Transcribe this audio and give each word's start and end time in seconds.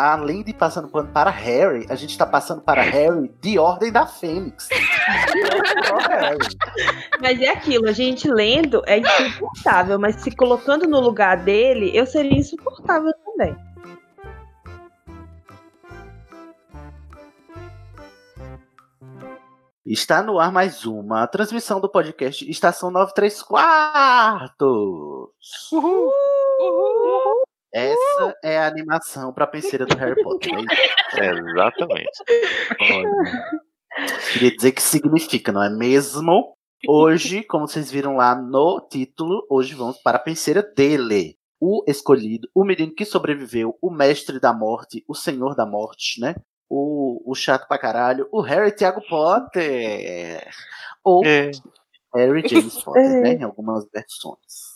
Além 0.00 0.42
de 0.42 0.54
passando 0.54 0.88
pano 0.88 1.10
para 1.12 1.30
Harry, 1.30 1.86
a 1.90 1.94
gente 1.94 2.16
tá 2.16 2.24
passando 2.24 2.62
para 2.62 2.80
Harry 2.80 3.30
de 3.42 3.58
Ordem 3.58 3.92
da 3.92 4.06
Fênix. 4.06 4.66
Mas 7.20 7.38
é 7.42 7.50
aquilo, 7.50 7.86
a 7.86 7.92
gente 7.92 8.26
lendo 8.26 8.82
é 8.86 8.98
insuportável, 8.98 9.98
mas 9.98 10.16
se 10.16 10.30
colocando 10.30 10.88
no 10.88 11.00
lugar 11.00 11.36
dele, 11.36 11.94
eu 11.94 12.06
seria 12.06 12.38
insuportável 12.38 13.12
também. 13.26 13.54
Está 19.84 20.22
no 20.22 20.38
ar 20.38 20.50
mais 20.50 20.86
uma 20.86 21.26
transmissão 21.26 21.78
do 21.78 21.90
podcast 21.90 22.48
Estação 22.48 22.90
93 22.90 23.42
Quartos. 23.42 25.28
Essa 27.72 28.34
é 28.42 28.58
a 28.58 28.66
animação 28.66 29.32
para 29.32 29.44
a 29.44 29.48
penseira 29.48 29.86
do 29.86 29.96
Harry 29.96 30.20
Potter. 30.22 30.52
é 30.52 30.60
isso? 30.60 30.70
Exatamente. 31.50 32.10
Queria 34.32 34.56
dizer 34.56 34.72
que 34.72 34.82
significa, 34.82 35.52
não 35.52 35.62
é 35.62 35.70
mesmo? 35.70 36.56
Hoje, 36.88 37.42
como 37.44 37.68
vocês 37.68 37.90
viram 37.90 38.16
lá 38.16 38.34
no 38.34 38.80
título, 38.90 39.46
hoje 39.50 39.74
vamos 39.74 39.98
para 39.98 40.16
a 40.16 40.20
penseira 40.20 40.62
dele. 40.62 41.36
O 41.60 41.84
escolhido, 41.86 42.48
o 42.54 42.64
menino 42.64 42.94
que 42.94 43.04
sobreviveu, 43.04 43.76
o 43.82 43.90
mestre 43.90 44.40
da 44.40 44.52
morte, 44.52 45.04
o 45.06 45.14
senhor 45.14 45.54
da 45.54 45.66
morte, 45.66 46.18
né? 46.20 46.34
O, 46.70 47.20
o 47.30 47.34
chato 47.34 47.68
pra 47.68 47.76
caralho, 47.76 48.26
o 48.32 48.40
Harry 48.40 48.72
Thiago 48.72 49.02
Potter. 49.06 50.48
Ou 51.04 51.22
É. 51.26 51.50
Harry 52.14 52.48
James 52.48 52.80
Potter, 52.82 53.20
né? 53.20 53.34
Em 53.34 53.42
algumas 53.42 53.86
versões. 53.92 54.69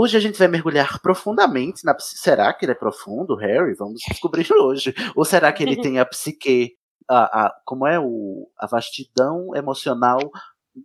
Hoje 0.00 0.16
a 0.16 0.20
gente 0.20 0.38
vai 0.38 0.46
mergulhar 0.46 1.00
profundamente 1.00 1.84
na 1.84 1.92
Será 1.98 2.52
que 2.52 2.64
ele 2.64 2.70
é 2.70 2.74
profundo, 2.76 3.34
Harry? 3.34 3.74
Vamos 3.74 4.00
descobrir 4.08 4.46
hoje. 4.54 4.94
Ou 5.16 5.24
será 5.24 5.52
que 5.52 5.64
ele 5.64 5.74
tem 5.82 5.98
a 5.98 6.06
psique, 6.06 6.76
a, 7.08 7.46
a- 7.46 7.54
como 7.64 7.84
é 7.84 7.98
o, 7.98 8.48
a 8.56 8.68
vastidão 8.68 9.56
emocional 9.56 10.20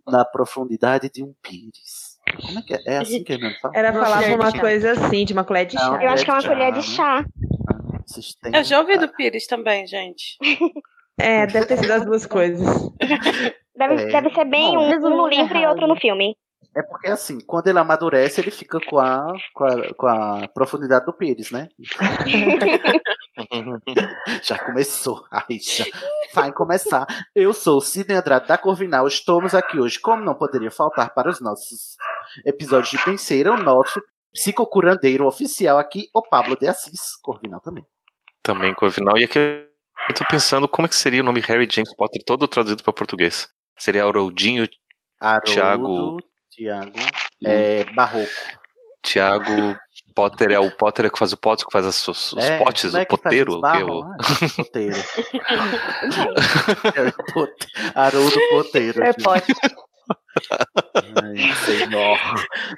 na 0.04 0.24
profundidade 0.24 1.08
de 1.08 1.22
um 1.22 1.32
pires? 1.40 2.18
Como 2.44 2.58
é 2.58 2.62
que 2.62 2.74
é? 2.74 2.82
É 2.94 2.98
assim 2.98 3.22
que 3.22 3.34
ele 3.34 3.54
fala? 3.60 3.76
Era 3.76 3.92
de 3.92 4.34
uma 4.34 4.52
coisa 4.60 4.90
assim, 4.90 5.24
de 5.24 5.32
uma 5.32 5.44
colher 5.44 5.66
de 5.66 5.74
chá. 5.78 6.02
Eu 6.02 6.10
acho 6.10 6.24
que 6.24 6.30
é 6.30 6.34
uma 6.34 6.42
Colher 6.42 6.72
de 6.72 6.82
chá, 6.82 7.24
têm- 8.42 8.56
Eu 8.56 8.64
já 8.64 8.80
ouvi 8.80 8.98
do 8.98 9.08
Pires 9.14 9.46
também, 9.46 9.86
gente. 9.86 10.36
É, 11.16 11.46
deve 11.46 11.66
ter 11.66 11.76
sido 11.78 11.92
as 11.92 12.04
duas 12.04 12.26
coisas. 12.26 12.66
Deve, 13.76 13.94
É. 14.02 14.06
deve 14.06 14.34
ser 14.34 14.44
bem 14.46 14.72
Bom, 14.72 14.78
um, 14.78 14.86
no 14.86 14.90
resumindo 14.90 15.28
livro 15.28 15.58
e 15.58 15.66
outro 15.66 15.86
no 15.86 15.94
filme. 15.94 16.36
É 16.76 16.82
porque 16.82 17.08
assim, 17.08 17.38
quando 17.40 17.68
ele 17.68 17.78
amadurece, 17.78 18.40
ele 18.40 18.50
fica 18.50 18.80
com 18.80 18.98
a, 18.98 19.32
com 19.52 19.64
a, 19.64 19.94
com 19.94 20.06
a 20.06 20.48
profundidade 20.48 21.06
do 21.06 21.12
pires, 21.12 21.52
né? 21.52 21.68
Já 24.42 24.58
começou. 24.58 25.24
Ai, 25.30 25.58
já 25.60 25.84
vai 26.34 26.52
começar. 26.52 27.06
Eu 27.34 27.52
sou 27.52 27.78
o 27.78 27.80
Sidney 27.80 28.16
Andrade 28.16 28.46
da 28.46 28.58
Corvinal. 28.58 29.06
Estamos 29.06 29.54
aqui 29.54 29.78
hoje, 29.78 30.00
como 30.00 30.24
não 30.24 30.34
poderia 30.34 30.70
faltar 30.70 31.14
para 31.14 31.30
os 31.30 31.40
nossos 31.40 31.96
episódios 32.44 32.90
de 32.90 33.04
Penseira, 33.04 33.52
o 33.52 33.56
nosso 33.56 34.00
psicocurandeiro 34.32 35.26
oficial 35.26 35.78
aqui, 35.78 36.08
o 36.14 36.22
Pablo 36.22 36.56
de 36.56 36.66
Assis. 36.66 37.16
Corvinal 37.22 37.60
também. 37.60 37.84
Também 38.42 38.74
Corvinal. 38.74 39.16
E 39.16 39.24
aqui 39.24 39.38
eu 39.38 40.14
tô 40.14 40.24
pensando 40.26 40.68
como 40.68 40.86
é 40.86 40.88
que 40.88 40.96
seria 40.96 41.22
o 41.22 41.24
nome 41.24 41.40
Harry 41.40 41.68
James 41.70 41.94
Potter 41.94 42.22
todo 42.24 42.48
traduzido 42.48 42.82
para 42.82 42.92
português. 42.92 43.48
Seria 43.76 44.04
Haroldinho, 44.04 44.68
Haroldo, 45.20 45.52
Thiago. 45.52 46.18
Tiago. 46.54 46.92
É, 47.44 47.84
Barroco. 47.94 48.30
Thiago 49.02 49.76
Potter 50.14 50.50
é 50.52 50.58
o 50.58 50.70
Potter 50.76 51.06
é 51.06 51.10
que 51.10 51.18
faz 51.18 51.32
o 51.32 51.36
Potter, 51.36 51.66
que 51.66 51.72
faz 51.72 51.84
as- 51.86 52.08
os, 52.08 52.34
É, 52.38 52.58
potes, 52.58 52.94
é 52.94 53.02
o 53.02 53.06
poteiro. 53.06 53.52
os 53.52 53.58
o 53.58 53.60
que 53.60 53.62
barros, 53.62 53.90
o-? 53.90 54.04
Poteiro. 54.64 54.96
Potter. 57.34 57.68
Haroldo 57.94 58.38
Poteiro. 58.50 59.02
É, 59.04 59.12
pode. 59.12 59.44
Ai, 61.22 61.54
senhor. 61.66 62.18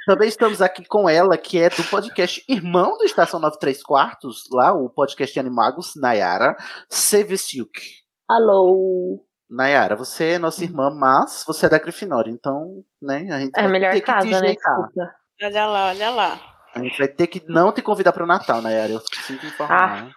Também 0.06 0.28
estamos 0.28 0.60
aqui 0.62 0.84
com 0.86 1.08
ela, 1.08 1.36
que 1.36 1.58
é 1.58 1.68
do 1.70 1.82
podcast 1.84 2.42
Irmão 2.48 2.96
do 2.98 3.04
Estação 3.04 3.40
93 3.40 3.82
Quartos, 3.82 4.44
lá, 4.52 4.72
o 4.72 4.88
podcast 4.90 5.38
Animagos, 5.38 5.92
Nayara 5.96 6.56
Sevestiuk. 6.90 7.80
Alô. 8.28 9.24
Nayara, 9.48 9.94
você 9.94 10.32
é 10.32 10.38
nossa 10.38 10.64
irmã, 10.64 10.90
mas 10.90 11.44
você 11.46 11.66
é 11.66 11.68
da 11.68 11.78
Grifinória, 11.78 12.30
então, 12.30 12.84
né, 13.00 13.28
a 13.30 13.38
gente 13.40 13.52
É 13.56 13.62
vai 13.62 13.70
melhor 13.70 13.92
ter 13.92 14.00
que 14.00 14.06
te 14.06 14.12
casa, 14.12 14.40
né? 14.40 14.54
Desculpa. 14.54 15.14
Olha 15.42 15.66
lá, 15.66 15.88
olha 15.88 16.10
lá. 16.10 16.40
A 16.74 16.80
gente 16.80 16.98
vai 16.98 17.08
ter 17.08 17.26
que 17.26 17.42
não 17.48 17.72
te 17.72 17.80
convidar 17.80 18.12
para 18.12 18.24
o 18.24 18.26
Natal, 18.26 18.60
Nayara, 18.60 18.92
eu 18.92 19.00
sinto 19.26 19.46
informar. 19.46 20.08
Ah. 20.08 20.10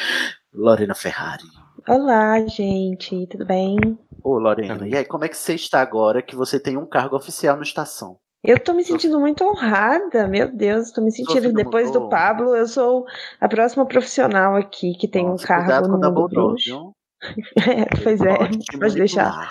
Lorena 0.53 0.95
Ferrari. 0.95 1.45
Olá, 1.89 2.45
gente, 2.47 3.27
tudo 3.29 3.45
bem? 3.47 3.77
Ô, 4.25 4.39
Lorena, 4.39 4.89
e 4.89 4.97
aí, 4.97 5.05
como 5.05 5.25
é 5.25 5.29
que 5.29 5.37
você 5.37 5.55
está 5.55 5.81
agora 5.81 6.21
que 6.23 6.35
você 6.35 6.59
tem 6.59 6.77
um 6.77 6.87
cargo 6.87 7.15
oficial 7.15 7.57
no 7.57 7.63
Estação? 7.63 8.17
Eu 8.47 8.59
tô 8.61 8.73
me 8.73 8.85
sentindo 8.85 9.19
muito 9.19 9.45
honrada, 9.45 10.27
meu 10.29 10.49
Deus, 10.51 10.91
tô 10.93 11.01
me 11.03 11.11
sentindo, 11.11 11.53
depois 11.53 11.89
mudou. 11.89 12.05
do 12.05 12.09
Pablo, 12.09 12.55
eu 12.55 12.67
sou 12.67 13.05
a 13.41 13.49
próxima 13.49 13.85
profissional 13.85 14.55
aqui 14.55 14.95
que 14.95 15.09
tem 15.09 15.27
Nossa, 15.27 15.45
um 15.45 15.47
cargo 15.47 15.89
no 15.89 15.99
mundo 15.99 16.29
bruxo. 16.29 16.93
É, 17.57 17.87
pois 18.05 18.21
é, 18.21 18.37
Pode 18.79 18.95
deixar. 18.95 19.51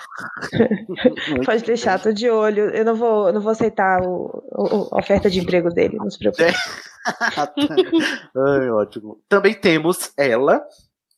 Pode 1.44 1.64
deixar, 1.64 1.98
tô 2.00 2.12
de 2.12 2.30
olho. 2.30 2.70
Eu 2.70 2.84
não 2.84 2.94
vou, 2.94 3.30
não 3.32 3.40
vou 3.40 3.50
aceitar 3.52 4.00
o, 4.02 4.42
o- 4.52 4.88
a 4.94 4.98
oferta 4.98 5.28
de 5.28 5.40
emprego 5.40 5.68
dele, 5.68 5.96
não 5.98 6.08
se 6.08 6.18
preocupe. 6.18 6.44
Ai, 8.34 8.70
ótimo. 8.70 9.20
Também 9.28 9.52
temos 9.52 10.12
ela, 10.16 10.64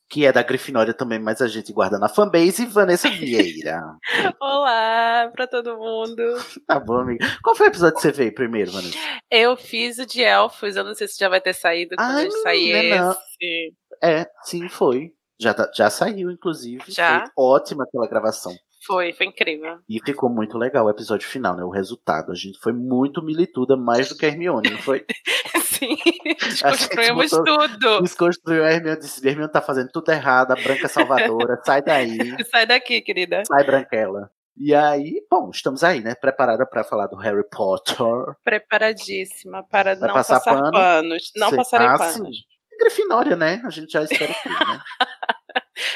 que 0.09 0.25
é 0.25 0.33
da 0.33 0.43
Grifinória 0.43 0.95
também, 0.95 1.19
mas 1.19 1.43
a 1.43 1.49
gente 1.49 1.73
guarda 1.73 1.99
na 1.99 2.09
fanbase, 2.09 2.65
Vanessa 2.67 3.11
Vieira. 3.11 3.83
Olá 4.41 5.31
pra 5.35 5.47
todo 5.47 5.77
mundo. 5.77 6.23
Tá 6.67 6.81
bom, 6.81 6.97
amiga. 7.01 7.27
Qual 7.43 7.55
foi 7.55 7.67
o 7.67 7.71
episódio 7.71 7.97
que 7.97 8.03
você 8.03 8.13
veio 8.13 8.35
primeiro, 8.35 8.73
Vanessa? 8.73 8.97
Eu 9.31 9.57
fiz 9.57 9.99
o 9.99 10.07
de 10.07 10.23
elfos, 10.23 10.77
eu 10.77 10.85
não 10.85 10.95
sei 10.95 11.07
se 11.09 11.19
já 11.19 11.29
vai 11.29 11.41
ter 11.41 11.53
saído 11.55 11.95
quando 11.97 12.11
Ai, 12.17 12.31
sair 12.31 12.73
menina, 12.73 13.05
não. 13.05 13.13
esse. 13.13 13.75
É, 14.03 14.27
sim, 14.45 14.69
foi. 14.69 15.13
Já, 15.39 15.53
tá- 15.55 15.71
já 15.75 15.91
saiu, 15.91 16.31
inclusive. 16.31 16.83
Já? 16.89 17.21
Foi 17.21 17.31
ótima 17.37 17.85
aquela 17.85 18.09
gravação. 18.09 18.53
Foi, 18.89 19.13
foi 19.13 19.27
incrível. 19.27 19.79
E 19.89 20.01
ficou 20.05 20.31
muito 20.31 20.57
legal 20.59 20.87
o 20.87 20.91
episódio 20.91 21.29
final, 21.29 21.55
né? 21.55 21.63
O 21.63 21.69
resultado. 21.71 22.33
A 22.33 22.35
gente 22.35 22.59
foi 22.59 22.73
muito 22.73 23.23
milituda, 23.23 23.77
mais 23.77 24.09
do 24.09 24.17
que 24.17 24.25
a 24.25 24.29
Hermione, 24.31 24.71
não 24.71 24.79
foi? 24.79 25.05
Sim, 25.63 25.95
desconstruímos 26.41 27.31
botou- 27.31 27.69
tudo. 27.69 28.03
Desconstruiu 28.03 28.65
a 28.65 28.73
Hermione, 28.73 28.99
disse, 28.99 29.27
Hermione 29.29 29.53
tá 29.53 29.61
fazendo 29.61 29.91
tudo 29.93 30.11
errado, 30.11 30.53
a 30.53 30.57
Branca 30.57 30.89
Salvadora, 30.89 31.61
sai 31.65 31.83
daí, 31.83 32.19
Sai 32.51 32.67
daqui, 32.67 33.01
querida. 33.03 33.43
sai 33.47 33.63
Branquela. 33.65 34.31
E 34.57 34.75
aí, 34.75 35.23
bom, 35.31 35.51
estamos 35.51 35.85
aí, 35.85 36.01
né? 36.01 36.15
Preparada 36.17 36.67
pra 36.67 36.83
falar 36.83 37.07
do 37.07 37.17
Harry 37.17 37.45
Potter. 37.49 37.97
Preparadíssima 38.43 39.63
para 39.69 39.95
Vai 39.95 40.09
não 40.09 40.15
passar 40.15 40.41
passar, 40.41 40.55
pano? 40.57 40.73
panos. 40.73 41.31
Não 41.37 41.55
passarei 41.55 41.87
Ah, 41.87 41.99
panos. 41.99 42.15
sim. 42.15 42.43
Grifinória, 42.81 43.37
né? 43.37 43.61
A 43.65 43.71
gente 43.71 43.93
já 43.93 44.03
espera 44.03 44.33
tudo, 44.43 44.55
né? 44.55 44.81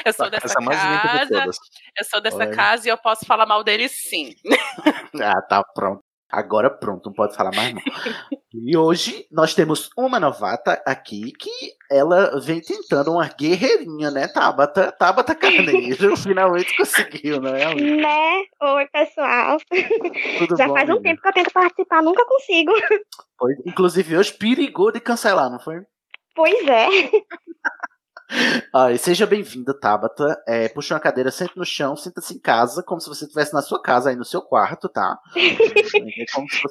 Eu 0.05 0.13
sou 0.13 0.25
A 0.25 0.29
dessa 0.29 0.47
casa 0.53 0.95
de 0.95 1.01
casa, 1.01 1.29
todas. 1.41 1.57
eu 1.99 2.05
sou 2.05 2.21
dessa 2.21 2.37
Olha. 2.37 2.51
casa 2.55 2.87
e 2.87 2.91
eu 2.91 2.97
posso 2.97 3.25
falar 3.25 3.45
mal 3.45 3.63
dele 3.63 3.87
sim. 3.89 4.33
Ah, 5.21 5.41
tá 5.41 5.63
pronto. 5.75 6.01
Agora 6.31 6.67
pronto, 6.67 7.05
não 7.07 7.13
pode 7.13 7.35
falar 7.35 7.55
mais 7.55 7.71
não. 7.75 7.81
E 8.51 8.75
hoje 8.75 9.27
nós 9.31 9.53
temos 9.53 9.91
uma 9.95 10.19
novata 10.19 10.81
aqui 10.83 11.31
que 11.31 11.51
ela 11.91 12.39
vem 12.39 12.59
tentando 12.59 13.11
uma 13.11 13.27
guerreirinha, 13.27 14.09
né, 14.09 14.27
Tabata? 14.27 14.91
Tabata 14.91 15.35
Carneiro 15.35 16.17
finalmente 16.17 16.75
conseguiu, 16.75 17.39
não 17.39 17.55
é? 17.55 17.65
amiga? 17.65 17.95
Né? 17.97 18.43
Oi, 18.63 18.87
pessoal. 18.87 19.57
Tudo 20.39 20.57
Já 20.57 20.67
bom, 20.67 20.73
faz 20.73 20.89
um 20.89 20.93
amiga? 20.93 21.09
tempo 21.09 21.21
que 21.21 21.27
eu 21.27 21.33
tento 21.33 21.53
participar, 21.53 22.01
nunca 22.01 22.25
consigo. 22.25 22.71
Foi, 23.37 23.53
inclusive 23.67 24.17
hoje 24.17 24.33
perigou 24.33 24.91
de 24.91 24.99
cancelar, 24.99 25.51
não 25.51 25.59
foi? 25.59 25.81
Pois 26.35 26.67
é. 26.67 26.87
Ai, 28.73 28.97
seja 28.97 29.25
bem-vinda, 29.25 29.73
Tabata. 29.73 30.41
É, 30.47 30.67
puxa 30.69 30.93
uma 30.93 30.99
cadeira, 30.99 31.31
sente 31.31 31.57
no 31.57 31.65
chão, 31.65 31.95
sinta-se 31.95 32.33
em 32.35 32.39
casa, 32.39 32.83
como 32.83 32.99
se 32.99 33.07
você 33.07 33.25
estivesse 33.25 33.53
na 33.53 33.61
sua 33.61 33.81
casa, 33.81 34.09
aí 34.09 34.15
no 34.15 34.25
seu 34.25 34.41
quarto, 34.41 34.89
tá? 34.89 35.19
É 35.35 36.25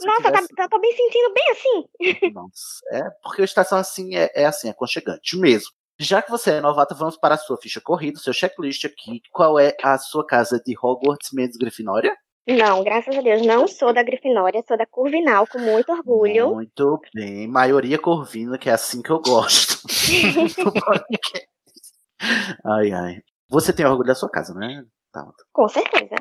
Nossa, 0.06 0.22
tivesse... 0.22 0.48
tá, 0.54 0.64
eu 0.64 0.68
tô 0.68 0.78
me 0.78 0.92
sentindo 0.92 1.32
bem 1.32 1.50
assim. 1.50 2.32
Nossa, 2.32 2.80
é 2.90 3.10
porque 3.22 3.42
a 3.42 3.44
estação 3.44 3.78
assim 3.78 4.16
é, 4.16 4.30
é 4.34 4.46
assim, 4.46 4.68
aconchegante 4.68 5.36
mesmo. 5.36 5.70
Já 5.98 6.20
que 6.20 6.30
você 6.30 6.52
é 6.52 6.60
novata, 6.60 6.94
vamos 6.94 7.16
para 7.16 7.34
a 7.34 7.38
sua 7.38 7.56
ficha 7.56 7.80
corrida, 7.80 8.18
seu 8.18 8.32
checklist 8.32 8.84
aqui. 8.84 9.20
Qual 9.30 9.58
é 9.58 9.76
a 9.82 9.96
sua 9.98 10.26
casa 10.26 10.60
de 10.64 10.74
Hogwarts 10.76 11.30
menos 11.32 11.56
Grifinória? 11.56 12.16
Não, 12.46 12.82
graças 12.82 13.16
a 13.16 13.20
Deus, 13.20 13.46
não 13.46 13.68
sou 13.68 13.92
da 13.92 14.02
Grifinória, 14.02 14.64
sou 14.66 14.76
da 14.76 14.84
Curvinal, 14.84 15.46
com 15.46 15.60
muito 15.60 15.92
orgulho. 15.92 16.50
Muito 16.50 17.00
bem. 17.14 17.46
Maioria 17.46 17.98
Corvina, 17.98 18.58
que 18.58 18.68
é 18.68 18.72
assim 18.72 19.00
que 19.00 19.10
eu 19.10 19.20
gosto. 19.20 19.86
ai, 22.64 22.92
ai. 22.92 23.22
Você 23.48 23.72
tem 23.72 23.86
orgulho 23.86 24.08
da 24.08 24.14
sua 24.14 24.30
casa, 24.30 24.54
né? 24.54 24.84
Tá. 25.12 25.24
Com 25.52 25.68
certeza. 25.68 26.14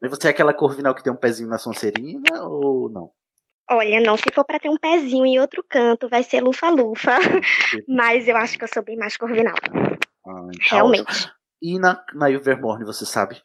Mas 0.00 0.10
você 0.10 0.28
é 0.28 0.30
aquela 0.30 0.54
Corvinal 0.54 0.94
que 0.94 1.02
tem 1.02 1.12
um 1.12 1.16
pezinho 1.16 1.48
na 1.48 1.58
Sonserina 1.58 2.44
ou 2.44 2.88
não? 2.90 3.10
Olha, 3.68 4.00
não, 4.00 4.16
se 4.16 4.24
for 4.32 4.44
pra 4.44 4.60
ter 4.60 4.68
um 4.68 4.76
pezinho 4.76 5.26
em 5.26 5.40
outro 5.40 5.64
canto, 5.68 6.08
vai 6.08 6.22
ser 6.22 6.42
lufa-lufa. 6.42 7.16
Mas 7.88 8.28
eu 8.28 8.36
acho 8.36 8.56
que 8.56 8.62
eu 8.62 8.68
sou 8.68 8.84
bem 8.84 8.96
mais 8.96 9.16
Corvinal. 9.16 9.56
Ah, 9.64 10.48
então, 10.54 10.60
Realmente. 10.60 11.32
E 11.60 11.78
na, 11.78 12.04
na 12.14 12.30
Ilvermorny, 12.30 12.84
você 12.84 13.04
sabe? 13.04 13.42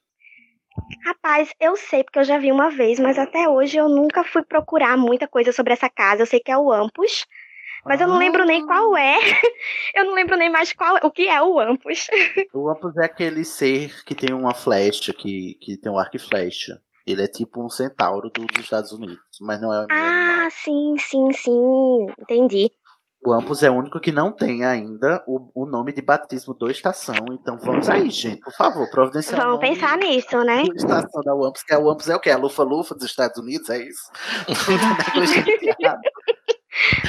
Rapaz, 1.05 1.51
eu 1.59 1.75
sei 1.75 2.03
porque 2.03 2.19
eu 2.19 2.23
já 2.23 2.37
vi 2.37 2.51
uma 2.51 2.69
vez, 2.69 2.99
mas 2.99 3.17
até 3.17 3.47
hoje 3.49 3.77
eu 3.77 3.89
nunca 3.89 4.23
fui 4.23 4.43
procurar 4.43 4.97
muita 4.97 5.27
coisa 5.27 5.51
sobre 5.51 5.73
essa 5.73 5.89
casa. 5.89 6.21
Eu 6.21 6.25
sei 6.25 6.39
que 6.39 6.51
é 6.51 6.57
o 6.57 6.71
Ampus, 6.71 7.25
mas 7.85 7.99
eu 8.01 8.07
não 8.07 8.17
lembro 8.17 8.45
nem 8.45 8.65
qual 8.65 8.95
é. 8.95 9.15
Eu 9.95 10.05
não 10.05 10.13
lembro 10.13 10.35
nem 10.37 10.49
mais 10.49 10.71
qual 10.73 10.97
o 11.03 11.11
que 11.11 11.27
é 11.27 11.41
o 11.41 11.59
Ampus. 11.59 12.07
O 12.53 12.69
Ampus 12.69 12.95
é 12.97 13.05
aquele 13.05 13.43
ser 13.43 14.03
que 14.05 14.13
tem 14.15 14.33
uma 14.33 14.53
flecha, 14.53 15.13
que, 15.13 15.55
que 15.61 15.77
tem 15.77 15.91
um 15.91 15.97
arco 15.97 16.15
e 16.17 16.19
flecha. 16.19 16.81
Ele 17.05 17.23
é 17.23 17.27
tipo 17.27 17.63
um 17.65 17.69
centauro 17.69 18.29
do- 18.29 18.45
dos 18.45 18.63
Estados 18.63 18.91
Unidos, 18.91 19.17
mas 19.41 19.59
não 19.59 19.73
é. 19.73 19.87
Ah, 19.89 20.47
sim, 20.51 20.95
sim, 20.99 21.31
sim. 21.33 22.05
Entendi. 22.19 22.71
O 23.23 23.31
Ampus 23.33 23.61
é 23.61 23.69
o 23.69 23.75
único 23.75 23.99
que 23.99 24.11
não 24.11 24.31
tem 24.31 24.65
ainda 24.65 25.23
o, 25.27 25.51
o 25.53 25.65
nome 25.67 25.93
de 25.93 26.01
batismo 26.01 26.55
do 26.55 26.71
Estação. 26.71 27.13
Então 27.31 27.55
vamos 27.59 27.87
aí, 27.87 28.09
gente, 28.09 28.41
por 28.41 28.51
favor, 28.53 28.89
providenciar. 28.89 29.39
o 29.39 29.43
Vamos 29.43 29.61
nome 29.61 29.75
pensar 29.75 29.95
nisso, 29.97 30.43
né? 30.43 30.63
do 30.63 30.75
Estação 30.75 31.21
da 31.21 31.31
Ampus, 31.33 31.61
que 31.61 31.73
a 31.73 31.77
Ampus 31.77 32.09
é 32.09 32.15
o 32.15 32.19
quê? 32.19 32.31
A 32.31 32.37
Lufa-Lufa 32.37 32.95
dos 32.95 33.05
Estados 33.05 33.37
Unidos, 33.37 33.69
é 33.69 33.77
isso? 33.83 34.09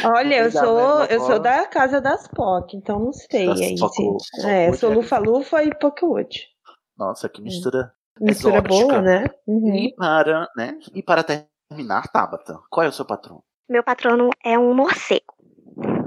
Olha, 0.05 0.45
eu 0.45 0.51
sou, 0.51 1.05
eu 1.05 1.21
sou 1.21 1.39
da 1.39 1.67
casa 1.67 2.01
das 2.01 2.27
POC, 2.29 2.77
então 2.77 2.99
não 2.99 3.13
sei 3.13 3.47
Das 3.47 3.61
aí. 3.61 3.79
Poc- 3.79 3.95
se- 4.21 4.47
É, 4.47 4.69
eu 4.69 4.75
sou 4.75 4.91
Poc- 4.91 5.03
Lufa-Lufa 5.03 5.63
e 5.63 5.75
Pockwood. 5.79 6.47
Nossa, 6.99 7.29
que 7.29 7.41
mistura. 7.41 7.93
Mistura 8.21 8.57
exótica. 8.59 8.87
boa, 8.87 9.01
né? 9.01 9.25
Uhum. 9.47 9.75
E 9.75 9.95
para, 9.97 10.49
né? 10.57 10.79
E 10.95 11.03
para 11.03 11.25
terminar, 11.25 12.07
Tabata, 12.09 12.59
qual 12.71 12.85
é 12.85 12.89
o 12.89 12.93
seu 12.93 13.05
patrão? 13.07 13.43
Meu 13.69 13.83
patrono 13.83 14.31
é 14.45 14.59
um 14.59 14.75
morcego. 14.75 15.33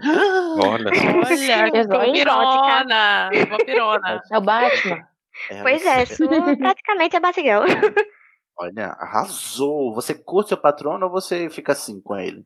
Olha. 0.04 0.92
Olha, 0.92 1.88
vampirona, 1.88 3.30
vampirona. 3.50 4.22
É 4.32 4.38
o 4.38 4.42
Batman. 4.42 5.08
É, 5.50 5.62
Pois 5.62 5.86
é, 5.86 6.06
sou 6.06 6.28
praticamente 6.58 7.18
a 7.18 7.20
Batgirl. 7.20 7.64
Olha, 8.58 8.88
arrasou. 9.00 9.94
Você 9.94 10.14
curte 10.14 10.50
seu 10.50 10.58
patrono 10.58 11.08
ou 11.08 11.12
você 11.12 11.50
fica 11.50 11.74
assim 11.74 12.00
com 12.00 12.16
ele? 12.16 12.46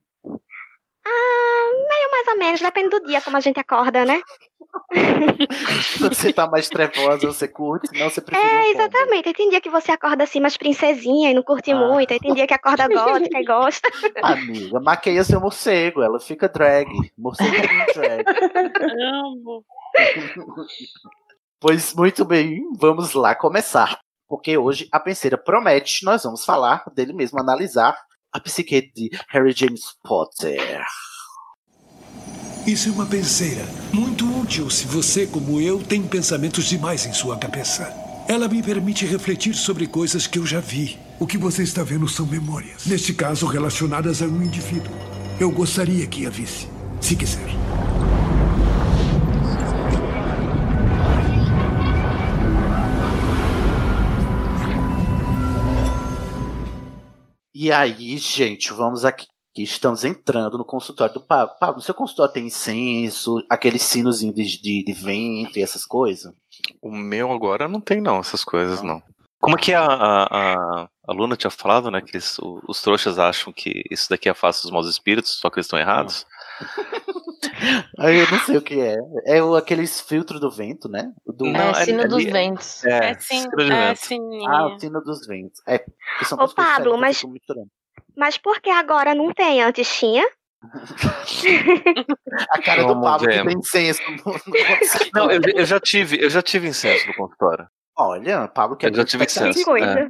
Ah, 1.05 1.48
meio 1.71 2.11
mais 2.11 2.27
ou 2.27 2.37
menos, 2.37 2.61
depende 2.61 2.89
do 2.89 3.05
dia 3.05 3.21
como 3.21 3.37
a 3.37 3.39
gente 3.39 3.59
acorda, 3.59 4.05
né? 4.05 4.21
Você 5.99 6.31
tá 6.31 6.47
mais 6.47 6.69
trevosa, 6.69 7.25
você 7.27 7.47
curte, 7.47 7.87
senão 7.89 8.09
você 8.09 8.21
prefere. 8.21 8.47
É, 8.47 8.59
um 8.59 8.63
exatamente. 8.71 9.27
Aí 9.27 9.33
tem 9.33 9.49
dia 9.49 9.61
que 9.61 9.69
você 9.69 9.91
acorda 9.91 10.23
assim, 10.23 10.39
mais 10.39 10.57
princesinha 10.57 11.31
e 11.31 11.33
não 11.33 11.41
curte 11.43 11.71
Ah. 11.71 11.75
muito. 11.75 12.11
Aí 12.11 12.19
tem 12.19 12.33
dia 12.33 12.45
que 12.47 12.53
acorda 12.53 12.87
gótica 12.87 13.39
e 13.39 13.45
gosta. 13.45 13.89
Amiga, 14.23 14.79
maqueia 14.79 15.23
seu 15.23 15.39
morcego, 15.39 16.01
ela 16.01 16.19
fica 16.19 16.47
drag. 16.47 16.87
Morcego 17.17 17.55
é 17.55 17.93
drag. 17.93 18.25
Amo. 19.01 19.65
Pois 21.59 21.93
muito 21.93 22.23
bem, 22.23 22.61
vamos 22.77 23.13
lá 23.13 23.35
começar. 23.35 23.99
Porque 24.27 24.57
hoje 24.57 24.87
a 24.91 24.99
penseira 24.99 25.37
promete, 25.37 26.05
nós 26.05 26.23
vamos 26.23 26.45
falar 26.45 26.83
dele 26.93 27.13
mesmo, 27.13 27.39
analisar 27.39 27.97
a 28.31 28.39
psique 28.39 28.91
de 28.93 29.09
Harry 29.29 29.51
James 29.51 29.95
Potter. 30.03 30.85
Isso 32.69 32.87
é 32.87 32.91
uma 32.91 33.07
penseira. 33.07 33.65
Muito 33.91 34.23
útil 34.39 34.69
se 34.69 34.85
você, 34.85 35.25
como 35.25 35.59
eu, 35.59 35.81
tem 35.81 36.03
pensamentos 36.03 36.65
demais 36.65 37.03
em 37.03 37.11
sua 37.11 37.35
cabeça. 37.35 37.91
Ela 38.27 38.47
me 38.47 38.61
permite 38.61 39.07
refletir 39.07 39.55
sobre 39.55 39.87
coisas 39.87 40.27
que 40.27 40.37
eu 40.37 40.45
já 40.45 40.59
vi. 40.59 40.99
O 41.19 41.25
que 41.25 41.35
você 41.35 41.63
está 41.63 41.81
vendo 41.81 42.07
são 42.07 42.27
memórias. 42.27 42.85
Neste 42.85 43.11
caso, 43.11 43.47
relacionadas 43.47 44.21
a 44.21 44.27
um 44.27 44.43
indivíduo. 44.43 44.93
Eu 45.39 45.49
gostaria 45.49 46.05
que 46.05 46.27
a 46.27 46.29
visse, 46.29 46.67
se 47.01 47.15
quiser. 47.15 47.49
E 57.51 57.71
aí, 57.71 58.15
gente, 58.19 58.71
vamos 58.71 59.03
aqui. 59.05 59.25
Estamos 59.57 60.05
entrando 60.05 60.57
no 60.57 60.63
consultório 60.63 61.13
do 61.13 61.21
Pablo. 61.21 61.55
Pablo, 61.59 61.81
seu 61.81 61.93
consultório 61.93 62.31
tem 62.33 62.45
incenso, 62.47 63.43
aquele 63.49 63.77
sinozinho 63.79 64.33
de, 64.33 64.43
de, 64.61 64.83
de 64.85 64.93
vento 64.93 65.57
e 65.59 65.61
essas 65.61 65.85
coisas? 65.85 66.33
O 66.81 66.91
meu 66.91 67.31
agora 67.31 67.67
não 67.67 67.81
tem, 67.81 67.99
não, 67.99 68.19
essas 68.19 68.43
coisas, 68.43 68.81
não. 68.81 69.01
Como 69.41 69.55
é 69.57 69.59
que 69.59 69.73
a, 69.73 69.83
a, 69.85 70.23
a, 70.23 70.89
a 71.07 71.13
Luna 71.13 71.35
tinha 71.35 71.49
falado, 71.49 71.89
né? 71.89 72.01
Que 72.01 72.11
eles, 72.17 72.37
o- 72.39 72.61
os 72.67 72.81
trouxas 72.81 73.17
acham 73.17 73.51
que 73.53 73.83
isso 73.89 74.09
daqui 74.09 74.27
afasta 74.29 74.65
os 74.67 74.71
maus 74.71 74.87
espíritos, 74.89 75.31
só 75.39 75.49
que 75.49 75.57
eles 75.57 75.65
estão 75.65 75.79
errados? 75.79 76.25
Aí 77.99 78.17
eu 78.19 78.29
não 78.31 78.39
sei 78.39 78.57
o 78.57 78.61
que 78.61 78.79
é. 78.79 78.95
É 79.25 79.41
o, 79.43 79.55
aqueles 79.55 79.99
filtros 80.01 80.39
do 80.39 80.51
vento, 80.51 80.87
né? 80.89 81.11
Do... 81.25 81.45
Não, 81.45 81.71
é 81.71 81.85
sino 81.85 81.99
ali- 82.01 82.09
dos 82.09 82.23
ventos. 82.25 82.83
É, 82.85 83.11
É 83.11 83.19
sim, 83.19 83.45
é 83.59 83.65
vento. 83.65 83.97
sininho. 84.05 84.49
Ah, 84.49 84.67
o 84.75 84.79
sino 84.79 85.01
dos 85.01 85.25
ventos. 85.25 85.61
É, 85.67 85.79
que 85.79 86.25
são 86.25 86.37
Ô, 86.37 86.47
Pablo, 86.49 86.97
mas-. 86.97 87.23
Mas 88.15 88.37
por 88.37 88.59
que 88.61 88.69
agora 88.69 89.13
não 89.15 89.31
tem? 89.33 89.61
Antes 89.61 89.93
tinha? 89.97 90.25
A 92.51 92.61
cara 92.61 92.81
do 92.83 92.89
Vamos 92.89 93.03
Pablo 93.09 93.27
que 93.29 93.43
tem 93.43 93.57
incenso. 93.57 94.01
no- 94.11 94.33
no 94.33 94.41
consultório. 94.43 95.11
Não, 95.13 95.31
eu, 95.31 95.41
eu 95.55 95.65
já 95.65 95.79
tive, 95.79 96.21
eu 96.23 96.29
já 96.29 96.41
tive 96.41 96.67
incenso 96.67 97.07
no 97.07 97.13
consultório. 97.15 97.67
Olha, 97.97 98.47
Pablo 98.47 98.75
que 98.77 98.85
é 98.85 98.89
Eu 98.89 98.93
já 98.95 99.05
tive 99.05 99.23
incenso. 99.25 99.75
É. 99.77 100.07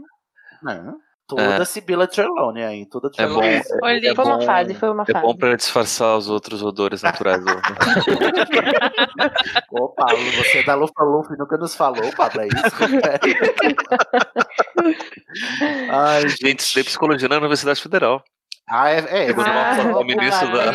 Não, 0.62 0.98
toda 1.30 1.44
É. 1.62 1.66
Sibila 1.66 2.08
Trelawney 2.08 2.64
aí, 2.64 2.86
toda 2.88 3.10
É 3.18 3.28
bom, 3.28 3.40
Trelawney. 3.40 3.62
Olha, 3.84 4.12
é 4.12 4.16
Foi 4.16 4.26
uma 4.26 4.38
bom- 4.40 4.46
fase, 4.46 4.74
foi 4.74 4.90
uma 4.90 5.04
É 5.08 5.12
fase. 5.14 5.26
bom 5.26 5.36
pra 5.38 5.56
disfarçar 5.56 6.18
os 6.18 6.28
outros 6.28 6.64
odores 6.64 7.04
naturais 7.04 7.40
do. 7.46 7.52
Ô, 9.72 9.90
Pablo, 9.90 10.18
você 10.38 10.58
é 10.60 10.64
da 10.64 10.74
Lufa 10.76 11.04
Lufa 11.04 11.34
e 11.36 11.38
nunca 11.38 11.56
nos 11.58 11.76
falou, 11.76 12.12
Pablo, 12.18 12.42
é 12.42 12.48
isso? 12.48 12.58
Ai, 15.92 16.28
Gente, 16.30 16.60
estudei 16.62 16.84
psicologia 16.84 17.28
na 17.30 17.38
Universidade 17.38 17.80
Federal. 17.82 18.24
Ah, 18.68 18.90
é, 18.90 18.98
é. 19.00 19.30
Ah, 19.32 19.98
o 19.98 20.04
ministro 20.04 20.52
da. 20.52 20.72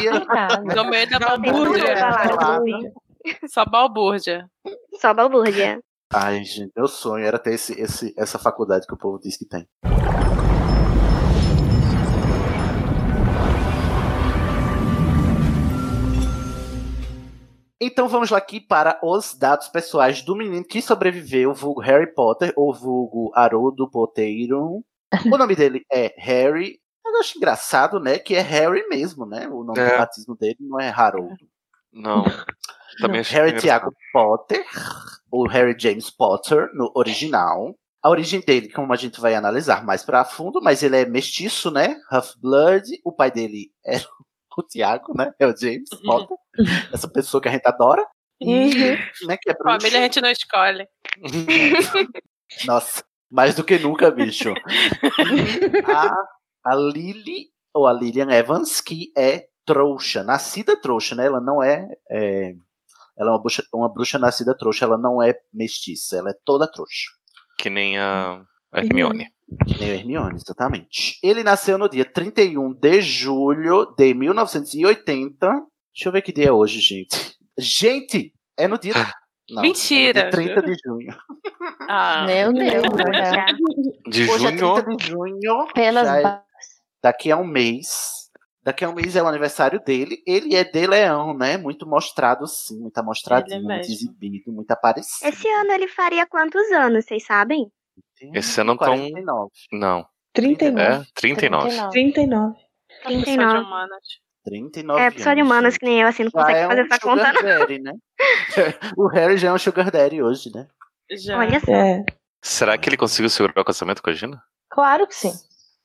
No 0.75 0.84
meio 0.90 1.08
da 1.11 1.18
balbúrdia. 1.18 1.96
Só 3.49 3.64
balbúrdia. 3.64 4.46
Só 5.00 5.12
balbúrdia. 5.14 5.80
Ai, 6.12 6.44
gente, 6.44 6.70
meu 6.76 6.87
sonho 6.87 7.25
era 7.25 7.38
ter 7.38 7.54
esse, 7.54 7.80
esse, 7.80 8.14
essa 8.16 8.38
faculdade 8.38 8.87
que 8.87 8.94
o 8.94 8.99
povo 8.99 9.18
diz 9.20 9.37
que 9.37 9.44
tem. 9.46 9.66
Então 17.81 18.09
vamos 18.09 18.31
lá 18.31 18.38
aqui 18.38 18.61
para 18.61 18.99
os 19.02 19.35
dados 19.35 19.69
pessoais 19.69 20.23
do 20.23 20.37
menino 20.37 20.64
que 20.64 20.81
sobreviveu, 20.81 21.52
vulgo 21.52 21.81
Harry 21.81 22.12
Potter, 22.14 22.52
ou 22.57 22.73
vulgo 22.73 23.31
Haroldo 23.35 23.88
Poteiro. 23.90 24.85
O 25.33 25.38
nome 25.38 25.54
dele 25.54 25.85
é 25.93 26.12
Harry. 26.19 26.81
Eu 27.07 27.21
acho 27.21 27.37
engraçado, 27.38 28.00
né? 28.00 28.19
Que 28.19 28.35
é 28.35 28.40
Harry 28.40 28.88
mesmo, 28.88 29.25
né? 29.25 29.47
O 29.47 29.62
nome 29.62 29.78
É. 29.78 29.93
do 29.93 29.99
batismo 29.99 30.37
dele 30.37 30.57
não 30.61 30.81
é 30.81 30.88
Haroldo. 30.88 31.47
Não. 31.93 32.25
Também 33.00 33.21
achei 33.21 33.38
Harry. 33.38 33.61
Tiago 33.61 33.93
Potter, 34.12 34.64
ou 35.31 35.47
Harry 35.47 35.76
James 35.78 36.11
Potter, 36.11 36.69
no 36.75 36.90
original. 36.97 37.75
A 38.02 38.11
origem 38.11 38.40
dele, 38.40 38.69
como 38.73 38.93
a 38.93 38.97
gente 38.97 39.21
vai 39.21 39.35
analisar 39.37 39.85
mais 39.85 40.02
pra 40.02 40.25
fundo, 40.25 40.61
mas 40.61 40.83
ele 40.83 40.97
é 40.97 41.07
mestiço, 41.07 41.71
né? 41.71 41.97
Half-Blood. 42.11 43.00
O 43.04 43.12
pai 43.12 43.31
dele 43.31 43.71
é 43.87 43.99
o 44.58 44.62
Tiago, 44.62 45.12
né? 45.16 45.32
É 45.38 45.46
o 45.46 45.56
James 45.56 45.88
Potter. 46.04 46.37
Essa 46.92 47.08
pessoa 47.08 47.40
que 47.40 47.49
a 47.49 47.52
gente 47.52 47.66
adora. 47.66 48.06
E, 48.40 48.96
né, 49.26 49.37
que 49.40 49.50
é. 49.50 49.54
Família 49.54 50.00
a 50.00 50.02
gente 50.02 50.20
não 50.20 50.30
escolhe. 50.30 50.87
Nossa, 52.66 53.04
mais 53.30 53.54
do 53.54 53.64
que 53.64 53.78
nunca, 53.78 54.11
bicho. 54.11 54.50
E 54.50 55.90
a, 55.90 56.12
a 56.64 56.75
Lily, 56.75 57.49
ou 57.73 57.87
a 57.87 57.92
Lillian 57.92 58.30
Evans, 58.30 58.80
que 58.80 59.12
é 59.16 59.46
trouxa, 59.64 60.23
nascida 60.23 60.78
trouxa, 60.80 61.14
né? 61.14 61.26
Ela 61.26 61.40
não 61.40 61.62
é. 61.62 61.88
é, 62.11 62.54
ela 63.16 63.30
é 63.30 63.32
uma 63.32 63.40
bruxa, 63.40 63.64
uma 63.73 63.92
bruxa 63.92 64.18
nascida 64.18 64.56
trouxa, 64.56 64.84
ela 64.84 64.99
não 64.99 65.23
é 65.23 65.34
mestiça, 65.52 66.18
ela 66.18 66.30
é 66.30 66.34
toda 66.44 66.70
trouxa. 66.70 67.11
Que 67.58 67.70
nem 67.70 67.96
a 67.99 68.44
a 68.44 68.44
Hermione. 68.78 69.28
Que 69.66 69.78
nem 69.78 69.90
o 69.90 69.95
Hermione, 69.95 70.37
exatamente. 70.37 71.19
Ele 71.23 71.43
nasceu 71.43 71.76
no 71.78 71.88
dia 71.88 72.04
31 72.04 72.73
de 72.75 73.00
julho 73.02 73.95
de 73.97 74.14
1980. 74.14 75.47
Deixa 75.95 76.09
eu 76.09 76.12
ver 76.12 76.23
que 76.23 76.33
dia 76.33 76.49
é 76.49 76.52
hoje, 76.52 76.81
gente. 76.81 77.37
Gente, 77.59 78.33
é 78.57 78.66
no 78.66 78.78
dia. 78.78 78.95
Não, 79.50 79.62
Mentira. 79.62 80.21
É 80.21 80.25
no 80.25 80.31
dia 80.31 80.54
30 80.54 80.62
de 80.62 80.76
junho. 80.85 81.16
Ah, 81.88 82.25
Meu 82.26 82.52
Deus, 82.52 82.83
verdade. 82.97 83.62
De 84.09 84.31
Hoje 84.31 84.47
é 84.47 84.57
junho. 84.57 84.83
30 84.83 84.97
de 84.97 85.07
junho. 85.09 85.66
Pelas 85.75 86.09
é- 86.09 86.43
daqui 87.02 87.31
a 87.31 87.37
um 87.37 87.47
mês. 87.47 88.25
Daqui 88.62 88.83
a 88.85 88.88
um 88.88 88.95
mês 88.95 89.14
é 89.14 89.23
o 89.23 89.26
aniversário 89.26 89.78
dele. 89.85 90.23
Ele 90.26 90.54
é 90.54 90.64
de 90.64 90.87
leão, 90.87 91.37
né? 91.37 91.59
Muito 91.59 91.87
mostrado, 91.87 92.47
sim. 92.47 92.81
Muito 92.81 92.97
amostradinho, 92.97 93.59
é 93.59 93.61
muito 93.61 93.87
exibido, 93.90 94.50
muito 94.50 94.71
aparecido. 94.71 95.28
Esse 95.28 95.47
ano 95.49 95.73
ele 95.73 95.87
faria 95.87 96.26
quantos 96.26 96.71
anos, 96.73 97.04
vocês 97.04 97.26
sabem? 97.26 97.71
Esse 98.35 98.61
ano 98.61 98.76
tão. 98.76 98.97
49. 98.97 99.50
Não. 99.73 100.07
39. 100.33 100.83
É, 100.83 101.04
39. 101.14 101.90
39. 101.90 101.90
39. 101.90 102.54
professor 103.02 103.19
de 103.19 103.25
39. 103.25 103.59
humanas. 103.61 104.25
39 104.45 105.00
É, 105.00 105.11
pessoa 105.11 105.35
de 105.35 105.43
humanas 105.43 105.78
que 105.78 105.87
nem 105.87 106.02
eu, 106.02 106.09
assim, 106.09 106.25
não 106.25 106.31
Já 106.31 106.40
consegue 106.40 106.59
é 106.59 106.69
fazer 106.69 106.83
um 106.83 106.85
essa 106.85 106.99
conta, 107.00 107.33
daddy, 107.33 107.78
né? 107.78 107.93
o 108.97 109.07
Harry 109.09 109.38
já 109.38 109.49
é 109.49 109.52
um 109.52 109.59
sugar 109.59 109.90
daddy 109.90 110.23
hoje, 110.23 110.50
né? 110.54 110.66
Já. 111.11 111.38
Olha 111.38 111.61
só. 111.61 111.73
É. 111.73 112.04
Será 112.43 112.76
que 112.76 112.88
ele 112.88 112.97
conseguiu 112.97 113.31
segurar 113.31 113.62
o 113.62 113.64
casamento 113.64 114.02
com 114.02 114.11
a 114.11 114.12
Gina? 114.12 114.43
Claro 114.71 115.07
que 115.07 115.14
sim. 115.14 115.33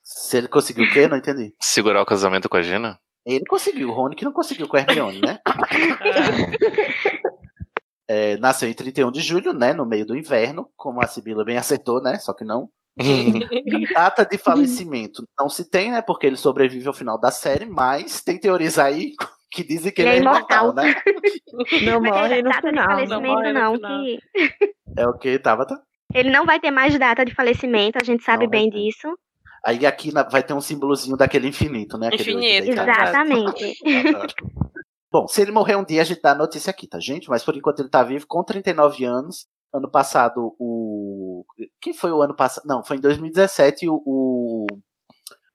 Se 0.03 0.37
ele 0.37 0.47
conseguiu 0.49 0.85
o 0.85 0.91
quê? 0.91 1.07
Não 1.07 1.17
entendi. 1.17 1.53
Segurar 1.61 2.01
o 2.01 2.05
casamento 2.05 2.49
com 2.49 2.57
a 2.57 2.61
Gina? 2.61 2.99
Ele 3.25 3.45
conseguiu, 3.45 3.89
o 3.89 3.93
Rony 3.93 4.15
que 4.15 4.25
não 4.25 4.33
conseguiu 4.33 4.67
com 4.67 4.75
a 4.75 4.79
Hermione, 4.81 5.21
né? 5.21 5.39
É, 8.09 8.37
nasceu 8.37 8.67
em 8.67 8.73
31 8.73 9.11
de 9.11 9.21
julho, 9.21 9.53
né? 9.53 9.71
No 9.71 9.85
meio 9.85 10.03
do 10.03 10.17
inverno, 10.17 10.67
como 10.75 10.99
a 10.99 11.05
Sibila 11.05 11.45
bem 11.45 11.57
acertou, 11.59 12.01
né? 12.01 12.17
Só 12.17 12.33
que 12.33 12.43
não. 12.43 12.67
Data 13.93 14.25
de 14.25 14.37
falecimento 14.37 15.23
não 15.39 15.47
se 15.47 15.69
tem, 15.69 15.91
né? 15.91 16.01
Porque 16.01 16.25
ele 16.25 16.35
sobrevive 16.35 16.87
ao 16.87 16.93
final 16.93 17.19
da 17.19 17.31
série, 17.31 17.65
mas 17.65 18.21
tem 18.21 18.39
teorias 18.39 18.79
aí 18.79 19.13
que 19.51 19.63
dizem 19.63 19.91
que 19.91 20.01
ele, 20.01 20.09
Ele 20.09 20.17
é 20.17 20.19
é 20.19 20.21
imortal, 20.23 20.71
imortal. 20.71 20.83
né? 20.85 20.95
Não 21.83 22.01
Mas 22.01 22.11
morre 22.11 22.29
tem 22.29 22.43
no 22.43 22.49
data 22.49 22.61
de 22.61 22.67
final. 22.69 22.87
Não 22.87 23.07
falecimento, 23.07 23.27
morre 23.27 23.53
no 23.53 23.59
não, 23.59 23.75
final. 23.75 24.03
que 24.03 24.19
É 24.97 25.07
o 25.07 25.13
que 25.17 25.39
tava. 25.39 25.65
Tá? 25.65 25.79
ele 26.13 26.31
não 26.31 26.45
vai 26.45 26.59
ter 26.59 26.71
mais 26.71 26.97
data 26.97 27.23
de 27.23 27.35
falecimento, 27.35 27.99
a 28.01 28.03
gente 28.03 28.23
sabe 28.23 28.45
Não 28.45 28.49
bem 28.49 28.69
disso. 28.69 29.07
Aí 29.63 29.85
aqui 29.85 30.11
vai 30.31 30.41
ter 30.41 30.53
um 30.53 30.61
símbolozinho 30.61 31.17
daquele 31.17 31.47
infinito, 31.47 31.97
né? 31.97 32.07
Aquele 32.07 32.31
Infinito. 32.31 32.71
Exatamente. 32.71 33.77
Bom, 35.11 35.27
se 35.27 35.41
ele 35.41 35.51
morrer 35.51 35.75
um 35.75 35.83
dia, 35.83 36.01
a 36.01 36.05
gente 36.05 36.21
dá 36.21 36.31
a 36.31 36.35
notícia 36.35 36.69
aqui, 36.69 36.87
tá, 36.87 36.99
gente? 36.99 37.29
Mas 37.29 37.43
por 37.43 37.55
enquanto 37.55 37.79
ele 37.79 37.89
tá 37.89 38.03
vivo, 38.03 38.25
com 38.27 38.43
39 38.43 39.03
anos. 39.05 39.47
Ano 39.71 39.89
passado, 39.89 40.55
o. 40.59 41.45
Quem 41.79 41.93
foi 41.93 42.11
o 42.11 42.21
ano 42.23 42.35
passado? 42.35 42.63
Não, 42.65 42.83
foi 42.83 42.97
em 42.97 43.01
2017 43.01 43.87
o. 43.87 44.01
o... 44.03 44.65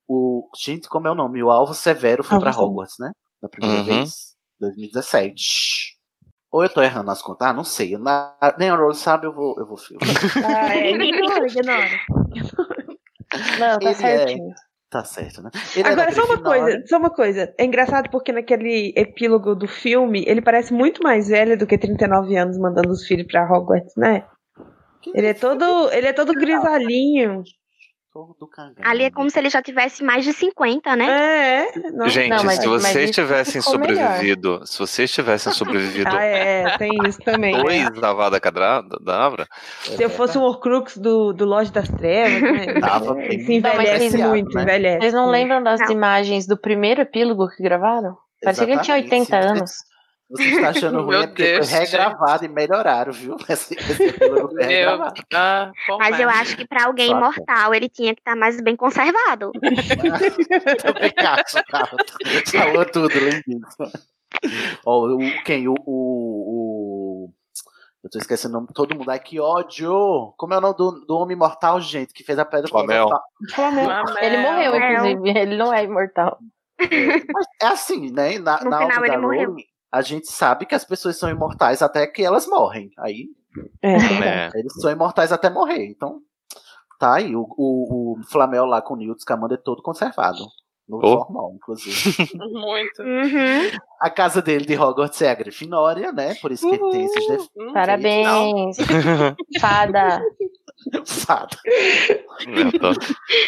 o- 0.09 0.49
Gente, 0.57 0.89
como 0.89 1.09
é 1.09 1.11
o 1.11 1.15
nome? 1.17 1.43
O 1.43 1.51
Alvo 1.51 1.75
Severo 1.75 2.23
foi 2.23 2.37
Alvo 2.37 2.45
pra. 2.49 2.57
Hogwarts, 2.57 2.97
né? 3.01 3.11
Da 3.43 3.49
primeira 3.49 3.79
Uhum. 3.81 3.85
vez. 3.85 4.35
2017. 4.61 5.99
Ou 6.53 6.63
eu 6.63 6.69
tô 6.69 6.81
errando 6.81 7.11
as 7.11 7.21
contas? 7.21 7.49
Ah, 7.49 7.53
não 7.53 7.65
sei. 7.65 7.99
Na... 7.99 8.33
Nem 8.57 8.71
a 8.71 8.77
Rose 8.77 9.01
sabe, 9.01 9.27
eu 9.27 9.33
vou, 9.35 9.57
eu 9.59 9.67
vou 9.67 9.77
filmar. 9.77 10.07
Ah, 10.45 10.77
é. 10.77 10.91
Ignora, 10.93 11.47
ignora. 11.49 11.91
Não, 13.59 13.79
tá 13.79 13.79
Ele 13.81 13.89
é- 13.89 13.95
certinho. 13.95 14.55
Tá 14.95 15.03
certo, 15.03 15.43
né? 15.43 15.51
Ele 15.75 15.89
é 15.89 15.91
Agora, 15.91 16.13
só 16.13 16.25
uma 16.25 16.41
coisa, 16.41 16.83
só 16.87 16.99
uma 16.99 17.11
coisa. 17.11 17.53
É 17.59 17.65
engraçado 17.65 18.09
porque 18.11 18.31
naquele 18.31 18.93
epílogo 18.95 19.53
do 19.57 19.67
filme, 19.67 20.23
ele 20.25 20.41
parece 20.41 20.73
muito 20.73 21.03
mais 21.03 21.27
velho 21.27 21.59
do 21.59 21.67
que 21.67 21.77
39 21.77 22.37
anos 22.37 22.57
mandando 22.57 22.93
os 22.93 23.05
filhos 23.05 23.27
pra 23.27 23.45
Hogwarts, 23.45 23.93
né? 23.97 24.25
Ele 25.13 25.27
é 25.27 25.35
todo, 25.35 25.91
ele 25.91 26.07
é 26.07 26.13
todo 26.13 26.33
grisalhinho. 26.33 27.43
Todo 28.15 28.47
cagado. 28.49 28.77
Ali 28.85 29.03
é 29.03 29.11
como 29.11 29.29
se 29.29 29.37
ele 29.41 29.51
já 29.51 29.61
tivesse 29.61 30.05
mais 30.05 30.25
de 30.25 30.33
50, 30.33 30.95
né? 30.95 31.67
É, 31.67 31.91
não. 31.91 32.09
Gente, 32.09 32.29
Não, 32.31 32.45
mas- 32.45 32.61
se 32.61 32.69
vocês 32.69 33.11
tivessem 33.11 33.61
ficou 33.61 33.77
melhor. 33.81 33.97
sobrevivido, 34.05 34.61
se 34.65 34.79
vocês 34.79 35.11
tivessem 35.11 35.51
sobrevivido 35.53 36.17
Ah, 36.17 36.23
é, 36.23 36.79
tem 36.79 36.91
isso 37.09 37.19
também. 37.23 37.61
dois 37.61 37.91
né? 37.91 38.01
da 38.01 38.13
Vada 38.13 38.39
Cadabra, 38.39 39.49
Se 39.83 40.01
eu 40.01 40.09
fosse 40.09 40.39
um 40.39 40.43
Horcrux 40.43 40.97
do, 40.97 41.33
do 41.33 41.45
Loja 41.45 41.73
das 41.73 41.89
Trevas, 41.89 42.41
né? 42.41 42.79
Tava 42.81 43.15
bem 43.15 43.41
Se 43.41 43.53
envelhece 43.55 44.17
muito, 44.19 44.55
né? 44.55 44.63
envelhece. 44.63 45.01
Vocês 45.01 45.13
não 45.13 45.29
lembram 45.29 45.61
das 45.61 45.81
Não. 45.81 45.91
imagens 45.91 46.47
do 46.47 46.57
primeiro 46.57 47.01
epílogo 47.01 47.49
que 47.49 47.65
gravaram? 47.65 48.17
Parecia 48.45 48.65
que 48.65 48.73
ele 48.75 48.81
tinha 48.83 48.97
Exatamente. 48.99 49.25
80 49.25 49.43
Se 49.43 49.49
você- 49.49 49.59
anos. 49.59 49.73
Você 50.31 50.43
está 50.45 50.71
achando 50.71 51.03
ruim 51.03 51.17
é 51.23 51.27
porque 51.27 51.43
Deus, 51.43 51.71
foi 51.71 51.79
regravado 51.81 52.45
e 52.45 52.49
melhoraram, 52.49 53.13
viu? 53.13 53.37
Esse, 53.49 53.75
esse 53.75 54.13
foi 54.13 54.65
regravado. 54.65 55.23
ah, 55.35 55.71
Mas 55.99 56.19
eu 56.19 56.29
acho 56.29 56.57
que 56.57 56.67
pra 56.67 56.87
alguém 56.87 57.09
Só 57.09 57.13
que- 57.15 57.19
imortal 57.41 57.75
ele 57.75 57.89
tinha 57.89 58.15
que 58.15 58.21
estar 58.21 58.35
mais 58.35 58.61
bem 58.61 58.75
conservado. 58.75 59.53
Também 60.83 61.13
acho, 61.19 61.65
cara. 61.67 61.91
Falou 62.51 62.85
tudo, 62.87 63.13
lindíssimo. 63.19 63.65
Ó, 64.85 65.07
o, 65.09 65.19
quem? 65.45 65.69
O, 65.69 65.75
o, 65.87 67.27
o- 67.27 67.31
Eu 68.03 68.11
tô 68.11 68.19
esquecendo 68.19 68.53
o 68.53 68.57
nome 68.57 68.69
de 68.69 68.75
todo 68.75 68.95
mundo. 68.97 69.11
Ai, 69.11 69.21
que 69.21 69.39
ódio! 69.39 70.35
Como 70.37 70.55
é 70.55 70.59
o 70.59 70.61
nome 70.61 70.77
do, 70.77 71.05
do 71.07 71.17
homem 71.19 71.37
imortal, 71.37 71.81
gente, 71.81 72.13
que 72.13 72.25
fez 72.25 72.39
a 72.39 72.45
pedra 72.45 72.69
Flamel. 72.69 73.09
filosofal? 73.55 74.17
Ele 74.23 74.39
morreu, 74.39 74.75
inclusive. 74.77 75.39
Ele 75.39 75.57
não 75.57 75.73
é 75.73 75.85
imortal. 75.85 76.39
Mas 76.81 77.47
é 77.63 77.67
assim, 77.67 78.11
né? 78.11 78.39
Na, 78.39 78.59
No 78.65 78.71
na 78.71 78.79
final 78.79 78.97
obra 78.99 79.09
ele 79.09 79.17
morreu. 79.19 79.57
A 79.95 80.03
gente 80.03 80.27
sabe 80.27 80.67
que 80.67 80.75
as 80.75 80.85
pessoas 80.85 81.17
são 81.17 81.31
imortais 81.31 81.81
até 81.81 82.05
que 82.07 82.25
elas 82.25 82.49
morrem. 82.49 82.91
Aí 82.99 83.29
É, 83.81 83.93
é, 83.95 84.51
Eles 84.55 84.73
são 84.81 84.91
imortais 84.91 85.31
até 85.31 85.49
morrer, 85.49 85.87
então. 85.87 86.21
Tá 86.99 87.15
aí, 87.15 87.37
o, 87.37 87.47
o, 87.57 88.19
o 88.19 88.23
Flamel 88.25 88.65
lá 88.67 88.83
com 88.83 88.95
o 88.95 88.97
Newt 88.97 89.21
Scamander 89.23 89.57
é 89.57 89.63
todo 89.63 89.83
conservado. 89.83 90.45
No 90.89 90.99
Oh. 90.99 91.25
formal, 91.25 91.53
inclusive. 91.55 91.95
Muito. 92.35 93.03
Uhum. 93.03 93.71
A 94.01 94.11
casa 94.11 94.43
dele 94.43 94.67
de 94.67 94.77
Hogwarts 94.77 95.23
é 95.23 95.31
a 95.31 95.35
Grifinória, 95.35 96.13
né? 96.13 96.35
Por 96.43 96.51
isso 96.53 96.69
que 96.69 96.75
ele 96.75 96.91
tem 96.91 97.05
esses 97.05 97.27
defeitos. 97.27 97.73
Parabéns. 97.73 98.77
Fada. 99.61 100.21
Fada. 101.07 101.57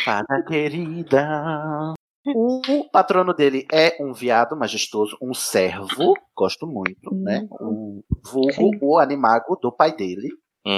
Fada 0.04 0.42
querida. 0.46 1.94
O 2.34 2.88
patrono 2.90 3.32
dele 3.34 3.66
é 3.72 3.96
um 4.00 4.12
viado 4.12 4.56
majestoso, 4.56 5.16
um 5.22 5.32
servo, 5.34 6.14
gosto 6.36 6.66
muito, 6.66 7.14
né? 7.14 7.46
O 7.50 8.02
vulgo, 8.24 8.52
Sim. 8.52 8.70
o 8.82 8.98
animago 8.98 9.56
do 9.60 9.70
pai 9.70 9.94
dele. 9.94 10.28
Uhum. 10.66 10.76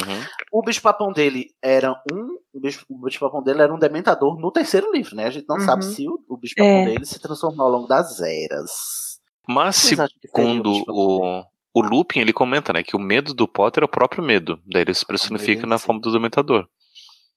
O 0.53 0.63
bicho-papão 0.63 1.13
dele 1.13 1.47
era 1.63 1.93
um. 2.13 2.37
O 2.53 2.61
bicho- 2.61 2.85
o 2.91 2.99
bicho-papão 3.01 3.43
dele 3.43 3.63
era 3.63 3.75
um 3.75 3.79
dementador 3.79 4.39
no 4.39 4.51
terceiro 4.53 4.93
livro, 4.93 5.17
né? 5.17 5.25
A 5.27 5.31
gente 5.31 5.47
não 5.49 5.57
Uhum. 5.57 5.63
sabe 5.65 5.85
se 5.85 6.07
o, 6.07 6.19
o 6.29 6.37
bicho-papão 6.37 6.71
É. 6.71 6.85
dele 6.85 7.07
se 7.07 7.19
transformou 7.21 7.65
ao 7.67 7.73
longo 7.73 7.87
das 7.89 8.21
eras. 8.21 8.71
Mas 9.49 9.77
o 9.85 9.87
segundo 9.89 10.73
bicho-papão? 10.73 11.45
o, 11.75 11.81
o 11.81 11.83
Lupin, 11.83 12.21
ele 12.21 12.35
comenta, 12.35 12.71
né, 12.73 12.83
que 12.83 12.95
o 12.95 12.99
medo 13.01 13.33
do 13.33 13.49
Potter 13.49 13.83
é 13.83 13.87
o 13.87 13.89
próprio 13.89 14.23
medo. 14.23 14.61
Daí 14.67 14.83
ele 14.83 14.93
se 14.93 15.07
personifica 15.07 15.67
na 15.67 15.79
forma 15.79 16.01
do 16.03 16.13
Dementador. 16.13 16.69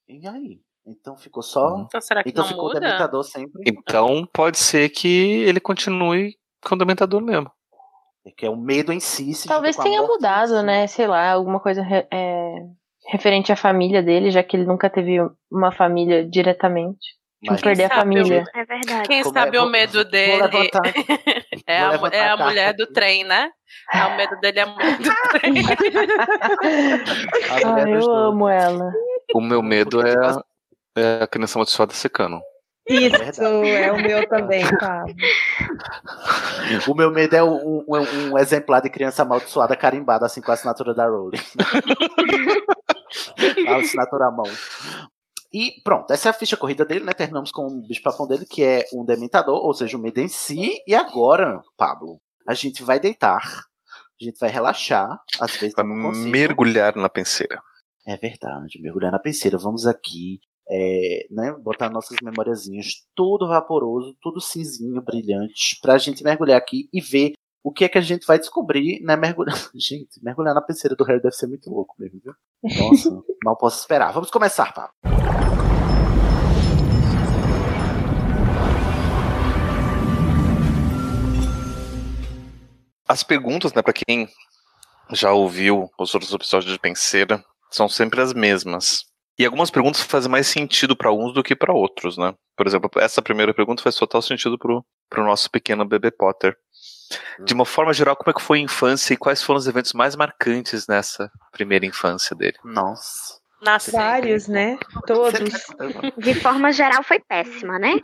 E 0.10 0.28
aí? 0.28 0.60
Então 0.86 1.16
ficou 1.16 1.44
só. 1.44 1.78
Então 1.88 2.02
será 2.02 2.24
que 2.24 2.30
Então 2.30 2.44
não 2.44 2.50
ficou 2.50 2.66
o 2.66 2.68
muda? 2.70 2.80
dementador 2.80 3.24
sempre. 3.24 3.62
Então 3.68 4.28
pode 4.34 4.58
ser 4.58 4.90
que 4.90 5.44
ele 5.44 5.60
continue 5.60 6.36
com 6.66 6.76
o 6.76 6.78
Dementador 6.78 7.22
mesmo. 7.22 7.52
Que 8.38 8.46
é 8.46 8.50
o 8.50 8.56
medo 8.58 8.92
em 8.94 9.00
si. 9.00 9.34
se 9.34 9.48
Talvez 9.48 9.76
tenha 9.76 10.02
mudado, 10.04 10.62
né? 10.64 10.86
Sei 10.88 11.08
lá, 11.08 11.32
alguma 11.32 11.60
coisa 11.60 11.82
re- 11.82 12.08
é, 12.12 12.56
referente 13.10 13.52
à 13.52 13.56
família 13.56 14.02
dele, 14.04 14.30
já 14.32 14.44
que 14.44 14.56
ele 14.58 14.66
nunca 14.66 14.90
teve 14.90 15.18
uma 15.52 15.72
família 15.72 16.28
diretamente. 16.28 17.00
Tipo, 17.44 17.60
perder 17.60 17.86
a 17.86 17.96
família. 17.96 18.44
É 18.54 18.64
verdade. 18.66 19.08
Quem 19.08 19.24
Como 19.24 19.34
sabe 19.34 19.58
é- 19.58 19.62
o 19.62 19.66
medo 19.66 19.94
vou 19.94 20.04
dele 20.06 20.44
levantar- 20.44 20.82
é, 21.66 21.80
a, 21.80 22.00
é 22.12 22.30
a 22.30 22.38
mulher 22.38 22.74
do 22.76 22.86
trem, 22.94 23.24
né? 23.24 23.50
É, 23.92 24.06
o 24.06 24.16
medo 24.18 24.40
dele 24.40 24.60
é 24.60 24.62
a 24.62 24.68
mulher 24.68 24.98
do 25.00 25.10
trem. 25.32 25.54
A 27.50 27.76
Ah, 27.76 27.80
eu 27.82 27.86
dois. 27.88 28.08
amo 28.08 28.48
ela. 28.48 28.92
O 29.34 29.42
meu 29.42 29.64
medo 29.64 30.06
é, 30.06 30.14
é 30.96 31.24
a 31.24 31.28
criança 31.28 31.58
amaldiçoada 31.58 31.94
secando. 31.94 32.40
Isso, 32.88 33.42
é 33.44 33.92
o 33.92 34.02
meu 34.02 34.28
também, 34.28 34.64
tá? 34.80 35.06
O 36.88 36.96
meu 36.96 37.12
medo 37.12 37.36
é 37.36 37.44
um, 37.44 37.84
um- 37.88 38.32
um 38.32 38.38
exemplar 38.38 38.82
de 38.82 38.90
criança 38.90 39.22
amaldiçoada 39.22 39.76
carimbada, 39.76 40.26
assim, 40.26 40.42
com 40.42 40.52
a 40.52 40.56
assinatura 40.56 40.94
da 40.94 41.08
Rowling. 41.08 41.38
a 43.68 43.76
assinatura 43.78 44.28
à 44.28 44.32
mão. 44.32 44.46
E 45.54 45.74
pronto, 45.84 46.12
essa 46.12 46.30
é 46.30 46.32
a 46.32 46.34
ficha 46.34 46.56
corrida 46.58 46.86
dele, 46.86 47.04
né? 47.06 47.14
Terminamos 47.14 47.52
com 47.52 47.68
o 47.68 47.82
bicho-papão 47.88 48.26
dele, 48.28 48.46
que 48.46 48.64
é 48.64 48.86
um 48.94 49.04
dementador, 49.06 49.56
ou 49.64 49.74
seja, 49.74 49.98
o 49.98 50.02
medo 50.02 50.20
em 50.20 50.28
si. 50.30 50.80
E 50.88 50.96
agora, 50.96 51.62
Pablo, 51.78 52.20
a 52.48 52.54
gente 52.54 52.84
vai 52.84 53.00
deitar, 53.00 53.42
a 53.46 54.24
gente 54.24 54.40
vai 54.40 54.50
relaxar, 54.50 55.20
às 55.40 55.56
vezes 55.58 55.76
consigo. 55.76 56.30
mergulhar 56.30 56.96
na 56.96 57.10
penseira. 57.10 57.62
É 58.08 58.16
verdade, 58.18 58.82
mergulhar 58.82 59.12
na 59.12 59.20
penseira. 59.20 59.58
Vamos 59.58 59.86
aqui, 59.86 60.40
é, 60.74 61.28
né, 61.30 61.54
botar 61.62 61.90
nossas 61.90 62.18
memoriazinhas, 62.24 63.06
tudo 63.14 63.46
vaporoso, 63.46 64.16
tudo 64.22 64.40
cinzinho, 64.40 65.02
brilhante, 65.02 65.78
pra 65.82 65.98
gente 65.98 66.24
mergulhar 66.24 66.58
aqui 66.58 66.88
e 66.94 67.02
ver 67.02 67.34
o 67.62 67.74
que 67.74 67.84
é 67.84 67.90
que 67.90 67.98
a 67.98 68.02
gente 68.02 68.26
vai 68.26 68.40
descobrir, 68.40 69.02
né, 69.04 69.18
mergulhar. 69.18 69.56
Gente, 69.76 70.24
mergulhar 70.24 70.56
na 70.56 70.62
penseira 70.62 70.96
do 70.96 71.04
Harry 71.04 71.22
deve 71.22 71.36
ser 71.36 71.46
muito 71.46 71.70
louco 71.70 71.94
mesmo, 72.00 72.20
viu? 72.24 72.34
Nossa, 72.64 73.10
mal 73.44 73.58
posso 73.58 73.80
esperar. 73.80 74.12
Vamos 74.14 74.32
começar, 74.32 74.74
Pablo. 74.74 74.94
As 83.08 83.24
perguntas, 83.24 83.74
né, 83.74 83.82
para 83.82 83.94
quem 83.94 84.28
já 85.12 85.34
ouviu 85.34 85.90
os 86.00 86.14
outros 86.16 86.34
episódios 86.34 86.72
de 86.72 86.80
Penseira, 86.80 87.44
são 87.70 87.90
sempre 87.90 88.22
as 88.22 88.34
mesmas. 88.34 89.11
E 89.42 89.46
algumas 89.46 89.72
perguntas 89.72 90.02
fazem 90.04 90.30
mais 90.30 90.46
sentido 90.46 90.96
para 90.96 91.12
uns 91.12 91.34
do 91.34 91.42
que 91.42 91.56
para 91.56 91.74
outros, 91.74 92.16
né? 92.16 92.32
Por 92.56 92.68
exemplo, 92.68 92.92
essa 92.98 93.24
primeira 93.24 93.52
pergunta 93.56 93.82
faz 93.82 93.96
total 93.96 94.22
sentido 94.22 94.56
pro, 94.56 94.86
pro 95.10 95.24
nosso 95.26 95.50
pequeno 95.50 95.84
bebê 95.84 96.12
Potter. 96.12 96.56
De 97.44 97.52
uma 97.56 97.66
forma 97.66 97.92
geral, 97.92 98.16
como 98.16 98.30
é 98.30 98.34
que 98.34 98.42
foi 98.46 98.60
a 98.60 98.62
infância 98.62 99.16
e 99.16 99.18
quais 99.18 99.42
foram 99.42 99.58
os 99.58 99.66
eventos 99.66 99.94
mais 99.94 100.16
marcantes 100.16 100.86
nessa 100.88 101.32
primeira 101.52 101.88
infância 101.88 102.36
dele? 102.36 102.56
Nossa. 102.64 103.42
Nascer. 103.64 103.92
Vários, 103.94 104.48
né? 104.48 104.78
Todos. 105.08 105.40
De 106.18 106.36
forma 106.36 106.72
geral, 106.72 107.04
foi 107.04 107.20
péssima, 107.20 107.80
né? 107.80 108.00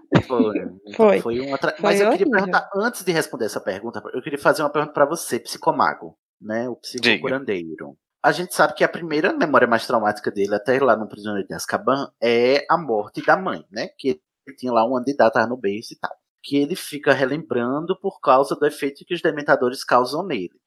Foi. 0.96 1.22
Foi. 1.22 1.40
uma 1.40 1.58
tra- 1.60 1.72
Foi 1.74 1.82
Mas 1.84 2.00
eu 2.02 2.10
queria 2.12 2.26
horrível. 2.26 2.32
perguntar, 2.32 2.70
antes 2.76 3.04
de 3.04 3.12
responder 3.12 3.46
essa 3.46 3.62
pergunta, 3.62 4.02
eu 4.12 4.22
queria 4.24 4.40
fazer 4.40 4.64
uma 4.64 4.72
pergunta 4.72 4.94
para 4.94 5.06
você, 5.06 5.40
psicomago, 5.40 6.18
né? 6.42 6.68
O 6.68 6.76
psicocurandeiro. 6.76 7.96
A 8.28 8.34
gente 8.34 8.54
sabe 8.54 8.74
que 8.74 8.84
a 8.84 8.90
primeira 8.90 9.32
memória 9.32 9.66
mais 9.66 9.88
traumática 9.88 10.30
dele, 10.30 10.54
até 10.54 10.78
lá 10.82 10.98
no 10.98 11.08
Prisioneiro 11.08 11.48
de 11.48 11.54
Azkaban, 11.54 12.12
é 12.22 12.66
a 12.70 12.78
morte 12.78 13.26
da 13.26 13.38
mãe, 13.38 13.66
né? 13.72 13.88
Que 13.98 14.22
ele 14.46 14.58
tinha 14.58 14.74
lá 14.74 14.86
um 14.86 14.98
ano 14.98 15.06
de 15.06 15.14
idade, 15.14 15.48
no 15.48 15.56
berço 15.56 15.94
e 15.94 15.96
tal. 15.96 16.12
Que 16.44 16.58
ele 16.58 16.76
fica 16.76 17.14
relembrando 17.14 17.98
por 17.98 18.20
causa 18.20 18.54
do 18.54 18.66
efeito 18.66 19.06
que 19.06 19.14
os 19.14 19.22
dementadores 19.22 19.82
causam 19.82 20.26
nele. 20.26 20.60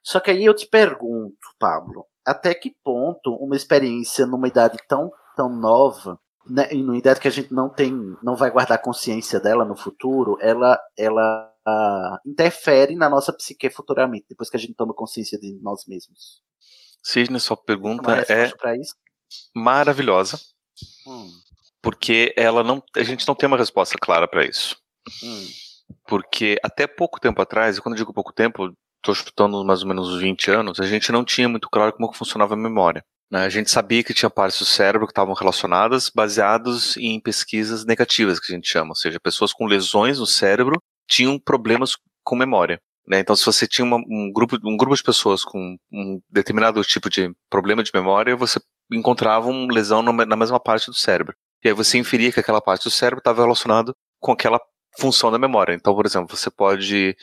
Só 0.00 0.20
que 0.20 0.30
aí 0.30 0.44
eu 0.44 0.54
te 0.54 0.68
pergunto, 0.68 1.36
Pablo, 1.58 2.06
até 2.24 2.54
que 2.54 2.76
ponto 2.84 3.34
uma 3.34 3.56
experiência 3.56 4.24
numa 4.24 4.46
idade 4.46 4.78
tão, 4.86 5.10
tão 5.36 5.48
nova, 5.48 6.20
né, 6.48 6.68
e 6.70 6.80
numa 6.80 6.98
idade 6.98 7.18
que 7.18 7.26
a 7.26 7.32
gente 7.32 7.52
não 7.52 7.68
tem, 7.68 7.92
não 8.22 8.36
vai 8.36 8.48
guardar 8.48 8.80
consciência 8.80 9.40
dela 9.40 9.64
no 9.64 9.74
futuro, 9.76 10.38
ela, 10.40 10.80
ela 10.96 11.52
ah, 11.66 12.20
interfere 12.24 12.94
na 12.94 13.10
nossa 13.10 13.32
psique 13.32 13.68
futuramente, 13.70 14.26
depois 14.28 14.48
que 14.48 14.56
a 14.56 14.60
gente 14.60 14.74
toma 14.74 14.94
consciência 14.94 15.36
de 15.36 15.58
nós 15.60 15.84
mesmos. 15.84 16.46
Sidney, 17.08 17.40
sua 17.40 17.56
pergunta 17.56 18.12
é 18.32 18.44
maravilhosa, 19.54 20.38
Hum, 21.06 21.28
porque 21.82 22.32
ela 22.36 22.62
não, 22.62 22.82
a 22.96 23.02
gente 23.02 23.26
não 23.26 23.34
tem 23.34 23.46
uma 23.46 23.56
resposta 23.56 23.96
clara 24.00 24.28
para 24.28 24.44
isso. 24.44 24.76
hum, 25.22 25.46
Porque 26.06 26.58
até 26.62 26.86
pouco 26.86 27.18
tempo 27.20 27.40
atrás, 27.42 27.76
e 27.76 27.80
quando 27.80 27.94
eu 27.94 27.98
digo 27.98 28.12
pouco 28.12 28.32
tempo, 28.32 28.72
estou 28.98 29.14
chutando 29.14 29.64
mais 29.64 29.82
ou 29.82 29.88
menos 29.88 30.08
uns 30.08 30.20
20 30.20 30.50
anos, 30.50 30.78
a 30.80 30.86
gente 30.86 31.10
não 31.10 31.24
tinha 31.24 31.48
muito 31.48 31.68
claro 31.68 31.92
como 31.92 32.12
funcionava 32.12 32.54
a 32.54 32.56
memória. 32.56 33.02
né? 33.30 33.40
A 33.44 33.48
gente 33.48 33.70
sabia 33.70 34.02
que 34.04 34.14
tinha 34.14 34.30
partes 34.30 34.58
do 34.58 34.64
cérebro 34.64 35.06
que 35.06 35.12
estavam 35.12 35.34
relacionadas, 35.34 36.10
baseados 36.14 36.96
em 36.96 37.20
pesquisas 37.20 37.84
negativas, 37.84 38.38
que 38.40 38.52
a 38.52 38.54
gente 38.54 38.68
chama, 38.68 38.90
ou 38.90 38.96
seja, 38.96 39.18
pessoas 39.20 39.52
com 39.52 39.66
lesões 39.66 40.18
no 40.18 40.26
cérebro 40.26 40.80
tinham 41.08 41.38
problemas 41.38 41.92
com 42.24 42.36
memória. 42.36 42.80
Né? 43.08 43.20
Então, 43.20 43.34
se 43.36 43.44
você 43.44 43.66
tinha 43.66 43.84
uma- 43.84 43.96
um, 43.98 44.30
grupo, 44.32 44.56
um 44.64 44.76
grupo 44.76 44.94
de 44.96 45.02
pessoas 45.02 45.44
com 45.44 45.76
um 45.92 46.20
determinado 46.30 46.82
tipo 46.84 47.08
de 47.10 47.30
problema 47.50 47.82
de 47.82 47.90
memória, 47.94 48.36
você 48.36 48.60
encontrava 48.92 49.48
uma 49.48 49.72
lesão 49.72 50.02
na 50.02 50.36
mesma 50.36 50.60
parte 50.60 50.86
do 50.86 50.94
cérebro. 50.94 51.34
E 51.64 51.68
aí 51.68 51.74
você 51.74 51.98
inferia 51.98 52.32
que 52.32 52.40
aquela 52.40 52.60
parte 52.60 52.84
do 52.84 52.90
cérebro 52.90 53.18
estava 53.18 53.42
relacionada 53.42 53.94
com 54.20 54.32
aquela 54.32 54.60
função 54.98 55.30
da 55.30 55.38
memória. 55.38 55.74
Então, 55.74 55.94
por 55.94 56.06
exemplo, 56.06 56.36
você 56.36 56.50
pode 56.50 57.16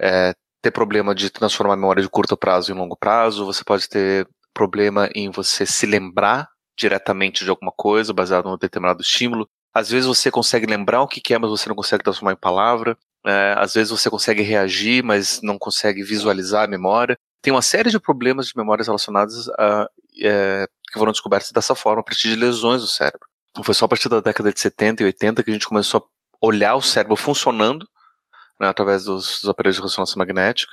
é, 0.00 0.34
ter 0.62 0.70
problema 0.70 1.14
de 1.14 1.30
transformar 1.30 1.74
a 1.74 1.76
memória 1.76 2.02
de 2.02 2.08
curto 2.08 2.36
prazo 2.36 2.72
em 2.72 2.74
longo 2.74 2.96
prazo, 2.96 3.46
você 3.46 3.64
pode 3.64 3.88
ter 3.88 4.28
problema 4.52 5.08
em 5.14 5.30
você 5.30 5.66
se 5.66 5.86
lembrar 5.86 6.48
diretamente 6.78 7.44
de 7.44 7.50
alguma 7.50 7.72
coisa 7.74 8.12
baseado 8.12 8.48
num 8.48 8.58
determinado 8.58 9.00
estímulo. 9.00 9.48
Às 9.72 9.90
vezes 9.90 10.06
você 10.06 10.30
consegue 10.30 10.66
lembrar 10.66 11.02
o 11.02 11.08
que 11.08 11.34
é, 11.34 11.38
mas 11.38 11.50
você 11.50 11.68
não 11.68 11.76
consegue 11.76 12.02
transformar 12.02 12.32
em 12.32 12.36
palavra. 12.36 12.96
É, 13.26 13.54
às 13.58 13.74
vezes 13.74 13.90
você 13.90 14.08
consegue 14.08 14.42
reagir, 14.42 15.02
mas 15.02 15.40
não 15.42 15.58
consegue 15.58 16.02
visualizar 16.02 16.64
a 16.64 16.68
memória. 16.68 17.18
Tem 17.42 17.52
uma 17.52 17.62
série 17.62 17.90
de 17.90 17.98
problemas 17.98 18.46
de 18.46 18.52
memórias 18.56 18.86
relacionados 18.86 19.48
a, 19.58 19.88
é, 20.22 20.66
que 20.92 20.98
foram 20.98 21.10
descobertos 21.12 21.50
dessa 21.50 21.74
forma 21.74 22.00
a 22.00 22.04
partir 22.04 22.28
de 22.28 22.36
lesões 22.36 22.82
do 22.82 22.86
cérebro. 22.86 23.26
Não 23.56 23.64
foi 23.64 23.74
só 23.74 23.86
a 23.86 23.88
partir 23.88 24.08
da 24.08 24.20
década 24.20 24.52
de 24.52 24.60
70 24.60 25.02
e 25.02 25.06
80 25.06 25.42
que 25.42 25.50
a 25.50 25.52
gente 25.52 25.66
começou 25.66 26.00
a 26.00 26.46
olhar 26.46 26.76
o 26.76 26.82
cérebro 26.82 27.16
funcionando 27.16 27.88
né, 28.60 28.68
através 28.68 29.04
dos, 29.04 29.40
dos 29.40 29.48
aparelhos 29.48 29.76
de 29.76 29.82
ressonância 29.82 30.18
magnética. 30.18 30.72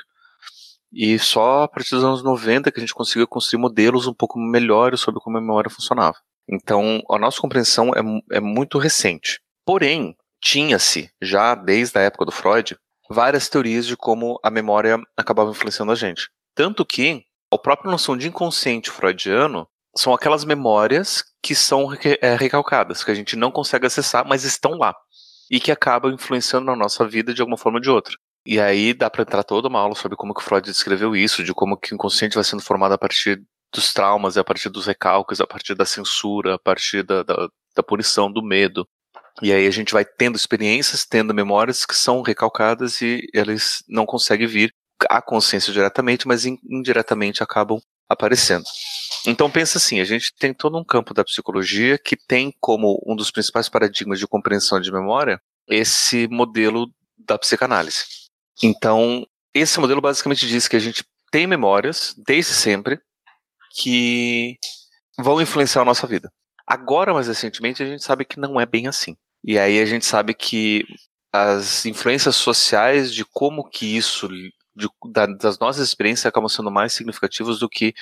E 0.92 1.18
só 1.18 1.64
a 1.64 1.68
partir 1.68 1.96
dos 1.96 2.04
anos 2.04 2.24
90 2.24 2.72
que 2.72 2.80
a 2.80 2.82
gente 2.82 2.94
conseguiu 2.94 3.28
construir 3.28 3.60
modelos 3.60 4.06
um 4.06 4.14
pouco 4.14 4.38
melhores 4.38 5.00
sobre 5.00 5.20
como 5.22 5.38
a 5.38 5.42
memória 5.42 5.72
funcionava. 5.72 6.18
Então, 6.48 7.02
a 7.10 7.18
nossa 7.18 7.42
compreensão 7.42 7.92
é, 7.96 8.38
é 8.38 8.40
muito 8.40 8.78
recente. 8.78 9.42
Porém, 9.66 10.16
tinha-se, 10.44 11.10
já 11.22 11.56
desde 11.56 11.98
a 11.98 12.02
época 12.02 12.26
do 12.26 12.32
Freud, 12.32 12.76
várias 13.10 13.48
teorias 13.48 13.88
de 13.88 13.96
como 13.96 14.38
a 14.44 14.50
memória 14.50 15.02
acabava 15.16 15.50
influenciando 15.50 15.92
a 15.92 15.96
gente. 15.96 16.30
Tanto 16.54 16.86
que 16.86 17.24
a 17.52 17.58
própria 17.58 17.90
noção 17.90 18.18
de 18.18 18.28
inconsciente 18.28 18.92
freudiano 18.92 19.66
são 19.96 20.14
aquelas 20.14 20.44
memórias 20.44 21.24
que 21.42 21.56
são 21.56 21.94
é, 22.22 22.36
recalcadas, 22.36 23.04
que 23.04 23.12
a 23.12 23.16
gente 23.16 23.36
não 23.36 23.52
consegue 23.52 23.86
acessar, 23.86 24.28
mas 24.28 24.44
estão 24.44 24.72
lá. 24.72 24.94
E 25.50 25.60
que 25.60 25.72
acabam 25.72 26.12
influenciando 26.12 26.66
na 26.66 26.76
nossa 26.76 27.08
vida 27.08 27.34
de 27.34 27.42
alguma 27.42 27.58
forma 27.58 27.78
ou 27.78 27.82
de 27.82 27.90
outra. 27.90 28.16
E 28.46 28.60
aí 28.60 28.94
dá 28.94 29.10
para 29.10 29.22
entrar 29.22 29.44
toda 29.44 29.70
uma 29.70 29.80
aula 29.80 29.96
sobre 29.96 30.18
como 30.18 30.34
que 30.34 30.44
Freud 30.44 30.66
descreveu 30.66 31.16
isso, 31.16 31.44
de 31.44 31.54
como 31.54 31.78
que 31.78 31.94
o 31.94 31.96
inconsciente 31.96 32.36
vai 32.36 32.44
sendo 32.44 32.62
formado 32.64 32.94
a 32.94 32.98
partir 32.98 33.42
dos 33.74 33.94
traumas, 33.94 34.38
a 34.38 34.44
partir 34.44 34.70
dos 34.70 34.88
recalques, 34.88 35.40
a 35.40 35.48
partir 35.48 35.76
da 35.76 35.86
censura, 35.86 36.56
a 36.56 36.60
partir 36.60 37.04
da, 37.04 37.24
da, 37.24 37.48
da 37.76 37.84
punição, 37.84 38.32
do 38.32 38.44
medo. 38.44 38.86
E 39.42 39.52
aí 39.52 39.66
a 39.66 39.72
gente 39.72 39.94
vai 39.94 40.06
tendo 40.06 40.36
experiências, 40.36 41.06
tendo 41.06 41.34
memórias 41.34 41.86
que 41.86 41.96
são 41.96 42.22
recalcadas 42.22 43.02
e 43.02 43.28
eles 43.34 43.84
não 43.88 44.06
conseguem 44.06 44.48
vir 44.48 44.74
à 45.10 45.22
consciência 45.22 45.74
diretamente, 45.74 46.28
mas 46.28 46.46
in- 46.46 46.60
indiretamente 46.64 47.42
acabam 47.42 47.80
aparecendo. 48.08 48.64
Então 49.26 49.50
pensa 49.50 49.78
assim, 49.78 50.00
a 50.00 50.06
gente 50.06 50.34
tem 50.38 50.54
todo 50.54 50.78
um 50.78 50.84
campo 50.84 51.14
da 51.14 51.24
psicologia 51.24 51.98
que 51.98 52.16
tem 52.16 52.54
como 52.60 53.02
um 53.08 53.16
dos 53.16 53.32
principais 53.32 53.68
paradigmas 53.68 54.20
de 54.20 54.28
compreensão 54.28 54.80
de 54.80 54.92
memória 54.92 55.42
esse 55.68 56.28
modelo 56.28 56.88
da 57.18 57.38
psicanálise. 57.38 58.06
Então, 58.62 59.26
esse 59.54 59.80
modelo 59.80 60.02
basicamente 60.02 60.48
diz 60.48 60.68
que 60.68 60.76
a 60.76 60.80
gente 60.80 61.04
tem 61.32 61.48
memórias 61.48 62.14
desde 62.28 62.54
sempre 62.54 63.00
que 63.76 64.58
vão 65.18 65.42
influenciar 65.42 65.82
a 65.82 65.86
nossa 65.86 66.06
vida. 66.06 66.30
Agora, 66.68 67.14
mais 67.14 67.28
recentemente, 67.28 67.84
a 67.84 67.86
gente 67.86 68.04
sabe 68.04 68.26
que 68.26 68.40
não 68.40 68.60
é 68.60 68.66
bem 68.66 68.88
assim. 68.88 69.18
E 69.44 69.60
aí 69.60 69.82
a 69.82 69.86
gente 69.86 70.06
sabe 70.06 70.34
que 70.34 70.86
as 71.32 71.86
influências 71.86 72.36
sociais 72.36 73.14
de 73.14 73.26
como 73.26 73.68
que 73.70 73.98
isso, 73.98 74.28
de- 74.30 74.90
da- 75.12 75.26
das 75.26 75.60
nossas 75.60 75.86
experiências, 75.88 76.26
acabam 76.26 76.48
sendo 76.50 76.72
mais 76.72 76.94
significativas 76.94 77.60
do 77.60 77.68
que 77.70 77.94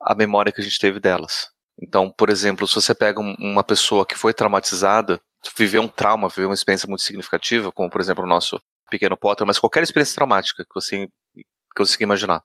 a 0.00 0.14
memória 0.14 0.52
que 0.52 0.60
a 0.60 0.64
gente 0.64 0.78
teve 0.78 1.00
delas. 1.00 1.48
Então, 1.80 2.10
por 2.10 2.30
exemplo, 2.30 2.66
se 2.68 2.74
você 2.74 2.94
pega 2.94 3.20
um- 3.20 3.34
uma 3.38 3.64
pessoa 3.64 4.06
que 4.06 4.16
foi 4.16 4.34
traumatizada, 4.34 5.20
viveu 5.56 5.82
um 5.82 5.88
trauma, 5.88 6.28
viveu 6.28 6.48
uma 6.48 6.54
experiência 6.54 6.88
muito 6.88 7.02
significativa, 7.02 7.72
como 7.72 7.90
por 7.90 8.00
exemplo 8.00 8.24
o 8.24 8.28
nosso 8.28 8.60
pequeno 8.90 9.16
Potter, 9.16 9.46
mas 9.46 9.58
qualquer 9.58 9.82
experiência 9.82 10.14
traumática 10.14 10.64
que 10.64 10.74
você 10.74 11.08
você 11.78 12.02
imaginar, 12.04 12.42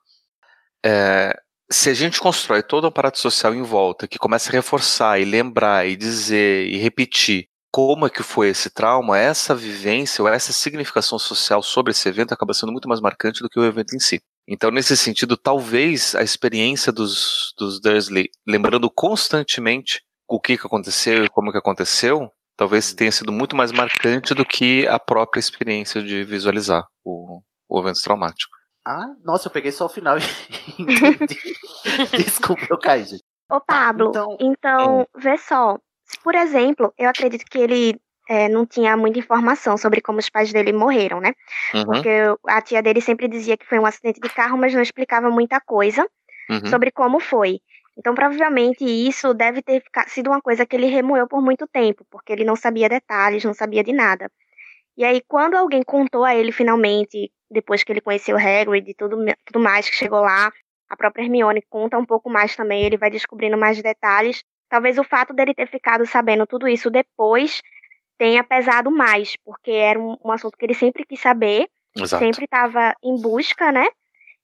é, 0.85 1.37
se 1.69 1.89
a 1.89 1.93
gente 1.93 2.19
constrói 2.19 2.63
todo 2.63 2.85
o 2.85 2.87
aparato 2.87 3.19
social 3.19 3.53
em 3.53 3.61
volta, 3.61 4.07
que 4.07 4.17
começa 4.17 4.49
a 4.49 4.53
reforçar 4.53 5.19
e 5.19 5.25
lembrar 5.25 5.87
e 5.87 5.95
dizer 5.95 6.67
e 6.67 6.77
repetir 6.77 7.47
como 7.69 8.07
é 8.07 8.09
que 8.09 8.23
foi 8.23 8.49
esse 8.49 8.69
trauma, 8.69 9.19
essa 9.19 9.53
vivência 9.53 10.23
ou 10.23 10.29
essa 10.29 10.53
significação 10.53 11.19
social 11.19 11.61
sobre 11.61 11.91
esse 11.91 12.07
evento 12.07 12.33
acaba 12.33 12.53
sendo 12.53 12.71
muito 12.71 12.87
mais 12.87 13.01
marcante 13.01 13.41
do 13.41 13.49
que 13.49 13.59
o 13.59 13.65
evento 13.65 13.95
em 13.95 13.99
si. 13.99 14.21
Então, 14.47 14.71
nesse 14.71 14.95
sentido, 14.95 15.35
talvez 15.35 16.15
a 16.15 16.23
experiência 16.23 16.91
dos, 16.91 17.53
dos 17.57 17.81
Dursley, 17.81 18.29
lembrando 18.47 18.89
constantemente 18.89 20.01
o 20.27 20.39
que, 20.39 20.57
que 20.57 20.65
aconteceu 20.65 21.25
e 21.25 21.29
como 21.29 21.51
que 21.51 21.57
aconteceu, 21.57 22.31
talvez 22.55 22.93
tenha 22.93 23.11
sido 23.11 23.31
muito 23.31 23.55
mais 23.55 23.71
marcante 23.71 24.33
do 24.33 24.45
que 24.45 24.87
a 24.87 24.97
própria 24.97 25.39
experiência 25.39 26.01
de 26.01 26.23
visualizar 26.23 26.85
o, 27.03 27.41
o 27.69 27.79
evento 27.79 28.01
traumático. 28.01 28.56
Ah, 28.89 29.13
nossa, 29.21 29.49
eu 29.49 29.51
peguei 29.51 29.71
só 29.73 29.85
o 29.85 29.89
final 29.89 30.15
e 30.79 30.81
entendi. 30.81 31.37
Desculpa, 32.17 32.65
eu 32.69 32.79
caí, 32.79 33.03
gente. 33.03 33.23
Ô, 33.51 33.59
Pablo, 33.59 34.09
Então- 34.09 34.37
então, 34.39 35.07
vê 35.17 35.37
só. 35.37 35.77
Por 36.23 36.33
exemplo, 36.35 36.93
eu 36.97 37.09
acredito 37.09 37.43
que 37.49 37.57
ele 37.57 37.99
é, 38.29 38.47
não 38.47 38.65
tinha 38.65 38.95
muita 38.95 39.19
informação 39.19 39.77
sobre 39.77 39.99
como 39.99 40.19
os 40.19 40.29
pais 40.29 40.53
dele 40.53 40.71
morreram, 40.71 41.19
né? 41.19 41.33
Uhum, 41.73 41.83
Porque 41.85 42.09
a 42.47 42.61
tia 42.61 42.81
dele 42.81 43.01
sempre 43.01 43.27
dizia 43.27 43.57
que 43.57 43.65
foi 43.65 43.77
um 43.77 43.85
acidente 43.85 44.21
de 44.21 44.29
carro, 44.29 44.57
mas 44.57 44.73
não 44.73 44.81
explicava 44.81 45.29
muita 45.29 45.59
coisa 45.59 46.07
uhum. 46.49 46.65
sobre 46.67 46.89
como 46.89 47.19
foi. 47.19 47.59
Então, 47.97 48.15
provavelmente, 48.15 48.85
isso 48.85 49.33
deve 49.33 49.61
ter 49.61 49.83
sido 50.07 50.29
uma 50.29 50.41
coisa 50.41 50.65
que 50.65 50.75
ele 50.77 50.85
remoeu 50.85 51.27
por 51.27 51.41
muito 51.41 51.67
tempo, 51.67 52.05
porque 52.09 52.31
ele 52.31 52.45
não 52.45 52.55
sabia 52.55 52.87
detalhes, 52.87 53.43
não 53.43 53.53
sabia 53.53 53.83
de 53.83 53.91
nada. 53.91 54.31
E 54.97 55.05
aí, 55.05 55.21
quando 55.27 55.55
alguém 55.55 55.83
contou 55.83 56.25
a 56.25 56.35
ele 56.35 56.51
finalmente, 56.51 57.31
depois 57.49 57.83
que 57.83 57.91
ele 57.91 58.01
conheceu 58.01 58.35
o 58.35 58.39
Hagrid 58.39 58.89
e 58.89 58.95
tudo, 58.95 59.17
tudo 59.45 59.59
mais 59.59 59.87
que 59.87 59.95
chegou 59.95 60.21
lá, 60.21 60.51
a 60.89 60.97
própria 60.97 61.23
Hermione 61.23 61.61
conta 61.69 61.97
um 61.97 62.05
pouco 62.05 62.29
mais 62.29 62.55
também, 62.55 62.83
ele 62.83 62.97
vai 62.97 63.11
descobrindo 63.11 63.57
mais 63.57 63.79
detalhes. 63.81 64.43
Talvez 64.67 64.97
o 64.97 65.03
fato 65.03 65.33
dele 65.33 65.53
ter 65.53 65.67
ficado 65.67 66.05
sabendo 66.05 66.47
tudo 66.47 66.67
isso 66.67 66.89
depois 66.89 67.61
tenha 68.17 68.43
pesado 68.43 68.89
mais, 68.89 69.35
porque 69.45 69.71
era 69.71 69.99
um, 69.99 70.17
um 70.25 70.31
assunto 70.31 70.57
que 70.57 70.65
ele 70.65 70.73
sempre 70.73 71.05
quis 71.05 71.19
saber, 71.19 71.69
Exato. 71.95 72.23
sempre 72.23 72.45
estava 72.45 72.95
em 73.03 73.21
busca, 73.21 73.71
né? 73.71 73.87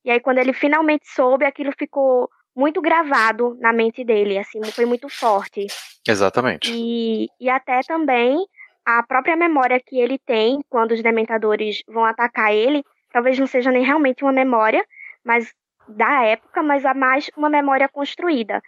E 0.06 0.12
aí, 0.12 0.20
quando 0.20 0.38
ele 0.38 0.54
finalmente 0.54 1.08
soube, 1.08 1.46
aquilo 1.46 1.72
ficou 1.78 2.30
muito 2.56 2.80
gravado 2.80 3.58
na 3.60 3.74
mente 3.74 4.04
dele, 4.04 4.38
assim, 4.38 4.64
foi 4.66 4.86
muito 4.86 5.10
forte. 5.10 5.66
Exatamente. 6.08 6.72
E, 6.72 7.28
e 7.40 7.50
até 7.50 7.80
também 7.82 8.46
a 8.86 9.04
própria 9.04 9.36
memória 9.36 9.80
que 9.80 10.00
ele 10.00 10.18
tem 10.20 10.60
quando 10.70 10.92
os 10.92 11.02
dementadores 11.02 11.82
vão 11.88 12.04
atacar 12.06 12.54
ele, 12.54 12.84
talvez 13.12 13.38
não 13.40 13.48
seja 13.48 13.72
nem 13.72 13.84
realmente 13.84 14.24
uma 14.24 14.32
memória, 14.34 14.86
mas 15.24 15.52
da 15.88 16.24
época, 16.24 16.62
mas 16.64 16.86
a 16.86 16.94
mais 16.94 17.30
uma 17.38 17.50
memória 17.50 17.88
construída. 17.90 18.62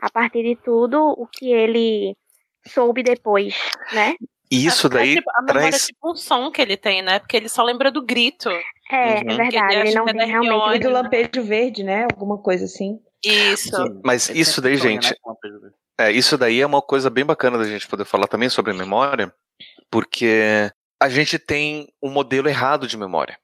A 0.00 0.10
partir 0.10 0.42
de 0.42 0.56
tudo 0.56 0.98
o 1.16 1.26
que 1.26 1.52
ele 1.52 2.16
soube 2.66 3.02
depois, 3.02 3.56
né? 3.92 4.14
E 4.50 4.66
isso 4.66 4.86
É 4.88 4.90
daí 4.90 5.14
tipo- 5.16 5.30
a 5.34 5.42
memória 5.42 5.66
é 5.66 5.70
traz. 5.70 5.86
tipo 5.86 6.10
um 6.10 6.14
som 6.16 6.50
que 6.50 6.60
ele 6.62 6.76
tem, 6.76 7.02
né? 7.02 7.18
Porque 7.20 7.36
ele 7.36 7.48
só 7.48 7.62
lembra 7.62 7.90
do 7.90 8.02
grito. 8.02 8.48
É, 8.90 9.20
Uhum. 9.22 9.30
é 9.30 9.36
verdade, 9.36 9.74
Ele 9.74 9.88
ele 9.88 9.94
não 9.94 10.02
é 10.08 10.12
tem 10.12 10.16
da 10.16 10.24
realmente. 10.26 10.82
Do 10.82 10.90
lampejo 10.90 11.42
verde, 11.44 11.84
né? 11.84 12.04
Alguma 12.04 12.38
coisa 12.38 12.64
assim. 12.64 13.00
Isso. 13.24 14.00
Mas 14.04 14.28
ele 14.30 14.40
isso 14.40 14.60
daí, 14.60 14.76
sonha, 14.76 14.90
gente, 15.00 15.10
né, 15.10 15.70
É, 15.98 16.10
isso 16.10 16.36
daí 16.38 16.60
é 16.60 16.66
uma 16.66 16.80
coisa 16.82 17.08
bem 17.10 17.24
bacana 17.24 17.58
da 17.58 17.64
gente 17.64 17.86
poder 17.86 18.04
falar 18.04 18.26
também 18.26 18.48
sobre 18.48 18.72
memória, 18.72 19.32
porque 19.90 20.70
a 21.00 21.08
gente 21.08 21.38
tem 21.38 21.88
um 22.02 22.10
modelo 22.10 22.48
errado 22.48 22.86
de 22.86 22.96
memória. 22.96 23.38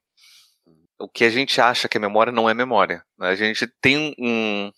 O 0.99 1.09
que 1.09 1.25
a 1.25 1.31
gente 1.31 1.61
acha 1.61 1.89
que 1.89 1.97
é 1.97 2.01
memória 2.01 2.33
não 2.33 2.49
é 2.49 2.55
memória. 2.55 3.05
né? 3.19 3.29
A 3.29 3.35
gente 3.35 3.67
tem 3.81 4.15
um. 4.19 4.71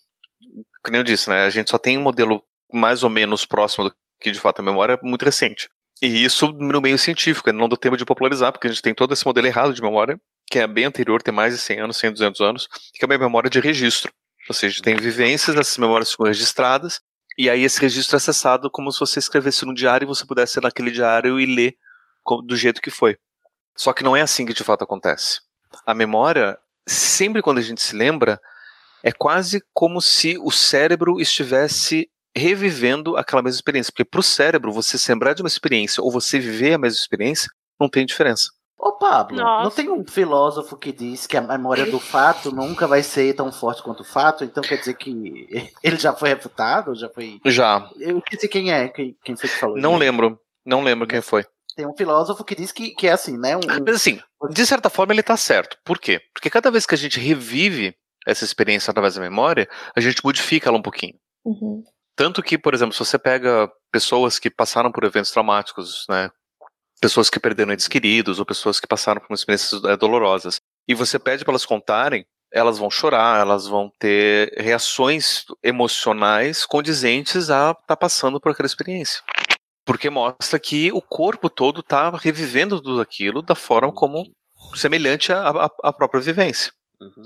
Como 0.83 0.97
eu 0.97 1.03
disse, 1.03 1.29
né? 1.29 1.45
A 1.45 1.49
gente 1.49 1.69
só 1.69 1.77
tem 1.77 1.97
um 1.97 2.01
modelo 2.01 2.43
mais 2.71 3.03
ou 3.03 3.09
menos 3.09 3.45
próximo 3.45 3.89
do 3.89 3.95
que 4.19 4.31
de 4.31 4.39
fato 4.39 4.61
é 4.61 4.65
memória 4.65 4.99
muito 5.01 5.23
recente. 5.23 5.69
E 6.01 6.23
isso 6.23 6.51
no 6.53 6.81
meio 6.81 6.97
científico, 6.97 7.51
não 7.51 7.67
do 7.67 7.77
tempo 7.77 7.97
de 7.97 8.05
popularizar, 8.05 8.51
porque 8.51 8.67
a 8.67 8.69
gente 8.69 8.81
tem 8.81 8.93
todo 8.93 9.13
esse 9.13 9.25
modelo 9.25 9.47
errado 9.47 9.73
de 9.73 9.81
memória, 9.81 10.19
que 10.49 10.59
é 10.59 10.67
bem 10.67 10.85
anterior, 10.85 11.21
tem 11.21 11.33
mais 11.33 11.53
de 11.53 11.59
100 11.59 11.79
anos, 11.81 11.97
100, 11.97 12.13
200 12.13 12.41
anos, 12.41 12.67
que 12.93 13.03
é 13.03 13.05
uma 13.05 13.17
memória 13.17 13.49
de 13.49 13.59
registro. 13.59 14.11
Ou 14.47 14.55
seja, 14.55 14.81
tem 14.81 14.95
vivências, 14.95 15.55
essas 15.55 15.77
memórias 15.77 16.11
ficam 16.11 16.25
registradas, 16.25 17.01
e 17.39 17.49
aí 17.49 17.63
esse 17.63 17.79
registro 17.79 18.17
é 18.17 18.17
acessado 18.17 18.69
como 18.69 18.91
se 18.91 18.99
você 18.99 19.17
escrevesse 19.17 19.65
num 19.65 19.73
diário 19.73 20.03
e 20.03 20.07
você 20.07 20.25
pudesse 20.25 20.59
ir 20.59 20.61
naquele 20.61 20.91
diário 20.91 21.39
e 21.39 21.45
ler 21.45 21.77
do 22.45 22.53
jeito 22.53 22.81
que 22.81 22.91
foi. 22.91 23.17
Só 23.77 23.93
que 23.93 24.03
não 24.03 24.13
é 24.13 24.19
assim 24.19 24.45
que 24.45 24.53
de 24.53 24.61
fato 24.61 24.83
acontece. 24.83 25.39
A 25.85 25.93
memória, 25.93 26.59
sempre 26.85 27.41
quando 27.41 27.59
a 27.59 27.61
gente 27.61 27.81
se 27.81 27.95
lembra, 27.95 28.41
é 29.01 29.13
quase 29.13 29.63
como 29.73 30.01
se 30.01 30.37
o 30.37 30.51
cérebro 30.51 31.21
estivesse 31.21 32.09
revivendo 32.35 33.15
aquela 33.15 33.41
mesma 33.41 33.55
experiência. 33.55 33.93
Porque 33.93 34.03
para 34.03 34.19
o 34.19 34.23
cérebro, 34.23 34.73
você 34.73 34.97
se 34.97 35.09
lembrar 35.09 35.33
de 35.33 35.41
uma 35.41 35.47
experiência 35.47 36.03
ou 36.03 36.11
você 36.11 36.41
viver 36.41 36.73
a 36.73 36.77
mesma 36.77 36.99
experiência, 36.99 37.49
não 37.79 37.87
tem 37.87 38.05
diferença. 38.05 38.51
Ô, 38.79 38.93
Pablo, 38.93 39.35
não 39.35 39.43
Nossa. 39.43 39.75
tem 39.75 39.89
um 39.89 40.05
filósofo 40.07 40.77
que 40.77 40.93
diz 40.93 41.27
que 41.27 41.35
a 41.35 41.41
memória 41.41 41.85
do 41.91 41.99
fato 41.99 42.49
nunca 42.49 42.87
vai 42.87 43.03
ser 43.03 43.33
tão 43.33 43.51
forte 43.51 43.83
quanto 43.83 44.01
o 44.01 44.05
fato, 44.05 44.45
então 44.45 44.63
quer 44.63 44.77
dizer 44.77 44.93
que 44.93 45.11
ele 45.83 45.97
já 45.97 46.13
foi 46.13 46.29
refutado? 46.29 46.95
Já 46.95 47.09
foi. 47.09 47.41
Já. 47.45 47.89
Eu 47.99 48.19
esqueci 48.19 48.47
quem 48.47 48.71
é, 48.71 48.87
quem, 48.87 49.17
quem 49.21 49.35
foi 49.35 49.49
que 49.49 49.55
falou 49.57 49.77
Não 49.77 49.91
isso. 49.91 49.99
lembro. 49.99 50.39
Não 50.65 50.81
lembro 50.81 51.05
quem 51.05 51.19
foi. 51.19 51.45
Tem 51.75 51.85
um 51.85 51.95
filósofo 51.95 52.43
que 52.45 52.55
diz 52.55 52.71
que, 52.71 52.91
que 52.91 53.07
é 53.07 53.11
assim, 53.11 53.37
né? 53.37 53.57
Um, 53.57 53.61
Mas 53.85 53.95
assim, 53.95 54.21
de 54.49 54.65
certa 54.65 54.89
forma 54.89 55.11
ele 55.11 55.23
tá 55.23 55.35
certo. 55.35 55.77
Por 55.83 55.99
quê? 55.99 56.21
Porque 56.33 56.49
cada 56.49 56.71
vez 56.71 56.85
que 56.85 56.95
a 56.95 56.97
gente 56.97 57.19
revive 57.19 57.93
essa 58.25 58.45
experiência 58.45 58.91
através 58.91 59.15
da 59.15 59.21
memória, 59.21 59.67
a 59.93 59.99
gente 59.99 60.23
modifica 60.23 60.69
ela 60.69 60.77
um 60.77 60.81
pouquinho. 60.81 61.15
Uhum. 61.43 61.83
Tanto 62.15 62.43
que, 62.43 62.57
por 62.57 62.73
exemplo, 62.73 62.93
se 62.93 62.99
você 62.99 63.17
pega 63.17 63.69
pessoas 63.91 64.39
que 64.39 64.49
passaram 64.49 64.91
por 64.91 65.03
eventos 65.03 65.31
traumáticos, 65.31 66.05
né? 66.09 66.29
Pessoas 67.01 67.29
que 67.29 67.39
perderam 67.39 67.71
entes 67.73 67.87
queridos, 67.87 68.39
ou 68.39 68.45
pessoas 68.45 68.79
que 68.79 68.87
passaram 68.87 69.21
por 69.21 69.33
experiências 69.33 69.83
eh, 69.83 69.95
dolorosas, 69.97 70.57
e 70.87 70.93
você 70.93 71.17
pede 71.17 71.43
para 71.45 71.51
elas 71.53 71.65
contarem, 71.65 72.25
elas 72.51 72.77
vão 72.77 72.89
chorar, 72.89 73.39
elas 73.39 73.67
vão 73.67 73.91
ter 73.99 74.51
reações 74.57 75.45
emocionais 75.63 76.65
condizentes 76.65 77.49
a 77.49 77.71
estar 77.79 77.95
passando 77.95 78.39
por 78.39 78.51
aquela 78.51 78.65
experiência. 78.67 79.21
Porque 79.85 80.09
mostra 80.09 80.59
que 80.59 80.91
o 80.91 81.01
corpo 81.01 81.49
todo 81.49 81.79
está 81.81 82.09
revivendo 82.11 82.81
tudo 82.81 83.01
aquilo 83.01 83.41
da 83.41 83.55
forma 83.55 83.91
como 83.93 84.29
semelhante 84.75 85.31
à, 85.31 85.47
à- 85.49 85.69
à 85.83 85.93
própria 85.93 86.21
vivência. 86.21 86.71
Uhum. 86.99 87.23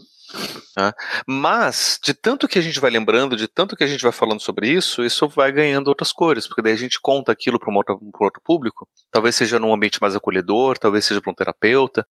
Né? 0.77 0.91
Mas, 1.27 1.99
de 2.03 2.13
tanto 2.13 2.47
que 2.47 2.57
a 2.57 2.61
gente 2.61 2.79
vai 2.79 2.91
lembrando, 2.91 3.35
de 3.35 3.47
tanto 3.47 3.75
que 3.75 3.83
a 3.83 3.87
gente 3.87 4.01
vai 4.01 4.11
falando 4.11 4.39
sobre 4.39 4.69
isso, 4.69 5.03
isso 5.03 5.27
vai 5.27 5.51
ganhando 5.51 5.87
outras 5.87 6.11
cores, 6.11 6.47
porque 6.47 6.61
daí 6.61 6.73
a 6.73 6.77
gente 6.77 6.99
conta 7.01 7.31
aquilo 7.31 7.59
para 7.59 7.71
um 7.71 7.75
outro, 7.75 7.99
outro 8.19 8.41
público, 8.43 8.87
talvez 9.11 9.35
seja 9.35 9.59
num 9.59 9.73
ambiente 9.73 10.01
mais 10.01 10.15
acolhedor, 10.15 10.77
talvez 10.77 11.05
seja 11.05 11.21
para 11.21 11.31
um 11.31 11.35
terapeuta, 11.35 12.05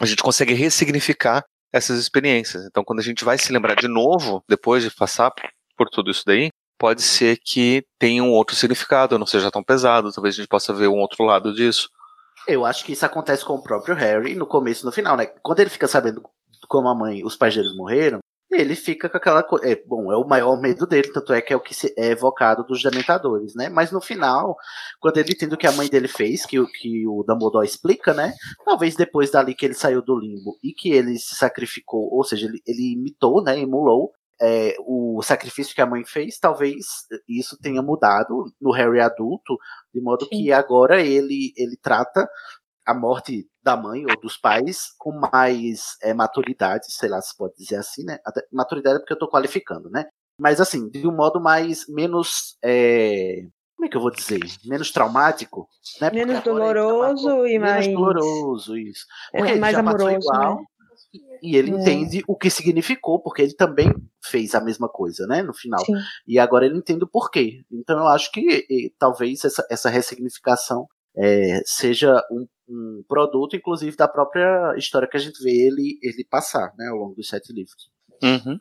a 0.00 0.06
gente 0.06 0.22
consegue 0.22 0.54
ressignificar 0.54 1.44
essas 1.72 1.98
experiências. 1.98 2.64
Então, 2.64 2.84
quando 2.84 3.00
a 3.00 3.04
gente 3.04 3.24
vai 3.24 3.38
se 3.38 3.52
lembrar 3.52 3.74
de 3.74 3.88
novo, 3.88 4.42
depois 4.48 4.82
de 4.82 4.90
passar 4.90 5.32
por 5.76 5.88
tudo 5.90 6.10
isso 6.10 6.22
daí, 6.26 6.50
pode 6.78 7.02
ser 7.02 7.38
que 7.44 7.84
tenha 7.98 8.22
um 8.22 8.30
outro 8.30 8.54
significado, 8.54 9.18
não 9.18 9.26
seja 9.26 9.50
tão 9.50 9.62
pesado, 9.62 10.12
talvez 10.12 10.34
a 10.34 10.38
gente 10.38 10.48
possa 10.48 10.72
ver 10.72 10.88
um 10.88 10.98
outro 10.98 11.24
lado 11.24 11.52
disso. 11.52 11.90
Eu 12.46 12.64
acho 12.64 12.84
que 12.84 12.92
isso 12.92 13.04
acontece 13.04 13.44
com 13.44 13.54
o 13.54 13.62
próprio 13.62 13.94
Harry 13.94 14.34
no 14.34 14.46
começo 14.46 14.82
e 14.82 14.86
no 14.86 14.92
final, 14.92 15.16
né? 15.16 15.26
Quando 15.26 15.60
ele 15.60 15.68
fica 15.68 15.86
sabendo 15.86 16.22
como 16.68 16.88
a 16.88 16.94
mãe, 16.94 17.24
os 17.24 17.36
pais 17.36 17.54
deles 17.54 17.74
morreram, 17.76 18.18
ele 18.50 18.74
fica 18.74 19.10
com 19.10 19.16
aquela 19.18 19.42
coisa. 19.42 19.68
É, 19.70 19.76
bom, 19.86 20.10
é 20.10 20.16
o 20.16 20.26
maior 20.26 20.58
medo 20.60 20.86
dele, 20.86 21.12
tanto 21.12 21.32
é 21.34 21.40
que 21.42 21.52
é 21.52 21.56
o 21.56 21.60
que 21.60 21.74
se- 21.74 21.94
é 21.98 22.06
evocado 22.12 22.64
dos 22.64 22.82
dementadores, 22.82 23.54
né? 23.54 23.68
Mas 23.68 23.92
no 23.92 24.00
final, 24.00 24.56
quando 25.00 25.18
ele 25.18 25.32
entende 25.32 25.54
o 25.54 25.58
que 25.58 25.66
a 25.66 25.72
mãe 25.72 25.88
dele 25.88 26.08
fez, 26.08 26.46
que, 26.46 26.58
o- 26.58 26.66
que 26.66 27.06
o 27.06 27.22
Dumbledore 27.28 27.66
explica, 27.66 28.14
né? 28.14 28.32
Talvez 28.64 28.96
depois 28.96 29.30
dali 29.30 29.54
que 29.54 29.66
ele 29.66 29.74
saiu 29.74 30.00
do 30.02 30.18
limbo 30.18 30.56
e 30.64 30.72
que 30.72 30.90
ele 30.90 31.18
se 31.18 31.34
sacrificou, 31.36 32.08
ou 32.10 32.24
seja, 32.24 32.46
ele, 32.46 32.60
ele 32.66 32.94
imitou, 32.94 33.42
né? 33.42 33.58
Emulou 33.60 34.12
é, 34.40 34.76
o 34.86 35.20
sacrifício 35.22 35.74
que 35.74 35.80
a 35.80 35.86
mãe 35.86 36.04
fez, 36.04 36.38
talvez 36.38 36.86
isso 37.28 37.58
tenha 37.60 37.82
mudado 37.82 38.44
no 38.60 38.70
Harry 38.70 39.00
adulto, 39.00 39.58
de 39.92 40.00
modo 40.00 40.28
que 40.28 40.52
agora 40.52 41.02
ele, 41.02 41.52
ele 41.56 41.76
trata 41.82 42.28
a 42.88 42.94
morte 42.94 43.46
da 43.62 43.76
mãe 43.76 44.04
ou 44.06 44.18
dos 44.20 44.36
pais 44.38 44.86
com 44.98 45.12
mais 45.32 45.96
é, 46.02 46.14
maturidade, 46.14 46.86
sei 46.88 47.08
lá 47.10 47.20
se 47.20 47.36
pode 47.36 47.54
dizer 47.56 47.76
assim, 47.76 48.02
né? 48.02 48.18
Até- 48.24 48.42
maturidade 48.50 48.96
é 48.96 48.98
porque 49.00 49.12
eu 49.12 49.18
tô 49.18 49.28
qualificando, 49.28 49.90
né? 49.90 50.06
Mas 50.40 50.60
assim, 50.60 50.88
de 50.88 51.06
um 51.06 51.14
modo 51.14 51.38
mais 51.40 51.84
menos. 51.88 52.56
é, 52.64 53.42
como 53.76 53.86
é 53.86 53.88
que 53.90 53.96
eu 53.96 54.00
vou 54.00 54.10
dizer? 54.10 54.40
Menos 54.64 54.90
traumático, 54.90 55.68
né? 56.00 56.08
Porque 56.10 56.24
Menos 56.24 56.42
doloroso 56.42 57.46
e 57.46 57.58
menos 57.58 57.86
mais. 57.86 57.92
doloroso, 57.92 58.76
isso. 58.76 59.04
É, 59.34 59.38
Porque 59.38 59.52
ele 59.52 59.60
mais 59.60 59.76
já 59.76 59.82
passou 59.82 60.06
amoroso, 60.08 60.26
igual, 60.26 60.56
né? 60.56 60.64
e 61.42 61.56
ele 61.56 61.70
É. 61.70 61.74
entende 61.74 62.24
o 62.26 62.36
que 62.36 62.50
significou, 62.50 63.20
porque 63.20 63.42
ele 63.42 63.54
também 63.54 63.92
fez 64.24 64.54
a 64.54 64.60
mesma 64.60 64.88
coisa, 64.88 65.26
né, 65.26 65.42
no 65.42 65.54
final. 65.54 65.84
Sim. 65.84 65.94
E 66.26 66.38
agora 66.38 66.66
ele 66.66 66.76
entende 66.78 67.04
o 67.04 67.08
porquê. 67.08 67.62
Então 67.70 67.98
eu 67.98 68.08
acho 68.08 68.30
que 68.32 68.66
eh, 68.70 68.90
talvez 68.98 69.44
essa, 69.44 69.64
essa 69.70 69.88
ressignificação 69.88 70.86
eh, 71.18 71.60
seja 71.64 72.22
um, 72.30 72.46
um 72.68 73.04
produto, 73.08 73.56
inclusive, 73.56 73.96
da 73.96 74.06
própria 74.06 74.74
história 74.76 75.08
que 75.08 75.16
a 75.16 75.20
gente 75.20 75.42
vê 75.42 75.50
ele, 75.50 75.98
ele 76.02 76.24
passar, 76.24 76.72
né, 76.78 76.88
ao 76.88 76.96
longo 76.96 77.14
dos 77.14 77.28
sete 77.28 77.52
livros. 77.52 77.90
Uhum. 78.22 78.60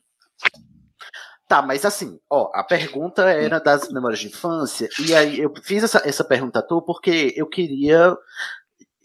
Tá, 1.47 1.61
mas 1.61 1.85
assim, 1.85 2.19
ó, 2.29 2.51
a 2.53 2.63
pergunta 2.63 3.29
era 3.29 3.59
das 3.59 3.89
memórias 3.89 4.19
de 4.19 4.27
infância, 4.27 4.89
e 5.07 5.15
aí 5.15 5.39
eu 5.39 5.53
fiz 5.63 5.83
essa, 5.83 6.01
essa 6.05 6.23
pergunta 6.23 6.59
à 6.59 6.61
toa 6.61 6.83
porque 6.83 7.33
eu 7.37 7.47
queria. 7.47 8.17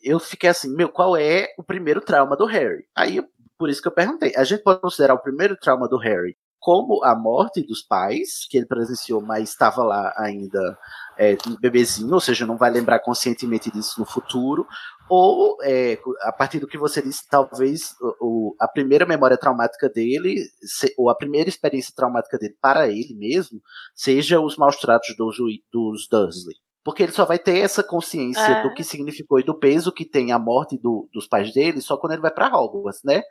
Eu 0.03 0.19
fiquei 0.19 0.51
assim, 0.51 0.75
meu, 0.75 0.89
qual 0.89 1.17
é 1.17 1.55
o 1.57 1.63
primeiro 1.63 2.01
trauma 2.01 2.37
do 2.37 2.45
Harry? 2.45 2.85
Aí, 2.97 3.23
por 3.57 3.71
isso 3.71 3.81
que 3.81 3.87
eu 3.87 3.93
perguntei. 3.93 4.33
A 4.37 4.43
gente 4.43 4.65
pode 4.65 4.81
considerar 4.81 5.15
o 5.15 5.23
primeiro 5.23 5.57
trauma 5.57 5.89
do 5.89 5.97
Harry 5.97 6.37
como 6.63 7.03
a 7.03 7.13
morte 7.19 7.61
dos 7.61 7.83
pais, 7.83 8.47
que 8.49 8.57
ele 8.57 8.67
presenciou, 8.67 9.21
mas 9.21 9.51
estava 9.51 9.83
lá 9.83 10.15
ainda 10.17 10.79
é, 11.19 11.37
bebezinho, 11.61 12.15
ou 12.15 12.21
seja, 12.21 12.47
não 12.47 12.57
vai 12.57 12.71
lembrar 12.71 13.01
conscientemente 13.01 13.69
disso 13.69 13.99
no 13.99 14.07
futuro, 14.07 14.65
ou 15.11 15.59
é, 15.65 15.99
a 16.21 16.31
partir 16.31 16.61
do 16.61 16.69
que 16.69 16.79
você 16.79 17.03
disse, 17.03 17.29
talvez 17.29 17.97
o, 18.21 18.55
a 18.61 18.69
primeira 18.69 19.05
memória 19.05 19.37
traumática 19.37 19.89
dele, 19.89 20.37
se- 20.63 20.95
ou 20.97 21.11
a 21.11 21.17
primeira 21.17 21.49
experiência 21.49 21.93
traumática 21.97 22.39
dele 22.39 22.57
para 22.63 22.87
ele 22.87 23.13
mesmo, 23.17 23.61
seja 23.93 24.41
os 24.41 24.57
maus 24.57 24.77
tratos 24.77 25.17
dos, 25.17 25.37
dos 25.73 26.07
Dursley. 26.09 26.55
Porque 26.85 27.03
ele 27.05 27.13
só 27.13 27.25
vai 27.25 27.39
ter 27.39 27.59
essa 27.59 27.83
consciência 27.83 28.41
É. 28.41 28.63
do 28.63 28.75
que 28.75 28.83
significou 28.83 29.39
e 29.39 29.45
do 29.45 29.55
peso 29.59 29.93
que 29.93 30.05
tem 30.05 30.33
a 30.33 30.39
morte 30.39 30.77
do- 30.77 31.09
dos 31.13 31.29
pais 31.29 31.53
dele 31.53 31.81
só 31.81 31.97
quando 31.97 32.13
ele 32.13 32.23
vai 32.23 32.31
para 32.33 32.49
Hogwarts, 32.57 33.03
né? 33.05 33.23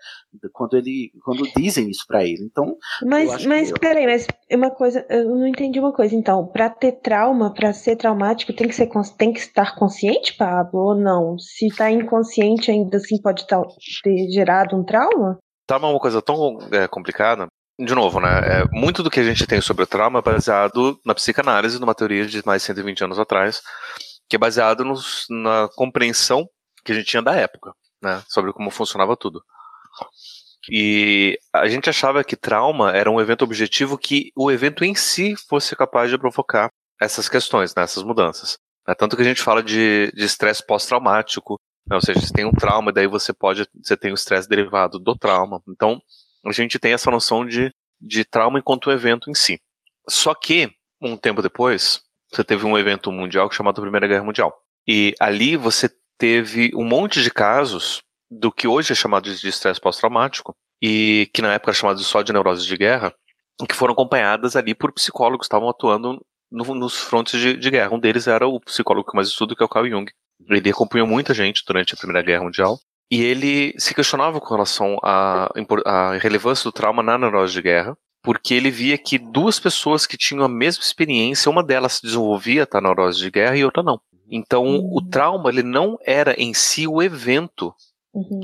Quando 0.54 0.78
ele, 0.78 1.12
quando 1.24 1.44
dizem 1.56 1.90
isso 1.90 2.06
para 2.08 2.24
ele. 2.24 2.44
Então, 2.44 2.78
eu 3.02 3.08
Mas, 3.08 3.46
mas 3.46 3.72
que 3.72 3.80
peraí, 3.80 4.06
mas 4.06 4.26
uma 4.52 4.72
coisa, 4.72 5.06
eu 5.10 5.26
não 5.36 5.46
entendi 5.48 5.80
uma 5.80 5.92
coisa. 5.92 6.16
Então, 6.16 6.48
pra 6.48 6.70
ter 6.70 6.94
trauma, 6.94 7.54
pra 7.54 7.74
ser 7.74 7.96
traumático, 7.98 8.54
tem 8.54 8.68
que, 8.68 8.76
ser, 8.76 8.90
tem 9.18 9.34
que 9.34 9.40
estar 9.40 9.76
consciente, 9.76 10.36
Pablo, 10.38 10.80
ou 10.80 10.96
não? 10.96 11.38
Se 11.38 11.68
tá 11.76 11.92
inconsciente, 11.92 12.72
ainda 12.72 12.98
assim 12.98 13.22
pode 13.22 13.46
tá- 13.48 13.62
ter 14.04 14.30
gerado 14.32 14.78
um 14.78 14.84
trauma? 14.84 15.38
Trauma 15.68 15.88
é 15.88 15.92
uma 15.92 16.00
coisa 16.00 16.22
tão 16.22 16.58
é, 16.72 16.88
complicada. 16.88 17.48
De 17.84 17.96
novo, 17.96 18.20
né? 18.20 18.62
é, 18.62 18.66
muito 18.72 19.02
do 19.02 19.10
que 19.10 19.20
a 19.20 19.24
gente 19.24 19.48
tem 19.48 19.60
sobre 19.60 19.84
o 19.84 19.88
trauma 19.88 20.20
é 20.20 20.22
baseado 20.22 21.00
na 21.06 21.16
psicanálise, 21.16 21.80
numa 21.80 21.96
teoria 21.96 22.26
de 22.28 22.46
mais 22.46 22.62
de 22.62 22.68
120 22.68 23.04
anos 23.04 23.18
atrás, 23.18 23.62
que 24.30 24.36
é 24.36 24.40
baseado 24.40 24.86
nos- 24.86 25.26
na 25.30 25.68
compreensão 25.76 26.48
que 26.86 26.92
a 26.92 26.96
gente 26.96 27.08
tinha 27.08 27.24
da 27.24 27.36
época, 27.36 27.74
né? 28.02 28.22
Sobre 28.28 28.54
como 28.54 28.70
funcionava 28.70 29.18
tudo. 29.18 29.42
E 30.70 31.40
a 31.54 31.68
gente 31.68 31.90
achava 31.90 32.24
que 32.24 32.36
trauma 32.36 32.92
era 32.92 33.10
um 33.10 33.20
evento 33.20 33.44
objetivo 33.44 33.98
que 33.98 34.32
o 34.36 34.52
evento 34.52 34.84
em 34.86 34.94
si 34.94 35.36
fosse 35.50 35.76
capaz 35.76 36.10
de 36.10 36.18
provocar 36.18 36.70
essas 37.02 37.28
questões, 37.28 37.74
né, 37.76 37.84
essas 37.84 38.04
mudanças. 38.04 38.58
né? 38.88 38.94
Tanto 38.94 39.16
que 39.16 39.22
a 39.24 39.26
gente 39.26 39.42
fala 39.42 39.64
de 39.64 40.12
estresse 40.16 40.64
pós-traumático, 40.66 41.60
né, 41.88 41.96
ou 41.96 42.02
seja, 42.02 42.20
você 42.20 42.32
tem 42.34 42.46
um 42.46 42.52
trauma, 42.52 42.92
daí 42.92 43.08
você 43.08 43.34
pode, 43.34 43.68
você 43.84 43.98
tem 43.98 44.12
o 44.12 44.16
estresse 44.16 44.48
derivado 44.48 45.00
do 45.00 45.16
trauma. 45.16 45.62
Então, 45.68 46.00
a 46.46 46.52
gente 46.52 46.80
tem 46.80 46.94
essa 46.94 47.12
noção 47.12 47.46
de, 47.46 47.72
de 48.00 48.26
trauma 48.26 48.60
enquanto 48.60 48.92
evento 48.92 49.30
em 49.30 49.34
si. 49.34 49.60
Só 50.10 50.34
que, 50.34 50.72
um 51.02 51.16
tempo 51.16 51.42
depois, 51.42 52.02
você 52.32 52.44
teve 52.44 52.66
um 52.66 52.78
evento 52.78 53.12
mundial 53.12 53.52
chamado 53.52 53.82
Primeira 53.82 54.08
Guerra 54.08 54.24
Mundial. 54.24 54.54
E 54.88 55.14
ali 55.20 55.56
você 55.56 55.90
teve 56.18 56.72
um 56.76 56.84
monte 56.84 57.22
de 57.22 57.32
casos 57.32 58.02
do 58.30 58.52
que 58.52 58.68
hoje 58.68 58.94
é 58.94 58.96
chamado 58.96 59.34
de 59.34 59.48
estresse 59.48 59.80
pós-traumático, 59.80 60.56
e 60.82 61.30
que 61.34 61.42
na 61.42 61.54
época 61.54 61.72
era 61.72 61.78
chamado 61.78 62.00
só 62.00 62.22
de 62.22 62.34
neurose 62.34 62.66
de 62.66 62.78
guerra, 62.78 63.14
que 63.68 63.76
foram 63.76 63.94
acompanhadas 63.94 64.56
ali 64.56 64.74
por 64.74 64.92
psicólogos 64.92 65.46
que 65.46 65.46
estavam 65.46 65.70
atuando 65.70 66.20
no- 66.52 66.76
nos 66.76 66.98
frontes 66.98 67.40
de, 67.40 67.56
de 67.56 67.70
guerra. 67.70 67.94
Um 67.94 68.00
deles 68.00 68.26
era 68.26 68.48
o 68.48 68.60
psicólogo 68.60 69.10
que 69.10 69.16
mais 69.16 69.28
estudo, 69.28 69.56
que 69.56 69.62
é 69.62 69.66
o 69.66 69.70
Carl 69.70 69.88
Jung. 69.88 70.12
Ele 70.50 70.72
acompanhou 70.72 71.06
muita 71.06 71.34
gente 71.34 71.64
durante 71.68 71.94
a 71.94 71.98
Primeira 71.98 72.24
Guerra 72.24 72.44
Mundial, 72.44 72.80
e 73.12 73.22
ele 73.22 73.74
se 73.78 73.94
questionava 73.94 74.40
com 74.40 74.54
relação 74.54 74.98
à, 75.04 75.52
à 75.86 76.18
relevância 76.18 76.64
do 76.64 76.72
trauma 76.72 77.04
na 77.04 77.18
neurose 77.18 77.54
de 77.54 77.62
guerra, 77.62 77.98
porque 78.24 78.54
ele 78.54 78.72
via 78.72 78.98
que 78.98 79.18
duas 79.18 79.60
pessoas 79.60 80.06
que 80.08 80.16
tinham 80.18 80.46
a 80.46 80.50
mesma 80.50 80.82
experiência, 80.84 81.52
uma 81.52 81.62
delas 81.64 81.94
se 81.94 82.04
desenvolvia 82.04 82.66
tá, 82.66 82.80
na 82.80 82.88
neurose 82.90 83.20
de 83.20 83.30
guerra 83.30 83.58
e 83.58 83.66
outra 83.66 83.84
não. 83.84 84.00
Então, 84.30 84.64
o 84.78 85.02
trauma 85.02 85.50
ele 85.50 85.62
não 85.64 85.98
era 86.06 86.34
em 86.42 86.54
si 86.54 86.88
o 86.88 87.02
evento 87.04 87.74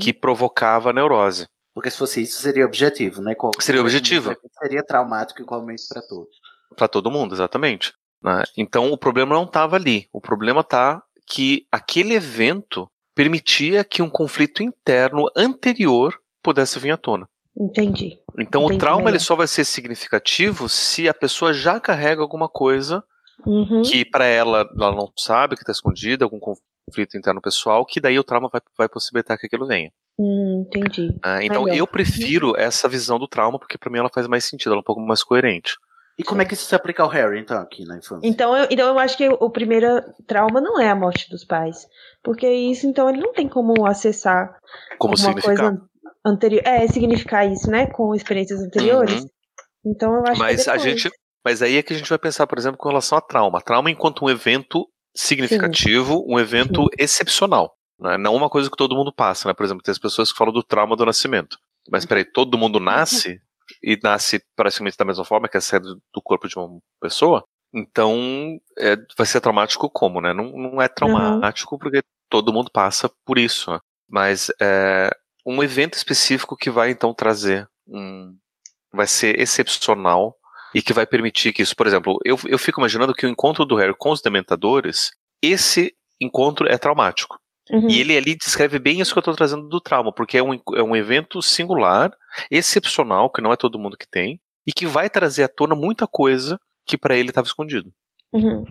que 0.00 0.12
provocava 0.12 0.90
a 0.90 0.92
neurose. 0.92 1.46
Porque 1.74 1.90
se 1.90 1.96
fosse 1.96 2.22
isso, 2.22 2.42
seria 2.42 2.66
objetivo, 2.66 3.22
né? 3.22 3.34
Qual- 3.34 3.52
Seria 3.60 3.80
objetivo. 3.80 4.34
Seria 4.60 4.84
traumático 4.84 5.40
igualmente 5.40 5.84
para 5.88 6.02
todos. 6.02 6.28
Para 6.76 6.88
todo 6.88 7.10
mundo, 7.10 7.34
exatamente. 7.34 7.94
né? 8.22 8.42
Então, 8.56 8.90
o 8.92 8.98
problema 8.98 9.34
não 9.34 9.44
estava 9.44 9.76
ali. 9.76 10.08
O 10.12 10.20
problema 10.20 10.60
está 10.60 11.02
que 11.26 11.66
aquele 11.70 12.14
evento 12.14 12.90
permitia 13.18 13.82
que 13.82 14.00
um 14.00 14.08
conflito 14.08 14.62
interno 14.62 15.28
anterior 15.36 16.14
pudesse 16.40 16.78
vir 16.78 16.92
à 16.92 16.96
tona. 16.96 17.28
Entendi. 17.60 18.16
Então, 18.38 18.62
o 18.62 18.66
Entendi 18.66 18.78
trauma 18.78 18.98
melhor. 18.98 19.10
ele 19.10 19.18
só 19.18 19.34
vai 19.34 19.48
ser 19.48 19.64
significativo 19.64 20.68
se 20.68 21.08
a 21.08 21.12
pessoa 21.14 21.52
já 21.52 21.80
carrega 21.80 22.22
alguma 22.22 22.48
coisa 22.48 23.02
Uhum. 23.44 23.82
que 23.82 24.04
para 24.04 24.24
ela 24.24 24.68
ela 24.76 24.92
não 24.94 25.12
sabe 25.16 25.54
que 25.56 25.62
está 25.62 25.70
escondida, 25.72 26.24
algum 26.24 26.38
conflito 26.38 27.16
interno 27.16 27.40
pessoal, 27.40 27.84
que 27.84 28.00
daí 28.00 28.16
o 28.18 28.24
trauma 28.24 28.48
vai, 28.52 28.60
vai 28.76 28.88
possibilitar 28.88 29.36
que 29.36 29.46
aquilo 29.46 29.66
venha. 29.66 29.90
Hum, 30.16 30.64
entendi. 30.66 31.16
Ah, 31.22 31.42
então 31.44 31.64
Melhor. 31.64 31.76
eu 31.78 31.86
prefiro 31.88 32.54
essa 32.56 32.88
visão 32.88 33.18
do 33.18 33.26
trauma 33.28 33.58
porque 33.58 33.76
para 33.78 33.90
mim 33.90 33.98
ela 33.98 34.10
faz 34.12 34.28
mais 34.28 34.44
sentido, 34.44 34.70
ela 34.72 34.78
é 34.78 34.80
um 34.80 34.84
pouco 34.84 35.00
mais 35.00 35.24
coerente. 35.24 35.76
E 36.18 36.24
como 36.24 36.42
é 36.42 36.44
que 36.44 36.54
isso 36.54 36.66
se 36.66 36.74
aplica 36.74 37.02
ao 37.02 37.08
Harry, 37.08 37.38
então, 37.38 37.60
aqui 37.60 37.84
na 37.84 37.96
infância? 37.96 38.26
Então 38.26 38.56
eu, 38.56 38.66
então 38.70 38.88
eu 38.88 38.98
acho 38.98 39.16
que 39.16 39.28
o 39.28 39.50
primeiro 39.50 40.02
trauma 40.26 40.60
não 40.60 40.80
é 40.80 40.90
a 40.90 40.96
morte 40.96 41.30
dos 41.30 41.44
pais. 41.44 41.86
Porque 42.24 42.48
isso, 42.48 42.86
então, 42.88 43.08
ele 43.08 43.20
não 43.20 43.32
tem 43.32 43.48
como 43.48 43.86
acessar 43.86 44.58
Como 44.98 45.14
alguma 45.14 45.40
coisa 45.40 45.80
anterior. 46.26 46.62
É, 46.66 46.86
significar 46.88 47.50
isso, 47.50 47.70
né? 47.70 47.86
Com 47.86 48.14
experiências 48.14 48.60
anteriores. 48.60 49.22
Uhum. 49.22 49.28
Então 49.86 50.12
eu 50.14 50.26
acho 50.26 50.40
Mas 50.40 50.64
que 50.64 50.70
é 50.70 50.72
a 50.72 50.76
gente, 50.76 51.08
mas 51.44 51.62
aí 51.62 51.76
é 51.76 51.82
que 51.82 51.92
a 51.92 51.96
gente 51.96 52.08
vai 52.08 52.18
pensar, 52.18 52.46
por 52.46 52.58
exemplo, 52.58 52.78
com 52.78 52.88
relação 52.88 53.16
a 53.16 53.20
trauma. 53.20 53.60
Trauma 53.60 53.90
enquanto 53.90 54.24
um 54.24 54.30
evento 54.30 54.86
significativo, 55.14 56.24
um 56.28 56.38
evento 56.38 56.86
excepcional, 56.98 57.72
né? 57.98 58.18
não 58.18 58.34
uma 58.34 58.50
coisa 58.50 58.68
que 58.68 58.76
todo 58.76 58.96
mundo 58.96 59.12
passa, 59.12 59.48
né? 59.48 59.54
Por 59.54 59.64
exemplo, 59.64 59.82
tem 59.82 59.92
as 59.92 59.98
pessoas 59.98 60.32
que 60.32 60.38
falam 60.38 60.52
do 60.52 60.62
trauma 60.62 60.96
do 60.96 61.06
nascimento. 61.06 61.56
Mas 61.90 62.04
peraí, 62.04 62.24
todo 62.24 62.58
mundo 62.58 62.78
nasce 62.80 63.40
e 63.82 63.98
nasce 64.02 64.42
praticamente 64.56 64.96
da 64.96 65.04
mesma 65.04 65.24
forma 65.24 65.48
que 65.48 65.56
é 65.56 65.58
a 65.58 65.60
saída 65.60 65.94
do 66.12 66.22
corpo 66.22 66.48
de 66.48 66.58
uma 66.58 66.78
pessoa? 67.00 67.44
Então, 67.72 68.58
é, 68.78 68.96
vai 69.16 69.26
ser 69.26 69.40
traumático 69.40 69.90
como, 69.90 70.20
né? 70.20 70.32
Não, 70.32 70.44
não 70.56 70.82
é 70.82 70.88
traumático 70.88 71.78
porque 71.78 72.02
todo 72.28 72.52
mundo 72.52 72.70
passa 72.72 73.10
por 73.24 73.38
isso, 73.38 73.70
né? 73.70 73.78
Mas 74.08 74.50
é 74.60 75.10
um 75.44 75.62
evento 75.62 75.94
específico 75.94 76.56
que 76.56 76.70
vai 76.70 76.90
então 76.90 77.12
trazer 77.12 77.68
um, 77.86 78.36
vai 78.92 79.06
ser 79.06 79.38
excepcional 79.40 80.36
e 80.74 80.82
que 80.82 80.92
vai 80.92 81.06
permitir 81.06 81.52
que 81.52 81.62
isso, 81.62 81.74
por 81.74 81.86
exemplo, 81.86 82.18
eu, 82.24 82.38
eu 82.46 82.58
fico 82.58 82.80
imaginando 82.80 83.14
que 83.14 83.26
o 83.26 83.28
encontro 83.28 83.64
do 83.64 83.76
Harry 83.76 83.94
com 83.96 84.10
os 84.10 84.20
dementadores, 84.20 85.10
esse 85.42 85.94
encontro 86.20 86.68
é 86.68 86.76
traumático. 86.76 87.38
Uhum. 87.70 87.88
E 87.88 88.00
ele 88.00 88.16
ali 88.16 88.34
descreve 88.34 88.78
bem 88.78 89.00
isso 89.00 89.12
que 89.12 89.18
eu 89.18 89.20
estou 89.20 89.34
trazendo 89.34 89.68
do 89.68 89.80
trauma, 89.80 90.12
porque 90.12 90.38
é 90.38 90.42
um, 90.42 90.54
é 90.74 90.82
um 90.82 90.96
evento 90.96 91.42
singular, 91.42 92.10
excepcional, 92.50 93.30
que 93.30 93.40
não 93.40 93.52
é 93.52 93.56
todo 93.56 93.78
mundo 93.78 93.96
que 93.96 94.08
tem, 94.08 94.40
e 94.66 94.72
que 94.72 94.86
vai 94.86 95.08
trazer 95.08 95.44
à 95.44 95.48
tona 95.48 95.74
muita 95.74 96.06
coisa 96.06 96.58
que 96.86 96.96
para 96.96 97.16
ele 97.16 97.30
estava 97.30 97.46
escondido. 97.46 97.92
Uhum. 98.32 98.64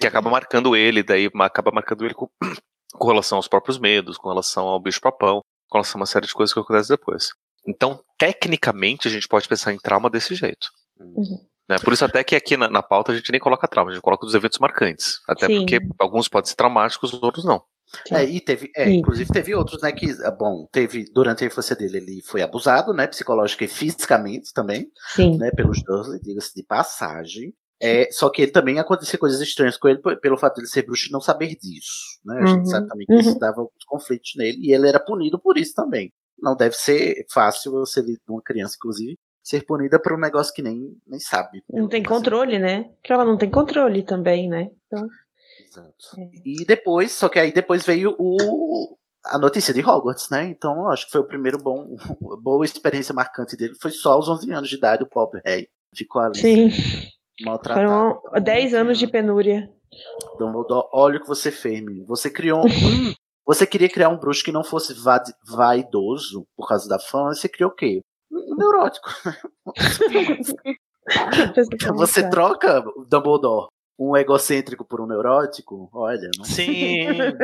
Que 0.00 0.06
acaba 0.06 0.30
marcando 0.30 0.76
ele, 0.76 1.02
daí 1.02 1.30
acaba 1.40 1.70
marcando 1.72 2.04
ele 2.04 2.14
com, 2.14 2.28
com 2.94 3.08
relação 3.08 3.36
aos 3.36 3.48
próprios 3.48 3.78
medos, 3.78 4.16
com 4.16 4.28
relação 4.28 4.66
ao 4.66 4.80
bicho-papão, 4.80 5.42
com 5.68 5.78
relação 5.78 5.98
a 5.98 6.02
uma 6.02 6.06
série 6.06 6.26
de 6.26 6.32
coisas 6.32 6.52
que 6.52 6.60
acontecem 6.60 6.96
depois. 6.96 7.30
Então, 7.66 8.00
tecnicamente, 8.18 9.08
a 9.08 9.10
gente 9.10 9.26
pode 9.26 9.48
pensar 9.48 9.72
em 9.72 9.78
trauma 9.78 10.10
desse 10.10 10.34
jeito. 10.34 10.68
Uhum. 11.00 11.44
né? 11.68 11.76
Por 11.82 11.92
isso 11.92 12.04
até 12.04 12.22
que 12.22 12.36
aqui 12.36 12.56
na, 12.56 12.68
na 12.68 12.82
pauta 12.82 13.10
a 13.10 13.16
gente 13.16 13.32
nem 13.32 13.40
coloca 13.40 13.66
trauma, 13.66 13.90
a 13.90 13.94
gente 13.94 14.02
coloca 14.02 14.26
os 14.26 14.34
eventos 14.34 14.58
marcantes. 14.58 15.20
Até 15.26 15.46
Sim. 15.46 15.60
porque 15.60 15.80
alguns 15.98 16.28
podem 16.28 16.48
ser 16.48 16.56
traumáticos, 16.56 17.12
outros 17.14 17.44
não. 17.44 17.64
É, 18.10 18.24
e 18.24 18.40
teve, 18.40 18.70
é, 18.76 18.90
inclusive 18.90 19.30
teve 19.32 19.54
outros, 19.54 19.82
né, 19.82 19.92
que, 19.92 20.06
ah, 20.24 20.30
bom, 20.30 20.66
teve, 20.70 21.04
durante 21.12 21.44
a 21.44 21.46
infância 21.46 21.76
dele, 21.76 21.98
ele 21.98 22.22
foi 22.22 22.42
abusado, 22.42 22.92
né, 22.92 23.06
psicológica 23.06 23.64
e 23.64 23.68
fisicamente 23.68 24.52
também, 24.52 24.90
Sim. 25.14 25.36
né, 25.38 25.50
pelos 25.50 25.82
Dursley, 25.82 26.20
diga-se 26.20 26.54
de 26.54 26.62
passagem, 26.62 27.54
é, 27.80 28.08
só 28.12 28.30
que 28.30 28.42
ele 28.42 28.52
também 28.52 28.78
acontecia 28.78 29.18
coisas 29.18 29.40
estranhas 29.40 29.76
com 29.76 29.88
ele 29.88 30.00
pelo 30.22 30.38
fato 30.38 30.54
de 30.54 30.62
ele 30.62 30.68
ser 30.68 30.82
bruxo 30.82 31.08
e 31.08 31.12
não 31.12 31.20
saber 31.20 31.56
disso, 31.56 32.20
né, 32.24 32.36
a 32.36 32.40
Uhum, 32.40 32.46
gente 32.46 32.70
sabe 32.70 32.88
também 32.88 33.06
que 33.06 33.14
isso 33.14 33.30
uhum. 33.30 33.38
dava 33.38 33.60
alguns 33.60 33.84
conflitos 33.86 34.32
nele, 34.36 34.58
e 34.60 34.72
ele 34.72 34.88
era 34.88 35.00
punido 35.00 35.38
por 35.38 35.58
isso 35.58 35.74
também. 35.74 36.12
Não 36.38 36.56
deve 36.56 36.74
ser 36.74 37.24
fácil 37.32 37.72
você, 37.72 38.02
ver 38.02 38.18
uma 38.28 38.42
criança, 38.42 38.76
inclusive, 38.76 39.16
ser 39.42 39.64
punida 39.64 40.00
por 40.00 40.14
um 40.14 40.18
negócio 40.18 40.52
que 40.54 40.62
nem, 40.62 40.96
nem 41.06 41.20
sabe. 41.20 41.62
Não 41.70 41.86
tem 41.86 42.02
controle, 42.02 42.58
né? 42.58 42.84
Porque 42.94 43.12
ela 43.12 43.24
não 43.24 43.36
tem 43.36 43.50
controle 43.50 44.02
também, 44.02 44.48
né? 44.48 44.70
Então, 44.86 45.06
E 46.44 46.64
depois, 46.64 47.12
só 47.12 47.28
que 47.28 47.38
aí 47.38 47.52
depois 47.52 47.84
veio 47.84 48.14
o, 48.18 48.96
a 49.24 49.38
notícia 49.38 49.72
de 49.72 49.80
Hogwarts, 49.80 50.28
né? 50.30 50.44
Então 50.44 50.76
eu 50.76 50.88
acho 50.88 51.06
que 51.06 51.12
foi 51.12 51.20
o 51.20 51.26
primeiro 51.26 51.58
bom, 51.58 51.96
boa 52.42 52.64
experiência 52.64 53.14
marcante 53.14 53.56
dele. 53.56 53.74
Foi 53.80 53.90
só 53.90 54.12
aos 54.12 54.28
11 54.28 54.52
anos 54.52 54.68
de 54.68 54.76
idade 54.76 55.02
o 55.02 55.08
pobre 55.08 55.40
Harry. 55.44 55.68
Ficou 55.94 56.22
ali 56.22 56.38
sim. 56.38 56.70
maltratado. 57.42 58.20
Foram 58.20 58.42
10 58.42 58.74
anos 58.74 58.98
de 58.98 59.06
penúria. 59.06 59.70
Dumbledore, 60.38 60.88
olha 60.92 61.18
o 61.18 61.20
que 61.20 61.28
você 61.28 61.50
fez, 61.50 61.80
menino. 61.80 62.04
Você 62.06 62.28
criou 62.28 62.66
um. 62.66 62.68
você 63.46 63.66
queria 63.66 63.88
criar 63.88 64.08
um 64.08 64.18
bruxo 64.18 64.44
que 64.44 64.50
não 64.50 64.64
fosse 64.64 64.92
va- 64.94 65.22
vaidoso 65.46 66.46
por 66.56 66.66
causa 66.66 66.88
da 66.88 66.98
fama, 66.98 67.34
você 67.34 67.48
criou 67.48 67.70
o 67.70 67.74
quê? 67.74 68.00
Um 68.30 68.56
neurótico. 68.56 69.08
Você 71.96 72.28
troca, 72.30 72.82
Dumbledore, 73.08 73.68
um 73.98 74.16
egocêntrico 74.16 74.84
por 74.84 75.00
um 75.00 75.06
neurótico? 75.06 75.88
Olha, 75.92 76.28
não... 76.36 76.44
Sim. 76.44 77.06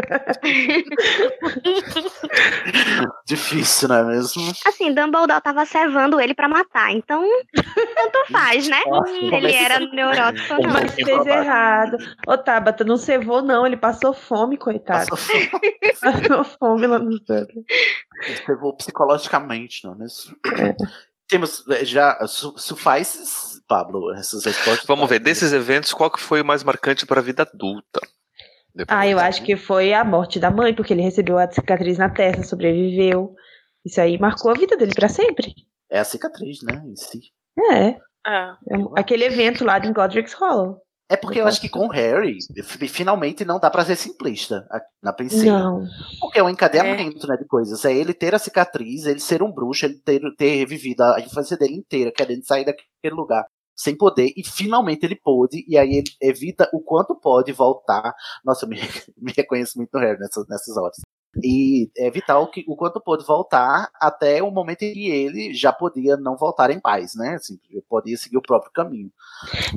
Difícil, 3.26 3.88
não 3.88 3.96
é 3.96 4.04
mesmo? 4.04 4.42
Assim, 4.66 4.92
Dumbledore 4.92 5.40
tava 5.40 5.64
cevando 5.64 6.20
ele 6.20 6.34
pra 6.34 6.48
matar, 6.48 6.92
então 6.92 7.22
tanto 7.54 8.32
faz, 8.32 8.68
né? 8.68 8.80
Se 9.06 9.34
ele 9.34 9.52
era 9.52 9.78
neurótico 9.80 10.54
ou 10.54 10.62
não. 10.62 10.72
Mas 10.72 10.94
fez 10.94 11.26
errado. 11.26 11.96
Ô, 12.26 12.36
Tabata, 12.36 12.84
não 12.84 12.96
cevou, 12.96 13.42
não. 13.42 13.66
Ele 13.66 13.76
passou 13.76 14.12
fome, 14.12 14.56
coitado. 14.56 15.10
Passou 15.10 16.44
fome 16.44 16.86
lá 16.86 16.98
no 16.98 17.18
Dublin. 17.20 17.64
Pegou 18.46 18.74
psicologicamente, 18.76 19.84
não 19.84 19.94
é 19.94 19.98
mesmo? 19.98 20.36
Temos 21.28 21.64
eh, 21.68 21.84
já 21.84 22.18
su- 22.26 22.58
suffices, 22.58 23.49
Pablo, 23.70 24.12
essas 24.14 24.44
respostas. 24.44 24.84
Vamos 24.84 25.08
ver, 25.08 25.20
desses 25.20 25.52
eventos, 25.52 25.94
qual 25.94 26.10
que 26.10 26.20
foi 26.20 26.42
o 26.42 26.44
mais 26.44 26.64
marcante 26.64 27.06
para 27.06 27.20
a 27.20 27.22
vida 27.22 27.44
adulta? 27.44 28.00
Ah, 28.88 29.06
eu 29.06 29.18
acho 29.20 29.44
que 29.44 29.56
foi 29.56 29.92
a 29.94 30.04
morte 30.04 30.40
da 30.40 30.50
mãe, 30.50 30.74
porque 30.74 30.92
ele 30.92 31.02
recebeu 31.02 31.38
a 31.38 31.48
cicatriz 31.50 31.96
na 31.96 32.10
testa, 32.10 32.42
sobreviveu. 32.42 33.32
Isso 33.84 34.00
aí 34.00 34.18
marcou 34.18 34.50
a 34.50 34.54
vida 34.54 34.76
dele 34.76 34.92
pra 34.92 35.08
sempre. 35.08 35.54
É 35.88 36.00
a 36.00 36.04
cicatriz, 36.04 36.58
né, 36.62 36.82
em 36.84 36.96
si. 36.96 37.20
É. 37.72 37.96
Ah. 38.26 38.56
É 38.68 39.00
Aquele 39.00 39.24
evento 39.24 39.64
lá 39.64 39.78
em 39.78 39.92
Godric's 39.92 40.32
Hollow. 40.34 40.80
É 41.08 41.16
porque 41.16 41.40
eu 41.40 41.46
acho 41.48 41.60
que 41.60 41.68
com 41.68 41.86
o 41.86 41.90
Harry, 41.90 42.38
fi- 42.62 42.86
finalmente 42.86 43.44
não 43.44 43.58
dá 43.58 43.68
pra 43.68 43.84
ser 43.84 43.96
simplista 43.96 44.64
na 45.02 45.12
princesa. 45.12 45.44
Não. 45.46 45.84
Porque 46.20 46.38
é 46.38 46.42
um 46.42 46.48
encadeamento 46.48 47.26
né, 47.26 47.36
de 47.36 47.44
coisas. 47.46 47.84
É 47.84 47.92
ele 47.92 48.14
ter 48.14 48.32
a 48.32 48.38
cicatriz, 48.38 49.06
ele 49.06 49.18
ser 49.18 49.42
um 49.42 49.50
bruxo, 49.50 49.84
ele 49.86 49.94
ter, 50.04 50.20
ter 50.36 50.64
vivido 50.66 51.00
a 51.02 51.18
infância 51.18 51.56
dele 51.56 51.74
inteira, 51.74 52.12
querendo 52.12 52.44
sair 52.46 52.64
daquele 52.64 53.14
lugar 53.16 53.44
sem 53.80 53.96
poder, 53.96 54.30
e 54.36 54.44
finalmente 54.44 55.04
ele 55.04 55.16
pôde, 55.16 55.64
e 55.66 55.78
aí 55.78 55.94
ele 55.94 56.10
evita 56.20 56.68
o 56.70 56.80
quanto 56.80 57.14
pode 57.14 57.50
voltar. 57.50 58.14
Nossa, 58.44 58.66
eu 58.66 58.68
me, 58.68 58.76
me 59.16 59.32
reconheço 59.34 59.78
muito 59.78 59.90
no 59.94 60.00
Harry 60.00 60.18
nessas, 60.18 60.46
nessas 60.48 60.76
horas. 60.76 60.96
E 61.42 61.90
evitar 61.96 62.40
o, 62.40 62.48
que, 62.48 62.64
o 62.68 62.76
quanto 62.76 63.00
pôde 63.00 63.24
voltar 63.24 63.88
até 63.94 64.42
o 64.42 64.50
momento 64.50 64.82
em 64.82 64.92
que 64.92 65.08
ele 65.08 65.54
já 65.54 65.72
podia 65.72 66.16
não 66.16 66.36
voltar 66.36 66.70
em 66.70 66.80
paz, 66.80 67.14
né? 67.14 67.36
Assim, 67.36 67.56
podia 67.88 68.16
seguir 68.16 68.36
o 68.36 68.42
próprio 68.42 68.72
caminho. 68.72 69.10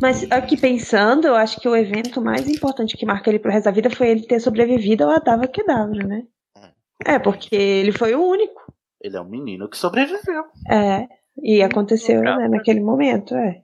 Mas 0.02 0.30
aqui 0.32 0.58
pensando, 0.58 1.28
eu 1.28 1.36
acho 1.36 1.62
que 1.62 1.70
o 1.70 1.76
evento 1.76 2.20
mais 2.20 2.48
importante 2.50 2.98
que 2.98 3.06
marca 3.06 3.30
ele 3.30 3.40
pro 3.40 3.52
resto 3.52 3.66
da 3.66 3.72
vida 3.72 3.90
foi 3.90 4.10
ele 4.10 4.28
ter 4.28 4.40
sobrevivido 4.40 5.04
ao 5.04 5.12
Adava 5.12 5.48
Kedavra, 5.48 6.06
né? 6.06 6.24
É, 7.06 7.20
porque 7.20 7.56
ele 7.56 7.92
foi 7.92 8.16
o 8.16 8.28
único. 8.28 8.62
Ele 9.00 9.16
é 9.16 9.22
um 9.22 9.30
menino 9.30 9.70
que 9.70 9.78
sobreviveu. 9.78 10.46
É. 10.70 11.08
E 11.42 11.62
aconteceu, 11.62 12.22
né, 12.22 12.48
naquele 12.48 12.80
momento, 12.80 13.36
é. 13.36 13.63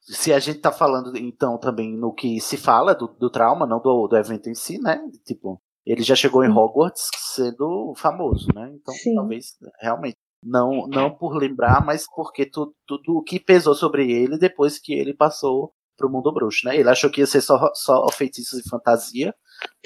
Se 0.00 0.32
a 0.32 0.38
gente 0.38 0.58
tá 0.58 0.70
falando, 0.72 1.16
então, 1.16 1.58
também 1.58 1.96
no 1.96 2.12
que 2.12 2.40
se 2.40 2.56
fala 2.56 2.94
do, 2.94 3.06
do 3.06 3.30
trauma, 3.30 3.66
não 3.66 3.80
do, 3.80 4.06
do 4.08 4.16
evento 4.16 4.48
em 4.48 4.54
si, 4.54 4.78
né? 4.78 5.00
Tipo, 5.24 5.60
ele 5.86 6.02
já 6.02 6.14
chegou 6.14 6.44
em 6.44 6.50
Hogwarts 6.50 7.08
sendo 7.34 7.94
famoso, 7.96 8.46
né? 8.54 8.70
Então, 8.74 8.94
Sim. 8.94 9.14
talvez, 9.14 9.56
realmente, 9.80 10.16
não, 10.42 10.86
não 10.88 11.10
por 11.10 11.36
lembrar, 11.36 11.84
mas 11.84 12.04
porque 12.14 12.44
tu, 12.44 12.74
tudo 12.86 13.18
o 13.18 13.22
que 13.22 13.38
pesou 13.38 13.74
sobre 13.74 14.10
ele 14.10 14.36
depois 14.36 14.78
que 14.78 14.92
ele 14.92 15.14
passou 15.14 15.72
pro 15.96 16.10
mundo 16.10 16.32
bruxo, 16.32 16.66
né? 16.66 16.76
Ele 16.76 16.88
achou 16.88 17.08
que 17.08 17.20
ia 17.20 17.26
ser 17.26 17.40
só, 17.40 17.70
só 17.74 18.06
feitiços 18.08 18.58
e 18.58 18.68
fantasia. 18.68 19.32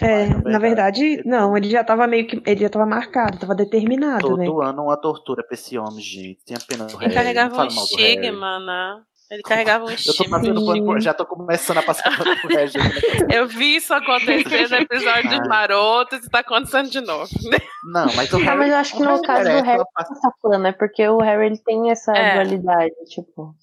É, 0.01 0.29
na 0.29 0.59
verdade, 0.59 1.23
não, 1.27 1.55
ele 1.57 1.69
já 1.69 1.85
tava 1.85 2.07
meio 2.07 2.27
que. 2.27 2.43
Ele 2.47 2.61
já 2.61 2.71
tava 2.71 2.87
marcado, 2.87 3.39
tava 3.39 3.55
determinado, 3.55 4.27
Todo 4.27 4.39
né? 4.39 4.47
ano 4.47 4.85
uma 4.85 4.97
tortura 4.97 5.45
pra 5.47 5.55
esse 5.55 5.77
homem, 5.77 6.01
gente. 6.01 6.43
Tem 6.45 6.57
pena 6.67 6.87
do 6.87 6.95
Ele 6.95 7.03
Harry. 7.03 7.15
carregava 7.15 7.57
não 7.57 7.65
um 7.65 7.67
estigma, 7.67 8.59
né? 8.61 9.03
Ele 9.31 9.43
carregava 9.43 9.85
um 9.87 9.91
Eu 9.91 9.97
tô 10.17 10.25
pano, 10.31 11.01
já 11.01 11.13
tô 11.13 11.27
começando 11.27 11.79
a 11.79 11.83
passar 11.83 12.17
pano 12.17 12.37
pro 12.41 12.49
Harry. 12.49 12.69
gente. 12.71 13.35
Eu 13.35 13.49
vi 13.49 13.77
isso 13.77 13.93
acontecer 13.93 14.69
no 14.69 14.77
episódio 14.77 15.31
dos. 15.31 15.49
Marotos 15.49 16.25
e 16.25 16.31
tá 16.31 16.41
acontecendo 16.41 16.89
de 16.91 17.01
novo. 17.01 17.29
Não, 17.93 18.07
mas 18.15 18.33
o 18.33 18.37
Ah, 18.37 18.41
Harry. 18.41 18.59
mas 18.59 18.71
eu 18.71 18.77
acho 18.77 18.93
que 18.97 19.03
no 19.03 19.09
Harry 19.11 19.23
caso 19.23 19.43
do 19.51 19.63
Harry 19.65 19.85
passa 19.95 20.15
pano, 20.43 20.67
é 20.67 20.73
porque 20.73 21.09
o 21.09 21.19
Harry 21.19 21.47
ele 21.47 21.59
tem 21.59 21.91
essa 21.91 22.13
É. 22.17 22.35
dualidade, 22.35 22.95
tipo, 23.09 23.55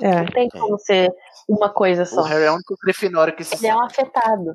É. 0.00 0.16
não 0.22 0.26
tem 0.26 0.48
como 0.48 0.78
ser 0.78 1.10
uma 1.48 1.68
coisa 1.68 2.04
só. 2.06 2.22
O 2.22 2.24
Harry 2.24 2.44
é 2.44 2.50
o 2.50 2.54
único 2.54 2.74
Grifinório 2.82 3.36
que 3.36 3.44
se 3.44 3.54
Ele 3.56 3.66
é 3.66 3.74
um 3.76 3.82
afetado. 3.84 4.54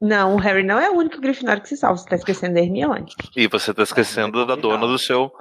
Não, 0.00 0.34
o 0.34 0.38
Harry 0.38 0.62
não 0.64 0.78
é 0.80 0.90
o 0.90 0.94
único 0.94 1.20
Grifinório 1.20 1.62
que 1.62 1.68
se 1.68 1.76
salva, 1.76 1.96
você 1.98 2.08
tá 2.08 2.16
esquecendo 2.16 2.54
da 2.54 2.60
Hermione. 2.60 3.06
E 3.36 3.46
você 3.48 3.72
tá 3.74 3.82
esquecendo 3.82 4.44
da 4.46 4.54
dona 4.56 4.86
do 4.86 4.98
seu. 4.98 5.32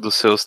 dos 0.00 0.16
seus. 0.16 0.46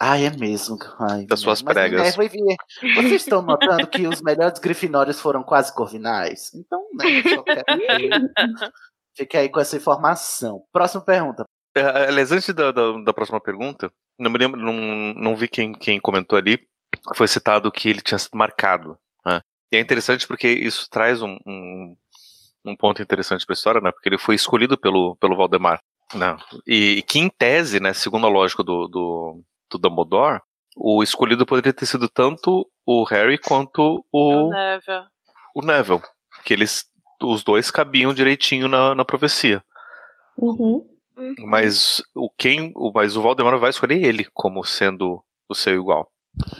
Ai, 0.00 0.26
é 0.26 0.30
mesmo. 0.30 0.76
Ai, 1.00 1.24
Das 1.26 1.40
suas 1.40 1.62
mas, 1.62 1.72
pregas. 1.74 2.16
né, 2.16 2.28
ver. 2.28 2.56
Vocês 2.96 3.12
estão 3.22 3.40
notando 3.42 3.86
que 3.86 4.06
os 4.06 4.20
melhores 4.20 4.58
grifinórios 4.58 5.20
foram 5.20 5.42
quase 5.42 5.74
corvinais? 5.74 6.52
Então, 6.54 6.86
né, 6.94 7.04
só 7.34 7.42
quero 7.42 7.64
que- 7.64 8.70
Fique 9.16 9.36
aí 9.36 9.48
com 9.48 9.58
essa 9.60 9.76
informação. 9.76 10.62
Próxima 10.70 11.02
pergunta. 11.02 11.44
É, 11.74 11.80
Aliás, 12.08 12.30
antes 12.32 12.54
da, 12.54 12.70
da, 12.70 12.92
da 13.02 13.12
próxima 13.14 13.40
pergunta, 13.40 13.90
não 14.18 14.30
me 14.30 14.38
lembro, 14.38 14.60
não, 14.60 14.74
não 15.14 15.36
vi 15.36 15.48
quem, 15.48 15.72
quem 15.72 15.98
comentou 15.98 16.38
ali, 16.38 16.58
foi 17.14 17.26
citado 17.26 17.72
que 17.72 17.88
ele 17.88 18.02
tinha 18.02 18.18
sido 18.18 18.36
marcado. 18.36 18.98
né? 19.24 19.40
E 19.72 19.76
é 19.76 19.80
interessante 19.80 20.26
porque 20.26 20.48
isso 20.48 20.86
traz 20.90 21.22
um, 21.22 21.38
um, 21.46 21.96
um 22.66 22.76
ponto 22.76 23.00
interessante 23.00 23.46
para 23.46 23.52
a 23.54 23.56
história, 23.56 23.80
né? 23.80 23.90
Porque 23.90 24.08
ele 24.08 24.18
foi 24.18 24.34
escolhido 24.34 24.76
pelo, 24.78 25.16
pelo 25.16 25.36
Valdemar. 25.36 25.80
Né? 26.14 26.36
E, 26.66 26.98
e 26.98 27.02
que, 27.02 27.18
em 27.18 27.28
tese, 27.30 27.80
né, 27.80 27.92
segundo 27.94 28.26
a 28.26 28.30
lógica 28.30 28.62
do, 28.62 28.86
do, 28.86 29.42
do 29.70 29.78
Dumbledore, 29.78 30.40
o 30.76 31.02
escolhido 31.02 31.46
poderia 31.46 31.72
ter 31.72 31.86
sido 31.86 32.08
tanto 32.08 32.68
o 32.84 33.04
Harry 33.04 33.38
quanto 33.38 34.04
o, 34.12 34.50
Neville. 34.50 35.06
o 35.54 35.62
Neville. 35.62 36.02
Que 36.44 36.52
eles, 36.52 36.84
os 37.22 37.42
dois 37.42 37.70
cabiam 37.70 38.12
direitinho 38.12 38.68
na, 38.68 38.94
na 38.94 39.04
profecia. 39.04 39.64
Uhum. 40.36 40.86
Mas 41.38 42.02
o 42.14 42.28
quem, 42.30 42.72
o, 42.76 42.92
mas 42.94 43.16
o 43.16 43.22
Valdemar 43.22 43.58
vai 43.58 43.70
escolher 43.70 44.04
ele 44.04 44.26
como 44.34 44.62
sendo 44.64 45.24
o 45.48 45.54
seu 45.54 45.74
igual. 45.74 46.10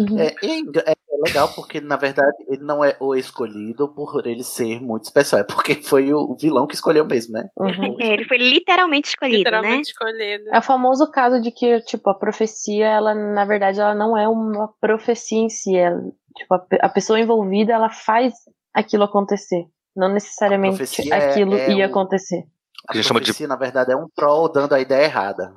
Uhum. 0.01 0.19
É, 0.19 0.35
e 0.43 0.51
é 0.51 0.59
engra- 0.59 0.85
é 0.87 0.95
legal 1.27 1.49
porque, 1.55 1.81
na 1.81 1.97
verdade, 1.97 2.37
ele 2.49 2.63
não 2.63 2.85
é 2.85 2.97
o 3.01 3.15
escolhido 3.15 3.89
por 3.89 4.27
ele 4.27 4.43
ser 4.45 4.81
muito 4.81 5.05
especial. 5.05 5.41
É 5.41 5.45
porque 5.45 5.75
foi 5.77 6.13
o 6.13 6.19
o 6.33 6.37
vilão 6.37 6.67
que 6.67 6.75
escolheu 6.75 7.05
mesmo, 7.05 7.33
né? 7.35 7.49
Uhum. 7.59 7.97
É, 8.01 8.13
ele 8.15 8.25
foi 8.25 8.39
literalmente 8.39 9.09
escolhido, 9.09 9.37
né? 9.37 9.39
Literalmente 9.59 9.91
escolhido. 9.91 10.45
É 10.53 10.59
o 10.59 10.63
famoso 10.63 11.11
caso 11.11 11.41
de 11.41 11.51
que, 11.51 11.81
tipo, 11.83 12.09
a 12.11 12.15
profecia, 12.15 12.87
ela, 12.87 13.15
na 13.15 13.45
verdade, 13.45 13.81
ela 13.81 13.95
não 13.95 14.17
é 14.17 14.27
uma 14.29 14.69
profecia 14.81 15.39
em 15.39 15.49
si. 15.49 15.77
Ela, 15.77 16.01
tipo, 16.37 16.55
a, 16.55 16.67
a 16.83 16.89
pessoa 16.89 17.21
envolvida, 17.21 17.73
ela 17.73 17.91
faz 17.91 18.33
aquilo 18.75 19.05
acontecer. 19.05 19.65
Não 19.95 20.09
necessariamente 20.13 20.77
profecia 20.77 21.15
é- 21.15 21.31
aquilo 21.31 21.55
é 21.57 21.71
ia 21.73 21.87
o- 21.87 21.91
acontecer. 21.91 22.45
A 22.89 22.93
que 22.93 22.99
a 22.99 23.03
gente 23.03 23.09
chama 23.09 23.21
de- 23.21 23.27
profecia, 23.27 23.49
na 23.49 23.57
verdade, 23.57 23.93
é 23.93 23.97
um 23.97 24.09
troll 24.15 24.51
dando 24.51 24.75
a 24.75 24.81
ideia 24.81 25.05
errada. 25.05 25.55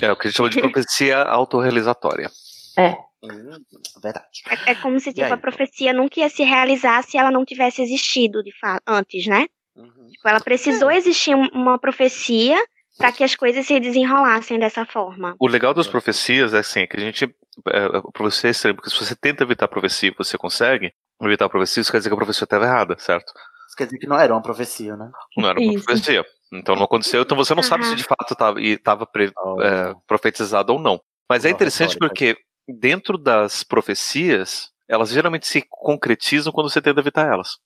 É 0.00 0.12
o 0.12 0.16
que 0.16 0.28
a 0.28 0.30
gente 0.30 0.36
chama 0.36 0.50
de 0.50 0.60
profecia 0.84 1.22
autorrealizatória. 1.22 2.30
É. 2.78 2.96
Hum, 3.22 3.58
verdade. 4.02 4.26
É, 4.66 4.70
é 4.72 4.74
como 4.76 4.98
se 4.98 5.12
tipo, 5.12 5.32
a 5.32 5.36
profecia 5.36 5.92
nunca 5.92 6.20
ia 6.20 6.28
se 6.30 6.42
realizar 6.42 7.02
se 7.04 7.18
ela 7.18 7.30
não 7.30 7.44
tivesse 7.44 7.82
existido 7.82 8.42
de 8.42 8.52
fato 8.58 8.82
antes, 8.86 9.26
né? 9.26 9.46
Uhum. 9.76 10.08
Tipo, 10.10 10.28
ela 10.28 10.40
precisou 10.40 10.90
existir 10.90 11.34
um- 11.34 11.48
uma 11.52 11.78
profecia 11.78 12.56
para 12.96 13.12
que 13.12 13.22
as 13.22 13.34
coisas 13.34 13.66
se 13.66 13.78
desenrolassem 13.78 14.58
dessa 14.58 14.84
forma. 14.86 15.34
O 15.38 15.46
legal 15.46 15.72
das 15.74 15.86
profecias 15.86 16.54
é 16.54 16.58
assim, 16.58 16.80
é 16.80 16.86
que 16.86 16.96
a 16.96 17.00
gente. 17.00 17.24
É, 17.68 17.84
a 17.98 18.02
profecia 18.12 18.48
é 18.48 18.52
estranha, 18.52 18.74
porque 18.74 18.90
se 18.90 18.96
você 18.98 19.14
tenta 19.14 19.42
evitar 19.44 19.66
a 19.66 19.68
profecia 19.68 20.08
e 20.10 20.14
você 20.16 20.38
consegue 20.38 20.92
evitar 21.22 21.44
a 21.44 21.48
profecia, 21.50 21.80
isso 21.82 21.90
quer 21.92 21.98
dizer 21.98 22.08
que 22.08 22.14
a 22.14 22.16
profecia 22.18 22.44
estava 22.44 22.64
errada, 22.64 22.96
certo? 22.98 23.32
Isso 23.68 23.76
quer 23.76 23.84
dizer 23.84 23.98
que 23.98 24.06
não 24.06 24.18
era 24.18 24.32
uma 24.32 24.42
profecia, 24.42 24.96
né? 24.96 25.10
Não 25.36 25.48
era 25.48 25.60
uma 25.60 25.74
Isso. 25.74 25.84
profecia. 25.84 26.24
Então 26.52 26.74
não 26.74 26.84
aconteceu, 26.84 27.22
então 27.22 27.36
você 27.36 27.54
não 27.54 27.62
sabe 27.62 27.84
se 27.84 27.94
de 27.94 28.02
fato 28.02 28.32
estava 28.32 29.06
Oh, 29.44 29.62
é, 29.62 29.94
profetizado 30.06 30.72
ou 30.72 30.78
não. 30.80 31.00
Mas 31.28 31.44
é 31.44 31.50
interessante 31.50 31.92
retórica. 31.94 32.08
porque 32.08 32.36
dentro 32.72 33.16
das 33.18 33.62
profecias, 33.62 34.70
elas 34.88 35.10
geralmente 35.10 35.46
se 35.46 35.64
concretizam 35.68 36.52
quando 36.52 36.68
você 36.68 36.80
tenta 36.80 37.00
evitar 37.00 37.26
elas. 37.26 37.58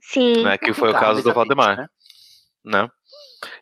Sim. 0.00 0.42
Né? 0.42 0.56
Que 0.58 0.72
foi 0.72 0.90
o 0.90 0.94
caso 0.94 1.22
do 1.22 1.32
Valdemar. 1.32 1.76
né? 1.76 1.88
né? 2.64 2.88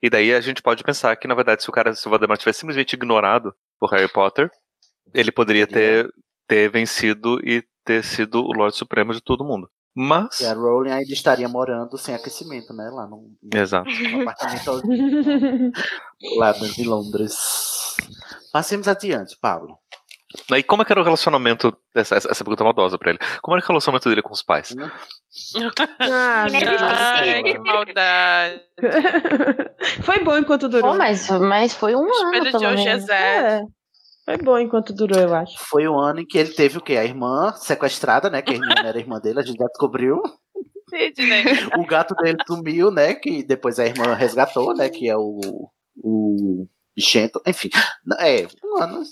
E 0.02 0.08
daí 0.08 0.34
a 0.34 0.40
gente 0.40 0.62
pode 0.62 0.82
pensar 0.82 1.14
que, 1.16 1.28
na 1.28 1.34
verdade, 1.34 1.62
se 1.62 1.68
o 1.68 1.72
cara, 1.72 1.94
se 1.94 2.06
o 2.06 2.10
Valdemar 2.10 2.38
tivesse 2.38 2.60
simplesmente 2.60 2.94
ignorado 2.94 3.54
o 3.80 3.86
Harry 3.86 4.08
Potter, 4.08 4.50
ele 5.12 5.30
poderia 5.30 5.66
ter, 5.66 6.10
ter 6.46 6.70
vencido 6.70 7.38
e 7.46 7.62
ter 7.84 8.02
sido 8.02 8.42
o 8.42 8.52
Lorde 8.52 8.76
Supremo 8.76 9.12
de 9.12 9.20
todo 9.20 9.44
mundo. 9.44 9.70
Mas. 9.94 10.40
E 10.40 10.46
a 10.46 10.52
Rowling 10.52 10.90
ainda 10.90 11.12
estaria 11.12 11.48
morando 11.48 11.96
sem 11.96 12.14
aquecimento, 12.14 12.74
né? 12.74 12.90
Lá 12.92 13.06
no, 13.06 13.30
no 13.42 13.58
Exato. 13.58 13.88
apartamento 13.88 15.72
lá 16.36 16.52
de 16.52 16.84
Londres. 16.84 17.34
Passemos 18.52 18.88
adiante, 18.88 19.38
Pablo. 19.40 19.78
E 20.52 20.62
como 20.62 20.82
é 20.82 20.84
que 20.84 20.92
era 20.92 21.00
o 21.00 21.04
relacionamento. 21.04 21.76
Essa, 21.94 22.16
essa 22.16 22.30
essa 22.30 22.44
pergunta 22.44 22.62
é 22.62 22.64
maldosa 22.64 22.98
pra 22.98 23.10
ele. 23.10 23.18
Como 23.40 23.56
era 23.56 23.64
o 23.64 23.68
relacionamento 23.68 24.08
dele 24.08 24.22
com 24.22 24.32
os 24.32 24.42
pais? 24.42 24.74
Ah, 26.00 26.46
Ai, 26.48 27.42
que 27.42 27.58
maldade. 27.58 28.60
Foi 30.02 30.18
bom 30.24 30.36
enquanto 30.36 30.68
durou. 30.68 30.92
Pô, 30.92 30.98
mas, 30.98 31.28
mas 31.30 31.74
foi 31.74 31.94
um 31.94 32.02
ano, 32.02 32.10
Espelho 32.10 32.44
de 32.44 32.50
pelo 32.50 32.62
menos. 32.62 32.80
Ogezé. 32.80 33.14
É. 33.14 33.62
Foi 34.24 34.38
bom 34.38 34.58
enquanto 34.58 34.92
durou, 34.92 35.20
eu 35.20 35.34
acho. 35.34 35.56
Foi 35.58 35.86
o 35.86 35.96
ano 35.96 36.20
em 36.20 36.26
que 36.26 36.36
ele 36.36 36.52
teve 36.52 36.78
o 36.78 36.80
quê? 36.80 36.96
A 36.96 37.04
irmã 37.04 37.52
sequestrada, 37.52 38.28
né? 38.28 38.42
Que 38.42 38.54
a 38.54 38.56
irmã 38.56 38.74
era 38.84 38.98
irmã 38.98 39.20
dele, 39.20 39.38
a 39.38 39.42
gente 39.42 39.58
já 39.58 39.66
descobriu. 39.66 40.20
Sidney. 40.90 41.44
O 41.78 41.86
gato 41.86 42.14
dele 42.16 42.38
sumiu, 42.46 42.90
né? 42.90 43.14
Que 43.14 43.44
depois 43.44 43.78
a 43.78 43.86
irmã 43.86 44.14
resgatou, 44.14 44.74
né? 44.74 44.88
Que 44.88 45.08
é 45.08 45.16
o. 45.16 45.70
O. 46.02 46.66
Bichento. 46.94 47.40
Enfim. 47.46 47.68
É, 48.18 48.46
um 48.64 48.82
ano. 48.82 49.02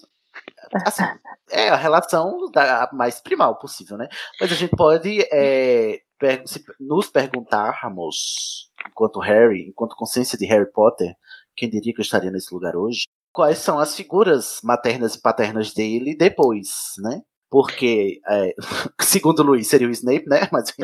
Assim, 0.84 1.02
é 1.50 1.68
a 1.68 1.76
relação 1.76 2.50
da, 2.50 2.88
mais 2.92 3.20
primal 3.20 3.56
possível, 3.58 3.96
né? 3.96 4.08
Mas 4.40 4.52
a 4.52 4.54
gente 4.54 4.74
pode 4.76 5.26
é, 5.32 6.00
per- 6.18 6.42
nos 6.80 7.08
perguntarmos, 7.10 8.70
enquanto 8.88 9.20
Harry, 9.20 9.68
enquanto 9.68 9.96
consciência 9.96 10.38
de 10.38 10.46
Harry 10.46 10.70
Potter, 10.70 11.14
quem 11.56 11.68
diria 11.70 11.92
que 11.92 12.00
eu 12.00 12.04
estaria 12.04 12.30
nesse 12.30 12.52
lugar 12.52 12.76
hoje? 12.76 13.06
Quais 13.32 13.58
são 13.58 13.78
as 13.78 13.94
figuras 13.96 14.60
maternas 14.62 15.14
e 15.14 15.20
paternas 15.20 15.72
dele 15.72 16.16
depois, 16.16 16.92
né? 16.98 17.20
Porque, 17.50 18.20
é, 18.28 18.54
segundo 19.02 19.42
Luiz, 19.42 19.68
seria 19.68 19.88
o 19.88 19.90
Snape, 19.90 20.26
né? 20.28 20.48
Mas 20.52 20.72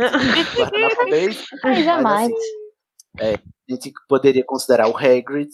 Mas, 1.62 1.84
jamais. 1.84 2.30
assim, 2.32 2.34
é, 3.18 3.34
a 3.34 3.72
gente 3.72 3.92
poderia 4.08 4.44
considerar 4.44 4.88
o 4.88 4.96
Hagrid, 4.96 5.50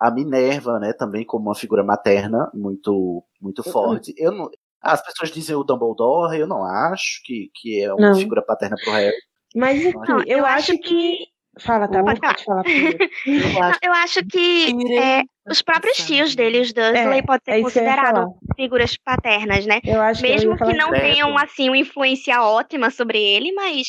a 0.00 0.10
Minerva, 0.10 0.78
né, 0.78 0.92
também 0.94 1.24
como 1.24 1.48
uma 1.48 1.54
figura 1.54 1.84
materna 1.84 2.50
muito, 2.54 3.22
muito 3.40 3.62
forte. 3.62 4.14
Eu 4.16 4.32
não, 4.32 4.48
as 4.82 5.04
pessoas 5.04 5.30
dizem 5.30 5.54
o 5.54 5.62
Dumbledore, 5.62 6.38
eu 6.38 6.46
não 6.46 6.64
acho 6.64 7.20
que, 7.24 7.50
que 7.54 7.82
é 7.82 7.92
uma 7.92 8.08
Não. 8.10 8.14
figura 8.14 8.42
paterna 8.42 8.76
pro 8.82 8.92
Harry. 8.92 9.14
Mas 9.54 9.84
assim, 9.84 9.92
Não, 10.08 10.20
eu, 10.20 10.38
eu 10.38 10.46
acho 10.46 10.72
acho 10.72 10.80
que. 10.80 11.18
Fala, 11.58 11.88
tá? 11.88 12.02
Pode 12.02 12.20
Pode 12.20 12.44
falar 12.44 12.62
primeiro. 12.62 12.98
Não, 13.26 13.72
eu 13.82 13.92
acho 13.92 14.24
que 14.24 14.72
é, 14.98 15.22
os 15.50 15.60
próprios 15.60 15.98
tios 15.98 16.34
dele, 16.34 16.60
os 16.60 16.72
Dursley, 16.72 17.18
É, 17.18 17.22
podem 17.22 17.22
é 17.22 17.28
ser 17.38 17.44
que 17.44 17.50
eu 17.50 17.56
ia 17.56 17.62
considerados 17.64 18.34
figuras 18.56 18.96
paternas, 19.04 19.66
né? 19.66 19.80
Eu 19.84 20.00
acho 20.00 20.22
que 20.22 20.28
eu 20.28 20.30
Mesmo 20.30 20.52
que, 20.52 20.58
falar 20.58 20.74
não 20.74 20.94
isso. 20.94 21.02
tenham, 21.02 21.36
assim, 21.36 21.68
uma 21.68 21.76
influência 21.76 22.40
ótima 22.42 22.88
sobre 22.90 23.20
ele, 23.20 23.52
mas 23.52 23.88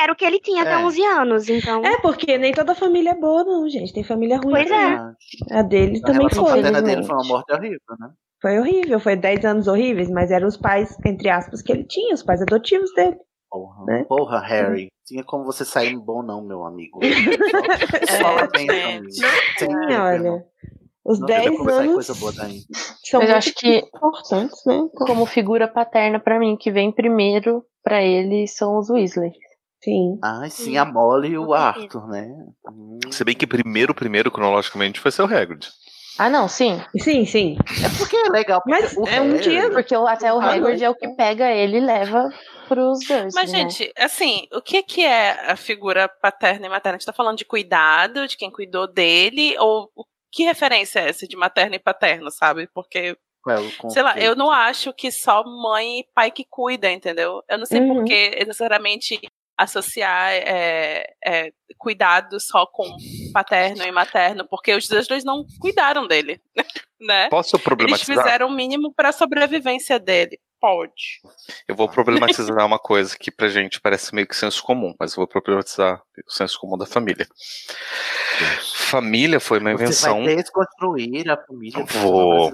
era 0.00 0.12
o 0.12 0.16
que 0.16 0.24
ele 0.24 0.40
tinha 0.40 0.62
até 0.62 0.72
É. 0.72 0.78
11 0.78 1.02
anos, 1.04 1.48
então... 1.48 1.84
É, 1.84 2.00
porque 2.00 2.36
nem 2.38 2.52
toda 2.52 2.74
família 2.74 3.10
é 3.10 3.14
boa, 3.14 3.44
não, 3.44 3.68
gente. 3.68 3.92
Tem 3.92 4.02
família 4.04 4.36
ruim. 4.38 4.50
Pois 4.52 4.70
é. 4.70 4.96
também. 4.96 5.14
A 5.58 5.62
dele 5.62 6.00
A 6.02 6.06
também 6.06 6.28
foi. 6.30 6.44
paterna 6.44 6.82
dele 6.82 7.00
infelizmente. 7.00 7.06
foi 7.06 7.16
uma 7.16 7.24
morte 7.24 7.52
horrível, 7.52 7.78
né? 8.00 8.08
Foi 8.42 8.58
horrível, 8.58 9.00
foi 9.00 9.16
10 9.16 9.44
anos 9.44 9.66
horríveis, 9.68 10.10
mas 10.10 10.30
eram 10.30 10.46
os 10.48 10.56
pais, 10.56 10.94
entre 11.06 11.28
aspas, 11.30 11.62
que 11.62 11.72
ele 11.72 11.84
tinha, 11.84 12.14
os 12.14 12.22
pais 12.22 12.42
adotivos 12.42 12.92
dele. 12.94 13.16
Porra, 13.50 13.84
Né? 13.86 14.04
porra, 14.08 14.40
Harry. 14.40 14.88
Tinha 15.06 15.22
como 15.24 15.44
você 15.44 15.64
sair 15.64 15.96
bom, 15.96 16.22
não, 16.22 16.42
meu 16.42 16.64
amigo. 16.64 16.98
Só, 18.08 18.16
só 18.16 18.28
É, 18.28 18.32
lamento, 18.32 18.98
amigo. 18.98 19.12
Sempre, 19.58 19.96
olha. 19.96 20.44
Os 21.06 21.20
Não 21.20 21.26
devia 21.26 21.44
10 21.44 21.56
conversar 21.58 21.80
em 21.84 21.88
anos 21.90 22.06
coisa 22.06 22.20
boa 22.20 22.32
daí. 22.32 22.60
são 23.04 23.20
Mas 23.20 23.28
muito 23.28 23.30
eu 23.30 23.36
acho 23.36 23.54
que- 23.54 23.78
importantes, 23.78 24.64
né? 24.66 24.88
Como 25.06 25.26
figura 25.26 25.68
paterna 25.68 26.18
pra 26.18 26.38
mim, 26.38 26.56
que 26.56 26.70
vem 26.70 26.90
primeiro 26.90 27.62
pra 27.82 28.02
ele 28.02 28.46
são 28.48 28.78
os 28.78 28.88
Weasley. 28.90 29.32
Sim. 29.84 30.18
Ai, 30.22 30.48
sim, 30.48 30.76
a 30.78 30.84
Molly 30.86 31.28
e 31.32 31.38
o. 31.38 31.52
Arthur, 31.52 32.08
né? 32.08 32.26
Hum. 32.66 32.98
Se 33.10 33.22
bem 33.22 33.34
que 33.34 33.46
primeiro, 33.46 33.94
primeiro, 33.94 34.30
cronologicamente, 34.30 34.98
foi 34.98 35.10
o 35.18 35.24
Hagrid. 35.26 35.68
Ah, 36.18 36.30
não, 36.30 36.48
sim. 36.48 36.80
Sim, 36.98 37.26
sim. 37.26 37.56
É 37.84 37.88
porque 37.98 38.16
é 38.16 38.28
legal. 38.30 38.62
porque 38.62 38.80
Mas 38.82 38.96
é 39.12 39.20
um 39.20 39.36
dia- 39.36 39.70
Porque 39.70 39.94
o- 39.96 40.06
até 40.06 40.32
o 40.32 40.40
Ah, 40.40 40.52
Hagrid 40.52 40.82
é 40.82 40.88
o 40.88 40.94
que 40.94 41.08
pega 41.08 41.50
ele 41.50 41.78
e 41.78 41.80
leva 41.80 42.30
pros 42.68 43.00
Dursley, 43.00 43.30
Mas, 43.34 43.52
né? 43.52 43.58
gente, 43.58 43.92
assim, 43.98 44.46
o 44.52 44.62
que, 44.62 44.82
que 44.82 45.04
é 45.04 45.50
a 45.50 45.56
figura 45.56 46.08
paterna 46.08 46.66
e 46.66 46.68
materna? 46.70 46.96
A 46.96 46.98
gente 46.98 47.06
tá 47.06 47.12
falando 47.12 47.36
de 47.36 47.44
cuidado, 47.44 48.26
de 48.26 48.36
quem 48.36 48.50
cuidou 48.50 48.86
dele, 48.86 49.54
ou 49.58 49.90
que 50.32 50.44
referência 50.44 51.00
é 51.00 51.08
essa 51.10 51.26
de 51.28 51.36
materno 51.36 51.74
e 51.74 51.78
paterno, 51.80 52.30
sabe? 52.30 52.68
Porque, 52.72 53.16
é 53.48 53.88
sei 53.90 54.02
lá, 54.02 54.18
eu 54.18 54.34
não 54.34 54.50
acho 54.50 54.92
que 54.94 55.10
só 55.12 55.44
mãe 55.44 55.98
e 56.00 56.06
pai 56.14 56.30
que 56.30 56.46
cuida, 56.48 56.90
entendeu? 56.90 57.42
Eu 57.48 57.58
não 57.58 57.66
sei 57.66 57.80
Uhum. 57.80 57.88
por 57.96 58.04
que 58.04 58.30
necessariamente 58.46 59.20
associar 59.56 60.32
é, 60.32 61.06
é, 61.24 61.52
cuidado 61.78 62.40
só 62.40 62.66
com 62.66 62.84
paterno 63.32 63.82
e 63.84 63.92
materno, 63.92 64.46
porque 64.48 64.74
os 64.74 64.88
dois 64.88 65.24
não 65.24 65.44
cuidaram 65.60 66.06
dele, 66.06 66.40
né? 67.00 67.28
Posso 67.28 67.56
Eles 67.56 67.64
problematizar? 67.64 68.16
fizeram 68.24 68.48
o 68.48 68.52
mínimo 68.52 68.92
para 68.94 69.10
a 69.10 69.12
sobrevivência 69.12 69.98
dele. 69.98 70.38
Pode. 70.60 71.20
Eu 71.68 71.76
vou 71.76 71.86
problematizar 71.90 72.64
uma 72.64 72.78
coisa 72.78 73.14
que 73.18 73.30
pra 73.30 73.48
gente 73.48 73.78
parece 73.82 74.14
meio 74.14 74.26
que 74.26 74.34
senso 74.34 74.62
comum, 74.62 74.94
mas 74.98 75.12
eu 75.12 75.16
vou 75.16 75.26
problematizar 75.26 76.00
o 76.26 76.32
senso 76.32 76.58
comum 76.58 76.78
da 76.78 76.86
família. 76.86 77.28
Família 78.74 79.38
foi 79.40 79.58
uma 79.58 79.72
Você 79.72 79.82
invenção. 79.84 80.24
vai 80.24 80.36
desconstruir 80.36 81.30
a 81.30 81.36
família 81.36 81.84
Vou. 81.84 82.50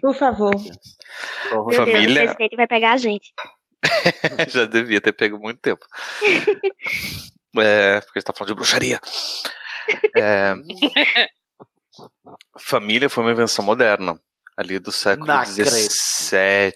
Por 0.00 0.14
favor. 0.16 0.50
Meu 0.54 1.64
Deus, 1.64 1.68
o 1.68 1.72
Família- 1.72 2.22
presidente 2.24 2.56
vai 2.56 2.66
pegar 2.66 2.92
a 2.92 2.96
gente. 2.96 3.32
Já 4.48 4.66
devia 4.66 5.00
ter 5.00 5.12
pego 5.12 5.38
muito 5.38 5.60
tempo. 5.60 5.84
É, 7.58 8.00
porque 8.00 8.18
a 8.18 8.20
gente 8.20 8.26
tá 8.26 8.32
falando 8.32 8.48
de 8.48 8.54
bruxaria. 8.54 9.00
É, 10.16 10.54
família 12.58 13.08
foi 13.08 13.24
uma 13.24 13.32
invenção 13.32 13.64
moderna. 13.64 14.18
Ali 14.56 14.78
do 14.78 14.92
século. 14.92 15.26
XVII, 15.46 16.72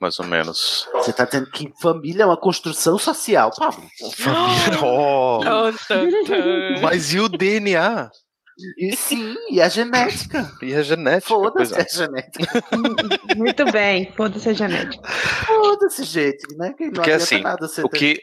mais 0.00 0.20
ou 0.20 0.26
menos. 0.26 0.88
Você 0.92 1.12
tá 1.12 1.24
dizendo 1.24 1.50
que 1.50 1.72
família 1.80 2.22
é 2.22 2.26
uma 2.26 2.36
construção 2.36 2.96
social, 2.96 3.50
Pablo. 3.56 3.82
Família. 4.14 4.78
Oh, 4.84 5.40
mas 6.80 7.12
e 7.12 7.18
o 7.18 7.28
DNA? 7.28 8.08
E 8.78 8.94
sim, 8.96 9.34
e 9.50 9.60
a 9.60 9.68
genética. 9.68 10.50
E 10.62 10.74
a 10.74 10.82
genética? 10.82 11.28
Foda-se 11.28 11.74
Pois 11.74 11.86
a 11.98 12.02
é. 12.02 12.06
genética. 12.06 12.64
Muito 13.36 13.64
bem. 13.72 14.12
Foda-se 14.16 14.48
a 14.48 14.52
genética. 14.52 15.08
Foda-se, 15.46 16.04
gente, 16.04 16.56
né? 16.56 16.72
Que 16.76 16.84
não 16.86 16.92
Porque 16.92 17.10
assim, 17.12 17.40
nada 17.40 17.66
o 17.82 17.88
que, 17.88 18.20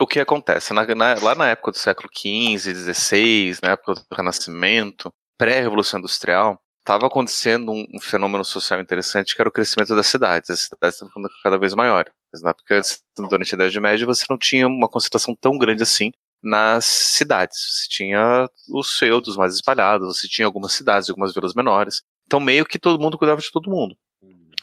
o 0.00 0.06
que 0.06 0.20
acontece? 0.20 0.72
Na- 0.72 0.86
na- 0.94 1.14
lá 1.20 1.34
na 1.34 1.48
época 1.48 1.72
do 1.72 1.76
século 1.78 2.08
XV, 2.16 2.74
XVI, 2.74 3.58
na 3.62 3.70
época 3.72 3.94
do 3.94 4.02
Renascimento, 4.16 5.12
pré-Revolução 5.38 5.98
Industrial, 6.00 6.58
estava 6.80 7.06
acontecendo 7.06 7.70
um, 7.72 7.86
um 7.94 8.00
fenômeno 8.00 8.44
social 8.44 8.80
interessante 8.80 9.34
que 9.36 9.42
era 9.42 9.48
o 9.48 9.52
crescimento 9.52 9.94
das 9.94 10.06
cidades. 10.06 10.48
As 10.50 10.60
cidades 10.60 10.94
estavam 10.94 11.08
ficando 11.10 11.28
cada 11.42 11.58
vez 11.58 11.74
maiores. 11.74 12.10
Mas 12.32 12.42
na 12.42 12.50
época, 12.50 12.80
durante 13.18 13.54
a 13.54 13.56
Idade 13.56 13.80
Média, 13.80 14.06
você 14.06 14.24
não 14.30 14.38
tinha 14.38 14.66
uma 14.66 14.88
concentração 14.88 15.34
tão 15.38 15.58
grande 15.58 15.82
assim 15.82 16.10
nas 16.42 16.84
cidades. 16.84 17.56
Você 17.58 17.88
tinha 17.88 18.48
os 18.68 18.96
feudos 18.98 19.36
mais 19.36 19.54
espalhados, 19.54 20.16
você 20.16 20.28
tinha 20.28 20.46
algumas 20.46 20.72
cidades, 20.72 21.08
algumas 21.10 21.32
vilas 21.34 21.54
menores. 21.54 22.02
Então, 22.26 22.40
meio 22.40 22.64
que 22.64 22.78
todo 22.78 23.00
mundo 23.00 23.18
cuidava 23.18 23.40
de 23.40 23.50
todo 23.50 23.70
mundo. 23.70 23.96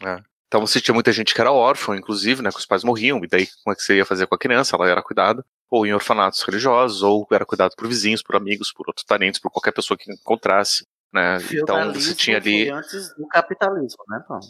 né? 0.01 0.21
Então 0.47 0.61
você 0.65 0.79
tinha 0.79 0.93
muita 0.93 1.11
gente 1.11 1.33
que 1.33 1.41
era 1.41 1.51
órfã, 1.51 1.93
inclusive, 1.97 2.41
né? 2.41 2.49
Que 2.51 2.57
os 2.59 2.65
pais 2.65 2.81
morriam, 2.81 3.21
e 3.21 3.27
daí 3.27 3.47
como 3.63 3.73
é 3.73 3.75
que 3.75 3.81
você 3.83 3.97
ia 3.97 4.05
fazer 4.05 4.27
com 4.27 4.35
a 4.35 4.37
criança? 4.37 4.77
Ela 4.77 4.87
era 4.87 5.01
cuidada, 5.03 5.45
ou 5.69 5.85
em 5.85 5.93
orfanatos 5.93 6.41
religiosos, 6.43 7.03
ou 7.03 7.27
era 7.31 7.45
cuidado 7.45 7.75
por 7.75 7.85
vizinhos, 7.85 8.23
por 8.23 8.35
amigos, 8.37 8.71
por 8.71 8.87
outros 8.87 9.05
parentes, 9.05 9.41
por 9.41 9.51
qualquer 9.51 9.73
pessoa 9.73 9.97
que 9.97 10.09
encontrasse. 10.09 10.85
Né? 11.11 11.37
Então 11.51 11.91
você 11.93 12.15
tinha 12.15 12.37
ali. 12.37 12.69
antes 12.69 13.13
do 13.17 13.27
capitalismo, 13.27 14.01
né, 14.07 14.23
Paulo? 14.25 14.45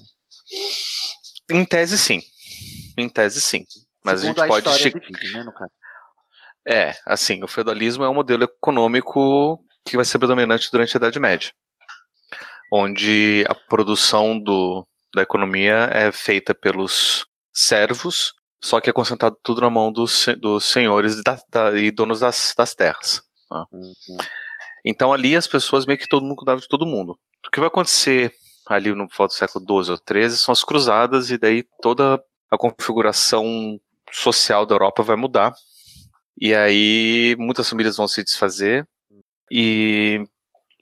Em 1.50 1.66
tese, 1.66 1.98
sim. 1.98 2.22
Em 2.98 3.10
tese, 3.10 3.42
sim. 3.42 3.66
Mas 4.04 4.22
Segundo 4.22 4.40
a 4.40 4.44
gente 4.48 4.64
pode. 4.64 4.70
história 4.70 5.02
che- 5.02 5.34
né. 5.34 5.68
É, 6.68 6.94
assim, 7.06 7.44
o 7.44 7.48
feudalismo 7.48 8.04
é 8.04 8.10
um 8.10 8.14
modelo 8.14 8.44
econômico 8.44 9.60
que 9.86 9.96
vai 9.96 10.04
ser 10.04 10.20
predominante 10.20 10.70
durante 10.72 10.96
a 10.96 11.00
Idade 11.00 11.20
Média, 11.20 11.52
onde 12.72 13.46
a 13.48 13.56
produção 13.56 14.38
do, 14.40 14.86
da 15.16 15.22
economia 15.22 15.90
é 15.94 16.12
feita 16.12 16.54
pelos 16.54 17.26
servos, 17.54 18.34
só 18.64 18.82
que 18.82 18.90
é 18.90 18.94
concentrado 18.94 19.38
tudo 19.44 19.62
na 19.62 19.70
mão 19.70 19.92
dos, 19.92 20.26
dos 20.40 20.66
senhores 20.66 21.24
da- 21.24 21.40
da- 21.50 21.78
e 21.80 21.92
donos 21.92 22.20
das, 22.20 22.54
das 22.58 22.74
terras. 22.76 23.22
tá? 23.50 23.66
Uhum. 23.72 23.94
Então 24.86 25.14
ali 25.14 25.36
as 25.36 25.48
pessoas 25.48 25.86
meio 25.86 25.98
que 26.00 26.08
todo 26.08 26.24
mundo 26.24 26.36
cuidava 26.36 26.60
de 26.60 26.68
todo 26.68 26.86
mundo. 26.86 27.18
O 27.46 27.52
que 27.52 27.60
vai 27.60 27.68
acontecer 27.68 28.34
ali 28.68 28.94
no 28.94 29.08
final 29.10 29.28
do 29.28 29.34
século 29.34 29.64
XII 29.66 29.92
ou 29.94 29.98
XIII 30.06 30.30
são 30.32 30.52
as 30.52 30.64
cruzadas 30.64 31.30
e 31.32 31.38
daí 31.38 31.64
toda 31.82 32.22
a 32.52 32.58
configuração 32.58 33.80
social 34.12 34.66
da 34.66 34.76
Europa 34.76 35.04
vai 35.04 35.16
mudar. 35.16 35.54
E 36.40 36.54
aí 36.54 37.36
muitas 37.40 37.70
famílias 37.70 37.98
vão 37.98 38.08
se 38.08 38.24
desfazer. 38.24 38.88
E 39.52 40.24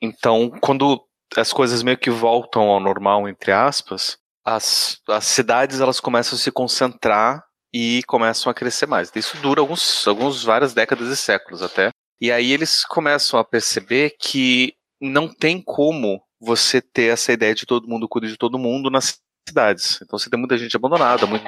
então 0.02 0.50
quando 0.62 1.02
as 1.36 1.52
coisas 1.52 1.84
meio 1.84 1.98
que 1.98 2.10
voltam 2.10 2.64
ao 2.64 2.80
normal, 2.80 3.28
entre 3.28 3.52
aspas, 3.52 4.18
as, 4.44 5.00
as 5.10 5.26
cidades 5.26 5.80
elas 5.80 6.00
começam 6.00 6.38
a 6.38 6.40
se 6.40 6.52
concentrar 6.52 7.44
e 7.74 8.04
começam 8.08 8.50
a 8.50 8.54
crescer 8.54 8.86
mais. 8.86 9.12
Isso 9.16 9.38
dura 9.38 9.60
alguns, 9.60 10.08
alguns 10.08 10.44
várias 10.44 10.74
décadas 10.74 11.10
e 11.10 11.18
séculos 11.18 11.62
até. 11.62 11.90
E 12.22 12.32
aí 12.32 12.52
eles 12.52 12.86
começam 12.86 13.40
a 13.40 13.44
perceber 13.44 14.16
que 14.20 14.74
não 15.02 15.28
tem 15.28 15.62
como 15.62 16.22
você 16.40 16.82
ter 16.82 17.12
essa 17.12 17.34
ideia 17.34 17.54
de 17.54 17.66
todo 17.66 17.88
mundo 17.88 18.08
cuida 18.08 18.28
de 18.28 18.38
todo 18.38 18.60
mundo 18.60 18.90
nas 18.90 19.20
cidades. 19.48 20.00
Então 20.02 20.18
você 20.18 20.30
tem 20.30 20.40
muita 20.40 20.58
gente 20.58 20.76
abandonada, 20.76 21.26
muito, 21.26 21.44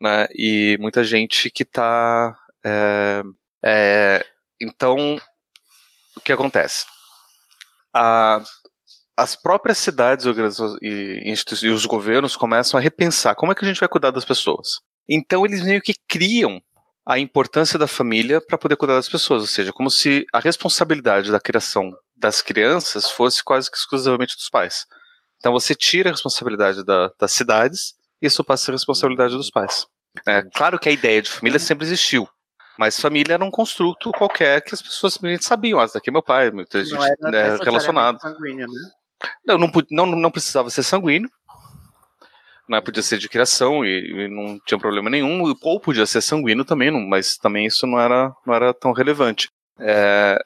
né, 0.00 0.26
e 0.34 0.76
muita 0.80 1.02
gente 1.02 1.50
que 1.50 1.62
está. 1.62 2.36
Então, 4.60 5.16
o 6.16 6.20
que 6.20 6.32
acontece? 6.32 6.84
A- 7.94 8.42
as 9.16 9.36
próprias 9.36 9.78
cidades 9.78 10.24
e, 10.80 11.34
e 11.62 11.68
os 11.68 11.84
governos 11.86 12.34
começam 12.34 12.78
a 12.78 12.82
repensar 12.82 13.34
como 13.34 13.52
é 13.52 13.54
que 13.54 13.64
a 13.64 13.68
gente 13.68 13.80
vai 13.80 13.88
cuidar 13.88 14.10
das 14.10 14.24
pessoas. 14.24 14.80
Então 15.08 15.44
eles 15.44 15.62
meio 15.62 15.82
que 15.82 15.94
criam 16.08 16.60
a 17.06 17.18
importância 17.18 17.78
da 17.78 17.86
família 17.86 18.40
para 18.40 18.56
poder 18.56 18.76
cuidar 18.76 18.94
das 18.94 19.08
pessoas, 19.08 19.42
ou 19.42 19.48
seja, 19.48 19.72
como 19.72 19.90
se 19.90 20.24
a 20.32 20.38
responsabilidade 20.40 21.30
da 21.30 21.40
criação 21.40 21.92
das 22.16 22.40
crianças 22.40 23.10
fosse 23.10 23.42
quase 23.44 23.70
que 23.70 23.76
exclusivamente 23.76 24.36
dos 24.36 24.48
pais. 24.48 24.86
Então 25.38 25.52
você 25.52 25.74
tira 25.74 26.08
a 26.08 26.12
responsabilidade 26.12 26.84
da- 26.84 27.10
das 27.18 27.32
cidades 27.32 27.94
e 28.22 28.26
isso 28.28 28.42
passa 28.44 28.62
a 28.62 28.66
ser 28.66 28.72
responsabilidade 28.72 29.36
dos 29.36 29.50
pais. 29.50 29.86
É, 30.26 30.42
claro 30.54 30.78
que 30.78 30.88
a 30.88 30.92
ideia 30.92 31.20
de 31.20 31.30
família 31.30 31.58
sempre 31.58 31.84
existiu, 31.84 32.28
mas 32.78 32.98
família 33.00 33.34
era 33.34 33.44
um 33.44 33.50
construto 33.50 34.10
qualquer 34.12 34.62
que 34.62 34.74
as 34.74 34.82
pessoas 34.82 35.14
simplesmente 35.14 35.44
sabiam. 35.44 35.78
Ah, 35.78 35.86
daqui 35.92 36.10
é 36.10 36.12
meu 36.12 36.22
pai, 36.22 36.50
muita 36.50 36.82
gente 36.84 36.94
Não 36.94 37.02
era 37.04 37.16
né, 37.20 37.30
necessariamente 37.30 37.64
relacionado. 37.64 38.20
sanguíneo, 38.20 38.66
né? 38.66 38.90
Não, 39.46 39.58
não, 39.58 39.70
não, 39.90 40.06
não 40.06 40.30
precisava 40.30 40.70
ser 40.70 40.82
sanguíneo. 40.82 41.30
Né, 42.68 42.80
podia 42.80 43.02
ser 43.02 43.18
de 43.18 43.28
criação 43.28 43.84
e, 43.84 44.24
e 44.24 44.28
não 44.28 44.58
tinha 44.66 44.78
problema 44.78 45.10
nenhum. 45.10 45.42
Ou 45.62 45.80
podia 45.80 46.06
ser 46.06 46.20
sanguíneo 46.22 46.64
também, 46.64 46.90
não- 46.90 47.00
mas 47.00 47.36
também 47.36 47.66
isso 47.66 47.86
não 47.86 48.00
era, 48.00 48.32
não 48.46 48.54
era 48.54 48.72
tão 48.72 48.92
relevante. 48.92 49.48
É, 49.78 50.38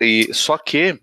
e 0.00 0.32
Só 0.32 0.56
que 0.58 1.00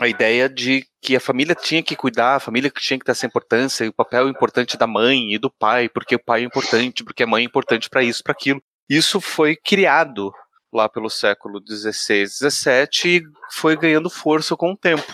a 0.00 0.08
ideia 0.08 0.48
de 0.48 0.86
que 1.02 1.16
a 1.16 1.20
família 1.20 1.54
tinha 1.54 1.82
que 1.82 1.96
cuidar, 1.96 2.36
a 2.36 2.40
família 2.40 2.70
tinha 2.76 2.98
que 2.98 3.04
ter 3.04 3.12
essa 3.12 3.26
importância, 3.26 3.84
e 3.84 3.88
o 3.88 3.92
papel 3.92 4.28
importante 4.28 4.76
da 4.76 4.86
mãe 4.86 5.32
e 5.34 5.38
do 5.38 5.50
pai, 5.50 5.88
porque 5.88 6.14
o 6.16 6.24
pai 6.24 6.42
é 6.42 6.44
importante, 6.44 7.04
porque 7.04 7.22
a 7.22 7.26
mãe 7.26 7.42
é 7.42 7.46
importante 7.46 7.90
para 7.90 8.02
isso, 8.02 8.22
para 8.22 8.32
aquilo. 8.32 8.62
Isso 8.88 9.20
foi 9.20 9.56
criado 9.56 10.32
lá 10.72 10.88
pelo 10.88 11.08
século 11.10 11.60
XVI, 11.66 12.26
XVII 12.26 12.88
e 13.06 13.22
foi 13.50 13.76
ganhando 13.76 14.10
força 14.10 14.56
com 14.56 14.72
o 14.72 14.76
tempo. 14.76 15.04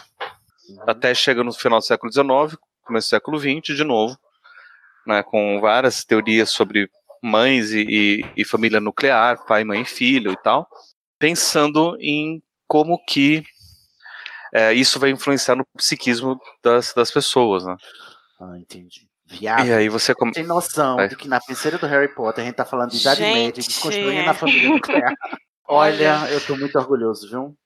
Até 0.86 1.14
chega 1.14 1.44
no 1.44 1.52
final 1.52 1.78
do 1.78 1.84
século 1.84 2.12
XIX, 2.12 2.58
começo 2.82 3.06
do 3.08 3.10
século 3.10 3.38
XX, 3.38 3.76
de 3.76 3.84
novo, 3.84 4.18
né, 5.06 5.22
com 5.22 5.60
várias 5.60 6.04
teorias 6.04 6.50
sobre 6.50 6.88
mães 7.22 7.70
e, 7.72 7.80
e- 7.80 8.24
e 8.36 8.44
família 8.44 8.80
nuclear, 8.80 9.44
pai, 9.46 9.64
mãe 9.64 9.82
e 9.82 9.86
filho 9.86 10.32
e 10.32 10.36
tal, 10.36 10.68
pensando 11.18 11.96
em 12.00 12.42
como 12.66 13.02
que 13.04 13.44
é, 14.52 14.72
isso 14.72 14.98
vai 15.00 15.10
influenciar 15.10 15.56
no 15.56 15.66
psiquismo 15.76 16.38
das, 16.62 16.92
das 16.94 17.10
pessoas, 17.10 17.64
né? 17.64 17.76
Ah, 18.40 18.56
entendi. 18.58 19.08
Viado. 19.26 19.66
E 19.66 19.72
aí 19.72 19.88
você 19.88 20.14
come... 20.14 20.32
Tem 20.32 20.44
noção 20.44 20.96
Vai. 20.96 21.08
de 21.08 21.16
que 21.16 21.26
na 21.26 21.40
penseira 21.40 21.78
do 21.78 21.86
Harry 21.86 22.14
Potter 22.14 22.42
a 22.42 22.46
gente 22.46 22.56
tá 22.56 22.64
falando 22.64 22.90
de 22.90 23.00
Idade 23.00 23.20
Gente. 23.20 23.34
Média, 23.34 23.62
desconstruindo 23.62 24.30
a 24.30 24.34
família 24.34 24.68
nuclear. 24.68 25.14
Olha, 25.66 26.28
eu 26.30 26.44
tô 26.44 26.56
muito 26.56 26.78
orgulhoso, 26.78 27.28
viu? 27.28 27.56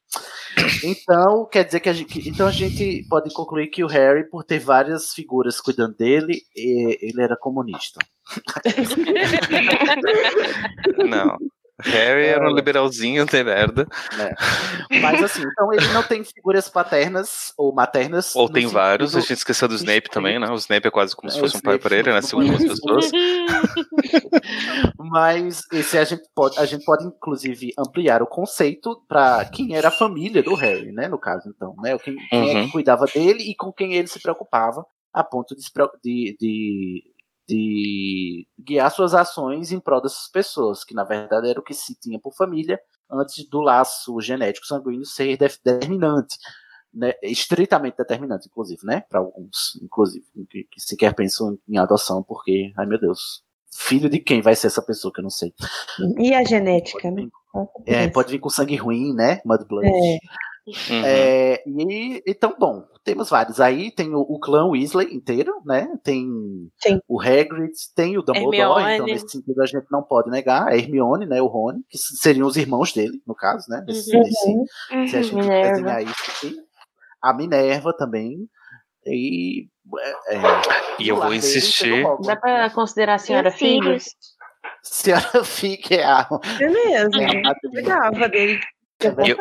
Então, 0.82 1.46
quer 1.46 1.64
dizer 1.64 1.80
que 1.80 1.88
a 1.88 1.92
gente, 1.92 2.28
então 2.28 2.46
a 2.46 2.52
gente 2.52 3.04
pode 3.08 3.32
concluir 3.34 3.68
que 3.68 3.84
o 3.84 3.88
Harry, 3.88 4.28
por 4.28 4.44
ter 4.44 4.58
várias 4.58 5.12
figuras 5.12 5.60
cuidando 5.60 5.96
dele, 5.96 6.42
ele 6.54 7.20
era 7.20 7.36
comunista. 7.36 7.98
Não. 11.08 11.36
Harry 11.84 12.26
era 12.26 12.48
um 12.50 12.54
liberalzinho 12.54 13.24
de 13.24 13.44
merda. 13.44 13.86
Mas 15.00 15.22
assim, 15.22 15.42
então 15.42 15.72
ele 15.72 15.86
não 15.92 16.02
tem 16.02 16.24
figuras 16.24 16.68
paternas 16.68 17.52
ou 17.56 17.72
maternas. 17.72 18.34
Ou 18.34 18.48
tem 18.48 18.66
vários, 18.66 19.14
a 19.16 19.20
gente 19.20 19.34
esqueceu 19.34 19.68
do 19.68 19.74
Snape 19.74 20.10
também, 20.10 20.38
né? 20.38 20.48
O 20.50 20.56
Snape 20.56 20.88
é 20.88 20.90
quase 20.90 21.14
como 21.14 21.30
se 21.30 21.38
É, 21.38 21.40
fosse 21.40 21.56
um 21.56 21.60
pai 21.60 21.78
para 21.78 21.96
ele, 21.96 22.12
né? 22.12 22.20
Segundo 22.20 22.52
as 22.54 22.64
pessoas. 22.64 23.10
Mas 24.98 25.62
esse 25.72 25.98
a 25.98 26.04
gente 26.04 26.22
pode, 26.34 26.58
a 26.58 26.64
gente 26.66 26.84
pode 26.84 27.04
inclusive 27.06 27.72
ampliar 27.78 28.22
o 28.22 28.26
conceito 28.26 29.00
para 29.08 29.44
quem 29.44 29.74
era 29.74 29.88
a 29.88 29.92
família 29.92 30.42
do 30.42 30.54
Harry, 30.54 30.92
né? 30.92 31.08
No 31.08 31.18
caso, 31.18 31.48
então, 31.48 31.74
né? 31.82 31.96
Quem, 31.98 32.16
quem 32.28 32.50
é 32.50 32.54
Uhum. 32.54 32.66
que 32.66 32.72
cuidava 32.72 33.06
dele 33.06 33.42
e 33.50 33.54
com 33.54 33.72
quem 33.72 33.94
ele 33.94 34.08
se 34.08 34.20
preocupava, 34.20 34.84
a 35.12 35.22
ponto 35.24 35.54
de, 35.54 35.62
de, 36.02 36.36
de, 36.40 37.02
de 37.48 38.46
guiar 38.58 38.90
suas 38.90 39.14
ações 39.14 39.72
em 39.72 39.80
prol 39.80 40.02
dessas 40.02 40.28
pessoas, 40.30 40.84
que 40.84 40.94
na 40.94 41.04
verdade 41.04 41.48
era 41.48 41.58
o 41.58 41.62
que 41.62 41.72
se 41.72 41.98
tinha 41.98 42.20
por 42.20 42.34
família 42.34 42.78
antes 43.10 43.48
do 43.48 43.60
laço 43.60 44.20
genético 44.20 44.66
sanguíneo 44.66 45.06
ser 45.06 45.36
determinante. 45.36 46.36
Né, 46.92 47.12
estritamente 47.22 47.98
determinante, 47.98 48.48
inclusive, 48.48 48.80
né? 48.82 49.02
Para 49.10 49.20
alguns, 49.20 49.78
inclusive, 49.82 50.24
que, 50.48 50.64
que 50.64 50.80
sequer 50.80 51.14
pensam 51.14 51.58
em 51.68 51.76
adoção, 51.76 52.22
porque, 52.22 52.72
ai 52.78 52.86
meu 52.86 52.98
Deus, 52.98 53.44
filho 53.70 54.08
de 54.08 54.18
quem 54.18 54.40
vai 54.40 54.56
ser 54.56 54.68
essa 54.68 54.80
pessoa 54.80 55.12
que 55.12 55.20
eu 55.20 55.22
não 55.22 55.30
sei. 55.30 55.52
E 56.18 56.32
a 56.34 56.42
genética, 56.42 57.10
né? 57.10 57.28
É, 57.86 58.08
pode 58.08 58.32
vir 58.32 58.38
com 58.38 58.48
sangue 58.48 58.74
ruim, 58.74 59.14
né? 59.14 59.40
Mudblood. 59.44 59.86
É. 59.86 60.18
Uhum. 60.90 61.04
É, 61.04 61.62
e 61.66 62.22
então, 62.26 62.54
bom, 62.58 62.84
temos 63.08 63.30
vários 63.30 63.58
aí. 63.60 63.90
Tem 63.90 64.14
o, 64.14 64.20
o 64.20 64.38
clã 64.38 64.66
Weasley 64.66 65.14
inteiro, 65.14 65.52
né? 65.64 65.88
Tem 66.04 66.28
o 67.08 67.18
Hagrid, 67.20 67.72
tem 67.94 68.18
o 68.18 68.22
Dumbledore. 68.22 68.82
Hermione. 68.82 68.94
Então, 68.94 69.06
nesse 69.06 69.28
sentido, 69.30 69.62
a 69.62 69.66
gente 69.66 69.86
não 69.90 70.02
pode 70.02 70.30
negar. 70.30 70.68
A 70.68 70.76
Hermione, 70.76 71.24
né? 71.26 71.40
O 71.40 71.46
Rony, 71.46 71.80
que 71.88 71.96
seriam 71.96 72.46
os 72.46 72.56
irmãos 72.56 72.92
dele, 72.92 73.22
no 73.26 73.34
caso, 73.34 73.64
né? 73.70 73.82
Nesse, 73.86 74.14
Uhum. 74.14 74.22
nesse- 74.22 75.10
se 75.10 75.16
a 75.16 75.22
gente 75.22 75.34
Minerva. 75.36 75.70
desenhar 75.72 76.02
isso 76.02 76.30
aqui. 76.30 76.54
A 77.22 77.32
Minerva 77.32 77.92
também. 77.96 78.46
E. 79.06 79.66
é, 80.28 80.34
é, 80.36 80.40
E 81.00 81.08
eu 81.08 81.16
vou 81.16 81.24
dele 81.26 81.36
insistir. 81.38 82.04
Dá 82.26 82.36
pra 82.36 82.68
considerar 82.70 83.14
a 83.14 83.18
senhora 83.18 83.48
os 83.48 83.54
filhos. 83.54 84.04
filhos? 84.04 84.04
Senhora 84.82 85.22
fique 85.44 85.94
é 85.94 86.04
a. 86.04 86.28
É 86.60 86.68
mesmo. 86.68 87.20
É 87.22 87.48
a 87.48 87.54
cuidava 87.58 88.28
dele. 88.28 88.60
E 89.00 89.30
eu, 89.30 89.38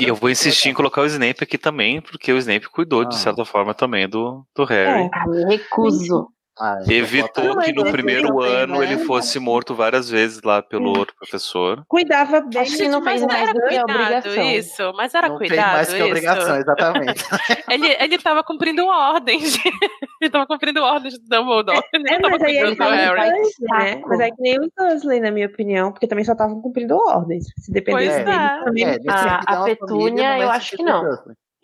e 0.00 0.04
eu 0.08 0.14
vou 0.14 0.30
insistir 0.30 0.68
em 0.68 0.74
colocar 0.74 1.00
o 1.02 1.06
Snape 1.06 1.42
aqui 1.42 1.58
também, 1.58 2.00
porque 2.00 2.32
o 2.32 2.38
Snape 2.38 2.68
cuidou, 2.68 3.02
Ah. 3.02 3.04
de 3.06 3.16
certa 3.16 3.44
forma, 3.44 3.74
também 3.74 4.08
do, 4.08 4.46
do 4.54 4.64
Harry. 4.64 5.10
Ah, 5.12 5.26
me 5.26 5.44
recuso. 5.46 6.28
Ah, 6.60 6.78
então 6.82 6.94
Evitou 6.94 7.56
que 7.58 7.72
no 7.72 7.90
primeiro 7.90 8.40
ano 8.42 8.78
né? 8.80 8.84
ele 8.92 8.98
fosse 9.04 9.38
morto 9.38 9.74
várias 9.74 10.10
vezes 10.10 10.42
lá 10.42 10.60
pelo 10.62 10.90
outro 10.98 11.14
professor. 11.16 11.82
Cuidava 11.88 12.40
bem. 12.42 12.60
Acho 12.60 12.76
que 12.76 12.88
não 12.88 13.00
mas 13.00 13.20
fez 13.20 13.26
mais 13.26 13.42
era 13.42 13.52
do 13.54 13.60
que 13.68 13.80
obrigação. 13.80 14.50
isso, 14.50 14.92
mas 14.94 15.14
era 15.14 15.28
não 15.28 15.38
tem 15.38 15.48
cuidado 15.48 15.72
mais 15.72 15.94
que 15.94 16.02
obrigação, 16.02 16.42
isso. 16.54 16.60
exatamente. 16.60 17.24
Ele, 17.70 17.86
ele 18.00 18.18
tava 18.18 18.42
cumprindo 18.44 18.84
ordens. 18.86 19.56
ele 20.20 20.30
tava 20.30 20.46
cumprindo 20.46 20.82
ordens 20.82 21.18
do 21.18 21.24
Dumbledore. 21.28 21.82
ele 21.94 22.08
É, 22.14 22.18
mas 22.18 22.42
aí 22.42 22.56
ele 22.56 22.70
do 22.72 22.76
tava 22.76 22.94
Harry. 22.94 23.30
né? 23.60 24.02
Mas 24.06 24.20
é 24.20 24.28
que 24.30 24.36
nem 24.40 24.60
os 24.60 24.68
Dursley, 24.76 25.20
na 25.20 25.30
minha 25.30 25.46
opinião, 25.46 25.92
porque 25.92 26.06
também 26.06 26.24
só 26.24 26.32
estavam 26.32 26.60
cumprindo 26.60 26.96
ordens. 26.96 27.46
Se 27.58 27.72
dependesse 27.72 28.22
Pois 28.22 28.24
dele, 28.26 28.36
é. 28.36 28.64
também. 28.64 28.84
É, 28.84 28.98
A- 29.08 29.40
a 29.46 29.62
é 29.70 29.74
Petúnia, 29.76 30.36
é 30.38 30.42
eu 30.44 30.50
acho 30.50 30.76
que 30.76 30.82
não. 30.82 31.04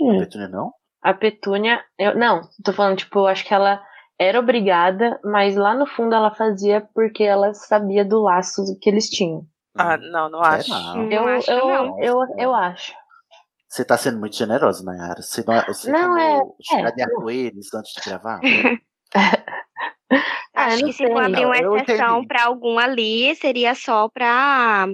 Hum. 0.01 0.17
A 0.17 0.21
Petúnia 0.21 0.49
não? 0.49 0.73
A 1.03 1.15
Petúnia, 1.15 1.81
eu 1.99 2.17
não, 2.17 2.41
tô 2.65 2.73
falando, 2.73 2.97
tipo, 2.99 3.19
eu 3.21 3.27
acho 3.27 3.45
que 3.45 3.53
ela 3.55 3.81
era 4.19 4.39
obrigada, 4.39 5.21
mas 5.25 5.57
lá 5.57 5.75
no 5.75 5.87
fundo 5.87 6.15
ela 6.15 6.35
fazia 6.35 6.87
porque 6.95 7.23
ela 7.23 7.53
sabia 7.55 8.05
do 8.05 8.21
laço 8.23 8.63
que 8.81 8.89
eles 8.91 9.09
tinham. 9.11 9.45
Ah, 9.77 9.97
não, 9.99 10.31
não 10.31 10.41
acho. 10.43 10.65
Será? 10.73 10.95
Não 10.95 11.11
Eu, 11.13 11.29
acho, 11.29 11.51
eu, 11.51 11.67
não. 11.69 12.03
eu, 12.03 12.21
eu 12.39 12.55
acho. 12.55 12.95
Você 13.69 13.85
tá 13.85 13.97
sendo 13.99 14.19
muito 14.19 14.35
generosa, 14.37 14.83
Nayara. 14.85 15.21
Você 15.21 15.45
não, 15.47 15.61
você 15.67 15.91
Não, 15.91 16.17
é- 16.17 16.43
chá 16.63 16.79
é. 16.81 16.93
de 16.93 17.03
arco-íris 17.03 17.75
antes 17.75 17.93
de 17.93 18.09
gravar? 18.11 18.41
Ah, 20.55 20.67
Acho 20.67 20.77
eu 20.77 20.81
não 20.83 20.89
que 20.89 20.93
se 20.95 21.07
for 21.07 21.23
abrir 21.23 21.45
uma 21.45 21.59
Eu 21.59 21.77
exceção 21.77 22.25
pra 22.27 22.45
algum 22.45 22.79
ali, 22.79 23.35
seria 23.37 23.75
só 23.75 24.09
pra. 24.09 24.87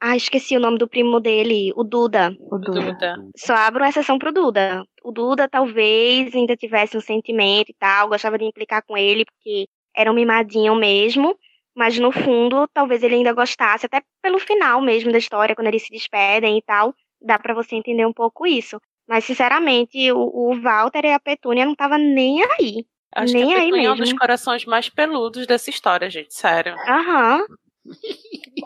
Ah, 0.00 0.16
esqueci 0.16 0.56
o 0.56 0.60
nome 0.60 0.78
do 0.78 0.86
primo 0.88 1.18
dele, 1.18 1.72
o 1.74 1.82
Duda. 1.82 2.36
O 2.50 2.56
Duda. 2.58 2.92
Duda. 2.92 3.16
Só 3.36 3.54
abro 3.54 3.82
uma 3.82 3.88
exceção 3.88 4.18
pro 4.18 4.32
Duda. 4.32 4.84
O 5.02 5.10
Duda 5.10 5.48
talvez 5.48 6.34
ainda 6.34 6.56
tivesse 6.56 6.96
um 6.96 7.00
sentimento 7.00 7.70
e 7.70 7.74
tal, 7.78 8.08
gostava 8.08 8.38
de 8.38 8.44
implicar 8.44 8.82
com 8.86 8.96
ele, 8.96 9.24
porque 9.24 9.66
era 9.96 10.10
um 10.10 10.14
mimadinho 10.14 10.74
mesmo. 10.76 11.36
Mas 11.74 11.98
no 11.98 12.10
fundo, 12.12 12.68
talvez 12.72 13.02
ele 13.02 13.16
ainda 13.16 13.32
gostasse, 13.32 13.86
até 13.86 14.02
pelo 14.22 14.38
final 14.38 14.80
mesmo 14.80 15.12
da 15.12 15.18
história, 15.18 15.54
quando 15.54 15.68
eles 15.68 15.82
se 15.82 15.90
despedem 15.90 16.58
e 16.58 16.62
tal, 16.62 16.92
dá 17.20 17.38
pra 17.38 17.54
você 17.54 17.76
entender 17.76 18.04
um 18.06 18.12
pouco 18.12 18.46
isso. 18.46 18.80
Mas, 19.08 19.24
sinceramente, 19.24 20.10
o, 20.12 20.18
o 20.18 20.60
Walter 20.60 21.04
e 21.04 21.12
a 21.12 21.20
Petúnia 21.20 21.64
não 21.64 21.74
tava 21.74 21.96
nem 21.96 22.42
aí. 22.42 22.84
Acho 23.14 23.32
Nem 23.32 23.46
que 23.48 23.54
a 23.54 23.58
aí 23.58 23.64
Petúnia 23.66 23.86
é 23.86 23.90
um 23.90 23.96
dos 23.96 24.00
mesmo. 24.00 24.18
corações 24.18 24.64
mais 24.64 24.88
peludos 24.88 25.46
dessa 25.46 25.70
história, 25.70 26.10
gente. 26.10 26.34
Sério. 26.34 26.74
Aham. 26.86 27.46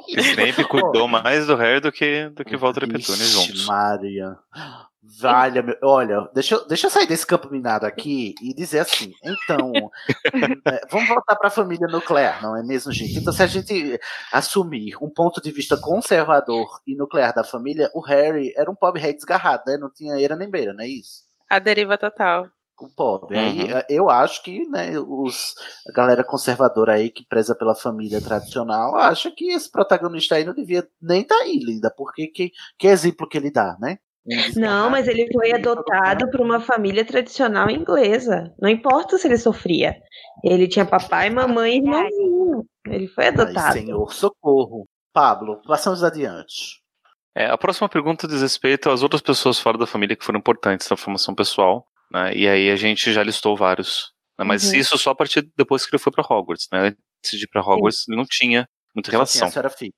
Snape 0.08 0.64
cuidou 0.68 1.08
mais 1.08 1.46
do 1.46 1.56
Harry 1.56 1.80
do 1.80 1.90
que, 1.92 2.28
do 2.30 2.44
que 2.44 2.56
Walter 2.56 2.86
Petúnia 2.86 3.22
Ixi, 3.22 3.32
juntos. 3.32 3.66
Maria. 3.66 4.36
Valha, 5.20 5.62
meu. 5.62 5.76
Olha, 5.82 6.28
deixa, 6.34 6.54
eu- 6.54 6.66
deixa 6.66 6.86
eu 6.86 6.90
sair 6.90 7.06
desse 7.06 7.26
campo 7.26 7.50
minado 7.50 7.84
aqui 7.86 8.34
e 8.40 8.54
dizer 8.54 8.80
assim. 8.80 9.12
Então, 9.22 9.72
é, 10.66 10.80
vamos 10.90 11.08
voltar 11.08 11.36
para 11.36 11.48
a 11.48 11.50
família 11.50 11.86
nuclear, 11.88 12.42
não 12.42 12.56
é 12.56 12.62
mesmo, 12.62 12.92
gente? 12.92 13.18
Então, 13.18 13.32
se 13.32 13.42
a 13.42 13.46
gente 13.46 13.98
assumir 14.32 14.94
um 15.02 15.10
ponto 15.10 15.40
de 15.42 15.50
vista 15.50 15.76
conservador 15.76 16.80
e 16.86 16.94
nuclear 16.94 17.34
da 17.34 17.44
família, 17.44 17.90
o 17.94 18.00
Harry 18.00 18.52
era 18.56 18.70
um 18.70 18.74
pobre 18.74 19.00
rei 19.00 19.12
desgarrado, 19.12 19.64
né? 19.66 19.76
Não 19.76 19.90
tinha 19.92 20.14
eira 20.16 20.36
nem 20.36 20.48
beira, 20.48 20.72
não 20.72 20.84
é 20.84 20.88
isso? 20.88 21.22
A 21.50 21.58
deriva 21.58 21.98
total. 21.98 22.46
O 22.84 22.88
pobre. 22.94 23.38
Aí, 23.38 23.60
Uhum. 23.62 23.70
eh, 23.78 23.86
eu 23.88 24.10
acho 24.10 24.42
que 24.42 24.66
né, 24.68 24.98
os, 24.98 25.54
a 25.88 25.92
galera 25.92 26.24
conservadora 26.24 26.94
aí 26.94 27.10
que 27.10 27.24
preza 27.26 27.54
pela 27.54 27.74
família 27.74 28.20
tradicional 28.20 28.96
acha 28.96 29.30
que 29.30 29.52
esse 29.52 29.70
protagonista 29.70 30.34
aí 30.34 30.44
não 30.44 30.52
devia 30.54 30.86
nem 31.00 31.22
estar 31.22 31.36
aí, 31.36 31.58
linda, 31.58 31.92
porque 31.96 32.26
que, 32.26 32.50
que 32.78 32.86
exemplo 32.88 33.28
que 33.28 33.38
ele 33.38 33.50
dá, 33.50 33.76
né? 33.80 33.98
Não, 34.56 34.88
mas 34.88 35.08
ele 35.08 35.28
foi 35.32 35.52
adotado 35.52 36.30
por 36.30 36.40
uma 36.40 36.60
família 36.60 37.04
tradicional 37.04 37.68
inglesa. 37.68 38.54
Não 38.60 38.68
importa 38.68 39.18
se 39.18 39.26
ele 39.26 39.36
sofria. 39.36 39.96
Ele 40.44 40.68
tinha 40.68 40.84
papai, 40.84 41.28
mamãe 41.28 41.72
e 41.74 41.76
irmãozinho. 41.78 42.64
Ele 42.86 43.08
foi 43.08 43.26
adotado. 43.28 43.58
Ai, 43.58 43.80
senhor, 43.80 44.12
socorro. 44.12 44.86
Pablo, 45.12 45.60
passamos 45.66 46.04
adiante. 46.04 46.80
É, 47.34 47.46
a 47.46 47.58
próxima 47.58 47.88
pergunta 47.88 48.28
diz 48.28 48.42
respeito 48.42 48.90
às 48.90 49.02
outras 49.02 49.22
pessoas 49.22 49.58
fora 49.58 49.76
da 49.76 49.86
família 49.86 50.14
que 50.14 50.24
foram 50.24 50.38
importantes 50.38 50.88
na 50.88 50.96
formação 50.96 51.34
pessoal, 51.34 51.86
né? 52.12 52.34
E 52.34 52.46
aí 52.48 52.70
a 52.70 52.76
gente 52.76 53.12
já 53.12 53.22
listou 53.22 53.56
vários. 53.56 54.12
né, 54.38 54.44
Mas 54.44 54.64
Uhum. 54.70 54.74
isso 54.78 54.98
só 54.98 55.10
a 55.10 55.14
partir 55.14 55.50
depois 55.56 55.84
que 55.86 55.94
ele 55.94 56.02
foi 56.02 56.12
para 56.12 56.24
Hogwarts, 56.28 56.68
né? 56.72 56.88
Antes 56.88 57.38
de 57.38 57.44
ir 57.44 57.48
para 57.48 57.60
Hogwarts, 57.62 58.06
ele 58.08 58.16
não 58.16 58.24
tinha 58.24 58.68
muita 58.94 59.10
Só 59.10 59.12
tinha 59.12 59.18
relação. 59.18 59.48
a 59.48 59.50
senhora 59.50 59.70
Fig. 59.70 59.92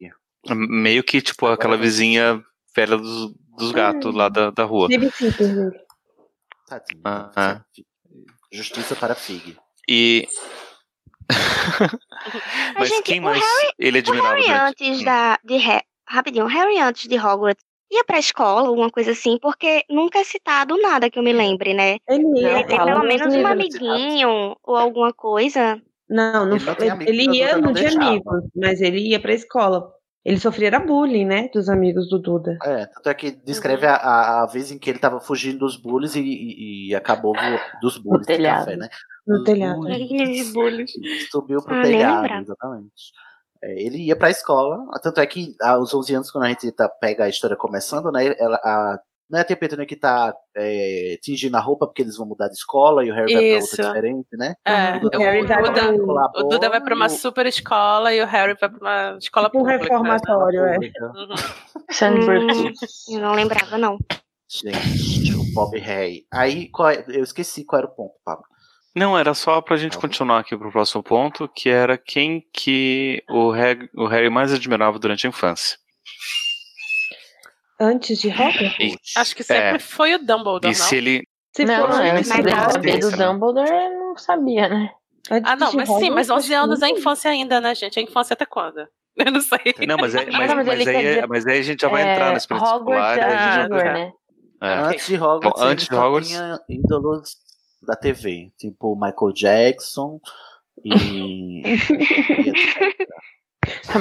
Meio 0.51 1.03
que, 1.03 1.21
tipo, 1.23 1.47
aquela 1.47 1.77
vizinha 1.77 2.43
velha 2.77 2.97
dos, 2.99 3.33
dos 3.57 3.73
gatos 3.73 4.15
lá 4.15 4.29
da, 4.29 4.51
da 4.51 4.65
rua. 4.65 4.89
Ah, 7.05 7.31
ah. 7.37 7.65
Justiça 8.53 8.95
para 8.97 9.15
Fig. 9.15 9.57
E. 9.89 10.27
Mas 12.79 12.89
gente, 12.89 13.05
quem 13.05 13.21
o 13.21 13.25
mais 13.25 13.41
Harry- 13.43 13.73
ele 13.79 13.99
O 13.99 14.01
admirava 14.01 14.29
Harry 14.35 14.43
durante- 14.47 14.85
antes 14.85 15.05
da. 15.05 15.39
De, 15.45 15.59
rapidinho, 16.07 16.45
o 16.45 16.49
Harry 16.49 16.79
antes 16.79 17.09
de 17.09 17.19
Hogwarts 17.19 17.65
ia 17.95 18.05
pra 18.05 18.18
escola, 18.18 18.68
alguma 18.68 18.90
coisa 18.90 19.12
assim, 19.12 19.38
porque 19.40 19.84
nunca 19.88 20.18
é 20.18 20.24
citado 20.24 20.76
nada 20.76 21.09
que 21.11 21.18
eu 21.18 21.22
me 21.22 21.32
lembre, 21.32 21.74
né? 21.74 21.99
Ele 22.09 22.40
ia, 22.40 22.66
Tem 22.66 22.76
fala 22.76 22.92
pelo 22.92 23.05
nos 23.05 23.09
menos 23.09 23.34
um 23.34 23.47
amiguinho 23.47 24.57
ou 24.62 24.76
alguma 24.76 25.12
coisa. 25.12 25.80
Não, 26.09 26.47
não 26.47 26.57
Ele 26.57 26.64
não 26.64 26.74
tem 26.74 26.90
ele 27.07 27.36
ia 27.38 27.57
não 27.57 27.68
no 27.68 27.72
de 27.72 27.86
amigos, 27.86 28.45
mas 28.55 28.80
ele 28.80 29.01
ia 29.09 29.20
pra 29.20 29.32
escola. 29.32 29.90
Ele 30.24 30.38
sofria 30.40 30.78
bullying, 30.80 31.26
né? 31.26 31.49
Dos 31.53 31.68
amigos 31.68 32.09
do 32.09 32.18
Duda. 32.18 32.57
É, 32.64 32.86
tanto 32.86 33.09
é 33.11 33.14
que 33.14 33.30
descreve 33.30 33.86
a, 33.86 33.95
a, 33.97 34.42
a 34.42 34.47
vez 34.47 34.70
em 34.70 34.78
que 34.78 34.88
ele 34.88 34.99
tava 34.99 35.20
fugindo 35.20 35.59
dos 35.59 35.76
bullies 35.76 36.14
e, 36.16 36.20
e- 36.20 36.88
e 36.88 36.95
acabou 36.95 37.34
vo- 37.34 37.61
dos 37.82 37.99
bullies 37.99 38.26
de 38.26 38.34
telhado. 38.36 38.64
café, 38.64 38.76
né? 38.76 38.88
No 39.26 39.36
Dos 39.36 39.45
telhado. 39.45 39.80
bullies. 40.55 40.90
Subiu 41.30 41.62
pro 41.62 41.74
Ah, 41.76 41.82
telhado, 41.82 42.22
lembrava. 42.22 42.42
exatamente. 42.42 42.92
É, 43.67 43.83
ele 43.83 43.99
ia 43.99 44.15
pra 44.17 44.29
escola, 44.31 44.79
tanto 45.03 45.21
é 45.21 45.27
que 45.27 45.55
aos 45.62 45.95
11 45.95 46.15
anos, 46.15 46.31
quando 46.31 46.45
a 46.45 46.49
gente 46.49 46.71
tá, 46.73 46.87
pega 46.89 47.25
a 47.25 47.29
história 47.29 47.57
começando, 47.57 48.12
né, 48.12 48.35
ela, 48.39 48.57
a, 48.62 48.99
não 49.31 49.39
é 49.39 49.43
a 49.43 49.45
Tempestade 49.45 49.87
que 49.87 49.97
tá 49.97 50.35
é, 50.55 51.17
tingindo 51.23 51.57
a 51.57 51.61
roupa 51.61 51.87
porque 51.87 52.03
eles 52.03 52.15
vão 52.19 52.27
mudar 52.27 52.49
de 52.49 52.55
escola 52.55 53.03
e 53.03 53.11
o 53.11 53.15
Harry 53.15 53.33
vai 53.33 53.43
pra 53.43 53.59
Isso. 53.59 53.71
outra 53.71 53.87
diferente, 53.87 54.29
né? 54.37 54.55
É, 54.67 54.97
O 54.99 55.07
o, 55.07 55.19
Harry 55.19 55.47
vai 55.47 55.62
Duda, 55.62 55.81
pra- 56.05 56.33
o 56.37 56.43
Duda 56.49 56.69
vai 56.69 56.81
pra 56.83 56.95
uma 56.95 57.09
super 57.09 57.47
escola 57.47 58.12
e 58.12 58.21
o 58.23 58.27
Harry 58.27 58.55
vai 58.61 58.69
pra 58.69 58.79
uma 58.79 59.19
escola 59.19 59.47
Tipo 59.49 59.59
um 59.59 59.62
pública. 59.62 59.83
reformatório, 59.83 60.61
é. 60.67 60.77
Uhum. 60.77 61.35
Hum, 62.69 63.15
eu 63.15 63.21
não 63.21 63.33
lembrava, 63.33 63.79
não. 63.79 63.97
Gente, 64.49 65.35
o 65.35 65.55
Bob 65.55 65.79
Harry. 65.79 66.27
Aí, 66.31 66.69
qual 66.69 66.91
é- 66.91 67.05
eu 67.09 67.23
esqueci 67.25 67.65
qual 67.65 67.79
era 67.81 67.89
o 67.89 67.95
ponto, 67.95 68.15
Pablo. 68.25 68.45
Não, 68.95 69.18
era 69.18 69.34
só 69.34 69.61
pra 69.61 69.76
gente 69.76 69.99
continuar 69.99 70.38
aqui 70.40 70.57
pro 70.57 70.70
próximo 70.70 71.03
ponto, 71.03 71.49
que 71.49 71.68
era 71.68 71.99
quem 71.99 72.45
que 72.53 73.22
o 73.28 73.51
Harry, 73.51 73.88
o 73.95 74.07
Harry 74.07 74.30
mais 74.30 74.53
admirava 74.53 74.99
durante 74.99 75.26
a 75.26 75.30
infância. 75.30 75.76
Antes 77.80 78.18
de 78.20 78.28
Hogwarts? 78.28 78.76
E, 78.78 78.97
Acho 79.16 79.34
que 79.34 79.42
sempre 79.42 79.76
É. 79.76 79.78
foi 79.80 80.14
o 80.14 80.18
Dumbledore, 80.18 80.64
e 80.66 80.68
não? 80.68 80.74
se 80.74 80.97
ele. 80.97 81.26
Se 81.57 81.64
Não, 81.64 81.74
for 81.88 81.90
eu 81.90 81.97
antes 81.97 82.12
não 82.12 82.20
de 82.20 82.24
sabia 82.53 82.70
saber 82.70 82.99
do? 82.99 83.11
Dumbledore, 83.11 83.68
eu 83.70 83.90
não 83.99 84.16
sabia, 84.16 84.68
né? 84.68 84.90
antes 85.30 85.51
Ah, 85.51 85.57
não, 85.57 85.72
mas 85.72 85.88
sim, 85.88 86.11
mas 86.11 86.28
Hogwarts, 86.28 86.30
11 86.30 86.55
anos 86.55 86.82
é 86.82 86.88
infância 86.90 87.30
ainda, 87.30 87.61
né, 87.61 87.74
gente? 87.74 87.99
É 87.99 88.03
infância 88.03 88.34
até 88.34 88.47
quando? 88.47 88.86
Eu 89.16 89.30
não 89.30 89.40
sei. 89.40 89.59
Não, 89.86 89.97
mas, 89.97 90.12
é, 90.14 90.26
mas, 90.26 90.49
Não, 90.49 90.57
mas 90.57 90.66
mas 90.66 90.86
aí, 90.88 90.97
é- 90.97 91.01
dizer- 91.14 91.28
mas 91.28 91.47
aí 91.47 91.59
a 91.59 91.62
gente 91.62 91.80
já 91.82 91.88
vai 91.88 92.03
entrar 92.03 92.26
É, 92.28 92.30
na 92.32 92.36
experiência 92.36 92.74
Hogwarts 92.74 93.12
escolar. 93.12 93.32
a 93.36 93.55
gente 93.64 93.74
é 93.74 93.78
já- 93.78 93.92
né? 93.92 94.12
É. 94.61 94.74
Antes 94.74 95.07
de 95.07 95.14
Hogwarts, 95.16 95.61
Bom, 95.61 95.66
antes 95.68 95.86
de 95.88 95.95
Hogwarts- 95.95 96.28
tinha 96.30 96.61
ídolos 96.68 97.36
da 97.85 97.97
TV, 97.97 98.53
tipo 98.59 98.95
Michael 98.95 99.32
Jackson 99.35 100.20
e. 100.85 100.95
e. 100.95 101.62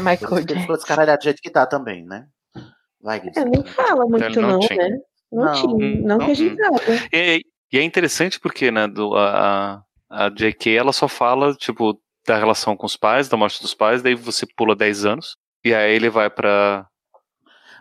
Michael 0.04 0.44
Jackson. 0.46 0.62
ficou 0.62 0.76
descaralhado 0.76 1.20
do 1.20 1.24
jeito 1.24 1.42
que 1.42 1.50
tá 1.50 1.66
também, 1.66 2.04
né? 2.06 2.28
Vai. 3.02 3.22
É, 3.36 3.46
não 3.46 3.64
fala 3.66 4.06
muito, 4.06 4.24
Ele 4.24 4.40
não 4.40 4.50
não, 4.52 4.60
tinha. 4.60 4.90
né? 4.90 4.98
Não, 5.32 5.46
Não, 5.46 5.54
tinha. 5.54 6.02
Não, 6.02 6.18
que 6.20 6.32
a 6.32 6.34
gente 6.34 6.56
saiba. 6.56 6.80
E, 7.12 7.42
e 7.72 7.78
é 7.78 7.84
interessante 7.84 8.40
porque, 8.40 8.72
né, 8.72 8.88
do, 8.88 9.16
a, 9.16 9.82
a 10.10 10.30
JK, 10.30 10.78
ela 10.78 10.94
só 10.94 11.08
fala, 11.08 11.54
tipo, 11.56 12.00
da 12.26 12.38
relação 12.38 12.78
com 12.78 12.86
os 12.86 12.96
pais, 12.96 13.28
da 13.28 13.36
morte 13.36 13.62
dos 13.62 13.74
pais, 13.74 14.02
daí 14.02 14.16
você 14.16 14.46
pula 14.56 14.76
10 14.76 15.06
anos, 15.06 15.36
e 15.64 15.74
aí 15.74 15.94
ele 15.94 16.10
vai 16.10 16.30
pra... 16.30 16.88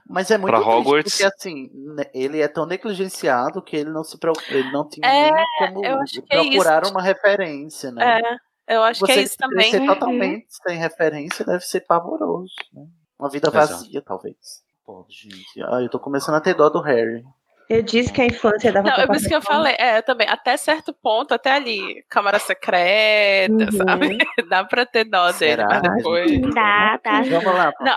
Mas 0.09 0.31
é 0.31 0.37
muito 0.39 0.51
Pra 0.51 0.61
triste, 0.61 0.79
Hogwarts. 0.79 1.13
porque 1.13 1.25
assim, 1.25 1.71
né, 1.75 2.05
ele 2.13 2.41
é 2.41 2.49
tão 2.49 2.67
negligenciado 2.67 3.63
que 3.63 3.77
ele 3.77 3.91
não 3.91 4.03
se 4.05 4.19
preocupa, 4.19 4.45
ele 4.53 4.71
não 4.73 4.89
tinha 4.89 5.07
É, 5.07 5.31
nem 5.31 5.45
como 5.59 5.85
eu 5.85 5.99
acho 6.01 6.23
que 6.23 6.35
é 6.35 6.41
procurar 6.43 6.83
isso. 6.83 6.91
uma 6.93 7.03
referência, 7.03 7.91
né? 7.93 8.21
É, 8.69 8.77
eu 8.77 8.83
acho 8.83 9.01
Você 9.01 9.13
que 9.13 9.19
é 9.19 9.23
isso 9.23 9.37
também. 9.39 9.71
crescer 9.71 9.87
totalmente 9.87 10.47
sem 10.51 10.77
referência 10.79 11.45
deve 11.45 11.65
ser 11.65 11.81
pavoroso, 11.81 12.53
né? 12.73 12.83
Uma 13.19 13.29
vida 13.31 13.49
Exato. 13.49 13.69
vazia, 13.75 14.03
talvez. 14.03 14.37
Pô, 14.85 15.07
gente, 15.09 15.63
ah, 15.69 15.81
eu 15.81 15.89
tô 15.89 15.99
começando 16.01 16.35
a 16.35 16.41
ter 16.41 16.55
dó 16.55 16.69
do 16.69 16.81
Harry. 16.81 17.23
Eu 17.71 17.81
disse 17.83 18.13
que 18.13 18.21
a 18.21 18.27
infância 18.27 18.71
dava 18.73 18.91
Não, 18.91 18.97
é 18.97 19.07
por 19.07 19.17
isso 19.17 19.29
que 19.29 19.35
eu 19.35 19.41
falei, 19.41 19.75
é, 19.79 20.03
também, 20.03 20.29
até 20.29 20.57
certo 20.57 20.93
ponto, 20.93 21.33
até 21.33 21.53
ali, 21.53 22.05
Câmara 22.11 22.39
Secreta, 22.41 23.53
Uhum. 23.55 23.71
sabe? 23.73 24.19
Dá 24.51 24.65
pra 24.65 24.85
ter 24.85 25.05
dó 25.05 25.27
dele, 25.27 25.39
Será? 25.63 25.69
mas 25.69 25.97
depois... 25.97 26.41
Dá, 26.55 26.99
tá. 27.03 27.23
Vamos 27.23 27.45
lá. 27.55 27.73
Não, 27.81 27.97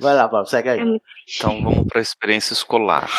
Vai 0.00 0.14
lá, 0.14 0.28
Pablo, 0.28 0.46
segue 0.46 0.68
aí. 0.68 1.00
Então 1.36 1.62
vamos 1.62 1.86
pra 1.88 2.00
experiência 2.00 2.52
escolar. 2.52 3.10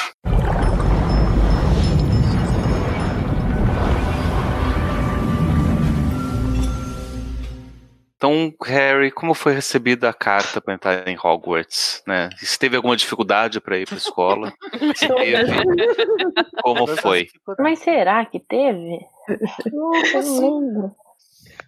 Então, 8.20 8.54
Harry, 8.66 9.12
como 9.12 9.34
foi 9.34 9.54
recebida 9.54 10.10
a 10.10 10.14
carta 10.14 10.60
para 10.60 10.74
entrar 10.74 11.08
em 11.08 11.18
Hogwarts? 11.18 12.04
Né? 12.06 12.30
Se 12.36 12.60
teve 12.60 12.76
alguma 12.76 12.98
dificuldade 12.98 13.62
para 13.62 13.78
ir 13.78 13.86
para 13.86 13.96
a 13.96 13.98
escola? 13.98 14.54
Se 14.94 15.08
teve, 15.08 15.54
como 16.62 16.86
foi? 16.98 17.30
Mas 17.58 17.80
será 17.80 18.26
que 18.26 18.42
teve? 18.42 19.00
Eu 19.66 20.22
não 20.22 20.60
lembro. 20.60 20.96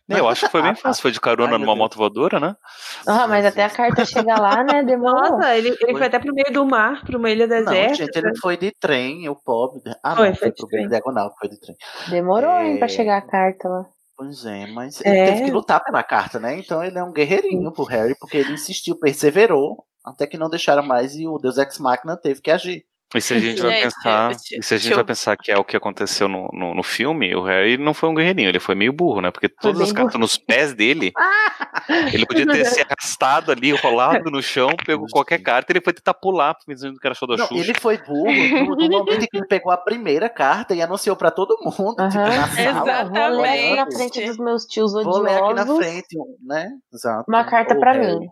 Eu 0.10 0.28
acho 0.28 0.46
que 0.46 0.52
foi 0.52 0.62
bem 0.62 0.76
fácil, 0.76 1.02
foi 1.02 1.12
de 1.12 1.20
carona 1.20 1.54
Ai, 1.54 1.58
numa 1.58 1.76
moto 1.76 1.96
voadora, 1.98 2.40
né? 2.40 2.56
Ah, 3.08 3.28
mas 3.28 3.46
até 3.46 3.64
a 3.64 3.70
carta 3.70 4.04
chegar 4.06 4.40
lá, 4.40 4.64
né? 4.64 4.84
Demorou. 4.84 5.22
Nossa, 5.38 5.56
ele, 5.56 5.70
ele 5.82 5.94
foi 5.98 6.08
até 6.08 6.20
pro 6.20 6.34
meio 6.34 6.52
do 6.52 6.66
mar, 6.66 7.04
pra 7.06 7.18
uma 7.18 7.30
ilha 7.30 7.48
Não, 7.48 7.58
deserta. 7.58 7.94
gente, 7.96 8.16
ele 8.18 8.36
foi 8.38 8.58
de 8.58 8.72
trem, 8.80 9.30
o 9.30 9.36
pobre. 9.36 9.82
Ah, 10.04 10.16
Foi, 10.16 10.30
não, 10.30 10.36
foi 10.36 10.48
foi 10.50 10.56
pro 10.56 10.68
trem. 10.68 10.88
diagonal, 10.88 11.34
foi 11.40 11.50
de 11.50 11.60
trem. 11.60 11.76
Demorou, 12.10 12.60
hein, 12.62 12.78
pra 12.78 12.86
É. 12.86 12.90
chegar 12.90 13.18
a 13.18 13.22
carta 13.22 13.70
lá. 13.70 13.86
Pois 14.18 14.46
é, 14.46 14.68
mas 14.68 15.02
É. 15.04 15.10
ele 15.10 15.32
teve 15.32 15.46
que 15.46 15.52
lutar 15.52 15.84
pela 15.84 16.04
carta, 16.04 16.40
né? 16.40 16.56
Então 16.60 16.84
ele 16.84 16.98
é 16.98 17.04
um 17.04 17.12
guerreirinho 17.14 17.72
pro 17.72 17.84
Harry, 17.86 18.16
porque 18.20 18.38
ele 18.38 18.54
insistiu, 18.54 19.00
perseverou, 19.00 19.84
até 20.06 20.28
que 20.28 20.38
não 20.38 20.50
deixaram 20.50 20.84
mais 20.84 21.16
e 21.16 21.28
o 21.28 21.38
Deus 21.40 21.58
Ex 21.58 21.80
Machina 21.80 22.16
teve 22.18 22.42
que 22.42 22.52
agir. 22.52 22.84
E 23.14 23.20
se 23.22 23.34
a 23.34 23.40
gente 23.40 23.62
vai 23.62 23.82
pensar, 23.82 24.32
e 24.32 24.64
se 24.64 24.74
a 24.74 24.78
gente 24.78 24.92
eu- 24.92 24.96
vai 24.98 25.04
pensar 25.04 25.36
que 25.38 25.52
é 25.52 25.58
o 25.58 25.64
que 25.64 25.76
aconteceu 25.76 26.28
no, 26.30 26.48
no, 26.54 26.74
no 26.74 26.84
filme, 26.84 27.36
o 27.36 27.44
Harry 27.44 27.78
não 27.78 27.94
foi 27.94 28.08
um 28.10 28.14
guerreirinho, 28.16 28.48
ele 28.50 28.60
foi 28.60 28.74
meio 28.74 28.94
burro, 28.94 29.20
né? 29.22 29.32
Porque 29.32 29.50
todas 29.50 29.82
as 29.82 29.92
cartas 29.92 30.20
nos 30.20 30.38
pés 30.38 30.74
dele, 30.74 31.12
ele 32.14 32.26
podia 32.26 32.46
ter 32.48 32.66
se 32.66 32.82
arrastado 32.82 33.52
ali, 33.52 33.72
rolado 33.72 34.32
no 34.32 34.42
chão, 34.42 34.70
pegou 34.86 35.08
qualquer 35.12 35.40
carta, 35.40 35.72
ele 35.72 35.82
foi 35.82 35.94
tentar 35.94 36.14
pular, 36.14 36.56
dizendo 36.68 36.98
que 37.00 37.06
era 37.08 37.14
show 37.14 37.28
da 37.28 37.36
Não, 37.38 37.48
Xuxa. 37.48 37.62
ele 37.62 37.74
foi 37.80 37.98
burro 37.98 38.32
no, 38.32 38.76
no 38.76 38.90
momento 38.90 39.24
em 39.24 39.28
que 39.28 39.38
ele 39.38 39.48
pegou 39.48 39.72
a 39.72 39.78
primeira 39.78 40.30
carta 40.30 40.74
e 40.74 40.82
anunciou 40.82 41.16
pra 41.16 41.32
todo 41.32 41.56
mundo, 41.64 41.96
tipo, 42.08 42.20
na 42.20 42.48
sala. 42.48 43.04
Vou 43.06 43.42
ler 43.42 43.50
aqui 43.50 43.60
na 43.62 43.72
Exatamente. 43.74 43.96
frente 43.96 44.26
dos 44.28 44.38
meus 44.38 44.66
tios 44.66 44.94
Vou 44.94 45.20
ler 45.20 45.32
aqui 45.34 45.54
na 45.54 45.62
odiosos. 45.64 45.78
frente, 45.86 46.18
né? 46.46 46.70
Exato. 46.94 47.26
Uma 47.28 47.44
carta 47.44 47.74
Harry, 47.74 48.20
mim. 48.20 48.28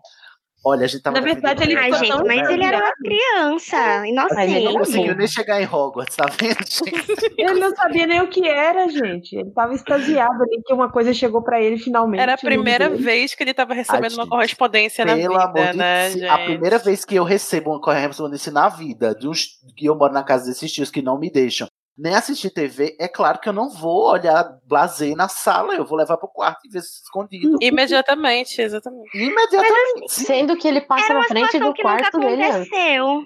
Olha, 0.62 0.84
a 0.84 0.86
gente 0.86 1.02
tava 1.02 1.18
Na 1.18 1.24
verdade, 1.24 1.64
ele 1.64 1.74
Ai, 1.74 1.92
gente, 1.94 2.22
mas 2.24 2.50
ele 2.50 2.64
era 2.64 2.78
uma 2.78 2.92
criança, 2.92 3.76
Mas 3.76 4.04
ele 4.04 4.10
inocente. 4.10 4.64
Não 4.64 4.74
conseguiu 4.74 5.16
nem 5.16 5.26
chegar 5.26 5.62
em 5.62 5.64
Hogwarts, 5.64 6.16
tá 6.16 6.26
vendo, 6.38 6.58
gente? 6.68 7.34
Ele 7.38 7.54
não 7.54 7.74
sabia 7.74 8.06
nem 8.06 8.20
o 8.20 8.28
que 8.28 8.46
era, 8.46 8.86
gente. 8.90 9.36
Ele 9.36 9.50
tava 9.50 9.74
extasiado 9.74 10.42
ali 10.42 10.62
que 10.64 10.72
uma 10.74 10.90
coisa 10.90 11.14
chegou 11.14 11.42
pra 11.42 11.62
ele 11.62 11.78
finalmente. 11.78 12.20
Era 12.20 12.34
a 12.34 12.38
primeira 12.38 12.90
vez 12.90 13.34
que 13.34 13.42
ele 13.42 13.54
tava 13.54 13.72
recebendo 13.72 14.12
uma 14.12 14.28
correspondência 14.28 15.02
na 15.04 15.16
Pelo 15.16 15.32
vida, 15.32 15.44
amor 15.44 15.70
de 15.72 15.78
né, 15.78 16.10
Deus, 16.10 16.30
a 16.30 16.38
primeira 16.38 16.78
vez 16.78 17.04
que 17.06 17.14
eu 17.14 17.24
recebo 17.24 17.70
uma 17.70 17.80
correspondência 17.80 18.52
na 18.52 18.68
vida, 18.68 19.14
de 19.14 19.26
uns, 19.26 19.60
que 19.74 19.86
eu 19.86 19.96
moro 19.96 20.12
na 20.12 20.22
casa 20.22 20.44
desses 20.44 20.70
tios 20.70 20.90
que 20.90 21.00
não 21.00 21.18
me 21.18 21.30
deixam 21.30 21.66
nem 22.00 22.14
assistir 22.14 22.50
TV, 22.50 22.96
é 22.98 23.06
claro 23.06 23.38
que 23.38 23.48
eu 23.48 23.52
não 23.52 23.68
vou 23.68 24.10
olhar 24.10 24.42
blazer 24.64 25.14
na 25.14 25.28
sala, 25.28 25.74
eu 25.74 25.84
vou 25.84 25.98
levar 25.98 26.16
pro 26.16 26.28
quarto 26.28 26.60
e 26.66 26.70
ver 26.70 26.80
se 26.80 27.02
escondido. 27.02 27.58
Imediatamente, 27.60 28.60
exatamente. 28.60 29.10
Imediatamente. 29.14 30.08
sim. 30.08 30.24
Sendo 30.24 30.56
que 30.56 30.66
ele 30.66 30.80
passa 30.80 31.12
na 31.12 31.24
frente 31.24 31.58
do 31.58 31.72
que 31.74 31.82
quarto 31.82 32.18
dele 32.18 32.42
antes. 32.44 32.56
aconteceu. 32.72 33.22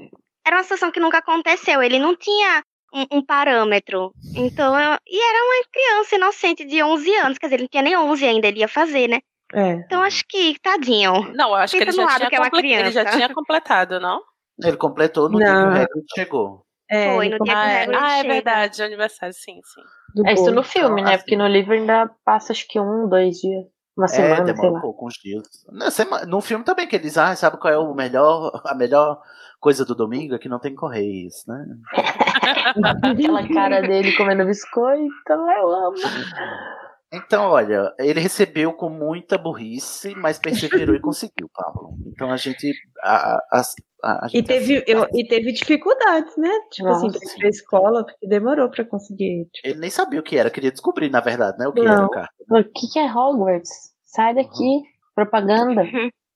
Era 0.46 0.56
uma 0.56 0.62
situação 0.62 0.90
que 0.90 1.00
nunca 1.00 1.18
aconteceu. 1.18 1.82
Ele 1.82 1.98
não 1.98 2.16
tinha 2.16 2.62
um, 2.92 3.18
um 3.18 3.24
parâmetro. 3.24 4.12
Então, 4.36 4.78
eu- 4.78 4.98
e 5.06 5.20
era 5.30 5.44
uma 5.44 5.64
criança 5.72 6.16
inocente 6.16 6.64
de 6.64 6.82
11 6.82 7.14
anos. 7.16 7.38
Quer 7.38 7.46
dizer, 7.46 7.54
ele 7.56 7.62
não 7.64 7.68
tinha 7.68 7.82
nem 7.82 7.96
11 7.96 8.26
ainda, 8.26 8.48
ele 8.48 8.60
ia 8.60 8.68
fazer, 8.68 9.08
né? 9.08 9.20
É. 9.52 9.72
Então, 9.72 10.02
acho 10.02 10.24
que, 10.28 10.58
tadinho. 10.60 11.32
Não, 11.34 11.50
eu 11.50 11.54
acho 11.54 11.76
que 11.76 11.84
Pensa 11.84 11.96
ele 11.96 12.04
no 12.04 12.10
já, 12.10 12.16
tinha 12.16 12.30
que 12.30 12.36
é 12.36 12.80
ele 12.80 12.90
já 12.90 13.04
tinha 13.04 13.32
completado, 13.32 14.00
não? 14.00 14.20
Ele 14.62 14.76
completou 14.76 15.28
no 15.28 15.38
dia 15.38 15.46
que 15.46 15.52
Não. 15.52 15.82
o 15.84 16.04
chegou. 16.14 16.63
É, 16.94 17.04
Foi, 17.12 17.28
no 17.28 17.38
dia 17.38 17.38
que 17.38 17.50
o 17.52 17.54
Ah, 17.56 17.70
é, 17.70 17.82
Hagrid 17.82 17.98
ah, 18.00 18.18
é 18.18 18.22
verdade, 18.22 18.76
de 18.76 18.82
aniversário, 18.82 19.34
sim, 19.34 19.60
sim. 19.64 19.82
do 20.14 20.26
É 20.26 20.32
isso 20.34 20.50
no 20.52 20.62
filme, 20.62 21.00
Então, 21.00 21.12
né? 21.12 21.18
Porque 21.18 21.36
no 21.36 21.46
livro 21.46 21.72
ainda 21.74 22.08
passa 22.24 22.52
acho 22.52 22.66
que 22.68 22.78
um, 22.78 23.08
dois 23.08 23.38
dias. 23.40 23.64
Uma 23.96 24.06
É, 24.06 24.08
semana, 24.08 24.44
sei 24.44 24.54
demora 24.54 24.70
um 24.70 24.72
lá. 24.74 24.80
pouco, 24.80 25.06
uns 25.06 25.14
dias. 25.14 25.44
Na 25.70 25.90
sema- 25.90 26.24
No 26.26 26.40
filme 26.40 26.64
também, 26.64 26.86
que 26.88 26.96
eles, 26.96 27.16
ah, 27.16 27.34
sabe 27.36 27.58
qual 27.58 27.72
é 27.72 27.78
o 27.78 27.94
melhor, 27.94 28.60
a 28.64 28.74
melhor 28.74 29.20
coisa 29.60 29.84
do 29.84 29.94
domingo? 29.94 30.34
É 30.34 30.38
que 30.38 30.48
não 30.48 30.58
tem 30.58 30.74
correios, 30.74 31.44
né? 31.46 31.64
Aquela 33.04 33.46
cara 33.48 33.82
dele 33.82 34.12
comendo 34.16 34.44
biscoito, 34.44 35.12
eu 35.30 35.70
amo. 35.70 35.94
Então, 37.16 37.50
olha, 37.50 37.92
ele 37.98 38.20
recebeu 38.20 38.72
com 38.72 38.88
muita 38.88 39.36
burrice, 39.38 40.14
mas 40.16 40.38
perseverou 40.38 40.94
e 40.94 41.00
conseguiu, 41.02 41.48
Pablo. 41.54 41.90
Então 42.06 42.30
a 42.30 42.36
gente. 42.36 42.72
A, 43.02 43.36
a, 43.52 43.62
a, 44.02 44.24
a 44.24 44.26
E 44.26 44.30
gente 44.30 44.46
teve, 44.46 44.84
eu- 44.86 45.06
e 45.14 45.26
teve 45.26 45.52
dificuldades, 45.52 46.36
né? 46.36 46.50
Tipo 46.72 46.88
assim, 46.88 47.06
Nossa, 47.06 47.18
pra 47.18 47.28
ir 47.32 47.38
pra 47.38 47.48
escola, 47.48 48.04
porque 48.04 48.26
demorou 48.26 48.68
pra 48.70 48.84
conseguir. 48.84 49.46
tipo, 49.52 49.68
Ele 49.68 49.78
nem 49.80 49.90
sabia 49.90 50.20
o 50.20 50.22
que 50.22 50.36
era, 50.36 50.50
queria 50.50 50.72
descobrir, 50.72 51.10
na 51.10 51.20
verdade, 51.20 51.58
né? 51.58 51.66
O 51.68 51.72
que 51.72 51.80
era 51.80 51.96
Não. 51.96 52.06
o 52.06 52.10
carro. 52.10 52.28
O 52.50 52.64
que, 52.64 52.88
que 52.92 52.98
é 52.98 53.06
Hogwarts? 53.12 53.70
Sai 54.04 54.34
daqui, 54.34 54.82
propaganda. 55.14 55.82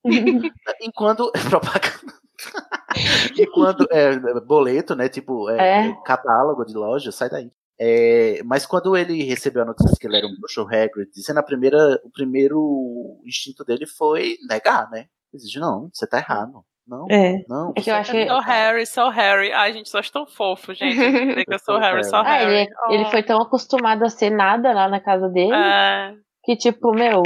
Enquanto. 0.82 1.30
Propaganda. 1.50 2.14
Enquanto. 3.38 3.86
É, 3.90 4.18
boleto, 4.40 4.94
né? 4.94 5.08
Tipo, 5.08 5.48
é, 5.50 5.88
É. 5.88 5.96
catálogo 6.04 6.64
de 6.64 6.74
loja, 6.74 7.10
sai 7.12 7.28
daí. 7.28 7.50
É, 7.80 8.42
mas 8.44 8.66
quando 8.66 8.96
ele 8.96 9.22
recebeu 9.22 9.62
a 9.62 9.66
notícia 9.66 9.96
que 10.00 10.06
ele 10.06 10.16
era 10.16 10.26
um 10.26 10.34
bruxo 10.38 10.62
Hagrid, 10.62 11.10
dizendo 11.14 11.38
a 11.38 11.42
primeira, 11.42 11.78
o 12.04 12.10
primeiro 12.10 13.20
instinto 13.24 13.64
dele 13.64 13.86
foi 13.86 14.36
negar, 14.48 14.90
né? 14.90 15.06
Ele 15.32 15.42
disse, 15.42 15.58
não, 15.60 15.88
você 15.92 16.06
tá 16.06 16.18
errado. 16.18 16.64
Não, 16.86 17.06
É. 17.10 17.44
não. 17.48 17.72
É 17.76 17.80
que 17.82 17.90
eu 17.90 17.94
acho 17.94 18.10
tá 18.12 18.18
que- 18.18 18.26
Sou 18.26 18.36
errado." 18.38 18.46
Harry, 18.48 18.86
sou 18.86 19.08
Harry. 19.10 19.52
Ai, 19.52 19.72
gente, 19.74 19.90
sou 19.90 20.00
tão 20.02 20.26
fofo, 20.26 20.72
gente. 20.74 20.96
Que 21.46 21.54
eu 21.54 21.58
sou 21.58 21.78
Harry, 21.78 22.02
sou 22.04 22.18
Ah, 22.18 22.42
ele, 22.42 22.52
Harry. 22.64 22.70
ele 22.90 23.04
foi 23.10 23.22
tão 23.22 23.40
acostumado 23.42 24.04
a 24.04 24.08
ser 24.08 24.30
nada 24.30 24.72
lá 24.72 24.88
na 24.88 24.98
casa 24.98 25.28
dele 25.28 25.52
É. 25.54 26.14
que, 26.44 26.56
tipo, 26.56 26.90
meu, 26.92 27.22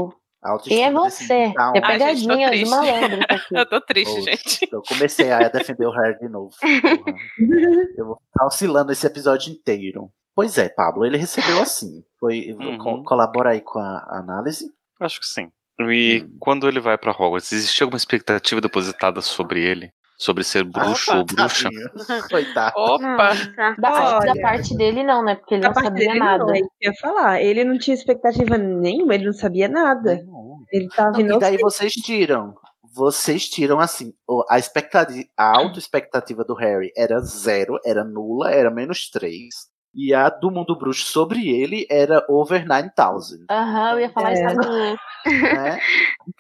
quem 0.65 0.83
é 0.85 0.91
você? 0.91 1.33
É 1.33 1.53
Ai, 1.57 1.73
gente, 1.75 1.81
tô 1.81 1.87
pegadinha 1.87 2.51
de 2.51 2.65
malandro. 2.67 3.21
Eu 3.55 3.67
tô 3.69 3.81
triste, 3.81 4.17
Poxa, 4.17 4.31
gente. 4.33 4.69
Eu 4.73 4.83
comecei 4.83 5.31
a 5.31 5.49
defender 5.49 5.87
o 5.87 5.93
Harry 5.93 6.19
de 6.19 6.29
novo. 6.29 6.51
Eu 7.97 8.07
vou 8.07 8.19
ficar 8.33 8.47
oscilando 8.47 8.91
esse 8.93 9.07
episódio 9.07 9.53
inteiro. 9.53 10.11
Pois 10.35 10.57
é, 10.59 10.69
Pablo, 10.69 11.05
ele 11.05 11.17
recebeu 11.19 11.61
assim. 11.61 12.03
Foi, 12.19 12.53
Uhum. 12.53 12.79
co- 12.79 13.03
colabora 13.05 13.51
aí 13.51 13.61
com 13.61 13.79
a 13.79 14.19
análise. 14.19 14.71
Acho 15.01 15.21
que 15.21 15.27
sim. 15.27 15.51
E 15.81 16.25
quando 16.39 16.69
ele 16.69 16.79
vai 16.81 16.97
pra 16.97 17.11
Hogwarts, 17.13 17.53
existia 17.53 17.85
alguma 17.85 17.97
expectativa 17.97 18.61
depositada 18.61 19.21
sobre 19.21 19.63
ele? 19.65 19.93
Sobre 20.17 20.45
ser 20.45 20.63
bruxo 20.63 21.11
Opa, 21.11 21.19
ou 21.19 21.25
bruxa? 21.25 21.69
Coitado. 22.31 22.73
Opa! 22.77 23.35
Nossa. 23.35 23.75
Da, 23.79 24.19
da 24.21 24.41
parte 24.41 24.77
dele, 24.77 25.03
não, 25.03 25.25
né? 25.25 25.35
Porque 25.35 25.55
ele 25.55 25.63
Da 25.63 25.69
não 25.71 25.75
sabia 25.83 26.07
dele, 26.07 26.19
nada. 26.21 26.45
não, 26.45 26.55
é 26.55 26.61
ia 26.81 26.93
falar. 27.01 27.43
Ele 27.43 27.65
não 27.65 27.77
tinha 27.77 27.95
expectativa 27.95 28.57
nenhuma, 28.57 29.15
ele 29.17 29.25
não 29.27 29.33
sabia 29.33 29.69
nada. 29.69 30.23
Não. 30.25 30.59
Ele 30.71 30.89
tava 30.91 31.19
Não, 31.19 31.37
e 31.37 31.41
daí 31.41 31.57
vocês 31.59 31.93
tiram. 31.93 32.55
Vocês 32.95 33.49
tiram 33.49 33.81
assim, 33.81 34.13
a 34.51 34.59
expectativa, 34.59 35.27
a 35.37 35.57
auto-expectativa 35.59 36.45
do 36.45 36.55
Harry 36.55 36.93
era 36.97 37.19
zero, 37.21 37.81
era 37.85 38.05
nula, 38.05 38.51
era 38.53 38.71
menos 38.71 39.09
três. 39.11 39.72
E 39.95 40.15
a 40.15 40.31
do 40.31 40.51
mundo 40.51 40.75
bruxo 40.77 41.05
sobre 41.07 41.51
ele 41.51 41.87
era 41.91 42.25
over 42.29 42.67
9000. 42.67 43.45
Aham, 43.51 43.91
eu 43.93 44.01
ia 44.01 44.11
falar 44.11 44.31
É. 44.31 44.35
isso 44.35 44.45
agora. 44.47 44.97
né? 45.27 45.79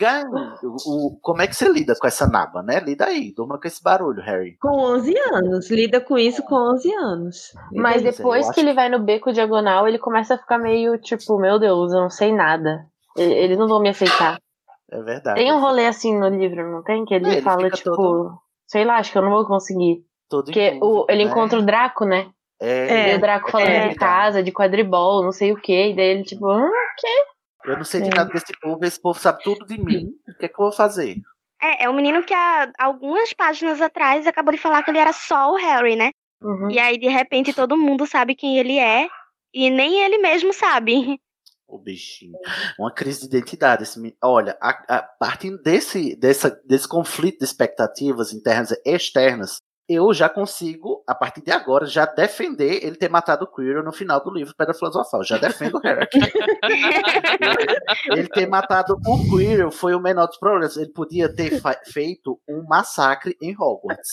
Gan, 0.00 0.22
o, 0.62 0.76
o- 1.08 1.18
como 1.20 1.42
é 1.42 1.46
que 1.46 1.54
você 1.54 1.68
lida 1.68 1.94
com 1.98 2.06
essa 2.06 2.26
naba, 2.26 2.62
né? 2.62 2.80
Lida 2.80 3.04
aí, 3.06 3.32
durma 3.34 3.60
com 3.60 3.68
esse 3.68 3.82
barulho, 3.82 4.22
Harry. 4.22 4.56
Com 4.58 4.70
11 4.70 5.14
anos. 5.32 5.70
Lida 5.70 6.00
com 6.00 6.16
isso 6.16 6.42
com 6.44 6.54
11 6.54 6.92
anos. 6.94 7.52
Mas 7.74 7.96
Beleza, 8.02 8.18
depois 8.18 8.44
que 8.46 8.50
acho 8.52 8.60
ele 8.60 8.72
vai 8.74 8.88
no 8.88 8.98
beco 9.00 9.32
diagonal, 9.32 9.86
ele 9.86 9.98
começa 9.98 10.34
a 10.34 10.38
ficar 10.38 10.58
meio 10.58 10.96
tipo, 10.98 11.38
meu 11.38 11.58
Deus, 11.58 11.92
eu 11.92 12.00
não 12.00 12.10
sei 12.10 12.32
nada. 12.32 12.86
Eles 13.16 13.58
não 13.58 13.68
vão 13.68 13.80
me 13.80 13.90
aceitar. 13.90 14.38
É 14.90 15.00
verdade. 15.02 15.38
Tem 15.38 15.52
um 15.52 15.60
rolê 15.60 15.86
assim 15.86 16.18
no 16.18 16.28
livro, 16.28 16.70
não 16.70 16.82
tem? 16.82 17.04
Que 17.04 17.14
ele, 17.14 17.26
É, 17.26 17.32
ele 17.34 17.42
fala, 17.42 17.68
tipo, 17.70 17.94
todo- 17.94 18.38
sei 18.66 18.84
lá, 18.84 18.96
acho 18.96 19.12
que 19.12 19.18
eu 19.18 19.22
não 19.22 19.30
vou 19.30 19.44
conseguir. 19.46 20.04
Todo 20.28 20.46
Porque 20.46 20.60
em 20.70 20.80
o, 20.82 21.04
ele 21.08 21.24
né? 21.24 21.30
encontra 21.30 21.58
o 21.58 21.62
Draco, 21.62 22.06
né? 22.06 22.28
É, 22.62 23.12
E 23.12 23.16
o 23.16 23.20
Draco 23.20 23.50
falando 23.50 23.68
é, 23.68 23.88
de 23.88 23.94
casa, 23.96 24.42
de 24.42 24.52
quadribol, 24.52 25.22
não 25.22 25.32
sei 25.32 25.52
o 25.52 25.60
que. 25.60 25.90
E 25.90 25.96
daí 25.96 26.06
ele, 26.06 26.22
tipo, 26.24 26.46
hum, 26.46 26.70
Eu 27.64 27.76
não 27.76 27.84
sei 27.84 28.00
de 28.02 28.08
É. 28.08 28.14
nada 28.14 28.32
desse 28.32 28.52
povo, 28.60 28.84
esse 28.84 29.00
povo 29.00 29.18
sabe 29.18 29.42
tudo 29.42 29.66
de 29.66 29.78
mim. 29.78 30.08
O 30.28 30.38
que 30.38 30.46
é 30.46 30.48
que 30.48 30.54
eu 30.54 30.64
vou 30.64 30.72
fazer? 30.72 31.16
É, 31.60 31.84
é 31.84 31.90
um 31.90 31.94
menino 31.94 32.22
que 32.24 32.34
há 32.34 32.70
algumas 32.78 33.32
páginas 33.32 33.80
atrás 33.80 34.26
acabou 34.26 34.52
de 34.52 34.58
falar 34.58 34.82
que 34.82 34.90
ele 34.90 34.98
era 34.98 35.12
só 35.12 35.52
o 35.52 35.56
Harry, 35.56 35.94
né? 35.96 36.10
uhum. 36.42 36.70
E 36.70 36.78
aí, 36.78 36.98
de 36.98 37.08
repente, 37.08 37.52
todo 37.52 37.76
mundo 37.76 38.06
sabe 38.06 38.34
quem 38.34 38.58
ele 38.58 38.78
é. 38.78 39.08
E 39.54 39.70
nem 39.70 40.02
ele 40.02 40.18
mesmo 40.18 40.52
sabe. 40.52 41.20
O 41.68 41.78
bichinho. 41.78 42.32
Uma 42.78 42.92
crise 42.92 43.20
de 43.20 43.36
identidade. 43.36 43.82
Esse, 43.84 44.16
olha, 44.22 44.56
a, 44.60 44.70
a, 44.96 45.02
partindo 45.02 45.62
desse, 45.62 46.16
dessa, 46.16 46.50
desse 46.66 46.88
conflito 46.88 47.38
de 47.38 47.44
expectativas 47.44 48.32
internas 48.32 48.72
e 48.72 48.80
externas, 48.90 49.56
eu 49.92 50.12
já 50.14 50.28
consigo, 50.28 51.02
a 51.06 51.14
partir 51.14 51.42
de 51.42 51.50
agora, 51.50 51.86
já 51.86 52.06
defender 52.06 52.84
ele 52.84 52.96
ter 52.96 53.08
matado 53.08 53.44
o 53.44 53.46
Quirrell 53.46 53.82
no 53.82 53.92
final 53.92 54.22
do 54.22 54.32
livro 54.32 54.54
Pedra 54.56 54.74
Filosofal. 54.74 55.24
Já 55.24 55.38
defendo 55.38 55.76
o 55.76 55.80
Harry. 55.80 56.06
ele 58.12 58.28
ter 58.28 58.46
matado 58.46 58.98
o 59.06 59.30
Quirrell 59.30 59.70
foi 59.70 59.94
o 59.94 60.00
menor 60.00 60.26
dos 60.26 60.38
problemas. 60.38 60.76
Ele 60.76 60.92
podia 60.92 61.34
ter 61.34 61.60
feito 61.86 62.38
um 62.48 62.62
massacre 62.64 63.36
em 63.40 63.54
Hogwarts. 63.58 64.10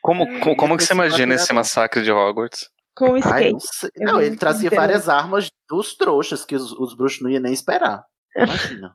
Como, 0.00 0.40
como, 0.40 0.56
como 0.56 0.76
que 0.76 0.84
você 0.84 0.94
imagina 0.94 1.34
esse 1.34 1.52
massacre 1.52 2.02
de 2.02 2.10
Hogwarts? 2.10 2.68
Com 2.94 3.10
o 3.10 3.14
Ai, 3.24 3.52
skate. 3.52 3.92
não, 3.98 4.14
Não, 4.14 4.22
ele 4.22 4.36
trazia 4.36 4.68
interessante. 4.68 4.86
várias 4.88 5.08
armas 5.08 5.48
dos 5.68 5.94
trouxas 5.94 6.44
que 6.44 6.56
os, 6.56 6.72
os 6.72 6.96
bruxos 6.96 7.20
não 7.20 7.30
iam 7.30 7.42
nem 7.42 7.52
esperar. 7.52 8.04
Imagina. 8.36 8.92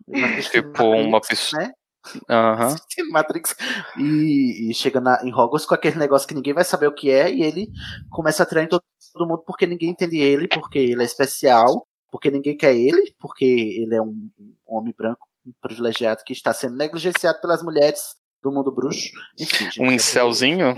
Tipo, 0.52 0.84
uma 0.86 1.22
pessoa. 1.22 1.62
Né? 1.62 1.72
Assistindo 2.28 3.10
Matrix. 3.12 3.56
E, 3.98 4.70
e 4.70 4.74
chega 4.74 5.00
na, 5.00 5.22
em 5.24 5.34
Hogwarts 5.34 5.66
com 5.66 5.76
aquele 5.76 5.98
negócio 5.98 6.28
que 6.28 6.34
ninguém 6.34 6.54
vai 6.54 6.64
saber 6.64 6.88
o 6.88 6.94
que 6.94 7.10
é 7.10 7.32
e 7.32 7.44
ele 7.44 7.70
começa 8.10 8.44
a 8.44 8.46
atirar 8.46 8.64
em 8.64 8.68
todo, 8.68 8.84
todo 9.14 9.28
mundo 9.28 9.44
porque 9.46 9.68
ninguém 9.68 9.90
entende 9.90 10.18
ele, 10.18 10.48
porque 10.48 10.80
ele 10.80 11.02
é 11.02 11.06
especial, 11.06 11.88
porque 12.12 12.32
ninguém 12.32 12.58
quer 12.58 12.76
ele, 12.76 13.14
porque 13.20 13.46
ele 13.46 13.96
é 13.96 14.02
um, 14.02 14.30
um 14.40 14.56
homem 14.66 14.94
branco 14.98 15.28
privilegiado 15.62 16.24
que 16.24 16.34
está 16.34 16.54
sendo 16.54 16.76
negligenciado 16.76 17.42
pelas 17.42 17.64
mulheres 17.64 18.16
do 18.44 18.52
mundo 18.52 18.72
bruxo. 18.72 19.10
Enfim, 19.40 19.66
gente, 19.66 19.82
Um 19.82 19.92
incelzinho? 19.92 20.74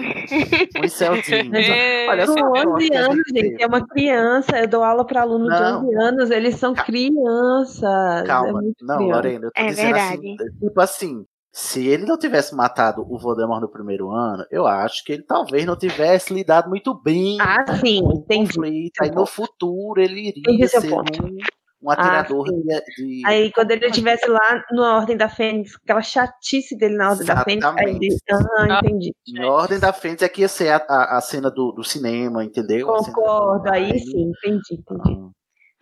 Um 0.79 0.83
incelzinho. 0.85 1.51
É. 1.55 2.07
Olha 2.09 2.25
só, 2.27 2.33
Com 2.35 2.45
a 2.57 2.59
11 2.59 2.63
sorte 2.63 2.89
que 2.89 2.95
a 2.95 3.05
anos, 3.05 3.23
gente 3.33 3.63
é 3.63 3.67
uma 3.67 3.87
criança. 3.87 4.59
Eu 4.59 4.67
dou 4.67 4.83
aula 4.83 5.05
para 5.05 5.21
aluno 5.21 5.45
Não. 5.47 5.81
de 5.81 5.87
11 5.87 5.95
anos, 6.03 6.31
eles 6.31 6.55
são 6.55 6.73
crianças. 6.73 8.27
Calma, 8.27 8.59
é 8.61 8.71
não, 8.81 8.97
criança. 8.97 9.15
Lorena, 9.15 9.45
eu 9.45 9.51
tô 9.51 9.61
É 9.61 9.67
dizendo 9.67 9.85
verdade. 9.93 10.13
assim, 10.15 10.35
tipo 10.59 10.81
assim, 10.81 11.25
se 11.51 11.87
ele 11.87 12.05
não 12.05 12.17
tivesse 12.17 12.55
matado 12.55 13.05
o 13.07 13.17
Voldemort 13.17 13.61
no 13.61 13.69
primeiro 13.69 14.11
ano, 14.11 14.45
eu 14.51 14.65
acho 14.67 15.03
que 15.03 15.13
ele 15.13 15.23
talvez 15.23 15.65
não 15.65 15.77
tivesse 15.77 16.33
lidado 16.33 16.69
muito 16.69 16.93
bem 16.93 17.37
Ah, 17.39 17.63
sim, 17.77 18.01
com 18.01 18.07
o 18.09 18.13
entendi. 18.13 18.55
conflito. 18.55 19.01
Aí 19.01 19.11
no 19.11 19.25
futuro 19.25 20.01
ele 20.01 20.33
iria 20.35 20.67
seu 20.67 20.81
ser 20.81 20.89
ponto. 20.89 21.23
um, 21.25 21.37
um 21.83 21.89
atirador 21.91 22.47
sim. 22.47 22.61
de, 22.61 22.95
de- 22.95 23.27
Aí 23.27 23.51
quando 23.51 23.71
ele 23.71 23.85
estivesse 23.87 24.25
lá 24.27 24.63
na 24.71 24.95
Ordem 24.97 25.17
da 25.17 25.27
Fênix, 25.27 25.75
aquela 25.83 26.01
chatice 26.01 26.77
dele 26.77 26.95
na 26.95 27.09
Ordem 27.11 27.25
da 27.27 27.43
Fênix, 27.43 27.65
aí 27.77 27.95
ele. 27.95 28.17
Ah, 28.31 28.79
entendi. 28.81 29.13
Em 29.27 29.43
Ordem 29.43 29.79
da 29.79 29.91
Fênix 29.91 30.21
é 30.21 30.29
que 30.29 30.41
ia 30.41 30.47
ser 30.47 30.69
a, 30.69 30.77
a, 30.77 31.17
a 31.17 31.21
cena 31.21 31.51
do, 31.51 31.71
do 31.71 31.83
cinema, 31.83 32.43
entendeu? 32.43 32.93
A 32.93 32.97
Concordo, 32.99 33.63
do- 33.63 33.73
aí 33.73 33.99
sim, 33.99 34.31
entendi, 34.31 34.73
entendi. 34.79 35.29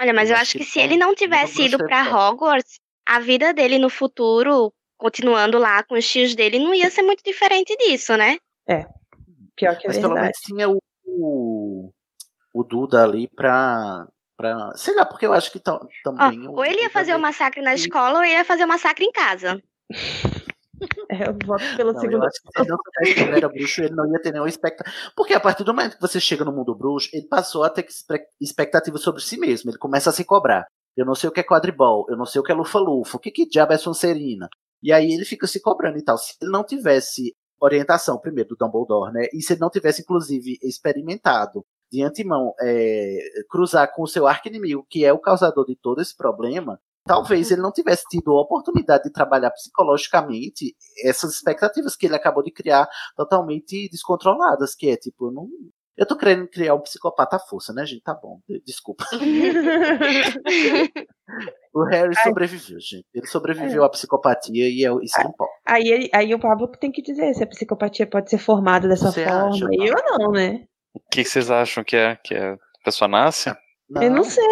Olha, 0.02 0.14
mas 0.14 0.32
Eu 0.32 0.36
acho 0.38 0.54
que 0.54 0.60
que 0.60 0.66
se 0.66 0.80
ele 0.80 0.98
não 0.98 1.14
tivesse 1.14 1.62
ido 1.64 1.78
tanto. 1.78 2.16
Hogwarts, 2.16 2.80
a 3.08 3.20
vida 3.20 3.54
dele 3.54 3.78
no 3.78 3.90
futuro, 3.90 4.74
continuando 4.98 5.60
lá 5.60 5.84
com 5.84 5.96
os 5.96 6.10
tios 6.10 6.34
dele, 6.34 6.58
não 6.58 6.74
ia 6.74 6.90
ser 6.90 7.04
muito 7.04 7.24
diferente 7.24 7.76
disso, 7.78 8.18
né? 8.18 8.38
Pior 9.56 9.78
que 9.78 9.86
é 9.86 9.90
Mas 9.90 9.98
pelo 10.00 10.16
verdade. 10.16 10.22
menos 10.22 10.38
tinha 10.40 10.70
o, 10.70 10.80
o, 11.06 11.92
o 12.54 12.64
Duda 12.64 13.04
ali 13.04 13.28
pra, 13.28 14.08
pra. 14.42 14.72
Sei 14.76 14.96
lá, 14.96 15.06
porque 15.06 15.26
eu 15.26 15.34
acho 15.34 15.52
que 15.52 15.60
tam- 15.60 15.80
Ó, 15.82 15.88
também. 16.04 16.48
o 16.48 16.52
ou 16.54 16.66
ele 16.66 16.82
ia 16.82 16.90
fazer 16.90 17.12
o 17.12 17.16
meio- 17.16 17.22
massacre 17.28 17.62
na 17.62 17.74
escola 17.74 18.20
ou 18.20 18.24
ele 18.26 18.34
ia 18.34 18.46
fazer 18.46 18.64
o 18.64 18.68
massacre 18.68 19.06
em 19.06 19.12
casa. 19.12 19.62
É, 21.12 21.28
eu 21.30 21.38
voto 21.46 21.64
pela 21.78 21.94
Não, 21.94 22.00
eu 22.04 22.10
segunda. 22.10 22.26
acho 22.26 22.42
que 22.42 22.50
se 22.56 22.62
ele 22.62 22.70
não 22.70 22.78
soubesse 22.78 23.14
que 23.14 23.20
ele 23.22 23.38
era 23.38 23.50
bruxo, 23.50 23.84
ele 23.84 23.94
não 23.96 24.12
ia 24.12 24.20
ter 24.20 24.32
nenhuma 24.32 24.50
expectativa. 24.50 24.96
Porque 25.16 25.34
a 25.36 25.40
partir 25.40 25.64
do 25.64 25.72
momento 25.76 25.96
que 25.96 26.02
você 26.02 26.20
chega 26.20 26.44
no 26.44 26.52
mundo 26.52 26.74
bruxo, 26.74 27.08
ele 27.14 27.28
passou 27.28 27.64
a 27.64 27.70
ter 27.70 27.86
expectativa 28.40 28.98
sobre 28.98 29.22
si 29.22 29.38
mesmo. 29.38 29.70
Ele 29.70 29.78
começa 29.78 30.10
a 30.10 30.14
se 30.14 30.26
cobrar. 30.26 30.66
Eu 30.98 31.06
não 31.06 31.14
sei 31.14 31.30
o 31.30 31.32
que 31.32 31.40
é 31.40 31.44
quadribol, 31.44 32.08
eu 32.10 32.18
não 32.18 32.26
sei 32.26 32.42
o 32.42 32.44
que 32.44 32.52
é 32.52 32.56
lufa-lufa, 32.56 33.16
o 33.16 33.20
que, 33.20 33.30
que 33.30 33.46
diabo 33.48 33.74
é 33.74 33.78
Sonserina. 33.78 34.50
E 34.82 34.92
aí 34.92 35.12
ele 35.14 35.24
fica 35.24 35.46
se 35.46 35.62
cobrando 35.62 36.00
e 36.00 36.04
tal. 36.04 36.18
Se 36.18 36.34
ele 36.42 36.50
não 36.52 36.64
tivesse 36.64 37.36
orientação, 37.60 38.18
primeiro, 38.18 38.50
do 38.50 38.56
Dumbledore, 38.56 39.14
né? 39.14 39.28
E 39.34 39.42
se 39.44 39.54
ele 39.54 39.60
não 39.62 39.70
tivesse, 39.70 40.02
inclusive, 40.02 40.58
experimentado 40.64 41.64
de 41.92 42.02
antemão 42.04 42.54
é, 42.62 43.18
cruzar 43.50 43.92
com 43.94 44.04
o 44.04 44.08
seu 44.08 44.28
arco-inimigo, 44.28 44.86
que 44.90 45.04
é 45.04 45.12
o 45.12 45.20
causador 45.20 45.66
de 45.66 45.76
todo 45.76 46.02
esse 46.02 46.16
problema, 46.16 46.80
talvez 47.06 47.52
ele 47.52 47.62
não 47.62 47.72
tivesse 47.72 48.04
tido 48.10 48.32
a 48.32 48.42
oportunidade 48.42 49.04
de 49.04 49.12
trabalhar 49.12 49.52
psicologicamente 49.52 50.76
essas 51.04 51.34
expectativas 51.36 51.96
que 51.96 52.06
ele 52.06 52.16
acabou 52.16 52.44
de 52.44 52.52
criar 52.52 52.88
totalmente 53.16 53.90
descontroladas, 53.90 54.76
que 54.76 54.90
é 54.90 54.96
tipo, 54.96 55.28
eu 55.28 55.32
não. 55.32 55.48
Eu 55.98 56.06
tô 56.06 56.16
querendo 56.18 56.48
criar 56.48 56.74
um 56.74 56.80
psicopata 56.80 57.36
à 57.36 57.40
força, 57.40 57.74
né, 57.74 57.86
gente? 57.86 58.02
Tá 58.02 58.14
bom, 58.16 58.40
de- 58.48 58.62
desculpa. 58.66 59.04
o 61.74 61.84
Harry 61.84 62.14
Ai. 62.18 62.24
sobreviveu, 62.24 62.80
gente. 62.80 63.06
Ele 63.14 63.28
sobreviveu 63.28 63.84
à 63.84 63.90
psicopatia 63.90 64.68
e 64.70 64.86
é 64.86 64.90
isso 65.04 65.16
que 65.22 65.28
importa. 65.28 65.54
Aí, 65.66 66.10
aí 66.14 66.34
o 66.34 66.40
Pablo 66.40 66.68
tem 66.68 66.92
que 66.92 67.02
dizer 67.02 67.34
se 67.34 67.44
a 67.44 67.48
psicopatia 67.48 68.08
pode 68.08 68.30
ser 68.30 68.38
formada 68.38 68.88
dessa 68.88 69.12
Você 69.12 69.26
forma. 69.26 69.50
acha, 69.50 69.66
eu 69.72 69.96
não, 70.18 70.32
né? 70.32 70.66
O 70.94 71.00
que 71.00 71.24
que 71.24 71.30
vocês 71.30 71.50
acham 71.50 71.84
que 71.84 71.96
é? 71.96 72.16
Que 72.18 72.34
é 72.34 72.52
a 72.54 72.58
pessoa 72.84 73.08
nasce? 73.08 73.50
eu 73.96 74.12
não 74.12 74.24
sei. 74.24 74.44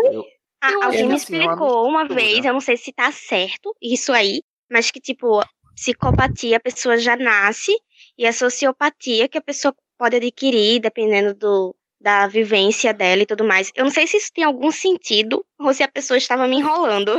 Ah, 0.62 0.72
Eu 0.72 0.84
alguém 0.84 1.08
me 1.08 1.16
assim, 1.16 1.36
uma 1.36 1.44
explicou 1.44 1.88
uma 1.88 2.04
mistura. 2.04 2.20
vez, 2.22 2.46
eu 2.46 2.54
não 2.54 2.60
sei 2.62 2.76
se 2.78 2.92
tá 2.92 3.12
certo 3.12 3.74
isso 3.82 4.12
aí, 4.12 4.42
mas 4.70 4.92
que, 4.92 5.00
tipo, 5.00 5.42
psicopatia 5.76 6.58
a 6.58 6.60
pessoa 6.60 6.98
já 6.98 7.16
nasce 7.16 7.72
e 8.18 8.26
a 8.26 8.34
sociopatia 8.34 9.30
que 9.30 9.38
a 9.38 9.42
pessoa 9.42 9.74
pode 9.98 10.18
adquirir, 10.18 10.80
dependendo 10.82 11.34
do, 11.34 11.76
da 12.02 12.28
vivência 12.28 12.94
dela 12.94 13.22
e 13.22 13.26
tudo 13.26 13.46
mais. 13.46 13.72
Eu 13.76 13.86
não 13.86 13.92
sei 13.92 14.06
se 14.08 14.18
isso 14.18 14.32
tem 14.34 14.44
algum 14.44 14.72
sentido 14.72 15.46
ou 15.58 15.74
se 15.74 15.82
a 15.84 15.88
pessoa 15.88 16.18
estava 16.18 16.48
me 16.48 16.58
enrolando. 16.58 17.12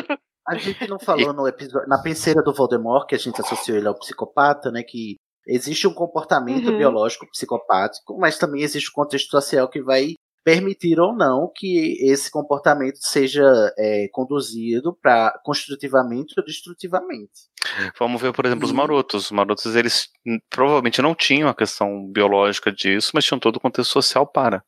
A 0.46 0.56
gente 0.56 0.86
não 0.88 0.98
falou 0.98 1.32
no 1.32 1.46
episódio, 1.46 1.88
na 1.88 2.02
penseira 2.02 2.42
do 2.42 2.52
Voldemort, 2.52 3.06
que 3.06 3.14
a 3.14 3.18
gente 3.18 3.40
associou 3.40 3.76
ele 3.78 3.86
ao 3.88 3.98
psicopata, 3.98 4.70
né? 4.70 4.82
Que 4.82 5.16
existe 5.46 5.86
um 5.86 5.94
comportamento 5.94 6.70
Uhum. 6.70 6.76
biológico 6.78 7.26
psicopático, 7.30 8.18
mas 8.18 8.38
também 8.38 8.62
existe 8.62 8.90
um 8.90 8.94
contexto 8.94 9.30
social 9.30 9.68
que 9.68 9.82
vai 9.82 10.14
permitir 10.42 10.98
ou 10.98 11.14
não 11.14 11.50
que 11.54 11.98
esse 12.00 12.30
comportamento 12.30 12.96
seja 13.02 13.44
é, 13.78 14.08
conduzido 14.10 14.96
para 15.02 15.38
construtivamente 15.44 16.34
ou 16.38 16.44
destrutivamente. 16.44 17.30
Vamos 17.98 18.20
ver, 18.22 18.32
por 18.32 18.46
exemplo, 18.46 18.64
Uhum. 18.64 18.70
os 18.70 18.76
marotos. 18.76 19.24
Os 19.26 19.30
marotos, 19.30 19.76
eles 19.76 20.08
provavelmente 20.48 21.02
não 21.02 21.14
tinham 21.14 21.48
a 21.48 21.54
questão 21.54 22.06
biológica 22.10 22.72
disso, 22.72 23.10
mas 23.12 23.24
tinham 23.26 23.38
todo 23.38 23.56
o 23.56 23.60
contexto 23.60 23.90
social 23.92 24.26
para. 24.26 24.64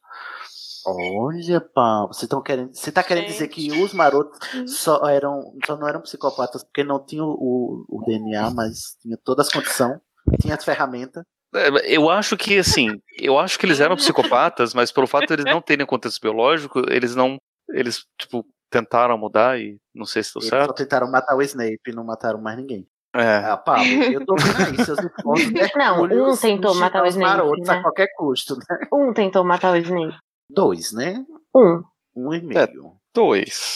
Olha, 0.85 1.61
pá, 1.61 2.07
você, 2.09 2.27
tão 2.27 2.43
querendo, 2.43 2.75
você 2.75 2.91
tá 2.91 3.03
querendo 3.05 3.27
dizer 3.27 3.47
que 3.49 3.70
os 3.70 3.95
marotos 3.95 4.37
só 4.66 5.09
eram, 5.09 5.55
só 5.64 5.77
não 5.77 5.87
eram 5.87 6.01
psicopatas 6.03 6.64
porque 6.64 6.83
não 6.83 6.99
tinham 7.05 7.29
o, 7.29 7.85
o 7.89 8.05
DNA, 8.05 8.51
mas 8.51 8.97
tinha 9.01 9.16
todas 9.16 9.47
as 9.47 9.53
condições, 9.53 9.99
tinha 10.41 10.55
as 10.55 10.64
ferramentas. 10.64 11.23
É, 11.55 11.95
Eu 11.95 12.09
acho 12.09 12.37
que, 12.37 12.59
assim, 12.59 13.01
eu 13.18 13.39
acho 13.39 13.59
que 13.59 13.66
eles 13.66 13.81
eram 13.81 13.97
psicopatas, 13.97 14.73
mas 14.75 14.91
pelo 14.91 15.07
fato 15.07 15.27
de 15.27 15.35
eles 15.35 15.45
não 15.45 15.61
terem 15.61 15.85
contexto 15.87 16.20
biológico, 16.20 16.83
eles 16.91 17.14
não. 17.14 17.37
Eles, 17.70 18.05
tipo, 18.18 18.45
tentaram 18.70 19.16
mudar 19.18 19.61
e 19.61 19.77
não 19.95 20.07
sei 20.07 20.23
se 20.23 20.33
deu 20.33 20.41
Eles 20.41 20.51
só 20.51 20.57
certo. 20.57 20.75
tentaram 20.75 21.11
matar 21.11 21.37
o 21.37 21.43
Snape 21.43 21.79
e 21.87 21.93
não 21.93 22.05
mataram 22.05 22.41
mais 22.41 22.57
ninguém. 22.57 22.87
É. 23.14 23.37
Ah, 23.45 23.59
Pablo, 23.59 23.85
eu 23.85 24.25
tô 24.25 24.35
vendo 24.37 24.57
aí 24.79 24.85
seus 24.85 24.99
Não, 25.77 26.03
um 26.05 26.37
tentou 26.37 26.75
matar 26.75 27.03
o 27.03 27.07
os 27.07 27.14
marotos 27.16 27.59
Snape, 27.59 27.68
né? 27.68 27.79
a 27.79 27.83
qualquer 27.83 28.09
custo, 28.16 28.57
né? 28.57 28.79
Um 28.91 29.12
tentou 29.12 29.45
matar 29.45 29.73
o 29.73 29.77
Snape. 29.77 30.16
Dois, 30.49 30.93
né? 30.93 31.23
Um. 31.55 31.83
Um 32.16 32.33
e 32.35 32.41
meio. 32.41 32.97
Dois. 33.14 33.75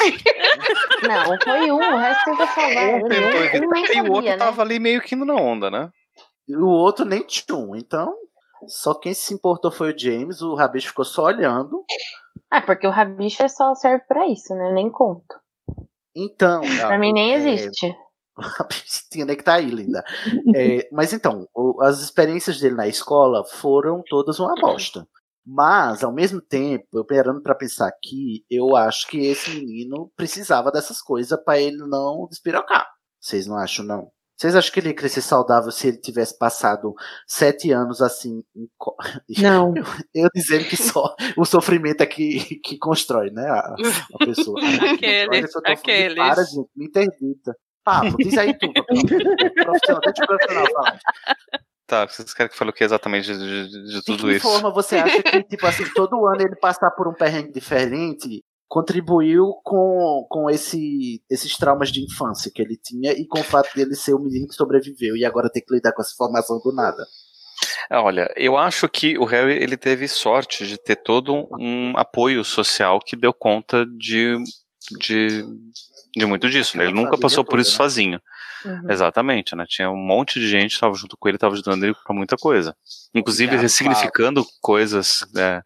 Não, 1.06 1.38
foi 1.44 1.70
um, 1.70 1.76
o 1.76 1.96
resto 1.98 2.24
tentou 2.24 2.46
salvar 2.46 2.94
Um 2.94 3.08
tentou 3.08 3.68
Um 3.68 4.06
e 4.06 4.08
o 4.08 4.12
outro 4.12 4.30
né? 4.30 4.36
tava 4.38 4.62
ali 4.62 4.78
meio 4.78 5.02
que 5.02 5.14
indo 5.14 5.26
na 5.26 5.34
onda, 5.34 5.70
né? 5.70 5.90
E 6.48 6.56
o 6.56 6.66
outro 6.66 7.04
nem 7.04 7.22
tchum. 7.22 7.74
Então, 7.74 8.14
só 8.66 8.94
quem 8.94 9.12
se 9.14 9.34
importou 9.34 9.70
foi 9.70 9.92
o 9.92 9.98
James, 9.98 10.40
o 10.42 10.54
Rabicho 10.54 10.88
ficou 10.88 11.04
só 11.04 11.24
olhando. 11.24 11.84
Ah, 12.50 12.62
porque 12.62 12.86
o 12.86 12.90
rabicho 12.90 13.42
é 13.42 13.48
só 13.48 13.74
serve 13.74 14.04
pra 14.06 14.26
isso, 14.28 14.54
né? 14.54 14.68
Eu 14.70 14.74
nem 14.74 14.90
conto. 14.90 15.34
Então. 16.14 16.60
Pra 16.94 16.98
mim 16.98 17.12
nem 17.12 17.32
é, 17.32 17.36
existe. 17.36 17.94
Tinha 19.10 19.26
que 19.26 19.42
tá 19.42 19.54
aí, 19.54 19.66
linda. 19.66 20.04
É, 20.54 20.88
mas 20.92 21.12
então, 21.12 21.48
o- 21.54 21.82
as 21.82 22.00
experiências 22.00 22.60
dele 22.60 22.74
na 22.74 22.86
escola 22.86 23.44
foram 23.44 24.02
todas 24.08 24.38
uma 24.38 24.54
bosta. 24.54 25.06
Mas, 25.44 26.02
ao 26.02 26.12
mesmo 26.12 26.40
tempo, 26.40 26.86
eu 26.94 27.04
parando 27.04 27.40
pra 27.40 27.54
pensar 27.54 27.86
aqui, 27.88 28.44
eu 28.50 28.74
acho 28.76 29.06
que 29.06 29.18
esse 29.26 29.50
menino 29.50 30.10
precisava 30.16 30.70
dessas 30.72 31.00
coisas 31.00 31.38
pra 31.44 31.58
ele 31.58 31.78
não 31.86 32.26
despirocar. 32.28 32.86
Vocês 33.20 33.46
não 33.46 33.56
acham, 33.56 33.84
não? 33.84 34.10
Vocês 34.36 34.54
acham 34.54 34.70
que 34.72 34.80
ele 34.80 34.88
ia 34.88 34.94
crescer 34.94 35.22
saudável 35.22 35.70
se 35.72 35.88
ele 35.88 35.96
tivesse 35.96 36.36
passado 36.38 36.94
sete 37.26 37.70
anos 37.72 38.02
assim? 38.02 38.42
Não. 39.40 39.74
Eu, 39.76 39.84
eu 40.24 40.28
dizendo 40.34 40.64
que 40.66 40.76
só 40.76 41.14
o 41.36 41.44
sofrimento 41.44 42.02
é 42.02 42.06
que, 42.06 42.56
que 42.62 42.76
constrói, 42.78 43.30
né? 43.30 43.48
A, 43.48 43.74
a 44.14 44.18
pessoa. 44.26 44.60
Aquele- 44.92 45.46
aqueles. 45.66 46.16
Para, 46.16 46.44
gente, 46.44 46.68
me 46.76 46.86
interdita. 46.86 47.56
Papo, 47.82 48.16
diz 48.18 48.36
aí 48.36 48.52
tu. 48.58 48.70
profissional, 48.72 50.00
deixa 50.00 50.24
o 50.24 50.26
profissional 50.26 50.66
falar. 50.72 50.98
Tá, 51.86 52.04
vocês 52.06 52.34
querem 52.34 52.48
que 52.48 52.54
eu 52.54 52.58
fale 52.58 52.70
o 52.70 52.74
que 52.74 52.82
exatamente 52.82 53.32
de, 53.32 53.38
de- 53.38 53.68
de 53.70 53.88
De 54.00 54.04
tudo 54.04 54.24
que 54.26 54.32
isso? 54.34 54.40
forma 54.48 54.72
você 54.72 54.96
acha 54.96 55.22
que, 55.22 55.42
tipo 55.44 55.64
assim, 55.68 55.84
todo 55.94 56.26
ano 56.26 56.42
ele 56.42 56.56
passar 56.56 56.90
por 56.90 57.06
um 57.06 57.14
perrengue 57.14 57.52
diferente 57.52 58.42
contribuiu 58.68 59.54
com, 59.62 60.26
com 60.28 60.50
esse, 60.50 61.22
esses 61.30 61.56
traumas 61.56 61.90
de 61.90 62.02
infância 62.04 62.50
que 62.52 62.60
ele 62.60 62.76
tinha 62.76 63.12
e 63.12 63.26
com 63.26 63.40
o 63.40 63.44
fato 63.44 63.74
dele 63.74 63.94
ser 63.94 64.14
o 64.14 64.18
menino 64.18 64.48
que 64.48 64.54
sobreviveu 64.54 65.16
e 65.16 65.24
agora 65.24 65.50
ter 65.50 65.60
que 65.60 65.74
lidar 65.74 65.92
com 65.92 66.02
essa 66.02 66.14
formação 66.16 66.60
do 66.62 66.72
nada? 66.72 67.06
É, 67.90 67.96
Olha, 67.96 68.32
eu 68.36 68.56
acho 68.56 68.88
que 68.88 69.16
o 69.18 69.24
Harry 69.24 69.52
ele 69.52 69.76
teve 69.76 70.08
sorte 70.08 70.66
de 70.66 70.76
ter 70.76 70.96
todo 70.96 71.48
um, 71.58 71.96
apoio 71.96 72.44
social 72.44 73.00
que 73.00 73.16
deu 73.16 73.32
conta 73.32 73.86
de, 73.86 74.36
de, 74.98 75.44
de 76.14 76.26
muito 76.26 76.50
disso. 76.50 76.76
Né? 76.76 76.84
Ele 76.84 76.92
nunca 76.92 77.16
passou 77.16 77.44
por 77.44 77.60
isso 77.60 77.70
né? 77.72 77.76
sozinho. 77.76 78.20
Uhum. 78.64 78.90
Exatamente, 78.90 79.54
né? 79.54 79.64
Tinha 79.68 79.88
um 79.88 79.96
monte 79.96 80.40
de 80.40 80.48
gente 80.48 80.70
que 80.70 80.74
estava 80.74 80.94
junto 80.94 81.16
com 81.16 81.28
ele, 81.28 81.36
estava 81.36 81.54
ajudando 81.54 81.84
ele 81.84 81.94
pra 82.04 82.14
muita 82.14 82.36
coisa. 82.36 82.76
Inclusive 83.14 83.46
Obrigado, 83.46 83.62
ressignificando 83.62 84.44
coisas. 84.60 85.24
é. 85.36 85.62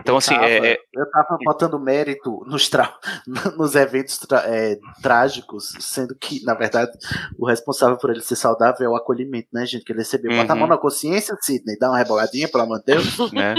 Então, 0.00 0.16
assim, 0.16 0.34
tava, 0.34 0.48
é, 0.48 0.72
é- 0.72 0.78
eu 0.94 1.10
tava 1.10 1.38
botando 1.44 1.78
mérito 1.78 2.42
nos, 2.46 2.68
tra- 2.68 2.96
nos 3.56 3.74
eventos 3.74 4.18
tra- 4.18 4.44
é, 4.46 4.76
trágicos, 5.02 5.72
sendo 5.80 6.14
que, 6.14 6.42
na 6.44 6.54
verdade, 6.54 6.90
o 7.38 7.46
responsável 7.46 7.96
por 7.98 8.10
ele 8.10 8.20
ser 8.20 8.36
saudável 8.36 8.86
é 8.86 8.88
o 8.88 8.96
acolhimento, 8.96 9.48
né, 9.52 9.64
gente? 9.66 9.84
Que 9.84 9.92
ele 9.92 10.00
recebeu. 10.00 10.30
Bota 10.36 10.52
a 10.52 10.54
Uhum. 10.54 10.60
mão 10.60 10.68
na 10.68 10.78
consciência, 10.78 11.36
Sidney, 11.40 11.78
dá 11.78 11.88
uma 11.90 11.98
reboladinha, 11.98 12.48
pelo 12.48 12.64
amor 12.64 12.78
de 12.80 12.86
Deus. 12.86 13.16
né? 13.32 13.54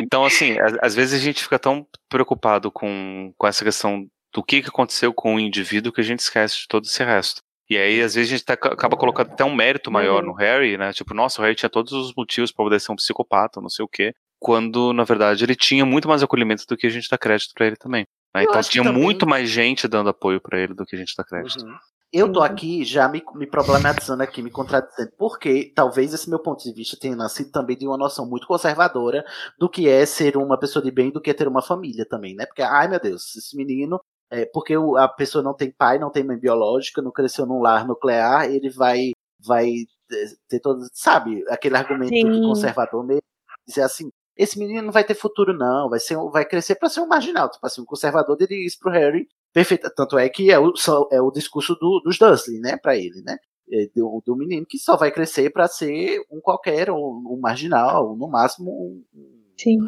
Então, 0.00 0.24
assim, 0.24 0.56
às, 0.80 0.94
vezes 0.94 1.20
a 1.20 1.22
gente 1.22 1.42
fica 1.42 1.58
tão 1.58 1.86
preocupado 2.08 2.70
com, 2.70 3.32
com 3.36 3.46
essa 3.46 3.64
questão 3.64 4.06
do 4.34 4.42
que, 4.42 4.62
que 4.62 4.68
aconteceu 4.68 5.12
com 5.12 5.34
o 5.34 5.40
indivíduo 5.40 5.92
que 5.92 6.00
a 6.00 6.04
gente 6.04 6.20
esquece 6.20 6.60
de 6.60 6.68
todo 6.68 6.84
esse 6.84 7.02
resto. 7.04 7.42
E 7.70 7.76
aí, 7.76 8.02
às 8.02 8.14
vezes, 8.14 8.30
a 8.30 8.36
gente 8.36 8.44
tá- 8.44 8.54
acaba 8.54 8.96
colocando 8.96 9.30
até 9.32 9.44
um 9.44 9.54
mérito 9.54 9.90
maior 9.90 10.22
Uhum. 10.22 10.30
no 10.30 10.34
Harry, 10.34 10.76
né? 10.76 10.92
Tipo, 10.92 11.14
nossa, 11.14 11.40
o 11.40 11.44
Harry 11.44 11.54
tinha 11.54 11.70
todos 11.70 11.92
os 11.92 12.12
motivos 12.14 12.52
pra 12.52 12.64
poder 12.64 12.80
ser 12.80 12.92
um 12.92 12.96
psicopata, 12.96 13.60
não 13.60 13.68
sei 13.70 13.84
o 13.84 13.88
quê. 13.88 14.12
Quando, 14.42 14.92
na 14.92 15.04
verdade, 15.04 15.44
ele 15.44 15.54
tinha 15.54 15.86
muito 15.86 16.08
mais 16.08 16.22
acolhimento 16.22 16.66
do 16.66 16.76
que 16.76 16.86
a 16.86 16.90
gente 16.90 17.08
dá 17.08 17.16
crédito 17.16 17.52
pra 17.54 17.66
ele 17.66 17.76
também. 17.76 18.04
né? 18.34 18.42
Então 18.42 18.60
tinha 18.62 18.82
também- 18.82 19.02
muito 19.02 19.26
mais 19.26 19.48
gente 19.48 19.86
dando 19.86 20.08
apoio 20.10 20.40
pra 20.40 20.58
ele 20.58 20.74
do 20.74 20.84
que 20.84 20.96
a 20.96 20.98
gente 20.98 21.14
dá 21.16 21.22
crédito. 21.22 21.64
Uhum. 21.64 21.76
Eu 22.12 22.30
tô 22.30 22.42
aqui 22.42 22.84
já 22.84 23.08
me, 23.08 23.22
me 23.34 23.46
problematizando 23.46 24.22
aqui, 24.22 24.42
me 24.42 24.50
contradizendo, 24.50 25.12
porque 25.16 25.72
talvez 25.74 26.12
esse 26.12 26.28
meu 26.28 26.38
ponto 26.38 26.62
de 26.62 26.72
vista 26.72 26.94
tenha 27.00 27.16
nascido 27.16 27.50
também 27.50 27.76
de 27.76 27.86
uma 27.86 27.96
noção 27.96 28.28
muito 28.28 28.46
conservadora 28.46 29.24
do 29.58 29.68
que 29.68 29.88
é 29.88 30.04
ser 30.04 30.36
uma 30.36 30.58
pessoa 30.58 30.84
de 30.84 30.90
bem, 30.90 31.10
do 31.10 31.22
que 31.22 31.30
é 31.30 31.34
ter 31.34 31.48
uma 31.48 31.62
família 31.62 32.04
também, 32.06 32.34
né? 32.34 32.44
Porque, 32.44 32.60
ai 32.60 32.86
meu 32.86 33.00
Deus, 33.00 33.34
esse 33.34 33.56
menino, 33.56 33.98
é, 34.30 34.44
porque 34.44 34.74
a 34.98 35.08
pessoa 35.08 35.42
não 35.42 35.54
tem 35.54 35.70
pai, 35.70 35.98
não 35.98 36.10
tem 36.10 36.22
mãe 36.24 36.36
biológica, 36.38 37.00
não 37.00 37.10
cresceu 37.10 37.46
num 37.46 37.60
lar 37.62 37.86
nuclear, 37.86 38.44
ele 38.44 38.68
vai, 38.68 39.12
vai 39.42 39.70
é, 40.10 40.24
ter 40.48 40.60
todo, 40.60 40.86
sabe, 40.92 41.42
aquele 41.48 41.76
argumento 41.76 42.12
conservador 42.42 43.06
mesmo, 43.06 43.22
dizer 43.66 43.82
assim, 43.82 44.10
esse 44.36 44.58
menino 44.58 44.82
não 44.82 44.92
vai 44.92 45.04
ter 45.04 45.14
futuro 45.14 45.52
não, 45.56 45.88
vai 45.90 45.98
ser, 46.00 46.16
vai 46.30 46.44
crescer 46.44 46.74
para 46.76 46.88
ser 46.88 47.00
um 47.00 47.06
marginal, 47.08 47.50
tipo 47.50 47.66
assim, 47.66 47.82
um 47.82 47.84
conservador 47.84 48.36
diria 48.36 48.66
isso 48.66 48.78
pro 48.78 48.90
Harry, 48.90 49.26
perfeito, 49.52 49.90
tanto 49.94 50.18
é 50.18 50.28
que 50.28 50.50
é 50.50 50.58
o, 50.58 50.74
só- 50.76 51.08
é 51.12 51.20
o 51.20 51.30
discurso 51.30 51.74
do- 51.74 52.00
dos 52.04 52.18
Dursley, 52.18 52.58
né, 52.60 52.76
para 52.76 52.96
ele, 52.96 53.22
né, 53.24 53.36
É, 53.72 53.86
do, 53.94 54.22
do 54.26 54.36
menino 54.36 54.66
que 54.66 54.76
só 54.78 54.96
vai 54.96 55.10
crescer 55.10 55.50
para 55.50 55.66
ser 55.68 56.20
um 56.30 56.40
qualquer, 56.40 56.90
um, 56.90 56.96
um 57.30 57.38
marginal, 57.40 58.14
no 58.16 58.28
máximo 58.28 58.70
um, 58.70 59.04
Sim. 59.56 59.78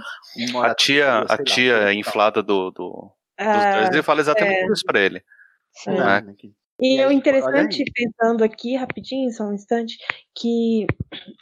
um 0.54 0.60
A 0.62 0.74
tia, 0.74 1.10
a 1.12 1.20
lá, 1.24 1.38
tia 1.38 1.80
tal. 1.80 1.92
inflada 1.92 2.42
do, 2.42 2.70
do, 2.70 2.90
dos 2.90 3.12
Ah, 3.38 3.80
Dursley 3.80 4.02
fala 4.02 4.20
exatamente 4.20 4.56
é. 4.70 4.72
isso 4.72 4.84
pra 4.86 5.00
ele. 5.00 5.22
Sim. 5.72 5.90
né? 5.90 6.22
Né, 6.80 6.86
E 6.86 6.96
E 6.96 7.04
o 7.04 7.08
aí, 7.08 7.16
interessante, 7.16 7.84
pensando 7.94 8.44
aqui 8.44 8.76
rapidinho, 8.76 9.30
só 9.32 9.44
um 9.44 9.52
instante, 9.52 9.96
que 10.34 10.86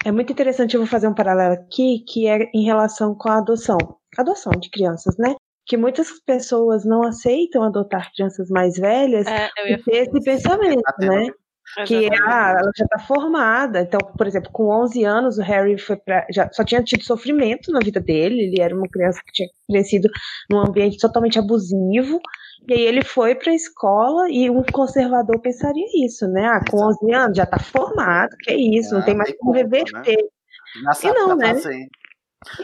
é 0.04 0.12
muito 0.12 0.32
interessante, 0.32 0.74
eu 0.74 0.80
vou 0.80 0.88
fazer 0.88 1.08
um 1.08 1.14
paralelo 1.14 1.54
aqui, 1.54 2.04
que 2.06 2.26
é 2.26 2.50
em 2.54 2.64
relação 2.64 3.14
com 3.14 3.28
a 3.28 3.38
adoção. 3.38 3.78
Adoção 4.18 4.52
de 4.52 4.70
crianças, 4.70 5.16
né? 5.18 5.34
Que 5.64 5.76
muitas 5.76 6.08
pessoas 6.26 6.84
não 6.84 7.02
aceitam 7.02 7.62
adotar 7.62 8.12
crianças 8.14 8.50
mais 8.50 8.76
velhas 8.76 9.26
É, 9.26 9.48
eu 9.58 9.68
ia 9.68 9.78
por 9.78 9.84
ter 9.84 10.08
esse 10.08 10.24
pensamento, 10.24 10.82
Até 10.86 11.32
né? 11.76 11.84
Que 11.84 12.08
ah, 12.12 12.56
ela 12.58 12.70
já 12.76 12.84
está 12.84 12.98
formada. 12.98 13.80
Então, 13.80 14.00
por 14.16 14.26
exemplo, 14.26 14.50
com 14.52 14.68
11 14.68 15.04
anos, 15.04 15.38
o 15.38 15.42
Harry 15.42 15.78
foi 15.78 15.96
pra, 15.96 16.26
já 16.30 16.48
só 16.52 16.64
tinha 16.64 16.82
tido 16.82 17.04
sofrimento 17.04 17.70
na 17.72 17.80
vida 17.80 18.00
dele. 18.00 18.42
Ele 18.42 18.60
era 18.60 18.74
uma 18.74 18.88
criança 18.88 19.20
que 19.24 19.32
tinha 19.32 19.48
crescido 19.68 20.08
num 20.50 20.58
ambiente 20.60 20.98
totalmente 20.98 21.38
abusivo. 21.38 22.20
E 22.68 22.74
aí 22.74 22.82
ele 22.82 23.02
foi 23.02 23.34
para 23.34 23.50
a 23.50 23.54
escola 23.54 24.30
e 24.30 24.48
um 24.48 24.62
conservador 24.62 25.40
pensaria 25.40 25.86
isso, 26.04 26.26
né? 26.28 26.46
Ah, 26.46 26.60
com 26.70 26.76
11 26.78 27.12
anos 27.12 27.36
já 27.36 27.44
está 27.44 27.58
formado, 27.58 28.36
que 28.40 28.52
é 28.52 28.56
isso, 28.56 28.94
não 28.94 29.04
tem 29.04 29.16
mais 29.16 29.34
como 29.36 29.52
reverter. 29.52 30.18
Já 31.02 31.10
E 31.10 31.12
não, 31.12 31.28
tá 31.28 31.36
né? 31.36 31.54
fazendo. 31.54 31.88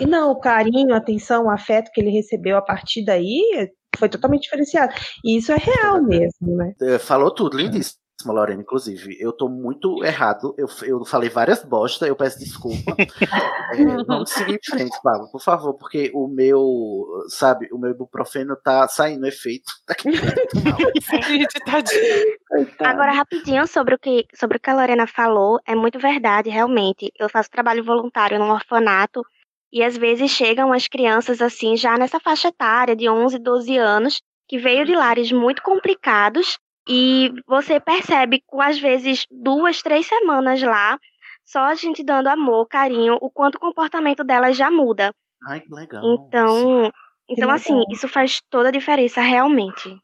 E 0.01 0.07
não, 0.07 0.31
o 0.31 0.41
carinho, 0.41 0.95
a 0.95 0.99
atenção, 0.99 1.45
o 1.45 1.51
afeto 1.51 1.91
que 1.93 2.01
ele 2.01 2.11
recebeu 2.11 2.57
a 2.57 2.63
partir 2.63 3.05
daí 3.05 3.71
foi 3.97 4.09
totalmente 4.09 4.43
diferenciado. 4.43 4.93
E 5.25 5.37
isso 5.39 5.53
é 5.53 5.57
real 5.57 6.03
mesmo, 6.03 6.57
né? 6.57 6.73
Eh, 6.81 6.99
Falou 6.99 7.33
tudo, 7.33 7.57
lindíssimo, 7.57 8.01
Lorena, 8.27 8.63
inclusive. 8.63 9.17
Eu 9.21 9.33
tô 9.33 9.49
muito 9.49 10.05
errado. 10.05 10.53
Eu, 10.59 10.67
eu 10.83 11.05
falei 11.05 11.29
várias 11.29 11.65
bosta, 11.65 12.07
eu 12.07 12.17
peço 12.17 12.39
desculpa. 12.39 12.97
É, 13.71 14.03
vamos 14.05 14.31
seguir 14.31 14.55
em 14.55 14.59
frente, 14.65 14.99
Pablo, 15.03 15.31
por 15.31 15.43
favor, 15.43 15.75
porque 15.75 16.11
o 16.15 16.27
meu, 16.27 17.05
sabe, 17.29 17.69
o 17.71 17.77
meu 17.77 17.91
ibuprofeno 17.91 18.57
tá 18.57 18.89
saindo 18.89 19.27
efeito. 19.27 19.71
Agora, 22.81 23.13
rapidinho, 23.13 23.67
sobre 23.67 23.95
o, 23.95 23.99
que, 23.99 24.27
sobre 24.35 24.57
o 24.57 24.61
que 24.61 24.71
a 24.71 24.75
Lorena 24.75 25.07
falou, 25.07 25.61
é 25.67 25.75
muito 25.75 25.99
verdade, 25.99 26.49
realmente. 26.49 27.13
Eu 27.19 27.29
faço 27.29 27.51
trabalho 27.51 27.85
voluntário 27.85 28.39
num 28.39 28.51
orfanato 28.51 29.23
e 29.71 29.83
às 29.83 29.99
vezes 29.99 30.31
chegam 30.31 30.73
as 30.73 30.89
crianças 30.89 31.43
assim, 31.43 31.77
já 31.77 31.99
nessa 31.99 32.19
faixa 32.19 32.49
etária 32.49 32.97
de 32.97 33.07
11, 33.07 33.39
12 33.39 33.77
anos, 33.77 34.23
que 34.49 34.57
veio 34.57 34.87
de 34.87 34.97
lares 34.97 35.31
muito 35.31 35.63
complicados 35.63 36.59
e 36.89 37.33
você 37.47 37.79
percebe 37.79 38.43
com 38.47 38.61
às 38.61 38.79
vezes 38.79 39.27
duas, 39.31 39.83
três 39.83 40.07
semanas 40.07 40.63
lá, 40.63 40.99
só 41.45 41.61
a 41.61 41.75
gente 41.75 42.03
dando 42.03 42.29
amor, 42.29 42.67
carinho, 42.67 43.19
o 43.21 43.31
quanto 43.31 43.57
o 43.57 43.61
comportamento 43.61 44.25
delas 44.25 44.57
já 44.57 44.71
muda. 44.71 45.13
Ai, 45.47 45.61
que 45.61 45.73
legal. 45.73 46.03
Então, 46.05 46.93
então 47.29 47.49
Que 47.49 47.55
assim, 47.55 47.83
isso 47.91 48.09
faz 48.09 48.41
toda 48.51 48.69
a 48.69 48.73
diferença 48.73 49.21
realmente. 49.21 49.95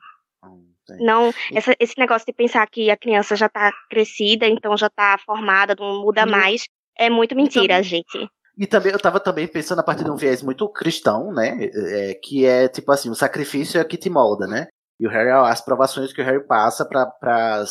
Não, 1.00 1.32
essa- 1.52 1.74
esse 1.80 1.98
negócio 1.98 2.26
de 2.26 2.32
pensar 2.32 2.66
que 2.68 2.90
a 2.90 2.96
criança 2.96 3.34
já 3.34 3.48
tá 3.48 3.72
crescida, 3.88 4.46
então 4.46 4.76
já 4.76 4.90
tá 4.90 5.18
formada, 5.24 5.74
não 5.78 6.02
muda 6.02 6.26
mais, 6.26 6.66
é 6.98 7.08
muito 7.08 7.34
mentira, 7.34 7.82
gente. 7.82 8.28
E 8.56 8.66
também 8.66 8.92
eu 8.92 9.00
tava 9.00 9.18
também 9.18 9.48
pensando 9.48 9.80
a 9.80 9.82
partir 9.82 10.04
de 10.04 10.10
um 10.10 10.16
viés 10.16 10.42
muito 10.42 10.68
cristão, 10.68 11.32
né? 11.32 11.56
é, 11.60 12.14
que 12.22 12.44
é 12.46 12.68
tipo 12.68 12.92
assim, 12.92 13.10
o 13.10 13.14
sacrifício 13.14 13.80
é 13.80 13.84
que 13.84 13.96
te 13.96 14.08
molda, 14.08 14.46
né? 14.46 14.66
E 15.00 15.06
o 15.06 15.10
Harry, 15.10 15.30
as 15.30 15.60
provações 15.60 16.12
que 16.12 16.22
o 16.22 16.24
Harry 16.24 16.46
passa 16.46 16.84
para 16.84 17.64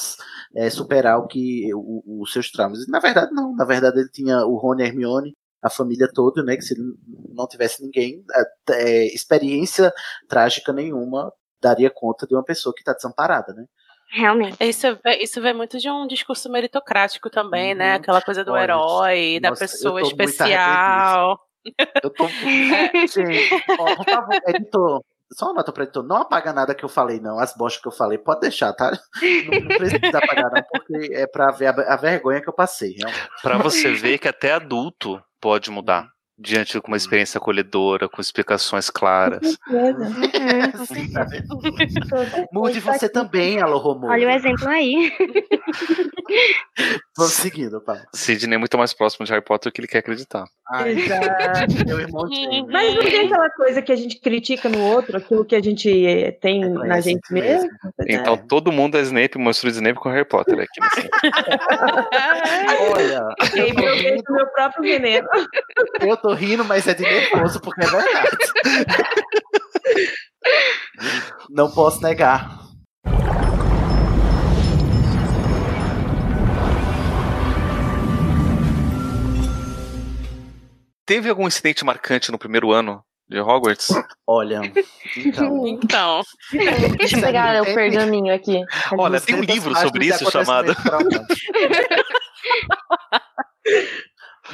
superar 0.71 1.19
o 1.19 1.27
que 1.27 1.73
o- 1.73 2.21
os 2.21 2.31
seus 2.33 2.51
traumas. 2.51 2.79
E, 2.85 2.91
na 2.91 2.99
verdade, 2.99 3.31
não. 3.33 3.55
Na 3.55 3.65
verdade, 3.65 3.99
ele 3.99 4.09
tinha 4.09 4.45
o 4.45 4.57
Rony 4.57 4.81
e 4.83 4.85
a 4.85 4.87
Hermione, 4.89 5.33
a 5.61 5.69
família 5.69 6.09
toda, 6.13 6.43
né? 6.43 6.55
Que 6.57 6.61
se 6.61 6.73
ele 6.73 6.83
não 7.33 7.47
tivesse 7.47 7.81
ninguém, 7.81 8.23
é, 8.35 8.43
é, 8.71 9.05
experiência 9.15 9.93
trágica 10.27 10.73
nenhuma 10.73 11.31
daria 11.61 11.89
conta 11.89 12.27
de 12.27 12.35
uma 12.35 12.43
pessoa 12.43 12.73
que 12.75 12.81
está 12.81 12.91
desamparada, 12.93 13.53
né? 13.53 13.63
Realmente. 14.11 14.57
Isso, 14.59 14.85
vem- 15.03 15.23
isso 15.23 15.41
vem 15.41 15.53
muito 15.55 15.79
de 15.79 15.89
um 15.89 16.05
discurso 16.05 16.51
meritocrático 16.51 17.29
também, 17.29 17.73
né? 17.73 17.93
Aquela 17.95 18.21
coisa 18.21 18.43
do 18.43 18.51
Uhum. 18.51 18.57
Olha, 18.57 18.63
herói, 18.65 19.39
da 19.39 19.49
nossa, 19.49 19.63
eu 19.63 19.67
pessoa 19.69 20.01
especial. 20.01 21.39
Eu 22.03 22.09
tô. 22.09 22.27
Gente, 23.07 23.49
ó, 23.79 23.95
por 23.95 24.05
favor, 24.05 24.41
editor. 24.47 25.03
Só 25.33 25.47
uma 25.47 25.55
nota 25.55 25.71
pro 25.71 25.83
editor. 25.83 26.03
Não 26.03 26.17
apaga 26.17 26.53
nada 26.53 26.75
que 26.75 26.83
eu 26.83 26.89
falei, 26.89 27.19
não. 27.19 27.39
As 27.39 27.55
bostas 27.55 27.81
que 27.81 27.87
eu 27.87 27.91
falei, 27.91 28.17
pode 28.17 28.41
deixar, 28.41 28.73
tá? 28.73 28.91
Não, 28.91 29.59
não 29.61 29.77
precisa 29.77 30.17
apagar, 30.17 30.51
não, 30.51 30.63
porque 30.71 31.13
é 31.13 31.27
pra 31.27 31.51
ver 31.51 31.67
a, 31.67 31.93
a 31.93 31.95
vergonha 31.95 32.41
que 32.41 32.49
eu 32.49 32.53
passei, 32.53 32.93
realmente. 32.97 33.29
Pra 33.41 33.57
você 33.57 33.93
ver 33.93 34.17
que 34.19 34.27
até 34.27 34.53
adulto 34.53 35.21
pode 35.41 35.69
mudar. 35.71 36.12
Diante 36.37 36.73
de 36.73 36.81
uma 36.87 36.97
experiência 36.97 37.37
acolhedora, 37.37 38.09
com 38.09 38.19
explicações 38.19 38.89
claras. 38.89 39.55
Tá? 41.13 41.27
Mude 42.51 42.79
você 42.79 43.07
também, 43.07 43.61
Alô 43.61 43.77
Romulo. 43.77 44.11
Olha 44.11 44.27
o 44.27 44.31
exemplo 44.31 44.67
aí. 44.67 45.11
Vamos 47.15 47.33
seguindo, 47.33 47.79
pá. 47.81 48.01
Sidney 48.13 48.55
é 48.55 48.57
muito 48.57 48.77
mais 48.77 48.93
próximo 48.93 49.25
de 49.25 49.31
Harry 49.31 49.43
Potter 49.43 49.71
do 49.71 49.75
que 49.75 49.81
ele 49.81 49.87
quer 49.87 49.99
acreditar. 49.99 50.45
Exato. 50.85 51.85
Meu 51.85 51.99
irmão. 51.99 52.27
Mas 52.71 52.95
não 52.95 53.03
tem 53.03 53.25
aquela 53.27 53.49
coisa 53.51 53.81
que 53.81 53.91
a 53.91 53.95
gente 53.95 54.19
critica 54.19 54.67
no 54.69 54.79
outro, 54.81 55.17
aquilo 55.17 55.45
que 55.45 55.55
a 55.55 55.61
gente 55.61 56.05
eh, 56.05 56.31
tem 56.31 56.61
na 56.61 56.99
gente 56.99 57.31
mesmo? 57.31 57.69
Então 58.07 58.35
todo 58.35 58.71
mundo 58.71 58.97
é 58.97 59.01
Snape, 59.01 59.37
mostrou 59.37 59.71
Snape 59.71 59.99
com 59.99 60.09
Harry 60.09 60.25
Potter 60.25 60.59
aqui 60.59 60.81
nesse. 60.81 61.09
Olha, 62.93 63.21
Eu 63.55 63.75
vejo 63.75 64.23
o 64.29 64.33
meu 64.33 64.47
próprio 64.47 64.83
veneno. 64.83 65.27
eu 66.01 66.17
tô 66.23 66.33
rindo, 66.33 66.63
mas 66.63 66.87
é 66.87 66.93
de 66.93 67.03
nervoso, 67.03 67.59
porque 67.59 67.83
é 67.83 67.87
verdade. 67.87 68.37
Não 71.49 71.69
posso 71.69 72.01
negar. 72.01 72.63
Teve 81.05 81.29
algum 81.29 81.45
incidente 81.45 81.83
marcante 81.83 82.31
no 82.31 82.39
primeiro 82.39 82.71
ano 82.71 83.03
de 83.27 83.41
Hogwarts? 83.41 83.89
Olha, 84.25 84.61
então. 85.17 85.67
Então. 85.83 86.21
Deixa 86.97 87.17
eu 87.17 87.21
pegar 87.21 87.61
o 87.61 87.65
pergaminho 87.65 88.33
aqui. 88.33 88.61
Olha, 88.97 89.19
tem 89.19 89.35
um 89.35 89.41
livro 89.41 89.75
sobre 89.75 90.05
isso 90.05 90.31
chamado. 90.31 90.73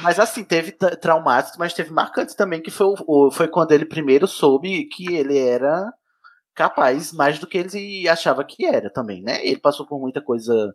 Mas 0.02 0.18
assim, 0.18 0.44
teve 0.44 0.72
tra- 0.72 0.96
traumáticos, 0.96 1.58
mas 1.58 1.74
teve 1.74 1.90
marcantes 1.92 2.34
também, 2.34 2.62
que 2.62 2.70
foi, 2.70 2.94
o- 3.06 3.30
foi 3.30 3.48
quando 3.48 3.72
ele 3.72 3.84
primeiro 3.84 4.26
soube 4.26 4.86
que 4.86 5.14
ele 5.14 5.38
era 5.38 5.92
capaz 6.54 7.12
mais 7.12 7.38
do 7.38 7.46
que 7.46 7.58
ele 7.58 8.08
achava 8.08 8.44
que 8.44 8.66
era 8.66 8.90
também, 8.92 9.22
né? 9.22 9.44
Ele 9.46 9.60
passou 9.60 9.86
por 9.86 10.00
muita 10.00 10.22
coisa 10.22 10.74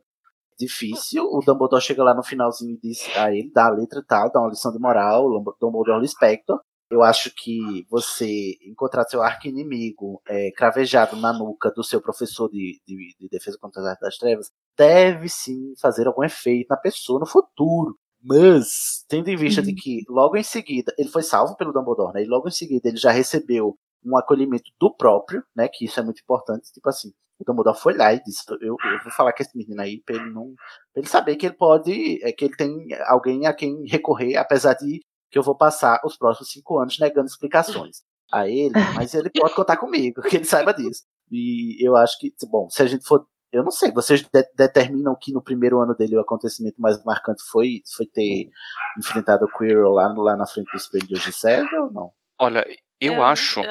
difícil. 0.59 1.25
O 1.25 1.41
Dumbledore 1.41 1.81
chega 1.83 2.03
lá 2.03 2.13
no 2.15 2.23
finalzinho 2.23 2.75
e 2.75 2.79
diz 2.89 2.99
a 3.17 3.31
ele, 3.33 3.51
dá 3.53 3.67
a 3.67 3.71
letra 3.71 3.99
e 3.99 4.05
tal, 4.05 4.31
dá 4.31 4.39
uma 4.41 4.49
lição 4.49 4.71
de 4.71 4.79
moral, 4.79 5.25
o 5.27 5.55
Dumbledore 5.61 6.01
lhe 6.01 6.07
Spector. 6.07 6.59
Eu 6.91 7.03
acho 7.03 7.31
que 7.35 7.85
você 7.89 8.57
encontrar 8.63 9.05
seu 9.05 9.21
arqui-inimigo 9.21 10.21
é, 10.27 10.51
cravejado 10.51 11.15
na 11.17 11.33
nuca 11.33 11.71
do 11.71 11.83
seu 11.83 12.01
professor 12.01 12.49
de, 12.49 12.79
de, 12.87 13.15
de 13.19 13.29
defesa 13.29 13.57
contra 13.59 13.81
as 13.81 13.87
artes 13.89 14.01
das 14.01 14.17
trevas 14.17 14.51
deve 14.77 15.27
sim 15.29 15.73
fazer 15.81 16.07
algum 16.07 16.23
efeito 16.23 16.67
na 16.69 16.77
pessoa 16.77 17.19
no 17.19 17.25
futuro. 17.27 17.97
Mas, 18.27 19.05
tendo 19.07 19.29
em 19.29 19.35
vista 19.35 19.61
de 19.61 19.73
que 19.73 20.01
logo 20.09 20.35
em 20.35 20.43
seguida 20.43 20.91
ele 20.97 21.09
foi 21.09 21.21
salvo 21.21 21.55
pelo 21.55 21.71
Dumbledore, 21.71 22.13
né? 22.13 22.23
E 22.23 22.27
logo 22.27 22.47
em 22.47 22.51
seguida 22.51 22.89
ele 22.89 22.97
já 22.97 23.11
recebeu 23.11 23.77
um 24.03 24.17
acolhimento 24.17 24.71
do 24.79 24.93
próprio, 24.93 25.43
né? 25.55 25.67
Que 25.67 25.85
isso 25.85 25.99
é 25.99 26.03
muito 26.03 26.21
importante. 26.21 26.71
Tipo 26.71 26.89
assim, 26.89 27.09
o 27.39 27.43
Dumbledore 27.45 27.77
foi 27.77 27.95
lá 27.95 28.13
e 28.13 28.23
disse: 28.23 28.43
Eu, 28.49 28.75
eu 28.83 29.03
vou 29.03 29.11
falar 29.11 29.31
com 29.33 29.43
esse 29.43 29.55
menino 29.55 29.79
aí 29.79 30.01
pra 30.03 30.15
ele 30.15 30.31
não. 30.31 30.53
Pra 30.91 31.01
ele 31.01 31.07
saber 31.07 31.35
que 31.35 31.45
ele 31.45 31.55
pode. 31.55 32.19
É, 32.23 32.31
que 32.31 32.45
ele 32.45 32.55
tem 32.55 32.87
alguém 33.05 33.45
a 33.45 33.53
quem 33.53 33.85
recorrer, 33.87 34.37
apesar 34.37 34.73
de 34.73 35.01
que 35.29 35.37
eu 35.37 35.43
vou 35.43 35.55
passar 35.55 35.99
os 36.03 36.17
próximos 36.17 36.49
cinco 36.49 36.79
anos 36.79 36.97
negando 36.97 37.27
explicações 37.27 38.03
a 38.31 38.47
ele, 38.47 38.73
mas 38.95 39.13
ele 39.13 39.29
pode 39.29 39.53
contar 39.53 39.77
comigo, 39.77 40.21
que 40.29 40.37
ele 40.37 40.45
saiba 40.45 40.73
disso. 40.73 41.03
E 41.31 41.85
eu 41.85 41.95
acho 41.95 42.17
que, 42.19 42.33
bom, 42.47 42.69
se 42.69 42.81
a 42.81 42.85
gente 42.85 43.05
for. 43.05 43.25
Eu 43.55 43.63
não 43.63 43.71
sei, 43.71 43.91
vocês 43.91 44.21
de- 44.21 44.49
determinam 44.55 45.15
que 45.19 45.31
no 45.31 45.41
primeiro 45.41 45.79
ano 45.81 45.95
dele 45.95 46.17
o 46.17 46.21
acontecimento 46.21 46.79
mais 46.81 47.03
marcante 47.03 47.41
foi, 47.49 47.81
foi 47.95 48.05
ter 48.05 48.49
enfrentado 48.97 49.45
o 49.45 49.57
Quirrell 49.57 49.89
lá, 49.91 50.07
lá 50.15 50.35
na 50.35 50.45
frente 50.45 50.69
do 50.71 50.77
espelho 50.77 51.07
de 51.07 51.15
Gisele 51.15 51.67
ou 51.77 51.91
não? 51.91 52.11
Olha, 52.39 52.65
eu, 52.99 53.23
acho. 53.23 53.61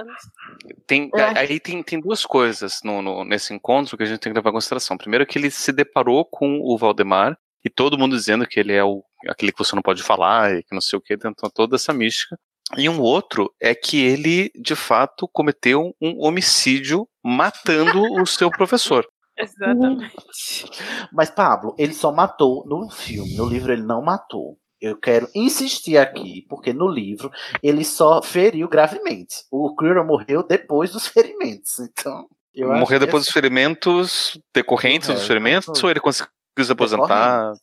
Tem, 0.86 1.10
Eu 1.14 1.24
acho- 1.24 1.38
aí 1.38 1.60
tem, 1.60 1.82
tem 1.82 2.00
duas 2.00 2.24
coisas 2.24 2.80
no, 2.82 3.02
no- 3.02 3.24
nesse 3.24 3.52
encontro 3.52 3.96
que 3.96 4.02
a 4.02 4.06
gente 4.06 4.20
tem 4.20 4.32
que 4.32 4.38
levar 4.38 4.50
em 4.50 4.54
consideração. 4.54 4.96
Primeiro, 4.96 5.26
que 5.26 5.38
ele 5.38 5.50
se 5.50 5.72
deparou 5.72 6.24
com 6.24 6.60
o 6.62 6.76
Valdemar 6.78 7.36
e 7.64 7.70
todo 7.70 7.98
mundo 7.98 8.16
dizendo 8.16 8.46
que 8.46 8.60
ele 8.60 8.72
é 8.72 8.84
o, 8.84 9.02
aquele 9.28 9.52
que 9.52 9.58
você 9.58 9.74
não 9.74 9.82
pode 9.82 10.02
falar 10.02 10.54
e 10.54 10.62
que 10.62 10.74
não 10.74 10.80
sei 10.80 10.98
o 10.98 11.02
que, 11.02 11.14
então 11.14 11.32
toda 11.54 11.76
essa 11.76 11.92
mística. 11.92 12.38
E 12.76 12.88
um 12.88 13.00
outro 13.00 13.54
é 13.60 13.74
que 13.74 14.02
ele, 14.02 14.50
de 14.54 14.74
fato, 14.74 15.28
cometeu 15.28 15.94
um 16.00 16.24
homicídio 16.24 17.06
matando 17.22 18.00
o 18.20 18.26
seu 18.26 18.50
professor. 18.50 19.06
Exatamente. 19.36 20.14
Mas, 21.12 21.30
Pablo, 21.30 21.74
ele 21.78 21.92
só 21.92 22.12
matou 22.12 22.64
no 22.66 22.88
filme. 22.90 23.34
No 23.36 23.46
livro 23.46 23.72
ele 23.72 23.82
não 23.82 24.02
matou. 24.02 24.58
Eu 24.80 24.98
quero 24.98 25.28
insistir 25.34 25.96
aqui, 25.96 26.44
porque 26.48 26.72
no 26.72 26.86
livro 26.86 27.30
ele 27.62 27.84
só 27.84 28.20
feriu 28.20 28.68
gravemente. 28.68 29.36
O 29.50 29.74
Quirrell 29.74 30.04
morreu 30.04 30.46
depois 30.46 30.92
dos 30.92 31.06
ferimentos. 31.08 31.78
Então. 31.78 32.26
eu 32.54 32.70
acho 32.70 32.80
Morreu 32.80 33.00
que 33.00 33.06
depois 33.06 33.24
dos 33.24 33.32
ferimentos 33.32 34.38
decorrentes 34.54 35.08
dos 35.08 35.18
Harry 35.18 35.28
ferimentos 35.28 35.82
ou 35.82 35.90
ele 35.90 36.00
conseguiu 36.00 36.28
se 36.62 36.72
aposentar? 36.72 37.54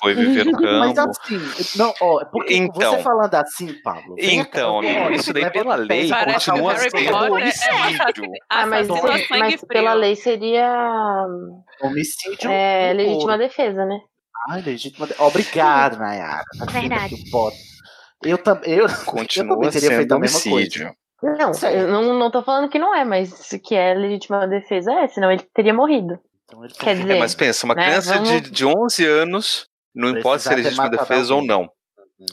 Foi 0.00 0.14
viver 0.14 0.44
no 0.46 0.52
Mas 0.78 0.94
campo. 0.94 1.10
assim, 1.10 1.78
não, 1.78 1.92
ó, 2.00 2.24
porque 2.26 2.54
Então. 2.56 2.92
você 2.96 3.02
falando 3.02 3.34
assim, 3.34 3.72
Pablo. 3.82 4.16
cá, 4.16 4.22
Então, 4.24 4.74
olha, 4.76 5.00
amigo, 5.06 5.20
isso 5.20 5.32
daí 5.32 5.50
pela 5.50 5.74
lei 5.76 6.06
que 6.08 6.24
continua 6.24 6.76
sendo 6.78 6.96
é 6.98 7.30
homicídio. 7.30 8.30
Ah, 8.48 8.66
mas, 8.66 8.88
assassino 8.90 9.10
a 9.12 9.18
sangue 9.18 9.38
mas 9.38 9.54
frio. 9.54 9.66
pela 9.68 9.94
lei 9.94 10.16
seria 10.16 11.26
Homicídio. 11.82 12.50
é, 12.50 12.92
legítima 12.94 13.38
defesa, 13.38 13.84
né? 13.84 13.98
Ai, 14.50 14.62
legítima. 14.62 15.06
de- 15.06 15.14
Obrigado, 15.18 15.98
Nayara. 15.98 16.44
Tá 16.58 16.66
Verdade. 16.66 17.14
Eu, 18.24 18.38
tam, 18.38 18.60
eu, 18.64 18.86
eu 18.86 19.04
Continua 19.04 19.56
também 19.56 19.70
teria 19.70 19.88
sendo 19.88 19.96
feito 19.98 20.12
a 20.12 20.18
mesma 20.18 20.38
homicídio. 20.52 20.84
coisa. 20.86 20.96
Não, 21.38 21.70
eu 21.70 21.88
não, 21.88 22.18
não 22.18 22.30
tô 22.30 22.42
falando 22.42 22.68
que 22.68 22.78
não 22.78 22.94
é, 22.94 23.04
mas 23.04 23.48
que 23.64 23.74
é 23.74 23.94
legítima 23.94 24.46
defesa 24.46 24.92
é, 24.92 25.08
senão 25.08 25.30
ele 25.32 25.42
teria 25.54 25.72
morrido. 25.74 26.18
Então 26.46 26.64
ele 26.64 26.74
Quer 26.74 26.90
É, 26.90 26.94
dizer, 27.00 27.18
mas 27.18 27.34
pensa, 27.34 27.66
uma 27.66 27.74
né, 27.74 27.84
criança 27.84 28.14
vamos- 28.14 28.28
de, 28.30 28.50
de 28.50 28.64
11 28.64 29.04
anos, 29.04 29.66
não 29.94 30.10
importa 30.10 30.38
se 30.40 30.52
é 30.52 30.56
legítima 30.56 30.88
defesa 30.88 31.34
ou 31.34 31.44
não, 31.44 31.68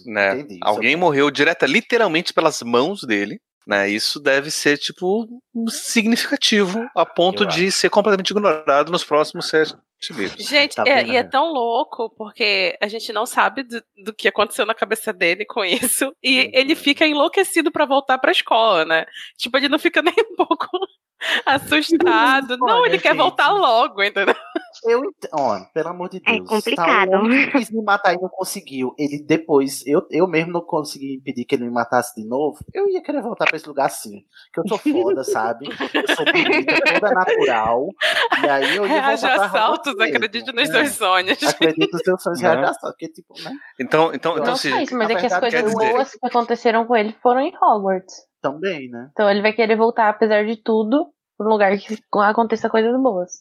né? 0.06 0.40
Entendi, 0.40 0.60
Alguém 0.62 0.94
é- 0.94 0.98
morreu 0.98 1.30
direta, 1.32 1.66
literalmente 1.66 2.32
pelas 2.34 2.62
mãos 2.62 3.02
dele, 3.04 3.40
né? 3.66 3.90
Isso 3.90 4.20
deve 4.20 4.52
ser, 4.52 4.78
tipo, 4.78 5.28
significativo 5.70 6.88
a 6.96 7.06
ponto 7.06 7.44
Eu 7.44 7.48
de 7.48 7.72
ser 7.72 7.90
completamente 7.90 8.30
ignorado 8.32 8.92
nos 8.92 9.04
próximos 9.04 9.48
sete 9.48 9.74
livros. 10.12 10.46
Gente, 10.46 10.76
Tá 10.76 10.84
é- 10.86 11.06
e 11.06 11.16
é 11.16 11.24
né? 11.24 11.30
tão 11.30 11.52
louco, 11.54 12.10
porque 12.18 12.78
a 12.82 12.88
gente 12.88 13.12
não 13.14 13.26
sabe 13.26 13.64
do, 13.64 13.82
do 14.04 14.14
que 14.14 14.28
aconteceu 14.28 14.66
na 14.66 14.76
cabeça 14.76 15.14
dele 15.14 15.46
com 15.46 15.64
isso. 15.64 16.14
E 16.22 16.42
Uhum. 16.42 16.52
ele 16.54 16.76
fica 16.76 17.08
enlouquecido 17.08 17.72
pra 17.72 17.86
voltar 17.86 18.18
pra 18.18 18.32
escola, 18.34 18.84
né? 18.86 19.06
Tipo, 19.38 19.58
ele 19.58 19.70
não 19.70 19.80
fica 19.80 20.02
nem 20.06 20.14
um 20.32 20.36
pouco 20.36 20.68
assustado. 21.46 22.58
não, 22.58 22.86
ele 22.86 23.00
quer 23.00 23.16
voltar 23.16 23.52
logo, 23.52 24.02
entendeu? 24.04 24.36
Eu, 24.86 25.02
ó, 25.34 25.60
pelo 25.74 25.90
amor 25.90 26.10
de 26.10 26.18
É 26.26 26.34
Deus. 26.38 26.50
complicado. 26.50 27.10
Tá, 27.12 27.18
o 27.18 27.26
homem 27.26 27.46
que 27.46 27.58
quis 27.58 27.72
me 27.72 27.82
matar 27.84 28.14
e 28.14 28.18
não 28.22 28.28
conseguiu. 28.28 28.94
Ele 28.98 29.24
depois, 29.24 29.86
eu, 29.86 30.02
eu 30.10 30.28
mesmo 30.28 30.52
não 30.52 30.62
consegui 30.62 31.16
impedir 31.16 31.46
que 31.46 31.56
ele 31.56 31.66
me 31.66 31.72
matasse 31.72 32.14
de 32.20 32.28
novo. 32.28 32.58
Eu 32.74 32.88
ia 32.90 33.02
querer 33.02 33.22
voltar 33.22 33.46
pra 33.46 33.56
esse 33.56 33.68
lugar 33.68 33.90
sim. 33.90 34.24
Que 34.52 34.60
eu 34.60 34.68
sou 34.68 34.78
foda, 34.80 35.24
sabe? 35.24 35.68
Eu 35.94 36.16
sou 36.16 36.26
bonita, 36.26 36.74
toda 37.00 37.14
natural. 37.14 37.88
E 38.44 38.50
aí 38.50 38.76
eu 38.76 38.86
ia 38.88 39.02
Reage 39.02 39.22
voltar 39.22 39.36
pra 39.38 39.46
assaltos, 39.46 40.00
acredite 40.00 40.52
nos 40.52 40.70
É. 40.70 40.74
seus 40.74 40.92
sonhos. 40.94 41.44
Acredito 41.44 41.92
nos 41.94 42.02
seus 42.02 42.24
sonhos 42.24 42.42
Né? 42.42 42.50
reais 42.50 42.60
de 42.62 42.72
assalto, 42.76 42.98
porque, 42.98 43.08
tipo, 43.14 43.34
né? 43.44 43.52
Então, 43.80 44.12
então, 44.14 44.34
então 44.34 44.46
não 44.48 44.56
se, 44.56 44.70
mas 44.94 45.10
é 45.10 45.16
que 45.16 45.26
as 45.28 45.40
coisas 45.40 45.64
dizer- 45.64 45.76
boas 45.94 46.12
que 46.12 46.26
aconteceram 46.26 46.86
com 46.86 46.96
ele 46.96 47.16
foram 47.22 47.42
em 47.42 47.54
Hogwarts. 47.62 48.16
Também, 48.44 48.90
né? 48.90 49.08
Então 49.14 49.28
ele 49.30 49.42
vai 49.42 49.54
querer 49.54 49.76
voltar, 49.76 50.10
apesar 50.10 50.46
de 50.46 50.58
tudo, 50.62 51.08
pra 51.38 51.48
um 51.48 51.50
lugar 51.50 51.76
que 51.80 51.98
aconteça 52.14 52.70
coisas 52.70 52.94
boas. 53.02 53.32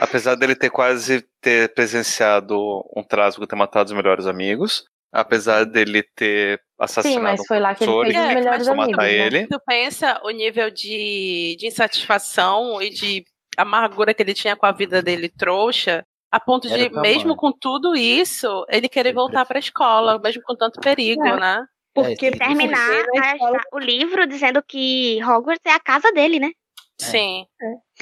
apesar 0.00 0.34
dele 0.36 0.54
ter 0.56 0.70
quase 0.70 1.24
ter 1.42 1.74
presenciado 1.74 2.56
um 2.96 3.02
trágico 3.02 3.46
ter 3.46 3.56
matado 3.56 3.90
os 3.90 3.96
melhores 3.96 4.26
amigos, 4.26 4.84
apesar 5.12 5.64
dele 5.66 6.02
ter 6.16 6.60
assassinado 6.78 7.16
Sim, 7.18 7.22
mas 7.22 7.46
foi 7.46 7.60
lá 7.60 7.74
que 7.74 7.84
ele 7.84 7.92
um 7.92 8.02
fez 8.02 8.14
professor 8.14 8.24
os 8.26 8.30
É, 8.30 8.34
melhores 8.34 8.68
a 8.68 8.72
amigos. 8.72 8.90
matar 8.92 9.02
né? 9.04 9.12
ele. 9.12 9.46
Tu 9.46 9.60
pensa 9.66 10.20
o 10.24 10.30
nível 10.30 10.70
de, 10.70 11.56
de 11.58 11.66
insatisfação 11.66 12.80
e 12.82 12.90
de 12.90 13.24
amargura 13.56 14.12
que 14.14 14.22
ele 14.22 14.34
tinha 14.34 14.56
com 14.56 14.66
a 14.66 14.72
vida 14.72 15.00
dele 15.02 15.28
trouxa, 15.28 16.04
a 16.32 16.40
ponto 16.40 16.66
Era 16.66 16.88
de, 16.88 17.00
mesmo 17.00 17.36
com 17.36 17.52
tudo 17.52 17.94
isso, 17.94 18.64
ele 18.68 18.88
querer 18.88 19.10
Ele 19.10 19.14
voltar 19.16 19.44
pra 19.46 19.58
escola, 19.60 20.18
mesmo 20.18 20.42
com 20.42 20.56
tanto 20.56 20.80
perigo, 20.80 21.24
É. 21.24 21.38
né? 21.38 21.64
Porque 21.94 22.26
É, 22.26 22.30
porque 22.30 22.38
Terminar 22.38 23.04
na 23.14 23.32
a- 23.32 23.62
o 23.72 23.78
livro 23.78 24.26
dizendo 24.26 24.62
que 24.62 25.22
Hogwarts 25.24 25.64
é 25.66 25.72
a 25.72 25.80
casa 25.80 26.12
dele, 26.12 26.38
né? 26.40 26.50
Sim. 27.00 27.44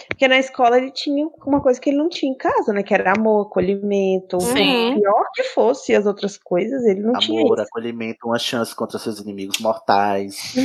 porque 0.09 0.29
na 0.29 0.39
escola 0.39 0.77
ele 0.79 0.91
tinha 0.91 1.27
uma 1.47 1.61
coisa 1.63 1.81
que 1.81 1.91
ele 1.91 1.97
não 1.99 2.09
tinha 2.09 2.31
em 2.31 2.37
casa, 2.37 2.73
né? 2.73 2.83
Que 2.83 2.93
era 2.95 3.13
amor, 3.17 3.47
acolhimento. 3.47 4.39
Sim. 4.41 4.99
Pior 5.01 5.25
que 5.35 5.43
fosse 5.45 5.95
as 5.95 6.05
outras 6.07 6.37
coisas, 6.39 6.85
ele 6.85 7.01
não 7.01 7.15
tinha 7.15 7.41
Amor, 7.43 7.61
acolhimento, 7.61 8.19
uma 8.27 8.39
chance 8.39 8.75
contra 8.77 8.99
seus 8.99 9.19
inimigos 9.21 9.59
mortais. 9.61 10.37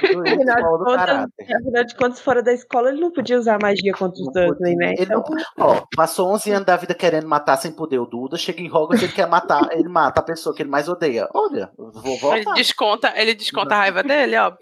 Tudo 0.00 0.24
isso 0.26 0.34
Afinal 0.34 0.56
de, 0.56 0.62
contas, 0.84 0.96
caráter. 0.96 1.56
afinal 1.56 1.84
de 1.84 1.94
contas, 1.96 2.20
fora 2.20 2.42
da 2.42 2.52
escola, 2.52 2.90
ele 2.90 3.00
não 3.00 3.10
podia 3.10 3.38
usar 3.38 3.58
magia 3.60 3.92
contra 3.92 4.20
os 4.22 4.32
Dursley, 4.32 4.76
né? 4.76 4.94
Ele 4.96 5.06
não- 5.12 5.24
ó, 5.58 5.82
passou 5.96 6.28
11 6.32 6.50
anos 6.50 6.66
da 6.66 6.76
vida 6.76 6.94
querendo 6.94 7.26
matar 7.28 7.56
sem 7.56 7.72
poder 7.72 7.98
o 7.98 8.06
Duda, 8.06 8.36
chega 8.36 8.60
em 8.60 8.68
Hogwarts 8.70 9.02
ele 9.02 9.12
quer 9.12 9.26
matar, 9.28 9.68
ele 9.72 9.88
mata 9.88 10.20
a 10.20 10.24
pessoa 10.24 10.54
que 10.54 10.62
ele 10.62 10.70
mais 10.70 10.88
odeia. 10.88 11.28
Olha, 11.34 11.70
vou 11.76 11.90
Ele 12.12 12.18
voltar. 12.44 12.52
desconta, 12.54 13.12
ele 13.16 13.34
desconta 13.34 13.74
a 13.74 13.78
raiva 13.78 14.02
dele, 14.02 14.36
ó. 14.36 14.52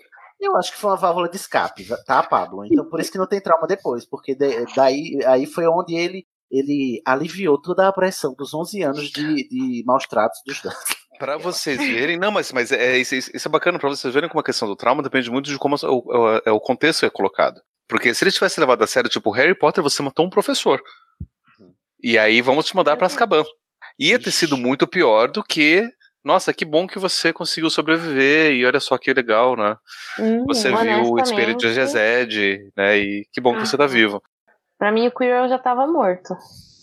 Eu 0.41 0.57
acho 0.57 0.72
que 0.72 0.78
foi 0.78 0.91
uma 0.91 0.97
válvula 0.97 1.28
de 1.28 1.36
escape, 1.36 1.86
tá, 2.07 2.22
Pablo? 2.22 2.64
Então 2.64 2.88
por 2.88 2.99
isso 2.99 3.12
que 3.12 3.18
não 3.18 3.26
tem 3.26 3.41
trauma 3.41 3.66
depois, 3.66 4.07
porque 4.07 4.34
daí 4.34 5.18
aí 5.26 5.47
foi 5.47 5.66
onde 5.66 5.95
ele 5.95 6.24
ele 6.51 7.01
aliviou 7.07 7.61
toda 7.61 7.86
a 7.86 7.93
pressão 7.93 8.34
dos 8.34 8.53
11 8.53 8.82
anos 8.82 9.11
de, 9.11 9.49
de 9.49 9.84
maus 9.86 10.05
tratos 10.07 10.41
dos 10.45 10.61
dois. 10.61 10.74
Pra 11.18 11.36
vocês 11.36 11.78
verem, 11.78 12.18
não, 12.18 12.32
mas, 12.32 12.51
mas 12.51 12.72
é, 12.72 12.99
isso, 12.99 13.14
isso 13.14 13.47
é 13.47 13.51
bacana 13.51 13.78
pra 13.78 13.91
vocês 13.91 14.12
verem 14.12 14.28
como 14.28 14.41
a 14.41 14.45
questão 14.45 14.66
do 14.66 14.74
trauma 14.74 15.03
depende 15.03 15.30
muito 15.30 15.51
de 15.51 15.59
como 15.59 15.76
o, 15.76 15.86
o, 15.86 16.43
é 16.45 16.51
o 16.51 16.59
contexto 16.59 17.05
é 17.05 17.11
colocado. 17.11 17.61
Porque 17.86 18.14
se 18.14 18.24
ele 18.24 18.32
tivesse 18.32 18.59
levado 18.59 18.82
a 18.82 18.86
sério, 18.86 19.11
tipo, 19.11 19.30
Harry 19.30 19.55
Potter, 19.55 19.82
você 19.82 20.03
matou 20.03 20.24
um 20.24 20.30
professor. 20.30 20.80
E 22.03 22.16
aí 22.16 22.41
vamos 22.41 22.66
te 22.66 22.74
mandar 22.74 22.97
pra 22.97 23.07
Azkaban. 23.07 23.45
Ia 23.99 24.18
ter 24.18 24.30
sido 24.30 24.57
muito 24.57 24.86
pior 24.86 25.30
do 25.30 25.45
que, 25.45 25.86
nossa, 26.25 26.53
que 26.53 26.64
bom 26.64 26.87
que 26.87 26.99
você 26.99 27.33
conseguiu 27.33 27.71
sobreviver 27.71 28.53
e 28.53 28.64
olha 28.66 28.81
só 28.81 28.99
que 28.99 29.12
legal, 29.12 29.57
né? 29.57 29.77
Hum, 30.18 30.45
Você 30.47 30.68
viu 30.71 31.12
o 31.12 31.18
espelho 31.18 31.57
de 31.57 31.73
Gezed, 31.73 32.71
né? 32.77 32.99
E 32.99 33.27
que 33.33 33.41
bom 33.41 33.55
que 33.55 33.66
você 33.66 33.77
tá 33.77 33.87
vivo. 33.87 34.23
Pra 34.79 34.93
mim, 34.93 35.07
o 35.07 35.11
Quirrell 35.11 35.49
já 35.49 35.59
tava 35.59 35.87
morto. 35.87 36.35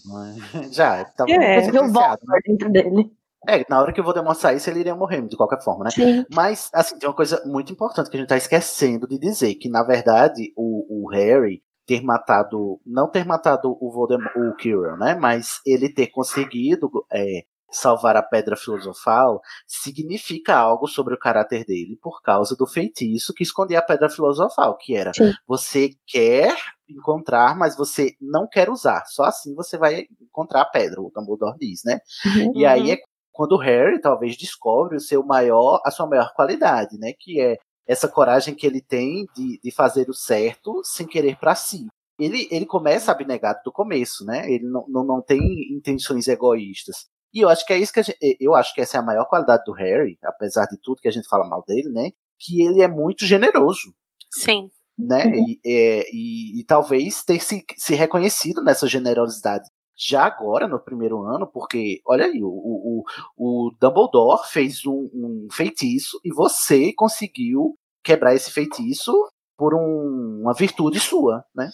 Já, 0.72 1.04
tava 1.04 1.30
É, 1.30 1.60
o 1.60 1.66
sentenciado, 1.66 1.88
né? 1.88 1.92
Voldemort 1.92 2.42
dentro 2.46 2.70
dele. 2.70 3.12
É, 3.48 3.64
na 3.70 3.82
hora 3.82 3.92
que 3.92 4.00
eu 4.00 4.04
vou 4.04 4.14
demonstrar 4.14 4.56
isso, 4.56 4.70
ele 4.70 4.80
iria 4.80 4.96
morrer, 4.96 5.22
de 5.28 5.36
qualquer 5.36 5.62
forma, 5.62 5.86
né? 5.86 5.90
Sim. 5.92 6.26
Mas, 6.34 6.70
assim, 6.74 6.98
tem 6.98 7.08
uma 7.10 7.16
coisa 7.16 7.42
muito 7.46 7.72
importante 7.74 8.10
que 8.10 8.16
a 8.16 8.20
gente 8.20 8.30
tá 8.30 8.38
esquecendo 8.38 9.08
de 9.08 9.20
dizer, 9.20 9.56
que 9.56 9.70
na 9.70 9.84
verdade 9.84 10.54
o, 10.56 11.06
o 11.06 11.10
Harry 11.12 11.62
ter 11.86 12.02
matado, 12.02 12.80
não 12.86 13.10
ter 13.10 13.26
matado 13.26 13.78
o 13.80 13.92
Voldemort, 13.92 14.36
o 14.36 14.56
Quirrell, 14.56 14.98
né? 14.98 15.16
Mas 15.20 15.60
ele 15.66 15.88
ter 15.90 16.08
conseguido 16.08 16.90
é, 17.12 17.44
salvar 17.70 18.16
a 18.16 18.24
Pedra 18.24 18.56
Filosofal 18.56 19.42
significa 19.68 20.56
algo 20.56 20.88
sobre 20.88 21.14
o 21.14 21.20
caráter 21.20 21.66
dele 21.66 21.98
por 22.02 22.22
causa 22.22 22.56
do 22.56 22.66
feitiço 22.66 23.34
que 23.34 23.44
escondia 23.44 23.80
a 23.80 23.82
Pedra 23.82 24.10
Filosofal, 24.10 24.78
que 24.78 24.96
era 24.96 25.14
Sim. 25.14 25.34
você 25.48 25.92
quer 26.06 26.56
encontrar, 26.90 27.58
mas 27.58 27.76
você 27.76 28.16
não 28.22 28.48
quer 28.48 28.70
usar. 28.70 29.04
Só 29.08 29.24
assim 29.24 29.54
você 29.54 29.78
vai 29.78 30.08
encontrar 30.22 30.62
a 30.62 30.66
pedra, 30.66 31.02
o 31.02 31.12
Dumbledore 31.14 31.58
diz, 31.60 31.82
né? 31.84 32.00
Uhum. 32.26 32.54
E 32.56 32.66
aí 32.66 32.92
é 32.92 32.98
quando 33.32 33.52
o 33.52 33.60
Harry 33.60 34.02
talvez 34.02 34.36
descobre 34.36 34.98
o 34.98 35.02
seu 35.02 35.24
maior, 35.24 35.80
a 35.86 35.92
sua 35.92 36.08
maior 36.08 36.34
qualidade, 36.34 36.98
né? 36.98 37.14
Que 37.20 37.40
é 37.40 37.58
essa 37.86 38.08
coragem 38.08 38.56
que 38.56 38.66
ele 38.66 38.82
tem 38.82 39.26
de, 39.36 39.60
de 39.64 39.72
fazer 39.72 40.10
o 40.10 40.14
certo 40.14 40.82
sem 40.84 41.06
querer 41.06 41.38
para 41.38 41.56
si. 41.56 41.88
Ele, 42.20 42.48
ele 42.50 42.66
começa 42.66 43.12
abnegado 43.12 43.60
do 43.64 43.72
começo, 43.72 44.26
né? 44.26 44.52
Ele 44.52 44.66
não, 44.66 44.86
não, 44.88 45.04
não 45.04 45.22
tem 45.22 45.40
intenções 45.72 46.28
egoístas. 46.28 47.06
E 47.34 47.42
eu 47.42 47.50
acho 47.50 47.66
que 47.66 47.74
é 47.74 47.78
isso 47.78 47.94
que 47.94 48.00
a 48.00 48.04
gente, 48.04 48.18
eu 48.40 48.56
acho 48.56 48.74
que 48.74 48.82
essa 48.82 48.98
é 48.98 49.00
a 49.00 49.04
maior 49.04 49.26
qualidade 49.26 49.64
do 49.66 49.74
Harry, 49.74 50.18
apesar 50.24 50.66
de 50.66 50.78
tudo 50.82 51.02
que 51.02 51.08
a 51.08 51.12
gente 51.12 51.28
fala 51.28 51.48
mal 51.48 51.64
dele, 51.68 51.90
né? 51.90 52.12
Que 52.40 52.62
ele 52.62 52.82
é 52.82 52.88
muito 52.88 53.26
generoso 53.26 53.94
Sim. 54.32 54.70
né? 54.98 55.32
E, 55.36 55.60
é, 55.66 56.06
e, 56.12 56.60
e 56.60 56.64
talvez 56.66 57.24
ter 57.24 57.40
se, 57.42 57.64
se 57.78 57.96
reconhecido 57.96 58.64
nessa 58.64 58.88
generosidade 58.88 59.70
já 60.00 60.26
agora, 60.26 60.68
no 60.68 60.80
primeiro 60.80 61.24
ano, 61.24 61.48
porque, 61.48 62.02
olha 62.06 62.26
aí, 62.26 62.40
o, 62.44 62.48
o, 62.48 63.04
o 63.36 63.72
Dumbledore 63.82 64.48
fez 64.48 64.86
um, 64.86 65.10
um 65.14 65.48
feitiço 65.52 66.20
e 66.24 66.32
você 66.32 66.94
conseguiu 66.94 67.76
quebrar 68.04 68.36
esse 68.36 68.52
feitiço 68.52 69.12
por 69.58 69.74
um- 69.74 70.42
uma 70.44 70.54
virtude 70.54 71.00
sua, 71.00 71.44
né? 71.56 71.70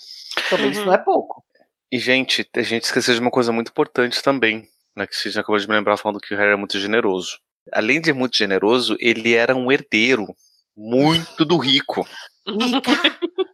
Também 0.49 0.71
isso 0.71 0.80
Uhum. 0.80 0.85
não 0.88 0.93
é 0.93 0.97
pouco. 0.97 1.43
E, 1.91 1.99
gente, 1.99 2.49
a 2.55 2.61
gente 2.61 2.84
esqueceu 2.85 3.13
de 3.13 3.19
uma 3.19 3.30
coisa 3.30 3.51
muito 3.51 3.69
importante 3.71 4.23
também, 4.23 4.65
né? 4.95 5.07
Que 5.07 5.15
você 5.15 5.30
acabou 5.40 5.57
de 5.60 5.68
me 5.68 5.74
lembrar 5.76 5.98
falando 5.98 6.20
que 6.20 6.34
o 6.34 6.38
Harry 6.38 6.52
é 6.53 6.56
muito 6.56 6.80
generoso. 6.80 7.38
Além 7.72 8.02
de 8.02 8.11
muito 8.14 8.36
generoso, 8.38 8.95
ele 8.99 9.34
era 9.34 9.56
um 9.56 9.72
herdeiro 9.72 10.28
muito 10.76 11.45
do 11.45 11.57
rico. 11.57 12.06
Rica! 12.48 12.91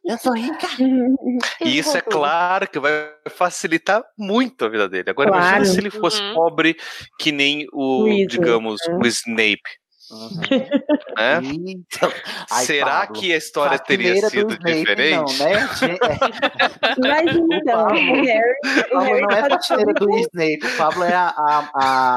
Eu 0.05 0.17
sou 0.17 0.33
rica! 0.33 0.67
E 1.61 1.77
isso 1.77 1.95
é 1.95 2.01
claro 2.01 2.67
que 2.67 2.79
vai 2.79 3.11
facilitar 3.29 4.03
muito 4.17 4.65
a 4.65 4.69
vida 4.69 4.89
dele. 4.89 5.09
Agora, 5.09 5.29
imagina 5.29 5.57
Claro. 5.57 5.65
se 5.65 5.79
ele 5.79 5.89
fosse 5.91 6.21
Uhum. 6.21 6.33
pobre 6.33 6.75
que 7.19 7.31
nem 7.31 7.67
o, 7.71 8.03
Weasley, 8.05 8.27
digamos, 8.27 8.79
né? 8.87 8.97
o 9.01 9.05
Snape. 9.05 9.61
Né? 10.11 11.39
Então, 11.67 12.11
ai, 12.51 12.65
Será 12.65 13.01
Pablo, 13.01 13.13
que 13.21 13.33
a 13.33 13.37
história 13.37 13.79
teria 13.79 14.21
faxineira 14.21 14.45
do 14.45 14.51
sido 14.51 14.67
Snape, 14.67 14.79
diferente? 14.79 15.39
Não, 15.39 15.45
né? 15.45 15.53
É, 15.59 16.97
Mas 17.07 17.35
então, 17.35 17.85
o 17.87 17.91
Harry, 17.91 18.55
o 18.65 18.89
Pablo 18.89 18.99
Harry 19.01 19.21
não 19.21 19.29
é 19.31 19.49
faxineira 19.49 19.93
do 19.93 20.17
Snape. 20.17 20.59
O 20.65 20.77
Pablo 20.77 21.03
é 21.03 21.13
a, 21.13 21.27
a, 21.29 21.69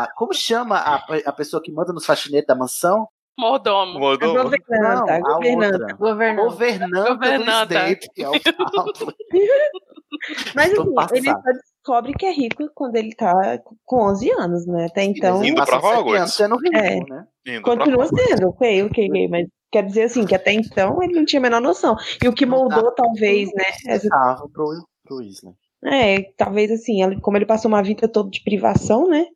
a- 0.05 0.09
Como 0.17 0.33
chama 0.33 0.77
a, 0.79 1.05
a 1.27 1.33
pessoa 1.33 1.63
que 1.63 1.71
manda 1.73 1.93
nos 1.93 2.07
faxineiros 2.07 2.47
da 2.47 2.55
mansão? 2.55 3.07
Mordomo. 3.39 3.97
a 3.97 4.01
Mordomo. 4.01 4.43
governanta, 4.45 5.15
a 5.15 5.19
Não, 5.19 5.31
a 5.31 5.35
governanta. 5.35 5.95
Governanta, 5.97 7.09
Governanta. 7.09 7.67
do 7.67 7.73
Snape, 7.75 8.09
que 8.15 8.23
é 8.23 8.29
o 8.29 8.33
Pablo. 8.41 9.15
Mas 10.55 10.73
Tô 10.75 11.01
assim, 11.01 11.17
ele 11.17 11.27
passado. 11.33 11.59
Descobre 11.83 12.13
que 12.15 12.25
é 12.25 12.31
rico 12.33 12.71
quando 12.75 12.97
ele 12.97 13.15
tá 13.15 13.59
com 13.85 14.05
11 14.11 14.31
anos, 14.31 14.67
né? 14.67 14.87
Até 14.87 15.03
então. 15.05 15.45
Indo 15.45 15.65
pra 15.65 15.79
Hogwarts. 15.79 16.35
Sendo 16.35 16.57
rico, 16.57 16.77
É. 16.77 17.01
né? 17.01 17.27
Indo 17.47 17.63
Continua 17.63 18.07
sendo, 18.07 18.49
ok, 18.51 18.85
ok, 18.85 19.29
mas 19.29 19.47
quer 19.71 19.85
dizer 19.85 20.05
assim, 20.05 20.25
que 20.25 20.35
até 20.35 20.53
então 20.53 21.03
ele 21.03 21.15
não 21.15 21.25
tinha 21.25 21.41
a 21.41 21.43
menor 21.43 21.61
noção. 21.61 21.97
E 22.23 22.29
o 22.29 22.33
que 22.33 22.47
moldou, 22.47 22.93
talvez, 22.95 23.53
né? 23.53 23.65
essa- 23.89 24.09
Tava 24.09 24.49
pro, 24.49 24.69
pro 25.05 25.17
Weasley. 25.17 25.55
É, 25.85 26.23
talvez 26.37 26.71
assim, 26.71 27.03
ele- 27.03 27.21
como 27.21 27.37
ele 27.37 27.47
passou 27.47 27.69
uma 27.69 27.83
vida 27.83 28.07
toda 28.07 28.31
de 28.31 28.43
privação, 28.45 29.09
né? 29.09 29.27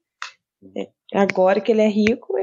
É, 0.77 0.89
agora 1.19 1.61
que 1.61 1.73
ele 1.73 1.83
é 1.83 1.89
rico, 1.89 2.39
é... 2.39 2.43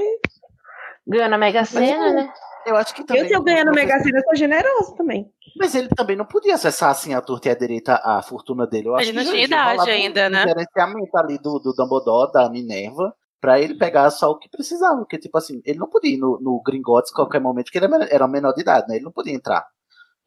Ganhou 1.07 1.29
na 1.29 1.37
Mega 1.37 1.63
Sena, 1.65 2.13
né? 2.13 2.33
Eu 2.65 2.75
acho 2.75 2.93
que 2.93 3.01
eu 3.01 3.05
também. 3.05 3.27
se 3.27 3.33
eu 3.33 3.43
ganhar 3.43 3.65
no 3.65 3.71
Mega 3.71 3.99
Sena, 3.99 4.19
eu 4.19 4.23
sou 4.23 4.35
generoso 4.35 4.95
também. 4.95 5.29
Mas 5.57 5.75
ele 5.75 5.89
também 5.89 6.15
não 6.15 6.25
podia 6.25 6.55
acessar 6.55 6.89
assim 6.89 7.13
a 7.13 7.21
torta 7.21 7.49
e 7.49 7.51
a 7.51 7.55
direita 7.55 8.01
a 8.03 8.21
fortuna 8.21 8.65
dele. 8.65 8.87
Eu 8.87 8.95
acho 8.95 9.09
Ele 9.09 9.17
não 9.17 9.23
que 9.23 9.31
tinha 9.31 9.45
idade 9.45 9.89
ainda, 9.89 10.27
um 10.27 10.29
né? 10.29 10.43
gerenciamento 10.47 11.17
ali 11.17 11.37
do, 11.37 11.59
do 11.59 11.73
Dumbledore, 11.73 12.31
da 12.31 12.49
Minerva, 12.49 13.13
pra 13.39 13.59
ele 13.59 13.75
pegar 13.75 14.09
só 14.09 14.31
o 14.31 14.37
que 14.37 14.49
precisava. 14.49 14.97
Porque, 14.97 15.17
tipo 15.17 15.37
assim, 15.37 15.61
ele 15.65 15.79
não 15.79 15.89
podia 15.89 16.13
ir 16.13 16.17
no, 16.17 16.39
no 16.41 16.61
Gringotts 16.65 17.11
a 17.11 17.15
qualquer 17.15 17.41
momento, 17.41 17.65
porque 17.65 17.77
ele 17.77 17.85
era 17.85 18.05
era 18.05 18.27
menor 18.27 18.53
de 18.53 18.61
idade, 18.61 18.87
né? 18.87 18.95
Ele 18.95 19.05
não 19.05 19.11
podia 19.11 19.33
entrar. 19.33 19.65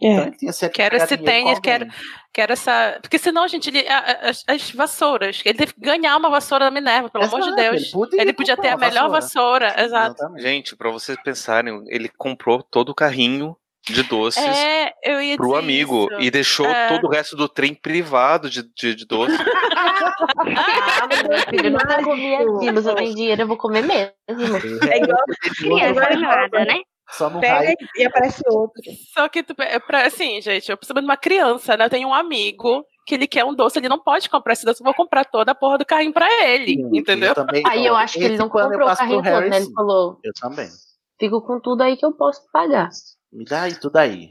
Então 0.01 0.25
É. 0.25 0.31
tinha 0.33 0.53
sempre 0.53 0.75
Quero 0.77 0.97
esse 0.97 1.17
tênis, 1.17 1.59
quero, 1.59 1.87
quero 2.33 2.53
essa. 2.53 2.99
Porque 3.01 3.19
senão, 3.19 3.49
gente, 3.49 3.71
ele, 3.71 3.89
a- 3.89 3.99
a- 3.99 4.29
as, 4.31 4.45
as 4.47 4.71
vassouras. 4.71 5.41
Ele 5.45 5.57
teve 5.59 5.73
que 5.73 5.81
ganhar 5.81 6.17
uma 6.17 6.29
vassoura 6.29 6.67
da 6.67 6.71
Minerva, 6.71 7.09
pelo 7.09 7.25
amor 7.25 7.41
de 7.41 7.47
Exato, 7.49 7.63
Deus. 7.63 7.83
ele 7.83 7.93
podia 7.93 8.21
Ele 8.23 8.33
podia 8.35 8.57
ter 8.59 8.69
a 8.69 8.77
melhor 8.77 9.09
vassoura, 9.09 9.75
exato. 9.83 10.23
Gente, 10.39 10.77
pra 10.77 10.91
vocês 10.91 11.17
pensarem, 11.25 11.83
ele 11.89 12.09
comprou 12.11 12.63
todo 12.63 12.91
o 12.91 12.95
carrinho 12.95 13.57
de 13.89 14.03
doces 14.03 14.43
É, 14.45 14.93
eu 15.05 15.21
ia 15.23 15.37
pro 15.37 15.55
amigo 15.55 16.09
isso. 16.11 16.21
e 16.21 16.31
deixou 16.31 16.67
É. 16.67 16.89
todo 16.89 17.07
o 17.07 17.11
resto 17.11 17.37
do 17.37 17.49
trem 17.49 17.73
privado 17.73 18.51
de, 18.51 18.65
de, 18.75 18.95
de 18.97 19.07
doce. 19.07 19.35
Ah, 20.19 21.07
mas 21.09 21.23
meu 21.23 21.39
filho, 21.49 21.67
eu 21.67 21.71
nunca 21.73 22.03
comi 22.03 22.35
aquilo. 22.35 22.83
Se 22.83 22.89
eu 22.91 22.95
tenho 22.95 23.15
dinheiro, 23.15 23.43
eu 23.43 23.47
vou 23.47 23.57
comer 23.57 23.83
mesmo. 23.83 24.13
É 24.91 24.99
igual 24.99 25.19
Criança 25.57 26.11
mimada, 26.11 26.65
né? 26.65 26.81
Só 27.11 27.31
no 27.31 27.41
pega 27.41 27.55
raio. 27.55 27.77
e 27.97 28.05
aparece 28.05 28.43
outro. 28.49 28.83
Só 29.15 29.29
que, 29.29 29.43
tipo, 29.43 29.63
é 29.63 29.79
pra, 29.79 30.07
assim, 30.07 30.41
gente, 30.41 30.71
eu 30.71 30.77
preciso 30.77 30.99
de 30.99 31.05
uma 31.05 31.17
criança, 31.17 31.77
né? 31.77 31.85
Eu 31.85 31.91
tenho 31.91 32.09
um 32.09 32.15
amigo 32.15 32.85
que 33.07 33.15
ele 33.15 33.27
quer 33.29 33.45
um 33.45 33.55
doce, 33.55 33.79
ele 33.79 33.89
não 33.89 34.03
pode 34.03 34.29
comprar 34.29 34.53
esse 34.55 34.65
doce, 34.67 34.81
eu 34.81 34.85
vou 34.85 34.93
comprar 34.95 35.25
toda 35.25 35.53
a 35.53 35.55
porra 35.55 35.79
do 35.79 35.87
carrinho 35.87 36.13
pra 36.13 36.27
ele, 36.45 36.75
Sim, 36.75 36.91
entendeu? 36.99 37.29
eu 37.29 37.35
também, 37.37 37.63
Aí 37.67 37.87
eu 37.87 37.95
acho 37.95 38.15
que 38.19 38.25
ele 38.25 38.37
não 38.37 38.49
comprou 38.49 38.89
o 38.91 38.97
carrinho 38.97 39.23
todo, 39.23 39.41
né? 39.49 39.57
Ele 39.59 39.73
falou, 39.73 40.19
Eu 40.25 40.33
também. 40.41 40.69
fico 41.21 41.41
com 41.47 41.61
tudo 41.61 41.83
aí 41.83 41.97
que 41.97 42.05
eu 42.05 42.13
posso 42.13 42.43
pagar. 42.53 42.89
Me 43.33 43.45
dá 43.45 43.63
aí 43.63 43.79
tudo 43.79 43.97
aí. 43.97 44.31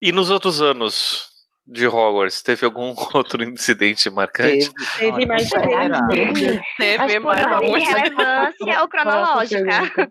E 0.00 0.10
nos 0.12 0.30
outros 0.30 0.60
anos 0.60 1.31
de 1.66 1.86
Hogwarts, 1.86 2.42
teve 2.42 2.64
algum 2.66 2.94
outro 3.14 3.42
incidente 3.44 4.10
marcante? 4.10 4.70
Teve, 4.98 5.12
Teve 5.12 5.26
mais 5.26 5.48
Teve 5.48 7.06
que 7.08 7.18
mais 7.20 7.46
alguns. 7.46 7.88
relevância 7.88 8.80
ou 8.82 8.88
cronológica? 8.88 10.10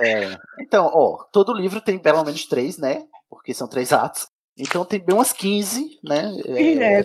É. 0.00 0.36
Então, 0.60 0.90
ó, 0.92 1.24
todo 1.32 1.52
livro 1.52 1.80
tem 1.80 1.98
pelo 1.98 2.24
menos 2.24 2.46
três, 2.46 2.78
né? 2.78 3.02
Porque 3.28 3.52
são 3.54 3.68
três 3.68 3.92
atos. 3.92 4.28
Então 4.58 4.84
tem 4.86 5.04
bem 5.04 5.14
umas 5.14 5.32
15, 5.34 5.84
né? 6.02 6.30
É, 6.46 7.00
É. 7.00 7.04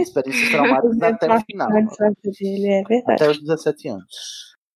experiências 0.00 0.50
traumáticas 0.50 1.00
até 1.02 1.32
o 1.32 1.40
final. 1.42 1.68
É. 1.76 3.12
Até 3.14 3.30
os 3.30 3.40
17 3.40 3.88
anos. 3.88 4.04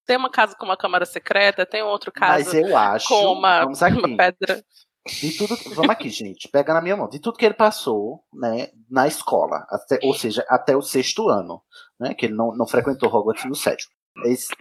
Tem 0.07 0.17
uma 0.17 0.31
casa 0.31 0.55
com 0.57 0.65
uma 0.65 0.77
câmara 0.77 1.05
secreta, 1.07 1.65
tem 1.67 1.83
outro 1.83 2.13
caso 2.13 2.45
Mas 2.45 2.55
eu 2.55 2.77
acho. 2.77 3.09
com 3.09 3.33
uma, 3.33 3.61
vamos 3.65 3.83
aqui. 3.83 3.99
uma 3.99 4.17
pedra. 4.17 4.63
De 5.07 5.37
tudo, 5.37 5.57
vamos 5.75 5.91
aqui, 5.91 6.09
gente. 6.09 6.49
Pega 6.49 6.73
na 6.73 6.81
minha 6.81 6.97
mão. 6.97 7.09
De 7.09 7.19
tudo 7.19 7.37
que 7.37 7.45
ele 7.45 7.55
passou, 7.55 8.23
né, 8.33 8.69
na 8.89 9.09
escola, 9.09 9.67
até, 9.69 9.99
ou 10.03 10.15
seja, 10.15 10.45
até 10.49 10.77
o 10.77 10.83
sexto 10.83 11.29
ano, 11.29 11.61
né, 11.99 12.15
que 12.15 12.27
ele 12.27 12.35
não, 12.35 12.55
não 12.55 12.67
frequentou 12.67 13.13
Hogwarts 13.13 13.45
no 13.45 13.55
sétimo. 13.55 13.93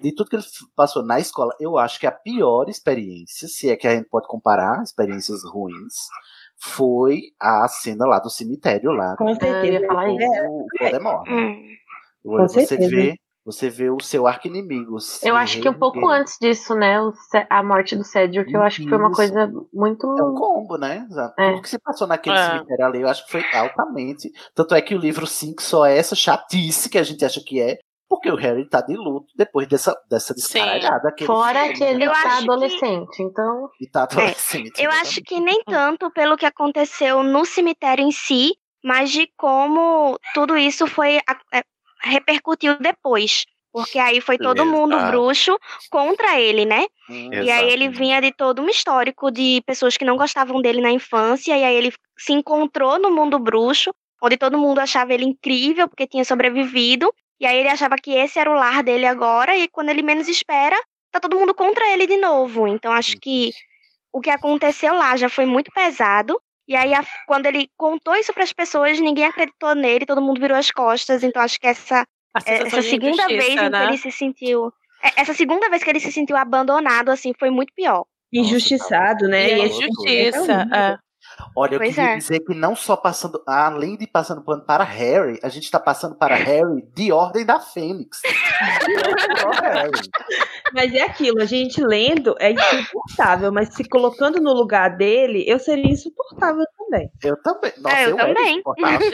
De 0.02 0.16
tudo 0.16 0.30
que 0.30 0.36
ele 0.38 0.44
passou 0.76 1.04
na 1.04 1.20
escola, 1.20 1.54
eu 1.60 1.78
acho 1.78 2.00
que 2.00 2.08
a 2.08 2.12
pior 2.12 2.70
experiência, 2.70 3.48
se 3.48 3.70
é 3.70 3.76
que 3.76 3.86
a 3.86 3.96
gente 3.96 4.08
pode 4.10 4.28
comparar 4.28 4.82
experiências 4.82 5.44
ruins, 5.44 5.94
foi 6.58 7.34
a 7.40 7.68
cena 7.68 8.06
lá 8.06 8.20
do 8.20 8.30
cemitério 8.30 8.92
lá 8.92 9.16
Com 9.18 9.36
certeza. 9.36 9.86
falar 9.88 10.10
isso. 10.10 10.26
O 10.48 10.66
Voldemort. 10.80 11.30
Hum. 11.30 11.76
Você 12.24 12.66
certeza. 12.66 12.90
vê, 12.90 13.16
você 13.46 13.70
vê 13.70 13.90
o 13.90 14.00
seu 14.00 14.28
arqui-inimigo. 14.28 15.00
se 15.00 15.28
Eu 15.28 15.36
acho 15.36 15.60
que 15.62 15.68
um 15.70 15.74
pouco 15.74 16.08
antes 16.08 16.38
disso, 16.40 16.76
né? 16.76 16.98
a 17.50 17.64
morte 17.64 17.96
do 17.96 18.04
Cedric, 18.04 18.54
eu 18.54 18.62
acho 18.62 18.82
que 18.84 18.90
foi 18.90 18.98
uma 18.98 19.12
coisa 19.12 19.52
muito. 19.74 20.08
É 20.20 20.24
um 20.24 20.36
combo, 20.36 20.78
né? 20.78 21.06
Exato. 21.10 21.34
É. 21.40 21.52
Tudo 21.52 21.62
que 21.64 21.70
se 21.70 21.80
passou 21.80 22.08
naquele 22.08 22.38
É. 22.38 22.48
cemitério 22.52 22.86
ali, 22.86 23.02
eu 23.02 23.08
acho 23.10 23.26
que 23.26 23.32
foi 23.32 23.44
altamente. 23.54 24.30
Tanto 24.54 24.76
é 24.76 24.82
que 24.82 24.94
o 24.96 25.00
livro 25.00 25.26
5 25.26 25.62
só 25.62 25.86
é 25.86 25.98
essa 25.98 26.16
chatice 26.16 26.90
que 26.90 26.98
a 26.98 27.04
gente 27.04 27.24
acha 27.26 27.42
que 27.44 27.60
é, 27.62 27.78
porque 28.08 28.30
o 28.30 28.36
Harry 28.36 28.68
tá 28.68 28.82
de 28.82 28.94
luto 28.96 29.28
depois 29.38 29.68
dessa, 29.68 29.96
dessa 30.10 30.34
descaralhada. 30.34 31.12
que 31.16 31.24
ele 31.24 31.28
Fora 31.28 31.62
fez, 31.68 31.78
que 31.78 31.84
ele 31.86 32.04
Eu 32.06 32.12
tá 32.12 32.18
acho 32.20 32.38
que- 32.38 32.44
adolescente, 32.44 33.24
então. 33.24 33.70
E 33.80 33.90
tá 33.90 34.04
adolescente. 34.04 34.72
Eu 34.84 34.92
acho 34.92 35.22
que 35.24 35.40
nem 35.40 35.64
tanto 35.64 36.12
pelo 36.12 36.36
que 36.38 36.46
aconteceu 36.46 37.24
no 37.24 37.46
cemitério 37.46 38.04
em 38.06 38.12
si, 38.12 38.52
mas 38.84 39.10
de 39.12 39.28
como 39.38 40.18
tudo 40.34 40.58
isso 40.58 40.86
foi 40.88 41.18
é, 41.54 41.64
repercutiu 42.02 42.78
depois. 42.80 43.46
Porque 43.74 43.98
aí 43.98 44.20
foi 44.20 44.38
todo 44.38 44.66
mundo 44.66 44.98
Exato. 44.98 45.12
bruxo 45.12 45.60
contra 45.90 46.40
ele, 46.40 46.66
né? 46.66 46.86
Hum, 47.10 47.30
E 47.34 47.50
aí 47.50 47.72
ele 47.72 47.86
Exato. 47.86 48.00
vinha 48.00 48.22
de 48.22 48.32
todo 48.34 48.62
um 48.62 48.68
histórico 48.68 49.32
de 49.32 49.62
pessoas 49.66 49.96
que 49.96 50.04
não 50.04 50.18
gostavam 50.18 50.62
dele 50.62 50.82
na 50.82 50.92
infância, 50.92 51.56
e 51.58 51.64
aí 51.64 51.76
ele 51.76 51.94
se 52.18 52.34
encontrou 52.34 53.00
no 53.00 53.10
mundo 53.10 53.40
bruxo, 53.40 53.94
onde 54.22 54.36
todo 54.38 54.58
mundo 54.58 54.80
achava 54.80 55.14
ele 55.14 55.24
incrível 55.24 55.88
porque 55.88 56.06
tinha 56.06 56.26
sobrevivido, 56.26 57.14
e 57.40 57.46
aí 57.46 57.58
ele 57.58 57.70
achava 57.70 57.96
que 57.96 58.12
esse 58.12 58.38
era 58.38 58.52
o 58.52 58.54
lar 58.54 58.84
dele 58.84 59.06
agora, 59.06 59.56
e 59.56 59.70
quando 59.70 59.90
ele 59.90 60.02
menos 60.02 60.28
espera, 60.28 60.76
tá 61.10 61.20
todo 61.20 61.40
mundo 61.40 61.54
contra 61.54 61.90
ele 61.94 62.06
de 62.06 62.18
novo. 62.18 62.68
Então 62.68 62.92
acho 62.92 63.18
que 63.22 63.52
o 64.12 64.20
que 64.20 64.30
aconteceu 64.30 64.94
lá 64.94 65.16
já 65.16 65.30
foi 65.30 65.46
muito 65.46 65.72
pesado. 65.72 66.40
E 66.72 66.76
aí, 66.76 66.94
a- 66.94 67.04
quando 67.28 67.48
ele 67.48 67.70
contou 67.78 68.16
isso 68.16 68.32
para 68.34 68.44
as 68.44 68.54
pessoas, 68.54 68.98
ninguém 68.98 69.26
acreditou 69.26 69.76
nele, 69.76 70.06
todo 70.06 70.22
mundo 70.22 70.40
virou 70.40 70.58
as 70.58 70.72
costas. 70.72 71.22
Então, 71.22 71.42
acho 71.42 71.60
que 71.60 71.68
essa, 71.68 72.06
é, 72.46 72.62
essa 72.66 72.82
segunda 72.82 73.28
vez 73.28 73.50
em 73.50 73.58
que 73.58 73.70
né? 73.70 73.84
ele 73.88 73.98
se 73.98 74.10
sentiu. 74.10 74.72
é, 75.04 75.22
Essa 75.22 75.34
segunda 75.34 75.70
vez 75.70 75.84
que 75.84 75.90
ele 75.90 76.00
se 76.00 76.14
sentiu 76.14 76.38
abandonado, 76.38 77.10
assim, 77.10 77.34
foi 77.38 77.50
muito 77.50 77.74
pior. 77.76 78.06
Injustiçado, 78.32 79.28
né? 79.28 79.50
E 79.50 79.54
E 79.60 79.66
esse- 79.66 79.84
injustiça. 79.84 80.68
é. 80.74 80.98
Olha, 81.56 81.76
eu 81.76 81.80
Pois 81.80 81.96
queria 81.96 82.12
é. 82.12 82.18
dizer 82.18 82.40
que 82.40 82.54
não 82.54 82.76
só 82.76 82.96
passando, 82.96 83.42
além 83.48 83.98
de 83.98 84.08
passando 84.08 84.42
pano 84.42 84.64
para 84.64 84.84
Harry, 84.84 85.40
a 85.44 85.50
gente 85.50 85.70
tá 85.70 85.80
passando 85.80 86.16
para 86.16 86.36
Harry 86.36 86.84
de 86.96 87.12
Ordem 87.12 87.46
da 87.46 87.60
Fênix. 87.60 88.22
Mas 90.74 90.94
é 90.94 91.02
aquilo, 91.02 91.42
a 91.42 91.46
gente 91.46 91.84
lendo 91.84 92.36
é 92.40 92.52
insuportável, 92.52 93.52
mas 93.52 93.74
se 93.74 93.84
colocando 93.84 94.40
no 94.40 94.54
lugar 94.54 94.96
dele, 94.96 95.44
eu 95.48 95.60
seria 95.60 95.92
insuportável 95.92 96.64
também. 96.78 97.10
Eu 97.24 97.36
também. 97.42 97.72
Nossa, 97.78 97.96
É, 97.98 98.06
eu 98.06 98.10
eu, 98.12 98.18
também. 98.18 98.54
insuportável. 98.56 99.12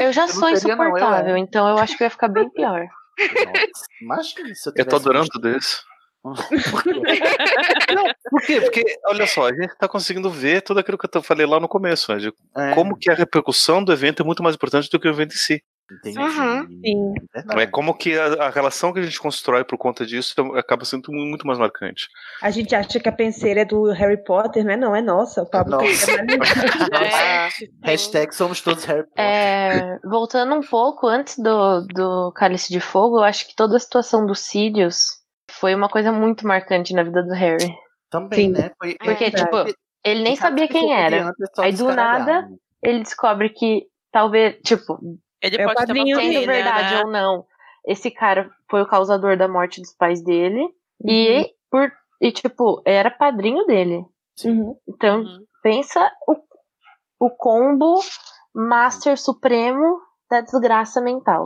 Eu 0.00 0.12
já 0.12 0.22
Eu 0.22 0.28
sou 0.28 0.56
seria, 0.56 0.76
não, 0.76 0.84
eu 0.84 0.90
insuportável, 0.90 1.36
então 1.36 1.68
eu 1.68 1.78
acho 1.78 1.96
que 1.96 2.02
eu 2.02 2.06
ia 2.06 2.10
ficar 2.10 2.28
bem 2.28 2.48
pior. 2.50 2.86
Nossa, 3.20 3.84
Imagina 4.00 4.54
se 4.54 4.68
eu 4.68 4.72
Eu 4.76 4.86
tô 4.86 4.96
adorando 4.96 5.28
tudo 5.28 5.48
isso. 5.50 5.84
Não, 7.94 8.04
por 8.30 8.42
quê? 8.42 8.60
Porque, 8.60 8.84
olha 9.06 9.26
só, 9.26 9.48
a 9.48 9.54
gente 9.54 9.74
tá 9.76 9.88
conseguindo 9.88 10.30
ver 10.30 10.62
tudo 10.62 10.80
aquilo 10.80 10.98
que 10.98 11.08
eu 11.16 11.22
falei 11.22 11.46
lá 11.46 11.58
no 11.58 11.68
começo, 11.68 12.12
né, 12.12 12.18
de 12.18 12.32
É, 12.56 12.74
como 12.74 12.96
que 12.96 13.10
a 13.10 13.14
repercussão 13.14 13.82
do 13.82 13.92
evento 13.92 14.22
é 14.22 14.24
muito 14.26 14.42
mais 14.42 14.54
importante 14.54 14.90
do 14.90 14.98
que 15.00 15.08
o 15.08 15.10
evento 15.10 15.32
em 15.34 15.38
si. 15.38 15.62
entendi. 15.90 16.18
Verdade. 17.34 17.60
É 17.62 17.66
como 17.66 17.94
que 17.94 18.16
a, 18.18 18.44
a 18.46 18.50
relação 18.50 18.92
que 18.92 19.00
a 19.00 19.02
gente 19.02 19.18
constrói 19.18 19.64
por 19.64 19.76
conta 19.76 20.06
disso 20.06 20.34
acaba 20.56 20.84
sendo 20.84 21.10
mu- 21.10 21.26
muito 21.26 21.46
mais 21.46 21.58
marcante. 21.58 22.06
A 22.42 22.50
gente 22.50 22.74
acha 22.74 23.00
que 23.00 23.08
a 23.08 23.12
penseira 23.12 23.62
é 23.62 23.64
do 23.64 23.90
Harry 23.90 24.22
Potter, 24.22 24.64
não 24.64 24.72
é? 24.72 24.76
Não, 24.76 24.94
é 24.96 25.02
nossa. 25.02 25.42
O 25.42 25.46
Pablo 25.50 25.72
Nossa. 25.78 25.86
gente, 25.86 26.38
sim. 27.58 27.66
Hashtag 27.82 28.32
somos 28.34 28.60
todos 28.60 28.84
Harry 28.84 29.02
Potter. 29.04 29.24
É, 29.24 29.98
voltando 30.04 30.54
um 30.54 30.60
pouco 30.62 31.06
antes 31.08 31.36
do, 31.38 31.80
do 31.86 32.32
Cálice 32.36 32.72
de 32.72 32.78
Fogo, 32.78 33.18
eu 33.18 33.24
acho 33.24 33.48
que 33.48 33.56
toda 33.56 33.76
a 33.76 33.80
situação 33.80 34.24
dos 34.26 34.38
Sirius 34.40 35.18
foi 35.60 35.74
uma 35.74 35.88
coisa 35.88 36.10
muito 36.10 36.46
marcante 36.46 36.94
na 36.94 37.02
vida 37.02 37.22
do 37.22 37.34
Harry. 37.34 37.72
Também, 38.10 38.46
Sim. 38.46 38.52
né? 38.52 38.70
Foi, 38.78 38.96
Porque, 38.96 39.24
É, 39.24 39.30
tipo, 39.30 39.56
ele 40.04 40.22
nem 40.22 40.34
sabia 40.34 40.66
quem 40.66 40.92
era. 40.92 41.32
Aí, 41.58 41.72
do 41.72 41.92
nada, 41.92 42.48
Ele 42.82 43.00
descobre 43.00 43.50
que 43.50 43.86
talvez, 44.10 44.56
tipo, 44.64 44.98
Ele 45.42 45.60
É 45.60 45.66
o 45.66 45.72
pode 45.72 45.92
ter 45.92 45.92
uma 45.92 46.46
verdade 46.46 46.94
né? 46.94 47.02
ou 47.04 47.10
não, 47.10 47.46
esse 47.86 48.10
cara 48.10 48.50
foi 48.70 48.82
o 48.82 48.86
causador 48.86 49.36
da 49.36 49.46
morte 49.46 49.80
dos 49.80 49.92
pais 49.94 50.22
dele. 50.22 50.66
E 51.04 51.54
por 51.70 51.92
e 52.20 52.30
tipo, 52.32 52.82
era 52.84 53.10
padrinho 53.10 53.64
dele. 53.66 54.04
Uhum. 54.44 54.76
Então, 54.86 55.20
Uhum. 55.20 55.44
pensa 55.62 56.12
o, 56.28 56.36
o 57.26 57.30
combo 57.30 58.00
Master 58.54 59.18
Supremo 59.18 60.00
da 60.30 60.40
desgraça 60.42 61.00
mental. 61.00 61.44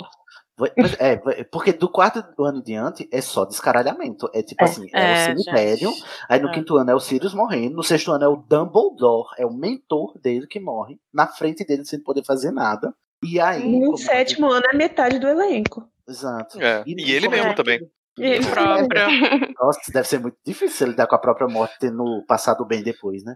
Mas 0.56 0.94
É, 1.01 1.16
porque 1.51 1.72
do 1.72 1.89
quarto 1.89 2.22
ano 2.43 2.59
em 2.59 2.62
diante 2.62 3.09
é 3.12 3.20
só 3.20 3.44
descaralhamento. 3.44 4.31
É 4.32 4.43
tipo 4.43 4.62
É. 4.62 4.66
assim, 4.68 4.89
é, 4.93 5.01
É, 5.01 5.14
o 5.14 5.24
cemitério, 5.43 5.90
gente. 5.90 6.05
aí 6.28 6.40
no 6.40 6.48
É. 6.48 6.52
quinto 6.52 6.76
ano 6.76 6.90
é 6.90 6.94
o 6.94 7.01
Sirius 7.01 7.35
morrendo, 7.35 7.74
no 7.76 7.82
sexto 7.82 8.12
ano 8.12 8.24
é 8.24 8.28
o 8.28 8.36
Dumbledore, 8.36 9.28
é 9.36 9.44
o 9.44 9.52
mentor 9.52 10.16
dele 10.20 10.47
que 10.47 10.60
morre, 10.60 10.98
na 11.12 11.26
frente 11.26 11.64
dele 11.64 11.85
sem 11.85 11.98
poder 12.01 12.24
fazer 12.24 12.52
nada. 12.52 12.94
E 13.22 13.40
aí. 13.40 13.66
No 13.66 13.86
como- 13.86 13.98
sétimo 13.98 14.51
ano 14.51 14.64
é 14.72 14.76
metade 14.76 15.18
do 15.18 15.26
elenco. 15.26 15.89
Exato. 16.09 16.60
É, 16.60 16.85
E 16.86 16.93
ele 17.12 17.26
como 17.26 17.35
é 17.35 17.39
mesmo 17.39 17.51
que- 17.51 17.56
também. 17.56 17.90
Ele 18.16 18.47
próprio. 18.47 19.55
Nossa, 19.59 19.81
deve 19.93 20.06
ser 20.06 20.20
muito 20.20 20.36
difícil 20.47 20.86
lidar 20.86 21.09
com 21.09 21.16
a 21.16 21.18
própria 21.18 21.48
morte 21.48 21.74
tendo 21.81 22.22
passado 22.28 22.64
bem 22.64 22.81
depois, 22.81 23.24
né? 23.24 23.35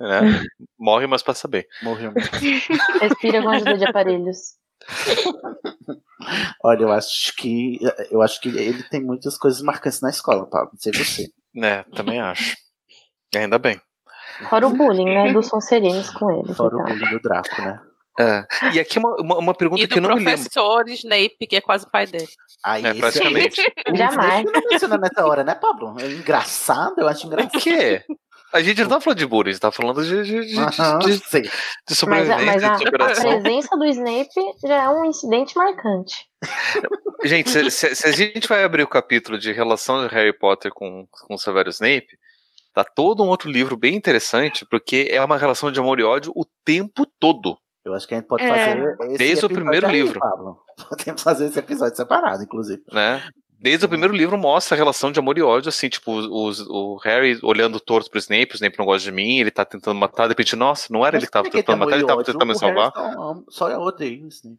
É. 0.00 0.20
Morre, 0.78 1.06
mas 1.06 1.22
passa 1.22 1.48
bem. 1.48 1.64
Morreu. 1.82 2.12
Respira 3.00 3.42
com 3.42 3.48
ajuda 3.48 3.78
de 3.78 3.84
aparelhos. 3.86 4.58
Olha, 6.64 6.82
eu 6.82 6.92
acho 6.92 7.34
que 7.36 7.78
eu 8.10 8.22
acho 8.22 8.40
que 8.40 8.48
ele 8.48 8.82
tem 8.84 9.02
muitas 9.02 9.36
coisas 9.38 9.60
marcantes 9.62 10.00
na 10.00 10.10
escola, 10.10 10.46
Pablo. 10.48 10.70
Não 10.72 10.80
sei 10.80 10.92
você. 10.92 11.26
É, 11.56 11.82
também 11.94 12.20
acho. 12.20 12.56
Ainda 13.34 13.58
bem. 13.58 13.80
Fora 14.48 14.66
o 14.66 14.70
bullying, 14.70 15.04
né? 15.04 15.32
Dos 15.32 15.46
Sonserinos 15.48 16.10
com 16.10 16.30
ele. 16.30 16.54
Fora 16.54 16.76
o 16.76 16.80
e 16.80 16.84
tal. 16.84 16.96
bullying 16.96 17.10
do 17.10 17.20
Draco, 17.20 17.62
né? 17.62 17.80
É. 18.20 18.44
E 18.74 18.80
aqui 18.80 18.98
uma, 18.98 19.14
uma, 19.20 19.38
uma 19.38 19.54
pergunta 19.54 19.80
E 19.82 19.86
que 19.86 19.98
eu 19.98 20.02
do 20.02 20.08
não 20.08 20.16
me 20.16 20.24
lembro. 20.24 20.34
professor 20.40 20.88
Snape, 20.88 21.46
que 21.48 21.54
é 21.56 21.60
quase 21.60 21.86
o 21.86 21.90
pai 21.90 22.04
dele. 22.06 22.26
Aí, 22.64 22.84
É, 22.84 22.94
praticamente. 22.94 23.60
o 23.92 23.96
Jamais. 23.96 24.44
Não 24.44 24.60
menciona 24.68 24.98
nessa 24.98 25.24
hora, 25.24 25.44
né, 25.44 25.54
Pablo? 25.54 25.94
É 26.00 26.06
engraçado, 26.10 26.98
eu 26.98 27.06
acho 27.08 27.24
O 27.24 27.26
engraçado. 27.28 27.60
quê? 27.62 28.02
A 28.52 28.60
gente 28.62 28.80
não 28.82 28.88
tá 28.88 29.00
falando 29.00 29.18
de 29.18 29.26
bullying, 29.26 29.50
a 29.50 29.52
gente 29.52 29.60
tá 29.60 29.70
falando 29.70 30.02
de, 30.02 30.22
de, 30.22 30.24
de, 30.24 30.40
de, 30.40 30.54
de 30.54 30.56
Mas, 30.56 30.80
a, 30.80 31.94
sobrevivência, 31.94 32.46
mas 32.46 32.48
a, 32.48 32.56
de 32.56 32.64
a 32.64 32.78
superação. 32.78 33.40
presença 33.42 33.76
do 33.76 33.84
Snape 33.84 34.28
já 34.66 34.84
é 34.84 34.88
um 34.88 35.04
incidente 35.04 35.56
marcante. 35.56 36.14
Gente, 37.24 37.50
se, 37.50 37.70
se- 37.70 37.94
se 37.94 38.06
a 38.06 38.12
gente 38.12 38.48
vai 38.48 38.64
abrir 38.64 38.82
o 38.82 38.88
capítulo 38.88 39.38
de 39.38 39.52
relação 39.52 40.06
de 40.06 40.14
Harry 40.14 40.32
Potter 40.32 40.70
com, 40.72 41.06
com 41.26 41.34
o 41.34 41.38
Severo 41.38 41.68
Snape, 41.70 42.08
tá 42.72 42.84
todo 42.84 43.22
um 43.22 43.28
outro 43.28 43.50
livro 43.50 43.76
bem 43.76 43.94
interessante, 43.94 44.64
porque 44.64 45.08
é 45.10 45.22
uma 45.22 45.36
relação 45.36 45.70
de 45.70 45.78
amor 45.80 45.98
e 46.00 46.04
ódio 46.04 46.32
o 46.34 46.44
tempo 46.64 47.04
todo. 47.18 47.58
Eu 47.84 47.94
acho 47.94 48.06
que 48.06 48.14
a 48.14 48.18
gente 48.18 48.28
pode 48.28 48.44
É. 48.44 48.48
fazer 48.48 48.96
esse 49.10 49.18
Desde 49.18 49.24
o 49.24 49.46
episódio 49.46 49.54
primeiro 49.56 49.86
aí, 49.86 49.92
livro. 49.92 50.20
Pablo. 50.20 50.58
Podemos 50.88 51.22
fazer 51.22 51.46
esse 51.46 51.58
episódio 51.58 51.96
separado, 51.96 52.42
inclusive. 52.42 52.82
né? 52.92 53.22
Desde 53.60 53.84
o 53.84 53.88
primeiro 53.88 54.14
livro 54.14 54.38
mostra 54.38 54.76
a 54.76 54.78
relação 54.78 55.10
de 55.10 55.18
amor 55.18 55.36
e 55.36 55.42
ódio, 55.42 55.68
assim, 55.68 55.88
tipo, 55.88 56.12
os, 56.12 56.60
o 56.60 56.96
Harry 57.02 57.38
olhando 57.42 57.80
torto 57.80 58.08
pro 58.08 58.18
Snape, 58.18 58.52
o 58.52 58.54
Snape 58.54 58.78
não 58.78 58.86
gosta 58.86 59.04
de 59.04 59.10
mim, 59.12 59.38
ele 59.40 59.50
tá 59.50 59.64
tentando 59.64 59.98
matar, 59.98 60.24
de 60.24 60.28
repente, 60.30 60.54
nossa, 60.54 60.86
não 60.92 61.04
era 61.04 61.16
ele 61.16 61.26
que 61.26 61.32
tava 61.32 61.44
que 61.46 61.50
tentando 61.50 61.76
tem 61.76 61.84
matar, 61.86 61.96
ele 61.98 62.06
tava 62.06 62.22
tentando 62.22 62.46
me 62.46 62.52
O 62.52 62.56
salvar. 62.58 62.92
Só, 62.92 63.34
só 63.48 63.68
eu 63.70 63.80
odeio 63.80 64.28
isso, 64.28 64.48
né? 64.48 64.54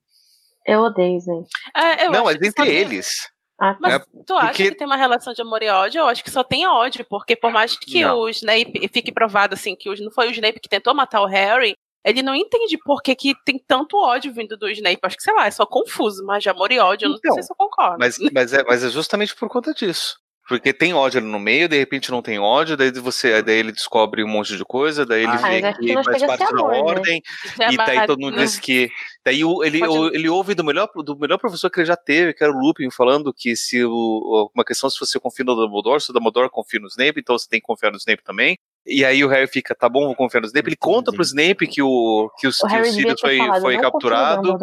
Eu 0.67 0.81
odeio 0.81 1.17
Snape. 1.17 1.47
É, 1.75 2.05
eu 2.05 2.11
Não, 2.11 2.27
acho 2.27 2.37
mas 2.39 2.47
entre 2.49 2.69
eles. 2.69 3.09
Ah, 3.57 3.73
tá. 3.73 3.79
Mas 3.81 3.93
É, 3.95 3.99
tu 4.27 4.33
acha 4.35 4.47
porque- 4.47 4.71
que 4.71 4.75
tem 4.77 4.85
uma 4.87 4.97
relação 4.97 5.33
de 5.33 5.41
amor 5.41 5.63
e 5.63 5.69
ódio? 5.69 5.99
Eu 5.99 6.07
acho 6.07 6.23
que 6.23 6.29
só 6.31 6.43
tem 6.43 6.67
ódio, 6.67 7.05
porque 7.09 7.35
por 7.35 7.51
mais 7.51 7.77
que 7.77 8.01
Não. 8.03 8.19
o 8.19 8.29
Snape 8.29 8.89
fique 8.91 9.11
provado 9.13 9.53
assim 9.53 9.75
que 9.75 9.89
o- 9.89 9.95
não 10.03 10.11
foi 10.11 10.27
o 10.27 10.31
Snape 10.31 10.59
que 10.59 10.69
tentou 10.69 10.93
matar 10.93 11.21
o 11.21 11.25
Harry, 11.25 11.75
ele 12.03 12.21
não 12.21 12.33
entende 12.35 12.77
por 12.85 13.01
que, 13.01 13.15
que 13.15 13.33
tem 13.45 13.59
tanto 13.59 13.97
ódio 13.97 14.33
vindo 14.33 14.57
do 14.57 14.69
Snape. 14.69 14.99
Acho 15.03 15.17
que, 15.17 15.23
sei 15.23 15.33
lá, 15.33 15.47
é 15.47 15.51
só 15.51 15.65
confuso, 15.65 16.25
mas 16.25 16.43
de 16.43 16.49
amor 16.49 16.71
e 16.71 16.79
ódio 16.79 17.05
eu 17.05 17.09
não 17.09 17.17
Então, 17.17 17.33
sei 17.33 17.43
se 17.43 17.51
eu 17.51 17.55
concordo. 17.55 17.97
Mas, 17.99 18.17
mas, 18.31 18.53
é, 18.53 18.63
mas 18.63 18.83
é 18.83 18.89
justamente 18.89 19.35
por 19.35 19.49
conta 19.49 19.73
disso. 19.73 20.17
Porque 20.49 20.73
tem 20.73 20.93
ódio 20.95 21.19
ali 21.19 21.27
no 21.27 21.39
meio, 21.39 21.69
de 21.69 21.77
repente 21.77 22.09
não 22.09 22.21
tem 22.23 22.39
ódio, 22.39 22.75
daí 22.75 22.91
você, 22.91 23.41
daí 23.43 23.57
ele 23.59 23.71
descobre 23.71 24.23
um 24.23 24.27
monte 24.27 24.57
de 24.57 24.65
coisa, 24.65 25.05
daí 25.05 25.21
ele 25.21 25.31
Ah, 25.31 25.37
vê 25.37 25.73
que 25.73 25.93
faz 26.03 26.23
parte 26.25 26.43
da 26.43 26.51
né? 26.51 26.79
ordem, 26.81 27.21
Isso 27.45 27.61
é 27.63 27.71
e 27.71 27.77
daí 27.77 27.95
mais- 27.97 28.07
todo 28.07 28.19
mundo 28.19 28.35
diz 28.35 28.59
que. 28.59 28.89
Daí 29.23 29.45
o- 29.45 29.63
ele, 29.63 29.79
Pode- 29.79 29.97
o- 29.97 30.07
ele 30.15 30.27
ouve 30.27 30.55
do 30.55 30.63
melhor, 30.63 30.89
do 30.95 31.15
melhor 31.19 31.37
professor 31.37 31.69
que 31.69 31.79
ele 31.81 31.85
já 31.85 31.95
teve, 31.95 32.33
que 32.33 32.43
era 32.43 32.51
o 32.51 32.59
Lupin, 32.59 32.89
falando 32.89 33.31
que 33.31 33.55
se 33.55 33.85
o, 33.85 34.49
uma 34.55 34.65
questão 34.65 34.89
se 34.89 34.99
você 34.99 35.19
confia 35.19 35.45
no 35.45 35.53
Dumbledore, 35.55 36.01
se 36.01 36.09
o 36.09 36.13
Dumbledore 36.13 36.49
confia 36.49 36.79
no 36.79 36.87
Snape, 36.87 37.19
então 37.19 37.37
você 37.37 37.47
tem 37.47 37.59
que 37.59 37.65
confiar 37.67 37.91
no 37.91 37.97
Snape 37.97 38.23
também. 38.23 38.57
E 38.87 39.05
aí 39.05 39.23
o 39.23 39.27
Harry 39.27 39.45
fica, 39.47 39.75
tá 39.75 39.87
bom, 39.87 40.07
vou 40.07 40.15
confiar 40.15 40.41
no 40.41 40.47
Snape. 40.47 40.67
Ele 40.69 40.75
conta 40.75 41.11
pro 41.11 41.21
Snape 41.21 41.67
que 41.67 41.81
o, 41.83 42.31
que 42.39 42.47
o, 42.47 42.49
O 42.49 42.67
que 42.67 42.79
o 42.79 42.85
Sirius 42.85 43.21
foi, 43.21 43.37
falado, 43.37 43.61
foi 43.61 43.77
capturado, 43.77 44.57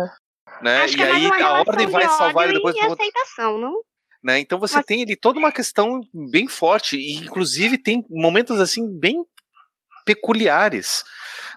né? 0.61 0.87
E 0.89 1.01
é 1.01 1.11
aí 1.13 1.43
a 1.43 1.53
ordem 1.61 1.87
vai 1.87 2.09
salvar 2.09 2.49
ele 2.49 2.55
depois 2.59 2.75
e 2.75 2.81
aceitação, 2.81 3.57
não? 3.59 3.81
Né? 4.27 4.41
Então 4.41 4.59
você 4.59 4.75
Mas- 4.75 4.87
tem 4.87 5.05
ali 5.05 5.15
toda 5.15 5.39
uma 5.39 5.53
questão 5.53 6.01
bem 6.13 6.49
forte 6.49 6.97
e 6.97 7.15
inclusive 7.15 7.79
tem 7.79 8.05
momentos 8.11 8.59
assim 8.61 8.85
bem 8.99 9.25
peculiares, 10.05 11.05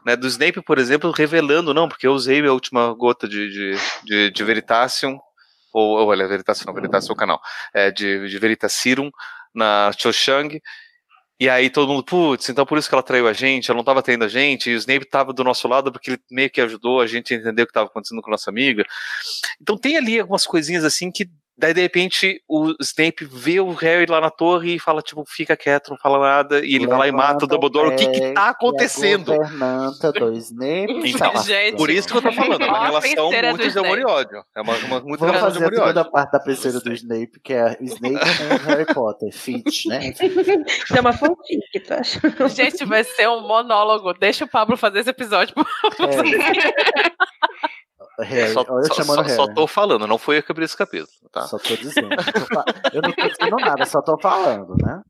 né? 0.06 0.16
Do 0.16 0.28
Snape, 0.28 0.62
por 0.62 0.78
exemplo, 0.78 1.10
revelando 1.10 1.74
não, 1.74 1.90
porque 1.90 2.06
eu 2.06 2.14
usei 2.14 2.46
a 2.46 2.54
última 2.54 2.94
gota 2.94 3.28
de 3.28 3.50
de, 3.50 3.76
de, 4.04 4.32
de 4.32 4.44
Veritasium 4.44 5.18
ou, 5.74 5.98
ou 5.98 6.08
olha, 6.10 6.28
Veritasium 6.28 6.68
não, 6.68 6.74
Veritasium 6.76 7.10
é 7.12 7.14
o 7.14 7.18
canal, 7.18 7.42
é 7.74 7.90
de, 7.92 8.30
de 8.30 8.38
Veritaserum 8.38 9.10
na 9.54 9.92
Cho 9.98 10.14
Chang. 10.14 10.62
E 11.40 11.50
aí 11.50 11.70
todo 11.70 11.88
mundo, 11.88 12.04
putz, 12.04 12.50
então 12.50 12.66
por 12.66 12.78
isso 12.78 12.88
que 12.90 12.94
ela 12.94 13.02
traiu 13.02 13.26
a 13.28 13.34
gente, 13.34 13.72
ela 13.72 13.78
não 13.78 13.82
estava 13.82 14.04
traindo 14.04 14.26
a 14.26 14.28
gente, 14.28 14.70
e 14.70 14.76
o 14.76 14.78
Snape 14.78 15.06
estava 15.06 15.32
do 15.34 15.44
nosso 15.44 15.68
lado 15.68 15.92
porque 15.92 16.12
ele 16.12 16.20
meio 16.30 16.50
que 16.50 16.60
ajudou 16.60 17.00
a 17.02 17.08
gente 17.08 17.34
a 17.34 17.38
entender 17.38 17.64
o 17.64 17.66
que 17.66 17.72
estava 17.72 17.88
acontecendo 17.88 18.22
com 18.22 18.30
a 18.30 18.32
nossa 18.32 18.50
amiga. 18.52 18.86
Então 19.60 19.78
tem 19.78 19.96
ali 19.96 20.20
algumas 20.20 20.46
coisinhas 20.46 20.84
assim 20.84 21.10
que 21.10 21.30
daí 21.60 21.74
de 21.74 21.82
repente 21.82 22.42
o 22.48 22.74
Snape 22.80 23.26
vê 23.26 23.60
o 23.60 23.72
Harry 23.74 24.06
lá 24.06 24.22
na 24.22 24.30
torre 24.30 24.76
e 24.76 24.80
fala 24.80 25.02
tipo, 25.02 25.24
fica 25.28 25.58
quieto, 25.58 25.90
não 25.90 25.98
fala 25.98 26.20
nada, 26.20 26.66
e 26.66 26.76
ele 26.76 26.88
vai 26.88 26.98
lá 26.98 27.08
e 27.08 27.12
mata 27.12 27.46
o 27.46 27.48
Dumbledore. 27.48 27.94
O 27.94 27.96
que 27.96 28.08
que 28.08 28.32
tá 28.32 28.50
acontecendo? 28.50 29.34
A 29.34 30.12
do 30.12 30.32
Snape. 30.34 31.10
Então, 31.20 31.34
tá 31.34 31.42
gente, 31.42 31.76
Por 31.76 31.90
isso 31.90 32.08
que 32.08 32.16
eu 32.16 32.22
tô 32.22 32.32
falando, 32.32 32.62
é 32.64 32.68
uma 32.68 32.78
a 32.78 32.86
relação 32.86 33.32
muito 33.32 33.72
de 33.72 33.80
amor 33.80 34.00
e 34.00 34.06
ódio. 34.06 34.44
É 34.56 34.62
uma, 34.62 34.76
uma 34.78 35.00
muito 35.02 35.20
Vamos 35.20 35.36
relação 35.36 35.52
de 35.52 35.54
fazer 35.54 35.64
a 35.64 35.68
amor 35.68 35.74
e 35.74 35.80
ódio. 35.80 35.88
segunda 35.88 36.12
parte 36.12 36.32
da 36.32 36.40
primeira 36.40 36.80
do 36.80 36.94
Snape, 36.94 37.40
que 37.44 37.54
é 37.54 37.78
Snape 37.82 38.20
com 38.20 38.70
Harry 38.70 38.86
Potter. 38.94 39.34
Fit, 39.34 39.88
né? 39.88 40.10
Isso 40.10 40.96
é 40.96 41.02
uma 41.02 41.14
fanfic, 41.14 41.60
acha? 41.90 42.20
Gente, 42.50 42.86
vai 42.86 43.04
ser 43.04 43.28
um 43.28 43.42
monólogo. 43.42 44.14
Deixa 44.14 44.46
o 44.46 44.48
Pablo 44.48 44.78
fazer 44.78 45.00
esse 45.00 45.10
episódio. 45.10 45.54
Harry, 48.22 48.54
Só, 48.54 48.62
olha 48.70 48.82
eu 48.84 48.88
só- 48.88 48.94
chamando 48.96 49.16
só- 49.18 49.22
Harry. 49.24 49.36
só 49.36 49.48
tô 49.54 49.68
falando, 49.68 50.08
não 50.08 50.18
foi 50.18 50.38
eu 50.40 50.44
que 50.44 50.52
abri 50.52 50.66
esse 50.66 50.76
capítulo, 50.78 51.10
tá? 51.32 51.42
Só 51.44 51.58
tô 51.58 51.76
dizendo. 51.76 52.10
Eu, 52.94 53.02
não 53.02 53.12
tô 53.12 53.28
dizendo 53.28 53.56
nada, 53.58 53.86
só 53.86 54.02
tô 54.02 54.18
falando, 54.20 54.74
né? 54.84 55.02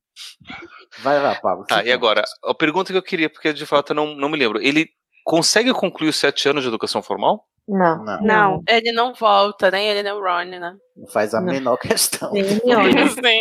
Vai 1.00 1.22
lá, 1.22 1.36
Pablo. 1.36 1.66
Tá, 1.66 1.78
e 1.78 1.84
conta. 1.84 1.94
agora, 1.94 2.24
a 2.46 2.54
pergunta 2.54 2.92
que 2.92 2.98
eu 2.98 3.04
queria, 3.04 3.30
porque 3.30 3.54
de 3.54 3.66
fato 3.66 3.92
eu 3.92 3.96
não, 3.96 4.16
não 4.16 4.30
me 4.30 4.38
lembro. 4.38 4.62
Ele 4.62 4.88
consegue 5.24 5.72
concluir 5.74 6.10
os 6.10 6.16
sete 6.18 6.50
anos 6.50 6.64
de 6.64 6.68
educação 6.70 7.02
formal? 7.02 7.46
Não. 7.68 8.04
Não, 8.04 8.22
Não. 8.22 8.64
Ele 8.68 8.92
não 8.92 9.14
volta, 9.14 9.70
nem 9.72 9.88
ele 9.88 10.02
nem 10.04 10.12
o 10.12 10.20
Ron, 10.20 10.46
né? 10.46 10.74
não 10.98 11.08
faz 11.12 11.34
a 11.34 11.40
Não. 11.40 11.54
menor 11.54 11.78
questão. 11.78 12.32
Sim. 12.34 13.40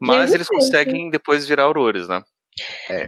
Mas 0.00 0.30
Ele 0.30 0.38
eles 0.38 0.48
conseguem 0.48 1.10
depois 1.10 1.46
virar 1.46 1.64
aurores, 1.64 2.08
né? 2.08 2.20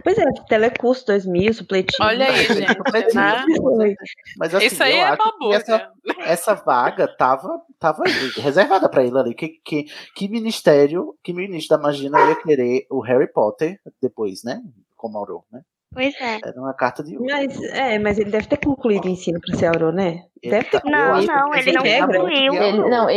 Pois 0.03 0.17
é, 0.17 0.23
telecurso 0.47 1.05
2000, 1.05 1.53
supletinho. 1.53 2.07
Olha 2.07 2.27
aí, 2.27 2.45
gente. 2.45 3.15
né? 3.15 3.45
Foi. 3.61 3.95
Mas 4.37 4.55
assim, 4.55 4.65
Isso 4.65 4.83
aí 4.83 4.97
é 4.97 5.15
babuca. 5.15 5.55
essa, 5.55 5.91
essa 6.19 6.53
vaga 6.55 7.07
tava, 7.07 7.61
tava 7.79 8.03
reservada 8.37 8.89
pra 8.89 9.03
ele 9.03 9.17
ali. 9.17 9.33
Que, 9.35 9.49
que, 9.63 9.85
que 10.15 10.27
ministério, 10.27 11.15
que 11.23 11.33
ministro 11.33 11.77
da 11.77 11.83
magia 11.83 12.09
não 12.09 12.27
ia 12.29 12.35
querer 12.41 12.85
o 12.89 12.99
Harry 13.01 13.31
Potter 13.31 13.79
depois, 14.01 14.43
né? 14.43 14.61
Como 14.95 15.17
Auror, 15.17 15.43
né? 15.51 15.61
Pois 15.93 16.15
é. 16.19 16.39
Era 16.43 16.59
uma 16.59 16.73
carta 16.73 17.03
de 17.03 17.15
Mas, 17.19 17.61
é, 17.61 17.99
mas 17.99 18.17
ele 18.17 18.31
deve 18.31 18.47
ter 18.47 18.57
concluído 18.57 19.05
o 19.05 19.09
ensino 19.09 19.39
pra 19.39 19.55
ser 19.55 19.67
auror, 19.67 19.91
né? 19.93 20.23
Ele 20.41 20.51
Deve 20.55 20.69
ter 20.69 20.81
tá- 20.81 20.89
Não, 20.89 21.21
não, 21.21 21.53
ele 21.53 21.71
não 21.73 21.83
concluiu. 22.07 22.53
é 22.55 22.69
Ele- 22.69 22.89
não, 22.89 23.07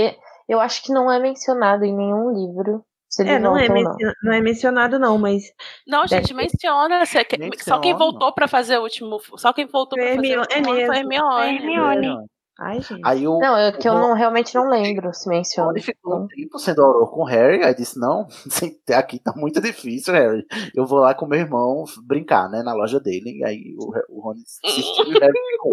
eu 0.49 0.61
acho 0.61 0.83
que 0.83 0.93
não 0.93 1.11
é 1.11 1.19
mencionado 1.19 1.85
em 1.87 1.97
nenhum 1.97 2.31
livro 2.33 2.85
É, 3.21 3.39
não 3.39 3.57
é, 3.57 3.67
volta 3.69 3.91
ou 3.91 3.97
não. 3.99 4.13
não 4.25 4.33
é 4.33 4.41
mencionado, 4.41 4.99
não, 4.99 5.17
mas. 5.19 5.45
Não, 5.87 6.07
gente, 6.07 6.35
menciona. 6.35 7.05
se- 7.07 7.25
que- 7.25 7.37
Só 7.63 7.79
quem 7.79 7.93
Menciona. 7.93 7.99
voltou 7.99 8.33
pra 8.35 8.47
fazer 8.49 8.79
o 8.79 8.83
último. 8.83 9.19
Só 9.37 9.53
quem 9.53 9.67
voltou 9.67 9.99
pra 9.99 10.15
fazer 10.17 10.19
o 10.19 10.25
Hermione- 10.25 10.41
último 10.41 10.75
é 10.75 10.87
foi 10.87 11.03
mesmo. 11.05 11.33
Hermione. 11.33 11.57
Hermione. 11.57 12.27
Ai, 12.59 12.81
gente. 12.81 13.03
Aí 13.05 13.29
o, 13.29 13.39
Não, 13.39 13.59
eu, 13.59 13.73
que 13.79 13.87
eu 13.87 13.93
não, 13.95 14.15
realmente 14.15 14.55
não 14.55 14.69
lembro 14.71 15.13
se 15.13 15.27
Rony 15.27 15.37
menciona. 15.39 15.79
ficou 15.81 16.17
um 16.23 16.27
tempo 16.27 16.59
sendo 16.59 16.83
Auror 16.83 17.11
com 17.11 17.21
o 17.21 17.25
Harry, 17.27 17.63
aí 17.63 17.75
disse, 17.75 17.99
não, 18.01 18.27
aqui 18.97 19.19
tá 19.19 19.33
muito 19.37 19.61
difícil, 19.61 20.15
Harry. 20.15 20.43
Eu 20.75 20.87
vou 20.87 21.01
lá 21.01 21.15
com 21.15 21.27
meu 21.27 21.39
irmão 21.39 21.85
brincar, 22.07 22.49
né, 22.49 22.63
na 22.63 22.73
loja 22.73 22.99
dele. 22.99 23.39
E 23.41 23.45
aí 23.45 23.75
o, 23.79 23.93
o 24.09 24.21
Rony 24.23 24.41
insistiu 24.41 25.05
e 25.05 25.17
o 25.17 25.21
Harry 25.21 25.33
ficou. 25.53 25.71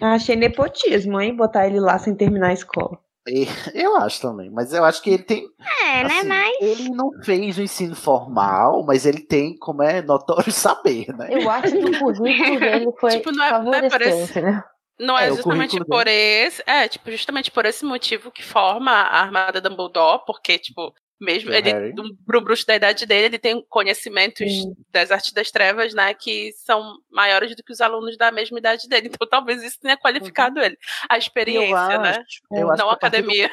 Achei 0.00 0.36
nepotismo, 0.36 1.20
hein? 1.20 1.36
Botar 1.36 1.66
ele 1.66 1.80
lá 1.80 1.98
sem 1.98 2.14
terminar 2.14 2.48
a 2.48 2.52
escola. 2.54 2.98
Eu 3.74 3.96
acho 3.96 4.20
também, 4.20 4.50
mas 4.50 4.72
eu 4.72 4.84
acho 4.84 5.02
que 5.02 5.10
ele 5.10 5.22
tem. 5.22 5.46
É, 5.82 6.04
né? 6.04 6.18
assim, 6.18 6.28
Mas. 6.28 6.56
Ele 6.60 6.88
não 6.90 7.10
fez 7.24 7.58
o 7.58 7.62
ensino 7.62 7.94
formal, 7.96 8.84
mas 8.84 9.04
ele 9.06 9.20
tem, 9.20 9.56
como 9.58 9.82
é 9.82 10.00
notório 10.02 10.50
saber, 10.52 11.06
né? 11.16 11.28
Eu 11.30 11.48
acho 11.50 11.72
que 11.72 11.84
o 11.84 11.98
currículo 11.98 12.58
dele 12.60 12.92
foi 13.00 13.10
Tipo, 13.12 13.32
não 13.32 13.44
é- 13.44 13.62
não 13.62 13.74
é 13.74 13.82
por 13.82 13.90
favorecente, 13.90 14.22
esse- 14.30 14.40
né? 14.40 14.64
Não 15.00 15.16
é, 15.16 15.26
É, 15.28 15.32
justamente 15.32 15.78
por 15.84 16.06
esse. 16.08 16.62
É, 16.66 16.88
tipo, 16.88 17.08
justamente 17.12 17.50
por 17.52 17.64
esse 17.64 17.84
motivo 17.84 18.32
que 18.32 18.42
forma 18.42 18.90
a 18.90 19.20
Armada 19.20 19.60
Dumbledore, 19.60 20.22
porque, 20.26 20.58
tipo, 20.58 20.92
Mesmo 21.20 21.50
Do 21.50 21.56
ele, 21.56 21.70
Harry. 21.72 21.92
do, 21.92 22.16
pro 22.24 22.40
bruxo 22.40 22.64
da 22.66 22.76
idade 22.76 23.04
dele, 23.04 23.26
ele 23.26 23.38
tem 23.38 23.64
conhecimentos 23.68 24.46
das 24.92 25.10
artes 25.10 25.32
das 25.32 25.50
trevas, 25.50 25.92
né, 25.92 26.14
que 26.14 26.52
são 26.52 26.96
maiores 27.10 27.56
do 27.56 27.62
que 27.64 27.72
os 27.72 27.80
alunos 27.80 28.16
da 28.16 28.30
mesma 28.30 28.58
idade 28.58 28.88
dele. 28.88 29.10
Então 29.18 29.28
talvez 29.28 29.62
isso 29.62 29.78
tenha 29.80 29.96
qualificado 29.96 30.60
ele. 30.60 30.76
A 31.10 31.18
experiência, 31.18 31.94
eu 31.94 32.00
né? 32.00 32.10
acho, 32.10 32.40
eu 32.52 32.70
acho 32.70 32.78
Não 32.82 32.88
a 32.88 32.92
do- 32.92 32.96
academia. 32.96 33.50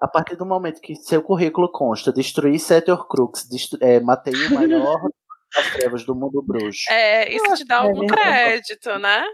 A 0.00 0.06
partir 0.08 0.36
do 0.36 0.46
momento 0.46 0.80
que 0.80 0.94
seu 0.94 1.20
currículo 1.22 1.70
consta 1.70 2.12
destruir 2.12 2.58
sete 2.60 2.90
Horcruxes, 2.90 3.48
destru- 3.48 3.78
é, 3.82 3.98
matei 4.00 4.32
o 4.34 4.54
maior 4.54 5.10
das 5.54 5.70
trevas 5.72 6.04
do 6.04 6.14
mundo 6.14 6.40
bruxo. 6.40 6.90
É, 6.90 7.28
isso 7.34 7.54
te 7.56 7.64
dá 7.64 7.76
é 7.76 7.78
algum 7.78 8.00
verdade. 8.06 8.20
crédito, 8.22 8.98
né? 8.98 9.24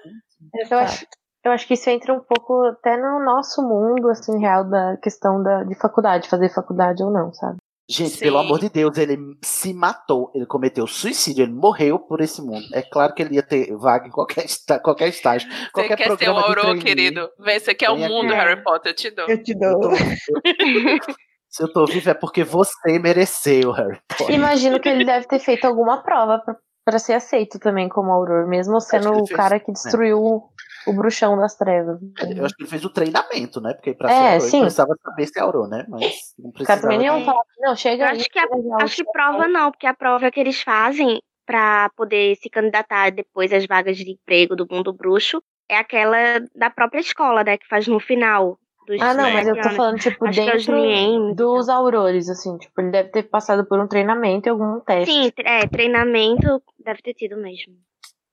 Eu 0.71 0.79
acho, 0.79 1.07
eu 1.45 1.53
acho 1.53 1.67
que 1.67 1.75
isso 1.75 1.89
entra 1.91 2.13
um 2.15 2.21
pouco 2.21 2.65
até 2.67 2.97
no 2.97 3.23
nosso 3.25 3.63
mundo, 3.63 4.09
assim, 4.09 4.39
real, 4.41 4.65
da 4.65 4.97
questão 4.97 5.43
da, 5.43 5.63
de 5.65 5.75
faculdade, 5.75 6.29
fazer 6.29 6.49
faculdade 6.49 7.03
ou 7.03 7.11
não, 7.11 7.33
sabe? 7.33 7.59
Gente, 7.87 8.17
pelo 8.17 8.39
Sim. 8.39 8.45
amor 8.47 8.61
de 8.61 8.71
Deus, 8.71 8.97
ele 8.97 9.19
se 9.43 9.75
matou, 9.75 10.31
ele 10.35 10.47
cometeu 10.47 10.87
suicídio, 10.87 11.43
ele 11.45 11.53
morreu 11.53 11.99
por 11.99 12.23
esse 12.23 12.41
mundo. 12.41 12.65
É 12.73 12.81
claro 12.81 13.13
que 13.13 13.21
ele 13.21 13.35
ia 13.35 13.43
ter 13.43 13.77
vaga 13.77 14.09
em 14.09 14.11
qualquer, 14.11 14.47
qualquer 14.83 15.09
estágio, 15.09 15.47
Você 15.51 15.71
qualquer 15.71 15.97
quer 15.99 16.05
ser 16.05 16.13
o 16.13 16.17
programa 16.17 16.41
de 16.41 16.47
Aurô, 16.47 16.61
trainee. 16.63 16.83
querido? 16.83 17.31
Vem, 17.39 17.61
você 17.61 17.75
quer 17.75 17.91
o 17.91 17.97
Vem 17.97 18.05
aqui. 18.07 18.15
mundo, 18.15 18.33
Harry 18.33 18.63
Potter, 18.65 18.93
eu 18.93 18.97
te 18.97 19.11
dou. 19.11 19.29
Eu 19.29 19.43
te 19.43 19.53
Eu 19.53 19.59
dou. 19.59 19.81
tô- 19.81 19.91
eu- 19.91 19.97
se 21.51 21.63
eu 21.63 21.71
tô 21.75 21.85
vivo 21.85 22.09
é 22.09 22.15
porque 22.15 22.43
você 22.43 22.99
mereceu, 22.99 23.71
Harry 23.73 24.01
Potter. 24.09 24.35
Imagino 24.35 24.81
que 24.81 24.89
ele 24.89 25.05
deve 25.05 25.27
ter 25.29 25.39
feito 25.39 25.67
alguma 25.67 26.03
prova 26.03 26.43
pra, 26.85 26.93
pra 26.93 26.99
ser 26.99 27.15
aceito 27.15 27.59
também 27.59 27.89
como 27.89 28.11
Auror, 28.13 28.47
mesmo 28.47 28.81
sendo 28.81 29.11
o 29.13 29.27
fez, 29.27 29.37
cara 29.37 29.59
que 29.59 29.69
né? 29.69 29.73
destruiu 29.73 30.19
o, 30.23 30.51
o 30.87 30.93
bruxão 30.93 31.37
das 31.37 31.55
trevas. 31.57 31.99
Eu 32.37 32.45
acho 32.45 32.55
que 32.55 32.63
ele 32.63 32.71
fez 32.71 32.85
o 32.85 32.91
treinamento, 32.91 33.61
né? 33.61 33.75
Porque 33.75 33.95
pra 33.95 34.11
É, 34.11 34.39
ser 34.41 34.47
Auror, 34.57 34.61
precisava 34.61 34.97
saber 35.03 35.27
se 35.27 35.39
é 35.39 35.43
Auror, 35.43 35.69
né? 35.69 35.85
Mas 35.89 36.35
não 36.39 36.45
nem 36.45 36.53
precisava. 36.53 37.03
iam 37.03 37.25
falar, 37.25 37.43
não, 37.59 37.75
chega 37.77 38.05
Eu 38.05 38.09
aí. 38.09 38.17
acho 38.17 38.29
que, 38.31 38.39
a- 38.39 38.43
chega 38.43 38.63
já, 38.63 38.85
acho 38.85 38.97
que 38.97 39.05
prova 39.13 39.49
não, 39.49 39.71
porque 39.71 39.87
a 39.87 39.95
prova 39.95 40.31
que 40.31 40.41
eles 40.41 40.63
fazem 40.63 41.21
pra 41.47 41.91
poder 41.97 42.37
se 42.37 42.49
candidatar 42.49 43.11
depois 43.11 43.53
às 43.53 43.67
vagas 43.67 43.97
de 43.99 44.11
emprego 44.11 44.57
do 44.57 44.67
mundo 44.71 44.93
bruxo 44.93 45.43
é 45.69 45.77
aquela 45.77 46.17
da 46.55 46.71
própria 46.71 47.01
escola, 47.01 47.43
né? 47.45 47.59
Que 47.59 47.67
faz 47.69 47.87
no 47.87 48.01
final 48.01 48.59
dos 48.87 49.01
Ah, 49.01 49.15
não, 49.15 49.31
mas 49.33 49.47
eu 49.47 49.61
tô 49.61 49.71
falando, 49.71 49.99
tipo, 49.99 50.27
Acho 50.27 50.41
é 50.41 50.45
dentro 50.57 50.75
NIEMs. 50.77 51.37
dos 51.37 51.69
aurores, 51.69 52.29
assim, 52.29 52.57
tipo, 52.59 52.81
ele 52.81 52.91
deve 52.91 53.09
ter 53.11 53.23
passado 53.25 53.67
por 53.67 53.79
um 53.81 53.87
treinamento 53.89 54.49
e 54.49 54.51
algum 54.51 54.81
teste. 54.81 55.13
Sim, 55.13 55.33
é, 55.39 55.67
treinamento 55.67 56.63
deve 56.79 57.01
ter 57.03 57.15
tido 57.15 57.37
mesmo. 57.37 57.75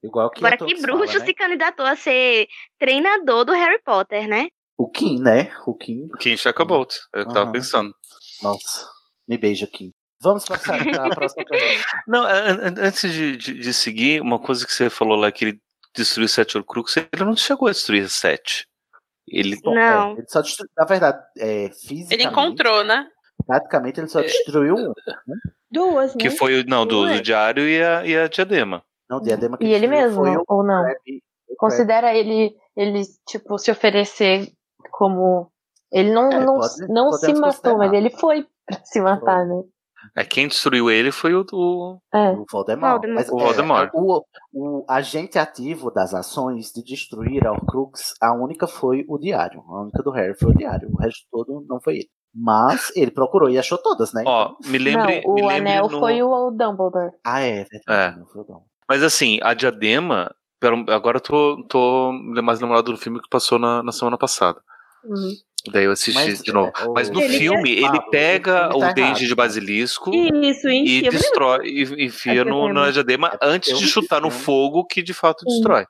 Igual 0.03 0.29
que 0.31 0.39
Agora, 0.39 0.57
que 0.57 0.81
bruxo 0.81 1.07
fala, 1.07 1.19
né? 1.19 1.25
se 1.25 1.33
candidatou 1.33 1.85
a 1.85 1.95
ser 1.95 2.47
treinador 2.79 3.45
do 3.45 3.53
Harry 3.53 3.79
Potter, 3.83 4.27
né? 4.27 4.47
O 4.77 4.89
Kim, 4.89 5.21
né? 5.21 5.51
O 5.67 5.75
Kim. 5.75 6.07
Kim 6.19 6.35
Shacklebolt. 6.35 6.95
Eu 7.13 7.25
tava 7.25 7.41
Aham. 7.41 7.51
pensando. 7.51 7.93
Nossa, 8.41 8.87
me 9.27 9.37
beija, 9.37 9.67
Kim. 9.67 9.91
Vamos 10.23 10.45
passar 10.45 10.83
para 10.83 11.05
a 11.05 11.09
próxima 11.15 11.45
pergunta. 11.45 11.85
Não, 12.07 12.23
an- 12.25 12.59
an- 12.67 12.75
antes 12.87 13.11
de, 13.13 13.37
de, 13.37 13.53
de 13.59 13.73
seguir, 13.73 14.21
uma 14.21 14.39
coisa 14.39 14.65
que 14.65 14.73
você 14.73 14.89
falou 14.89 15.15
lá 15.15 15.31
que 15.31 15.45
ele 15.45 15.59
destruiu 15.95 16.27
sete 16.27 16.57
Horcruxes, 16.57 17.05
ele 17.13 17.25
não 17.25 17.35
chegou 17.35 17.67
a 17.67 17.71
destruir 17.71 18.09
sete. 18.09 18.65
Ele, 19.31 19.59
Bom, 19.61 19.73
Não. 19.73 20.09
é, 20.11 20.13
ele 20.13 20.27
só 20.27 20.41
destruiu, 20.41 20.69
na 20.77 20.85
verdade, 20.85 21.23
é, 21.37 21.69
fisicamente, 21.69 22.13
Ele 22.13 22.23
encontrou, 22.25 22.83
né? 22.83 23.07
praticamente 23.45 23.99
ele 23.99 24.07
só 24.07 24.21
destruiu 24.21 24.75
um. 24.75 24.93
Duas, 25.71 26.13
né? 26.15 26.21
que 26.21 26.29
foi 26.29 26.61
o 26.61 26.65
não, 26.67 26.85
do, 26.85 27.07
do 27.07 27.21
diário 27.21 27.67
e 27.67 27.81
a, 27.81 28.05
e 28.05 28.17
a 28.17 28.27
diadema. 28.27 28.83
Não, 29.09 29.17
o 29.17 29.21
diadema 29.21 29.57
que 29.57 29.65
E 29.65 29.73
ele 29.73 29.87
mesmo, 29.87 30.17
foi 30.23 30.35
o 30.35 30.43
ou 30.47 30.63
não? 30.63 30.83
O 31.49 31.55
Considera 31.57 32.13
ele, 32.15 32.55
ele, 32.75 33.01
tipo, 33.27 33.57
se 33.57 33.71
oferecer 33.71 34.51
como. 34.91 35.51
Ele 35.91 36.11
não, 36.11 36.31
É, 36.31 36.39
não, 36.39 36.59
pode- 36.59 36.87
não 36.87 37.11
se 37.11 37.33
matou, 37.33 37.77
mas 37.77 37.91
ele 37.93 38.09
foi 38.09 38.47
pra 38.65 38.79
se 38.83 39.01
matar, 39.01 39.45
né? 39.45 39.61
É, 40.15 40.23
quem 40.23 40.47
destruiu 40.47 40.89
ele 40.89 41.11
foi 41.11 41.33
o 41.35 41.43
do. 41.43 41.99
É. 42.13 42.31
O 42.31 42.45
Voldemort. 42.51 42.91
Voldemort. 42.91 43.15
Mas, 43.15 43.29
O 43.29 43.39
é, 43.39 43.43
Voldemort. 43.43 43.89
o, 43.93 44.23
o 44.53 44.85
agente 44.89 45.37
ativo 45.39 45.91
das 45.91 46.13
ações 46.13 46.71
de 46.71 46.83
destruir 46.83 47.45
a 47.45 47.51
Horcrux, 47.51 48.13
a 48.21 48.33
única 48.33 48.67
foi 48.67 49.05
o 49.07 49.17
diário. 49.17 49.61
A 49.67 49.81
única 49.83 50.01
do 50.03 50.11
Harry 50.11 50.33
foi 50.37 50.51
o 50.51 50.57
diário. 50.57 50.89
O 50.91 50.97
resto 50.97 51.25
todo 51.31 51.65
não 51.69 51.79
foi 51.79 51.95
ele. 51.97 52.09
Mas 52.33 52.91
ele 52.95 53.11
procurou 53.11 53.49
e 53.49 53.59
achou 53.59 53.77
todas, 53.77 54.13
né? 54.13 54.23
Ó, 54.25 54.55
me 54.65 54.77
lembre. 54.77 55.21
não, 55.25 55.33
me 55.33 55.41
o 55.43 55.47
lembre 55.47 55.71
anel 55.71 55.89
no- 55.89 55.99
foi 55.99 56.23
o 56.23 56.49
Dumbledore. 56.51 57.11
Ah, 57.25 57.41
é, 57.41 57.65
verdade. 57.65 58.21
É. 58.21 58.25
foi 58.31 58.41
o. 58.41 58.61
Mas 58.87 59.03
assim, 59.03 59.37
a 59.41 59.53
diadema. 59.53 60.33
Agora 60.89 61.17
eu 61.17 61.21
tô, 61.21 61.65
tô 61.67 62.11
mais 62.43 62.59
lembrado 62.61 62.91
do 62.91 62.97
filme 62.97 63.19
que 63.21 63.27
passou 63.29 63.57
na, 63.57 63.81
na 63.81 63.91
semana 63.91 64.17
passada. 64.17 64.61
Uhum. 65.03 65.31
Daí 65.71 65.85
eu 65.85 65.91
assisti 65.91 66.13
Mas, 66.31 66.41
de 66.41 66.51
novo. 66.51 66.71
é, 66.75 66.87
Mas 66.95 67.09
no 67.09 67.21
Ele- 67.21 67.37
filme, 67.37 67.71
ele 67.71 68.01
pega 68.09 68.69
o 68.69 68.71
filme 68.71 68.79
tá 68.85 68.91
o 68.91 68.93
dente 68.93 69.27
de 69.27 69.35
basilisco 69.35 70.09
Isso, 70.13 70.67
e 70.69 71.01
me 71.03 71.09
destrói, 71.09 71.67
e 71.67 72.05
enfia 72.05 72.43
que 72.43 72.49
no, 72.49 72.71
na 72.73 72.87
É 72.87 72.91
antes 73.43 73.71
eu 73.71 73.77
de 73.77 73.87
chutar 73.87 74.19
no 74.21 74.31
fogo 74.31 74.85
que 74.85 75.03
de 75.03 75.13
fato 75.13 75.45
destrói. 75.45 75.85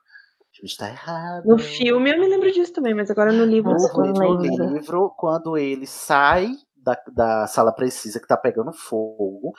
Está 0.62 0.88
errado. 0.90 1.44
No 1.46 1.58
filme 1.58 2.10
eu 2.10 2.18
me 2.18 2.28
lembro 2.28 2.52
disso 2.52 2.72
também, 2.72 2.94
mas 2.94 3.10
agora 3.10 3.32
no 3.32 3.44
livro. 3.44 3.72
No, 3.72 3.78
não 3.78 4.12
no 4.12 4.40
lembro. 4.40 4.74
livro, 4.74 5.10
quando 5.16 5.56
ele 5.56 5.86
sai 5.88 6.50
da, 6.76 6.96
da 7.12 7.46
sala 7.46 7.72
precisa 7.72 8.20
que 8.20 8.26
tá 8.26 8.36
pegando 8.36 8.72
fogo, 8.72 9.52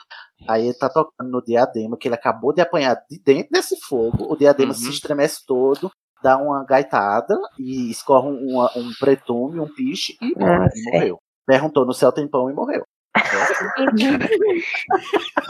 aí 0.48 0.64
ele 0.66 0.74
tá 0.74 0.88
tocando 0.88 1.30
no 1.30 1.42
diadema, 1.42 1.96
que 1.98 2.06
ele 2.08 2.14
acabou 2.14 2.54
de 2.54 2.60
apanhar 2.62 2.94
de 3.10 3.18
dentro 3.18 3.48
desse 3.50 3.76
fogo, 3.80 4.32
o 4.32 4.36
diadema 4.36 4.72
Uhum. 4.72 4.78
se 4.78 4.90
estremece 4.90 5.44
todo, 5.46 5.90
dá 6.24 6.38
uma 6.38 6.64
gaitada 6.64 7.38
e 7.58 7.90
escorre 7.90 8.28
um, 8.28 8.58
um 8.62 8.90
pretume, 8.98 9.60
um 9.60 9.68
piche 9.68 10.14
e, 10.22 10.32
Ah, 10.42 10.66
e 10.74 10.90
morreu. 10.90 11.18
Perguntou 11.46 11.84
no 11.84 11.92
céu 11.92 12.10
tem 12.10 12.26
pão 12.26 12.50
e 12.50 12.54
morreu. 12.54 12.82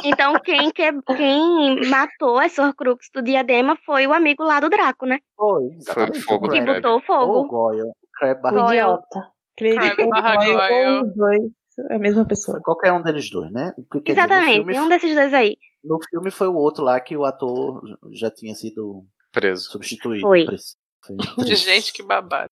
Então, 0.04 0.34
quem, 0.44 0.70
que, 0.72 0.92
quem 1.16 1.88
matou 1.88 2.38
as 2.38 2.58
Horcrux 2.58 3.08
do 3.14 3.22
diadema 3.22 3.76
foi 3.86 4.06
o 4.06 4.12
amigo 4.12 4.42
lá 4.42 4.58
do 4.60 4.68
Draco, 4.68 5.06
né? 5.06 5.18
Foi, 5.36 5.62
Foi 5.62 5.76
exatamente. 5.76 6.20
fogo 6.22 6.46
o 6.46 6.50
Que 6.50 6.58
do 6.58 6.64
Crabbe. 6.64 6.82
botou 6.82 7.00
fogo. 7.02 7.32
O 7.40 7.48
Goyle. 7.48 7.92
idiota. 8.22 9.20
É 11.90 11.94
a 11.96 11.98
mesma 11.98 12.24
pessoa. 12.26 12.60
Qualquer 12.62 12.92
um 12.92 13.02
deles 13.02 13.30
dois, 13.30 13.50
né? 13.52 13.72
Porque, 13.90 14.12
dizer, 14.12 14.20
Exatamente, 14.26 14.58
no, 14.58 14.64
filme, 14.66 14.80
um 14.80 14.88
desses 14.88 15.14
dois 15.14 15.34
aí. 15.34 15.56
no 15.82 15.98
filme 16.08 16.30
foi 16.30 16.48
o 16.48 16.54
outro 16.54 16.84
lá 16.84 17.00
que 17.00 17.16
o 17.16 17.24
ator 17.24 17.80
já 18.12 18.30
tinha 18.30 18.54
sido 18.54 19.04
Preso. 19.34 19.70
substituído. 19.70 20.22
Foi. 20.22 20.46
triste. 20.46 20.76
Gente, 21.56 21.92
que 21.92 22.02
babado. 22.02 22.48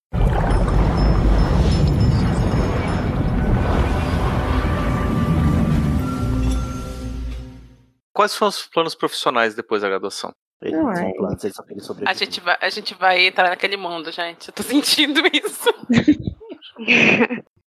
Quais 8.13 8.35
foram 8.35 8.51
os 8.51 8.67
planos 8.67 8.95
profissionais 8.95 9.55
depois 9.55 9.81
da 9.81 9.89
graduação? 9.89 10.35
Ele 10.61 10.77
não 10.77 10.89
Ai. 10.89 11.13
planos, 11.15 11.43
só 11.81 11.95
A 12.05 12.13
gente, 12.13 12.41
vai, 12.41 12.59
a 12.61 12.69
gente 12.69 12.95
vai 12.95 13.27
entrar 13.27 13.49
naquele 13.49 13.77
mundo, 13.77 14.13
gente. 14.13 14.49
Eu 14.49 14.53
tô 14.53 14.63
sentindo 14.63 15.21
isso. 15.33 15.71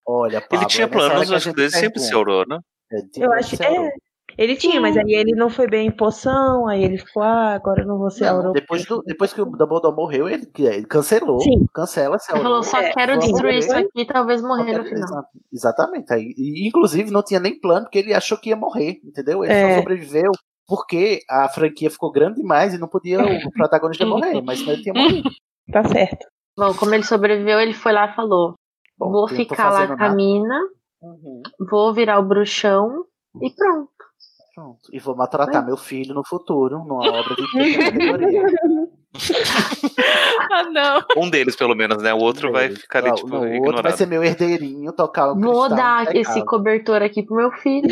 Olha, 0.06 0.42
Pablo, 0.42 0.58
ele 0.58 0.66
tinha 0.66 0.86
é 0.86 0.88
planos, 0.88 1.30
que 1.30 1.36
acho 1.36 1.50
que 1.50 1.56
desde 1.56 1.78
sempre 1.78 2.00
ser 2.02 2.16
Aurora, 2.16 2.46
né? 2.50 2.60
Ele 2.92 3.10
tinha 3.10 3.26
Eu 3.28 3.34
acho 3.34 3.56
Aurora. 3.64 3.88
é, 3.88 3.94
Ele 4.38 4.56
tinha, 4.56 4.80
mas 4.80 4.96
aí 4.98 5.14
ele 5.14 5.34
não 5.36 5.50
foi 5.50 5.68
bem 5.68 5.88
em 5.88 5.92
poção, 5.92 6.68
aí 6.68 6.84
ele 6.84 6.98
ficou, 6.98 7.22
ah, 7.24 7.54
agora 7.54 7.82
eu 7.84 7.88
não 7.88 7.98
vou 7.98 8.10
ser 8.10 8.26
Não, 8.26 8.38
Aurora. 8.38 8.54
depois, 8.54 8.86
do, 8.86 9.02
depois 9.04 9.34
que 9.34 9.42
o 9.42 9.46
Dumbledore 9.46 9.96
morreu, 9.96 10.28
ele, 10.30 10.48
ele 10.58 10.86
cancelou. 10.86 11.40
Sim. 11.42 11.66
Cancela 11.74 12.16
essa 12.16 12.34
Ele 12.34 12.42
falou, 12.44 12.64
só 12.64 12.78
É, 12.80 12.92
quero 12.92 13.18
destruir 13.20 13.58
isso 13.58 13.76
aqui 13.76 13.90
e 14.02 14.06
talvez 14.06 14.42
morrer 14.42 14.78
no 14.78 14.86
final. 14.86 15.24
Exatamente. 15.52 16.14
Aí, 16.14 16.34
e, 16.38 16.68
inclusive, 16.68 17.12
não 17.12 17.24
tinha 17.24 17.40
nem 17.40 17.60
plano, 17.60 17.86
porque 17.86 18.00
ele 18.00 18.14
achou 18.14 18.38
que 18.38 18.50
ia 18.50 18.56
morrer, 18.56 19.00
entendeu? 19.04 19.44
Ele 19.44 19.54
É. 19.54 19.70
só 19.70 19.80
sobreviveu 19.80 20.32
porque 20.68 21.20
a 21.30 21.50
franquia 21.50 21.90
ficou 21.92 22.12
grande 22.12 22.36
demais 22.42 22.74
e 22.74 22.78
não 22.78 22.88
podia 22.88 23.20
o 23.20 23.22
protagonista 23.54 24.06
morrer, 24.06 24.42
mas 24.42 24.62
ele 24.66 24.82
tinha 24.82 24.94
morrido. 24.94 25.30
Tá 25.72 25.84
certo. 25.84 26.26
Bom, 26.58 26.74
como 26.74 26.94
ele 26.94 27.04
sobreviveu, 27.04 27.60
ele 27.60 27.74
foi 27.74 27.92
lá 27.92 28.10
e 28.12 28.16
falou: 28.16 28.56
Bom, 28.98 29.12
Vou 29.12 29.28
ficar 29.28 29.72
lá 29.72 29.88
com 29.96 30.04
a 30.04 30.10
mina, 30.16 30.60
Uhum, 31.02 31.42
vou 31.70 31.94
virar 31.94 32.20
o 32.20 32.24
bruxão 32.28 33.06
e 33.42 33.50
pronto. 33.56 33.90
Pronto. 34.54 34.80
E 34.92 35.00
vou 35.00 35.16
maltratar 35.16 35.66
meu 35.66 35.78
filho 35.78 36.14
no 36.14 36.26
futuro, 36.26 36.80
numa 36.80 37.10
obra 37.10 37.36
de 37.36 37.78
categoria. 37.78 38.44
ah, 40.52 40.64
não. 40.64 41.04
Um 41.18 41.30
deles, 41.30 41.56
pelo 41.56 41.76
menos, 41.76 42.02
né? 42.02 42.14
O 42.14 42.20
outro 42.20 42.52
vai 42.52 42.70
ficar 42.76 43.00
ali, 43.00 43.10
Não, 43.10 43.16
tipo, 43.16 43.36
o 43.36 43.66
outro 43.66 43.84
vai 43.84 43.92
ser 43.92 44.06
meu 44.06 44.24
herdeirinho, 44.24 44.94
tocar 44.94 45.32
o 45.32 45.40
Vou 45.40 45.68
cristal 45.68 45.78
dar 45.78 46.16
esse 46.16 46.46
cobertor 46.46 47.02
aqui 47.02 47.24
pro 47.24 47.36
meu 47.36 47.52
filho. 47.52 47.90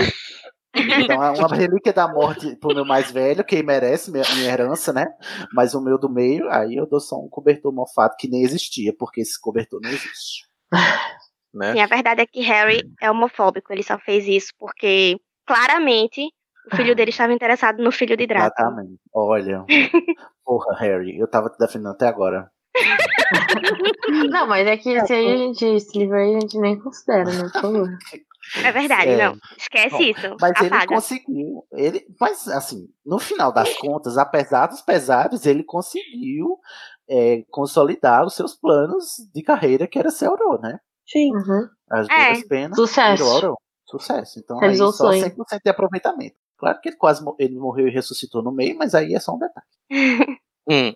Então 0.75 1.23
é 1.23 1.31
uma 1.31 1.55
relíquia 1.55 1.91
da 1.91 2.07
morte 2.07 2.55
pro 2.57 2.75
meu 2.75 2.85
mais 2.85 3.11
velho, 3.11 3.43
que 3.43 3.61
merece 3.63 4.11
minha, 4.11 4.23
minha 4.35 4.51
herança, 4.51 4.93
né? 4.93 5.07
Mas 5.53 5.73
o 5.73 5.81
meu 5.81 5.97
do 5.97 6.09
meio, 6.09 6.47
aí 6.49 6.75
eu 6.75 6.87
dou 6.87 6.99
só 6.99 7.15
um 7.17 7.27
cobertor 7.27 7.73
mofado 7.73 8.15
que 8.17 8.29
nem 8.29 8.43
existia, 8.43 8.93
porque 8.97 9.21
esse 9.21 9.39
cobertor 9.39 9.79
não 9.81 9.89
existe. 9.89 10.47
Né? 11.51 11.73
Sim, 11.73 11.79
a 11.79 11.87
verdade 11.87 12.21
é 12.21 12.27
que 12.27 12.41
Harry 12.41 12.81
é 13.01 13.09
homofóbico. 13.09 13.73
Ele 13.73 13.81
só 13.81 13.97
fez 13.97 14.27
isso 14.27 14.53
porque, 14.59 15.19
claramente, 15.47 16.21
o 16.71 16.75
filho 16.75 16.95
dele 16.95 17.09
estava 17.11 17.33
interessado 17.33 17.83
no 17.83 17.91
filho 17.91 18.15
de 18.17 18.25
Draco. 18.27 18.45
Exatamente. 18.57 18.99
Olha. 19.13 19.65
Porra, 20.45 20.75
Harry, 20.79 21.17
eu 21.19 21.27
tava 21.29 21.49
te 21.49 21.57
defendendo 21.57 21.91
até 21.91 22.07
agora. 22.07 22.49
Não, 24.31 24.47
mas 24.47 24.67
é 24.67 24.77
que 24.77 24.89
esse 24.91 25.13
aí 25.13 25.33
a 25.33 25.37
gente, 25.37 25.65
esse 25.65 25.97
livro 25.97 26.15
aí 26.17 26.35
a 26.35 26.39
gente 26.39 26.57
nem 26.59 26.79
considera, 26.79 27.25
né? 27.25 27.49
É 28.63 28.71
verdade, 28.71 29.11
É. 29.11 29.17
não. 29.27 29.35
Esquece 29.57 29.89
Bom, 29.95 30.01
isso. 30.01 30.37
Mas 30.41 30.51
ele 30.59 30.67
Apaga. 30.73 30.87
conseguiu. 30.87 31.63
Ele, 31.71 32.05
mas, 32.19 32.47
assim, 32.47 32.87
no 33.05 33.19
final 33.19 33.51
das 33.51 33.71
contas, 33.77 34.17
apesar 34.17 34.67
dos 34.67 34.81
pesares, 34.81 35.45
ele 35.45 35.63
conseguiu 35.63 36.57
é, 37.07 37.43
consolidar 37.51 38.25
os 38.25 38.35
seus 38.35 38.55
planos 38.55 39.05
de 39.33 39.43
carreira, 39.43 39.87
que 39.87 39.99
era 39.99 40.09
ser 40.09 40.25
Auror, 40.27 40.59
né? 40.61 40.79
Sim. 41.07 41.29
As 41.91 42.07
É, 42.09 42.25
duras 42.33 42.47
penas 42.47 42.75
sucesso. 42.75 43.35
virou. 43.35 43.55
Sucesso. 43.85 44.39
Então, 44.39 44.57
aí 44.57 44.61
Realizou 44.61 44.89
o 44.89 44.93
só 44.93 45.11
sonho. 45.11 45.23
100% 45.25 45.59
de 45.63 45.69
aproveitamento. 45.69 46.35
Claro 46.59 46.79
que 46.81 46.89
ele 46.89 46.97
quase 46.97 47.23
ele 47.39 47.57
morreu 47.57 47.87
e 47.87 47.91
ressuscitou 47.91 48.43
no 48.43 48.51
meio, 48.51 48.77
mas 48.77 48.93
aí 48.93 49.15
é 49.15 49.19
só 49.19 49.33
um 49.33 49.39
detalhe. 49.39 49.65
Hum. 50.71 50.93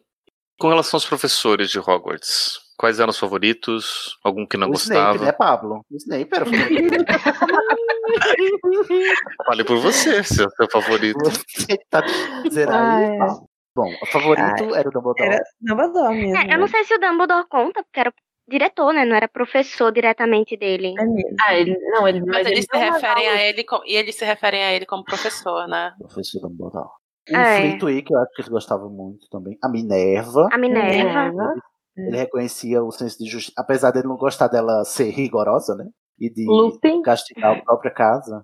Com 0.60 0.68
relação 0.68 0.98
aos 0.98 1.06
professores 1.06 1.72
de 1.72 1.80
Hogwarts, 1.80 2.60
quais 2.78 3.00
eram 3.00 3.10
os 3.10 3.18
favoritos? 3.18 4.20
Algum 4.24 4.46
que 4.46 4.56
não 4.56 4.68
o 4.68 4.72
gostava? 4.72 5.16
Snape, 5.16 5.26
né, 5.26 5.32
Pablo? 5.32 5.84
O 5.90 5.96
Snape 5.96 6.30
era 6.32 6.44
o 6.44 6.48
favorito. 6.48 6.94
Fale 9.48 9.64
por 9.64 9.80
você, 9.80 10.24
seu, 10.24 10.48
seu 10.52 10.70
favorito. 10.70 11.24
Você 11.24 11.76
tá 11.90 12.02
dizendo 12.44 12.72
aí, 12.72 12.78
Ai. 12.78 13.18
Pablo. 13.18 13.50
Bom, 13.76 13.92
o 14.00 14.06
favorito 14.06 14.76
era 14.76 14.88
o 14.88 14.92
Dumbledore. 14.92 15.34
Era 15.34 15.44
Dumbledore 15.60 16.16
mesmo. 16.16 16.38
É, 16.38 16.54
eu 16.54 16.60
não 16.60 16.68
sei 16.68 16.84
se 16.84 16.94
o 16.94 17.00
Dumbledore 17.00 17.48
conta, 17.50 17.82
porque 17.84 18.00
era 18.00 18.12
o 18.12 18.14
diretor, 18.48 18.94
né? 18.94 19.06
Não 19.06 19.16
era 19.16 19.28
professor 19.28 19.92
diretamente 19.92 20.56
dele. 20.58 20.94
É 21.00 21.06
mesmo. 21.06 21.36
Ah, 21.46 21.56
ele, 21.56 21.78
não, 21.92 22.08
ele, 22.08 22.22
Mas 22.26 22.48
eles 22.48 22.62
se 22.66 22.68
deu 22.72 22.82
umas 22.82 23.02
referem 23.02 23.28
a 23.30 23.42
ele 23.44 23.64
com- 23.64 23.82
e 23.86 23.96
eles 23.96 24.16
se 24.16 24.26
referem 24.26 24.64
a 24.64 24.74
ele 24.74 24.86
como 24.86 25.04
professor, 25.04 25.68
né? 25.68 25.94
Professor 26.00 26.42
Dumbledore. 26.42 26.90
O 27.32 27.36
É. 27.38 27.62
Flitwick, 27.62 28.12
eu 28.12 28.20
acho 28.20 28.32
que 28.36 28.42
eles 28.42 28.50
gostavam 28.52 28.90
muito 28.90 29.28
também. 29.32 29.58
A 29.64 29.70
Minerva. 29.70 30.50
A 30.52 30.58
Minerva. 30.58 31.30
Minerva. 31.30 31.54
Ele 31.96 32.18
reconhecia 32.18 32.84
o 32.84 32.92
senso 32.92 33.18
de 33.20 33.30
justiça. 33.30 33.54
Apesar 33.58 33.92
dele 33.92 34.08
não 34.08 34.18
gostar 34.18 34.48
dela 34.48 34.84
ser 34.84 35.10
rigorosa, 35.12 35.76
né? 35.76 35.86
E 36.20 36.30
de 36.30 36.46
Lupin. 36.46 37.02
castigar 37.02 37.58
a 37.58 37.62
própria 37.64 37.92
casa. 37.92 38.44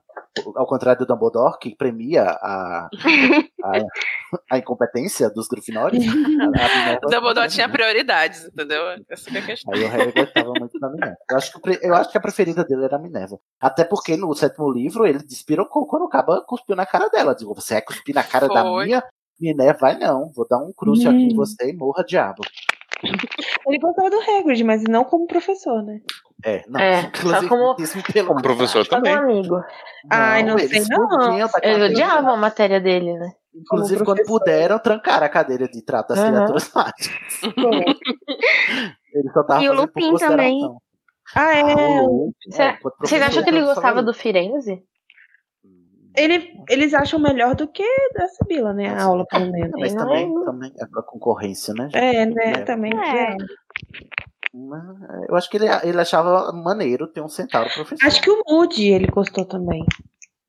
Ao 0.56 0.66
contrário 0.66 1.00
do 1.00 1.08
Dumbledore, 1.08 1.58
que 1.60 1.76
premia 1.76 2.24
a, 2.24 2.88
a, 3.64 3.82
a 4.52 4.58
incompetência 4.58 5.30
dos 5.30 5.48
Grifinórios. 5.48 6.04
O 7.04 7.10
Dumbledore 7.10 7.50
tinha 7.50 7.68
né? 7.68 7.74
prioridades, 7.74 8.46
entendeu? 8.46 8.82
Essa 9.10 9.30
é 9.36 9.40
a 9.40 9.46
questão. 9.46 9.74
Aí 9.74 9.84
o 9.84 9.88
Harry 9.90 10.12
gostava 10.12 10.54
muito 10.58 10.80
da 10.80 10.90
Minerva. 10.90 11.18
Eu 11.30 11.38
acho, 11.38 11.60
que, 11.60 11.80
eu 11.82 11.96
acho 11.96 12.12
que 12.12 12.18
a 12.18 12.22
preferida 12.22 12.64
dele 12.64 12.86
era 12.86 12.96
a 12.96 13.00
Minerva. 13.00 13.40
Até 13.60 13.84
porque 13.84 14.16
no 14.16 14.34
sétimo 14.34 14.72
livro 14.72 15.06
ele 15.06 15.20
despirocou 15.20 15.86
quando 15.88 16.04
o 16.04 16.10
Caba 16.10 16.42
cuspiu 16.48 16.76
na 16.76 16.86
cara 16.86 17.10
dela. 17.10 17.36
Digo, 17.36 17.54
você 17.54 17.76
vai 17.76 17.82
cuspir 17.82 18.16
na 18.16 18.24
cara 18.24 18.48
da 18.48 18.62
Foi. 18.64 18.86
minha 18.86 19.04
Minerva? 19.40 19.80
Vai 19.80 19.98
não, 19.98 20.32
vou 20.34 20.48
dar 20.48 20.58
um 20.58 20.72
crucio 20.72 21.10
aqui 21.10 21.24
em 21.24 21.34
Hum. 21.34 21.36
você 21.36 21.70
e 21.70 21.74
morra 21.76 22.04
diabo. 22.04 22.42
Ele 23.68 23.80
gostava 23.80 24.10
do 24.10 24.20
Hagrid, 24.20 24.64
mas 24.64 24.84
não 24.84 25.04
como 25.04 25.28
professor, 25.28 25.82
né? 25.84 26.02
É, 26.44 26.64
não. 26.68 26.80
É, 26.80 27.12
só 27.16 27.48
como- 27.48 27.76
pelo 28.14 28.28
Como 28.28 28.42
professor 28.42 28.86
Só 28.86 28.92
também. 28.96 29.14
amigo. 29.14 29.62
Ai, 30.10 30.44
não 30.44 30.58
sei 30.58 30.82
não. 30.90 31.34
Ele 31.38 31.48
cadeira. 31.50 31.86
odiava 31.86 32.32
a 32.32 32.38
matéria 32.38 32.80
dele, 32.80 33.14
né? 33.18 33.32
Inclusive, 33.54 34.04
como 34.06 34.16
quando 34.18 34.26
puderam, 34.28 34.80
trancaram 34.80 35.26
a 35.26 35.30
cadeira 35.30 35.68
de 35.68 35.82
trato 35.84 36.10
das 36.10 36.20
Aham. 36.20 36.32
criaturas 36.32 36.72
mágicas. 36.74 37.42
Ele 39.14 39.30
só 39.34 39.44
tava 39.44 39.64
E 39.64 39.70
o 39.70 39.74
Lupin 39.74 40.16
também. 40.16 40.62
Ah, 41.36 41.56
é. 41.56 41.62
Ah, 41.62 42.02
o 42.04 42.26
Lupin, 42.28 42.52
Cê- 42.52 42.62
é, 42.64 42.80
Vocês 43.00 43.22
acham 43.22 43.44
que 43.44 43.50
ele 43.50 43.62
gostava 43.64 44.02
do. 44.04 44.14
Firenze? 44.14 44.82
Ele, 46.16 46.54
eles 46.70 46.94
acham 46.94 47.20
melhor 47.20 47.56
do 47.56 47.68
que 47.68 47.84
da 48.16 48.28
Sibila, 48.28 48.74
né? 48.74 48.90
A 48.90 49.04
aula, 49.04 49.26
pelo 49.30 49.52
menos. 49.52 49.72
Mas 49.80 49.94
Não 49.94 50.06
também, 50.06 50.26
é- 50.42 50.46
também 50.46 50.74
é 50.80 50.86
pra 50.88 51.04
concorrência, 51.04 51.74
né? 51.74 51.84
gente? 51.92 51.98
É, 51.98 52.26
né? 52.26 52.52
É. 52.52 52.62
Também. 52.64 52.92
É. 53.00 53.32
É, 53.34 53.38
Eu 55.28 55.36
acho 55.36 55.50
que 55.50 55.58
ele, 55.58 55.68
ele 55.84 56.00
achava 56.02 56.52
maneiro 56.52 57.08
ter 57.08 57.22
um 57.22 57.30
centauro 57.30 57.70
professor. 57.74 58.06
Acho 58.06 58.22
que 58.22 58.30
o 58.32 58.44
Moody 58.48 58.88
ele 58.90 59.08
gostou 59.08 59.46
também. 59.46 59.84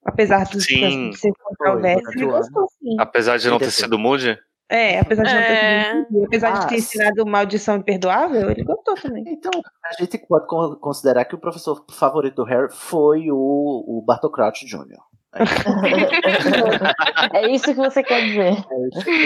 Apesar 0.05 0.44
do 0.48 0.60
Sim. 0.60 1.10
de 1.10 1.18
ser 1.18 1.32
controverso, 1.43 2.10
ele 2.12 2.27
gostou 2.27 2.66
sim. 2.78 2.97
Apesar 2.98 3.36
de 3.36 3.51
não 3.51 3.59
ter 3.59 3.70
sido 3.70 3.98
Moody, 3.98 4.39
É, 4.68 4.98
apesar 5.01 5.24
de 5.24 5.35
não 5.35 5.40
ter 5.43 5.52
É. 5.52 5.85
sido 5.85 6.06
Moody, 6.12 6.27
apesar 6.27 6.51
de 6.52 6.68
ter 6.68 6.74
Ah, 6.74 6.78
ensinado 6.78 7.27
maldição 7.27 7.77
imperdoável, 7.77 8.51
ele 8.51 8.64
gostou 8.64 8.94
também. 8.94 9.24
Então, 9.27 9.51
a 9.85 9.93
gente 10.01 10.16
pode 10.27 10.47
con- 10.47 10.77
considerar 10.77 11.24
que 11.27 11.35
o 11.35 11.39
professor 11.40 11.85
favorito 11.90 12.36
do 12.36 12.44
Harry 12.44 12.68
foi 12.72 13.31
o, 13.31 13.36
o 13.36 14.02
Bartol 14.06 14.31
Crouch 14.32 14.64
Jr. 14.64 14.97
É 17.35 17.48
isso 17.51 17.65
que 17.66 17.74
você 17.74 18.02
quer 18.02 18.23
dizer. 18.24 18.65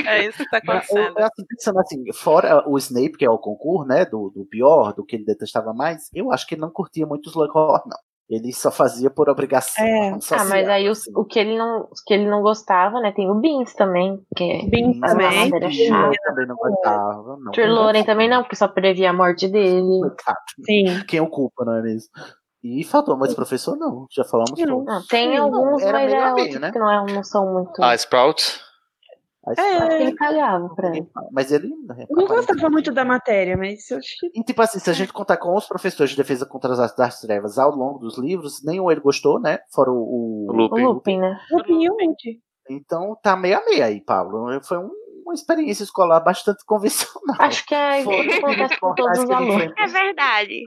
É 0.06 0.26
isso 0.26 0.38
que 0.38 0.50
tá 0.50 0.60
Mas, 0.64 0.88
eu- 0.90 0.96
acontecendo. 0.98 1.18
eu, 1.18 1.24
assim, 1.26 1.44
pensando 1.48 1.78
assim, 1.80 2.12
fora 2.12 2.68
o 2.68 2.76
Snape, 2.78 3.16
que 3.16 3.24
é 3.24 3.30
o 3.30 3.38
concurso, 3.38 3.86
né, 3.88 4.04
do, 4.04 4.30
do 4.30 4.44
pior, 4.44 4.92
do 4.92 5.04
que 5.04 5.16
ele 5.16 5.24
detestava 5.24 5.72
mais, 5.72 6.08
eu 6.14 6.32
acho 6.32 6.46
que 6.46 6.54
ele 6.54 6.62
não 6.62 6.70
curtia 6.70 7.06
muito 7.06 7.26
os 7.26 7.32
Slughorn, 7.32 7.82
não. 7.86 7.98
Ele 8.26 8.54
só 8.54 8.70
fazia 8.70 9.10
por 9.10 9.28
obrigação. 9.28 9.84
É. 9.84 10.14
social, 10.14 10.40
Ah, 10.40 10.44
mas 10.46 10.66
aí 10.66 10.88
os- 10.88 11.00
assim. 11.00 11.12
o, 11.14 11.24
que 11.26 11.38
ele 11.38 11.58
não, 11.58 11.80
o 11.82 11.90
que 12.06 12.14
ele 12.14 12.26
não 12.26 12.40
gostava, 12.40 12.98
né? 12.98 13.12
Tem 13.12 13.30
o 13.30 13.34
Beans 13.34 13.74
também, 13.74 14.18
que 14.34 14.44
é 14.44 14.62
Mas 14.98 15.12
também. 15.12 15.50
Trelawney 15.50 15.86
chata. 15.86 16.16
também 16.24 16.46
não 16.46 16.56
gostava. 16.56 17.36
Não, 17.38 17.52
Trelawney 17.52 18.04
também 18.04 18.28
não, 18.28 18.42
porque 18.42 18.56
só 18.56 18.66
previa 18.66 19.10
a 19.10 19.12
morte 19.12 19.46
dele. 19.46 20.00
Coitado. 20.00 20.38
Sim. 20.64 21.04
Quem 21.06 21.20
o 21.20 21.28
culpa, 21.28 21.66
não 21.66 21.74
é 21.76 21.82
mesmo? 21.82 22.08
E 22.64 22.82
faltou, 22.82 23.14
mas 23.18 23.34
professor 23.34 23.76
não, 23.76 24.06
já 24.10 24.24
falamos 24.24 24.58
Não. 24.58 24.66
todos. 24.66 24.86
Não, 24.86 25.06
tem 25.06 25.36
Não, 25.36 25.44
alguns, 25.44 25.82
era 25.82 25.98
mas 25.98 26.10
meio 26.10 26.16
é 26.22 26.24
a 26.24 26.32
meio, 26.32 26.44
outros 26.46 26.60
né? 26.62 26.72
que 26.72 26.78
não, 26.78 26.90
é, 26.90 27.12
não 27.12 27.22
são 27.22 27.52
muito. 27.52 27.82
a 27.82 27.94
Sprout. 27.94 28.58
Aí, 29.46 29.54
É. 29.58 29.76
Acho 29.76 29.86
que 29.98 30.02
ele 30.04 30.14
cagava 30.14 30.68
pra 30.74 30.90
fala. 31.12 31.28
Mas 31.30 31.52
ele. 31.52 31.68
Eu 32.08 32.16
não 32.16 32.26
gostava 32.26 32.70
muito 32.70 32.90
da 32.90 33.04
matéria, 33.04 33.58
mas 33.58 33.90
eu 33.90 33.98
acho 33.98 34.08
que. 34.18 34.30
E 34.40 34.42
tipo 34.42 34.62
assim, 34.62 34.78
se 34.78 34.88
a 34.88 34.94
gente 34.94 35.12
contar 35.12 35.36
com 35.36 35.54
os 35.54 35.66
professores 35.66 36.12
de 36.12 36.16
defesa 36.16 36.46
contra 36.46 36.72
as 36.72 36.80
artes 36.80 36.96
das 36.96 37.20
trevas 37.20 37.58
ao 37.58 37.70
longo 37.76 37.98
dos 37.98 38.16
livros, 38.16 38.64
nenhum 38.64 38.90
ele 38.90 39.00
gostou, 39.02 39.38
né? 39.38 39.58
Fora 39.70 39.90
o, 39.92 40.46
o, 40.48 40.52
Lupin. 40.52 40.82
O 40.82 40.92
Lupin, 40.92 41.18
né? 41.18 41.38
Lupin 41.50 41.82
e 41.82 41.90
o 41.90 41.92
Moody. 41.92 42.40
Então 42.70 43.14
tá 43.22 43.36
meio 43.36 43.58
a 43.58 43.64
meio 43.66 43.84
aí, 43.84 44.00
Pablo. 44.00 44.46
Foi 44.62 44.78
um- 44.78 44.90
uma 45.26 45.34
experiência 45.34 45.84
escolar 45.84 46.20
bastante 46.20 46.64
convencional. 46.64 47.36
Acho 47.40 47.66
que 47.66 47.74
é 47.74 48.00
isso 48.00 48.08
que 48.08 48.32
acontece 48.38 48.80
com 48.80 48.88
os 48.90 48.94
todos 48.96 49.18
os 49.18 49.24
ele 49.24 49.34
alunos. 49.34 49.72
É 49.78 49.86
verdade. 49.86 50.60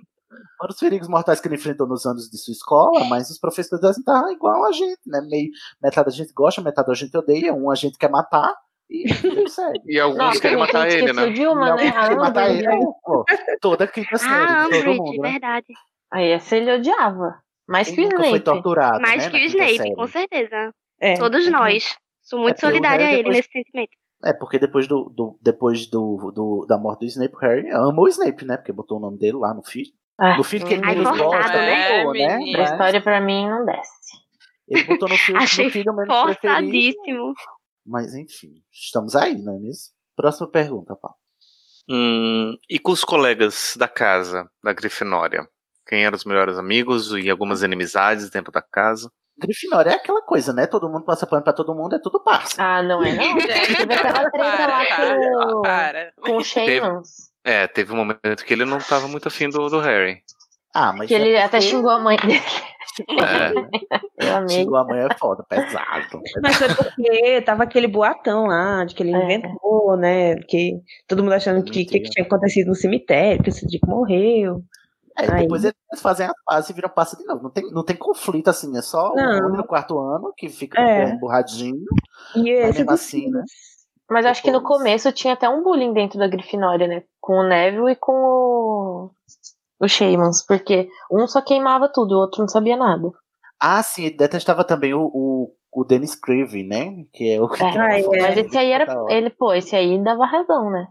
Fora 0.58 0.72
os 0.72 0.80
perigos 0.80 1.08
mortais 1.08 1.40
que 1.40 1.48
ele 1.48 1.56
enfrentou 1.56 1.88
nos 1.88 2.06
anos 2.06 2.30
de 2.30 2.38
sua 2.38 2.52
escola, 2.52 3.06
mas 3.06 3.30
os 3.30 3.40
professores 3.40 3.84
assim, 3.84 4.04
tá 4.04 4.24
igual 4.32 4.66
a 4.66 4.72
gente, 4.72 5.00
né? 5.06 5.22
Meio, 5.30 5.50
metade 5.82 6.06
da 6.10 6.12
gente 6.16 6.34
gosta, 6.34 6.62
metade 6.62 6.88
da 6.88 6.94
gente 6.94 7.16
odeia, 7.18 7.54
um 7.54 7.72
a 7.72 7.76
gente 7.76 7.98
quer 7.98 8.10
matar 8.10 8.54
e 8.90 9.08
segue. 9.50 9.80
E 9.86 10.00
alguns 10.00 10.18
Nossa, 10.18 10.42
querem 10.42 10.58
a 10.58 10.60
matar 10.60 10.88
ele, 10.92 11.14
né? 11.14 11.30
E 11.30 11.40
né? 11.40 11.46
alguém 11.46 11.90
A 11.90 12.08
quer 12.10 12.16
matar 12.18 12.50
ele. 12.50 12.68
Pô, 13.04 13.24
toda 13.62 13.88
quinta 13.88 14.18
série, 14.18 14.34
Ah, 14.34 14.64
de 14.66 14.70
todo 14.70 14.78
Umbridge, 14.80 14.98
mundo, 15.00 15.22
né? 15.22 15.32
verdade. 15.32 15.68
Aí 16.12 16.30
essa 16.32 16.56
ele 16.56 16.74
odiava. 16.74 17.40
Mais 17.68 17.90
que 17.90 18.00
o 18.00 18.04
nunca 18.04 18.18
foi 18.18 18.26
Snape. 18.28 18.44
torturado, 18.46 19.02
Mais 19.02 19.24
né, 19.26 19.30
que 19.30 19.38
o 19.38 19.40
Snape, 19.46 19.78
série? 19.78 19.96
com 19.96 20.08
certeza. 20.08 20.72
É. 21.02 21.14
Todos 21.18 21.50
nós. 21.52 21.96
Sou 22.22 22.40
muito 22.40 22.58
É, 22.58 22.60
solidária 22.60 23.06
a 23.08 23.10
ele 23.12 23.18
depois- 23.24 23.38
nesse 23.38 23.50
sentimento. 23.52 23.92
É, 24.26 24.34
porque 24.34 24.58
depois 24.58 24.88
do, 24.88 25.10
do- 25.10 25.38
depois 25.42 25.86
do, 25.88 26.32
do- 26.34 26.66
da 26.68 26.78
morte 26.78 27.02
do 27.02 27.06
Snape, 27.06 27.36
o 27.36 27.40
Harry 27.40 27.70
ama 27.72 28.02
o 28.02 28.08
Snape, 28.08 28.46
né? 28.46 28.58
Porque 28.58 28.72
botou 28.74 28.98
o 28.98 29.02
nome 29.02 29.18
dele 29.20 29.38
lá 29.38 29.54
no 29.54 29.64
filho. 29.64 29.92
Ah, 30.20 30.38
No 30.38 30.44
filho 30.44 30.66
que 30.66 30.74
ele 30.74 30.86
menos 30.86 31.08
forçado, 31.08 31.24
gosta, 31.30 31.58
né? 31.58 31.98
botou, 32.00 32.14
né? 32.14 32.34
A 32.34 32.40
Mas 32.58 32.72
história 32.72 33.02
pra 33.02 33.22
mim 33.22 33.48
não 33.50 33.66
desce. 33.66 33.92
ele 34.68 34.84
botou 34.86 35.08
no 35.10 35.16
filho, 35.18 35.38
Achei 35.38 35.66
no 35.66 35.72
filho 35.72 35.94
menos 35.94 36.08
preferido. 36.24 36.42
Forçadíssimo. 36.42 37.34
Mas 37.86 38.14
enfim, 38.16 38.54
estamos 38.72 39.16
aí, 39.16 39.38
não 39.38 39.56
é 39.56 39.60
mesmo? 39.60 39.94
Próxima 40.16 40.50
pergunta, 40.50 40.96
Paulo. 40.96 41.16
Hum, 41.90 42.58
e 42.70 42.80
com 42.80 42.92
os 42.92 43.04
colegas 43.04 43.76
da 43.78 43.88
casa, 43.88 44.50
da 44.64 44.74
Grifinória? 44.74 45.48
Quem 45.88 46.04
eram 46.04 46.18
os 46.18 46.26
melhores 46.26 46.58
amigos 46.58 47.12
e 47.14 47.30
algumas 47.30 47.64
inimizades 47.64 48.30
dentro 48.30 48.52
da 48.52 48.62
casa? 48.62 49.10
Grifinória 49.40 49.92
é 49.92 49.94
aquela 49.94 50.22
coisa, 50.24 50.52
né? 50.52 50.66
Todo 50.68 50.90
mundo 50.90 51.06
passa 51.06 51.26
pano 51.28 51.44
pra 51.44 51.54
todo 51.54 51.74
mundo, 51.76 51.96
é 51.96 52.00
tudo 52.02 52.22
parça. 52.24 52.62
Ah, 52.62 52.82
não 52.84 53.02
é 53.06 53.14
não? 53.14 53.38
Teve 53.38 53.94
aquela 53.94 54.30
treta 54.32 54.68
lá 54.68 54.86
com, 55.54 55.62
Para. 55.62 56.12
com 56.20 56.38
o 56.38 56.44
Shaymans. 56.44 57.08
É, 57.50 57.66
teve 57.68 57.94
um 57.94 57.96
momento 57.96 58.44
que 58.46 58.54
ele 58.54 58.66
não 58.66 58.78
tava 58.78 59.08
muito 59.08 59.30
afim 59.30 59.50
do, 59.50 59.70
do 59.70 59.80
Harry. 59.80 60.22
Ah, 60.76 60.92
mas 60.92 61.08
Que 61.08 61.16
é 61.16 61.20
ele 61.22 61.38
até 61.38 61.58
porque- 61.58 61.62
xingou 61.62 61.90
a 61.90 62.00
mãe 62.00 62.18
dele. 62.18 62.42
É, 63.10 64.28
Eu 64.28 64.36
amei. 64.38 64.50
Xingou 64.58 64.76
a 64.78 64.84
mãe 64.84 65.00
é 65.00 65.14
foda, 65.18 65.44
pesado. 65.48 66.20
Mas 66.42 66.56
foi 66.58 66.68
porque 66.76 67.42
tava 67.42 67.64
aquele 67.64 67.88
boatão 67.88 68.48
lá, 68.48 68.84
de 68.86 68.94
que 68.96 69.04
ele 69.04 69.14
É. 69.16 69.24
inventou, 69.24 69.96
né? 69.96 70.36
Que 70.48 70.74
todo 71.08 71.24
mundo 71.24 71.34
achando 71.34 71.64
que, 71.64 71.86
que, 71.86 72.00
que 72.00 72.10
tinha 72.10 72.26
acontecido 72.26 72.68
no 72.68 72.76
cemitério, 72.76 73.42
que 73.44 73.50
esse 73.50 73.66
Dick 73.68 73.88
morreu. 73.88 74.62
É, 75.18 75.32
Aí. 75.32 75.42
depois 75.44 75.64
eles 75.64 75.76
fazem 76.02 76.28
as 76.28 76.34
pazes 76.46 76.70
e 76.70 76.74
viram 76.74 76.90
passa 76.90 77.16
de 77.18 77.24
novo. 77.26 77.44
Não 77.44 77.50
tem, 77.52 77.64
não 77.72 77.84
tem 77.84 77.96
conflito 77.96 78.50
assim, 78.50 78.76
é 78.78 78.82
só 78.82 79.14
o 79.14 79.50
no 79.56 79.64
quarto 79.66 79.98
ano 79.98 80.34
que 80.36 80.50
fica 80.50 80.80
É. 80.82 81.10
emburradinho. 81.10 81.86
E 82.36 82.50
esse 82.50 82.80
mesmo 82.80 82.86
dos 82.86 82.94
assim, 82.96 83.30
né? 83.30 83.44
Mas 84.10 84.26
acho 84.26 84.42
que 84.42 84.52
no 84.52 84.62
começo 84.62 85.12
tinha 85.12 85.34
até 85.34 85.50
um 85.50 85.64
bullying 85.64 85.94
dentro 85.94 86.18
da 86.18 86.28
Grifinória, 86.28 86.88
né? 86.88 87.04
Com 87.20 87.34
o 87.34 87.48
Neville 87.48 87.92
e 87.92 87.96
com 87.96 88.14
o. 88.14 89.12
O 89.80 89.88
Shaymans, 89.88 90.44
porque 90.44 90.90
um 91.12 91.28
só 91.28 91.40
queimava 91.40 91.88
tudo, 91.88 92.16
o 92.16 92.22
outro 92.22 92.42
não 92.42 92.48
sabia 92.48 92.76
nada. 92.76 93.12
Ah, 93.60 93.84
sim, 93.84 94.10
detestava 94.10 94.64
também 94.64 94.92
o, 94.92 95.02
o, 95.14 95.54
o 95.72 95.84
Dennis 95.84 96.16
Creevy, 96.16 96.64
né? 96.64 97.06
Que 97.14 97.34
é 97.34 97.42
o 97.42 97.48
que 97.48 97.64
É, 97.64 97.68
Ah, 97.68 98.02
foto 98.02 98.16
é. 98.16 98.22
Mas 98.22 98.38
esse 98.38 98.58
aí 98.58 98.72
era. 98.72 98.88
Ele, 99.10 99.30
pô, 99.30 99.54
esse 99.54 99.76
aí 99.76 100.04
dava 100.04 100.26
razão, 100.26 100.72
né? 100.72 100.88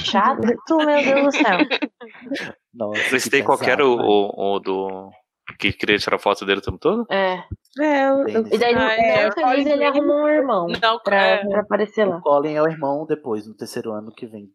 Chato, 0.00 0.40
meu 0.78 1.04
Deus 1.04 1.24
do 1.26 1.32
céu. 1.32 1.58
Nossa, 2.74 3.30
têm 3.30 3.44
qualquer 3.44 3.80
o, 3.80 3.94
o, 3.94 4.54
o 4.54 4.58
do 4.58 5.10
Que 5.58 5.72
queria 5.72 5.98
tirar 5.98 6.18
foto 6.18 6.44
dele 6.44 6.58
o 6.60 6.62
tempo 6.62 6.78
todo? 6.78 7.06
É. 7.10 7.42
É, 7.80 8.08
eu, 8.08 8.28
eu, 8.28 8.46
E 8.48 8.58
daí, 8.58 8.74
no 8.74 8.80
Ah, 8.80 8.94
é, 8.94 9.60
ele 9.60 9.84
arrumou 9.84 10.16
um 10.24 10.28
irmão 10.28 10.66
Não, 10.82 10.98
pra, 11.00 11.16
é. 11.16 11.46
pra 11.46 11.60
aparecer 11.60 12.04
lá. 12.06 12.16
O 12.18 12.20
Colin 12.20 12.54
é 12.54 12.62
o 12.62 12.68
irmão 12.68 13.06
depois, 13.06 13.46
no 13.46 13.54
terceiro 13.54 13.92
ano 13.92 14.12
que 14.12 14.26
vem. 14.26 14.52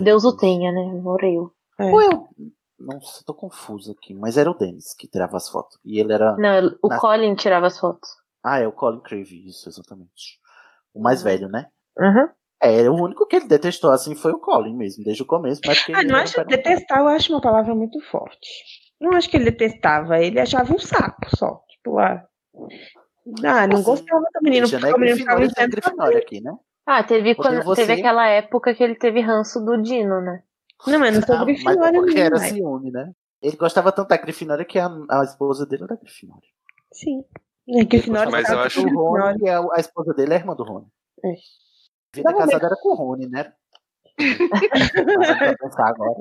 Deus 0.00 0.24
o 0.24 0.36
tenha, 0.36 0.70
né? 0.72 0.80
Morreu. 1.02 1.52
é. 1.78 1.84
Ou 1.90 2.00
eu. 2.02 2.28
Não 2.78 3.00
sei, 3.00 3.22
tô 3.24 3.32
confuso 3.34 3.92
aqui, 3.92 4.12
mas 4.14 4.36
era 4.36 4.50
o 4.50 4.54
Dennis 4.54 4.92
que 4.98 5.06
tirava 5.06 5.36
as 5.36 5.48
fotos. 5.48 5.78
E 5.84 6.00
ele 6.00 6.12
era. 6.12 6.36
Não, 6.36 6.76
o 6.82 6.88
Na- 6.88 6.98
Colin 6.98 7.34
tirava 7.36 7.66
as 7.68 7.78
fotos. 7.78 8.08
Ah, 8.44 8.58
é 8.58 8.66
o 8.66 8.72
Colin 8.72 9.00
Crave, 9.00 9.46
isso, 9.46 9.68
exatamente. 9.68 10.40
O 10.92 11.00
mais 11.00 11.22
velho, 11.22 11.48
né? 11.48 11.66
Uhum. 11.98 12.28
É, 12.60 12.88
o 12.90 12.94
único 12.94 13.26
que 13.26 13.36
ele 13.36 13.46
detestou 13.46 13.90
assim 13.90 14.14
foi 14.16 14.32
o 14.32 14.38
Colin 14.40 14.76
mesmo, 14.76 15.04
desde 15.04 15.22
o 15.22 15.26
começo. 15.26 15.60
Mas 15.64 15.84
Ah, 15.94 16.02
não 16.02 16.16
acho 16.16 16.40
um 16.40 16.44
detestar, 16.44 16.98
eu 17.00 17.08
acho 17.08 17.32
uma 17.32 17.40
palavra 17.40 17.72
muito 17.74 18.00
forte. 18.10 18.48
Não 19.02 19.12
acho 19.16 19.28
que 19.28 19.36
ele 19.36 19.50
detestava, 19.50 20.18
ele 20.18 20.38
achava 20.40 20.72
um 20.72 20.78
saco 20.78 21.20
só. 21.36 21.62
Tipo, 21.68 21.98
ah, 21.98 22.24
ah 23.44 23.66
não 23.66 23.76
Assim, 23.76 23.82
gostava 23.84 24.20
do 24.20 24.40
menino, 24.42 24.68
porque 24.70 24.84
né? 24.86 24.92
o 24.94 24.98
menino 24.98 25.16
ficava 25.18 25.40
tem 25.40 25.48
dizendo 25.48 25.70
Grifinória 25.70 26.18
aqui, 26.18 26.40
né? 26.40 26.52
Ah, 26.86 27.02
teve, 27.04 27.34
quando, 27.34 27.62
você- 27.62 27.86
teve 27.86 28.00
aquela 28.00 28.26
época 28.28 28.74
que 28.74 28.82
ele 28.82 28.94
teve 28.94 29.20
ranço 29.20 29.60
do 29.64 29.80
Dino, 29.80 30.20
né? 30.20 30.42
Não, 30.86 30.98
mas 30.98 31.14
não 31.14 31.22
sou 31.22 31.34
Ah, 31.36 31.38
mas 31.44 31.46
Grifinória, 31.46 32.00
porque 32.00 32.14
não. 32.18 32.26
era 32.26 32.38
ciúme, 32.38 32.90
né? 32.90 33.12
Ele 33.40 33.56
gostava 33.56 33.92
tanto 33.92 34.08
da 34.08 34.16
Grifinória 34.16 34.64
que 34.64 34.78
a, 34.78 34.88
a 35.10 35.22
esposa 35.24 35.66
dele 35.66 35.84
era 35.84 35.96
Grifinória. 35.96 36.48
Sim. 36.92 37.24
É, 37.68 37.84
Grifinória 37.84 38.30
Mas 38.30 38.48
eu 38.48 38.56
que 38.58 38.66
acho- 38.66 38.80
O 38.80 38.84
Grifinória- 38.84 39.24
Rony, 39.26 39.38
que 39.38 39.48
é 39.48 39.54
a, 39.54 39.66
a 39.72 39.80
esposa 39.80 40.14
dele 40.14 40.32
é 40.32 40.36
a 40.36 40.38
irmã 40.40 40.54
do 40.54 40.64
Rony. 40.64 40.86
É. 41.24 41.34
Vida 42.14 42.34
casada 42.34 42.66
era 42.66 42.76
com 42.76 42.90
o 42.90 42.94
Rony, 42.94 43.28
né? 43.28 43.52
Pensar 44.16 45.88
agora. 45.88 46.20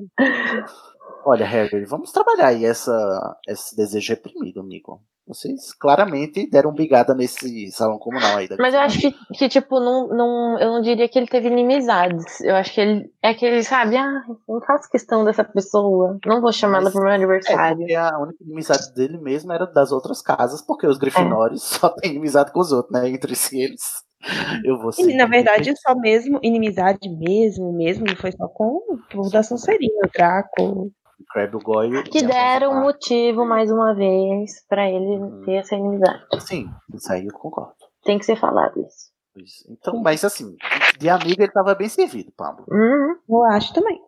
Olha, 1.25 1.45
Harry, 1.45 1.85
vamos 1.85 2.11
trabalhar 2.11 2.47
aí 2.47 2.65
essa, 2.65 3.37
esse 3.47 3.75
desejo 3.75 4.13
reprimido, 4.13 4.59
amigo. 4.59 5.01
Vocês 5.27 5.71
claramente 5.75 6.49
deram 6.49 6.73
bigada 6.73 7.13
nesse 7.13 7.69
salão 7.71 7.99
comunal 7.99 8.37
aí. 8.37 8.49
Mas 8.59 8.73
eu 8.73 8.79
acho 8.79 8.99
que, 8.99 9.11
que 9.37 9.47
tipo, 9.47 9.79
não, 9.79 10.07
não, 10.07 10.59
eu 10.59 10.71
não 10.73 10.81
diria 10.81 11.07
que 11.07 11.17
ele 11.17 11.27
teve 11.27 11.47
inimizades. 11.47 12.41
Eu 12.41 12.55
acho 12.55 12.73
que 12.73 12.81
ele 12.81 13.13
é 13.21 13.29
aquele, 13.29 13.63
sabe, 13.63 13.95
ah, 13.97 14.23
não 14.49 14.59
faço 14.61 14.89
questão 14.89 15.23
dessa 15.23 15.43
pessoa. 15.43 16.17
Não 16.25 16.41
vou 16.41 16.51
Mas- 16.85 16.91
pro 16.93 17.01
meu 17.03 17.11
É, 17.11 17.15
aniversário. 17.15 17.77
porque 17.77 17.93
a 17.93 18.17
única 18.17 18.43
inimizade 18.43 18.93
dele 18.95 19.19
mesmo 19.19 19.53
era 19.53 19.67
das 19.67 19.91
outras 19.91 20.21
casas, 20.23 20.61
porque 20.65 20.87
os 20.87 20.97
Grifinórios 20.97 21.61
só 21.79 21.89
têm 21.89 22.11
inimizade 22.11 22.51
com 22.51 22.59
os 22.59 22.71
outros, 22.71 22.91
né? 22.99 23.07
Entre 23.07 23.35
si 23.35 23.61
eles. 23.61 24.03
Eu 24.65 24.77
vou 24.79 24.91
E, 24.97 25.13
na 25.15 25.25
verdade, 25.25 25.73
só 25.79 25.95
mesmo, 25.95 26.39
inimizade 26.43 27.09
mesmo, 27.09 27.71
mesmo, 27.73 28.05
não 28.05 28.15
foi 28.15 28.31
só 28.31 28.47
com 28.47 28.81
o 29.15 29.29
da 29.29 29.43
Sonserina, 29.43 29.93
o 30.05 30.09
Draco. 30.11 30.91
Crabbe, 31.31 31.55
o 31.55 31.59
Goyle. 31.59 32.03
Que 32.03 32.23
deram 32.23 32.71
um 32.71 32.81
motivo, 32.81 33.45
mais 33.45 33.71
uma 33.71 33.93
vez, 33.93 34.65
pra 34.67 34.89
ele 34.89 35.17
Uhum. 35.17 35.41
ter 35.45 35.53
essa 35.53 35.75
inimizade. 35.75 36.23
Sim, 36.39 36.69
isso 36.93 37.11
aí 37.11 37.25
eu 37.25 37.33
concordo. 37.33 37.73
Tem 38.03 38.17
que 38.19 38.25
ser 38.25 38.35
falado 38.35 38.79
isso. 38.81 39.11
Isso. 39.37 39.65
Então, 39.69 40.01
mas 40.01 40.25
assim, 40.25 40.55
de 40.99 41.07
amigo 41.09 41.41
ele 41.41 41.51
tava 41.51 41.73
bem 41.75 41.87
servido, 41.87 42.31
Pablo. 42.35 42.65
Uhum. 42.69 43.15
Eu 43.29 43.43
acho 43.45 43.73
também. 43.73 44.01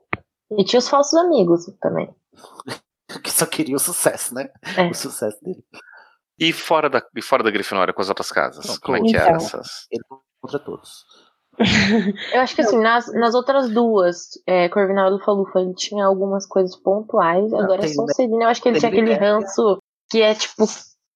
E 0.58 0.64
tinha 0.66 0.80
os 0.80 0.90
falsos 0.90 1.18
amigos 1.20 1.66
também. 1.82 2.10
Que 3.22 3.30
só 3.32 3.46
queria 3.46 3.76
o 3.76 3.80
sucesso, 3.80 4.34
né? 4.34 4.50
É. 4.76 4.90
O 4.90 4.94
sucesso 4.96 5.38
dele. 5.44 5.64
E 6.40 6.52
fora 6.52 6.90
da, 6.90 7.02
e 7.16 7.22
fora 7.22 7.44
da 7.44 7.52
Grifinória, 7.52 7.94
com 7.94 8.02
as 8.02 8.10
outras 8.10 8.32
casas? 8.32 8.66
Não, 8.66 8.78
Como 8.80 8.98
é 8.98 9.02
que 9.02 9.10
então. 9.10 9.22
eram 9.22 9.36
essas? 9.38 9.88
Ele 9.92 10.04
contra 10.42 10.60
todos. 10.60 11.06
Eu 12.34 12.42
acho 12.42 12.56
que 12.56 12.62
assim, 12.62 12.80
nas, 12.80 13.14
nas 13.14 13.36
outras 13.36 13.70
duas, 13.70 14.30
é, 14.48 14.68
Corvinal 14.70 15.08
e 15.10 15.12
Lufa-Lufa, 15.12 15.60
ele 15.60 15.76
tinha 15.76 16.04
algumas 16.06 16.48
coisas 16.48 16.76
pontuais. 16.76 17.54
Agora, 17.54 17.82
tem- 17.82 17.94
Sonserina, 17.94 18.46
eu 18.46 18.50
acho 18.50 18.62
que 18.62 18.70
ele 18.70 18.80
tinha 18.80 18.90
aquele 18.90 19.14
ranço 19.14 19.78
que 20.10 20.22
é 20.22 20.34
tipo. 20.34 20.66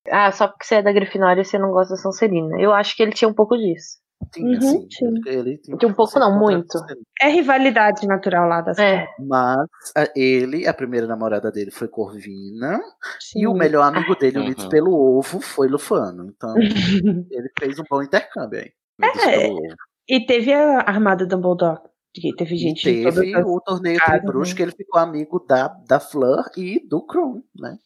Ah, 0.10 0.32
só 0.32 0.48
porque 0.48 0.64
você 0.66 0.76
é 0.76 0.82
da 0.84 0.92
Grifinória 0.94 1.44
você 1.44 1.58
não 1.58 1.72
gosta 1.72 1.96
da 1.96 2.02
Sonserina. 2.02 2.62
Eu 2.62 2.72
acho 2.72 2.96
que 2.96 3.02
ele 3.04 3.12
tinha 3.12 3.28
um 3.28 3.34
pouco 3.34 3.58
disso. 3.58 3.98
Tinha, 4.34 4.48
Uhum, 4.48 4.58
assim, 4.58 4.88
sim. 4.92 5.14
ele 5.28 5.58
tinha 5.60 5.78
De 5.78 5.86
um 5.86 5.94
pouco 5.94 6.20
não, 6.20 6.38
muito. 6.38 6.78
É 7.22 7.30
rivalidade 7.30 8.06
natural 8.08 8.48
lá 8.50 8.62
das 8.62 8.78
É. 8.78 9.08
Mas 9.20 9.68
a- 9.96 10.12
ele, 10.16 10.68
a 10.68 10.74
primeira 10.74 11.08
namorada 11.08 11.52
dele 11.52 11.72
foi 11.72 11.88
Corvina. 11.88 12.80
Sim. 13.20 13.42
E 13.42 13.48
o 13.48 13.54
melhor 13.54 13.84
amigo 13.84 14.16
dele, 14.16 14.40
Uhum. 14.40 14.46
unido 14.46 14.70
pelo 14.70 14.92
ovo, 15.18 15.40
foi 15.40 15.68
Lufano. 15.68 16.26
Então, 16.36 16.54
ele 17.32 17.50
fez 17.58 17.80
um 17.80 17.84
bom 17.90 18.02
intercâmbio 18.04 18.60
aí. 18.60 18.72
É. 19.30 19.50
E 20.10 20.26
teve 20.26 20.52
a 20.54 20.80
armada 20.82 21.26
Dumbledore. 21.26 21.80
Que 22.14 22.36
teve 22.36 22.56
E 22.56 22.58
gente 22.58 22.82
de 22.92 23.04
todas 23.04 23.20
teve 23.24 23.38
o 23.44 23.62
torneio 23.62 24.00
casas, 24.00 24.22
Tribruxo, 24.22 24.52
né? 24.52 24.56
que 24.58 24.64
ele 24.64 24.72
ficou 24.72 25.00
amigo 25.00 25.46
da, 25.48 25.68
da 25.88 26.00
Fleur 26.00 26.44
e 26.58 26.80
do 26.88 27.06
Krum, 27.06 27.44
né? 27.56 27.78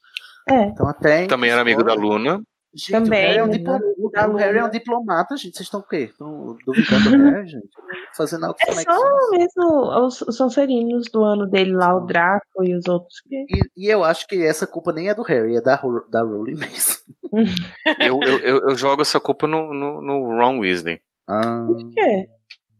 É. 0.49 0.63
Então 0.67 0.87
até. 0.87 1.27
Também 1.27 1.49
era 1.51 1.61
amigo 1.61 1.83
da 1.83 1.93
escola- 1.93 2.13
Luna. 2.13 2.41
Gente, 2.73 2.91
Também, 2.91 3.19
o 3.25 3.27
Harry 3.27 3.37
é 3.39 3.43
um 3.43 3.47
né? 3.47 3.57
diplomata. 3.57 3.85
Da 4.13 4.27
O 4.29 4.35
Harry 4.37 4.57
é 4.57 4.61
um 4.61 4.65
Luna. 4.65 4.71
diplomata, 4.71 5.35
gente. 5.37 5.55
Vocês 5.57 5.67
estão 5.67 5.81
o 5.81 5.83
quê? 5.83 5.97
Estão 6.11 6.57
duvidando 6.65 7.17
do 7.17 7.23
Harry, 7.31 7.47
gente? 7.49 7.67
Fazendo 8.15 8.45
altas 8.45 8.65
É 8.77 8.81
só 8.81 8.95
conexões. 8.95 9.29
mesmo 9.39 10.05
os, 10.05 10.21
os 10.21 10.37
Sonserinos 10.37 11.09
do 11.11 11.21
ano 11.23 11.45
dele 11.47 11.73
lá, 11.73 11.93
o 11.95 12.05
Draco 12.05 12.63
e 12.63 12.73
os 12.73 12.87
outros. 12.87 13.19
que- 13.27 13.45
E, 13.49 13.85
e 13.85 13.87
eu 13.89 14.03
acho 14.05 14.25
que 14.25 14.41
essa 14.41 14.65
culpa 14.65 14.93
nem 14.93 15.09
é 15.09 15.13
do 15.13 15.21
Harry, 15.23 15.57
é 15.57 15.61
da, 15.61 15.75
da 16.09 16.21
Rowling 16.23 16.55
mesmo. 16.55 16.95
Eu, 17.99 18.19
eu, 18.23 18.39
eu, 18.39 18.69
eu 18.69 18.75
jogo 18.75 19.01
essa 19.01 19.17
culpa 19.19 19.47
no, 19.47 19.73
no, 19.73 20.01
no 20.01 20.37
Ron 20.37 20.59
Weasley. 20.59 20.99
Ah, 21.27 21.63
Por 21.65 21.89
quê? 21.93 22.27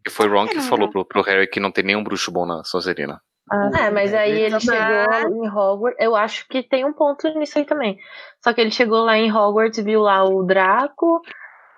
Que 0.03 0.11
foi 0.11 0.27
Ron 0.27 0.45
que 0.47 0.59
falou 0.59 0.89
pro, 0.89 1.05
pro 1.05 1.22
Harry 1.22 1.47
que 1.47 1.59
não 1.59 1.72
tem 1.72 1.84
nenhum 1.85 2.03
bruxo 2.03 2.31
bom 2.31 2.45
na 2.45 2.61
Sonserina. 2.65 3.22
Ah, 3.52 3.69
É, 3.88 3.91
mas 3.91 4.14
aí 4.14 4.32
ele 4.44 4.60
chegou 4.60 5.44
em 5.44 5.49
Hogwarts. 5.49 5.98
Eu 5.99 6.15
acho 6.15 6.48
que 6.48 6.64
tem 6.64 6.86
um 6.86 6.94
ponto 6.94 7.28
nisso 7.38 7.60
aí 7.60 7.65
também. 7.65 7.98
Só 8.41 8.53
que 8.53 8.61
ele 8.61 8.72
chegou 8.72 9.03
lá 9.03 9.18
em 9.18 9.32
Hogwarts, 9.32 9.84
viu 9.84 10.02
lá 10.02 10.23
o 10.23 10.41
Draco. 10.44 11.22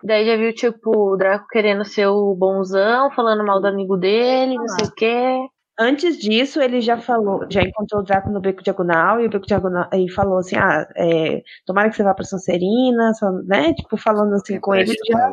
Daí 0.04 0.26
já 0.26 0.36
viu, 0.36 0.54
tipo, 0.54 1.14
o 1.14 1.18
Draco 1.18 1.48
querendo 1.50 1.84
ser 1.84 2.08
o 2.08 2.36
bonzão, 2.36 3.10
falando 3.12 3.44
mal 3.46 3.60
do 3.60 3.68
amigo 3.68 3.98
dele, 3.98 4.56
não 4.56 4.68
sei 4.68 4.86
o 4.86 4.92
quê. 4.92 5.48
Antes 5.80 6.20
disso, 6.20 6.62
ele 6.62 6.82
já 6.82 6.98
falou, 6.98 7.48
já 7.50 7.64
encontrou 7.64 8.02
o 8.02 8.04
Draco 8.06 8.30
no 8.30 8.40
Beco 8.40 8.62
Diagonal 8.62 9.20
e 9.20 9.26
o 9.26 9.30
Beco 9.30 9.48
Diagonal 9.48 9.90
e 9.92 10.12
falou 10.12 10.38
assim: 10.38 10.56
ah, 10.56 10.88
é, 10.96 11.42
tomara 11.66 11.90
que 11.90 11.96
você 11.96 12.04
vá 12.04 12.14
pra 12.14 12.24
Sonserina, 12.24 13.12
só, 13.16 13.32
né? 13.32 13.74
Tipo, 13.74 13.98
falando 13.98 14.34
assim 14.36 14.60
com 14.60 14.76
ele, 14.76 14.94
já, 15.10 15.32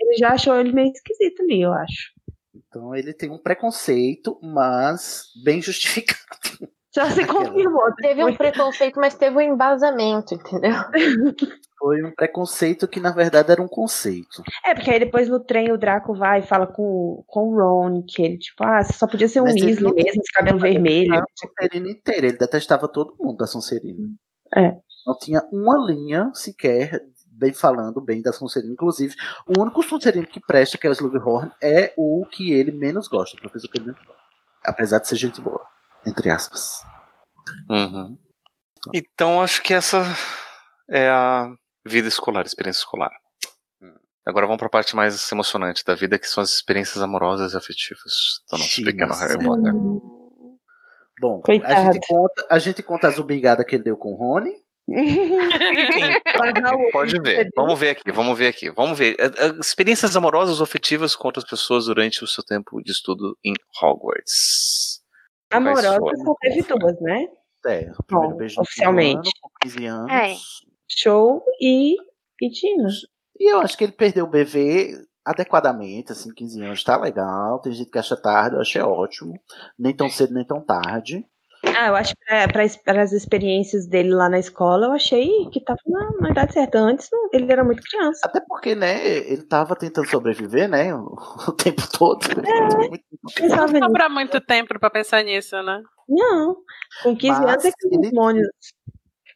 ele 0.00 0.16
já 0.16 0.28
achou 0.30 0.56
ele 0.56 0.72
meio 0.72 0.90
esquisito 0.90 1.42
ali, 1.42 1.62
eu 1.62 1.72
acho. 1.72 2.17
Então 2.68 2.94
ele 2.94 3.14
tem 3.14 3.30
um 3.30 3.38
preconceito, 3.38 4.38
mas 4.42 5.24
bem 5.42 5.60
justificado. 5.60 6.18
Já 6.94 7.10
se 7.10 7.24
confirmou. 7.26 7.94
Teve 7.96 8.24
um 8.24 8.34
preconceito, 8.34 8.98
mas 8.98 9.14
teve 9.14 9.36
um 9.36 9.40
embasamento, 9.40 10.34
entendeu? 10.34 10.72
Foi 11.78 12.02
um 12.02 12.10
preconceito 12.12 12.88
que 12.88 12.98
na 12.98 13.12
verdade 13.12 13.52
era 13.52 13.62
um 13.62 13.68
conceito. 13.68 14.42
É, 14.64 14.74
porque 14.74 14.90
aí 14.90 14.98
depois 14.98 15.28
no 15.28 15.38
trem 15.38 15.70
o 15.70 15.78
Draco 15.78 16.14
vai 16.14 16.40
e 16.40 16.46
fala 16.46 16.66
com, 16.66 17.22
com 17.26 17.50
o 17.50 17.56
Ron, 17.56 18.02
que 18.02 18.22
ele, 18.22 18.38
tipo, 18.38 18.64
ah, 18.64 18.82
você 18.82 18.94
só 18.94 19.06
podia 19.06 19.28
ser 19.28 19.40
um 19.40 19.44
Weasley 19.44 19.94
mesmo, 19.94 19.94
esse 19.96 20.32
cabelo 20.32 20.58
vermelho. 20.58 21.14
A 21.14 21.22
Sonserina 21.36 21.88
inteira, 21.88 22.26
ele 22.26 22.38
detestava 22.38 22.88
todo 22.88 23.16
mundo 23.20 23.36
da 23.36 23.46
Sonserina. 23.46 24.08
É. 24.56 24.72
Não 25.06 25.16
tinha 25.18 25.42
uma 25.52 25.78
linha 25.86 26.30
sequer 26.34 27.00
bem 27.38 27.54
falando 27.54 28.00
bem 28.00 28.20
da 28.20 28.32
Sonserina. 28.32 28.72
Inclusive, 28.72 29.14
o 29.46 29.60
único 29.60 29.82
Sonserino 29.82 30.26
que 30.26 30.40
presta, 30.40 30.76
que 30.76 30.86
é 30.86 30.90
o 30.90 30.92
Slughorn, 30.92 31.50
é 31.62 31.94
o 31.96 32.26
que 32.26 32.52
ele 32.52 32.72
menos 32.72 33.06
gosta, 33.08 33.36
o 33.36 33.40
professor 33.40 33.68
que 33.68 33.78
ele 33.78 33.86
menos 33.86 34.02
gosta. 34.04 34.22
Apesar 34.64 34.98
de 34.98 35.08
ser 35.08 35.16
gente 35.16 35.40
boa, 35.40 35.64
entre 36.04 36.30
aspas. 36.30 36.82
Uhum. 37.70 38.18
Então 38.92 39.40
acho 39.40 39.62
que 39.62 39.72
essa 39.72 40.02
é 40.90 41.08
a 41.08 41.50
vida 41.86 42.08
escolar, 42.08 42.44
experiência 42.44 42.80
escolar. 42.80 43.10
Agora 44.26 44.46
vamos 44.46 44.58
para 44.58 44.66
a 44.66 44.70
parte 44.70 44.94
mais 44.94 45.32
emocionante 45.32 45.82
da 45.82 45.94
vida, 45.94 46.18
que 46.18 46.28
são 46.28 46.42
as 46.42 46.50
experiências 46.50 47.02
amorosas 47.02 47.54
e 47.54 47.56
afetivas 47.56 48.42
do 48.50 48.58
nosso 48.58 48.74
Sim, 48.74 48.84
pequeno. 48.84 49.14
Harry 49.14 49.42
Potter. 49.42 49.72
Bom, 51.18 51.42
a 51.64 51.92
gente, 51.92 52.06
conta, 52.06 52.46
a 52.50 52.58
gente 52.58 52.82
conta 52.82 53.08
as 53.08 53.18
ubigadas 53.18 53.64
que 53.64 53.74
ele 53.74 53.84
deu 53.84 53.96
com 53.96 54.12
o 54.12 54.16
Rony. 54.16 54.52
Pode 56.92 57.20
ver. 57.20 57.48
Vamos 57.54 57.78
ver 57.78 57.90
aqui, 57.90 58.10
vamos 58.10 58.38
ver 58.38 58.48
aqui. 58.48 58.70
Vamos 58.70 58.98
ver. 58.98 59.16
Eh, 59.18 59.30
eh, 59.36 59.58
Experiências 59.60 60.16
amorosas 60.16 60.60
ou 60.60 60.64
afetivas 60.64 61.14
com 61.14 61.28
outras 61.28 61.44
pessoas 61.44 61.86
durante 61.86 62.24
o 62.24 62.26
seu 62.26 62.42
tempo 62.42 62.82
de 62.82 62.92
estudo 62.92 63.36
em 63.44 63.52
Hogwarts. 63.82 65.02
Amorosa 65.50 65.98
Quais 65.98 66.22
só 66.22 66.34
teve 66.40 66.62
duas, 66.62 67.00
né? 67.00 67.26
É, 67.66 67.90
o 67.98 68.02
primeiro 68.04 68.32
Bom, 68.32 68.36
beijo 68.36 68.60
oficialmente. 68.60 69.16
ano, 69.16 69.22
com 69.42 69.50
15 69.62 69.86
anos. 69.86 70.12
É. 70.12 70.34
Show 70.88 71.42
e, 71.60 71.96
e 72.40 72.50
Tina. 72.50 72.88
E 73.38 73.52
eu 73.52 73.60
acho 73.60 73.76
que 73.76 73.84
ele 73.84 73.92
perdeu 73.92 74.24
o 74.24 74.28
BV 74.28 74.94
adequadamente, 75.24 76.12
assim, 76.12 76.32
15 76.32 76.62
anos 76.62 76.84
tá 76.84 76.96
legal. 76.96 77.60
Tem 77.60 77.72
gente 77.72 77.90
que 77.90 77.98
acha 77.98 78.16
tarde, 78.16 78.56
eu 78.56 78.62
achei 78.62 78.80
ótimo. 78.80 79.38
Nem 79.78 79.94
tão 79.94 80.08
cedo, 80.08 80.32
nem 80.32 80.46
tão 80.46 80.64
tarde. 80.64 81.26
Ah, 81.76 81.88
eu 81.88 81.96
acho 81.96 82.14
que 82.14 82.78
para 82.84 83.02
as 83.02 83.12
experiências 83.12 83.86
dele 83.86 84.10
lá 84.14 84.28
na 84.28 84.38
escola, 84.38 84.86
eu 84.86 84.92
achei 84.92 85.48
que 85.50 85.60
tava 85.60 85.78
na, 85.86 86.10
na 86.20 86.30
idade 86.30 86.52
certa. 86.52 86.78
Antes 86.78 87.08
não, 87.12 87.28
ele 87.32 87.50
era 87.52 87.64
muito 87.64 87.82
criança. 87.82 88.20
Até 88.24 88.40
porque, 88.40 88.74
né, 88.74 89.06
ele 89.30 89.42
tava 89.42 89.76
tentando 89.76 90.08
sobreviver, 90.08 90.68
né, 90.68 90.94
o, 90.94 91.16
o 91.48 91.52
tempo 91.52 91.82
todo. 91.96 92.20
Pensava 93.34 93.66
Não 93.66 93.72
nisso. 93.72 93.84
sobra 93.86 94.08
muito 94.08 94.40
tempo 94.40 94.78
pra 94.78 94.90
pensar 94.90 95.22
nisso, 95.22 95.60
né? 95.62 95.82
Não, 96.08 96.56
com 97.02 97.16
15 97.16 97.40
Mas 97.40 97.50
anos 97.50 97.64
é 97.66 97.70
que 97.72 97.86
os 97.86 97.92
ele- 97.92 98.06
hormônios. 98.08 98.48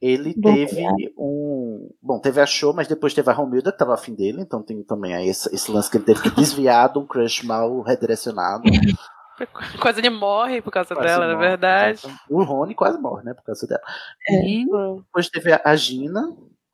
Ele 0.01 0.35
Bom, 0.37 0.53
teve 0.53 0.85
um. 1.17 1.89
Bom, 2.03 2.19
teve 2.19 2.41
a 2.41 2.47
show, 2.47 2.75
mas 2.75 2.89
depois 2.89 3.15
teve 3.15 3.31
a 3.31 3.33
Romilda, 3.33 3.71
que 3.71 3.79
tava 3.79 3.95
afim 3.95 4.13
dele, 4.17 4.41
então 4.43 4.61
tem 4.61 4.83
também 4.83 5.15
aí 5.15 5.29
esse, 5.29 5.49
esse 5.55 5.71
lance 5.71 5.89
que 5.89 5.97
ele 5.97 6.05
teve 6.05 6.23
que 6.23 6.31
desviar 6.31 6.93
de 6.93 6.99
um 6.99 7.07
crush 7.07 7.45
mal 7.47 7.81
redirecionado. 7.83 8.65
Quase 9.81 10.01
ele 10.01 10.11
morre 10.11 10.63
por 10.63 10.71
causa 10.71 10.95
Quase 10.95 11.09
dela, 11.09 11.27
na 11.27 11.35
morre, 11.35 11.49
verdade. 11.49 11.99
exato. 12.07 12.15
O 12.31 12.43
Rony 12.45 12.75
quase 12.75 12.99
morre, 13.01 13.25
né, 13.25 13.35
por 13.35 13.45
causa 13.45 13.67
dela. 13.67 13.83
É. 14.29 14.47
E 14.49 14.65
depois 14.67 15.29
teve 15.29 15.53
a- 15.53 15.77
Gina, 15.77 16.23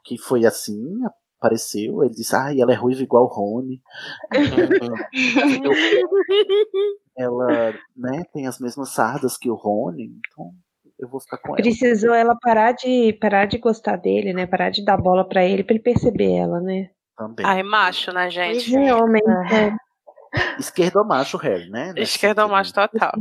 que 0.05 0.19
foi 0.19 0.45
assim, 0.47 0.99
apareceu, 1.39 2.03
ele 2.03 2.15
disse, 2.15 2.35
ah, 2.35 2.53
ela 2.57 2.73
é 2.73 2.77
ruiva 2.77 3.03
igual 3.03 3.25
o 3.25 3.29
Rony. 3.29 3.81
ela, 7.17 7.73
né, 7.97 8.23
tem 8.33 8.47
as 8.47 8.59
mesmas 8.59 8.91
sardas 8.91 9.37
que 9.37 9.51
o 9.51 9.55
Rony, 9.55 10.05
então 10.27 10.51
eu 10.99 11.09
vou 11.09 11.21
ficar 11.21 11.39
com 11.39 11.49
ela. 11.51 11.57
Precisou 11.57 12.15
ela 12.15 12.37
parar 12.41 12.73
de 12.73 13.13
parar 13.21 13.47
de 13.47 13.59
gostar 13.59 13.97
dele, 13.97 14.33
né? 14.33 14.47
Parar 14.47 14.71
de 14.71 14.85
dar 14.85 14.97
bola 14.97 15.29
pra 15.29 15.45
ele 15.45 15.63
pra 15.63 15.75
ele 15.75 15.83
perceber 15.83 16.33
ela, 16.37 16.61
né? 16.61 16.91
Também. 17.17 17.45
Ai, 17.47 17.63
macho, 17.63 18.13
né, 18.13 18.29
gente? 18.31 18.75
É 18.75 18.95
homem. 18.95 19.23
é. 19.53 19.77
Esquerdo 20.59 21.05
macho 21.05 21.37
Harry, 21.39 21.69
né? 21.71 21.93
nesse 21.93 22.15
Esquerda 22.17 22.47
macho 22.49 22.73
total. 22.73 23.13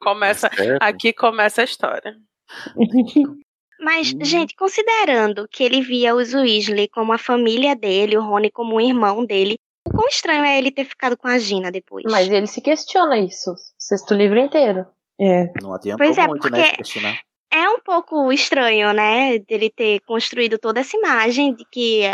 Começa, 0.00 0.50
Certo. 0.54 0.82
aqui 0.82 1.12
começa 1.12 1.60
a 1.62 1.64
história. 1.64 2.14
Mas, 3.80 4.14
gente, 4.22 4.54
considerando 4.56 5.46
que 5.50 5.62
ele 5.62 5.80
via 5.82 6.14
os 6.14 6.32
Weasley 6.32 6.88
como 6.88 7.12
a 7.12 7.18
família 7.18 7.74
dele, 7.74 8.16
o 8.16 8.22
Rony 8.22 8.50
como 8.50 8.76
um 8.76 8.80
irmão 8.80 9.24
dele, 9.26 9.56
o 9.86 9.90
quão 9.90 10.08
estranho 10.08 10.44
é 10.44 10.56
ele 10.56 10.70
ter 10.70 10.84
ficado 10.84 11.16
com 11.16 11.28
a 11.28 11.38
Gina 11.38 11.70
depois? 11.70 12.04
Mas 12.10 12.28
ele 12.30 12.46
se 12.46 12.60
questiona 12.60 13.18
isso. 13.18 13.52
Sexto 13.78 14.14
livro 14.14 14.38
inteiro. 14.38 14.86
É. 15.20 15.52
Não 15.60 15.74
adiantou 15.74 16.06
Pois 16.06 16.16
é, 16.16 16.26
muito, 16.26 16.48
né? 16.50 16.58
porque- 16.58 16.70
se 16.70 16.76
questionar. 16.76 17.18
É 17.52 17.68
um 17.68 17.78
pouco 17.78 18.32
estranho, 18.32 18.92
né? 18.92 19.38
Dele 19.38 19.70
ter 19.70 20.00
construído 20.00 20.58
toda 20.58 20.80
essa 20.80 20.96
imagem 20.96 21.54
de 21.54 21.64
que 21.70 22.10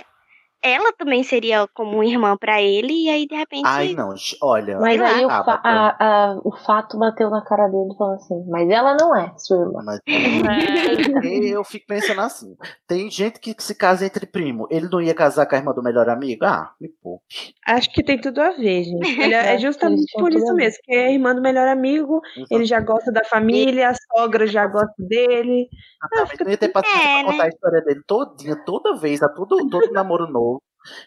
ela 0.63 0.93
também 0.93 1.23
seria 1.23 1.67
como 1.75 1.93
uma 1.97 2.05
irmã 2.07 2.37
pra 2.37 2.61
ele, 2.61 3.05
e 3.05 3.09
aí, 3.09 3.27
de 3.27 3.35
repente. 3.35 3.63
Ai, 3.67 3.95
não, 3.95 4.15
olha. 4.43 4.79
Mas 4.79 5.01
aí 5.01 5.25
o, 5.25 5.31
ah, 5.31 5.45
fa- 5.45 5.61
a- 5.65 5.97
a- 6.33 6.41
o 6.45 6.53
fato 6.65 6.99
bateu 6.99 7.31
na 7.31 7.43
cara 7.43 7.67
dele 7.69 7.91
e 7.93 7.97
falou 7.97 8.15
assim: 8.15 8.45
Mas 8.49 8.69
ela 8.69 8.95
não 8.99 9.17
é 9.17 9.33
sua 9.39 9.59
irmã. 9.59 9.83
Mas 9.85 10.01
É. 11.25 11.49
eu 11.49 11.65
fico 11.65 11.87
pensando 11.87 12.21
assim. 12.21 12.57
Tem 12.87 13.11
gente 13.11 13.39
que 13.41 13.55
se 13.59 13.75
casa 13.75 14.05
entre 14.05 14.27
primo. 14.27 14.67
Ele 14.71 14.89
não 14.91 15.01
ia 15.01 15.15
casar 15.15 15.47
com 15.47 15.55
a 15.55 15.59
irmã 15.59 15.73
do 15.73 15.83
melhor 15.83 16.09
amigo? 16.09 16.45
Ah, 16.45 16.73
me 16.81 16.89
poupe. 17.03 17.25
Acho 17.67 17.91
que 17.93 18.03
tem 18.03 18.21
tudo 18.21 18.41
a 18.41 18.51
ver, 18.51 18.85
gente. 18.85 19.21
Ele 19.21 19.35
é 19.35 19.55
que 19.57 19.63
justamente 19.63 20.13
por 20.13 20.33
isso 20.33 20.51
a 20.51 20.55
mesmo, 20.55 20.79
que 20.85 20.93
é 20.93 21.13
irmã 21.13 21.35
do 21.35 21.41
melhor 21.41 21.69
amigo, 21.69 22.21
ele 22.51 22.65
já 22.65 22.81
gosta 22.81 23.11
da 23.13 23.25
família, 23.25 23.91
a 23.91 23.95
sogra 23.95 24.47
já 24.47 24.67
gosta 24.67 24.95
dele. 24.99 25.69
Exatamente. 26.13 26.45
Não 26.45 26.51
ia 26.51 26.57
ter 26.57 26.69
paciência 26.69 27.09
É, 27.09 27.23
pra 27.23 27.33
contar 27.33 27.45
a 27.45 27.49
história 27.49 27.81
dele 27.83 28.01
todinha, 28.07 28.57
toda 28.65 28.97
vez, 28.97 29.23
a 29.23 29.29
todo, 29.29 29.69
todo 29.69 29.93
namoro 29.93 30.27
novo. 30.27 30.50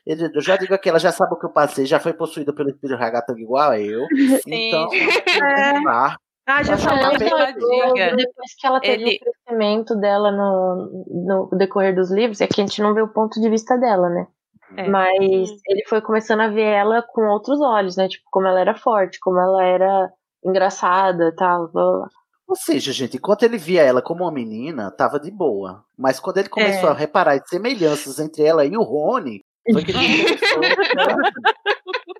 Ele, 0.05 0.29
eu 0.33 0.41
já 0.41 0.55
digo 0.57 0.77
que 0.77 0.89
ela 0.89 0.99
já 0.99 1.11
sabe 1.11 1.33
o 1.33 1.37
que 1.39 1.45
eu 1.45 1.51
passei, 1.51 1.85
já 1.85 1.99
foi 1.99 2.13
possuída 2.13 2.53
pelo 2.53 2.69
espírito 2.69 2.99
ragatanga 2.99 3.39
igual 3.41 3.71
a 3.71 3.79
eu. 3.79 4.05
Então, 4.47 4.87
É. 5.27 5.77
ah, 5.87 6.15
Ah, 6.45 6.63
já 6.63 6.77
falou. 6.77 7.11
Depois 7.17 8.53
que 8.59 8.67
ela 8.67 8.79
teve 8.81 9.03
Ele- 9.03 9.15
o 9.15 9.19
crescimento 9.45 9.95
dela 9.95 10.31
no, 10.31 11.49
no 11.51 11.57
decorrer 11.57 11.95
dos 11.95 12.11
livros, 12.11 12.41
é 12.41 12.47
que 12.47 12.59
a 12.61 12.65
gente 12.65 12.81
não 12.81 12.93
vê 12.93 13.01
o 13.01 13.07
ponto 13.13 13.39
de 13.39 13.49
vista 13.49 13.77
dela, 13.77 14.09
né? 14.09 14.27
É. 14.75 14.87
Mas 14.89 15.19
ele 15.67 15.83
foi 15.87 16.01
começando 16.01 16.41
a 16.41 16.47
ver 16.47 16.63
ela 16.65 17.01
com 17.01 17.21
outros 17.27 17.61
olhos, 17.61 17.95
né? 17.95 18.07
Tipo, 18.07 18.25
como 18.31 18.47
ela 18.47 18.59
era 18.59 18.75
forte, 18.75 19.19
como 19.21 19.39
ela 19.39 19.63
era 19.63 20.11
engraçada 20.43 21.29
e 21.29 21.35
tal. 21.35 21.69
blá, 21.71 21.83
blá, 21.83 21.97
blá. 21.99 22.07
Ou 22.47 22.55
seja, 22.57 22.91
gente, 22.91 23.17
enquanto 23.17 23.43
ele 23.43 23.57
via 23.57 23.81
ela 23.83 24.01
como 24.01 24.23
uma 24.23 24.31
menina, 24.31 24.91
tava 24.91 25.19
de 25.19 25.31
boa. 25.31 25.83
Mas 25.97 26.19
quando 26.19 26.37
ele 26.39 26.49
começou 26.49 26.89
É. 26.89 26.91
a 26.91 26.95
reparar 26.95 27.33
as 27.35 27.47
semelhanças 27.47 28.19
entre 28.19 28.43
ela 28.43 28.65
e 28.65 28.75
o 28.75 28.83
Rony, 28.83 29.41
foi 29.71 29.83
que 29.83 29.91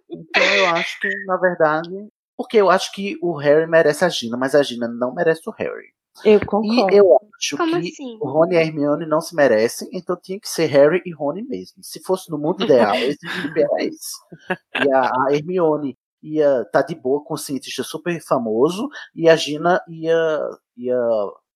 então 0.10 0.44
eu 0.58 0.66
acho 0.68 1.00
que, 1.00 1.10
na 1.26 1.38
verdade. 1.38 1.90
Porque 2.36 2.58
eu 2.58 2.70
acho 2.70 2.92
que 2.94 3.18
o 3.22 3.36
Harry 3.38 3.68
merece 3.68 4.04
a 4.04 4.10
Gina, 4.10 4.36
mas 4.38 4.56
a 4.56 4.64
Gina 4.64 4.88
não 4.88 5.14
merece 5.14 5.42
o 5.48 5.52
Harry. 5.54 5.94
Eu 6.24 6.40
E 6.40 6.46
concordo. 6.46 6.96
eu 6.96 7.20
acho 7.38 7.58
Como 7.58 7.80
que 7.82 7.88
assim? 7.90 8.18
o 8.22 8.28
Rony 8.30 8.56
e 8.56 8.58
a 8.58 8.62
Hermione 8.62 9.06
não 9.08 9.22
se 9.22 9.36
merecem, 9.36 9.88
então 9.92 10.16
tinha 10.22 10.40
que 10.40 10.48
ser 10.50 10.66
Harry 10.68 11.02
e 11.06 11.12
Rony 11.14 11.44
mesmo. 11.44 11.84
Se 11.84 12.02
fosse 12.04 12.30
no 12.32 12.38
mundo 12.38 12.64
ideal, 12.64 12.96
esse 12.96 13.18
era 13.56 13.84
esse. 13.84 14.14
E 14.86 14.92
a, 14.94 15.02
a 15.12 15.28
Hermione 15.32 15.98
ia 16.22 16.62
estar 16.62 16.84
de 16.84 16.96
boa 16.96 17.24
com 17.24 17.34
um 17.34 17.38
cientista 17.38 17.84
super 17.84 18.20
famoso, 18.22 18.88
e 19.16 19.28
a 19.30 19.36
Gina 19.36 19.82
ia. 19.88 20.40
ia 20.78 20.98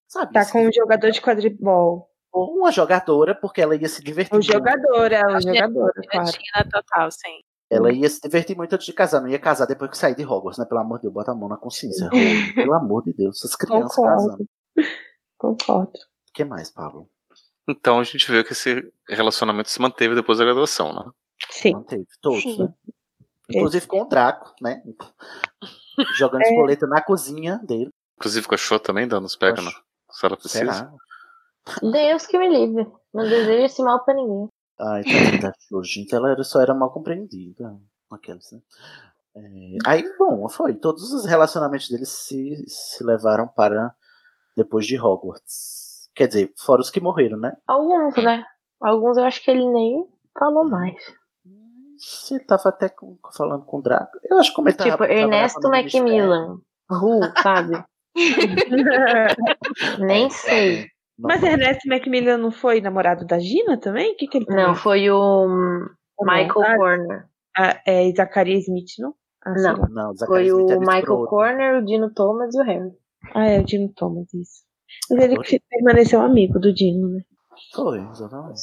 sabe? 0.08 0.34
Tá 0.34 0.50
com 0.52 0.66
um 0.68 0.72
jogador 0.74 1.12
de 1.12 1.22
quadribol. 1.22 2.10
Ou 2.32 2.58
uma 2.60 2.72
jogadora, 2.72 3.34
porque 3.34 3.62
ela 3.62 3.76
ia 3.76 3.88
se 3.90 4.04
divertir. 4.04 4.34
O 4.34 4.38
muito. 4.38 4.52
jogador, 4.52 5.12
é 5.12 5.22
o 5.22 5.30
Acho 5.36 5.48
que 5.48 5.56
jogador, 5.56 5.92
claro. 6.10 6.32
Tina 6.32 6.70
total, 6.72 7.12
sim. 7.12 7.42
Ela 7.70 7.92
ia 7.92 8.10
se 8.10 8.22
divertir 8.22 8.56
muito 8.56 8.74
antes 8.74 8.86
de 8.86 8.94
casar, 8.94 9.20
não 9.22 9.28
ia 9.28 9.40
casar 9.40 9.66
depois 9.66 9.92
que 9.92 9.98
sair 9.98 10.16
de 10.16 10.24
Hogwarts, 10.24 10.58
né? 10.58 10.66
Pelo 10.66 10.80
amor 10.80 10.98
de 10.98 11.04
Deus, 11.04 11.14
bota 11.14 11.32
a 11.32 11.36
mão 11.36 11.50
na 11.50 11.58
consciência. 11.58 12.10
Pelo 12.56 12.74
amor 12.74 13.04
de 13.04 13.14
Deus, 13.14 13.38
essas 13.38 13.56
crianças 13.56 13.96
Concordo. 13.96 14.16
casando. 14.30 14.48
Concordo. 15.38 15.92
O 16.30 16.34
que 16.34 16.46
mais, 16.46 16.70
Pablo? 16.72 17.10
Então 17.68 18.00
a 18.00 18.04
gente 18.04 18.30
vê 18.32 18.44
que 18.44 18.54
esse 18.54 18.90
relacionamento 19.10 19.70
se 19.70 19.82
manteve 19.82 20.16
depois 20.16 20.38
da 20.38 20.46
graduação, 20.46 20.94
né? 20.94 21.12
Sim. 21.50 21.74
Manteve, 21.74 22.06
todos, 22.22 22.42
Sim. 22.42 22.60
né? 22.64 22.74
Inclusive 23.50 23.86
com 23.88 24.02
o 24.02 24.06
Draco, 24.06 24.54
né? 24.62 24.82
Jogando 26.18 26.44
É. 26.44 26.50
espoleta 26.50 26.88
na 26.88 27.02
cozinha 27.02 27.60
dele. 27.64 27.90
Inclusive 28.18 28.48
com 28.48 28.56
a 28.56 28.58
Cho 28.58 28.80
também 28.80 29.08
dando 29.08 29.26
os 29.26 29.36
pega 29.36 29.62
na 29.62 29.72
se 29.72 30.26
ela 30.26 30.38
precisa. 30.38 30.72
Será? 30.74 30.94
Deus 31.82 32.26
que 32.28 32.38
me 32.38 32.50
livre. 32.50 32.88
Não 33.14 33.24
desejo 33.24 33.66
esse 33.66 33.82
mal 33.84 34.04
pra 34.04 34.14
ninguém. 34.14 34.48
Ai, 34.80 35.04
tadinha 35.04 35.42
da 35.42 35.52
gente, 35.84 36.14
ela 36.14 36.32
era- 36.32 36.44
só 36.44 36.62
era 36.62 36.74
mal 36.74 36.92
compreendida. 36.92 37.76
Aquelas, 38.12 38.52
né? 38.52 38.60
É, 39.36 39.78
aí, 39.86 40.04
bom, 40.18 40.48
foi. 40.50 40.74
Todos 40.76 41.12
os 41.14 41.26
relacionamentos 41.26 41.90
deles 41.90 42.10
se, 42.10 42.64
se 42.68 43.04
levaram 43.04 43.48
para 43.48 43.94
depois 44.56 44.86
de 44.86 45.00
Hogwarts. 45.00 46.10
Quer 46.16 46.28
dizer, 46.28 46.54
fora 46.58 46.82
os 46.82 46.90
que 46.90 47.00
morreram, 47.00 47.38
né? 47.38 47.56
Alguns, 47.68 48.16
né? 48.18 48.44
Alguns 48.82 49.18
eu 49.18 49.24
acho 49.26 49.44
que 49.44 49.52
ele 49.52 49.68
nem 49.70 50.08
falou 50.38 50.68
mais. 50.70 50.96
Você 51.98 52.40
tava 52.40 52.70
até 52.70 52.90
com- 52.90 53.18
falando 53.36 53.66
com 53.66 53.78
o 53.80 53.82
Draco. 53.82 54.18
Eu 54.24 54.38
acho 54.40 54.50
que 54.52 54.56
como 54.56 54.70
ele 54.70 54.78
tava 54.78 54.92
tipo, 54.92 54.98
trabalhava 55.06 55.34
Ernesto 55.36 55.70
Macmillan. 55.70 56.60
Ru, 56.90 57.20
sabe? 57.42 57.84
Nem 60.00 60.30
sei. 60.30 60.88
Mas 61.20 61.42
Ernesto 61.44 61.88
Macmillan 61.88 62.38
não 62.38 62.52
foi 62.52 62.80
namorado 62.82 63.26
da 63.26 63.40
Gina 63.40 63.80
também? 63.80 64.14
O 64.14 64.16
que, 64.18 64.28
que 64.28 64.38
ele 64.38 64.46
Não, 64.50 64.76
foi 64.76 65.10
o 65.10 65.48
Michael 66.22 66.62
Ah, 66.64 66.76
Corner. 66.78 67.26
Ah, 67.58 67.82
é 67.86 68.12
Zacarias 68.16 68.64
Smith, 68.68 68.92
não? 69.00 69.14
Ah, 69.44 69.54
Não. 69.54 69.78
Não, 69.90 70.14
Foi 70.26 70.52
o 70.52 70.80
Michael. 70.80 71.26
Corner, 71.28 71.78
o 71.82 71.86
Dino 71.86 72.14
Thomas 72.14 72.54
e 72.54 72.60
o 72.60 72.64
Harry. 72.64 72.92
Ah, 73.34 73.46
é 73.48 73.60
o 73.60 73.64
Dino 73.64 73.92
Thomas, 73.96 74.32
isso. 74.34 74.62
Mas 75.10 75.20
ele 75.24 75.38
que 75.40 75.60
permaneceu 75.70 76.22
amigo 76.22 76.60
do 76.60 76.74
Dino, 76.74 77.10
né? 77.10 77.22
Foi, 77.74 78.00
exatamente. 78.12 78.62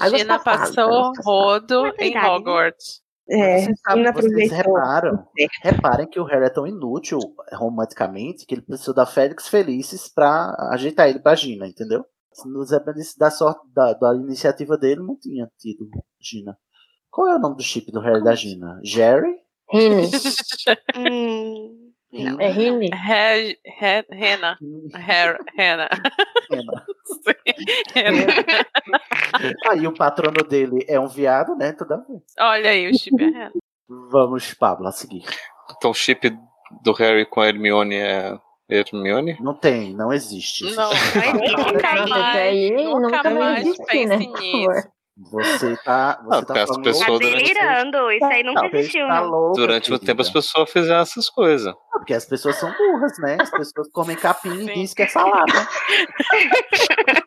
Águas 0.00 0.20
Gina 0.20 0.38
passadas, 0.38 0.74
passou 0.74 1.12
passadas. 1.12 1.24
rodo 1.26 1.86
É 1.98 2.06
em 2.06 2.14
né? 2.14 2.26
Hogwarts. 2.28 3.02
É, 3.28 3.60
Vocês, 3.60 3.80
sabem, 3.80 4.04
Gina 4.04 4.12
vocês 4.12 4.52
reparam, 4.52 5.26
reparem 5.62 6.06
que 6.06 6.20
o 6.20 6.24
Harry 6.24 6.46
é 6.46 6.50
tão 6.50 6.64
inútil 6.66 7.18
romanticamente 7.52 8.46
que 8.46 8.54
ele 8.54 8.62
precisou 8.62 8.94
da 8.94 9.04
Félix 9.04 9.48
Felices 9.48 10.08
pra 10.08 10.54
ajeitar 10.70 11.08
ele 11.08 11.18
pra 11.18 11.34
Gina, 11.34 11.66
entendeu? 11.66 12.04
Se 12.32 12.48
não 12.48 12.64
dependesse 12.64 13.18
da 13.18 13.30
sorte 13.30 13.66
da, 13.74 13.94
da 13.94 14.14
iniciativa 14.14 14.78
dele, 14.78 15.00
não 15.00 15.18
tinha 15.18 15.50
tido 15.58 15.88
Gina. 16.20 16.56
Qual 17.10 17.28
é 17.28 17.34
o 17.34 17.38
nome 17.38 17.56
do 17.56 17.62
chip 17.62 17.90
do 17.90 18.00
Harry 18.00 18.20
e 18.20 18.24
da 18.24 18.34
Gina? 18.34 18.78
Jerry? 18.84 19.34
Rini. 19.72 20.08
Hum, 20.96 21.85
não. 22.24 22.40
É 22.40 22.48
Rini? 22.50 22.90
Re, 22.92 23.58
Re, 23.64 24.04
Rena. 24.10 24.58
Her, 24.94 25.38
Rena. 25.56 25.88
Rena. 27.94 28.26
Aí 29.68 29.86
o 29.86 29.92
patrono 29.92 30.42
dele 30.48 30.84
é 30.88 30.98
um 30.98 31.08
viado, 31.08 31.54
né? 31.56 31.72
Tudo 31.72 31.94
a 31.94 31.96
ver. 31.98 32.22
Olha 32.38 32.70
aí 32.70 32.90
o 32.90 32.98
chip 32.98 33.22
é 33.22 33.26
Rena. 33.26 33.52
Vamos, 33.88 34.52
Pablo, 34.54 34.88
a 34.88 34.92
seguir. 34.92 35.24
Então 35.76 35.90
o 35.90 35.94
chip 35.94 36.36
do 36.82 36.92
Harry 36.92 37.26
com 37.26 37.40
a 37.40 37.48
Hermione 37.48 37.96
é 37.96 38.38
Hermione? 38.68 39.36
Não 39.40 39.54
tem, 39.54 39.94
não 39.94 40.12
existe. 40.12 40.64
Não, 40.74 40.90
Não, 40.90 41.72
nunca 41.72 41.94
existe 41.94 42.38
aí, 42.38 42.72
mais, 42.72 42.84
nunca 42.84 43.00
nunca 43.00 43.22
vai 43.22 43.34
mais 43.34 43.76
pense 43.86 44.06
né? 44.06 44.16
Nisso. 44.16 44.88
Você 45.30 45.74
tá, 45.78 46.20
você 46.22 46.36
Não, 46.36 46.44
tá 46.44 46.62
as 46.62 46.68
falando 46.68 46.84
pessoas 46.84 47.06
Tá 47.06 47.12
durante- 47.12 47.42
delirando. 47.44 48.10
Isso 48.12 48.24
aí 48.26 48.42
nunca 48.42 48.62
Não, 48.62 48.68
existiu, 48.68 49.08
não. 49.08 49.24
louca, 49.24 49.60
Durante 49.60 49.92
o 49.92 49.98
tempo 49.98 50.20
as 50.20 50.28
pessoas 50.30 50.70
fizeram 50.70 51.00
essas 51.00 51.30
coisas. 51.30 51.66
Não, 51.66 51.74
Porque 51.92 52.12
as 52.12 52.26
pessoas 52.26 52.56
são 52.56 52.70
burras, 52.70 53.18
né? 53.20 53.38
As 53.40 53.50
pessoas 53.50 53.88
comem 53.92 54.14
capim 54.16 54.50
e 54.52 54.58
Sim. 54.66 54.72
dizem 54.74 54.94
que 54.94 55.02
é 55.02 55.06
salada. 55.08 55.46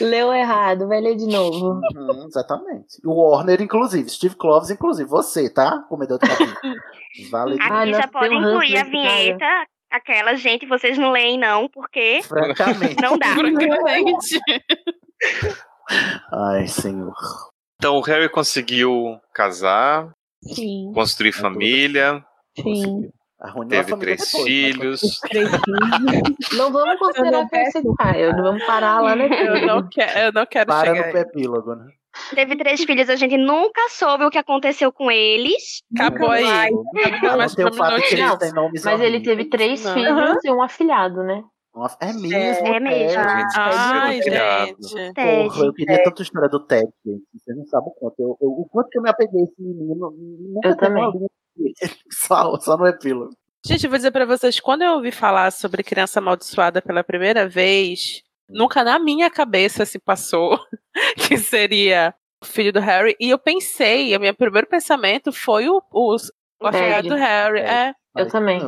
Leu 0.00 0.32
errado, 0.32 0.86
vai 0.86 1.00
ler 1.00 1.16
de 1.16 1.26
novo. 1.26 1.80
Uhum, 1.96 2.26
exatamente. 2.28 2.98
O 3.04 3.14
Warner, 3.20 3.60
inclusive. 3.60 4.08
Steve 4.08 4.36
Cloves, 4.36 4.70
inclusive. 4.70 5.08
Você, 5.10 5.50
tá? 5.52 5.84
Comedor 5.88 6.20
de 6.20 6.28
capim. 6.28 6.52
Vale 7.32 7.56
Ah, 7.60 7.82
Aqui 7.82 7.94
já 7.94 8.06
pode 8.06 8.32
incluir 8.34 8.76
a 8.78 8.84
vinheta 8.84 9.44
Aquela, 9.90 10.36
gente, 10.36 10.66
vocês 10.66 10.96
não 10.96 11.10
leem 11.10 11.36
não, 11.36 11.68
porque 11.68 12.20
Francamente. 12.22 13.02
não 13.02 13.18
dá. 13.18 13.26
Francamente. 13.34 14.38
Ai, 16.32 16.66
senhor. 16.66 17.14
Então 17.76 17.96
o 17.96 18.02
Harry 18.02 18.28
conseguiu 18.28 19.18
casar, 19.34 20.10
Sim, 20.42 20.92
construir 20.94 21.32
família, 21.32 22.24
sim. 22.58 23.10
Teve 23.70 23.96
três 23.96 24.20
depois, 24.20 24.32
mas 24.34 24.44
filhos. 24.44 25.00
Três 25.20 25.48
filhos. 25.48 26.58
Não 26.58 26.70
vamos 26.70 26.98
considerar 26.98 27.48
perseguitar, 27.48 28.18
eu 28.18 28.36
vamos 28.36 28.62
parar 28.66 29.00
lá 29.00 29.16
na 29.16 29.24
Eu 29.24 29.66
não, 29.66 29.88
quero, 29.88 30.18
eu 30.18 30.32
não 30.32 30.44
quero 30.44 30.66
Para 30.66 30.94
chegar 30.94 31.10
no 31.10 31.16
aí. 31.16 31.22
epílogo, 31.22 31.74
né? 31.74 31.86
Teve 32.34 32.56
três 32.56 32.84
filhos, 32.84 33.08
a 33.08 33.16
gente 33.16 33.38
nunca 33.38 33.88
soube 33.88 34.24
o 34.24 34.30
que 34.30 34.36
aconteceu 34.36 34.92
com 34.92 35.10
eles. 35.10 35.80
Acabou 35.94 36.30
aí. 36.30 36.44
Mas 36.44 36.70
não 36.70 36.82
não 38.52 38.70
Mas 38.84 39.00
ele 39.00 39.20
teve 39.22 39.46
três 39.46 39.84
Não. 39.84 39.94
filhos 39.94 40.44
e 40.44 40.50
um 40.50 40.62
afilhado, 40.62 41.22
né? 41.22 41.42
Uma- 41.74 41.96
É 42.00 42.12
mesmo, 42.12 42.66
É 42.66 42.80
mesmo. 42.80 43.22
Ted. 43.22 43.46
Ai, 43.56 44.22
gente. 44.22 45.14
Porra, 45.14 45.64
eu 45.66 45.72
queria 45.72 46.02
tanto 46.02 46.20
a 46.20 46.24
história 46.24 46.48
do 46.48 46.66
Ted, 46.66 46.88
gente. 47.06 47.22
Você 47.34 47.54
não 47.54 47.64
sabe 47.66 47.86
o 47.88 47.90
quanto. 47.92 48.14
Eu, 48.18 48.36
eu- 48.40 48.50
o 48.50 48.68
quanto 48.68 48.88
que 48.90 48.98
eu 48.98 49.02
me 49.02 49.10
apeguei 49.10 49.40
a 49.40 49.44
esse 49.44 49.54
menino. 49.62 50.12
Nunca 50.16 50.68
Eu 50.68 50.76
também. 50.76 51.04
Só, 52.10 52.58
só 52.58 52.76
no 52.76 52.86
epílogo. 52.86 53.30
Gente, 53.66 53.84
eu 53.84 53.90
vou 53.90 53.98
dizer 53.98 54.10
pra 54.10 54.24
vocês, 54.24 54.58
quando 54.58 54.82
eu 54.82 54.94
ouvi 54.94 55.12
falar 55.12 55.50
sobre 55.52 55.82
criança 55.82 56.18
amaldiçoada 56.18 56.80
pela 56.80 57.04
primeira 57.04 57.46
vez, 57.46 58.22
nunca 58.48 58.82
na 58.82 58.98
minha 58.98 59.28
cabeça 59.30 59.84
se 59.84 59.98
passou 59.98 60.58
que 61.28 61.36
seria 61.36 62.14
o 62.42 62.46
filho 62.46 62.72
do 62.72 62.80
Harry. 62.80 63.14
E 63.20 63.28
eu 63.28 63.38
pensei, 63.38 64.16
o 64.16 64.20
meu 64.20 64.34
primeiro 64.34 64.66
pensamento 64.66 65.30
foi 65.30 65.68
o, 65.68 65.82
o, 65.92 66.16
o 66.62 66.66
afilhado 66.66 67.08
do 67.08 67.14
Harry. 67.16 67.60
É, 67.60 67.90
Eu 68.16 68.24
Mas, 68.24 68.32
também. 68.32 68.60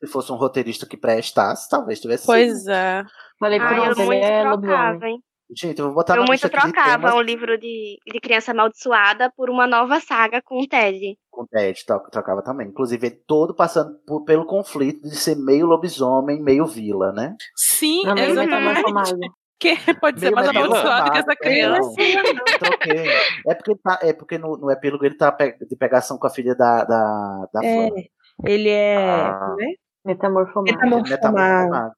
Se 0.00 0.06
fosse 0.06 0.30
um 0.32 0.36
roteirista 0.36 0.86
que 0.86 0.96
prestasse, 0.96 1.68
talvez 1.68 2.00
tivesse 2.00 2.26
pois 2.26 2.58
sido. 2.60 2.70
é. 2.70 3.04
Falei, 3.38 3.58
Ai, 3.60 3.78
eu 3.90 3.96
muito 3.96 4.12
é 4.12 4.42
trocava, 4.42 5.08
hein? 5.08 5.20
Gente, 5.56 5.78
eu 5.78 5.86
vou 5.86 5.94
botar 5.94 6.16
Eu 6.16 6.24
muito 6.24 6.46
trocava 6.48 6.98
temas 6.98 7.14
o 7.14 7.22
livro 7.22 7.56
de, 7.58 7.96
de 8.06 8.20
Criança 8.20 8.50
Amaldiçoada 8.52 9.32
por 9.34 9.48
uma 9.48 9.66
nova 9.66 9.98
saga 9.98 10.42
com 10.42 10.60
o 10.60 10.66
Ted. 10.68 11.16
com 11.30 11.42
o 11.42 11.46
Ted, 11.46 11.84
tro- 11.86 12.06
trocava 12.10 12.42
também. 12.42 12.68
Inclusive, 12.68 13.06
ele 13.06 13.16
todo 13.26 13.54
passando 13.54 13.98
por- 14.06 14.24
pelo 14.24 14.44
conflito 14.44 15.00
de 15.08 15.16
ser 15.16 15.36
meio 15.36 15.64
lobisomem, 15.66 16.42
meio 16.42 16.66
vila, 16.66 17.12
né? 17.12 17.34
Sim, 17.56 18.02
Não, 18.04 18.14
meio 18.14 18.30
exatamente. 18.32 18.82
Que 19.60 19.74
pode 20.00 20.20
ser 20.20 20.30
mais 20.30 20.48
amaldiçoado 20.50 21.10
que 21.10 21.18
essa 21.18 21.32
é, 21.32 21.36
criança. 21.36 21.90
não, 22.32 22.44
troquei. 22.60 23.08
É 23.48 23.54
porque, 23.56 23.74
tá, 23.82 23.98
é 24.02 24.12
porque 24.12 24.38
no, 24.38 24.56
no 24.56 24.70
epílogo 24.70 25.04
ele 25.04 25.16
tá 25.16 25.30
de 25.68 25.74
pegação 25.76 26.16
com 26.16 26.28
a 26.28 26.30
filha 26.30 26.54
da, 26.54 26.84
da, 26.84 27.48
da 27.52 27.64
É, 27.64 27.88
Flora. 27.88 28.02
ele 28.44 28.68
é. 28.68 28.96
Ah. 28.98 29.54
né? 29.58 29.66
Metamorfomado. 30.04 30.72
Metamorfomado. 30.72 31.10
Metamorfo 31.10 31.94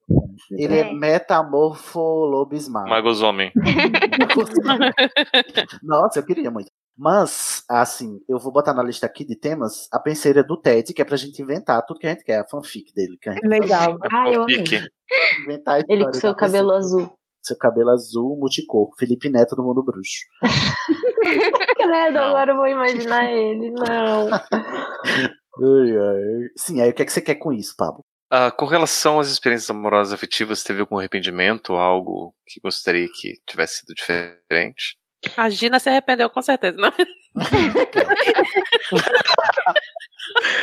Ele 0.50 0.78
é, 0.78 0.80
É. 0.80 0.92
metamorfo 0.94 2.00
lobismado. 2.00 2.88
Magos 2.88 3.22
Homem. 3.22 3.52
Nossa, 5.82 6.18
eu 6.18 6.24
queria 6.24 6.50
muito. 6.50 6.70
Mas, 6.96 7.64
assim, 7.68 8.18
eu 8.28 8.38
vou 8.38 8.52
botar 8.52 8.74
na 8.74 8.82
lista 8.82 9.06
aqui 9.06 9.24
de 9.24 9.34
temas 9.36 9.88
a 9.92 9.98
penseira 9.98 10.44
do 10.44 10.56
Ted, 10.60 10.92
que 10.92 11.00
é 11.00 11.04
pra 11.04 11.16
gente 11.16 11.40
inventar 11.40 11.84
tudo 11.86 11.98
que 11.98 12.06
a 12.06 12.10
gente 12.10 12.24
quer, 12.24 12.40
a 12.40 12.46
fanfic 12.46 12.92
dele. 12.94 13.16
Que 13.20 13.30
a 13.30 13.32
gente 13.32 13.46
Legal. 13.46 13.96
Ah, 14.12 14.30
eu 14.30 14.42
amei. 14.42 14.64
Inventar 15.44 15.80
a 15.80 15.84
Ele 15.88 16.04
com 16.04 16.12
seu 16.12 16.34
cabelo 16.34 16.72
azul. 16.72 17.10
Seu 17.42 17.56
cabelo 17.56 17.88
azul, 17.90 18.36
multicor. 18.38 18.90
Felipe 18.98 19.30
Neto 19.30 19.56
do 19.56 19.62
Mundo 19.62 19.82
Bruxo. 19.82 20.26
Credo, 21.76 22.18
agora 22.18 22.52
eu 22.52 22.56
vou 22.56 22.66
imaginar 22.66 23.24
ele. 23.32 23.70
Não. 23.70 24.28
Sim, 26.56 26.80
aí 26.80 26.90
o 26.90 26.94
que, 26.94 27.02
é 27.02 27.04
que 27.04 27.12
você 27.12 27.20
quer 27.20 27.34
com 27.36 27.52
isso, 27.52 27.74
Pablo? 27.76 28.04
Ah, 28.32 28.50
com 28.50 28.64
relação 28.64 29.18
às 29.18 29.28
experiências 29.28 29.70
amorosas 29.70 30.12
afetivas, 30.12 30.62
teve 30.62 30.80
algum 30.80 30.98
arrependimento, 30.98 31.74
algo 31.74 32.32
que 32.46 32.60
gostaria 32.60 33.08
que 33.12 33.34
tivesse 33.46 33.78
sido 33.78 33.92
diferente? 33.94 34.96
A 35.36 35.50
Gina 35.50 35.80
se 35.80 35.88
arrependeu 35.88 36.30
com 36.30 36.40
certeza, 36.40 36.76
não? 36.78 36.92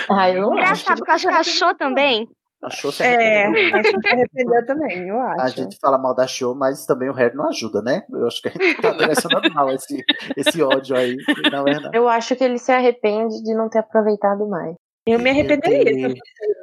Ah, 0.10 0.30
eu. 0.30 0.52
Engraçado 0.54 1.04
que 1.04 1.10
eu 1.10 1.14
acho 1.16 1.28
que 1.28 1.34
achou 1.34 1.76
também. 1.76 2.28
Achou 2.64 2.92
se 2.92 3.04
É, 3.04 3.46
arrependeu? 3.46 3.80
acho 3.80 3.92
que 3.92 4.02
se 4.02 4.08
arrependeu 4.14 4.66
também, 4.66 5.08
eu 5.08 5.20
acho. 5.20 5.42
A 5.42 5.48
gente 5.50 5.78
fala 5.80 5.98
mal 5.98 6.16
da 6.16 6.26
show, 6.26 6.56
mas 6.56 6.86
também 6.86 7.10
o 7.10 7.14
Harry 7.14 7.36
não 7.36 7.50
ajuda, 7.50 7.82
né? 7.82 8.04
Eu 8.10 8.26
acho 8.28 8.42
que 8.42 8.48
a 8.48 8.52
gente 8.52 8.82
tá 8.82 8.92
direcionando 8.92 9.54
mal 9.54 9.70
esse, 9.72 10.04
esse 10.36 10.62
ódio 10.62 10.96
aí, 10.96 11.18
que 11.18 11.50
não 11.52 11.68
é 11.68 11.74
verdade. 11.74 11.98
Eu 11.98 12.10
acho 12.10 12.36
que 12.36 12.44
ele 12.44 12.58
se 12.58 12.72
arrepende 12.72 13.44
de 13.44 13.54
não 13.54 13.70
ter 13.70 13.80
aproveitado 13.80 14.48
mais. 14.48 14.76
Eu 15.08 15.20
me 15.20 15.30
arrependeria. 15.30 16.14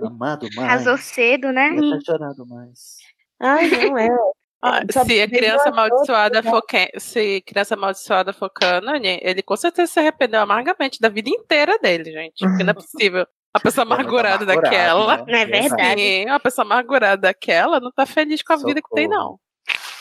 Amado 0.02 0.46
mais. 0.54 0.72
Casou 0.72 0.98
cedo, 0.98 1.50
né? 1.52 1.70
Ter 1.70 2.04
chorado 2.04 2.46
mais. 2.46 2.98
Ai, 3.40 3.68
não 3.68 3.98
é. 3.98 4.08
Ah, 4.66 4.80
se 4.90 5.20
a 5.20 5.28
criança 5.28 5.68
amaldiçoada 5.68 6.38
outra, 6.38 6.50
for 6.50 6.62
se 6.98 7.42
criança 7.42 7.74
amaldiçoada 7.74 8.32
for 8.32 8.48
Kanan, 8.48 8.98
ele 9.02 9.42
com 9.42 9.54
certeza 9.54 9.92
se 9.92 10.00
arrependeu 10.00 10.40
amargamente 10.40 10.98
da 10.98 11.10
vida 11.10 11.28
inteira 11.28 11.78
dele, 11.78 12.10
gente. 12.10 12.38
Porque 12.38 12.64
não 12.64 12.70
é 12.70 12.72
possível. 12.72 13.26
A 13.52 13.60
pessoa 13.60 13.84
muito 13.84 14.00
amargurada 14.00 14.42
amargurado, 14.44 14.62
daquela. 14.62 15.16
né? 15.18 15.24
Não 15.28 15.38
é 15.38 15.60
verdade. 15.60 16.00
Sim, 16.00 16.24
uma 16.24 16.40
pessoa 16.40 16.64
amargurada 16.64 17.20
daquela 17.20 17.78
não 17.78 17.92
tá 17.92 18.06
feliz 18.06 18.42
com 18.42 18.54
a 18.54 18.56
vida 18.56 18.80
que 18.80 18.88
tem, 18.94 19.06
não. 19.06 19.38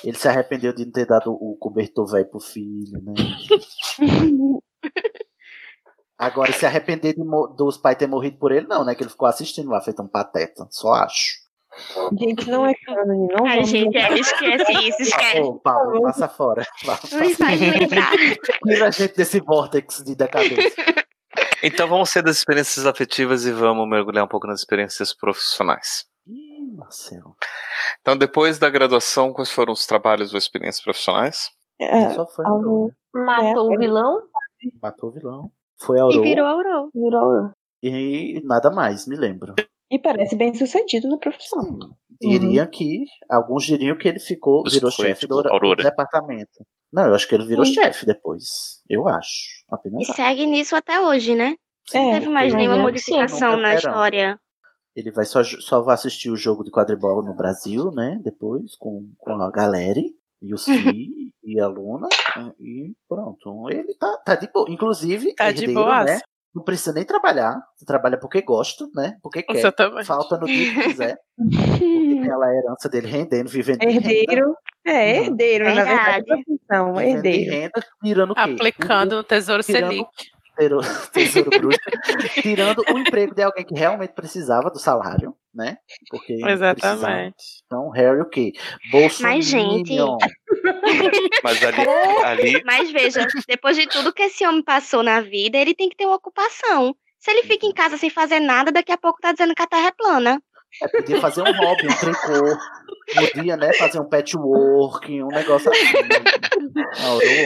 Ele 0.02 0.18
se 0.18 0.30
arrependeu 0.30 0.74
de 0.74 0.86
não 0.86 0.94
ter 0.94 1.07
dado 1.07 1.34
o 1.34 1.57
cobertor 1.60 2.10
velho 2.10 2.30
pro 2.30 2.40
filho, 2.40 3.02
né? 3.03 3.14
Agora, 6.26 6.52
se 6.54 6.66
arrepender 6.66 7.16
dos 7.56 7.78
pais 7.78 7.98
ter 7.98 8.08
morrido 8.08 8.38
por 8.38 8.52
ele, 8.52 8.68
não, 8.68 8.84
né? 8.84 8.95
Que 8.95 9.04
ele 9.04 9.10
ficou 9.10 9.28
assistindo 9.28 9.70
lá, 9.70 9.82
feito 9.82 10.02
um 10.02 10.08
pateta. 10.08 10.68
Só 10.72 10.94
acho. 10.94 11.44
Gente, 12.20 12.50
não 12.50 12.68
é 12.68 12.74
cânone, 12.86 13.28
não 13.34 13.45
Ai, 13.48 13.56
vamos 13.56 13.70
gente, 13.70 13.98
é, 13.98 14.14
esquece 14.20 14.72
isso, 14.88 15.02
esquece. 15.02 15.40
Ô, 15.41 15.56
Paulo, 15.60 16.02
passa 16.04 16.28
fora. 16.28 16.64
Passa, 16.86 17.18
Não. 17.18 17.26
Tira 18.74 18.88
a 18.88 18.91
gente 18.91 19.16
desse 19.16 19.40
vórtex 19.40 20.04
de 20.04 20.16
decadência. 20.16 20.72
Então 21.64 21.88
vamos 21.88 22.10
ser 22.10 22.22
das 22.22 22.38
experiências 22.38 22.86
afetivas 22.86 23.45
e 23.45 23.52
vamos 23.52 23.88
mergulhar 23.90 24.24
um 24.24 24.28
pouco 24.28 24.45
nas 24.45 24.60
experiências 24.60 25.14
profissionais. 25.14 26.06
Ih, 26.28 26.76
Marcelo. 26.78 27.36
Então, 28.02 28.16
depois 28.16 28.60
da 28.60 28.70
graduação, 28.70 29.34
quais 29.34 29.50
foram 29.52 29.74
os 29.74 29.88
trabalhos 29.88 30.32
ou 30.34 30.38
experiências 30.38 30.84
profissionais? 30.84 31.50
É, 31.80 32.12
Só 32.12 32.28
foi 32.28 32.45
algo- 32.45 32.91
Matou 33.16 33.72
É, 33.74 33.76
o 33.76 33.80
vilão? 33.80 34.22
Matou 34.82 35.10
o 35.10 35.14
vilão. 35.14 35.52
Foi 35.85 35.97
a 35.97 35.99
E 35.99 36.03
Aurora. 36.03 36.22
virou 36.23 36.45
Aurora. 36.45 36.89
Virou. 36.93 37.51
E 37.81 38.41
nada 38.45 38.72
mais, 38.72 39.05
me 39.07 39.15
lembro. 39.15 39.53
E 39.91 39.99
parece 39.99 40.35
bem 40.35 40.53
sucedido 40.53 41.07
na 41.07 41.18
profissão. 41.18 41.61
Sim. 41.61 42.30
Diria 42.30 42.65
que. 42.65 43.03
Alguns 43.30 43.65
diriam 43.65 43.97
que 43.97 44.07
ele 44.07 44.19
ficou, 44.19 44.64
virou 44.64 44.89
chefe 44.89 45.22
tipo, 45.22 45.35
do, 45.35 45.43
do 45.43 45.49
Aurora. 45.49 45.84
departamento. 45.84 46.65
Não, 46.91 47.07
eu 47.07 47.15
acho 47.15 47.27
que 47.27 47.35
ele 47.35 47.45
virou 47.45 47.65
Sim. 47.65 47.73
chefe 47.73 48.05
depois. 48.05 48.81
Eu 48.89 49.07
acho. 49.07 49.64
Apenas 49.69 50.01
E 50.01 50.03
acho. 50.11 50.14
segue 50.15 50.45
nisso 50.45 50.76
até 50.76 50.99
hoje, 51.01 51.35
né? 51.35 51.55
É, 51.93 51.99
Não 52.01 52.11
teve 52.11 52.30
mais 52.30 52.53
nenhuma 52.53 52.77
é 52.77 52.81
modificação 52.81 53.57
na 53.57 53.76
história. 53.76 54.39
Ele 54.95 55.11
vai 55.11 55.26
só, 55.26 55.43
só 55.43 55.81
vai 55.81 55.95
assistir 55.95 56.30
o 56.30 56.35
jogo 56.38 56.64
de 56.64 56.72
quadribol 56.72 57.23
no 57.23 57.35
Brasil, 57.35 57.91
né? 57.91 58.19
Depois, 58.23 58.76
com, 58.77 59.11
com 59.18 59.34
a 59.41 59.51
galera 59.51 59.99
e 60.44 60.53
os 60.53 60.65
filhos 60.65 61.32
e 61.44 61.60
a 61.60 61.68
Luna. 61.68 62.07
né, 62.38 62.52
E 62.60 62.94
pronto. 63.07 63.70
Ele 63.72 63.95
tá, 63.95 64.18
tá 64.26 64.36
de 64.36 64.48
boa. 64.52 64.65
Inclusive, 64.70 65.34
Tá 65.36 65.52
de 65.52 65.68
boa. 65.74 66.03
né? 66.03 66.20
Não 66.53 66.64
precisa 66.64 66.94
nem 66.94 67.03
trabalhar. 67.03 67.60
Você 67.76 67.84
trabalha 67.86 68.15
porque 68.20 68.41
gosta, 68.44 68.86
né? 68.94 69.18
Porque 69.24 69.41
quer. 69.41 69.56
Exatamente. 69.57 70.06
Falta 70.06 70.38
no 70.38 70.45
dia 70.45 70.72
que 70.74 70.84
quiser. 70.84 71.18
Porque 71.36 71.80
tem 71.80 72.32
a 72.32 72.53
herança 72.56 72.88
dele 72.90 73.07
rendendo, 73.07 73.49
vivendo. 73.49 73.82
Herdeiro. 73.82 74.56
É, 74.86 74.91
Uhum. 75.22 75.26
herdeiro, 75.26 75.64
na 75.65 75.74
verdade, 75.76 75.95
Verdade. 75.95 76.20
é 76.32 76.36
profissão, 76.44 76.94
Vivendo 76.94 77.22
de 77.24 77.28
herdeiro. 77.30 77.52
renda, 77.53 77.86
tirando 78.03 78.32
o 78.32 78.36
quê? 78.36 78.41
Aplicando 78.41 79.15
no 79.15 79.24
Tesouro 79.24 79.64
Tirando- 79.64 79.90
Selic. 79.91 80.10
Tesouro, 80.56 80.80
tesouro 81.14 81.49
bruxo, 81.49 81.80
tirando 82.41 82.84
o 82.88 82.99
emprego 82.99 83.34
de 83.34 83.41
alguém 83.41 83.65
que 83.65 83.74
realmente 83.74 84.14
precisava 84.14 84.70
do 84.70 84.78
salário, 84.78 85.36
né? 85.54 85.78
Porque 86.10 86.38
precisava. 86.40 86.52
Exatamente. 86.52 87.36
Então, 87.66 87.90
Harry 87.90 88.22
o 88.22 88.30
quê? 88.30 88.52
Bolso 88.92 89.22
Mas, 89.22 89.46
gente, 89.46 89.94
Mas 91.44 91.64
ali, 91.64 91.88
ali 92.24 92.64
Mas 92.66 92.92
veja, 92.92 93.28
depois 93.48 93.78
de 93.78 93.88
tudo 93.88 94.14
que 94.14 94.24
esse 94.24 94.46
homem 94.46 94.64
passou 94.64 95.04
na 95.04 95.22
vida, 95.22 95.58
ele 95.58 95.76
tem 95.76 95.90
que 95.90 95.96
ter 95.96 96.06
uma 96.06 96.16
ocupação. 96.16 96.96
Se 97.20 97.32
ele 97.32 97.44
fica 97.44 97.66
em 97.66 97.74
casa 97.74 97.98
sem 97.98 98.10
fazer 98.10 98.40
nada, 98.40 98.72
daqui 98.72 98.92
a 98.92 98.98
pouco 98.98 99.22
tá 99.22 99.32
dizendo 99.32 99.56
que 99.56 99.62
a 99.62 99.68
Terra 99.68 99.88
é 99.88 99.92
plana. 99.92 100.42
É, 100.82 100.88
podia 100.88 101.22
fazer 101.22 101.41
um 101.41 101.54
hobby, 101.54 101.88
um 101.88 101.95
tricô. 101.98 102.58
Podia, 103.14 103.58
né, 103.58 103.74
fazer 103.74 104.00
um 104.00 104.08
patchwork, 104.10 105.24
um 105.24 105.28
negócio 105.28 105.70
assim. 105.70 105.84
Né? 106.74 106.84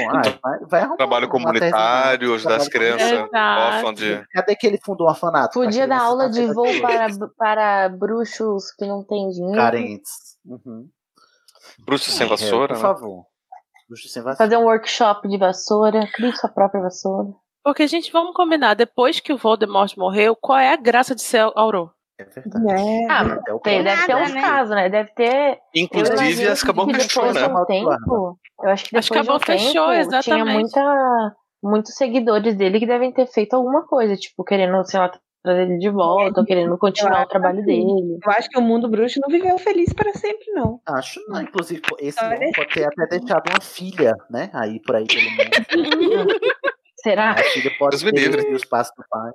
Ah, 0.10 0.40
vai, 0.41 0.60
vai 0.70 0.82
arrumar 0.82 0.95
trabalho 0.95 1.28
comunitário, 1.28 2.20
terra, 2.20 2.36
ajudar 2.36 2.56
as 2.56 2.70
trabalho 2.70 2.98
crianças 2.98 3.30
órfãos 3.34 3.95
de. 3.95 4.26
Cadê 4.32 4.56
que 4.56 4.66
ele 4.66 4.80
fundou 4.84 5.08
um 5.08 5.10
orfanato? 5.10 5.54
Podia 5.54 5.86
dar 5.86 6.02
aula 6.02 6.30
de 6.30 6.45
carentes 6.45 6.56
voo 6.56 6.82
para, 6.82 7.08
para 7.38 7.90
bruxos 7.90 8.72
que 8.72 8.86
não 8.86 9.04
têm 9.04 9.30
dinheiro. 9.30 9.58
Carentes. 9.58 10.38
Uhum. 10.45 10.88
Bruxo 11.86 12.10
sem 12.12 12.26
É, 12.26 12.30
vassoura, 12.30 12.68
Por 12.68 12.76
né? 12.76 12.82
favor. 12.82 13.26
Bruxo 13.90 14.08
sem 14.08 14.22
vassoura. 14.22 14.38
Fazer 14.38 14.58
um 14.58 14.66
workshop 14.66 15.28
de 15.28 15.38
vassoura. 15.38 16.08
Crie 16.14 16.36
sua 16.36 16.49
própria 16.49 16.82
vassoura. 16.82 17.30
Porque, 17.64 17.86
gente, 17.88 18.12
vamos 18.12 18.34
combinar. 18.34 18.76
Depois 18.76 19.20
que 19.20 19.34
o 19.34 19.38
Voldemort 19.38 19.95
morreu, 19.98 20.36
qual 20.36 20.58
é 20.58 20.72
a 20.72 20.78
graça 20.78 21.14
de 21.14 21.22
ser 21.22 21.52
Auror? 21.56 21.91
É 22.19 22.23
verdade. 22.23 22.65
É, 22.72 23.06
Ah, 23.11 23.53
o 23.53 23.60
tem, 23.60 23.84
deve 23.84 24.06
ter 24.06 24.15
uns 24.15 24.34
né? 24.34 24.41
casos, 24.41 24.76
né? 24.76 24.89
Deve 24.89 25.11
ter. 25.14 25.60
Inclusive, 25.76 26.15
que 26.48 26.56
que 26.56 26.65
depois 26.65 26.88
de 26.98 27.03
fechou, 27.03 27.23
um 27.26 27.34
né? 27.34 27.65
tempo. 27.68 28.39
Eu 28.64 28.69
acho 28.69 28.85
que 28.85 28.98
Acho 28.98 29.10
depois 29.10 29.10
que 29.10 29.18
a 29.18 29.22
de 29.22 29.30
um 29.30 29.39
fechou, 29.39 29.88
tempo 29.89 29.94
tinha 29.94 29.99
exatamente. 29.99 30.53
muita, 30.53 31.35
muitos 31.61 31.94
seguidores 31.94 32.56
dele 32.56 32.80
que 32.80 32.88
devem 32.88 33.11
ter 33.11 33.27
feito 33.27 33.53
alguma 33.53 33.85
coisa, 33.85 34.15
tipo, 34.15 34.44
querendo, 34.44 34.84
sei 34.85 34.99
lá, 34.99 35.11
trazer 35.44 35.61
ele 35.61 35.77
de 35.77 35.89
volta, 35.89 36.39
ou 36.39 36.45
querendo 36.45 36.76
continuar 36.77 37.23
o 37.23 37.27
trabalho 37.27 37.64
dele. 37.64 38.18
Eu 38.23 38.31
acho 38.31 38.49
que 38.49 38.57
o 38.57 38.61
mundo 38.64 38.89
bruxo 38.89 39.19
não 39.22 39.30
viveu 39.30 39.57
feliz 39.60 39.94
para 39.94 40.11
sempre, 40.14 40.52
não. 40.53 40.81
Acho 40.88 41.19
não, 41.30 41.41
inclusive, 41.41 41.81
esse 41.99 42.23
homem 42.23 42.52
pode 42.52 42.73
ter 42.73 42.85
até 42.85 43.19
deixado 43.19 43.48
uma 43.49 43.61
filha, 43.61 44.15
né? 44.30 44.49
Aí 44.53 44.81
por 44.81 44.95
aí 44.95 45.06
pelo 45.06 45.30
mundo. 45.30 46.39
Será? 47.03 47.31
A 47.31 47.44
filha 47.44 47.72
pode 47.77 48.03
ter 48.11 48.53
os 48.53 48.65
passos 48.65 48.91
do 48.98 49.03
pai. 49.07 49.31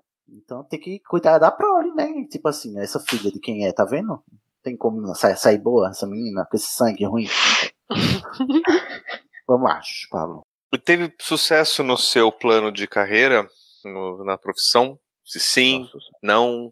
Então 0.53 0.65
tem 0.65 0.79
que 0.79 1.01
cuidar 1.09 1.39
da 1.39 1.51
prole, 1.51 1.91
né? 1.95 2.27
Tipo 2.31 2.49
assim, 2.49 2.79
essa 2.79 3.01
filha 3.01 3.33
de 3.33 3.41
quem 3.41 3.67
é, 3.67 3.73
tá 3.73 3.87
vendo? 3.87 4.23
Tem 4.63 4.77
como 4.77 5.15
sair, 5.15 5.37
sair 5.39 5.57
boa 5.59 5.89
essa 5.89 6.07
menina 6.07 6.47
com 6.49 6.55
esse 6.55 6.67
sangue 6.67 7.07
ruim? 7.07 7.27
Vamos 9.49 9.69
lá, 9.71 9.81
Pablo. 10.11 10.43
E 10.73 10.79
teve 10.79 11.11
sucesso 11.19 11.83
no 11.83 11.97
seu 11.97 12.31
plano 12.31 12.71
de 12.71 12.87
carreira, 12.87 13.49
no- 13.83 14.23
na 14.25 14.37
profissão? 14.37 14.99
Se 15.25 15.41
sim, 15.41 15.89
não. 16.23 16.71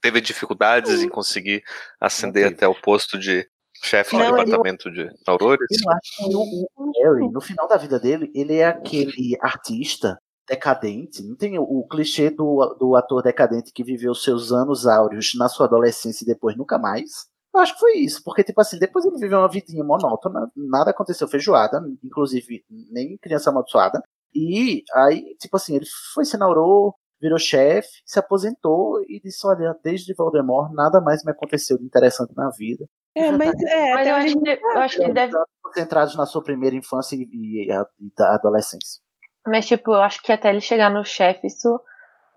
Teve 0.00 0.20
dificuldades 0.20 1.02
em 1.02 1.08
conseguir 1.08 1.62
ascender 2.00 2.46
até 2.52 2.68
o 2.68 2.74
posto 2.74 3.18
de 3.18 3.48
chefe 3.82 4.16
do 4.16 4.22
departamento 4.24 4.90
de 4.90 5.10
Aurores? 5.26 5.66
Eu 5.70 5.90
acho 5.90 6.16
que 6.16 6.34
o, 6.36 6.68
o 6.76 6.92
Harry, 7.02 7.30
no 7.30 7.40
final 7.40 7.66
da 7.66 7.76
vida 7.76 7.98
dele, 7.98 8.30
ele 8.34 8.56
é 8.56 8.66
aquele 8.66 9.36
artista 9.40 10.18
decadente. 10.52 11.22
Não 11.22 11.34
tem 11.34 11.58
o, 11.58 11.62
o 11.62 11.86
clichê 11.88 12.30
do, 12.30 12.76
do 12.78 12.94
ator 12.94 13.22
decadente 13.22 13.72
que 13.72 13.82
viveu 13.82 14.14
seus 14.14 14.52
anos 14.52 14.86
áureos 14.86 15.32
na 15.34 15.48
sua 15.48 15.66
adolescência 15.66 16.24
e 16.24 16.26
depois 16.26 16.56
nunca 16.56 16.78
mais. 16.78 17.26
Eu 17.54 17.60
acho 17.60 17.74
que 17.74 17.80
foi 17.80 17.98
isso, 17.98 18.22
porque, 18.24 18.44
tipo 18.44 18.60
assim, 18.60 18.78
depois 18.78 19.04
ele 19.04 19.18
viveu 19.18 19.38
uma 19.38 19.48
vidinha 19.48 19.84
monótona, 19.84 20.50
nada 20.56 20.90
aconteceu 20.90 21.28
feijoada, 21.28 21.82
inclusive 22.02 22.64
nem 22.90 23.18
criança 23.18 23.50
amaldiçoada. 23.50 24.02
E 24.34 24.82
aí, 24.94 25.36
tipo 25.38 25.56
assim, 25.56 25.76
ele 25.76 25.84
foi, 26.14 26.24
se 26.24 26.36
inaugurou, 26.36 26.94
virou 27.20 27.38
chefe, 27.38 27.90
se 28.06 28.18
aposentou 28.18 29.02
e 29.06 29.20
disse: 29.22 29.46
Olha, 29.46 29.76
desde 29.84 30.14
Voldemort 30.14 30.72
nada 30.72 30.98
mais 31.00 31.22
me 31.24 31.30
aconteceu 31.30 31.76
de 31.76 31.84
interessante 31.84 32.34
na 32.34 32.48
vida. 32.50 32.86
É, 33.14 33.30
mas 33.30 33.52
é, 33.64 33.94
Mas 33.94 34.08
até 34.08 34.10
eu 34.10 34.14
acho 34.14 34.40
que, 34.40 34.50
eu 34.50 34.78
acho 34.78 34.96
que 34.96 35.04
ele 35.04 35.12
deve. 35.12 35.34
Concentrados 35.62 36.16
na 36.16 36.24
sua 36.24 36.42
primeira 36.42 36.74
infância 36.74 37.14
e, 37.14 37.28
e 37.30 37.70
e 37.70 38.12
da 38.16 38.34
adolescência. 38.34 39.02
Mas, 39.46 39.66
tipo, 39.66 39.92
eu 39.92 40.02
acho 40.02 40.22
que 40.22 40.32
até 40.32 40.50
ele 40.50 40.60
chegar 40.60 40.90
no 40.90 41.04
chefe, 41.04 41.46
isso. 41.46 41.80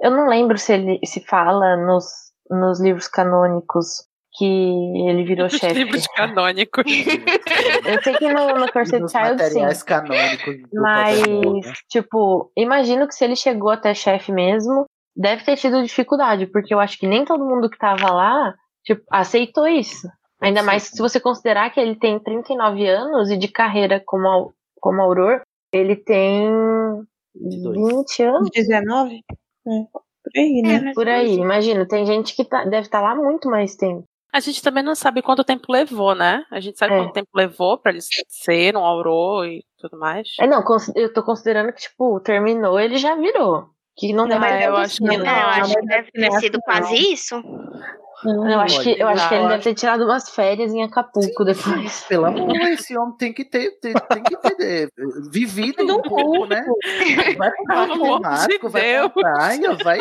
Eu 0.02 0.11
não 0.11 0.27
lembro 0.27 0.57
se 0.57 0.73
ele 0.73 0.99
se 1.06 1.22
fala 1.26 1.77
nos, 1.77 2.06
nos 2.49 2.82
livros 2.82 3.07
canônicos 3.07 4.06
que 4.38 4.45
ele 5.07 5.23
virou 5.23 5.49
chefe. 5.49 5.73
livros 5.73 6.06
canônicos. 6.07 6.84
Eu 7.86 8.03
sei 8.03 8.14
que 8.15 8.32
no, 8.32 8.60
no 8.60 8.72
Cursed 8.72 8.99
nos 8.99 9.11
Child, 9.11 9.44
sim. 9.44 9.86
canônicos 9.86 10.56
Mas, 10.73 11.22
né? 11.22 11.73
tipo, 11.90 12.52
imagino 12.57 13.07
que 13.07 13.15
se 13.15 13.23
ele 13.23 13.36
chegou 13.36 13.69
até 13.69 13.94
chefe 13.94 14.32
mesmo, 14.32 14.86
deve 15.15 15.44
ter 15.44 15.56
tido 15.56 15.82
dificuldade, 15.82 16.48
porque 16.48 16.73
eu 16.73 16.80
acho 16.80 16.98
que 16.99 17.07
nem 17.07 17.23
todo 17.23 17.45
mundo 17.45 17.69
que 17.69 17.77
tava 17.77 18.11
lá, 18.11 18.53
tipo, 18.84 19.02
aceitou 19.10 19.68
isso. 19.68 20.07
Ainda 20.41 20.60
Sim, 20.60 20.65
mais 20.65 20.84
sim. 20.84 20.98
se 20.98 21.02
você 21.02 21.19
considerar 21.19 21.69
que 21.69 21.80
ele 21.80 21.95
tem 21.95 22.19
39 22.19 22.86
anos 22.88 23.32
e 23.32 23.38
de 23.38 23.48
carreira 23.48 24.03
como, 24.06 24.53
como 24.82 25.02
auror, 25.02 25.41
ele 25.76 25.95
tem 25.95 26.47
22. 27.35 27.77
20 27.97 28.23
anos. 28.23 28.49
19? 28.53 29.15
É, 29.15 29.69
por 29.91 30.31
aí, 30.35 30.60
É, 30.60 30.68
né? 30.68 30.81
mas 30.85 30.93
Por 30.95 31.07
aí, 31.07 31.35
imagina, 31.35 31.88
tem 31.88 32.06
gente 32.06 32.35
que 32.35 32.43
tá- 32.45 32.64
deve 32.65 32.81
estar 32.88 33.02
lá 33.02 33.15
muito 33.15 33.49
mais 33.49 33.76
tempo. 33.76 34.03
A 34.34 34.39
gente 34.41 34.61
também 34.61 34.84
não 34.84 34.95
sabe 34.95 35.22
quanto 35.22 35.45
tempo 35.45 35.72
levou, 35.72 36.14
né? 36.14 36.43
A 36.52 36.60
gente 36.60 36.77
sabe 36.77 36.93
É. 36.93 36.97
quanto 36.97 37.14
tempo 37.14 37.30
levou 37.34 37.77
pra 37.77 37.91
ele 37.91 38.02
ser 38.27 38.76
um 38.76 38.84
aurô 38.84 39.45
e 39.45 39.64
tudo 39.77 39.97
mais. 39.97 40.27
É, 40.39 40.45
não, 40.45 40.61
eu 40.95 41.14
tô 41.14 41.23
considerando 41.23 41.72
que, 41.72 41.81
tipo, 41.81 42.19
terminou, 42.19 42.77
ele 42.80 42.97
já 42.97 43.15
virou. 43.15 43.68
Que 43.97 44.11
não 44.11 44.27
Não, 44.27 44.38
deve 44.38 44.57
ter 44.57 44.68
eu 44.68 44.76
acho 44.76 44.97
que 44.97 45.03
não. 45.06 45.14
É, 45.14 45.18
eu 45.43 45.47
acho 45.47 45.73
que 45.73 45.81
mas 45.85 45.85
deve 45.88 46.11
ter 46.11 46.31
sido 46.41 46.60
quase 46.65 46.95
isso. 47.14 47.41
Eu 48.26 48.60
acho 48.60 48.81
que, 48.81 48.99
eu 48.99 49.07
acho 49.07 49.30
que 49.30 49.35
ele 49.35 49.47
deve 49.47 49.64
ter 49.64 49.73
tirado 49.76 50.03
umas 50.06 50.30
férias 50.30 50.73
em 50.73 50.84
Acapulco 50.84 51.43
depois. 51.45 52.02
Pelo 52.10 52.26
amor, 52.26 52.56
esse 52.68 52.97
homem 52.97 53.15
tem 53.18 53.34
que 53.34 53.45
ter, 53.45 53.72
ter- 53.80 53.93
tem 53.93 54.23
que 54.23 54.38
ter 54.38 54.57
eh, 54.61 54.88
vivido 55.31 55.84
um 55.97 56.02
pouco, 56.02 56.45
né? 56.47 56.65
Vai 57.38 57.52
pro 57.52 57.65
parque 57.68 57.99
temático, 57.99 58.69
vai 58.69 58.81
Deus. 58.81 59.11
pra 59.14 59.22
praia, 59.22 59.73
vai, 59.84 59.99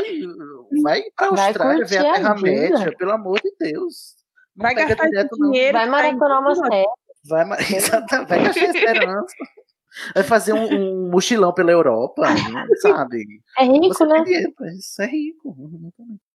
vai 0.83 1.03
pra 1.17 1.31
Vai 1.31 1.47
Austrália, 1.49 1.85
ver 1.85 1.99
a 1.99 2.11
a 2.11 2.15
Terra-média, 2.15 2.95
pelo 2.99 3.13
amor 3.13 3.41
de 3.41 3.53
Deus. 3.61 4.15
Não 4.57 4.63
Vai 4.65 4.75
gastar 4.75 5.07
direto, 5.09 5.37
não. 5.39 5.51
dinheiro. 5.51 5.77
Vai 5.79 5.89
maratonar 5.89 6.41
umas 6.41 6.59
férias. 6.61 6.87
Vai, 7.29 7.45
ma- 7.45 7.57
Exatamente, 7.61 8.29
vai 8.29 8.43
gastar 8.45 8.65
esperança. 8.65 9.35
Vai 10.13 10.25
fazer 10.25 10.53
um, 10.53 10.65
um 11.07 11.11
mochilão 11.11 11.53
pela 11.55 11.71
Europa, 11.71 12.23
né, 12.23 12.67
sabe? 12.83 13.25
É 13.57 13.65
rico, 13.65 13.95
Você 13.95 14.05
né? 14.07 14.25
tem 14.25 14.53
isso, 14.77 15.01
é 15.03 15.07
rico. 15.07 15.57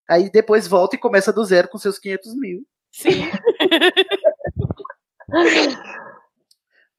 Aí 0.08 0.30
depois 0.30 0.66
volta 0.66 0.96
e 0.96 0.98
começa 0.98 1.32
do 1.32 1.44
zero 1.44 1.68
com 1.68 1.78
seus 1.78 1.98
500 1.98 2.34
mil. 2.36 2.66
Sim. 2.90 3.30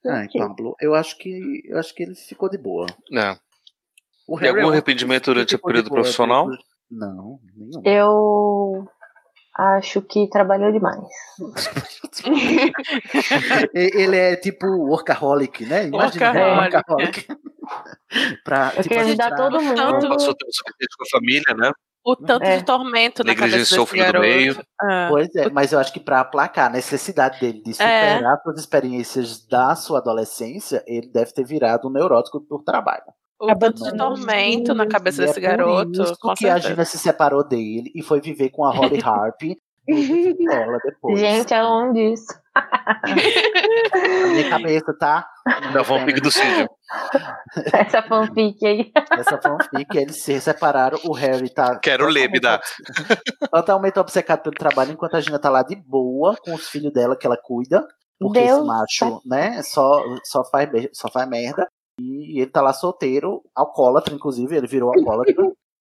Ai, 0.06 0.28
Pablo, 0.38 0.76
eu 0.80 0.94
acho 0.96 1.18
que 1.18 1.62
eu 1.66 1.78
acho 1.80 1.94
que 1.94 2.04
ele 2.04 2.16
ficou 2.16 2.50
de 2.50 2.58
boa. 2.58 2.86
É. 3.14 3.38
O 4.28 4.38
Tem 4.40 4.50
algum 4.50 4.62
é 4.62 4.66
um 4.66 4.70
arrependimento 4.70 5.26
durante 5.26 5.56
o 5.56 5.60
período 5.60 5.90
boa, 5.90 6.02
profissional? 6.02 6.44
depois- 6.50 6.64
Não, 6.92 7.40
nenhum. 7.56 7.82
Eu 7.84 8.88
acho 9.58 10.02
que 10.04 10.30
trabalhou 10.30 10.72
demais. 10.72 11.04
Ele 13.74 14.16
é 14.16 14.36
tipo 14.36 14.68
workaholic, 14.68 15.66
né? 15.66 15.88
Imagina 15.88 16.32
um 16.32 16.36
Workaholic. 16.36 16.76
workaholic. 16.76 17.28
pra, 18.46 18.68
Eu 18.76 18.84
tipo, 18.84 18.90
queria 18.90 19.02
ajudar 19.02 19.36
todo 19.36 19.60
mundo. 19.62 20.10
Passou 20.10 20.36
tempo 20.36 20.52
suficiente 20.54 20.96
com 20.98 21.04
a 21.04 21.10
família, 21.12 21.54
né? 21.56 21.72
O 22.06 22.16
tanto 22.16 22.44
É. 22.46 22.58
de 22.58 22.64
tormento 22.66 23.24
na 23.24 23.36
cabeça 23.36 23.58
desse 23.58 23.86
filho 23.86 24.06
do 24.06 24.12
garoto. 24.14 24.20
meio. 24.28 24.62
Ah. 24.82 25.08
Pois 25.10 25.36
é, 25.36 25.50
mas 25.50 25.72
eu 25.74 25.80
acho 25.80 25.92
que 25.94 26.00
para 26.00 26.22
aplacar 26.22 26.68
a 26.68 26.70
necessidade 26.74 27.40
dele 27.40 27.62
de 27.62 27.72
É. 27.72 27.74
superar 28.14 28.40
suas 28.42 28.60
experiências 28.60 29.46
da 29.48 29.76
sua 29.76 30.00
adolescência, 30.00 30.84
ele 30.88 31.08
deve 31.12 31.34
ter 31.34 31.44
virado 31.46 31.88
um 31.88 31.92
neurótico 31.92 32.40
por 32.42 32.64
trabalho. 32.64 33.04
O 33.42 33.56
tanto 33.58 33.84
de 33.84 33.96
tormento 33.96 34.74
na 34.74 34.86
cabeça 34.88 35.22
desse 35.22 35.40
é 35.40 35.42
por 35.42 35.58
garoto, 35.58 36.02
isso 36.04 36.16
com 36.20 36.34
que 36.34 36.46
a 36.48 36.54
certeza. 36.54 36.70
Gina 36.70 36.86
se 36.86 36.98
separou 36.98 37.42
dele 37.48 37.92
e 37.96 38.02
foi 38.02 38.20
viver 38.20 38.50
com 38.50 38.66
a 38.66 38.72
Holly 38.72 39.00
Harp 39.04 39.42
ela 40.52 40.78
depois. 40.84 41.20
Gente, 41.20 41.54
aonde 41.54 42.14
isso? 42.14 42.28
Na 42.56 44.28
minha 44.28 44.50
cabeça, 44.50 44.94
tá? 45.00 45.28
Da 45.74 45.84
fanfic 45.84 46.20
do 46.20 46.32
Cid. 46.32 46.68
Essa 47.74 48.02
fanfic 48.02 48.66
aí. 48.66 48.92
Essa 49.12 49.40
fanfic, 49.42 49.98
eles 49.98 50.22
se 50.22 50.40
separaram, 50.42 51.00
o 51.06 51.14
Harry 51.14 51.50
tá. 51.50 51.78
Quero 51.80 52.08
ler, 52.08 52.30
me 52.30 52.40
dá. 52.40 52.62
Totalmente 53.52 54.00
obcecado 54.00 54.42
pelo 54.42 54.56
trabalho, 54.56 54.92
enquanto 54.92 55.16
a 55.16 55.22
Gina 55.22 55.40
tá 55.40 55.50
lá 55.50 55.64
de 55.64 55.76
boa 55.76 56.36
com 56.44 56.54
os 56.54 56.68
filhos 56.70 56.94
dela 56.94 57.16
que 57.16 57.26
ela 57.26 57.38
cuida. 57.38 57.88
Porque 58.20 58.40
Deus 58.42 58.58
esse 58.58 58.68
macho, 58.68 59.22
né, 59.26 59.62
só, 59.64 60.04
só, 60.26 60.44
faz, 60.44 60.70
só 60.92 61.10
faz 61.10 61.28
merda. 61.30 61.68
E 62.00 62.42
ele 62.42 62.52
tá 62.52 62.62
lá 62.62 62.74
solteiro, 62.74 63.42
alcoólatra, 63.56 64.14
inclusive, 64.14 64.56
ele 64.56 64.68
virou 64.68 64.94
alcoólatra. 64.94 65.34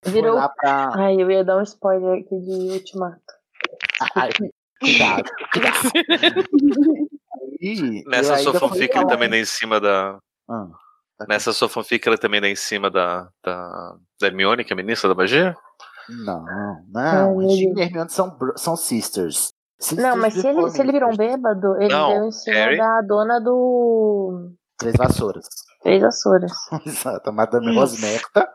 Virou. 0.04 0.38
Pra. 0.56 0.90
Ai, 0.94 1.20
eu 1.20 1.30
ia 1.30 1.44
dar 1.44 1.58
um 1.58 1.62
spoiler 1.62 2.20
aqui 2.20 2.38
de 2.40 2.72
Ultimato. 2.72 3.37
Ai, 4.14 4.30
cuidado, 4.80 5.30
cuidado. 5.52 5.88
E, 7.60 8.04
Nessa 8.08 8.38
sua 8.38 8.54
fanfic 8.54 8.96
ele 8.96 9.06
também 9.06 9.28
dá 9.28 9.36
em 9.36 9.44
cima 9.44 9.80
da. 9.80 10.18
Ah, 10.48 10.66
tá 11.18 11.26
Nessa 11.28 11.52
sua 11.52 11.68
fanfic 11.68 12.06
ele 12.06 12.18
também 12.18 12.40
dá 12.40 12.48
em 12.48 12.56
cima 12.56 12.90
da. 12.90 13.28
Da, 13.44 13.96
da 14.20 14.26
Hermione, 14.26 14.64
que 14.64 14.72
é 14.72 14.74
a 14.74 14.76
ministra 14.76 15.08
da 15.08 15.14
magia? 15.14 15.56
Não, 16.08 16.44
não. 16.88 17.36
meu 17.36 17.50
Gina 17.50 17.80
e 17.80 17.84
Hermione 17.84 18.10
são, 18.10 18.36
são 18.56 18.76
sisters. 18.76 19.52
Sisters 19.78 20.08
Não, 20.08 20.16
mas 20.16 20.34
se 20.34 20.46
ele, 20.46 20.70
se 20.70 20.80
ele 20.80 20.92
virou 20.92 21.10
um 21.12 21.16
bêbado, 21.16 21.76
ele 21.80 21.92
Não, 21.92 22.14
deu 22.14 22.24
em 22.24 22.32
cima 22.32 22.56
Harry. 22.56 22.78
da 22.78 23.02
dona 23.02 23.40
do. 23.40 24.52
Três 24.78 24.96
vassouras. 24.96 25.46
Três 25.88 26.04
Açores. 26.04 26.52
Exato, 26.84 27.30
a 27.30 27.32
Madame 27.32 27.74
Rosmerta. 27.74 28.46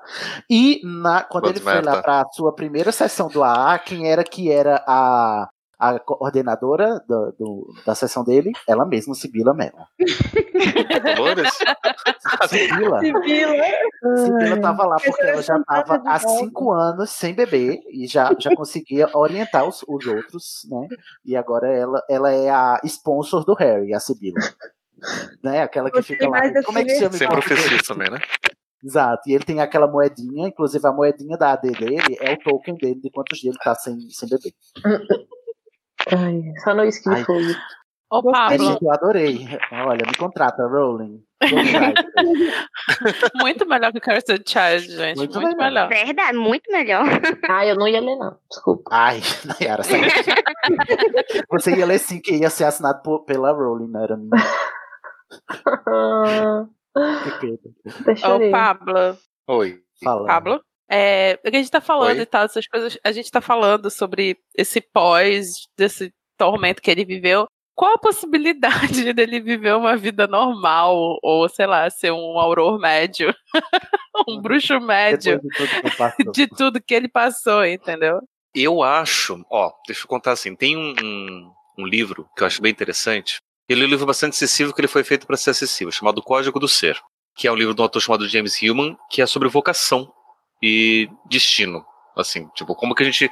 E 0.47 0.79
na, 0.83 1.23
quando 1.23 1.49
ele 1.49 1.59
foi 1.59 1.73
lá 1.73 1.79
Rosmerta. 1.79 2.01
para 2.03 2.21
a 2.21 2.25
sua 2.31 2.53
primeira 2.53 2.91
sessão 2.91 3.27
do 3.27 3.43
AA, 3.43 3.79
quem 3.79 4.07
era 4.07 4.23
que 4.23 4.51
era 4.51 4.83
a, 4.87 5.49
a 5.79 5.97
coordenadora 5.99 6.99
do, 7.07 7.31
do- 7.39 7.73
da 7.85 7.95
sessão 7.95 8.23
dele? 8.23 8.51
Ela 8.67 8.85
mesma, 8.85 9.15
Sibila 9.15 9.51
Mello. 9.53 9.73
Dolores? 11.15 11.49
Sibila, 12.47 12.99
Sibila. 12.99 13.63
Sibila 14.17 14.61
tava 14.61 14.85
lá 14.85 14.97
porque 15.03 15.23
ela 15.23 15.41
já 15.41 15.57
estava 15.57 16.03
há 16.05 16.19
cinco 16.19 16.71
anos 16.71 17.09
sem 17.09 17.33
beber 17.33 17.79
e 17.89 18.05
já, 18.05 18.31
já 18.37 18.55
conseguia 18.55 19.09
orientar 19.13 19.67
os, 19.67 19.83
os 19.87 20.05
outros, 20.05 20.67
né? 20.69 20.87
E 21.25 21.35
agora 21.35 21.67
ela, 21.67 21.99
ela 22.07 22.31
é 22.31 22.49
a 22.51 22.79
sponsor 22.83 23.43
do 23.43 23.55
Harry, 23.55 23.91
a 23.93 23.99
Sibila. 23.99 24.39
Né? 25.43 25.61
Aquela 25.61 25.91
que 25.91 26.01
fica 26.01 26.27
lá. 26.29 26.41
Como 26.63 26.77
é 26.79 26.83
que 26.83 26.95
chama? 26.95 27.13
Sem 27.13 27.27
profecias 27.27 27.81
também, 27.83 28.09
né? 28.09 28.19
Exato, 28.85 29.21
e 29.29 29.33
ele 29.33 29.45
tem 29.45 29.61
aquela 29.61 29.87
moedinha, 29.87 30.47
inclusive 30.49 30.85
a 30.85 30.91
moedinha 30.91 31.37
da 31.37 31.53
AD 31.53 31.71
dele 31.71 32.17
é 32.19 32.33
o 32.33 32.37
token 32.37 32.75
dele 32.75 32.99
de 32.99 33.09
quantos 33.09 33.39
dias 33.39 33.55
ele 33.55 33.63
tá 33.63 33.73
sem, 33.75 33.97
sem 34.09 34.27
beber. 34.27 34.53
Ai, 36.11 36.41
só 36.63 36.73
no 36.75 36.85
de 36.89 36.99
Ai. 37.07 37.23
fogo. 37.23 37.39
Ô, 38.11 38.21
Pablo, 38.31 38.77
eu 38.81 38.91
adorei. 38.91 39.47
Olha, 39.71 40.05
me 40.05 40.15
contrata, 40.17 40.67
Rowling. 40.67 41.23
Ghostwriter. 41.41 42.05
muito 43.41 43.65
melhor 43.67 43.91
que 43.91 43.99
Cursed 44.01 44.43
Child, 44.45 44.95
gente. 44.95 45.17
Muito 45.17 45.41
Muito, 45.41 45.57
melhor. 45.57 45.87
melhor. 45.87 46.05
Verdade, 46.05 46.37
muito 46.37 46.71
melhor. 46.71 47.05
Ah, 47.49 47.65
eu 47.65 47.75
não 47.75 47.87
ia 47.87 47.99
ler, 48.01 48.15
não. 48.17 48.37
Desculpa. 48.49 48.83
Ai, 48.91 49.21
Nayara, 49.59 49.81
sai. 49.83 50.01
Você 51.49 51.75
ia 51.75 51.85
ler 51.85 51.99
sim, 51.99 52.19
que 52.19 52.35
ia 52.35 52.49
ser 52.49 52.65
assinado 52.65 53.01
por- 53.01 53.23
pela 53.25 53.51
Rowling, 53.51 53.89
não 53.89 54.03
era 54.03 54.15
minha. 54.17 54.29
Até 56.95 58.47
Ô. 58.47 58.51
Pablo. 58.51 59.17
Oi. 59.47 59.79
Fala. 60.03 60.27
Pablo. 60.27 60.61
É, 60.89 61.39
o 61.43 61.49
que 61.49 61.55
a 61.55 61.59
gente 61.59 61.71
tá 61.71 61.81
falando 61.81 62.17
Oi. 62.17 62.21
e 62.21 62.25
tal, 62.25 62.43
essas 62.43 62.67
coisas, 62.67 62.97
a 63.03 63.11
gente 63.11 63.31
tá 63.31 63.41
falando 63.41 63.89
sobre 63.89 64.37
esse 64.55 64.79
pós, 64.79 65.67
desse 65.77 66.13
tormento 66.37 66.81
que 66.81 66.91
ele 66.91 67.05
viveu. 67.05 67.47
Qual 67.75 67.95
a 67.95 67.97
possibilidade 67.97 69.11
dele 69.13 69.39
viver 69.39 69.75
uma 69.75 69.97
vida 69.97 70.27
normal? 70.27 71.17
Ou, 71.23 71.49
sei 71.49 71.65
lá, 71.65 71.89
ser 71.89 72.11
um 72.11 72.37
auror 72.37 72.79
médio? 72.79 73.33
um 74.27 74.39
bruxo 74.39 74.79
médio 74.79 75.41
de 75.41 75.49
tudo 75.49 76.31
de 76.31 76.47
tudo 76.47 76.81
que 76.81 76.93
ele 76.93 77.07
passou, 77.07 77.65
entendeu? 77.65 78.19
Eu 78.53 78.83
acho, 78.83 79.43
ó, 79.49 79.71
deixa 79.87 80.03
eu 80.03 80.07
contar 80.07 80.33
assim, 80.33 80.55
tem 80.55 80.77
um, 80.77 80.93
um, 81.01 81.51
um 81.79 81.85
livro 81.87 82.29
que 82.37 82.43
eu 82.43 82.47
acho 82.47 82.61
bem 82.61 82.71
interessante. 82.71 83.37
Ele 83.67 83.83
é 83.83 83.85
um 83.85 83.89
livro 83.89 84.05
bastante 84.05 84.33
acessível, 84.33 84.73
que 84.73 84.81
ele 84.81 84.87
foi 84.87 85.03
feito 85.03 85.25
para 85.25 85.37
ser 85.37 85.51
acessível, 85.51 85.91
chamado 85.91 86.21
Código 86.21 86.59
do 86.59 86.67
Ser, 86.67 86.99
que 87.35 87.47
é 87.47 87.51
um 87.51 87.55
livro 87.55 87.73
de 87.73 87.81
um 87.81 87.83
autor 87.83 88.01
chamado 88.01 88.27
James 88.27 88.61
Hillman, 88.61 88.97
que 89.09 89.21
é 89.21 89.25
sobre 89.25 89.47
vocação 89.47 90.11
e 90.61 91.09
destino. 91.25 91.85
Assim, 92.15 92.47
tipo, 92.55 92.75
como 92.75 92.93
que 92.93 93.03
a 93.03 93.05
gente, 93.05 93.31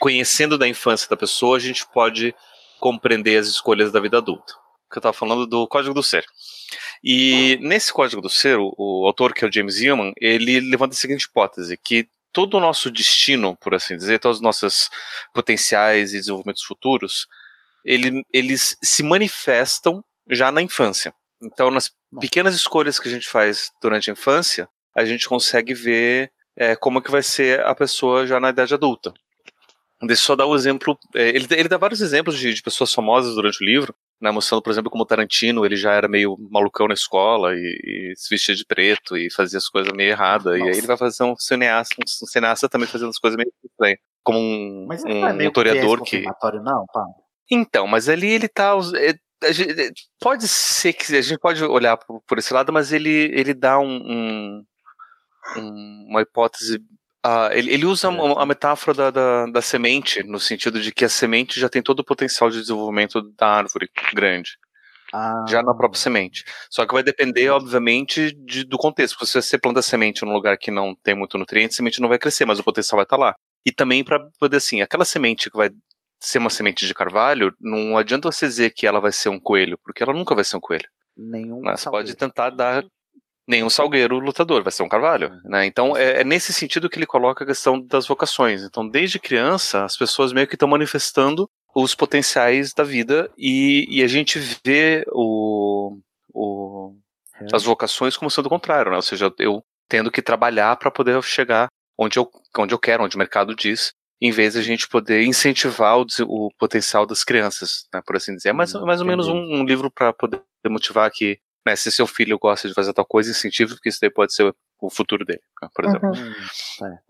conhecendo 0.00 0.58
da 0.58 0.66
infância 0.66 1.08
da 1.08 1.16
pessoa, 1.16 1.56
a 1.56 1.60
gente 1.60 1.86
pode 1.92 2.34
compreender 2.80 3.38
as 3.38 3.46
escolhas 3.46 3.92
da 3.92 4.00
vida 4.00 4.18
adulta. 4.18 4.54
Que 4.90 4.98
eu 4.98 5.02
tava 5.02 5.12
falando 5.12 5.46
do 5.46 5.66
Código 5.66 5.94
do 5.94 6.02
Ser. 6.02 6.24
E 7.02 7.58
nesse 7.60 7.92
Código 7.92 8.22
do 8.22 8.28
Ser, 8.28 8.58
o, 8.58 8.74
o 8.76 9.06
autor, 9.06 9.34
que 9.34 9.44
é 9.44 9.48
o 9.48 9.52
James 9.52 9.80
Hillman, 9.80 10.12
ele 10.20 10.60
levanta 10.60 10.94
a 10.94 10.98
seguinte 10.98 11.24
hipótese, 11.24 11.76
que 11.76 12.08
todo 12.32 12.56
o 12.56 12.60
nosso 12.60 12.90
destino, 12.90 13.56
por 13.56 13.74
assim 13.74 13.96
dizer, 13.96 14.18
todos 14.18 14.38
os 14.38 14.42
nossos 14.42 14.90
potenciais 15.32 16.12
e 16.12 16.18
desenvolvimentos 16.18 16.62
futuros, 16.62 17.26
ele, 17.86 18.24
eles 18.32 18.76
se 18.82 19.02
manifestam 19.02 20.04
já 20.28 20.50
na 20.50 20.60
infância. 20.60 21.14
Então, 21.40 21.70
nas 21.70 21.92
pequenas 22.20 22.54
escolhas 22.54 22.98
que 22.98 23.08
a 23.08 23.10
gente 23.10 23.28
faz 23.28 23.70
durante 23.80 24.10
a 24.10 24.12
infância, 24.12 24.68
a 24.94 25.04
gente 25.04 25.28
consegue 25.28 25.72
ver 25.72 26.32
é, 26.56 26.74
como 26.74 27.00
que 27.00 27.10
vai 27.10 27.22
ser 27.22 27.60
a 27.60 27.74
pessoa 27.74 28.26
já 28.26 28.40
na 28.40 28.50
idade 28.50 28.74
adulta. 28.74 29.14
Deixa 30.00 30.22
eu 30.22 30.26
só 30.26 30.36
dar 30.36 30.46
um 30.46 30.54
exemplo. 30.54 30.98
é, 31.14 31.28
ele, 31.28 31.46
ele 31.50 31.68
dá 31.68 31.78
vários 31.78 32.00
exemplos 32.00 32.36
de, 32.38 32.52
de 32.52 32.62
pessoas 32.62 32.92
famosas 32.92 33.34
durante 33.34 33.62
o 33.62 33.66
livro, 33.66 33.94
né, 34.20 34.30
mostrando, 34.30 34.62
por 34.62 34.70
exemplo, 34.70 34.90
como 34.90 35.06
Tarantino 35.06 35.64
ele 35.64 35.76
já 35.76 35.92
era 35.92 36.08
meio 36.08 36.36
malucão 36.50 36.88
na 36.88 36.94
escola 36.94 37.54
e, 37.54 38.12
e 38.12 38.14
se 38.16 38.28
vestia 38.28 38.54
de 38.54 38.64
preto 38.64 39.16
e 39.16 39.30
fazia 39.30 39.58
as 39.58 39.68
coisas 39.68 39.92
meio 39.92 40.10
erradas. 40.10 40.58
E 40.58 40.62
aí 40.62 40.76
ele 40.76 40.86
vai 40.86 40.96
fazer 40.96 41.22
um 41.22 41.36
cineasta, 41.36 41.94
um 42.02 42.26
cineasta 42.26 42.68
também 42.68 42.88
fazendo 42.88 43.10
as 43.10 43.18
coisas 43.18 43.36
meio 43.36 43.52
estranhas. 43.64 43.98
Como 44.22 44.38
um, 44.38 44.86
Mas 44.88 45.04
ele 45.04 45.20
não 45.20 45.28
é 45.28 45.32
um 45.32 45.36
meio 45.36 45.48
historiador 45.48 45.98
viés 45.98 46.10
que. 46.10 46.16
confirmatório, 46.16 46.62
não, 46.62 46.84
Pablo? 46.92 47.25
Então, 47.50 47.86
mas 47.86 48.08
ali 48.08 48.28
ele 48.28 48.48
tá. 48.48 48.72
é, 49.44 49.52
gente- 49.52 49.80
é, 49.80 49.90
pode 50.20 50.48
ser 50.48 50.92
que 50.92 51.14
a 51.16 51.20
gente 51.22 51.38
pode 51.38 51.62
olhar 51.64 51.96
por, 51.96 52.20
por 52.26 52.38
esse 52.38 52.52
lado, 52.52 52.72
mas 52.72 52.92
ele, 52.92 53.10
ele 53.34 53.54
dá 53.54 53.78
um, 53.78 53.86
um- 53.96 54.64
um- 55.56 56.06
uma 56.10 56.22
hipótese. 56.22 56.78
ah, 57.22 57.50
ele, 57.52 57.72
ele 57.72 57.84
usa 57.86 58.08
a, 58.08 58.42
a 58.42 58.46
metáfora 58.46 58.94
da, 58.96 59.10
da, 59.10 59.46
da 59.46 59.62
semente, 59.62 60.22
no 60.22 60.38
sentido 60.40 60.80
de 60.80 60.92
que 60.92 61.04
a 61.04 61.08
semente 61.08 61.58
já 61.60 61.68
tem 61.68 61.82
todo 61.82 62.00
o 62.00 62.04
potencial 62.04 62.50
de 62.50 62.60
desenvolvimento 62.60 63.20
da 63.36 63.46
árvore 63.48 63.88
grande. 64.14 64.52
Ah, 65.12 65.44
Já 65.48 65.62
na 65.62 65.72
própria 65.74 66.00
semente. 66.00 66.44
Só 66.68 66.84
que 66.84 66.92
vai 66.92 67.02
depender, 67.02 67.48
obviamente, 67.50 68.32
de- 68.44 68.64
do 68.64 68.76
contexto. 68.76 69.24
Se 69.24 69.40
você 69.40 69.56
planta 69.56 69.80
semente 69.80 70.24
num 70.24 70.32
lugar 70.32 70.58
que 70.58 70.70
não 70.70 70.94
tem 70.96 71.14
muito 71.14 71.38
nutriente, 71.38 71.72
a 71.74 71.76
semente 71.76 72.00
não 72.00 72.08
vai 72.08 72.18
crescer, 72.18 72.44
mas 72.44 72.58
o 72.58 72.64
potencial 72.64 72.96
vai 72.96 73.04
estar 73.04 73.16
lá. 73.16 73.34
E 73.64 73.70
também 73.72 74.02
para 74.02 74.18
poder, 74.38 74.56
assim, 74.56 74.80
aquela 74.82 75.04
semente 75.04 75.48
que 75.50 75.56
vai 75.56 75.70
ser 76.20 76.38
uma 76.38 76.50
semente 76.50 76.86
de 76.86 76.94
carvalho, 76.94 77.54
não 77.60 77.96
adianta 77.98 78.30
você 78.30 78.46
dizer 78.46 78.70
que 78.70 78.86
ela 78.86 79.00
vai 79.00 79.12
ser 79.12 79.28
um 79.28 79.38
coelho, 79.40 79.78
porque 79.84 80.02
ela 80.02 80.12
nunca 80.12 80.34
vai 80.34 80.44
ser 80.44 80.56
um 80.56 80.60
coelho. 80.60 80.88
nenhum. 81.16 81.60
né? 81.62 81.76
Você 81.76 81.84
salgueiro. 81.84 82.06
pode 82.06 82.16
tentar 82.16 82.50
dar 82.50 82.84
nenhum 83.48 83.70
salgueiro 83.70 84.18
lutador, 84.18 84.62
vai 84.62 84.72
ser 84.72 84.82
um 84.82 84.88
carvalho. 84.88 85.30
Né? 85.44 85.66
Então 85.66 85.96
é, 85.96 86.20
é 86.20 86.24
nesse 86.24 86.52
sentido 86.52 86.88
que 86.90 86.98
ele 86.98 87.06
coloca 87.06 87.44
a 87.44 87.46
questão 87.46 87.80
das 87.80 88.06
vocações. 88.06 88.62
Então, 88.62 88.88
desde 88.88 89.18
criança, 89.20 89.84
as 89.84 89.96
pessoas 89.96 90.32
meio 90.32 90.48
que 90.48 90.54
estão 90.56 90.68
manifestando 90.68 91.48
os 91.74 91.94
potenciais 91.94 92.72
da 92.72 92.82
vida 92.82 93.30
e, 93.36 93.86
e 93.90 94.02
a 94.02 94.06
gente 94.08 94.38
vê 94.64 95.04
o, 95.12 95.98
o- 96.34 96.96
as 97.52 97.62
vocações 97.64 98.16
como 98.16 98.30
sendo 98.30 98.46
o 98.46 98.50
contrário, 98.50 98.90
né? 98.90 98.96
Ou 98.96 99.02
seja, 99.02 99.30
eu 99.38 99.62
tendo 99.88 100.10
que 100.10 100.22
trabalhar 100.22 100.74
para 100.76 100.90
poder 100.90 101.22
chegar 101.22 101.68
onde 101.98 102.18
eu, 102.18 102.28
onde 102.58 102.74
eu 102.74 102.78
quero, 102.78 103.04
onde 103.04 103.14
o 103.14 103.18
mercado 103.18 103.54
diz, 103.54 103.92
em 104.20 104.30
vez 104.30 104.54
de 104.54 104.60
a 104.60 104.62
gente 104.62 104.88
poder 104.88 105.22
incentivar 105.24 105.98
o, 105.98 106.06
o 106.26 106.50
potencial 106.58 107.06
das 107.06 107.22
crianças, 107.22 107.86
né, 107.92 108.00
por 108.04 108.16
assim 108.16 108.34
dizer. 108.34 108.50
É 108.50 108.52
mais, 108.52 108.74
Hum, 108.74 108.84
mais 108.84 109.00
ou 109.00 109.06
menos 109.06 109.28
um, 109.28 109.36
um 109.36 109.64
livro 109.64 109.90
para 109.90 110.12
poder 110.12 110.42
motivar 110.68 111.10
que, 111.10 111.38
né, 111.66 111.76
se 111.76 111.90
seu 111.92 112.06
filho 112.06 112.38
gosta 112.38 112.68
de 112.68 112.74
fazer 112.74 112.92
tal 112.92 113.04
coisa, 113.04 113.30
incentive, 113.30 113.74
porque 113.74 113.88
isso 113.88 113.98
daí 114.00 114.10
pode 114.10 114.34
ser 114.34 114.54
o 114.80 114.90
futuro 114.90 115.24
dele, 115.24 115.42
né, 115.62 115.68
por 115.74 115.84
exemplo. 115.84 116.08
Uhum. 116.08 116.30
Hum, 116.30 116.34
certo. 116.52 117.06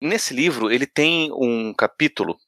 Nesse 0.00 0.32
livro, 0.32 0.70
ele 0.70 0.86
tem 0.86 1.30
um 1.32 1.74
capítulo 1.74 2.38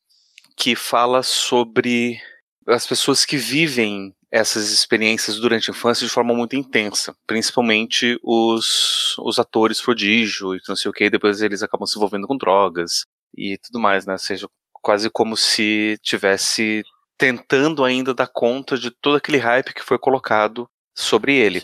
que 0.56 0.74
fala 0.74 1.22
sobre 1.22 2.18
as 2.66 2.86
pessoas 2.86 3.24
que 3.24 3.36
vivem 3.36 4.14
essas 4.30 4.70
experiências 4.70 5.36
durante 5.36 5.70
a 5.70 5.74
infância 5.74 6.06
de 6.06 6.12
forma 6.12 6.32
muito 6.32 6.56
intensa, 6.56 7.14
principalmente 7.26 8.18
os, 8.22 9.14
os 9.18 9.38
atores 9.38 9.82
prodígio 9.82 10.54
e 10.54 10.60
não 10.66 10.74
sei 10.74 10.90
o 10.90 10.94
que, 10.94 11.10
depois 11.10 11.42
eles 11.42 11.62
acabam 11.62 11.86
se 11.86 11.98
envolvendo 11.98 12.26
com 12.26 12.38
drogas 12.38 13.04
e 13.36 13.58
tudo 13.58 13.80
mais, 13.80 14.06
né? 14.06 14.12
Ou 14.12 14.18
seja, 14.18 14.48
quase 14.72 15.08
como 15.10 15.36
se 15.36 15.98
tivesse 16.02 16.82
tentando 17.16 17.84
ainda 17.84 18.12
dar 18.12 18.26
conta 18.26 18.76
de 18.76 18.90
todo 18.90 19.16
aquele 19.16 19.38
hype 19.38 19.72
que 19.72 19.82
foi 19.82 19.98
colocado 19.98 20.68
sobre 20.94 21.36
ele, 21.36 21.62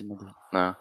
né? 0.53 0.75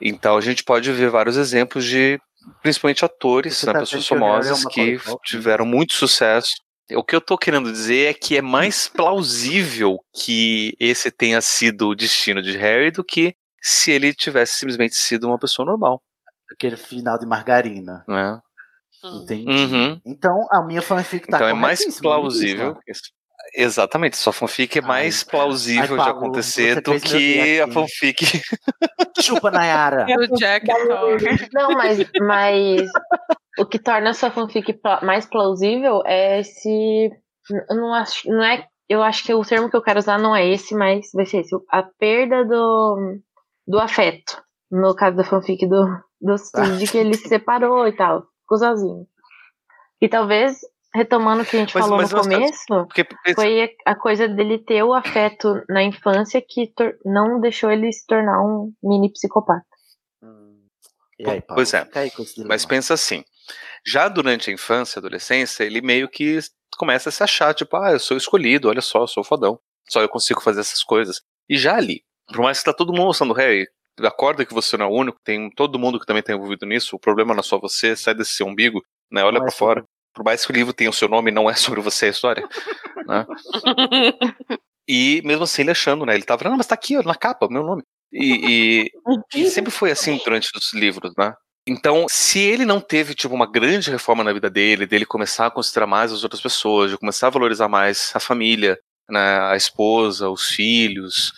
Então 0.00 0.36
a 0.36 0.40
gente 0.40 0.64
pode 0.64 0.90
ver 0.90 1.08
vários 1.08 1.36
exemplos 1.36 1.84
de, 1.84 2.20
principalmente 2.60 3.04
atores, 3.04 3.62
né, 3.62 3.72
tá 3.72 3.78
pessoas 3.80 4.04
é 4.04 4.08
famosas 4.08 4.64
que 4.66 4.98
tiveram 5.24 5.64
muito 5.64 5.94
sucesso. 5.94 6.54
O 6.90 7.04
que 7.04 7.14
eu 7.14 7.20
tô 7.20 7.38
querendo 7.38 7.70
dizer 7.70 8.10
é 8.10 8.14
que 8.14 8.36
é 8.36 8.42
mais 8.42 8.88
plausível 8.92 9.98
que 10.12 10.74
esse 10.80 11.10
tenha 11.10 11.40
sido 11.40 11.88
o 11.88 11.94
destino 11.94 12.42
de 12.42 12.56
Harry 12.56 12.90
do 12.90 13.04
que 13.04 13.34
se 13.60 13.92
ele 13.92 14.12
tivesse 14.12 14.56
simplesmente 14.56 14.96
sido 14.96 15.28
uma 15.28 15.38
pessoa 15.38 15.64
normal, 15.64 16.02
Aquele 16.50 16.76
final 16.76 17.18
de 17.18 17.24
margarina. 17.24 18.04
né? 18.06 18.38
Entendi. 19.04 19.50
Uhum. 19.50 20.00
Então 20.06 20.46
a 20.50 20.62
minha 20.62 20.82
fanfic 20.82 21.26
tá 21.26 21.36
Então 21.36 21.48
é 21.48 21.54
mais 21.54 21.98
plausível. 21.98 22.76
Exatamente, 23.54 24.16
sua 24.16 24.32
fanfic 24.32 24.78
é 24.78 24.80
mais 24.80 25.24
plausível 25.24 25.82
Ai, 25.82 25.88
de 25.88 25.96
Pablo, 25.96 26.26
acontecer 26.26 26.80
do 26.80 26.98
que 27.00 27.60
a 27.60 27.68
fanfic. 27.68 28.40
Chupa, 29.20 29.50
Nayara. 29.50 30.06
O 30.16 30.36
Jack. 30.36 30.66
Não, 31.52 31.72
mas, 31.72 31.98
mas 32.20 32.88
o 33.58 33.66
que 33.66 33.78
torna 33.78 34.10
a 34.10 34.14
sua 34.14 34.30
fanfic 34.30 34.78
mais 35.02 35.26
plausível 35.26 36.02
é 36.06 36.42
se. 36.42 37.10
Eu 37.68 37.76
não 37.76 37.92
acho. 37.92 38.28
Não 38.28 38.42
é, 38.42 38.64
eu 38.88 39.02
acho 39.02 39.24
que 39.24 39.34
o 39.34 39.44
termo 39.44 39.68
que 39.68 39.76
eu 39.76 39.82
quero 39.82 39.98
usar 39.98 40.18
não 40.18 40.34
é 40.34 40.48
esse, 40.48 40.74
mas 40.74 41.10
vai 41.12 41.26
ser 41.26 41.40
esse. 41.40 41.54
A 41.68 41.82
perda 41.82 42.44
do, 42.44 43.18
do 43.66 43.78
afeto. 43.78 44.40
No 44.70 44.94
caso 44.94 45.16
da 45.16 45.24
fanfic 45.24 45.66
do, 45.66 45.84
do 46.20 46.38
Cid, 46.38 46.90
que 46.90 46.96
ele 46.96 47.14
se 47.14 47.28
separou 47.28 47.86
e 47.86 47.92
tal. 47.92 48.24
Ficou 48.52 48.58
sozinho. 48.58 49.06
E 50.00 50.08
talvez, 50.08 50.58
retomando 50.94 51.42
o 51.42 51.46
que 51.46 51.56
a 51.56 51.60
gente 51.60 51.74
Mas- 51.74 51.84
falou 51.84 51.96
mas 51.98 52.12
no 52.12 52.20
temos- 52.22 52.36
começo, 52.66 52.86
Porque 52.86 53.06
foi 53.34 53.74
a 53.86 53.94
coisa 53.94 54.28
dele 54.28 54.58
ter 54.58 54.82
o 54.82 54.92
afeto 54.92 55.62
na 55.68 55.82
infância 55.82 56.42
que 56.46 56.66
tor- 56.74 56.96
não 57.04 57.40
deixou 57.40 57.70
ele 57.70 57.90
se 57.92 58.06
tornar 58.06 58.42
um 58.42 58.72
mini 58.82 59.10
psicopata. 59.12 59.64
E 61.18 61.28
aí, 61.30 61.40
Paulo, 61.40 61.58
Pois 61.58 61.72
é. 61.72 61.88
aí 61.94 62.10
Mas 62.46 62.66
pensa 62.66 62.94
assim, 62.94 63.24
já 63.86 64.08
durante 64.08 64.50
a 64.50 64.52
infância, 64.52 64.98
adolescência, 64.98 65.62
ele 65.62 65.80
meio 65.80 66.08
que 66.08 66.38
começa 66.76 67.10
a 67.10 67.12
se 67.12 67.22
achar, 67.22 67.54
tipo, 67.54 67.76
ah, 67.76 67.92
eu 67.92 68.00
sou 68.00 68.16
escolhido, 68.16 68.68
olha 68.68 68.80
só, 68.80 69.02
eu 69.02 69.06
sou 69.06 69.22
fodão, 69.22 69.58
só 69.88 70.00
eu 70.02 70.08
consigo 70.08 70.40
fazer 70.42 70.60
essas 70.60 70.82
coisas. 70.82 71.22
E 71.48 71.56
já 71.56 71.76
ali, 71.76 72.02
por 72.28 72.40
mais 72.40 72.58
que 72.58 72.64
tá 72.64 72.72
todo 72.72 72.92
mundo 72.92 73.04
mostrando, 73.06 73.34
Harry, 73.34 73.68
acorda 74.00 74.44
que 74.44 74.54
você 74.54 74.76
não 74.76 74.86
é 74.86 74.88
o 74.88 74.92
único, 74.92 75.18
tem 75.24 75.50
todo 75.50 75.78
mundo 75.78 75.98
que 76.00 76.06
também 76.06 76.22
tá 76.22 76.32
envolvido 76.32 76.66
nisso, 76.66 76.96
o 76.96 76.98
problema 77.00 77.34
não 77.34 77.40
é 77.40 77.42
só 77.42 77.58
você, 77.58 77.94
sai 77.96 78.14
desse 78.14 78.34
seu 78.34 78.46
umbigo, 78.46 78.82
né, 79.10 79.22
olha 79.24 79.38
é 79.38 79.40
pra 79.40 79.50
fora. 79.52 79.84
Por 80.14 80.24
mais 80.24 80.44
que 80.44 80.52
o 80.52 80.54
livro 80.54 80.72
tenha 80.74 80.90
o 80.90 80.92
seu 80.92 81.08
nome, 81.08 81.30
não 81.30 81.48
é 81.48 81.54
sobre 81.54 81.80
você 81.80 82.06
a 82.06 82.10
história, 82.10 82.46
né? 83.08 83.26
E 84.88 85.22
mesmo 85.24 85.44
assim 85.44 85.62
ele 85.62 85.70
achando, 85.70 86.04
né, 86.04 86.14
ele 86.14 86.24
tava, 86.24 86.44
não, 86.48 86.56
mas 86.56 86.66
tá 86.66 86.74
aqui, 86.74 86.96
ó, 86.96 87.02
na 87.02 87.14
capa, 87.14 87.48
meu 87.48 87.62
nome. 87.62 87.82
E, 88.12 88.84
e- 88.84 88.90
e 89.34 89.50
sempre 89.50 89.70
foi 89.70 89.90
assim 89.90 90.18
durante 90.24 90.50
os 90.56 90.72
livros, 90.74 91.12
né? 91.16 91.32
Então, 91.66 92.06
se 92.08 92.40
ele 92.40 92.64
não 92.64 92.80
teve, 92.80 93.14
tipo, 93.14 93.32
uma 93.34 93.50
grande 93.50 93.88
reforma 93.90 94.24
na 94.24 94.32
vida 94.32 94.50
dele, 94.50 94.84
dele 94.84 95.06
começar 95.06 95.46
a 95.46 95.50
considerar 95.50 95.86
mais 95.86 96.12
as 96.12 96.24
outras 96.24 96.42
pessoas, 96.42 96.90
de 96.90 96.98
começar 96.98 97.28
a 97.28 97.30
valorizar 97.30 97.68
mais 97.68 98.10
a 98.14 98.18
família, 98.20 98.76
né, 99.08 99.40
a 99.40 99.54
esposa, 99.56 100.28
os 100.28 100.48
filhos. 100.48 101.32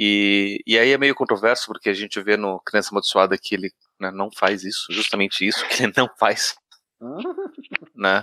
E, 0.00 0.62
e 0.64 0.78
aí 0.78 0.92
é 0.92 0.98
meio 0.98 1.14
controverso, 1.14 1.66
porque 1.66 1.88
a 1.88 1.94
gente 1.94 2.22
vê 2.22 2.36
no 2.36 2.60
Criança 2.60 2.90
Amaldiçoada 2.92 3.36
que 3.36 3.56
ele 3.56 3.72
né, 3.98 4.12
não 4.12 4.30
faz 4.30 4.62
isso, 4.62 4.86
justamente 4.92 5.44
isso 5.44 5.66
que 5.66 5.82
ele 5.82 5.92
não 5.96 6.08
faz. 6.16 6.54
né? 7.96 8.22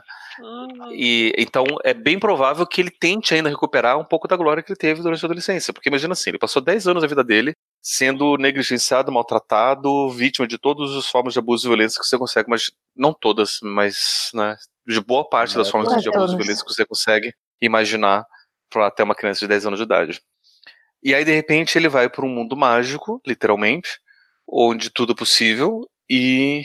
E 0.91 1.34
então 1.38 1.65
é 1.84 1.93
bem 1.93 2.18
provável 2.18 2.65
que 2.65 2.81
ele 2.81 2.91
tente 2.91 3.34
ainda 3.34 3.49
recuperar 3.49 3.97
um 3.97 4.06
pouco 4.06 4.27
da 4.27 4.38
glória 4.38 4.64
que 4.64 4.72
ele 4.72 4.77
teve 4.77 5.02
durante 5.02 5.23
a 5.23 5.27
adolescência, 5.27 5.73
porque 5.73 5.89
imagina 5.89 6.14
assim, 6.14 6.30
ele 6.30 6.39
passou 6.39 6.61
10 6.61 6.88
anos 6.88 7.02
da 7.02 7.07
vida 7.07 7.23
dele 7.23 7.53
sendo 7.81 8.38
negligenciado, 8.38 9.11
maltratado, 9.11 10.10
vítima 10.10 10.47
de 10.47 10.57
todas 10.57 10.95
as 10.95 11.07
formas 11.07 11.34
de 11.34 11.39
abuso 11.39 11.68
e 11.68 11.69
violência 11.69 11.99
que 12.02 12.07
você 12.07 12.18
consegue, 12.18 12.49
mas 12.49 12.72
não 12.95 13.14
todas, 13.14 13.60
mas 13.61 14.30
né, 14.34 14.57
de 14.88 14.99
boa 15.02 15.27
parte 15.27 15.56
das 15.56 15.69
formas 15.69 16.02
de 16.02 16.10
abuso 16.10 16.34
e 16.34 16.38
violência 16.38 16.65
que 16.65 16.73
você 16.73 16.85
consegue 16.85 17.34
imaginar 17.61 18.26
para 18.69 18.88
até 18.88 19.03
uma 19.03 19.15
criança 19.15 19.41
de 19.41 19.47
10 19.47 19.68
anos 19.68 19.80
de 19.80 19.85
idade. 19.85 20.22
E 21.06 21.14
aí 21.14 21.23
de 21.23 21.32
repente 21.32 21.77
ele 21.77 21.88
vai 21.88 22.10
para 22.10 22.26
um 22.26 22.30
mundo 22.30 22.57
mágico, 22.57 23.22
literalmente, 23.27 23.99
onde 24.49 24.90
tudo 24.90 25.14
é 25.14 25.15
possível 25.15 25.88
e 26.10 26.64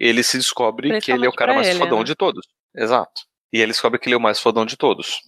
ele 0.00 0.22
se 0.22 0.38
descobre 0.38 1.02
que 1.02 1.12
ele 1.12 1.26
é 1.26 1.28
o 1.28 1.34
cara 1.34 1.52
mais 1.52 1.68
ele, 1.68 1.78
fodão 1.78 1.98
né? 1.98 2.04
de 2.04 2.14
todos. 2.14 2.46
Exato. 2.74 3.20
E 3.52 3.60
ele 3.60 3.72
descobre 3.72 4.00
que 4.00 4.08
ele 4.08 4.14
é 4.14 4.16
o 4.16 4.22
mais 4.22 4.40
fodão 4.40 4.64
de 4.64 4.78
todos. 4.78 5.20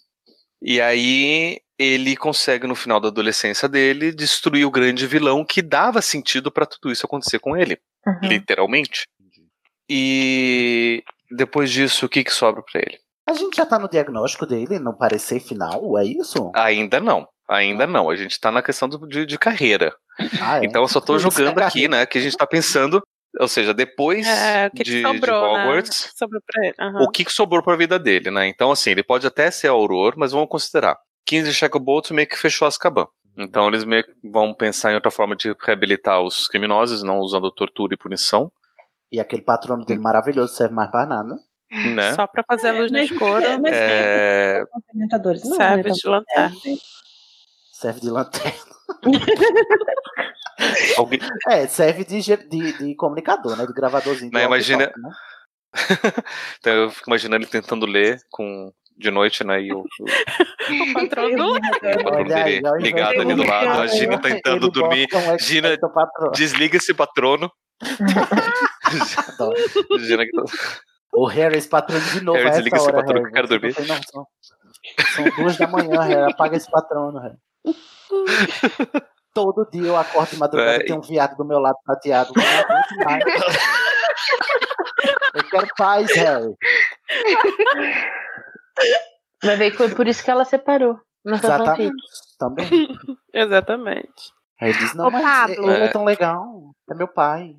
E 0.63 0.81
aí 0.81 1.61
ele 1.79 2.17
consegue 2.17 2.67
no 2.67 2.75
final 2.75 2.99
da 2.99 3.09
adolescência 3.09 3.69
dele 3.69 4.11
destruir 4.11 4.65
o 4.65 4.71
grande 4.71 5.07
vilão 5.07 5.45
que 5.45 5.61
dava 5.61 6.01
sentido 6.01 6.51
pra 6.51 6.65
tudo 6.65 6.91
isso 6.91 7.05
acontecer 7.05 7.39
com 7.39 7.55
ele, 7.55 7.79
literalmente. 8.23 9.07
E 9.87 11.05
depois 11.31 11.71
disso, 11.71 12.07
o 12.07 12.09
que 12.09 12.25
que 12.25 12.33
sobra 12.33 12.63
pra 12.63 12.81
ele? 12.81 12.99
A 13.29 13.35
gente 13.35 13.55
já 13.55 13.67
tá 13.67 13.79
no 13.79 13.91
diagnóstico 13.91 14.47
dele, 14.47 14.79
no 14.79 14.97
parecer 14.97 15.41
final, 15.41 15.99
é 15.99 16.07
isso? 16.07 16.51
Ainda 16.55 16.99
não. 17.01 17.29
Ainda 17.49 17.87
não. 17.87 18.11
A 18.11 18.17
gente 18.17 18.39
tá 18.41 18.51
na 18.51 18.63
questão 18.63 18.89
do- 18.89 19.07
de, 19.07 19.25
de 19.27 19.39
carreira. 19.39 19.95
Ah, 20.41 20.59
é? 20.59 20.65
Então 20.65 20.83
eu 20.83 20.89
só 20.89 20.99
é 20.99 21.19
jogando 21.19 21.59
aqui, 21.61 21.89
né? 21.89 22.05
Que 22.07 22.19
a 22.19 22.21
gente 22.21 22.37
tá 22.37 22.47
pensando. 22.47 23.03
Ou 23.39 23.49
seja, 23.49 23.75
depois 23.75 24.27
É, 24.27 24.67
o 24.67 24.71
que, 24.71 24.77
que 24.79 24.85
de, 24.85 24.97
de 24.97 25.03
sobrou, 25.03 25.53
né? 25.55 25.63
Hogwarts, 25.65 26.13
Sobrou 26.17 26.41
pra 26.47 26.65
ele. 26.67 26.75
aham. 26.81 27.03
o 27.03 27.11
que, 27.11 27.23
que 27.25 27.33
sobrou 27.33 27.63
pra 27.63 27.77
vida 27.77 27.99
dele, 27.99 28.31
né? 28.31 28.47
Então, 28.49 28.71
assim, 28.73 28.91
ele 28.91 29.03
pode 29.03 29.27
até 29.27 29.51
ser 29.51 29.69
Auror, 29.69 30.15
mas 30.17 30.33
vamos 30.33 30.49
considerar. 30.49 30.97
15 31.27 31.53
Shacklebolts 31.53 32.11
meio 32.13 32.27
que 32.27 32.39
fechou 32.39 32.67
Azkaban. 32.67 33.07
Então 33.37 33.69
eles 33.69 33.85
meio 33.85 34.05
que 34.05 34.13
vão 34.25 34.55
pensar 34.55 34.91
em 34.93 34.95
outra 34.95 35.11
forma 35.11 35.37
de 35.37 35.55
reabilitar 35.63 36.23
os 36.23 36.49
criminosos, 36.49 37.03
não 37.03 37.19
usando 37.19 37.51
tortura 37.51 37.93
e 37.93 37.99
punição, 37.99 38.51
E 39.13 39.21
aquele 39.21 39.43
patrono 39.43 39.85
dele 39.85 40.01
maravilhoso 40.01 40.55
serve 40.55 40.75
mais 40.75 40.91
pra 40.91 41.05
nada. 41.05 41.37
né? 41.95 42.15
Só 42.15 42.27
pra 42.27 42.43
fazer 42.49 42.69
a 42.69 42.73
luz 42.73 42.91
no 42.91 42.97
Mas- 42.99 43.11
escuro. 43.11 43.61
mas- 43.61 43.73
É, 43.75 44.65
não, 44.95 45.09
Serve 45.57 45.89
né, 45.91 45.95
de 45.95 46.09
lanterna. 46.09 46.57
Serve 47.79 48.01
de 48.01 48.09
lanterna. 48.11 48.53
alguém- 50.97 51.19
É, 51.49 51.67
serve 51.67 52.05
de, 52.05 52.21
de, 52.23 52.73
de 52.79 52.95
comunicador, 52.97 53.57
né? 53.57 53.67
De 53.67 53.73
gravadorzinho. 53.73 54.31
De 54.31 54.39
imagina- 54.39 54.85
walkie-talkie, 54.85 55.03
né? 55.03 55.11
então 56.59 56.73
eu 56.73 56.91
fico 56.91 57.11
imaginando 57.11 57.43
ele 57.45 57.51
tentando 57.51 57.85
ler 57.85 58.19
com 58.31 58.73
de 58.97 59.11
noite, 59.11 59.45
né? 59.45 59.61
E 59.61 59.73
o, 59.75 59.81
o 59.81 59.85
patrão 60.95 61.31
do 61.31 61.53
o 61.53 61.61
patrão 61.61 62.37
aí, 62.45 62.63
ligado 62.79 63.21
ali 63.21 63.35
do 63.35 63.45
lado, 63.47 63.81
a 63.83 63.87
Gina 63.89 64.19
tentando 64.19 64.71
dormir. 64.71 65.07
um 65.13 65.39
Gina- 65.39 65.77
patrono. 65.79 66.33
Desliga 66.33 66.79
esse 66.79 66.95
patrono. 66.95 67.51
Gina 70.01 70.25
que 70.25 70.33
tá- 70.33 70.45
O 71.13 71.27
Harry, 71.27 71.59
esse 71.59 71.69
patrão 71.69 72.01
de 72.01 72.23
novo. 72.23 72.39
Harry, 72.39 72.51
desliga 72.53 72.77
esse 72.79 72.87
hora, 72.87 72.97
patrono 72.97 73.21
Harry. 73.21 73.33
que 73.33 73.39
eu 73.39 73.43
quero 73.43 73.49
dormir. 73.49 73.75
não 73.87 73.97
noção. 73.97 74.27
São 75.15 75.25
duas 75.37 75.57
da 75.59 75.67
manhã, 75.67 76.01
Harry. 76.01 76.33
Apaga 76.33 76.57
esse 76.57 76.71
patrono, 76.71 77.19
Harry. 77.19 77.37
Todo 79.35 79.69
dia 79.71 79.89
eu 79.89 79.97
acordo 79.97 80.31
de 80.31 80.39
madrugada 80.39 80.77
É, 80.77 80.81
e 80.81 80.85
tem 80.87 80.97
um 80.97 81.01
viado 81.01 81.37
do 81.37 81.45
meu 81.45 81.59
lado 81.59 81.77
prateado. 81.85 82.33
Eu 85.35 85.45
quero 85.51 85.69
paz, 85.77 86.11
Harry. 86.15 86.55
Vai 89.43 89.57
ver 89.57 89.71
que 89.73 89.77
foi 89.77 89.95
por 89.95 90.07
isso 90.07 90.25
que 90.25 90.31
ela 90.31 90.45
separou. 90.45 90.99
Foi 91.23 91.35
Exatamente. 91.35 91.95
Também. 92.39 92.67
Exatamente. 93.33 94.33
Aí 94.61 94.73
diz, 94.73 94.95
não, 94.95 95.09
Ô, 95.09 95.11
mas 95.11 95.23
Pablo. 95.23 95.71
ele 95.71 95.85
é 95.85 95.89
tão 95.89 96.05
legal. 96.05 96.75
É 96.91 96.95
meu 96.95 97.09
pai. 97.09 97.55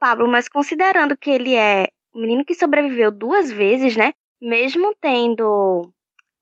Pablo, 0.00 0.26
mas 0.28 0.48
considerando 0.48 1.16
que 1.16 1.30
ele 1.30 1.54
é 1.54 1.88
o 2.14 2.20
menino 2.20 2.44
que 2.44 2.54
sobreviveu 2.54 3.10
duas 3.10 3.50
vezes, 3.50 3.96
né? 3.96 4.12
Mesmo 4.40 4.94
tendo 5.00 5.92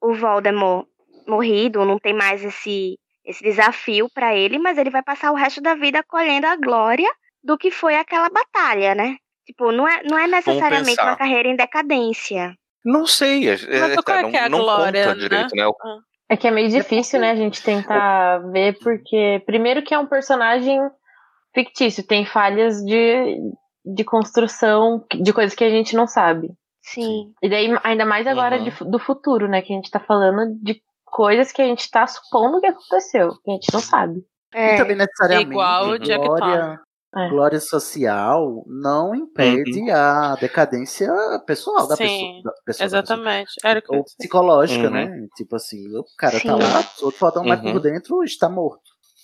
o 0.00 0.14
Voldemort 0.14 0.86
morrido, 1.26 1.84
não 1.84 1.98
tem 1.98 2.12
mais 2.14 2.44
esse, 2.44 2.98
esse 3.24 3.42
desafio 3.42 4.08
pra 4.14 4.34
ele, 4.34 4.58
mas 4.58 4.78
ele 4.78 4.90
vai 4.90 5.02
passar 5.02 5.30
o 5.32 5.36
resto 5.36 5.60
da 5.60 5.74
vida 5.74 6.02
colhendo 6.08 6.46
a 6.46 6.56
glória 6.56 7.08
do 7.42 7.56
que 7.58 7.70
foi 7.70 7.96
aquela 7.96 8.28
batalha, 8.30 8.94
né? 8.94 9.16
Tipo, 9.46 9.72
não 9.72 9.88
é, 9.88 10.02
não 10.04 10.18
é 10.18 10.26
necessariamente 10.28 11.00
uma 11.00 11.16
carreira 11.16 11.48
em 11.48 11.56
decadência. 11.56 12.54
Não 12.84 13.06
sei, 13.06 13.48
é, 13.48 13.56
Mas 13.80 13.96
qual 14.04 14.18
é 14.18 14.22
não, 14.22 14.30
que 14.30 14.36
é 14.36 14.44
a 14.44 14.48
não 14.48 14.58
glória, 14.60 15.04
conta 15.04 15.14
né? 15.14 15.20
direito, 15.20 15.54
né? 15.56 15.66
O- 15.66 15.76
É 16.28 16.36
que 16.36 16.48
é 16.48 16.50
meio 16.50 16.68
difícil, 16.68 17.20
né, 17.20 17.30
a 17.30 17.36
gente 17.36 17.62
tentar 17.62 18.38
ver, 18.50 18.78
porque 18.78 19.42
primeiro 19.44 19.82
que 19.82 19.92
é 19.94 19.98
um 19.98 20.06
personagem 20.06 20.80
fictício, 21.54 22.02
tem 22.06 22.24
falhas 22.24 22.82
de, 22.84 23.38
de 23.84 24.04
construção 24.04 25.04
de 25.14 25.32
coisas 25.32 25.54
que 25.54 25.64
a 25.64 25.70
gente 25.70 25.94
não 25.94 26.06
sabe. 26.06 26.50
Sim. 26.80 27.32
E 27.42 27.48
daí, 27.48 27.68
ainda 27.84 28.04
mais 28.04 28.26
agora 28.26 28.56
Uhum. 28.56 28.64
de 28.64 28.84
do 28.90 28.98
futuro, 28.98 29.46
né, 29.48 29.60
que 29.62 29.72
a 29.72 29.76
gente 29.76 29.90
tá 29.90 30.00
falando 30.00 30.54
de 30.62 30.80
coisas 31.12 31.52
que 31.52 31.60
a 31.62 31.66
gente 31.66 31.88
tá 31.90 32.06
supondo 32.06 32.58
que 32.60 32.66
aconteceu, 32.66 33.30
que 33.44 33.50
a 33.50 33.54
gente 33.54 33.72
não 33.72 33.80
sabe. 33.80 34.24
É. 34.54 34.74
E 34.74 34.76
também 34.78 34.96
necessariamente 34.96 35.50
Igual 35.50 35.88
o 35.90 35.98
Jack 35.98 36.24
glória, 36.26 36.80
É. 37.16 37.28
glória 37.28 37.60
social 37.60 38.64
não 38.66 39.14
impede 39.14 39.90
a 39.90 40.34
decadência 40.36 41.08
pessoal 41.46 41.86
da 41.86 41.94
Sim, 41.96 42.04
pessoa. 42.04 42.42
Da 42.44 42.52
pessoa 42.64 42.86
Exatamente. 42.86 43.50
Era 43.64 43.78
o 43.78 43.82
que 43.82 43.94
eu 43.94 43.98
Ou 43.98 44.04
psicológica, 44.04 44.86
Uhum. 44.88 44.90
né? 44.92 45.26
Tipo 45.36 45.56
assim, 45.56 45.86
o 45.96 46.04
cara 46.18 46.38
Sim. 46.38 46.48
tá 46.48 46.56
lá, 46.56 46.80
o 47.00 47.04
outro 47.04 47.18
fodão, 47.18 47.44
mas 47.44 47.62
Uhum. 47.62 47.72
por 47.72 47.80
dentro 47.80 48.24
está 48.24 48.48
morto. 48.48 48.80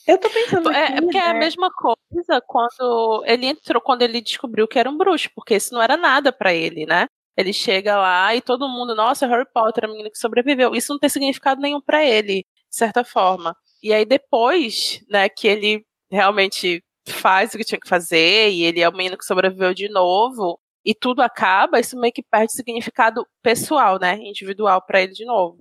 Eu 0.07 0.17
tô 0.19 0.31
pensando 0.31 0.71
É, 0.71 0.85
aqui, 0.87 1.03
porque 1.03 1.19
é 1.19 1.29
a 1.29 1.33
né? 1.35 1.39
mesma 1.41 1.71
coisa 1.71 2.43
quando 2.47 3.23
ele 3.27 3.47
entrou, 3.47 3.81
quando 3.83 4.01
ele 4.03 4.23
descobriu 4.23 4.67
que 4.67 4.79
era 4.79 4.89
um 4.89 4.97
bruxo, 4.97 5.29
porque 5.35 5.55
isso 5.57 5.75
não 5.75 5.83
era 5.83 5.97
nada 5.99 6.33
pra 6.33 6.55
ele, 6.55 6.87
né? 6.87 7.07
Ele 7.39 7.53
chega 7.53 7.97
lá 7.97 8.35
e 8.35 8.41
todo 8.41 8.69
mundo, 8.69 8.97
nossa, 8.97 9.25
Harry 9.29 9.47
Potter, 9.55 9.85
a 9.85 9.89
menina 9.89 10.11
que 10.11 10.19
sobreviveu. 10.19 10.75
Isso 10.75 10.93
não 10.93 10.99
tem 10.99 11.09
significado 11.09 11.61
nenhum 11.61 11.81
pra 11.81 12.05
ele, 12.05 12.45
de 12.69 12.77
certa 12.77 13.05
forma. 13.05 13.57
E 13.81 13.93
aí 13.93 14.05
depois, 14.05 15.01
né, 15.09 15.29
que 15.29 15.47
ele 15.47 15.87
realmente 16.11 16.83
faz 17.09 17.55
o 17.55 17.59
que 17.59 17.65
tinha 17.65 17.79
que 17.79 17.89
fazer 17.89 18.51
e 18.51 18.65
ele 18.65 18.81
é 18.81 18.89
o 18.89 18.93
menino 18.93 19.17
que 19.17 19.25
sobreviveu 19.25 19.73
de 19.73 19.89
novo 19.89 20.59
e 20.85 20.93
tudo 20.93 21.23
acaba, 21.23 21.79
isso 21.79 21.97
meio 21.97 22.13
que 22.13 22.25
perde 22.25 22.53
significado 22.53 23.25
pessoal, 23.41 24.01
né, 24.01 24.19
individual 24.21 24.83
pra 24.85 25.01
ele 25.01 25.13
de 25.13 25.25
novo. 25.25 25.57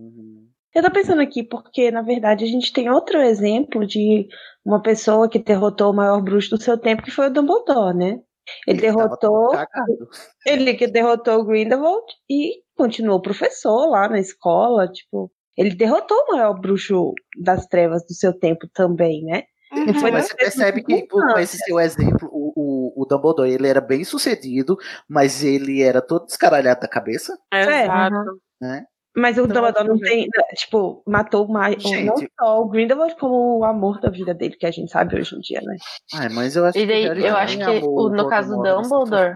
Eu 0.74 0.82
tô 0.82 0.90
pensando 0.90 1.22
aqui 1.22 1.44
porque, 1.44 1.91
na 1.91 2.02
verdade, 2.02 2.44
a 2.44 2.48
gente 2.48 2.74
tem 2.74 2.90
outro 2.90 3.20
exemplo 3.22 3.86
de 3.86 4.28
uma 4.66 4.82
pessoa 4.82 5.30
que 5.30 5.38
derrotou 5.38 5.91
o 5.91 5.95
maior 5.95 6.22
bruxo 6.24 6.49
do 6.49 6.62
seu 6.62 6.78
tempo, 6.78 7.04
que 7.04 7.12
foi 7.12 7.28
o 7.28 7.34
Dumbledore, 7.34 7.95
né? 7.95 8.20
Ele, 8.68 8.82
tava 8.82 8.98
derrotou, 8.98 9.52
ele 10.45 10.74
que 10.74 10.88
derrotou 10.88 11.40
o 11.40 11.45
Grindelwald 11.45 12.06
e 12.30 12.61
continuou 12.76 13.22
professor 13.22 13.90
lá 13.90 14.07
na 14.07 14.19
escola, 14.19 14.88
tipo, 14.88 15.32
ele 15.57 15.76
derrotou 15.76 16.18
o 16.18 16.34
maior 16.34 16.53
bruxo 16.53 17.14
das 17.41 17.65
trevas 17.68 18.06
do 18.06 18.14
seu 18.14 18.32
tempo 18.38 18.68
também, 18.74 19.24
né? 19.24 19.44
Uhum. 19.72 19.94
Foi 19.95 20.11
Mas 20.11 20.28
você 20.28 20.36
percebe 20.36 20.84
que 20.84 21.07
por 21.07 21.34
com 21.34 21.40
esse 21.40 21.57
seu 21.57 21.80
exemplo, 21.80 22.30
o, 22.32 22.53
o, 22.56 23.03
o 23.03 23.06
Dumbledore 23.06 23.52
ele 23.52 23.68
era 23.68 23.82
bem 23.82 24.03
sucedido, 24.03 24.78
mas 25.10 25.44
ele 25.44 25.82
era 25.82 26.02
todo 26.02 26.26
descaralhado 26.26 26.82
da 26.82 26.88
cabeça, 26.88 27.38
Exato. 27.52 28.40
né? 28.61 28.86
Mas 29.18 29.35
o 29.38 29.45
Então, 29.45 29.56
Dumbledore 29.64 29.88
não 29.88 29.98
que- 29.98 30.03
tem, 30.07 30.30
tipo, 30.56 31.02
matou 31.07 31.48
mais, 31.48 31.81
Gente. 31.81 32.06
não 32.06 32.15
só 32.39 32.61
o 32.61 32.69
Grindelwald 32.69 33.15
como 33.15 33.57
o 33.60 33.65
amor 33.65 33.99
da 33.99 34.11
vida 34.11 34.31
dele, 34.34 34.56
que 34.56 34.65
a 34.65 34.69
gente 34.72 34.91
sabe 34.91 35.19
hoje 35.19 35.35
em 35.35 35.39
dia, 35.39 35.60
né? 35.61 35.76
Ai, 36.14 36.30
mas 36.30 36.56
eu 36.56 36.64
acho 36.65 36.77
E 36.77 36.85
daí, 36.85 37.02
que 37.02 37.07
Harry 37.07 37.26
eu 37.26 37.35
acho 37.35 37.57
que 37.57 37.64
o- 37.84 38.10
no 38.10 38.27
caso 38.30 38.56
do 38.56 38.61
Dumbledore. 38.61 39.34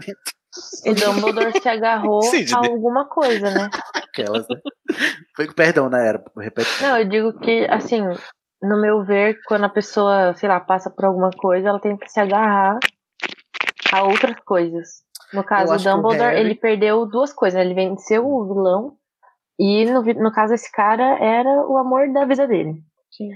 O 0.85 0.93
Dumbledore 0.93 1.59
se 1.61 1.67
agarrou 1.67 2.21
a 2.53 2.57
alguma 2.57 3.05
coisa, 3.07 3.49
né? 3.49 3.69
Aquelas, 3.95 4.45
né? 4.47 4.57
Foi 5.35 5.47
com 5.47 5.53
perdão, 5.53 5.89
né? 5.89 6.07
Era, 6.09 6.23
repete. 6.37 6.69
Não, 6.83 6.97
eu 6.99 7.07
digo 7.07 7.33
que, 7.39 7.65
assim, 7.69 8.01
no 8.61 8.79
meu 8.79 9.03
ver, 9.03 9.39
quando 9.47 9.63
a 9.63 9.69
pessoa, 9.69 10.33
sei 10.35 10.47
lá, 10.47 10.59
passa 10.59 10.91
por 10.91 11.05
alguma 11.05 11.31
coisa, 11.31 11.69
ela 11.69 11.79
tem 11.79 11.97
que 11.97 12.07
se 12.07 12.19
agarrar 12.19 12.77
a 13.91 14.03
outras 14.03 14.35
coisas. 14.45 15.01
No 15.33 15.43
caso, 15.43 15.71
que 15.75 15.87
o 15.89 15.91
Dumbledore, 15.95 16.29
Harry- 16.35 16.39
ele 16.41 16.55
perdeu 16.55 17.05
duas 17.07 17.33
coisas. 17.33 17.57
né? 17.57 17.65
Ele 17.65 17.73
venceu 17.73 18.27
o 18.27 18.45
vilão 18.53 18.97
e, 19.63 19.85
no, 19.85 20.01
no 20.01 20.31
caso, 20.31 20.53
esse 20.53 20.71
cara 20.71 21.17
era 21.23 21.49
o 21.67 21.77
amor 21.77 22.11
da 22.11 22.25
vida 22.25 22.47
dele. 22.47 22.73
Sim. 23.11 23.29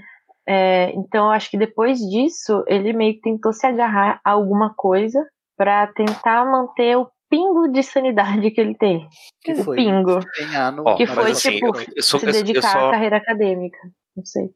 É, 0.48 0.90
então, 0.92 1.26
eu 1.26 1.30
acho 1.32 1.50
que 1.50 1.56
depois 1.58 1.98
disso, 1.98 2.64
ele 2.66 2.92
meio 2.92 3.14
que 3.14 3.20
tentou 3.20 3.52
se 3.52 3.66
agarrar 3.66 4.20
a 4.24 4.30
alguma 4.32 4.74
coisa 4.74 5.24
pra 5.56 5.86
tentar 5.88 6.44
manter 6.44 6.96
o 6.96 7.08
pingo 7.28 7.68
de 7.68 7.82
sanidade 7.82 8.50
que 8.50 8.60
ele 8.60 8.76
tem. 8.76 9.08
Que 9.42 9.52
o 9.52 9.64
foi 9.64 9.76
pingo. 9.76 10.18
empenhar 10.20 10.72
no- 10.72 10.96
Que 10.96 11.06
foi, 11.06 11.30
assim, 11.30 11.52
tipo, 11.52 11.66
eu, 11.78 11.86
eu 11.96 12.02
só, 12.02 12.18
se 12.18 12.26
dedicar 12.26 12.72
só- 12.72 12.88
à 12.88 12.90
carreira 12.92 13.16
acadêmica. 13.16 13.78
Não 14.16 14.24
sei. 14.24 14.50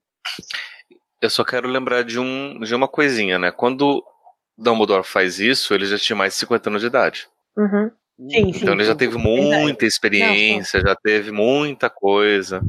Eu 1.21 1.29
só 1.31 1.45
quero 1.45 1.69
lembrar 1.69 2.03
de, 2.03 2.19
um, 2.19 2.59
de 2.61 2.75
uma 2.75 2.89
coisinha, 2.89 3.39
né? 3.39 3.51
Quando 3.51 4.03
Dumbledore 4.57 5.05
faz 5.05 5.39
isso, 5.39 5.75
ele 5.75 5.85
já 5.87 5.99
tinha 5.99 6.17
mais 6.17 6.33
de 6.35 6.39
50 6.41 6.71
anos 6.71 6.81
de 6.81 6.87
idade. 6.87 7.29
Uhum. 7.57 7.91
Sim, 8.29 8.53
sim. 8.53 8.61
Então 8.63 8.75
ele 8.75 8.85
já 8.85 8.95
teve 8.95 9.17
muita 9.17 9.87
experiência, 9.87 10.81
já 10.81 10.95
teve 10.95 11.31
muita 11.33 11.89
coisa, 11.89 12.61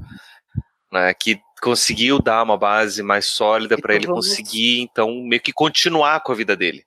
né? 0.91 1.13
Que 1.13 1.39
conseguiu 1.61 2.19
dar 2.21 2.41
uma 2.43 2.57
base 2.57 3.03
mais 3.03 3.25
sólida 3.25 3.77
para 3.77 3.93
ele 3.95 4.07
vamos- 4.07 4.27
conseguir, 4.29 4.81
então, 4.81 5.11
meio 5.23 5.41
que 5.41 5.51
continuar 5.53 6.21
com 6.21 6.31
a 6.31 6.35
vida 6.35 6.55
dele. 6.55 6.83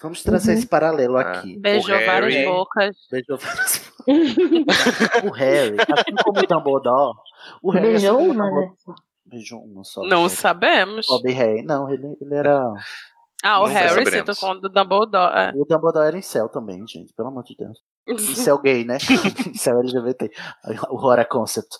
Vamos 0.00 0.22
traçar 0.22 0.54
esse 0.54 0.66
paralelo 0.66 1.16
Ah. 1.16 1.22
aqui. 1.22 1.58
Beijou 1.58 1.96
O 1.96 2.06
várias 2.06 2.34
Harry- 2.34 2.46
bocas. 2.46 2.96
Beijou 3.10 3.36
várias 3.36 3.90
O 5.24 5.30
Harry, 5.30 5.76
assim 5.80 6.14
como 6.24 6.38
o 6.38 6.46
Dumbledore, 6.46 7.16
o 7.62 7.70
Harry 7.72 7.88
Beijou 7.88 8.16
assim 8.18 8.28
o 8.28 8.32
uma, 8.32 8.50
né? 8.50 8.70
Beijou 9.26 9.60
uma 9.60 9.82
só. 9.84 10.02
Não 10.04 10.28
sabemos. 10.28 11.06
Bob 11.06 11.30
Harry. 11.32 11.62
Não, 11.62 11.92
ele, 11.92 12.16
ele 12.20 12.34
era. 12.34 12.62
Ah, 13.42 13.60
o 13.60 13.66
Nunca 13.66 13.78
Harry, 13.78 13.88
saberemos. 13.90 14.12
você 14.12 14.24
tá 14.24 14.34
falando 14.34 14.60
do 14.62 14.68
Dumbledore. 14.68 15.32
é. 15.36 15.52
O 15.54 15.64
Dumbledore 15.64 16.06
era 16.08 16.18
em 16.18 16.22
céu 16.22 16.48
também, 16.48 16.84
gente, 16.86 17.12
pelo 17.14 17.28
amor 17.28 17.44
de 17.44 17.56
Deus. 17.56 17.78
Incel 18.08 18.58
gay, 18.58 18.84
né? 18.84 18.98
Incel 19.54 19.78
LGBT. 19.80 20.30
O 20.90 20.94
Horror 20.96 21.26
Concept. 21.28 21.76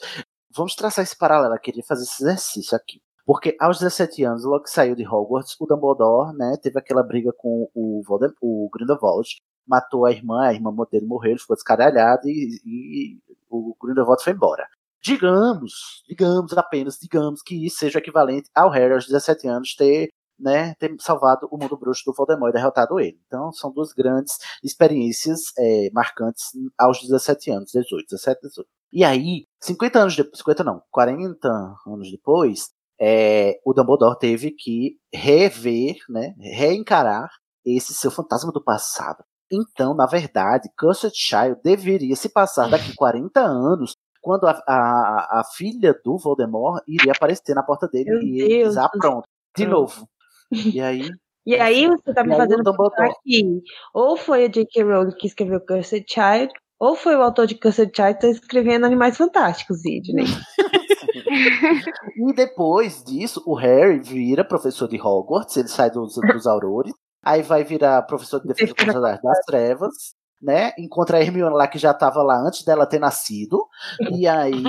Vamos 0.55 0.74
traçar 0.74 1.02
esse 1.05 1.16
paralelo, 1.16 1.55
eu 1.55 1.60
queria 1.60 1.82
fazer 1.86 2.05
esse 2.05 2.22
exercício 2.22 2.76
aqui. 2.76 3.01
Porque 3.26 3.56
aos 3.60 3.78
17 3.78 4.24
anos, 4.24 4.44
logo 4.44 4.64
que 4.64 4.70
saiu 4.70 4.94
de 4.94 5.06
Hogwarts, 5.06 5.55
o 5.60 5.66
Dumbledore, 5.66 6.35
né, 6.36 6.56
teve 6.62 6.78
aquela 6.78 7.02
briga 7.02 7.30
com 7.36 7.68
o, 7.74 8.02
Voldem 8.06 8.30
o 8.40 8.70
Grindelwald, 8.72 9.28
matou 9.66 10.06
a 10.06 10.10
irmã, 10.10 10.47
a 10.47 10.55
irmã 10.55 10.72
dele 10.90 11.05
morreu, 11.06 11.32
ele 11.32 11.40
ficou 11.40 11.55
descaralhado 11.55 12.26
e, 12.26 12.59
e 12.64 13.18
o 13.51 13.76
Grindelwald 13.82 14.22
foi 14.24 14.32
embora. 14.32 14.66
Digamos, 15.02 16.02
digamos 16.09 16.56
apenas, 16.56 16.98
digamos 16.98 17.43
que 17.43 17.66
isso 17.66 17.76
seja 17.76 17.98
equivalente 17.98 18.48
ao 18.55 18.70
Harry 18.70 18.94
aos 18.94 19.06
17 19.06 19.47
anos 19.47 19.74
ter 19.76 20.09
né, 20.39 20.74
ter 20.74 20.94
salvado 21.01 21.48
o 21.51 21.59
mundo 21.59 21.77
bruxo 21.77 22.02
do 22.06 22.12
Voldemort 22.12 22.51
e 22.51 22.52
derrotado 22.52 23.01
ele. 23.01 23.19
Então, 23.27 23.52
são 23.52 23.73
duas 23.73 23.93
grandes 23.93 24.39
experiências 24.62 25.52
é, 25.59 25.90
marcantes 25.93 26.51
aos 26.78 27.01
17 27.01 27.51
anos, 27.51 27.70
18, 27.73 28.06
17, 28.09 28.40
18. 28.43 28.69
E 28.93 29.05
aí, 29.05 29.47
50 29.60 29.98
anos 29.98 30.16
depois, 30.16 30.39
50 30.39 30.65
não, 30.65 30.82
40 30.90 31.48
anos 31.86 32.10
depois, 32.10 32.70
é, 33.01 33.59
o 33.65 33.73
Dumbledore 33.73 34.19
teve 34.19 34.51
que 34.51 34.97
rever, 35.12 35.97
né, 36.09 36.35
reencarar 36.39 37.28
esse 37.65 37.94
seu 37.94 38.10
fantasma 38.10 38.51
do 38.51 38.62
passado. 38.62 39.23
Então, 39.51 39.94
na 39.94 40.06
verdade, 40.06 40.69
Cursed 40.78 41.12
Child 41.15 41.60
deveria 41.62 42.15
se 42.16 42.28
passar 42.28 42.69
daqui 42.69 42.94
40 42.94 43.40
anos, 43.40 43.93
quando 44.20 44.47
a, 44.47 44.62
a, 44.66 45.40
a 45.40 45.44
filha 45.56 45.98
do 46.05 46.19
Voldemort 46.19 46.82
iria 46.86 47.12
aparecer 47.12 47.55
na 47.55 47.62
porta 47.62 47.89
dele 47.89 48.10
Meu 48.10 48.23
e 48.23 48.40
ele 48.40 48.65
Deus 48.65 48.77
ah, 48.77 48.89
pronto, 48.89 49.27
de 49.56 49.66
novo. 49.66 50.06
E 50.52 50.80
aí, 50.80 51.08
E 51.46 51.54
aí 51.56 51.86
você 51.86 52.12
tá 52.12 52.24
me 52.24 52.36
fazendo 52.36 52.64
pensar 52.64 53.10
que 53.22 53.62
ou 53.94 54.16
foi 54.16 54.44
a 54.44 54.48
J.K. 54.48 54.82
Rowling 54.82 55.16
que 55.18 55.26
escreveu 55.26 55.60
Cursed 55.60 56.04
Child, 56.08 56.52
ou 56.78 56.94
foi 56.94 57.16
o 57.16 57.22
autor 57.22 57.46
de 57.46 57.54
Cursed 57.54 57.90
Child 57.94 58.14
que 58.14 58.20
tá 58.20 58.28
escrevendo 58.28 58.86
Animais 58.86 59.16
Fantásticos, 59.16 59.80
Sidney. 59.80 60.26
E 62.16 62.32
depois 62.32 63.02
disso, 63.04 63.42
o 63.46 63.54
Harry 63.54 63.98
vira 64.00 64.44
professor 64.44 64.88
de 64.88 65.00
Hogwarts, 65.00 65.56
ele 65.56 65.68
sai 65.68 65.90
dos, 65.90 66.14
dos 66.14 66.46
Aurores, 66.46 66.92
aí 67.22 67.42
vai 67.42 67.64
virar 67.64 68.02
professor 68.02 68.40
de 68.40 68.48
defesa 68.48 68.74
contra 68.74 69.14
as 69.14 69.22
das 69.22 69.38
trevas, 69.44 69.94
né? 70.40 70.72
Encontra 70.78 71.18
a 71.18 71.20
Hermione 71.20 71.54
lá 71.54 71.66
que 71.66 71.78
já 71.78 71.90
estava 71.90 72.22
lá 72.22 72.40
antes 72.40 72.64
dela 72.64 72.86
ter 72.86 72.98
nascido, 72.98 73.66
e 74.12 74.26
aí 74.26 74.62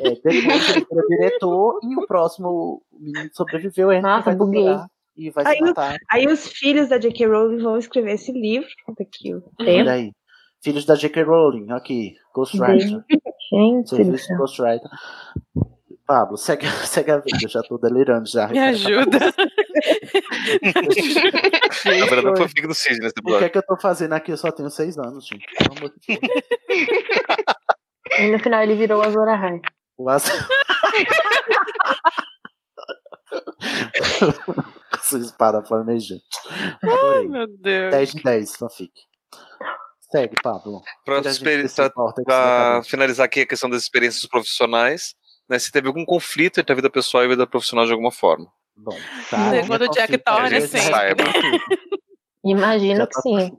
é, 0.00 0.10
depois 0.10 0.70
ele 0.70 0.86
vira 0.90 1.06
diretor 1.08 1.78
e 1.82 1.96
o 1.96 2.06
próximo 2.06 2.82
menino 2.92 3.30
sobreviveu 3.32 3.90
é 3.90 4.00
Nossa, 4.00 4.26
vai 4.26 4.36
buguei. 4.36 4.76
E 5.16 5.30
vai 5.30 5.46
Aí 5.46 5.56
se 5.56 5.62
matar. 5.62 5.96
Aí 6.10 6.26
os 6.26 6.48
filhos 6.48 6.88
da 6.88 6.98
J.K. 6.98 7.26
Rowling 7.26 7.62
vão 7.62 7.76
escrever 7.78 8.12
esse 8.14 8.32
livro. 8.32 8.68
Conta 8.84 9.02
aqui 9.02 9.34
o 9.34 9.42
Olha 9.60 9.66
tempo. 9.66 9.90
aí. 9.90 10.12
Filhos 10.62 10.84
da 10.86 10.94
J.K. 10.94 11.22
Rowling, 11.24 11.70
aqui, 11.72 12.14
Ghostwriter. 12.34 13.04
Gente 13.52 13.90
Serviço 13.90 14.28
de. 14.28 14.36
Ghostwriter. 14.36 14.88
Pablo, 16.06 16.36
segue, 16.36 16.66
segue 16.86 17.10
a 17.12 17.18
vida, 17.18 17.38
eu 17.42 17.48
já 17.48 17.62
tô 17.62 17.78
delirando 17.78 18.26
já. 18.28 18.48
Me 18.48 18.58
ajuda. 18.58 19.18
Na 21.84 22.06
verdade, 22.06 22.22
não 22.26 22.36
foi 22.36 22.48
fico 22.48 22.68
do 22.68 22.74
Cisne 22.74 23.00
nesse 23.04 23.14
O 23.22 23.38
que 23.38 23.44
é 23.44 23.48
que 23.48 23.58
eu 23.58 23.62
tô 23.62 23.76
fazendo 23.76 24.12
aqui? 24.14 24.32
Eu 24.32 24.36
só 24.36 24.50
tenho 24.52 24.70
seis 24.70 24.98
anos, 24.98 25.26
gente. 25.26 25.44
Pelo 25.58 25.76
amor 25.78 25.90
de 25.90 26.18
Deus. 26.18 26.20
E 28.16 28.30
no 28.30 28.38
final 28.38 28.62
ele 28.62 28.76
virou 28.76 29.00
o 29.00 29.02
Azor 29.02 29.26
Ahai. 29.28 29.60
O 29.98 30.08
As- 30.08 30.30
Sua 35.08 35.18
espada 35.20 35.62
flamejante. 35.64 36.22
Adorei. 36.82 37.28
Meu 37.28 37.46
Deus. 37.46 37.90
10 37.90 38.12
de 38.12 38.22
10, 38.22 38.56
fanfic. 38.56 38.92
Segue, 40.10 40.34
Pablo. 40.42 40.80
Pra, 41.04 41.16
Tira 41.16 41.18
a 41.18 41.22
gente 41.22 41.32
experi- 41.32 41.62
desse 41.62 41.76
pra- 41.76 41.92
vórtice 41.94 42.24
pra 42.24 42.34
da 42.36 42.70
cabeça. 42.72 42.90
finalizar 42.90 43.24
aqui 43.26 43.40
a 43.40 43.46
questão 43.46 43.68
das 43.68 43.82
experiências 43.82 44.26
profissionais, 44.26 45.14
né, 45.48 45.58
se 45.58 45.70
teve 45.72 45.88
algum 45.88 46.04
conflito 46.04 46.60
entre 46.60 46.72
a 46.72 46.76
vida 46.76 46.88
pessoal 46.90 47.22
e 47.24 47.26
a 47.26 47.30
vida 47.30 47.46
profissional 47.46 47.84
de 47.84 47.92
alguma 47.92 48.12
forma. 48.12 48.46
Bom, 48.76 48.96
tá. 49.30 49.50
Segundo 49.50 49.78
minha 49.78 49.90
o 49.90 49.92
Jack 49.92 50.68
sim. 50.68 50.78
Saiba. 50.78 51.24
Imagino 52.44 53.06
que 53.06 53.14
tá- 53.14 53.20
sim. 53.22 53.50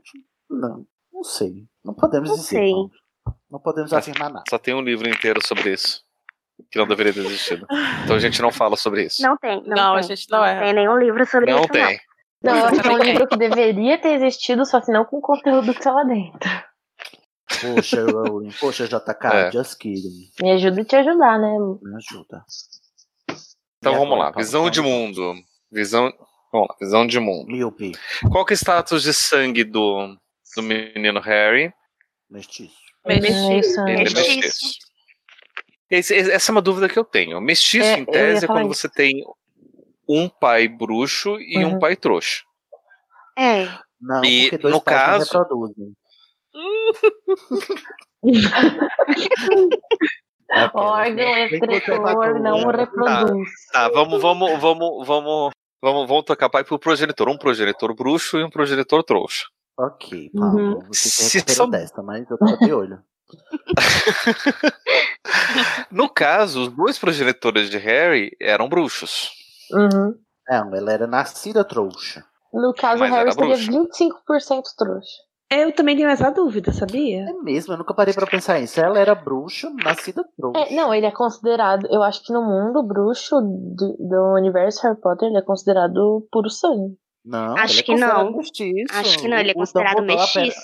Não, 0.49 0.85
não 1.11 1.23
sei. 1.23 1.65
Não 1.83 1.93
podemos 1.93 2.29
Não 2.29 2.35
dizer. 2.37 2.47
sei. 2.57 2.73
Não 3.49 3.59
podemos 3.59 3.93
afirmar 3.93 4.29
nada. 4.29 4.43
Só 4.49 4.57
tem 4.57 4.73
um 4.73 4.81
livro 4.81 5.09
inteiro 5.09 5.39
sobre 5.45 5.73
isso. 5.73 6.03
Que 6.71 6.77
não 6.79 6.87
deveria 6.87 7.13
ter 7.13 7.19
existido. 7.25 7.65
Então 8.03 8.15
a 8.15 8.19
gente 8.19 8.41
não 8.41 8.51
fala 8.51 8.75
sobre 8.75 9.03
isso. 9.03 9.21
Não 9.21 9.37
tem. 9.37 9.61
Não, 9.65 9.75
Não, 9.75 9.93
a 9.95 9.99
tem. 9.99 10.09
gente 10.09 10.29
não 10.29 10.43
é. 10.45 10.59
tem 10.59 10.73
nenhum 10.73 10.97
livro 10.97 11.25
sobre 11.25 11.51
Não 11.51 11.59
isso, 11.61 11.69
tem. 11.69 11.99
Não, 12.41 12.57
eu 12.57 12.65
acho 12.65 12.81
que 12.81 12.87
é 12.87 12.91
um 12.91 12.97
livro 12.97 13.27
que 13.27 13.37
deveria 13.37 13.97
ter 13.97 14.13
existido, 14.13 14.65
só 14.65 14.79
que 14.79 14.91
não 14.91 15.03
com 15.05 15.17
o 15.17 15.21
conteúdo 15.21 15.73
que 15.73 15.81
tá 15.81 15.91
lá 15.91 16.03
dentro. 16.03 16.49
Poxa, 17.61 18.05
Rowling. 18.05 18.51
Poxa, 18.59 18.87
JK. 18.87 19.25
É. 19.33 19.51
Just 19.51 19.77
kidding. 19.79 20.29
Me 20.41 20.51
ajuda 20.51 20.81
a 20.81 20.85
te 20.85 20.95
ajudar, 20.95 21.39
né? 21.39 21.57
Me 21.81 21.95
ajuda. 21.95 22.43
Então 23.79 23.93
E 23.93 23.97
vamos 23.97 24.13
agora, 24.13 24.29
lá. 24.29 24.31
Visão 24.31 24.69
de 24.69 24.81
mundo. 24.81 25.33
Visão. 25.71 26.11
Vamos 26.51 26.67
lá, 26.69 26.75
visão 26.79 27.05
de 27.07 27.19
mundo. 27.19 27.47
Miope. 27.47 27.91
Qual 28.31 28.45
que 28.45 28.53
é 28.53 28.55
o 28.55 28.57
status 28.57 29.03
de 29.03 29.13
sangue 29.13 29.63
do, 29.63 30.15
do 30.55 30.63
menino 30.63 31.19
Harry? 31.19 31.73
Mestiço. 32.29 32.75
Ele 33.05 33.27
é 33.27 33.97
Mestiço. 34.03 34.79
Essa 35.89 36.13
é 36.13 36.51
uma 36.51 36.61
dúvida 36.61 36.87
que 36.89 36.97
eu 36.97 37.03
tenho. 37.05 37.39
Mestiço, 37.41 37.85
É, 37.87 37.99
em 37.99 38.05
tese, 38.05 38.45
é 38.45 38.47
falar 38.47 38.61
quando 38.61 38.71
isso. 38.71 38.81
você 38.81 38.89
tem 38.89 39.23
um 40.07 40.29
pai 40.29 40.67
bruxo 40.67 41.37
e 41.39 41.63
um 41.65 41.73
Uhum. 41.73 41.79
pai 41.79 41.95
trouxa. 41.95 42.43
É. 43.37 43.67
Não, 44.01 44.23
E, 44.23 44.43
porque 44.49 44.57
dois 44.59 44.73
no 44.73 44.81
pais 44.81 44.97
não 44.97 45.05
caso- 45.17 45.39
reproduzem. 45.39 45.93
Órgão 50.73 51.37
excretor 51.37 52.39
não 52.39 52.67
reproduz. 52.67 53.49
Tá, 53.71 53.89
vamos, 53.89 54.21
vamos, 54.21 54.59
vamos, 54.59 55.07
vamos, 55.07 55.51
vamos, 55.81 56.07
vamos 56.07 56.23
tocar 56.23 56.49
pai 56.49 56.63
pro 56.63 56.79
progenitor. 56.79 57.27
Um 57.29 57.37
progenitor 57.37 57.93
bruxo 57.95 58.37
e 58.37 58.43
um 58.43 58.49
progenitor 58.49 59.03
trouxa. 59.03 59.45
Ok, 59.77 60.31
Uhum. 60.33 60.75
Pablo. 60.75 60.85
Você 60.87 61.09
Se 61.09 61.39
se 61.41 61.53
são- 61.53 61.69
dessa, 61.69 62.01
mas 62.01 62.29
eu 62.29 62.37
tô 62.37 62.45
de 62.57 62.73
olho. 62.73 62.99
No 65.91 66.09
caso, 66.09 66.63
os 66.63 66.69
dois 66.69 66.97
progenitores 66.97 67.69
de 67.69 67.77
Harry 67.77 68.31
eram 68.41 68.67
bruxos. 68.69 69.31
Uhum. 69.71 70.15
Não, 70.47 70.75
ela 70.75 70.91
era 70.91 71.07
nascida 71.07 71.63
trouxa. 71.63 72.23
No 72.53 72.73
caso, 72.73 72.99
Mas 72.99 73.11
o 73.11 73.15
Harry 73.15 73.33
seria 73.33 73.55
bruxo. 73.55 73.71
25% 74.31 74.63
trouxa. 74.77 75.25
Eu 75.51 75.71
também 75.73 75.95
tenho 75.95 76.09
essa 76.09 76.31
dúvida, 76.31 76.73
sabia? 76.73 77.23
É 77.29 77.33
mesmo, 77.43 77.73
eu 77.73 77.77
nunca 77.77 77.93
parei 77.93 78.13
pra 78.13 78.25
pensar 78.25 78.59
nisso. 78.59 78.79
Ela 78.79 78.99
era 78.99 79.13
bruxa, 79.13 79.69
nascida 79.83 80.23
trouxa. 80.35 80.59
É, 80.59 80.75
não, 80.75 80.93
ele 80.93 81.05
é 81.05 81.11
considerado. 81.11 81.87
Eu 81.91 82.01
acho 82.01 82.23
que 82.23 82.33
no 82.33 82.41
mundo 82.41 82.81
bruxo 82.81 83.35
do, 83.41 83.95
do 83.99 84.33
universo 84.35 84.81
Harry 84.83 84.99
Potter, 84.99 85.27
ele 85.29 85.37
é 85.37 85.43
considerado 85.43 86.27
puro 86.31 86.49
sangue. 86.49 86.97
Não, 87.23 87.57
Acho 87.57 87.73
ele 87.73 87.79
é 87.79 87.83
que 87.83 87.95
não. 87.95 88.37
Mestiço. 88.37 88.93
Acho 88.93 89.17
que 89.19 89.27
não, 89.27 89.37
ele 89.37 89.51
é 89.51 89.53
considerado 89.53 90.01
mestiço. 90.01 90.59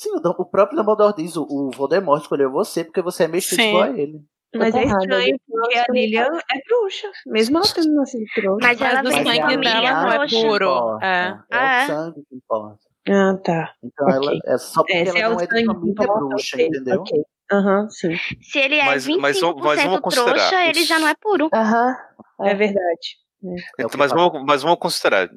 Sim, 0.00 0.10
o, 0.12 0.28
o 0.42 0.44
próprio 0.46 0.78
Dumbledore 0.78 1.14
diz: 1.14 1.36
o, 1.36 1.42
o 1.42 1.70
Voldemort 1.72 2.22
escolheu 2.22 2.50
você 2.50 2.82
porque 2.84 3.02
você 3.02 3.24
é 3.24 3.28
mestiço 3.28 3.60
igual 3.60 3.82
a 3.82 3.90
ele. 3.90 4.18
Mas 4.54 4.74
é 4.74 4.82
errado, 4.82 5.02
estranho, 5.02 5.36
porque 5.46 5.78
a 5.78 5.84
Lilian 5.92 6.26
é 6.50 6.60
bruxa. 6.66 7.10
Mesmo 7.26 7.58
ela 7.58 7.66
tendo 7.72 7.94
nascido 7.94 8.24
trouxa. 8.34 8.66
Mas 8.66 8.80
ela 8.80 9.02
Mas 9.02 9.12
o 9.12 9.12
sangue 9.12 9.56
dela 9.58 9.92
não 10.02 10.10
é 10.12 10.16
trouxa. 10.26 10.36
puro. 10.48 10.98
É. 11.02 11.06
É 11.06 11.36
Ah, 11.52 11.80
é? 11.80 11.84
o 11.84 11.86
sangue 11.86 12.22
que 12.28 12.34
importa. 12.36 12.78
Ah, 13.10 13.36
tá. 13.44 13.74
Então 13.84 14.06
Ok. 14.08 14.16
ela 14.16 14.38
é 14.46 14.58
só 14.58 14.80
porque 14.82 14.92
É, 14.94 15.08
ela 15.08 15.18
é 15.18 15.28
o 15.28 15.32
não 15.32 15.40
é 15.40 15.46
de 15.46 15.64
família 15.66 16.06
bruxa, 16.06 16.62
entendeu? 16.62 17.00
ok. 17.02 17.22
Aham, 17.52 17.88
sim. 17.90 18.16
Se 18.40 18.58
ele 18.58 18.76
é 18.76 18.84
Mas- 18.86 19.06
25% 19.06 19.54
mas 19.56 19.64
mas 19.64 19.84
vamos 19.84 20.00
considerar 20.00 20.34
trouxa, 20.48 20.66
ele 20.66 20.84
já 20.84 20.98
não 20.98 21.08
é 21.08 21.14
puro. 21.20 21.48
Aham. 21.52 21.96
É 22.40 22.54
verdade. 22.54 23.18
É 23.78 23.82
o 23.84 23.86
Então, 23.86 23.98
mas, 23.98 24.10
vamos, 24.12 24.42
mas 24.46 24.62
vamos 24.62 24.78
considerar. 24.78 25.28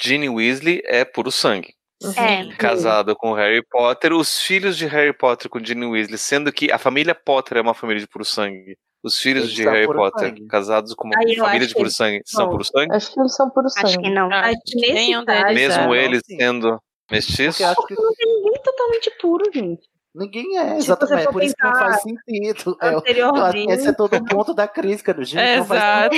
Ginny 0.00 0.28
Weasley 0.28 0.80
é 0.86 1.04
puro 1.04 1.30
sangue. 1.30 1.74
É. 2.16 2.46
Casada 2.56 3.14
com 3.14 3.32
Harry 3.32 3.62
Potter. 3.70 4.12
Os 4.12 4.40
filhos 4.40 4.76
de 4.76 4.86
Harry 4.86 5.12
Potter 5.16 5.48
com 5.50 5.58
Ginny 5.64 5.86
Weasley, 5.86 6.18
sendo 6.18 6.52
que 6.52 6.70
a 6.70 6.78
família 6.78 7.14
Potter 7.14 7.58
é 7.58 7.60
uma 7.60 7.74
família 7.74 8.00
de 8.00 8.06
puro 8.08 8.24
sangue. 8.24 8.76
Os 9.02 9.18
filhos 9.20 9.44
Eles 9.44 9.54
de 9.54 9.64
Harry 9.64 9.86
Potter, 9.86 10.28
sangue. 10.30 10.46
casados 10.46 10.92
com 10.94 11.06
uma 11.06 11.14
Aí 11.18 11.36
família 11.36 11.66
de 11.66 11.74
puro 11.74 11.90
sangue, 11.90 12.22
são 12.26 12.42
são. 12.44 12.50
puro 12.50 12.64
sangue? 12.64 12.92
Acho 12.94 13.12
que 13.14 13.20
eles 13.20 13.34
são 13.36 13.50
puro 13.50 13.68
sangue. 13.70 13.86
Acho 13.86 13.98
que 14.00 14.10
não. 14.10 14.26
Acho 14.32 14.48
Acho 14.48 14.60
que 14.66 14.92
nenhum 14.92 15.24
deles 15.24 15.54
Mesmo 15.54 15.94
é. 15.94 16.04
eles 16.04 16.22
sim. 16.26 16.36
sendo 16.36 16.80
mestiços? 17.10 17.60
Acho 17.64 17.86
que 17.86 17.94
Não 17.94 18.10
ninguém 18.18 18.62
totalmente 18.64 19.10
puro, 19.20 19.44
gente. 19.54 19.82
ninguém 20.14 20.58
é, 20.58 20.70
Se 20.72 20.76
exatamente. 20.78 21.28
É 21.28 21.32
por 21.32 21.42
isso 21.42 21.54
que 21.54 21.64
não 21.64 21.74
faz 21.74 22.02
sentido. 22.02 22.76
É, 22.82 22.88
Anteriormente. 22.88 23.72
esse 23.72 23.88
é 23.88 23.92
todo 23.92 24.16
o 24.16 24.24
ponto 24.24 24.52
da 24.54 24.66
crítica 24.66 25.14
do 25.14 25.22
Gil. 25.24 25.40
Não 25.40 25.64
faz 25.64 26.12
Exato. 26.12 26.16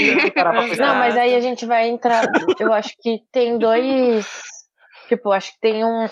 pensar. 0.69 0.87
Não, 0.87 0.95
mas 0.95 1.17
aí 1.17 1.35
a 1.35 1.41
gente 1.41 1.67
vai 1.67 1.89
entrar. 1.89 2.25
Eu 2.59 2.73
acho 2.73 2.95
que 3.03 3.19
tem 3.31 3.59
dois. 3.59 4.27
Tipo, 5.09 5.33
acho 5.33 5.53
que 5.55 5.61
tem 5.61 5.85
um, 5.85 6.07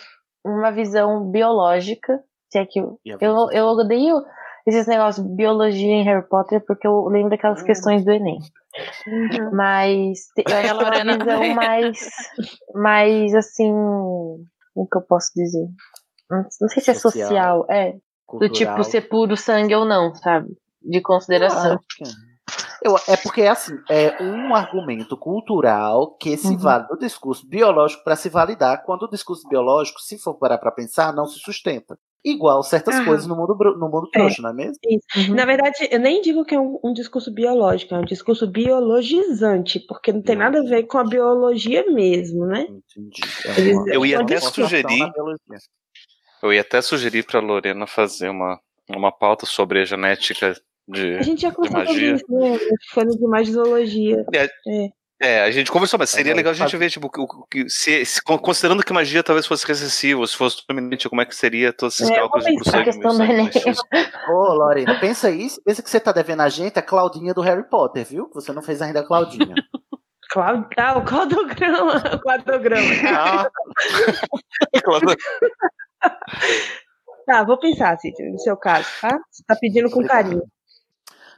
uma 0.44 0.70
visão 0.72 1.30
biológica. 1.30 2.20
Se 2.50 2.58
é 2.58 2.66
que 2.66 2.80
eu, 2.80 2.98
eu, 3.20 3.50
eu 3.52 3.64
odeio 3.66 4.22
esses 4.66 4.86
negócios 4.86 5.24
de 5.26 5.34
biologia 5.34 5.92
em 5.92 6.04
Harry 6.04 6.26
Potter 6.28 6.64
porque 6.66 6.86
eu 6.86 7.06
lembro 7.08 7.30
daquelas 7.30 7.62
Hum. 7.62 7.64
questões 7.64 8.04
do 8.04 8.10
Enem. 8.12 8.38
Uhum. 9.06 9.50
Mas 9.52 10.18
eu 10.36 10.54
acho 10.56 10.62
que 10.62 10.68
é 10.68 11.02
uma 11.02 11.18
visão 11.18 11.54
mais. 11.54 11.98
Mais 12.74 13.34
assim. 13.34 13.72
O 13.72 14.86
que 14.90 14.98
eu 14.98 15.02
posso 15.02 15.30
dizer? 15.34 15.66
Não 16.30 16.68
sei 16.68 16.82
se 16.82 16.90
é 16.90 16.94
Social, 16.94 17.28
social. 17.28 17.66
É. 17.70 17.92
Do 17.92 18.00
cultural. 18.26 18.52
tipo 18.54 18.84
ser 18.84 19.02
puro 19.08 19.36
sangue 19.36 19.74
ou 19.74 19.84
não, 19.84 20.14
sabe? 20.16 20.48
De 20.82 21.00
consideração. 21.00 21.78
Que- 21.96 22.04
Eu, 22.86 22.96
é 23.08 23.16
porque 23.16 23.42
assim, 23.42 23.76
é 23.90 24.22
um 24.22 24.54
argumento 24.54 25.16
cultural 25.16 26.12
que 26.16 26.36
se 26.36 26.46
Uhum. 26.48 26.58
vale 26.58 26.86
do 26.86 26.96
discurso 26.96 27.44
biológico 27.48 28.04
para 28.04 28.14
se 28.14 28.28
validar, 28.28 28.84
quando 28.84 29.02
o 29.02 29.10
discurso 29.10 29.48
biológico, 29.48 30.00
se 30.00 30.16
for 30.18 30.34
parar 30.34 30.56
para 30.58 30.70
pensar, 30.70 31.12
não 31.12 31.26
se 31.26 31.40
sustenta. 31.40 31.98
Igual 32.24 32.62
certas 32.62 32.98
coisas 33.04 33.26
no 33.26 33.34
mundo, 33.36 33.56
no 33.76 33.88
mundo 33.88 34.08
É. 34.14 34.18
trouxa, 34.18 34.40
não 34.42 34.50
é 34.50 34.52
mesmo? 34.52 34.76
Uhum. 35.16 35.34
Na 35.34 35.44
verdade, 35.44 35.88
eu 35.90 35.98
nem 35.98 36.20
digo 36.20 36.44
que 36.44 36.54
é 36.54 36.60
um, 36.60 36.78
um 36.84 36.92
discurso 36.92 37.32
biológico, 37.32 37.92
é 37.94 37.98
um 37.98 38.04
discurso 38.04 38.46
biologizante, 38.46 39.80
porque 39.80 40.12
não 40.12 40.22
tem 40.22 40.36
nada 40.36 40.60
a 40.60 40.62
ver 40.64 40.84
com 40.84 40.98
a 40.98 41.04
biologia 41.04 41.84
mesmo, 41.90 42.46
né? 42.46 42.68
Entendi. 42.68 43.22
É 43.44 43.52
uma- 43.74 43.88
Eu 43.92 44.04
ia 44.06 44.20
até 44.20 44.40
sugerir, 44.40 45.12
eu 46.42 46.52
ia 46.52 46.60
até 46.60 46.80
sugerir 46.80 47.24
pra 47.24 47.40
Lorena 47.40 47.86
fazer 47.86 48.28
uma, 48.28 48.60
uma 48.90 49.10
pauta 49.10 49.44
sobre 49.46 49.80
a 49.80 49.84
genética 49.84 50.54
de, 50.88 51.16
A 51.16 51.22
gente 51.22 51.42
já 51.42 51.52
conversou 51.52 51.86
sobre 51.86 52.12
isso, 52.14 52.24
né? 52.28 52.58
Foi 52.92 53.04
no 53.04 53.16
de 53.18 53.26
mais 53.26 53.48
zoologia. 53.48 54.24
É, 54.34 54.44
É. 54.44 54.88
É, 55.18 55.40
a 55.44 55.50
gente 55.50 55.72
conversou, 55.72 55.98
mas 55.98 56.10
seria 56.10 56.32
Agora, 56.32 56.36
legal 56.36 56.50
a 56.50 56.54
gente 56.54 56.70
faz- 56.72 56.78
ver, 56.78 56.90
tipo, 56.90 57.06
o 57.10 57.46
que- 57.50 57.70
se, 57.70 58.04
se- 58.04 58.22
con- 58.22 58.36
considerando 58.38 58.82
que 58.84 58.92
magia 58.92 59.22
talvez 59.22 59.46
fosse 59.46 59.66
recessiva, 59.66 60.26
se 60.26 60.36
fosse 60.36 60.58
dominante, 60.68 61.08
como 61.08 61.22
é 61.22 61.24
que 61.24 61.34
seria 61.34 61.72
todos 61.72 61.94
esses 61.98 62.10
É, 62.10 62.16
cálculos 62.16 62.44
de 62.44 62.54
prosseguimento? 62.56 63.58
Ô, 64.28 64.52
Lorena, 64.52 65.00
pensa 65.00 65.30
isso. 65.30 65.58
Pensa 65.64 65.82
que 65.82 65.88
você 65.88 65.98
tá 65.98 66.12
devendo 66.12 66.42
a 66.42 66.50
gente 66.50 66.78
a 66.78 66.82
Claudinha 66.82 67.32
do 67.32 67.40
Harry 67.40 67.66
Potter, 67.66 68.04
viu? 68.04 68.26
Que 68.28 68.34
você 68.34 68.52
não 68.52 68.60
fez 68.60 68.82
ainda 68.82 69.00
a 69.00 69.06
Claudinha. 69.06 69.54
Clau- 70.28 70.68
Ah, 70.76 70.98
o 70.98 71.02
cladograma. 71.02 71.94
O 72.12 72.18
cladograma. 72.20 72.86
Ah, 73.08 73.48
Tá, 77.26 77.42
vou 77.42 77.58
pensar, 77.58 77.96
Cíntia, 77.98 78.24
no 78.30 78.38
seu 78.38 78.56
caso, 78.56 78.86
tá? 79.00 79.18
Você 79.30 79.42
tá 79.46 79.56
pedindo 79.60 79.90
com 79.90 80.04
carinho. 80.04 80.42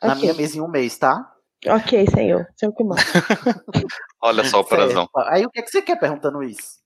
Na 0.03 0.15
minha 0.15 0.35
mesa 0.35 0.57
em 0.59 0.61
um 0.61 0.69
mês, 0.69 0.97
tá? 0.99 1.31
Ok, 1.67 2.07
senhor. 2.15 2.47
Seu 2.57 2.73
que 2.73 2.85
manda. 2.85 3.03
Olha 4.23 4.45
só 4.45 4.61
o 4.61 4.65
parazão. 4.65 5.09
Certo. 5.15 5.29
Aí 5.31 5.45
o 5.45 5.51
que, 5.51 5.59
é 5.61 5.63
que 5.63 5.71
você 5.71 5.83
quer 5.83 5.97
perguntando 5.99 6.43
isso? 6.43 6.79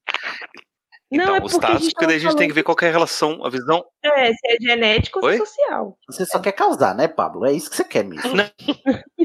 Não, 1.11 1.25
Então, 1.25 1.37
é 1.37 1.43
os 1.43 1.53
porque 1.53 1.67
a 1.67 1.69
status, 1.69 1.83
gente 1.83 1.93
porque 1.95 2.07
daí 2.07 2.17
a 2.17 2.19
gente 2.21 2.37
tem 2.37 2.49
que 2.49 2.55
ver 2.55 2.63
qual 2.63 2.77
é 2.81 2.89
a 2.89 2.91
relação, 2.91 3.45
a 3.45 3.51
visão. 3.51 3.85
É, 4.03 4.33
se 4.33 4.47
é 4.47 4.57
genético 4.59 5.19
ou 5.23 5.29
se 5.29 5.35
é 5.35 5.39
social. 5.39 5.99
Você 6.09 6.25
só 6.25 6.39
quer 6.39 6.53
causar, 6.53 6.95
né, 6.95 7.07
Pablo? 7.07 7.45
É 7.45 7.53
isso 7.53 7.69
que 7.69 7.77
você 7.77 7.85
quer 7.85 8.03
mesmo. 8.03 8.33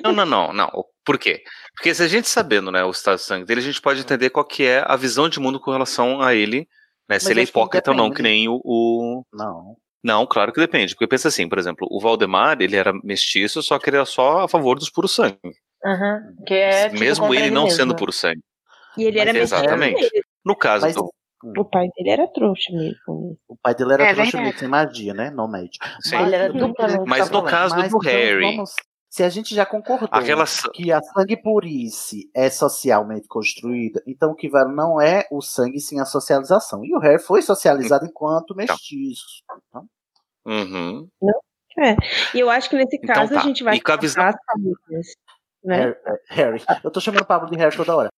Não, 0.04 0.12
não, 0.12 0.26
não, 0.26 0.54
não. 0.54 0.86
Por 1.06 1.18
quê? 1.18 1.42
Porque 1.76 1.94
se 1.96 2.04
a 2.04 2.08
gente 2.10 2.28
sabendo, 2.28 2.70
né, 2.74 2.84
o 2.84 2.92
estado 2.92 3.16
de 3.16 3.24
sangue 3.24 3.46
dele, 3.46 3.62
a 3.62 3.64
gente 3.64 3.82
pode 3.82 4.02
entender 4.02 4.30
qual 4.30 4.44
que 4.44 4.64
é 4.66 4.84
a 4.86 4.98
visão 4.98 5.30
de 5.30 5.40
mundo 5.40 5.62
com 5.62 5.72
relação 5.72 6.22
a 6.22 6.36
ele, 6.36 6.68
né? 7.10 7.20
Se 7.20 7.26
Mas 7.26 7.32
ele 7.32 7.40
é 7.40 7.44
hipócrita 7.44 7.92
ou 7.92 7.96
não, 7.96 8.12
que 8.12 8.22
nem 8.22 8.50
o, 8.50 8.60
o- 8.66 9.24
Não. 9.32 9.78
Não, 10.04 10.26
claro 10.26 10.54
que 10.54 10.60
depende. 10.60 10.94
Porque 10.94 11.08
pensa 11.08 11.28
assim, 11.28 11.48
por 11.50 11.58
exemplo, 11.58 11.88
o 11.90 12.00
Valdemar, 12.00 12.58
ele 12.62 12.76
era 12.76 12.94
mestiço, 13.04 13.62
só 13.62 13.78
que 13.80 13.90
ele 13.90 13.98
era 13.98 14.06
só 14.06 14.42
a 14.42 14.48
favor 14.48 14.78
dos 14.78 14.90
puros 14.90 15.14
sangue. 15.14 15.38
Aham. 15.86 16.22
Que 16.46 16.54
é, 16.54 16.90
tipo, 16.90 17.00
mesmo 17.00 17.34
ele 17.34 17.50
não 17.52 17.64
mesmo. 17.66 17.78
sendo 17.78 17.96
puro 17.96 18.12
sangue. 18.12 18.42
E 18.98 19.04
ele 19.04 19.20
era 19.20 19.32
Mas 19.34 19.52
metido 19.52 19.56
exatamente. 19.64 20.10
No 20.46 20.56
caso 20.56 20.86
Mas- 20.86 20.96
do. 20.96 21.10
O 21.56 21.64
pai 21.64 21.88
dele 21.96 22.10
era 22.10 22.28
trouxa 22.28 22.74
mesmo. 22.74 23.38
O 23.48 23.56
pai 23.62 23.76
dele 23.76 23.94
era 23.94 24.04
É 24.06 24.14
trouxa 24.16 24.42
mesmo, 24.42 24.58
sem 24.58 24.68
magia, 24.68 25.14
né? 25.14 25.30
Não 25.30 25.48
médico. 25.48 25.86
Sim. 26.02 26.18
Ele 26.18 26.34
era 26.36 26.52
Mas 27.06 27.30
tá 27.30 27.38
no 27.38 27.44
caso 27.44 27.76
mas 27.76 27.92
do 27.92 28.00
Harry- 28.00 28.42
vamos- 28.42 28.74
se 29.10 29.24
a 29.24 29.30
gente 29.30 29.56
já 29.56 29.66
concordou 29.66 30.10
A 30.12 30.20
relação. 30.20 30.72
que 30.72 30.92
a 30.92 31.02
sangue 31.02 31.38
purice 31.42 32.30
é 32.36 32.50
socialmente 32.50 33.28
construída, 33.28 34.04
então 34.06 34.32
o 34.32 34.36
que 34.36 34.50
vale 34.50 34.74
não 34.74 35.00
é 35.02 35.26
o 35.32 35.42
sangue, 35.42 35.80
sim 35.80 36.00
a 36.00 36.06
socialização. 36.06 36.84
E 36.84 36.94
o 36.96 37.00
Harry 37.00 37.20
foi 37.22 37.42
socializado 37.42 38.06
enquanto 38.06 38.56
mestiço. 38.56 39.26
Então, 39.70 39.86
Uhum. 40.46 41.10
E 42.34 42.40
eu 42.40 42.50
acho 42.50 42.70
que 42.70 42.78
nesse 42.78 42.96
Então 42.96 43.14
caso 43.14 43.34
tá. 43.34 43.40
a 43.42 43.44
gente 43.44 43.64
vai 43.64 43.76
E 43.76 43.82
com 43.82 43.92
a 43.92 43.98
visão- 43.98 44.24
as 44.24 44.36
famílias. 44.46 45.08
Né? 45.64 45.78
Harry, 45.78 45.96
é, 46.06 46.34
Harry. 46.34 46.64
Eu 46.84 46.90
tô 46.92 47.00
chamando 47.02 47.22
o 47.24 47.26
Pablo 47.26 47.50
de 47.50 47.58
Harry 47.58 47.76
toda 47.76 47.96
hora. 47.96 48.10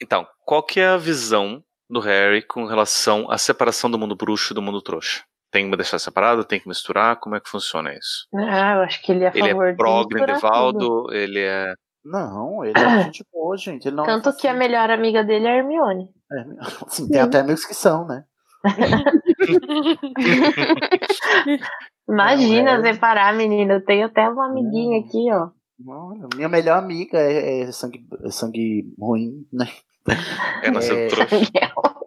Então, 0.00 0.26
qual 0.44 0.62
que 0.62 0.80
é 0.80 0.86
a 0.86 0.96
visão 0.96 1.62
do 1.88 2.00
Harry 2.00 2.42
com 2.42 2.66
relação 2.66 3.30
à 3.30 3.38
separação 3.38 3.90
do 3.90 3.98
mundo 3.98 4.16
bruxo 4.16 4.52
e 4.52 4.54
do 4.54 4.62
mundo 4.62 4.82
trouxa? 4.82 5.22
Tem 5.50 5.70
que 5.70 5.76
deixar 5.76 5.98
separado? 5.98 6.44
Tem 6.44 6.60
que 6.60 6.68
misturar? 6.68 7.16
Como 7.16 7.34
é 7.34 7.40
que 7.40 7.48
funciona 7.48 7.92
isso? 7.94 8.26
Ah, 8.34 8.74
eu 8.74 8.80
acho 8.82 9.00
que 9.02 9.12
ele 9.12 9.24
é 9.24 9.28
a 9.28 9.32
Ele 9.34 9.48
favor 9.48 9.66
é 9.66 9.70
de 9.70 9.76
pró. 9.76 10.04
Grindelwaldo? 10.04 11.12
Ele 11.12 11.40
é. 11.40 11.72
Não, 12.04 12.64
ele 12.64 12.78
é 12.78 13.04
gente 13.04 13.24
boa, 13.32 13.56
gente. 13.56 13.88
Ele 13.88 13.96
não 13.96 14.04
Tanto 14.04 14.34
que 14.36 14.46
a 14.46 14.54
melhor 14.54 14.90
amiga 14.90 15.24
dele 15.24 15.46
é 15.46 15.52
a 15.52 15.56
Hermione. 15.56 16.10
É, 16.30 16.44
sim, 16.88 17.08
tem 17.08 17.20
até 17.20 17.40
amigos 17.40 17.64
que 17.64 17.74
são, 17.74 18.06
né? 18.06 18.24
Imagina 22.08 22.78
Não, 22.78 22.84
é. 22.84 22.92
separar, 22.92 23.34
menina. 23.34 23.74
Eu 23.74 23.84
tenho 23.84 24.06
até 24.06 24.28
uma 24.28 24.46
amiguinha 24.46 25.00
aqui, 25.00 25.26
ó. 25.32 25.50
Olha, 25.86 26.26
Minha 26.34 26.48
melhor 26.48 26.78
amiga 26.78 27.18
é, 27.18 27.60
é 27.60 27.72
sangue, 27.72 28.04
é 28.24 28.30
sangue 28.30 28.84
ruim, 28.98 29.46
né? 29.52 29.66
É 30.62 30.70
nascendo 30.70 30.98
É. 31.00 31.08
trouxa. 31.08 31.36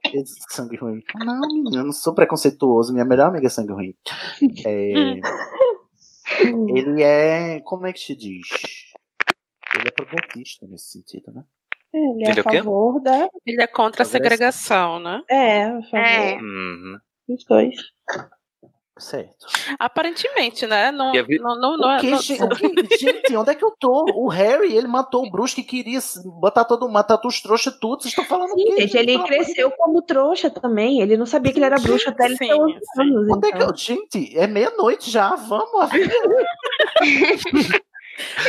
É 0.05 0.21
sangue 0.49 0.75
ruim. 0.77 1.01
Não, 1.15 1.39
menino, 1.41 1.77
eu 1.77 1.83
não 1.85 1.91
sou 1.93 2.13
preconceituoso. 2.13 2.91
Minha 2.93 3.05
melhor 3.05 3.27
amiga 3.29 3.47
é 3.47 3.49
sangue 3.49 3.71
ruim. 3.73 3.95
É, 4.65 5.19
ele 6.75 7.03
é. 7.03 7.59
Como 7.61 7.85
é 7.87 7.93
que 7.93 7.99
se 7.99 8.15
diz? 8.15 8.47
Ele 9.75 9.87
é 9.87 9.91
progressista 9.91 10.67
nesse 10.67 10.91
sentido, 10.91 11.31
né? 11.33 11.43
Ele 11.93 12.23
é 12.25 12.29
Ele 12.31 12.39
é 12.39 12.43
a 12.43 12.45
o 12.45 12.49
quê? 12.49 12.57
favor 12.57 12.99
da. 13.01 13.29
Ele 13.45 13.61
é 13.61 13.67
contra 13.67 14.03
a 14.03 14.05
segregação, 14.05 14.99
né? 14.99 15.21
É, 15.29 15.63
a 15.65 15.81
favor 15.83 15.97
É. 15.97 16.35
Uhum. 16.35 16.97
dos 17.27 17.45
dois. 17.45 17.75
Certo. 19.01 19.47
Aparentemente, 19.79 20.67
né? 20.67 20.91
Não, 20.91 21.09
a 21.09 21.23
vi- 21.23 21.39
não, 21.39 21.59
não, 21.59 21.75
não, 21.75 21.97
O 21.97 21.99
que, 21.99 22.11
não- 22.11 22.21
gente, 22.21 22.43
o 22.43 22.49
que- 22.49 22.97
gente, 22.97 23.35
onde 23.35 23.49
é 23.49 23.55
que 23.55 23.65
eu 23.65 23.71
tô? 23.79 24.05
O 24.13 24.27
Harry, 24.29 24.75
ele 24.77 24.87
matou 24.87 25.25
o 25.25 25.31
bruxo 25.31 25.55
que 25.55 25.63
queria 25.63 25.99
botar 26.39 26.65
todo 26.65 26.87
matar 26.87 27.19
os 27.25 27.41
trouxas 27.41 27.75
tudo. 27.79 28.03
Vocês 28.03 28.11
estão 28.11 28.23
falando 28.25 28.51
o 28.51 28.59
Sim, 28.59 28.75
quê? 28.75 28.81
gente, 28.87 28.97
ele 28.97 29.23
cresceu 29.23 29.71
como 29.71 30.03
trouxa 30.03 30.51
também. 30.51 31.01
Ele 31.01 31.17
não 31.17 31.25
sabia 31.25 31.51
que 31.51 31.57
ele 31.57 31.65
era 31.65 31.79
bruxo 31.79 32.09
até 32.09 32.25
ele 32.25 32.37
Sim, 32.37 32.47
ter 32.47 32.53
11 32.53 32.73
sim. 32.73 33.01
anos. 33.01 33.27
Onde 33.37 33.47
é 33.47 33.51
que 33.51 33.57
então. 33.57 33.69
eu... 33.69 33.75
Gente, 33.75 34.37
é 34.37 34.45
meia-noite 34.45 35.09
já. 35.09 35.35
Vamos. 35.35 35.89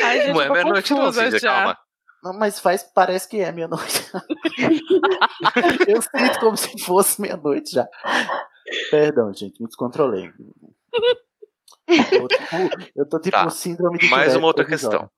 Ai, 0.04 0.20
gente, 0.20 0.32
Não 0.34 0.40
é 0.42 0.48
meia-noite, 0.50 0.92
não, 0.92 1.12
Cíntia, 1.12 1.38
já. 1.38 1.52
calma. 1.52 1.78
Não, 2.22 2.32
mas 2.34 2.58
faz, 2.60 2.82
parece 2.84 3.28
que 3.28 3.40
é 3.40 3.50
meia-noite. 3.50 4.10
eu 5.88 6.00
sinto 6.02 6.38
como 6.40 6.56
se 6.56 6.78
fosse 6.84 7.20
meia-noite 7.20 7.72
já. 7.72 7.88
Perdão, 8.90 9.32
gente, 9.34 9.60
me 9.60 9.66
descontrolei. 9.66 10.30
Eu, 11.88 12.28
tipo, 12.28 12.90
eu 12.96 13.08
tô 13.08 13.18
tipo 13.20 13.36
Tá. 13.36 13.50
síndrome 13.50 13.98
de 13.98 14.08
Mais 14.08 14.34
uma 14.36 14.46
outra 14.46 14.64
questão. 14.64 15.10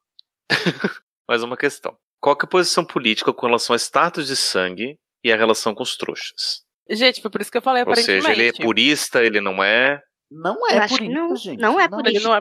Mais 1.29 1.43
uma 1.43 1.57
questão. 1.57 1.97
Qual 2.21 2.37
que 2.37 2.45
é 2.45 2.47
a 2.47 2.51
posição 2.51 2.85
política 2.85 3.33
com 3.33 3.47
relação 3.47 3.75
ao 3.75 3.79
status 3.79 4.27
de 4.27 4.37
sangue 4.37 4.99
e 5.23 5.33
a 5.33 5.37
relação 5.37 5.75
com 5.75 5.83
os 5.83 5.97
trouxas? 5.97 6.62
Gente, 6.91 7.21
foi 7.23 7.31
por 7.31 7.41
isso 7.41 7.51
que 7.51 7.59
eu 7.59 7.62
falei 7.62 7.83
Ou 7.87 7.95
seja, 7.95 8.19
aparentemente. 8.19 8.41
ele 8.41 8.49
é 8.62 8.65
purista, 8.66 9.23
ele 9.25 9.41
não 9.41 9.62
é. 9.62 10.01
Não 10.31 10.57
é 10.69 10.85
isso, 10.85 11.03
não- 11.05 11.37
gente. 11.37 11.61
não 11.61 11.79
é 11.81 11.85
isso. 12.12 12.25
não 12.27 12.35
é... 12.35 12.41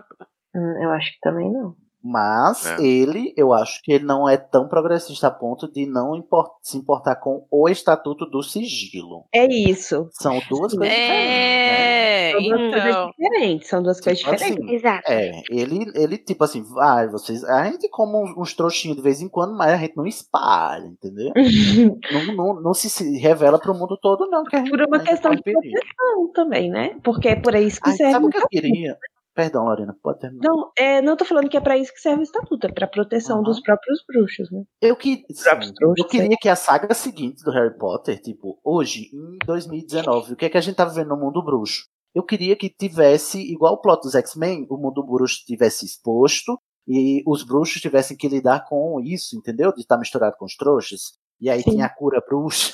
Hum, 0.56 0.84
Eu 0.84 0.92
acho 0.92 1.12
que 1.12 1.20
também 1.22 1.52
não. 1.52 1.76
Mas 2.04 2.66
É. 2.66 2.82
ele, 2.84 3.34
eu 3.38 3.54
acho 3.54 3.82
que 3.82 3.94
ele 3.94 4.04
não 4.06 4.28
é 4.28 4.36
tão 4.36 4.68
progressista 4.68 5.28
a 5.28 5.32
ponto 5.32 5.72
de 5.72 5.86
não 5.86 6.16
impor- 6.16 6.52
se 6.62 6.78
importar 6.78 7.16
com 7.16 7.46
o 7.50 7.70
estatuto 7.70 8.26
do 8.26 8.44
sigilo. 8.44 9.24
É 9.34 9.46
isso. 9.46 10.10
São 10.12 10.34
duas 10.50 10.74
coisas 10.76 10.94
É, 10.98 12.32
São 12.34 12.42
duas 12.44 12.60
coisas 12.60 12.86
então. 12.90 13.12
diferentes. 13.18 13.68
São 13.70 13.84
duas 13.84 14.02
coisas 14.02 14.20
Tipo 14.20 14.32
diferentes. 14.36 14.64
assim, 14.66 14.76
Exato. 14.76 15.12
É, 15.12 15.42
ele, 15.50 15.92
ele 15.96 16.18
tipo 16.18 16.44
assim, 16.44 16.62
vai, 16.64 17.08
vocês. 17.08 17.44
A 17.46 17.66
gente 17.66 17.88
come 17.90 18.16
uns, 18.18 18.38
uns 18.38 18.54
trouxinhos 18.54 18.98
de 18.98 19.04
vez 19.04 19.22
em 19.22 19.30
quando, 19.30 19.56
mas 19.56 19.72
a 19.72 19.78
gente 19.78 19.96
não 19.96 20.06
espalha, 20.06 20.86
entendeu? 20.86 21.32
não, 22.12 22.36
não, 22.36 22.62
não 22.62 22.74
se, 22.74 22.90
se 22.90 23.18
revela 23.18 23.58
pro 23.60 23.74
mundo 23.74 23.98
todo, 24.02 24.28
não. 24.30 24.44
Que 24.44 24.56
a 24.56 24.60
gente, 24.60 24.70
Por 24.72 24.82
uma 24.82 25.00
questão 25.00 25.34
de 25.34 25.42
perigo. 25.42 25.62
proteção 25.62 26.32
também, 26.34 26.70
né? 26.70 26.98
Porque 27.04 27.30
é 27.30 27.36
por 27.36 27.56
isso 27.56 27.80
que 27.82 27.90
Ai, 27.92 27.96
serve 27.96 28.12
sabe 28.14 28.26
o 28.26 28.28
o 28.28 28.32
que 28.32 28.38
eu 28.40 28.48
queria? 28.50 28.98
Perdão, 29.34 29.66
Lorena, 29.66 29.96
pode 30.02 30.20
terminar. 30.20 30.48
Não, 30.48 30.72
é, 30.78 31.02
não 31.02 31.18
tô 31.18 31.26
falando 31.26 31.50
que 31.50 31.58
é 31.58 31.62
pra 31.62 31.78
isso 31.78 31.92
que 31.92 32.00
serve 32.00 32.22
o 32.22 32.24
estatuto, 32.24 32.68
é 32.68 32.72
pra 32.72 32.88
proteção 32.88 33.42
dos 33.42 33.60
próprios 33.60 34.04
bruxos, 34.08 34.52
né? 34.52 34.64
Eu, 34.80 34.96
que, 34.96 35.26
sim, 35.32 35.74
eu 35.82 36.08
queria 36.08 36.38
que 36.40 36.48
a 36.48 36.56
saga 36.56 36.94
seguinte 36.94 37.44
do 37.44 37.52
Harry 37.52 37.76
Potter, 37.76 38.22
tipo, 38.22 38.60
hoje, 38.64 39.10
em 39.12 39.40
2019, 39.46 40.34
o 40.34 40.36
que 40.36 40.46
é 40.46 40.50
que 40.50 40.58
a 40.58 40.62
gente 40.62 40.76
tá 40.76 40.86
vivendo 40.86 41.10
no 41.10 41.18
mundo 41.18 41.44
bruxo? 41.44 41.88
Eu 42.14 42.22
queria 42.22 42.56
que 42.56 42.70
tivesse, 42.70 43.40
igual 43.40 43.74
o 43.74 43.82
plot 43.82 44.04
dos 44.04 44.14
X-Men, 44.14 44.68
o 44.70 44.78
mundo 44.78 45.04
bruxo 45.04 45.44
tivesse 45.48 45.84
exposto 45.84 46.60
e 46.88 47.24
os 47.26 47.44
bruxos 47.44 47.82
tivessem 47.82 48.16
que 48.16 48.28
lidar 48.28 48.66
com 48.68 49.00
isso, 49.02 49.36
entendeu? 49.36 49.74
De 49.74 49.82
estar 49.82 49.98
misturado 49.98 50.36
com 50.38 50.46
os 50.46 50.56
trouxas. 50.56 51.14
E 51.42 51.50
aí 51.50 51.64
Sim. 51.64 51.72
tinha 51.72 51.86
a 51.86 51.90
cura 51.90 52.22
bruxa. 52.26 52.74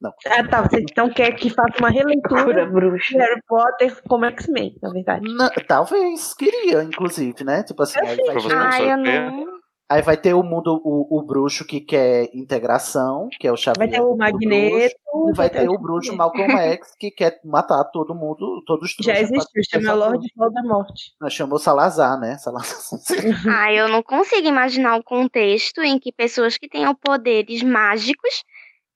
Não. 0.00 0.12
Ah, 0.26 0.48
tá. 0.48 0.62
Você 0.62 0.80
então 0.80 1.08
quer 1.10 1.32
que 1.32 1.48
faça 1.50 1.78
uma 1.78 1.90
releitura 1.90 2.66
bruxa. 2.66 3.12
de 3.14 3.18
Harry 3.18 3.40
Potter 3.46 4.02
como 4.08 4.24
X-Men, 4.26 4.76
na 4.82 4.90
verdade. 4.90 5.24
Não, 5.32 5.48
talvez, 5.66 6.34
queria, 6.34 6.82
inclusive, 6.82 7.44
né? 7.44 7.62
Tipo 7.62 7.82
assim, 7.82 7.98
aí 8.00 8.16
vai, 8.16 8.16
ter, 8.16 8.52
Ai, 8.52 8.96
não. 8.96 9.46
aí 9.88 10.02
vai 10.02 10.16
ter 10.16 10.34
o 10.34 10.42
mundo, 10.42 10.80
o, 10.84 11.18
o 11.18 11.22
bruxo 11.22 11.64
que 11.64 11.80
quer 11.80 12.28
integração, 12.34 13.28
que 13.38 13.46
é 13.46 13.50
o 13.52 13.54
Vai 13.54 13.62
Xavier. 13.62 13.90
ter 13.90 14.00
o 14.00 14.16
Magneto. 14.16 14.94
bruxo, 15.12 15.30
e 15.32 15.36
vai 15.36 15.50
ter 15.50 15.68
o 15.68 15.78
bruxo 15.78 16.16
Malcolm 16.16 16.52
X 16.56 16.94
que 16.98 17.10
quer 17.10 17.40
matar 17.44 17.84
todo 17.92 18.14
mundo, 18.14 18.62
todos 18.66 18.90
os 18.98 19.04
Já 19.04 19.20
existiu, 19.20 19.62
chama 19.70 19.82
pensar 19.82 19.94
Lord 19.94 20.18
tudo. 20.18 20.30
Voldemort. 20.36 20.94
Nós 21.20 21.32
chamou 21.32 21.58
Salazar, 21.58 22.18
né? 22.18 22.36
Salazar. 22.38 22.78
Ah, 23.48 23.72
eu 23.72 23.88
não 23.88 24.02
consigo 24.02 24.46
imaginar 24.48 24.94
um 24.96 25.02
contexto 25.02 25.80
em 25.82 25.98
que 25.98 26.12
pessoas 26.12 26.56
que 26.58 26.68
tenham 26.68 26.94
poderes 26.94 27.62
mágicos 27.62 28.42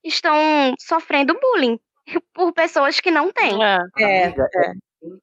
estão 0.05 0.74
sofrendo 0.81 1.39
bullying 1.40 1.78
por 2.35 2.52
pessoas 2.52 3.01
que 3.01 3.10
não 3.10 3.32
têm. 3.32 3.62
É. 3.64 3.78
É, 3.98 4.24
Amiga, 4.26 4.48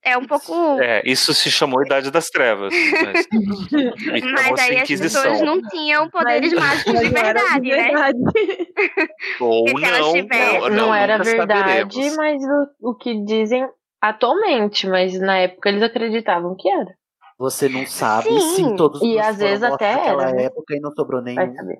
É 0.03 0.17
um 0.17 0.25
pouco. 0.25 0.79
É, 0.81 1.01
isso 1.05 1.33
se 1.33 1.49
chamou 1.51 1.83
Idade 1.83 2.11
das 2.11 2.29
Trevas. 2.29 2.73
Mas, 2.73 3.27
e 4.21 4.31
Mas 4.31 4.59
aí 4.59 4.77
as 4.79 4.87
pessoas 4.87 5.41
não 5.41 5.61
tinham 5.69 6.09
poderes 6.09 6.53
mágicos 6.53 6.99
de 6.99 7.09
mas 7.09 7.11
não 7.11 7.17
era 7.21 7.33
verdade, 7.39 7.61
de 7.61 7.69
né? 7.69 7.83
verdade. 7.83 8.17
Ou 9.39 9.67
se 9.67 9.85
elas 9.85 9.99
não, 9.99 10.13
tivessem- 10.13 10.59
não, 10.59 10.69
Não, 10.69 10.75
não, 10.87 10.95
era 10.95 11.17
verdade, 11.17 11.95
saberemos. 11.95 12.15
mas 12.17 12.41
o, 12.81 12.91
o 12.91 12.95
que 12.95 13.23
dizem 13.25 13.67
atualmente, 14.01 14.87
mas 14.87 15.19
na 15.19 15.37
época 15.37 15.69
eles 15.69 15.83
acreditavam 15.83 16.55
que 16.57 16.69
era. 16.69 16.89
Você 17.37 17.67
não 17.69 17.85
sabe 17.87 18.29
Sim. 18.29 18.69
se 18.69 18.75
todos 18.75 19.01
os 19.01 19.07
E 19.07 19.19
às 19.19 19.37
vezes 19.37 19.63
até 19.63 19.95
naquela 19.95 20.23
era, 20.25 20.31
né? 20.33 20.43
época 20.45 20.75
e 20.75 20.79
não 20.79 20.91
sobrou 20.91 21.23
Vai 21.23 21.35
nenhum. 21.35 21.55
saber. 21.55 21.77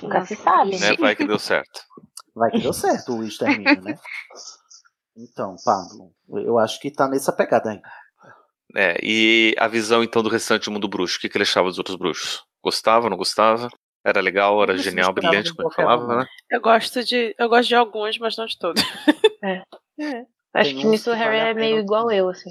Nunca 0.00 0.24
se 0.24 0.36
sabe. 0.36 0.78
Né? 0.78 0.94
Vai 0.96 1.16
que 1.16 1.26
deu 1.26 1.38
certo. 1.40 1.80
Vai 2.34 2.50
que 2.50 2.60
deu 2.60 2.72
certo 2.72 3.16
o 3.16 3.24
extermínio, 3.24 3.82
né? 3.82 3.98
Então, 5.16 5.56
Pablo, 5.64 6.12
eu 6.28 6.58
acho 6.58 6.80
que 6.80 6.90
tá 6.90 7.06
nessa 7.06 7.32
pegada 7.32 7.70
aí. 7.70 7.80
É, 8.74 8.98
e 9.02 9.54
a 9.58 9.68
visão 9.68 10.02
então 10.02 10.22
do 10.22 10.30
restante 10.30 10.64
do 10.64 10.70
mundo 10.70 10.88
bruxo, 10.88 11.18
o 11.18 11.20
que, 11.20 11.28
que 11.28 11.36
ele 11.36 11.42
achava 11.42 11.68
dos 11.68 11.78
outros 11.78 11.96
bruxos? 11.96 12.42
Gostava, 12.62 13.10
não 13.10 13.16
gostava? 13.16 13.68
Era 14.04 14.20
legal, 14.20 14.62
era 14.62 14.76
genial, 14.76 15.12
brilhante, 15.12 15.50
com 15.50 15.56
como 15.56 15.68
ele 15.68 15.74
qualquer 15.74 15.82
falava, 15.82 16.14
um, 16.14 16.18
né? 16.18 16.26
Eu 16.50 16.60
gosto 16.60 17.04
de. 17.04 17.34
Eu 17.38 17.48
gosto 17.48 17.68
de 17.68 17.74
alguns, 17.74 18.18
mas 18.18 18.36
não 18.36 18.46
de 18.46 18.58
todos. 18.58 18.82
Acho 20.54 20.70
Tem 20.70 20.80
que 20.80 20.86
uns 20.86 20.90
nisso 20.90 21.10
o 21.10 21.14
que 21.14 21.18
Harry 21.18 21.38
é 21.38 21.54
meio 21.54 21.78
igual 21.78 22.06
não. 22.06 22.12
eu, 22.12 22.28
assim. 22.28 22.50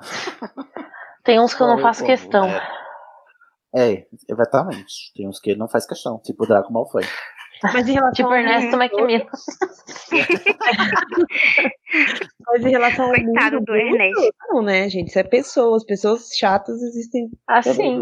Tem 1.24 1.38
uns 1.38 1.54
que 1.54 1.62
eu 1.62 1.66
não 1.66 1.78
faço 1.78 2.04
questão. 2.04 2.48
É, 3.74 4.06
exatamente. 4.28 5.12
Tem 5.14 5.28
uns 5.28 5.38
que 5.38 5.50
ele 5.50 5.58
não 5.58 5.68
faz 5.68 5.86
questão, 5.86 6.18
tipo 6.18 6.44
o 6.44 6.46
Draco 6.46 6.72
Malfoy. 6.72 7.04
Mas 7.62 7.88
em 7.88 7.92
relação 7.92 8.12
Tipo 8.12 8.28
ao 8.28 8.34
Ernesto 8.36 8.70
mundo 8.70 8.82
McMillan. 8.82 9.26
Mas 12.46 12.64
em 12.64 12.70
relação 12.70 13.06
ao 13.06 13.10
Coitado 13.12 13.56
mundo 13.56 13.64
do 13.66 13.76
Ernesto. 13.76 14.34
Não, 14.50 14.62
né, 14.62 14.88
gente? 14.88 15.08
Isso 15.08 15.18
é 15.18 15.22
pessoas. 15.22 15.84
Pessoas 15.84 16.28
chatas 16.36 16.80
existem. 16.82 17.30
Assim. 17.46 18.00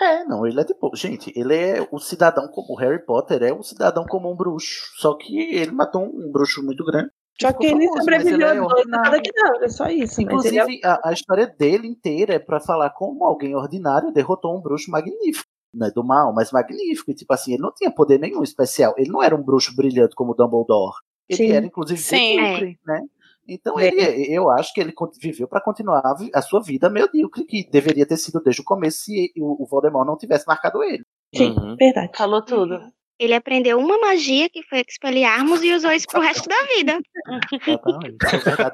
É, 0.00 0.24
não, 0.24 0.46
ele 0.46 0.60
é 0.60 0.64
tipo. 0.64 0.90
Gente, 0.94 1.32
ele 1.34 1.54
é 1.56 1.88
o 1.90 1.98
cidadão 1.98 2.48
como 2.48 2.74
o 2.74 2.76
Harry 2.76 3.04
Potter 3.04 3.42
é 3.42 3.52
um 3.52 3.62
cidadão 3.62 4.04
como 4.04 4.30
um 4.30 4.36
bruxo. 4.36 4.90
Só 4.96 5.16
que 5.16 5.54
ele 5.54 5.72
matou 5.72 6.02
um 6.04 6.30
bruxo 6.30 6.62
muito 6.64 6.84
grande. 6.84 7.10
Só 7.40 7.52
que 7.52 7.66
ele 7.66 7.86
famoso, 7.86 7.94
mas 7.96 8.04
sobreviveu 8.04 8.48
ele 8.48 8.58
é 8.58 8.68
dois 8.68 8.86
nada 8.86 9.20
que 9.20 9.30
não, 9.34 9.62
é 9.62 9.68
só 9.68 9.88
isso. 9.88 10.20
ele 10.22 10.30
é- 10.30 10.32
Inclusive, 10.32 10.80
a, 10.82 11.08
a 11.08 11.12
história 11.12 11.46
dele 11.46 11.86
inteira 11.86 12.34
é 12.34 12.38
pra 12.38 12.60
falar 12.60 12.88
como 12.90 13.24
alguém 13.24 13.54
ordinário 13.54 14.10
derrotou 14.10 14.56
um 14.56 14.60
bruxo 14.62 14.90
magnífico. 14.90 15.45
Não 15.76 15.86
é 15.86 15.90
do 15.90 16.02
mal, 16.04 16.32
mas 16.34 16.50
magnífico. 16.52 17.10
E, 17.10 17.14
tipo 17.14 17.32
assim, 17.34 17.52
ele 17.52 17.62
não 17.62 17.72
tinha 17.72 17.90
poder 17.90 18.18
nenhum 18.18 18.42
especial. 18.42 18.94
Ele 18.96 19.10
não 19.10 19.22
era 19.22 19.36
um 19.36 19.42
bruxo 19.42 19.74
brilhante 19.76 20.14
como 20.14 20.32
o 20.32 20.34
Dumbledore. 20.34 20.96
Ele 21.28 21.36
Sim. 21.48 21.52
era, 21.52 21.66
inclusive, 21.66 22.00
Sim. 22.00 22.40
medíocre, 22.40 22.78
né? 22.86 23.00
Então, 23.48 23.78
É. 23.78 23.86
ele, 23.88 24.34
eu 24.34 24.50
acho 24.50 24.72
que 24.74 24.80
ele 24.80 24.92
viveu 25.20 25.46
pra 25.46 25.60
continuar 25.60 26.02
a 26.34 26.42
sua 26.42 26.60
vida 26.62 26.88
medíocre, 26.90 27.44
que 27.44 27.68
deveria 27.70 28.04
ter 28.06 28.16
sido 28.16 28.40
desde 28.42 28.60
o 28.62 28.64
começo 28.64 28.98
se 29.04 29.32
o, 29.38 29.62
o 29.62 29.66
Voldemort 29.66 30.06
não 30.06 30.16
tivesse 30.16 30.46
marcado 30.46 30.82
ele. 30.82 31.04
Sim, 31.34 31.50
Uhum. 31.50 31.76
verdade. 31.76 32.10
Falou 32.16 32.42
tudo. 32.44 32.80
Ele 33.18 33.32
aprendeu 33.32 33.78
uma 33.78 33.98
magia 33.98 34.46
que 34.50 34.62
foi 34.64 34.82
Expelliarmus 34.86 35.62
e 35.62 35.72
usou 35.74 35.90
isso 35.90 36.06
pro 36.06 36.20
resto 36.20 36.46
da 36.48 36.56
vida. 36.76 36.98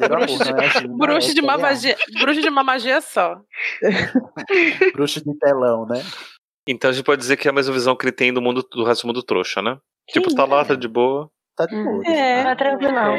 É 0.02 0.08
Bruxo 0.08 0.42
de- 0.44 0.52
não 0.52 0.58
é 0.60 1.16
é 1.16 1.20
de 1.34 1.40
uma 1.40 1.56
magia. 1.58 1.96
Bruxo 2.20 2.40
de 2.42 2.48
uma 2.48 2.64
magia 2.64 3.00
só. 3.00 3.36
Bruxo 4.94 5.22
de 5.24 5.38
telão, 5.38 5.86
né? 5.86 6.02
Então 6.68 6.90
a 6.90 6.92
gente 6.92 7.04
pode 7.04 7.20
dizer 7.20 7.36
que 7.36 7.48
é 7.48 7.50
a 7.50 7.54
mesma 7.54 7.72
visão 7.74 7.96
que 7.96 8.04
ele 8.04 8.12
tem 8.12 8.32
do 8.32 8.40
mundo 8.42 8.62
do 8.70 8.84
resto 8.84 9.02
do 9.02 9.08
mundo 9.08 9.22
trouxa, 9.22 9.60
né? 9.60 9.78
Tipo, 10.08 10.34
tá 10.34 10.44
lá, 10.44 10.64
tá 10.64 10.74
de 10.74 10.86
boa. 10.88 11.30
Tá 11.56 11.66
de 11.66 11.74
Hum. 11.74 11.84
boa. 11.84 12.06
É. 12.06 12.44
Tá 12.44 12.56
tranquilão. 12.56 13.16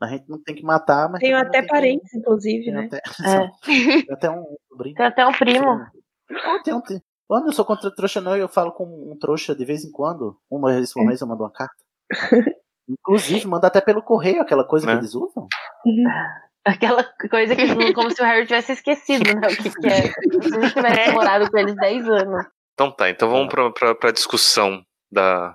A 0.00 0.06
gente 0.08 0.24
não 0.28 0.42
tem 0.42 0.54
que 0.54 0.62
matar, 0.64 1.08
mas. 1.08 1.20
Tenho 1.20 1.36
até 1.36 1.50
tem 1.58 1.62
que- 1.62 1.68
parentes, 1.68 2.14
inclusive, 2.14 2.64
Tem 2.64 2.74
né? 2.74 2.86
até, 2.86 3.00
É. 3.46 3.50
tem 3.64 4.06
até 4.10 4.30
um 4.30 4.44
sobrinho. 4.68 4.96
Tem 4.96 5.06
até 5.06 5.26
um 5.26 5.32
primo. 5.32 5.86
Oh, 6.48 6.62
tem 6.62 6.74
um. 6.74 6.82
Oh, 7.28 7.38
eu 7.46 7.52
sou 7.52 7.64
contra 7.64 7.94
trouxa, 7.94 8.20
não. 8.20 8.36
Eu 8.36 8.48
falo 8.48 8.72
com 8.72 8.84
um 8.84 9.16
trouxa 9.18 9.54
de 9.54 9.64
vez 9.64 9.84
em 9.84 9.90
quando. 9.92 10.36
Uma 10.50 10.72
vez 10.72 10.92
por 10.92 11.04
mês 11.04 11.20
eu 11.20 11.26
mando 11.28 11.44
uma 11.44 11.52
carta. 11.52 11.74
Inclusive, 12.88 13.46
manda 13.46 13.68
até 13.68 13.80
pelo 13.80 14.02
correio 14.02 14.42
aquela 14.42 14.64
coisa 14.64 14.86
Né? 14.86 14.94
que 14.94 14.98
eles 15.00 15.14
usam. 15.14 15.46
Aquela 16.64 17.04
coisa 17.30 17.56
que 17.56 17.92
como 17.94 18.10
se 18.10 18.20
o 18.20 18.24
Harry 18.24 18.46
tivesse 18.46 18.72
esquecido, 18.72 19.24
né? 19.34 19.48
O 19.48 19.56
que, 19.56 19.70
que 19.70 19.86
é. 19.86 20.02
Se 20.02 20.56
ele 20.56 20.70
tivesse 20.70 21.12
morado 21.12 21.50
com 21.50 21.58
eles 21.58 21.74
10 21.74 22.08
anos. 22.08 22.46
Então 22.74 22.90
tá, 22.94 23.08
então 23.10 23.30
vamos 23.30 23.48
pra, 23.48 23.70
pra, 23.72 23.94
pra 23.94 24.10
discussão 24.10 24.82
da. 25.10 25.54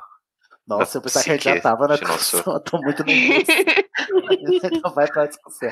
Nossa, 0.68 0.98
eu 0.98 1.02
pensava 1.04 1.24
que 1.26 1.30
a 1.30 1.34
gente 1.36 1.44
já 1.44 1.62
tava 1.62 1.88
na 1.88 1.96
de 1.96 2.02
nosso- 2.02 2.18
discussão. 2.38 2.54
Eu 2.56 2.60
tô 2.64 2.78
muito 2.80 3.04
nervoso. 3.04 3.46
então 4.64 4.94
vai 4.94 5.08
pra 5.08 5.28
discussão. 5.28 5.70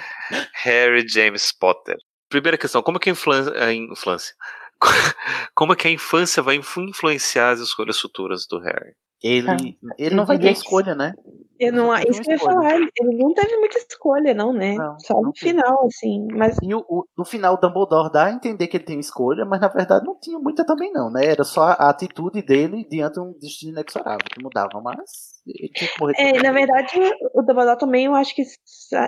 Harry 0.63 1.07
James 1.07 1.51
Potter. 1.51 1.97
Primeira 2.29 2.57
questão, 2.57 2.81
como 2.83 2.99
que 2.99 3.09
a 3.09 3.13
influência. 3.13 3.53
A 3.63 3.73
influência 3.73 4.35
como 5.55 5.73
é 5.73 5.75
que 5.75 5.87
a 5.87 5.91
infância 5.91 6.43
vai 6.43 6.55
influ- 6.55 6.83
influenciar 6.89 7.49
as 7.51 7.59
escolhas 7.59 7.99
futuras 7.99 8.45
do 8.49 8.59
Harry? 8.59 8.93
Ele, 9.23 9.77
Ah, 9.89 9.95
ele 9.97 10.15
não 10.15 10.25
vai 10.25 10.37
ter 10.37 10.51
escolha, 10.51 10.93
né? 10.93 11.13
Eu 11.59 11.71
não, 11.71 11.95
isso 11.95 12.21
que 12.21 12.29
eu 12.29 12.33
ia 12.33 12.39
falar, 12.39 12.75
ele 12.75 13.17
não 13.17 13.33
teve 13.33 13.55
muita 13.57 13.77
escolha, 13.77 14.33
não, 14.33 14.51
né? 14.51 14.75
Não, 14.75 14.99
Só 14.99 15.13
não 15.13 15.23
no 15.23 15.33
final, 15.35 15.85
assim. 15.85 16.27
Mas 16.31 16.57
E 16.61 16.73
o, 16.75 16.83
o- 16.89 17.05
no 17.17 17.23
final, 17.23 17.53
o 17.53 17.57
Dumbledore 17.57 18.11
dá 18.11 18.25
a 18.25 18.31
entender 18.31 18.67
que 18.67 18.75
ele 18.77 18.83
tem 18.83 18.99
escolha, 18.99 19.45
mas 19.45 19.61
na 19.61 19.67
verdade 19.69 20.05
não 20.05 20.19
tinha 20.19 20.37
muita 20.39 20.65
também, 20.65 20.91
não, 20.91 21.09
né? 21.09 21.25
Era 21.25 21.43
só 21.43 21.61
a 21.63 21.89
atitude 21.89 22.41
dele 22.41 22.85
diante 22.89 23.13
de 23.13 23.19
um 23.21 23.33
destino 23.39 23.71
inexorável 23.71 24.25
que 24.29 24.43
mudava, 24.43 24.81
mas 24.81 25.41
ele 25.47 25.69
tinha 25.73 25.89
que 25.89 25.99
morrer. 26.01 26.15
É, 26.17 26.33
na 26.41 26.51
verdade, 26.51 26.91
o 27.33 27.41
Dumbledore 27.41 27.77
também, 27.77 28.05
eu 28.05 28.15
acho 28.15 28.35
que, 28.35 28.43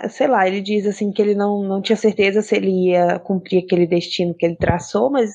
sei 0.10 0.28
lá, 0.28 0.48
ele 0.48 0.62
diz 0.62 0.86
assim 0.86 1.12
que 1.12 1.22
ele 1.22 1.36
não, 1.36 1.64
não 1.64 1.82
tinha 1.82 1.96
certeza 1.98 2.42
se 2.42 2.56
ele 2.56 2.92
ia 2.92 3.20
cumprir 3.20 3.64
aquele 3.66 3.88
destino 3.88 4.36
que 4.36 4.46
ele 4.46 4.56
traçou, 4.56 5.10
mas 5.10 5.32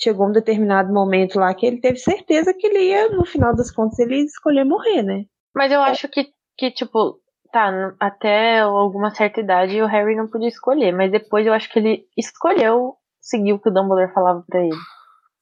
chegou 0.00 0.28
um 0.28 0.32
determinado 0.32 0.92
momento 0.92 1.38
lá 1.38 1.52
que 1.54 1.66
ele 1.66 1.80
teve 1.80 1.98
certeza 1.98 2.52
que 2.54 2.66
ele 2.66 2.80
ia, 2.90 3.08
no 3.10 3.24
final 3.24 3.54
das 3.54 3.70
contas, 3.70 3.98
ele 3.98 4.16
ia 4.18 4.24
escolher 4.24 4.64
morrer, 4.64 5.02
né? 5.02 5.24
Mas 5.54 5.72
eu 5.72 5.80
acho 5.80 6.08
que, 6.08 6.28
que 6.56 6.70
tipo, 6.70 7.18
tá, 7.52 7.94
até 7.98 8.60
alguma 8.60 9.10
certa 9.14 9.40
idade 9.40 9.80
o 9.80 9.86
Harry 9.86 10.14
não 10.14 10.28
podia 10.28 10.48
escolher, 10.48 10.92
mas 10.92 11.10
depois 11.10 11.46
eu 11.46 11.52
acho 11.52 11.70
que 11.72 11.78
ele 11.78 12.04
escolheu 12.16 12.94
seguir 13.20 13.54
o 13.54 13.58
que 13.58 13.68
o 13.68 13.72
Dumbledore 13.72 14.12
falava 14.12 14.44
pra 14.46 14.60
ele. 14.60 14.76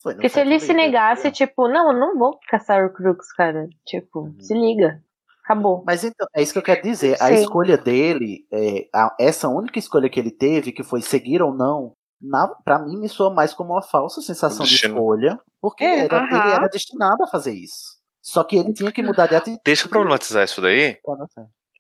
Foi, 0.03 0.13
Porque 0.15 0.29
se 0.29 0.41
ele 0.41 0.61
se 0.61 0.73
né? 0.73 0.85
negasse, 0.85 1.31
tipo, 1.33 1.67
não, 1.67 1.91
eu 1.93 1.99
não 1.99 2.19
vou 2.19 2.39
caçar 2.49 2.85
o 2.85 2.93
Crux, 2.93 3.33
cara. 3.33 3.69
Tipo, 3.87 4.21
Uhum. 4.21 4.37
se 4.39 4.55
liga. 4.55 5.03
Acabou. 5.43 5.83
Mas 5.87 6.05
então, 6.05 6.27
é 6.35 6.43
isso 6.43 6.53
que 6.53 6.59
eu 6.59 6.63
quero 6.63 6.83
dizer. 6.83 7.15
A 7.21 7.29
Sim. 7.29 7.35
escolha 7.35 7.77
dele, 7.77 8.47
é, 8.53 8.87
a- 8.95 9.15
essa 9.19 9.49
única 9.49 9.79
escolha 9.79 10.09
que 10.09 10.19
ele 10.21 10.31
teve, 10.31 10.73
que 10.73 10.83
foi 10.83 11.01
seguir 11.03 11.43
ou 11.43 11.53
não, 11.55 11.93
na, 12.21 12.49
pra 12.65 12.79
mim 12.79 12.97
me 12.99 13.09
soa 13.09 13.33
mais 13.33 13.53
como 13.55 13.73
uma 13.73 13.83
falsa 13.83 14.21
sensação 14.23 14.65
de 14.65 14.75
escolha, 14.77 15.39
porque 15.61 15.85
É, 15.85 16.05
era- 16.05 16.25
ele 16.25 16.53
era 16.53 16.69
destinado 16.69 17.23
a 17.23 17.27
fazer 17.27 17.53
isso. 17.53 17.99
Só 18.23 18.43
que 18.43 18.57
ele 18.57 18.73
tinha 18.73 18.91
que 18.91 19.03
mudar 19.03 19.27
de 19.27 19.35
atitude. 19.37 19.61
Deixa 19.65 19.85
eu 19.87 19.91
problematizar 19.91 20.45
isso 20.45 20.61
daí. 20.61 20.99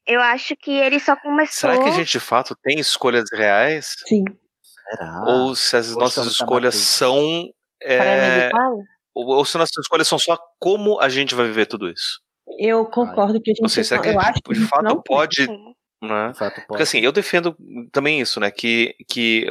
Eu 0.06 0.20
acho 0.20 0.55
que 0.56 0.70
ele 0.70 1.01
só 1.01 1.16
começou. 1.16 1.70
Será 1.70 1.82
que 1.82 1.89
a 1.89 1.93
gente 1.93 2.11
de 2.12 2.20
fato 2.20 2.55
tem 2.62 2.78
escolhas 2.78 3.24
reais? 3.32 3.94
Sim. 4.06 4.24
Será? 4.90 5.23
ou 5.27 5.55
se 5.55 5.74
as 5.78 5.97
nossas 5.97 6.27
escolhas 6.27 6.74
são. 6.74 7.48
é, 7.82 8.51
ou, 9.15 9.27
ou 9.28 9.44
se 9.47 9.56
nossas 9.56 9.78
escolhas 9.78 10.06
são 10.06 10.19
só 10.19 10.36
como 10.59 11.01
a 11.01 11.09
gente 11.09 11.35
vai 11.35 11.47
viver 11.47 11.65
tudo 11.66 11.89
isso. 11.89 12.20
Eu 12.59 12.85
concordo 12.85 13.40
que 13.40 13.51
a 13.51 13.55
gente 13.55 13.62
Não 13.62 13.69
sei, 13.70 13.82
será 13.82 14.02
que 14.02 14.09
eu 14.11 14.20
acho 14.20 14.43
que 14.43 14.51
a 14.51 14.55
de 14.55 14.61
gente 14.61 14.69
fato 14.69 14.82
não 14.85 15.01
pode. 15.01 15.47
Sim. 15.47 15.74
Né? 16.09 16.32
Fato. 16.35 16.62
Porque 16.66 16.82
assim, 16.82 17.01
eu 17.01 17.12
defendo 17.12 17.56
também 17.93 18.20
isso, 18.20 18.39
né? 18.40 18.51
Que, 18.51 18.94
que 19.09 19.47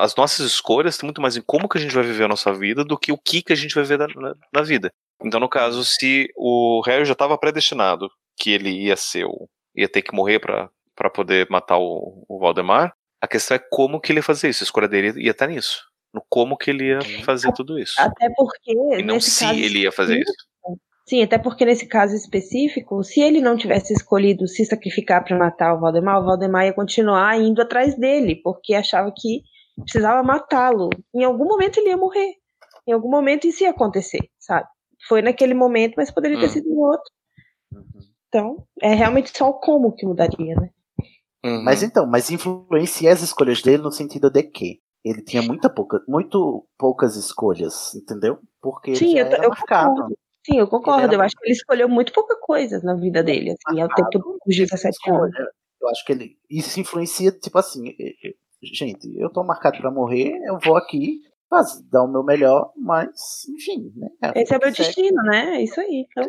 as 0.00 0.14
nossas 0.14 0.46
escolhas 0.46 0.94
estão 0.94 1.06
muito 1.06 1.20
mais 1.20 1.36
em 1.36 1.42
como 1.42 1.68
que 1.68 1.78
a 1.78 1.80
gente 1.80 1.94
vai 1.94 2.04
viver 2.04 2.24
a 2.24 2.28
nossa 2.28 2.52
vida 2.52 2.84
do 2.84 2.98
que 2.98 3.12
o 3.12 3.18
que, 3.18 3.42
que 3.42 3.52
a 3.52 3.56
gente 3.56 3.74
vai 3.74 3.84
viver 3.84 3.98
na, 3.98 4.34
na- 4.52 4.62
vida. 4.62 4.92
Então, 5.22 5.40
no 5.40 5.48
caso, 5.48 5.84
se 5.84 6.28
o 6.36 6.82
Harry 6.86 7.04
já 7.04 7.12
estava 7.12 7.36
predestinado 7.36 8.08
que 8.38 8.50
ele 8.50 8.70
ia 8.70 8.96
ser 8.96 9.24
o. 9.24 9.48
ia 9.74 9.88
ter 9.88 10.02
que 10.02 10.14
morrer 10.14 10.38
pra 10.38 10.68
pra 10.94 11.08
poder 11.08 11.46
matar 11.48 11.78
o, 11.78 12.26
o 12.28 12.38
Valdemar, 12.38 12.92
a 13.22 13.26
questão 13.26 13.54
é 13.54 13.60
como 13.70 13.98
que 13.98 14.12
ele 14.12 14.18
ia 14.18 14.22
fazer 14.22 14.50
isso. 14.50 14.62
A 14.62 14.66
escolha 14.66 14.86
dele 14.86 15.18
ia 15.22 15.30
estar 15.30 15.46
nisso. 15.46 15.82
No 16.12 16.22
como 16.28 16.58
que 16.58 16.70
ele 16.70 16.88
ia 16.88 16.98
fazer 17.24 17.52
tudo 17.54 17.78
isso. 17.78 17.94
Até 17.98 18.28
porque 18.36 18.72
E 18.72 19.02
não 19.02 19.18
se 19.18 19.44
caso 19.44 19.58
ele 19.58 19.80
ia 19.80 19.92
fazer 19.92 20.18
isso. 20.18 20.32
Sim, 21.10 21.22
até 21.24 21.38
porque 21.38 21.64
nesse 21.64 21.86
caso 21.86 22.14
específico, 22.14 23.02
se 23.02 23.20
ele 23.20 23.40
não 23.40 23.56
tivesse 23.56 23.92
escolhido 23.92 24.46
se 24.46 24.64
sacrificar 24.64 25.24
para 25.24 25.36
matar 25.36 25.74
o 25.74 25.80
Valdemar, 25.80 26.20
o 26.20 26.24
Valdemar 26.24 26.66
ia 26.66 26.72
continuar 26.72 27.36
indo 27.36 27.60
atrás 27.60 27.98
dele, 27.98 28.36
porque 28.36 28.74
achava 28.74 29.12
que 29.12 29.42
precisava 29.82 30.22
matá-lo. 30.22 30.88
Em 31.12 31.24
algum 31.24 31.46
momento 31.46 31.78
ele 31.78 31.88
ia 31.88 31.96
morrer. 31.96 32.34
Em 32.86 32.92
algum 32.92 33.10
momento 33.10 33.48
isso 33.48 33.64
ia 33.64 33.70
acontecer, 33.70 34.20
sabe? 34.38 34.68
Foi 35.08 35.20
naquele 35.20 35.52
momento, 35.52 35.94
mas 35.96 36.12
poderia 36.12 36.38
ter 36.38 36.46
Hum. 36.46 36.50
sido 36.50 36.68
em 36.68 36.78
outro. 36.78 37.12
Então, 38.28 38.64
é 38.80 38.94
realmente 38.94 39.36
só 39.36 39.48
o 39.48 39.54
como 39.54 39.90
que 39.90 40.06
mudaria, 40.06 40.54
né? 40.54 40.70
Uhum. 41.44 41.64
Mas 41.64 41.82
então, 41.82 42.06
mas 42.06 42.30
influencia 42.30 43.12
as 43.12 43.20
escolhas 43.20 43.60
dele 43.62 43.82
no 43.82 43.90
sentido 43.90 44.30
de 44.30 44.44
que 44.44 44.78
ele 45.04 45.24
tinha 45.24 45.42
muita 45.42 45.68
pouca, 45.68 46.00
muito 46.06 46.68
poucas 46.78 47.16
escolhas, 47.16 47.96
entendeu? 47.96 48.38
Porque 48.62 48.94
Sim, 48.94 49.06
ele 49.06 49.14
já 49.16 49.20
eu, 49.22 49.26
era 49.26 49.44
eu 49.46 49.48
marcado. 49.48 49.90
concordo. 49.90 50.20
Sim, 50.46 50.58
eu 50.58 50.68
concordo. 50.68 51.02
era- 51.04 51.14
Eu 51.14 51.20
acho 51.22 51.34
que 51.36 51.44
ele 51.46 51.52
escolheu 51.52 51.88
muito 51.88 52.12
pouca 52.12 52.36
coisa 52.40 52.80
na 52.82 52.94
vida 52.94 53.22
dele, 53.22 53.50
assim, 53.50 53.80
ao 53.80 53.88
tempo 53.88 54.18
dos 54.46 54.56
17 54.56 55.10
anos. 55.10 55.34
Eu 55.80 55.88
acho 55.88 56.04
que 56.04 56.12
ele 56.12 56.36
isso 56.50 56.78
influencia, 56.80 57.32
tipo 57.32 57.58
assim, 57.58 57.94
gente, 58.62 59.08
eu 59.18 59.30
tô 59.30 59.42
marcado 59.42 59.78
pra 59.78 59.90
morrer, 59.90 60.32
eu 60.46 60.58
vou 60.62 60.76
aqui 60.76 61.20
fazer, 61.48 61.82
dar 61.90 62.04
o 62.04 62.08
meu 62.08 62.22
melhor, 62.22 62.70
mas, 62.76 63.10
enfim, 63.48 63.90
né? 63.96 64.08
Esse 64.36 64.54
é 64.54 64.58
o 64.58 64.60
meu 64.60 64.70
destino, 64.72 65.22
né? 65.24 65.56
É 65.56 65.62
isso 65.62 65.80
aí. 65.80 66.06
Então, 66.10 66.24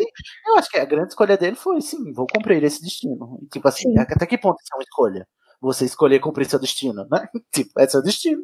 Eu 0.47 0.55
acho 0.57 0.69
que 0.69 0.77
a 0.77 0.85
grande 0.85 1.09
escolha 1.09 1.37
dele 1.37 1.55
foi, 1.55 1.79
sim, 1.81 2.11
vou 2.13 2.25
cumprir 2.33 2.63
esse 2.63 2.81
destino. 2.81 3.37
E, 3.43 3.47
tipo 3.47 3.67
assim, 3.67 3.91
Sim. 3.91 3.99
até 3.99 4.25
que 4.25 4.37
ponto 4.37 4.57
isso 4.61 4.73
é 4.73 4.77
uma 4.77 4.83
escolha? 4.83 5.27
Você 5.61 5.85
escolher 5.85 6.19
cumprir 6.19 6.45
seu 6.49 6.57
destino, 6.59 7.05
né? 7.11 7.27
Tipo, 7.53 7.79
é 7.79 7.87
seu 7.87 8.01
destino. 8.01 8.41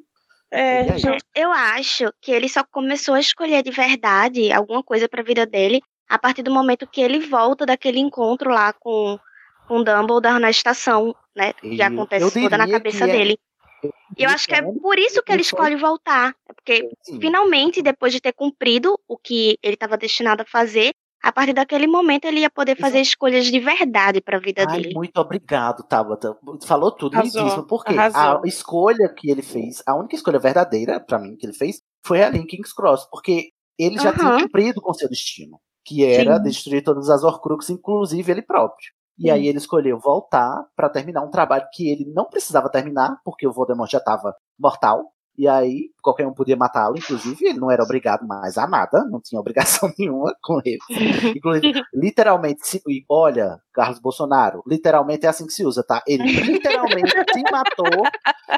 É, 0.52 0.82
E 0.96 0.98
gente, 1.00 1.24
Eu 1.36 1.52
acho 1.52 2.12
que 2.22 2.32
ele 2.32 2.48
só 2.50 2.64
começou 2.64 3.16
a 3.16 3.20
escolher 3.20 3.64
de 3.64 3.72
verdade 3.72 4.52
alguma 4.52 4.84
coisa 4.84 5.08
pra 5.08 5.24
vida 5.24 5.46
dele 5.46 5.82
a 6.10 6.18
partir 6.18 6.42
do 6.42 6.52
momento 6.52 6.88
que 6.88 7.02
ele 7.02 7.20
volta 7.20 7.66
daquele 7.66 8.00
encontro 8.00 8.50
lá 8.50 8.72
com, 8.74 9.20
com 9.68 9.84
Dumbledore 9.84 10.40
na 10.40 10.50
estação, 10.50 11.14
né? 11.36 11.54
Que 11.54 11.76
E 11.76 11.82
acontece 11.82 12.40
toda 12.40 12.58
na 12.58 12.70
cabeça 12.70 13.06
é- 13.06 13.12
dele. 13.12 13.40
E 14.18 14.24
eu 14.24 14.30
acho 14.30 14.48
que 14.48 14.56
é 14.56 14.62
por 14.62 14.98
isso 14.98 15.22
que 15.22 15.32
ele 15.32 15.42
escolhe 15.42 15.76
voltar. 15.76 16.34
É 16.50 16.54
porque 16.54 16.90
Sim. 17.04 17.20
finalmente, 17.20 17.82
depois 17.82 18.12
de 18.12 18.20
ter 18.20 18.34
cumprido 18.34 19.00
o 19.08 19.18
que 19.18 19.60
ele 19.62 19.76
estava 19.76 19.98
destinado 19.98 20.42
a 20.42 20.46
fazer, 20.46 20.94
a 21.22 21.32
partir 21.32 21.54
daquele 21.54 21.88
momento 21.88 22.26
ele 22.26 22.42
ia 22.42 22.50
poder 22.50 22.76
fazer 22.76 23.00
escolhas 23.02 23.46
de 23.46 23.60
verdade 23.60 24.22
para 24.22 24.38
a 24.38 24.40
vida 24.40 24.66
Ai, 24.68 24.82
dele. 24.82 24.94
muito 24.96 25.18
obrigado, 25.18 25.84
Tabata. 25.84 26.38
Falou 26.66 26.92
tudo, 26.92 27.16
Arrasou, 27.16 27.42
lindíssimo. 27.42 27.68
Porque 27.68 27.94
arrasou. 27.94 28.44
a 28.44 28.48
escolha 28.48 29.10
que 29.10 29.30
ele 29.30 29.42
fez, 29.42 29.82
a 29.86 29.96
única 29.96 30.16
escolha 30.16 30.40
verdadeira, 30.40 31.00
pra 31.00 31.20
mim, 31.20 31.36
que 31.36 31.46
ele 31.46 31.54
fez, 31.54 31.82
foi 32.06 32.22
ali 32.24 32.40
em 32.40 32.46
King's 32.46 32.74
Cross. 32.74 33.08
Porque 33.12 33.50
ele 33.78 33.98
já 33.98 34.14
tinha 34.14 34.40
cumprido 34.40 34.82
com 34.82 34.94
seu 34.94 35.10
destino. 35.10 35.60
Que 35.86 36.04
era 36.04 36.38
Sim. 36.38 36.44
destruir 36.44 36.84
todas 36.84 37.10
as 37.10 37.24
Horcruxes, 37.24 37.70
inclusive 37.70 38.30
ele 38.32 38.42
próprio. 38.42 38.92
E 39.18 39.24
Sim. 39.24 39.30
aí 39.32 39.48
ele 39.48 39.58
escolheu 39.58 39.98
voltar 39.98 40.66
pra 40.76 40.90
terminar 40.90 41.24
um 41.24 41.32
trabalho 41.32 41.66
que 41.74 41.90
ele 41.90 42.06
não 42.14 42.26
precisava 42.26 42.70
terminar, 42.70 43.18
porque 43.24 43.48
o 43.48 43.54
Voldemort 43.54 43.90
já 43.90 44.00
tava 44.00 44.36
mortal. 44.60 45.12
E 45.38 45.48
aí, 45.48 45.92
qualquer 46.02 46.26
um 46.26 46.34
podia 46.34 46.56
matá-lo, 46.56 46.98
inclusive, 46.98 47.46
ele 47.46 47.60
não 47.60 47.70
era 47.70 47.84
obrigado 47.84 48.26
mais 48.26 48.58
a 48.58 48.68
nada, 48.68 49.06
não 49.06 49.22
tinha 49.22 49.40
obrigação 49.40 49.88
nenhuma 50.00 50.36
com 50.42 50.60
ele. 50.66 50.80
Inclusive, 51.36 51.84
literalmente, 51.94 52.66
se, 52.68 52.82
e 52.88 53.06
olha, 53.08 53.60
Carlos 53.72 54.00
Bolsonaro, 54.00 54.64
literalmente 54.66 55.26
é 55.26 55.30
assim 55.30 55.46
que 55.46 55.54
se 55.54 55.64
usa, 55.64 55.84
tá? 55.84 56.02
Ele 56.08 56.24
literalmente 56.24 57.12
se 57.34 57.44
matou 57.52 57.86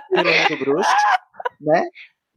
pelo 0.10 0.24
mundo 0.26 0.60
bruxo, 0.60 0.96
né? 1.60 1.84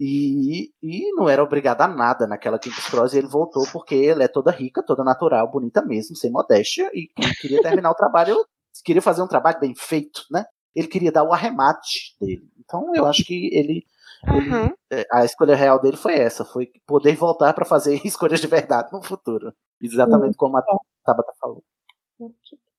E, 0.01 0.71
e 0.83 1.13
não 1.15 1.29
era 1.29 1.43
obrigado 1.45 1.83
a 1.83 1.87
nada 1.89 2.27
naquela 2.27 2.59
King's 2.59 2.87
Cross, 2.89 3.15
e 3.15 3.19
ele 3.19 3.29
voltou 3.29 3.65
porque 3.73 3.95
ele 3.95 4.25
é 4.25 4.29
toda 4.29 4.51
rica, 4.51 4.83
toda 4.83 5.05
natural, 5.05 5.49
bonita 5.51 5.81
mesmo, 5.85 6.17
sem 6.17 6.31
modéstia, 6.31 6.91
e 6.93 7.07
que- 7.07 7.35
queria 7.41 7.63
terminar 7.63 7.91
o 7.91 7.95
trabalho, 7.95 8.37
queria 8.85 9.03
fazer 9.03 9.23
um 9.23 9.29
trabalho 9.29 9.61
bem 9.61 9.75
feito, 9.77 10.23
né? 10.31 10.45
Ele 10.75 10.89
queria 10.89 11.13
dar 11.13 11.23
o 11.23 11.33
arremate 11.33 12.17
dele. 12.21 12.43
Então 12.59 12.91
eu 12.95 13.07
acho 13.07 13.23
que 13.25 13.51
ele- 13.55 13.85
Uhum. 14.29 14.73
é, 14.91 15.07
a 15.13 15.25
escolha 15.25 15.57
real 15.57 15.81
dele 15.81 15.97
foi 15.97 16.15
essa, 16.15 16.45
foi 16.45 16.71
poder 16.87 17.17
voltar 17.17 17.53
para 17.55 17.65
fazer 17.65 18.01
escolhas 18.07 18.41
de 18.41 18.47
verdade 18.47 18.89
no 18.93 19.03
futuro. 19.03 19.53
Exatamente 19.81 20.37
como 20.37 20.57
a 20.57 20.63
Tabata 21.05 21.33
falou. 21.41 21.63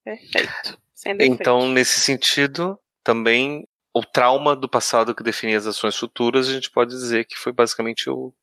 Perfeito. 0.04 0.78
Sem 0.94 1.16
defeito. 1.18 1.42
Então, 1.42 1.68
nesse 1.70 2.00
sentido, 2.00 2.80
também 3.04 3.68
o 3.94 4.02
trauma 4.06 4.56
do 4.56 4.70
passado 4.70 5.14
que 5.14 5.24
definia 5.24 5.58
as 5.58 5.68
ações 5.68 5.96
futuras, 5.98 6.48
a 6.50 6.54
gente 6.54 6.72
pode 6.72 6.92
dizer 6.92 7.26
que 7.26 7.36
foi 7.36 7.52
basicamente 7.52 8.10
o, 8.10 8.34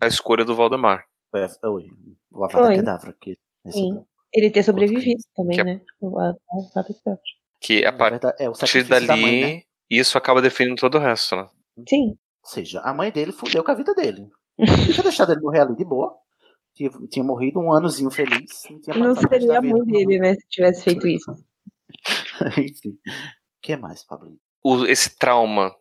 a 0.00 0.06
escolha 0.06 0.44
do 0.44 0.54
Valdemar. 0.54 1.04
É, 1.34 1.46
oi, 1.66 1.90
o 2.30 2.44
Avada 2.44 2.66
Foi. 2.66 2.76
Kedavra. 2.76 3.14
Sim. 3.70 4.04
ele 4.32 4.50
ter 4.50 4.62
sobrevivido 4.62 5.22
também, 5.36 5.54
Que 5.56 5.60
é- 5.60 5.64
né? 5.64 5.80
O- 6.00 6.18
a- 6.18 6.30
a- 6.30 6.80
a- 6.80 6.80
a- 6.80 7.18
Que 7.60 7.84
a 7.84 7.92
partir 7.92 8.26
é 8.38 8.54
sacrifício 8.54 8.88
da 8.88 9.00
dali, 9.00 9.20
mãe, 9.22 9.40
né? 9.56 9.62
isso 9.90 10.16
acaba 10.18 10.40
definindo 10.42 10.76
todo 10.76 10.96
o 10.96 11.00
resto, 11.00 11.36
né? 11.36 11.48
Sim. 11.88 12.16
Ou 12.42 12.48
seja, 12.50 12.80
a 12.80 12.92
mãe 12.94 13.10
dele 13.10 13.32
fudeu 13.32 13.62
com 13.64 13.70
a 13.70 13.74
vida 13.74 13.94
dele. 13.94 14.28
Tinha 14.56 15.02
deixado 15.02 15.32
ele 15.32 15.40
morrer 15.40 15.60
ali 15.60 15.76
de 15.76 15.84
boa. 15.84 16.14
Tinha, 16.74 16.90
tinha 17.10 17.24
morrido 17.24 17.58
um 17.60 17.72
anozinho 17.72 18.10
feliz. 18.10 18.50
Não, 18.70 18.80
tinha 18.80 18.96
Não 18.96 19.14
seria 19.14 19.58
a 19.58 19.62
mãe 19.62 19.84
dele, 19.84 20.18
né? 20.18 20.34
Se 20.34 20.48
tivesse 20.48 20.82
feito 20.84 21.06
isso. 21.06 21.30
Enfim. 22.58 22.90
O 22.90 23.60
que 23.62 23.76
mais, 23.76 24.04
Pablo? 24.04 24.36
O- 24.62 24.84
esse 24.86 25.16
trauma 25.18 25.74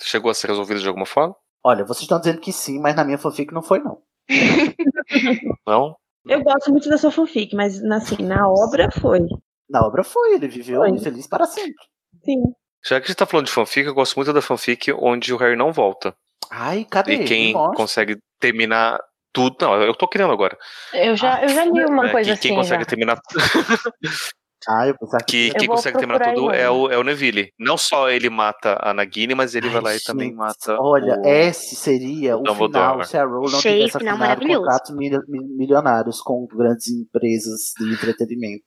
chegou 0.00 0.30
a 0.30 0.34
ser 0.34 0.48
resolvido 0.48 0.80
de 0.80 0.88
alguma 0.88 1.06
forma? 1.06 1.34
Olha, 1.64 1.84
vocês 1.84 2.02
estão 2.02 2.18
dizendo 2.18 2.40
que 2.40 2.52
sim, 2.52 2.80
mas 2.80 2.96
na 2.96 3.04
minha 3.04 3.18
fanfic 3.18 3.52
não 3.52 3.62
foi, 3.62 3.78
não. 3.78 4.02
Não? 5.66 5.96
Eu 6.26 6.42
gosto 6.42 6.70
muito 6.70 6.88
da 6.88 6.96
sua 6.98 7.10
fanfic, 7.10 7.54
mas 7.54 7.82
assim, 7.84 8.16
na 8.22 8.48
obra 8.48 8.88
foi. 8.90 9.20
Na 9.68 9.84
obra 9.84 10.04
foi, 10.04 10.34
ele 10.34 10.46
viveu 10.48 10.80
Foi. 10.80 10.98
feliz 10.98 11.26
para 11.26 11.46
sempre. 11.46 11.84
Sim. 12.24 12.42
Já 12.84 13.00
que 13.00 13.04
a 13.04 13.08
gente 13.08 13.16
tá 13.16 13.26
falando 13.26 13.46
de 13.46 13.52
fanfic, 13.52 13.86
eu 13.86 13.94
gosto 13.94 14.16
muito 14.16 14.32
da 14.32 14.42
fanfic 14.42 14.92
onde 14.92 15.32
o 15.32 15.36
Harry 15.36 15.56
não 15.56 15.72
volta. 15.72 16.14
Ai, 16.50 16.84
cadê? 16.90 17.14
E 17.14 17.24
quem 17.24 17.52
consegue 17.52 18.18
terminar 18.40 18.98
tudo. 19.32 19.56
Não, 19.60 19.80
eu 19.82 19.94
tô 19.94 20.06
criando 20.08 20.32
agora. 20.32 20.56
Eu 20.92 21.16
já, 21.16 21.42
eu 21.42 21.48
já 21.48 21.64
li 21.64 21.84
uma 21.84 22.04
né, 22.04 22.12
coisa 22.12 22.34
que 22.34 22.40
quem 22.40 22.50
assim. 22.50 22.60
consegue 22.60 22.82
já. 22.82 22.86
terminar 22.88 23.18
Ah, 24.68 24.86
eu 24.86 24.96
pensava 24.96 25.24
que 25.24 25.48
Eu 25.48 25.54
quem 25.54 25.68
consegue 25.68 25.98
terminar 25.98 26.34
tudo 26.34 26.52
é 26.52 26.70
o, 26.70 26.88
é 26.88 26.96
o 26.96 27.02
Neville. 27.02 27.52
Não 27.58 27.76
só 27.76 28.08
ele 28.08 28.30
mata 28.30 28.78
a 28.80 28.94
Nagini, 28.94 29.34
mas 29.34 29.56
ele 29.56 29.66
Ai, 29.66 29.72
vai 29.72 29.82
lá 29.82 29.96
e 29.96 30.00
também 30.00 30.28
gente, 30.28 30.36
mata. 30.36 30.80
Olha, 30.80 31.18
o... 31.18 31.26
esse 31.26 31.74
seria 31.74 32.36
o 32.36 32.42
Dumbledore. 32.42 32.92
final 32.92 33.04
se 33.04 33.16
a 33.16 33.24
Rowling 33.24 33.50
não 33.50 33.58
Achei 33.58 33.78
tivesse 33.78 33.98
final 33.98 34.14
assinado 34.16 34.46
contratos 34.46 34.96
mil- 34.96 35.22
mil- 35.26 35.56
milionários 35.56 36.20
com 36.20 36.46
grandes 36.46 36.88
empresas 36.88 37.72
de 37.76 37.92
entretenimento. 37.92 38.64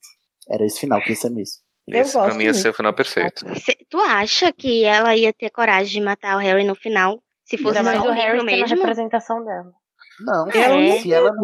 Era 0.50 0.66
esse 0.66 0.80
final 0.82 1.02
que 1.02 1.11
ia 1.11 1.16
ser 1.16 1.30
mesmo. 1.30 1.64
Eu 1.88 2.02
Esse 2.02 2.14
pra 2.14 2.24
gosto 2.24 2.38
mim 2.38 2.46
ia 2.46 2.54
ser 2.54 2.70
o 2.70 2.74
final 2.74 2.94
perfeito. 2.94 3.46
Cê- 3.60 3.78
tu 3.90 4.00
acha 4.00 4.52
que 4.52 4.84
ela 4.84 5.16
ia 5.16 5.32
ter 5.32 5.50
coragem 5.52 6.00
de 6.00 6.06
matar 6.06 6.36
o 6.36 6.40
Harry 6.40 6.64
no 6.64 6.76
final? 6.76 7.22
Se 7.44 7.58
fosse 7.58 7.78
Ainda 7.78 7.92
mais 7.92 8.02
só 8.02 8.10
o 8.10 8.12
Harry 8.12 8.40
a 8.40 8.44
mesmo? 8.44 8.76
representação 8.76 9.44
dela. 9.46 9.72
Não, 10.20 10.48
Ela 10.50 10.82
não 10.82 10.98
se 11.00 11.14
ela 11.14 11.32
não. 11.32 11.44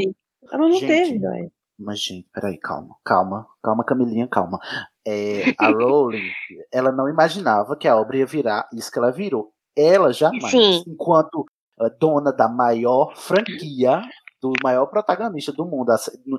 Ela 0.51 0.57
não 0.69 0.71
Gente. 0.73 0.87
teve, 0.87 1.19
dói. 1.19 1.51
Mas, 1.77 1.99
gente, 1.99 2.27
peraí, 2.33 2.57
calma, 2.59 2.95
calma, 3.03 3.47
calma, 3.63 3.83
Camilinha, 3.83 4.27
calma. 4.27 4.59
É, 5.05 5.53
a 5.59 5.67
Rowling, 5.69 6.31
ela 6.71 6.91
não 6.91 7.07
imaginava 7.09 7.75
que 7.75 7.87
a 7.87 7.95
obra 7.97 8.17
ia 8.17 8.25
virar 8.25 8.67
isso 8.73 8.91
que 8.91 8.97
ela 8.99 9.11
virou. 9.11 9.51
Ela 9.75 10.11
jamais, 10.11 10.49
Sim. 10.51 10.83
enquanto 10.87 11.45
eh, 11.81 11.89
dona 11.99 12.31
da 12.31 12.47
maior 12.47 13.15
franquia, 13.15 14.01
do 14.41 14.53
maior 14.63 14.85
protagonista 14.87 15.51
do 15.53 15.65
mundo, 15.65 15.91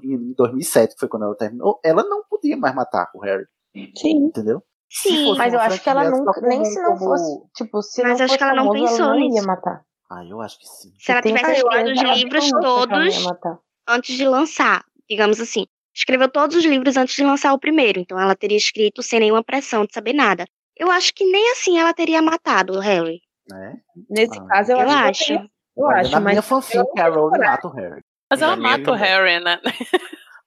em 0.03 0.33
2007, 0.35 0.95
que 0.95 1.01
foi 1.01 1.09
quando 1.09 1.25
ela 1.25 1.37
terminou, 1.37 1.81
ela 1.85 2.03
não 2.05 2.23
podia 2.29 2.57
mais 2.57 2.75
matar 2.75 3.09
o 3.15 3.21
Harry, 3.21 3.45
Sim. 3.97 4.27
entendeu? 4.27 4.63
Sim, 4.91 5.35
Mas 5.39 5.55
eu 5.55 5.61
acho 5.61 5.83
que 5.83 5.89
ela 5.89 6.11
nunca, 6.11 6.39
nem 6.43 6.65
se 6.65 6.79
não 6.83 6.93
como- 6.99 7.05
fosse, 7.05 7.41
tipo, 7.57 7.81
se 7.83 8.03
Mas 8.03 8.19
não 8.19 8.25
acho 8.27 8.35
fosse 8.35 8.39
que 8.39 8.45
ela 8.45 8.55
não 8.55 8.67
famoso, 8.73 8.85
pensou 8.91 9.05
ela 9.07 9.15
não 9.15 9.21
ia 9.21 9.29
nisso. 9.31 9.47
matar. 9.47 9.83
Ah, 10.11 10.25
eu 10.27 10.41
acho 10.43 10.59
que 10.59 10.67
sim. 10.67 10.93
Se 10.99 11.11
ela 11.13 11.23
tivesse 11.23 11.53
escrito 11.53 11.91
os 11.91 12.03
livros 12.03 12.51
todos 12.51 13.15
ia 13.15 13.59
antes 13.89 14.17
de 14.17 14.29
lançar, 14.29 14.85
digamos 15.09 15.41
assim. 15.41 15.67
Escreveu 15.95 16.29
todos 16.31 16.57
os 16.57 16.65
livros 16.65 16.97
antes 16.99 17.15
de 17.15 17.25
lançar 17.25 17.53
o 17.55 17.59
primeiro, 17.59 18.01
então 18.01 18.21
ela 18.21 18.35
teria 18.37 18.57
escrito 18.59 19.03
sem 19.03 19.21
nenhuma 19.21 19.43
pressão 19.43 19.87
de 19.87 19.95
saber 19.95 20.13
nada. 20.13 20.45
Eu 20.77 20.91
acho 20.91 21.15
que 21.15 21.25
nem 21.25 21.51
assim 21.53 21.79
ela 21.79 21.95
teria 21.95 22.21
matado 22.21 22.75
o 22.75 22.81
Harry. 22.81 23.21
Né? 23.49 23.77
Nesse 24.11 24.39
Ah, 24.39 24.45
caso, 24.47 24.73
eu, 24.73 24.79
Eu 24.81 24.89
acho. 24.91 25.33
Eu, 25.33 25.41
Olha, 25.87 26.01
acho, 26.01 26.11
na 26.13 26.21
mas. 26.21 26.33
minha 26.35 26.43
fanfic, 26.43 27.01
a 27.01 27.09
Rowling 27.09 27.39
mata 27.39 27.67
o 27.69 27.71
Harry. 27.73 28.03
Mas 28.31 28.43
ela 28.43 28.57
minha 28.57 28.69
mata 28.79 28.91
o 28.91 28.95
Harry, 28.95 29.43
né? 29.43 29.59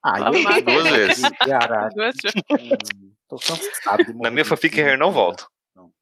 Ah, 0.03 0.17
Ela 0.19 0.37
eu 0.37 0.43
mata 0.43 0.61
duas 0.61 0.87
vezes. 0.89 1.29
Caraca, 1.39 1.89
Duas 1.95 2.15
vezes. 2.23 3.04
Tô 3.37 3.53
cansado 3.53 4.05
de 4.05 4.13
Na 4.13 4.29
minha 4.31 4.45
fanfic. 4.45 4.75
Harry 4.81 4.97
não 4.97 5.11
volta. 5.11 5.45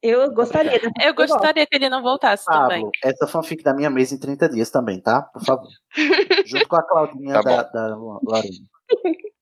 Eu 0.02 0.30
gostaria. 0.32 0.70
dessa 0.72 0.90
Eu 1.02 1.14
gostaria 1.14 1.66
que 1.66 1.74
ele 1.76 1.88
não 1.88 2.02
voltasse 2.02 2.44
também. 2.44 2.82
Pablo, 2.82 2.90
essa 3.02 3.26
fanfic 3.26 3.62
da 3.62 3.74
minha 3.74 3.90
mesa 3.90 4.14
em 4.14 4.18
30 4.18 4.48
dias 4.48 4.70
também, 4.70 5.00
tá? 5.00 5.22
Por 5.22 5.44
favor. 5.44 5.68
Junto 6.46 6.68
com 6.68 6.76
a 6.76 6.82
Claudinha 6.82 7.34
Tá 7.34 7.40
da, 7.42 7.62
da 7.64 7.96
Lorena. 7.96 8.48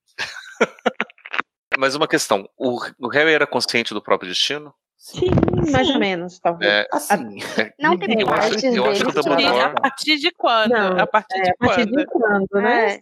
Mas 1.78 1.94
uma 1.94 2.06
questão: 2.08 2.48
o, 2.56 2.78
o 2.98 3.08
Harry 3.08 3.32
era 3.32 3.46
consciente 3.46 3.92
do 3.94 4.02
próprio 4.02 4.28
destino? 4.28 4.72
Sim, 4.96 5.30
mais 5.72 5.90
ou 5.90 5.98
menos, 5.98 6.38
talvez. 6.38 6.70
É, 6.70 6.86
Assim, 6.92 7.38
Não 7.80 7.98
tem 7.98 8.20
eu 8.20 8.28
acho, 8.28 8.38
partes 8.50 8.62
eu 8.62 8.84
acho 8.86 9.00
que 9.04 9.08
o 9.08 9.12
dele 9.12 9.22
que- 9.24 9.28
Dumbledore. 9.30 9.60
a 9.60 9.70
partir 9.80 10.16
de 10.18 10.30
quando? 10.30 10.70
Não, 10.70 11.00
a 11.00 11.06
partir 11.08 11.38
É, 11.38 11.42
de 11.42 11.50
a 11.50 11.54
partir 11.58 11.86
quando? 11.88 11.96
de 11.96 12.06
quando, 12.06 12.48
né? 12.62 12.94
É. 12.94 13.00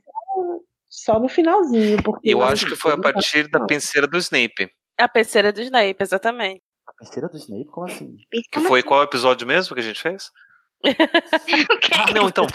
Só 0.89 1.21
no 1.21 1.29
finalzinho. 1.29 2.03
Porque 2.03 2.31
Eu 2.33 2.43
acho 2.43 2.67
que 2.67 2.75
foi 2.75 2.93
a 2.95 2.99
partir 2.99 3.49
da 3.51 3.61
penseira 3.67 4.07
do 4.09 4.17
Snape. 4.17 4.71
A 5.01 5.09
penseira 5.09 5.53
do 5.53 5.61
Snape, 5.63 5.97
exatamente. 6.01 6.63
a 6.87 6.93
terceira 6.93 7.29
do 7.29 7.37
Snape, 7.37 7.67
como 7.71 7.87
assim? 7.87 8.17
Que 8.53 8.61
foi 8.61 8.83
qual 8.83 9.03
episódio 9.03 9.47
mesmo 9.47 9.75
que 9.75 9.81
a 9.81 9.85
gente 9.85 10.01
fez? 10.01 10.31
Ah, 11.93 12.13
não, 12.15 12.29
então. 12.29 12.47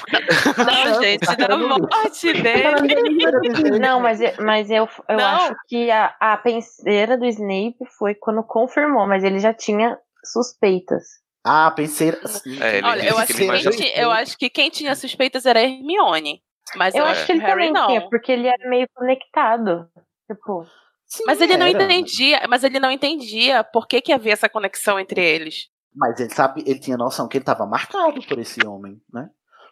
Não, 0.58 1.02
gente, 1.02 1.26
da 1.38 1.58
morte 1.58 2.34
dele. 2.34 3.80
Não, 3.80 4.00
mas, 4.00 4.20
eu- 4.22 4.34
mas 4.40 4.70
eu, 4.72 4.90
eu 5.08 5.18
Não. 5.18 5.26
acho 5.26 5.56
que 5.68 5.92
a, 5.92 6.16
a 6.20 6.38
penseira 6.38 7.18
do 7.18 7.26
Snape 7.26 7.78
foi 7.98 8.16
quando 8.16 8.42
confirmou, 8.44 9.06
mas 9.08 9.24
ele 9.24 9.38
já 9.40 9.54
tinha 9.54 9.98
suspeitas. 10.24 11.04
Ah, 11.46 11.70
penseira. 11.72 12.18
Sim, 12.28 12.60
É, 12.62 12.78
ele 12.80 12.88
Olha, 12.88 13.10
eu 13.10 13.18
acho, 13.20 13.28
que 13.34 13.48
que 13.48 13.72
quem 13.74 13.98
eu 14.02 14.12
acho 14.12 14.38
que 14.38 14.50
quem 14.50 14.70
tinha 14.72 14.96
suspeitas 14.96 15.46
era 15.46 15.60
a 15.60 15.64
Hermione. 15.64 16.42
Mas 16.76 16.96
Eu 16.96 17.04
o 17.04 17.08
acho 17.08 17.26
que 17.28 17.32
ele 17.34 17.42
Harry 17.42 17.52
também 17.52 17.72
não. 17.72 17.88
tinha, 17.88 18.10
porque 18.10 18.32
ele 18.32 18.48
era 18.48 18.68
meio 18.68 18.88
conectado. 18.96 19.88
Tipo, 20.30 20.66
Sim, 21.08 21.24
Mas 21.28 21.40
ele 21.40 21.56
não 21.58 21.68
era. 21.68 21.84
entendia, 21.84 22.42
mas 22.50 22.64
ele 22.64 22.80
não 22.80 22.92
entendia 22.92 23.64
por 23.64 23.88
que, 23.88 24.02
que 24.02 24.12
havia 24.12 24.34
essa 24.34 24.50
conexão 24.50 25.00
entre 25.00 25.22
eles. 25.24 25.68
Mas 25.96 26.20
ele 26.20 26.34
sabe, 26.34 26.64
ele 26.66 26.80
tinha 26.80 26.98
noção 26.98 27.28
que 27.28 27.38
ele 27.38 27.44
estava 27.44 27.66
marcado 27.66 28.22
por 28.28 28.40
esse 28.40 28.66
homem, 28.66 29.00
né? 29.14 29.30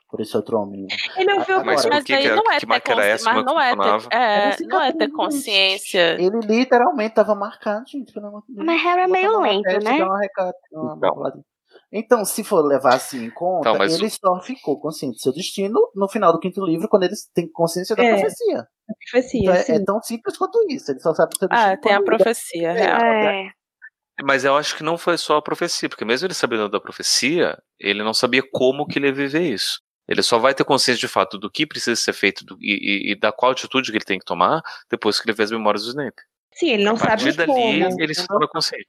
Por 0.10 0.22
esse 0.22 0.38
outro 0.38 0.60
homem. 0.60 0.86
Ele 1.18 1.34
ouviu 1.34 1.56
Agora, 1.56 1.66
Mas 1.66 1.82
por 1.82 1.90
Mas 1.92 2.04
que 2.04 2.14
aí 2.14 2.22
que 2.22 2.28
era- 2.28 2.36
não 2.36 2.52
é 2.52 2.54
que 2.56 2.60
ter 2.62 2.68
marca 2.68 2.92
era 2.92 2.96
consci- 3.02 3.10
essa, 3.10 3.34
mas 3.34 3.44
não 3.46 3.60
é 3.60 3.76
ter, 3.76 4.08
é, 4.16 4.18
Era 4.50 4.56
não 4.68 4.82
é 4.82 4.94
ter 4.94 5.12
consciência. 5.12 6.22
Ele 6.22 6.40
literalmente 6.44 7.10
estava 7.10 7.34
marcado, 7.36 7.84
gente. 7.88 8.14
Pelo 8.14 8.28
amor 8.28 8.44
de 8.48 8.54
Deus. 8.54 8.66
Mas 8.66 8.82
Harry 8.84 9.02
é 9.02 9.08
meio 9.08 9.32
uma 9.32 9.42
lento, 9.48 9.84
né? 9.84 10.04
uma 10.04 10.20
reca- 10.20 10.54
uma 10.72 10.96
Então. 10.98 11.44
Então, 11.96 12.26
se 12.26 12.44
for 12.44 12.66
levar 12.66 12.96
assim 12.96 13.26
em 13.26 13.30
conta, 13.30 13.70
Então, 13.70 13.84
ele 13.86 14.10
só 14.10 14.42
ficou 14.42 14.80
consciente 14.80 15.18
do 15.18 15.22
seu 15.22 15.32
destino 15.32 15.80
no 15.96 16.10
final 16.10 16.34
do 16.34 16.40
quinto 16.40 16.66
livro, 16.66 16.90
quando 16.90 17.04
ele 17.04 17.14
tem 17.36 17.48
consciência 17.52 17.96
da 17.96 18.04
É. 18.04 18.14
profecia. 18.20 18.68
profecia, 19.12 19.40
Então, 19.42 19.54
é, 19.54 19.64
sim. 19.64 19.72
é 19.74 19.84
tão 19.86 20.02
simples 20.02 20.38
quanto 20.38 20.60
isso. 20.70 20.92
Ele 20.92 21.00
só 21.00 21.14
sabe 21.14 21.30
do 21.36 21.38
seu 21.40 21.48
destino. 21.48 21.72
Ah, 21.74 21.78
tem 21.78 21.94
a 21.94 22.02
profecia, 22.04 22.72
real. 22.74 23.00
É. 23.00 23.52
Mas 24.24 24.44
eu 24.44 24.56
acho 24.58 24.76
que 24.78 24.84
não 24.84 24.98
foi 24.98 25.18
só 25.18 25.38
a 25.38 25.42
profecia, 25.42 25.88
porque 25.90 26.04
mesmo 26.06 26.26
ele 26.28 26.34
sabendo 26.34 26.68
da 26.70 26.80
profecia, 26.80 27.58
ele 27.80 28.04
não 28.04 28.14
sabia 28.14 28.44
como 28.52 28.86
que 28.88 28.98
ele 29.00 29.08
ia 29.08 29.14
viver 29.14 29.42
isso. 29.42 29.80
Ele 30.08 30.22
só 30.22 30.38
vai 30.38 30.54
ter 30.54 30.64
consciência 30.66 31.00
de 31.00 31.08
fato 31.08 31.38
do 31.38 31.50
que 31.50 31.66
precisa 31.66 31.96
ser 31.96 32.14
feito 32.14 32.44
do- 32.46 32.58
e, 32.60 32.74
e- 33.10 33.12
e 33.12 33.16
da 33.20 33.32
qual 33.32 33.52
atitude 33.54 33.90
que 33.92 33.98
ele 33.98 34.04
tem 34.06 34.20
que 34.20 34.26
tomar 34.26 34.62
depois 34.90 35.20
que 35.20 35.26
ele 35.30 35.36
vê 35.36 35.44
as 35.44 35.52
memórias 35.52 35.84
do 35.84 35.90
Snape. 35.90 36.22
Sim, 36.56 36.70
ele 36.70 36.84
não 36.84 36.96
a 36.96 37.00
partir 37.00 37.34
sabe 37.34 37.38
dali, 37.38 37.48
como. 37.48 38.02
ele 38.02 38.14
se 38.14 38.28
torna 38.28 38.48
consciente. 38.48 38.86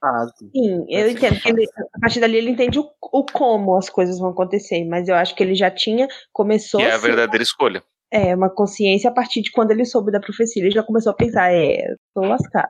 Sim, 0.51 0.85
eu 0.89 1.09
entendo 1.09 1.39
que 1.41 1.49
ele, 1.49 1.65
a 1.95 1.99
partir 1.99 2.19
dali 2.19 2.37
ele 2.37 2.51
entende 2.51 2.79
o, 2.79 2.87
o 3.01 3.25
como 3.25 3.75
as 3.77 3.89
coisas 3.89 4.19
vão 4.19 4.29
acontecer, 4.29 4.83
mas 4.85 5.07
eu 5.07 5.15
acho 5.15 5.35
que 5.35 5.43
ele 5.43 5.55
já 5.55 5.71
tinha, 5.71 6.07
começou 6.31 6.79
Que 6.79 6.85
é 6.85 6.93
a 6.93 6.97
verdadeira 6.97 7.43
escolha. 7.43 7.83
é, 8.11 8.35
uma 8.35 8.49
consciência 8.49 9.09
a 9.09 9.13
partir 9.13 9.41
de 9.41 9.51
quando 9.51 9.71
ele 9.71 9.83
soube 9.85 10.11
da 10.11 10.19
profecia. 10.19 10.61
Ele 10.61 10.71
já 10.71 10.83
começou 10.83 11.11
a 11.11 11.15
pensar, 11.15 11.51
é, 11.51 11.77
tô 12.13 12.21
lascado. 12.21 12.69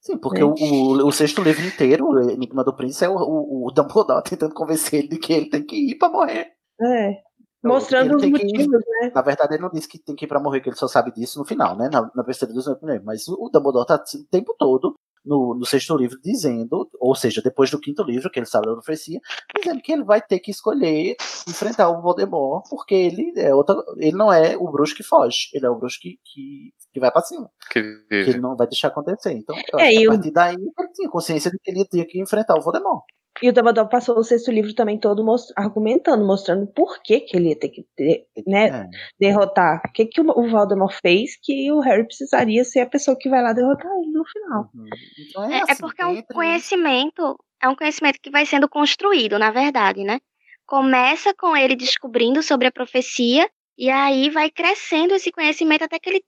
Sim, 0.00 0.16
porque 0.18 0.40
É. 0.40 0.44
o, 0.44 0.54
o, 0.54 1.06
o 1.08 1.12
sexto 1.12 1.42
livro 1.42 1.64
inteiro, 1.66 2.06
o 2.08 2.30
Enigma 2.30 2.64
do 2.64 2.74
Príncipe, 2.74 3.04
é 3.04 3.08
o, 3.08 3.16
o, 3.16 3.66
o 3.68 3.70
Dumbledore 3.72 4.22
tentando 4.28 4.54
convencer 4.54 5.00
ele 5.00 5.08
de 5.08 5.18
que 5.18 5.32
ele 5.32 5.48
tem 5.50 5.64
que 5.64 5.76
ir 5.76 5.96
pra 5.96 6.08
morrer. 6.08 6.48
É. 6.82 7.16
Então, 7.62 7.72
Mostrando 7.74 8.16
os 8.16 8.22
tem 8.22 8.32
que- 8.32 8.42
motivos, 8.44 8.82
né? 9.02 9.12
Na 9.14 9.22
verdade, 9.22 9.54
ele 9.54 9.62
não 9.62 9.70
disse 9.70 9.86
que 9.88 9.98
tem 9.98 10.16
que 10.16 10.24
ir 10.24 10.28
pra 10.28 10.40
morrer, 10.40 10.60
que 10.60 10.68
ele 10.68 10.76
só 10.76 10.88
sabe 10.88 11.12
disso 11.12 11.38
no 11.38 11.44
final, 11.44 11.76
né? 11.76 11.88
Na, 11.92 12.10
na 12.14 12.22
besteira 12.22 12.52
dos 12.54 12.66
primeiro. 12.78 13.04
Mas 13.04 13.28
o, 13.28 13.50
Dumbledore 13.52 13.86
tá 13.86 13.96
o 13.96 14.24
tempo 14.30 14.54
todo 14.58 14.94
no, 15.22 15.54
no 15.54 15.66
sexto 15.66 15.94
livro 15.94 16.18
dizendo, 16.24 16.88
ou 16.98 17.14
seja, 17.14 17.42
depois 17.42 17.70
do 17.70 17.78
quinto 17.78 18.02
livro, 18.02 18.30
que 18.30 18.38
ele 18.38 18.46
sabe 18.46 18.66
da 18.66 18.72
profecia, 18.72 19.20
dizendo 19.58 19.82
que 19.82 19.92
ele 19.92 20.02
vai 20.04 20.22
ter 20.22 20.38
que 20.40 20.50
escolher 20.50 21.16
enfrentar 21.46 21.90
o 21.90 22.00
Voldemort, 22.00 22.64
porque 22.70 22.94
ele 22.94 23.34
é 23.36 23.54
outra, 23.54 23.76
ele 23.98 24.16
não 24.16 24.32
é 24.32 24.56
o 24.56 24.70
bruxo 24.70 24.94
que 24.94 25.02
foge, 25.02 25.50
ele 25.52 25.66
é 25.66 25.70
o 25.70 25.76
bruxo 25.76 25.98
que, 26.00 26.18
que, 26.24 26.72
que 26.94 26.98
vai 27.00 27.10
pra 27.12 27.20
cima, 27.20 27.50
Que 27.70 27.82
que 28.08 28.14
ele 28.30 28.40
não 28.40 28.56
vai 28.56 28.66
deixar 28.66 28.88
acontecer. 28.88 29.32
Então, 29.32 29.54
eu 29.54 29.78
É, 29.78 29.88
acho 29.88 29.98
que 29.98 30.06
a 30.06 30.10
partir 30.10 30.30
daí 30.30 30.54
ele 30.54 30.88
tinha 30.94 31.10
consciência 31.10 31.50
de 31.50 31.58
que 31.58 31.70
ele 31.70 31.84
tinha 31.84 32.06
que 32.06 32.18
enfrentar 32.18 32.56
o 32.58 32.62
Voldemort. 32.62 33.02
E 33.42 33.48
o 33.48 33.52
Dumbledore 33.52 33.88
passou 33.88 34.18
o 34.18 34.24
sexto 34.24 34.50
livro 34.50 34.74
também 34.74 34.98
todo 34.98 35.24
mos- 35.24 35.52
argumentando, 35.56 36.26
mostrando 36.26 36.66
por 36.66 37.00
que, 37.02 37.20
que 37.20 37.36
ele 37.36 37.50
ia 37.50 37.58
ter 37.58 37.68
que 37.70 37.84
ter, 37.96 38.26
né, 38.46 38.66
É. 38.68 38.86
derrotar. 39.18 39.80
O 39.88 39.92
que, 39.92 40.04
que 40.06 40.20
o 40.20 40.28
o 40.30 40.48
Voldemort 40.50 40.94
fez 41.00 41.38
que 41.42 41.70
o 41.72 41.80
Harry 41.80 42.04
precisaria 42.06 42.64
ser 42.64 42.80
a 42.80 42.86
pessoa 42.86 43.16
que 43.18 43.28
vai 43.30 43.42
lá 43.42 43.52
derrotar 43.52 43.90
ele 44.02 44.10
no 44.10 44.24
final. 44.26 44.68
Uhum. 44.74 44.86
Então 45.28 45.44
É, 45.50 45.58
é 45.58 45.62
assim, 45.62 45.80
porque 45.80 46.02
é 46.02 46.06
um 46.06 46.22
conhecimento, 46.22 47.36
é 47.62 47.68
um 47.68 47.76
conhecimento 47.76 48.18
que 48.20 48.30
vai 48.30 48.44
sendo 48.44 48.68
construído, 48.68 49.38
na 49.38 49.50
verdade, 49.50 50.02
né? 50.04 50.18
Começa 50.66 51.32
com 51.34 51.56
ele 51.56 51.74
descobrindo 51.76 52.42
sobre 52.42 52.66
a 52.66 52.72
profecia 52.72 53.48
e 53.78 53.88
aí 53.90 54.28
vai 54.30 54.50
crescendo 54.50 55.14
esse 55.14 55.32
conhecimento 55.32 55.82
até 55.84 55.98
que 55.98 56.10
ele 56.10 56.22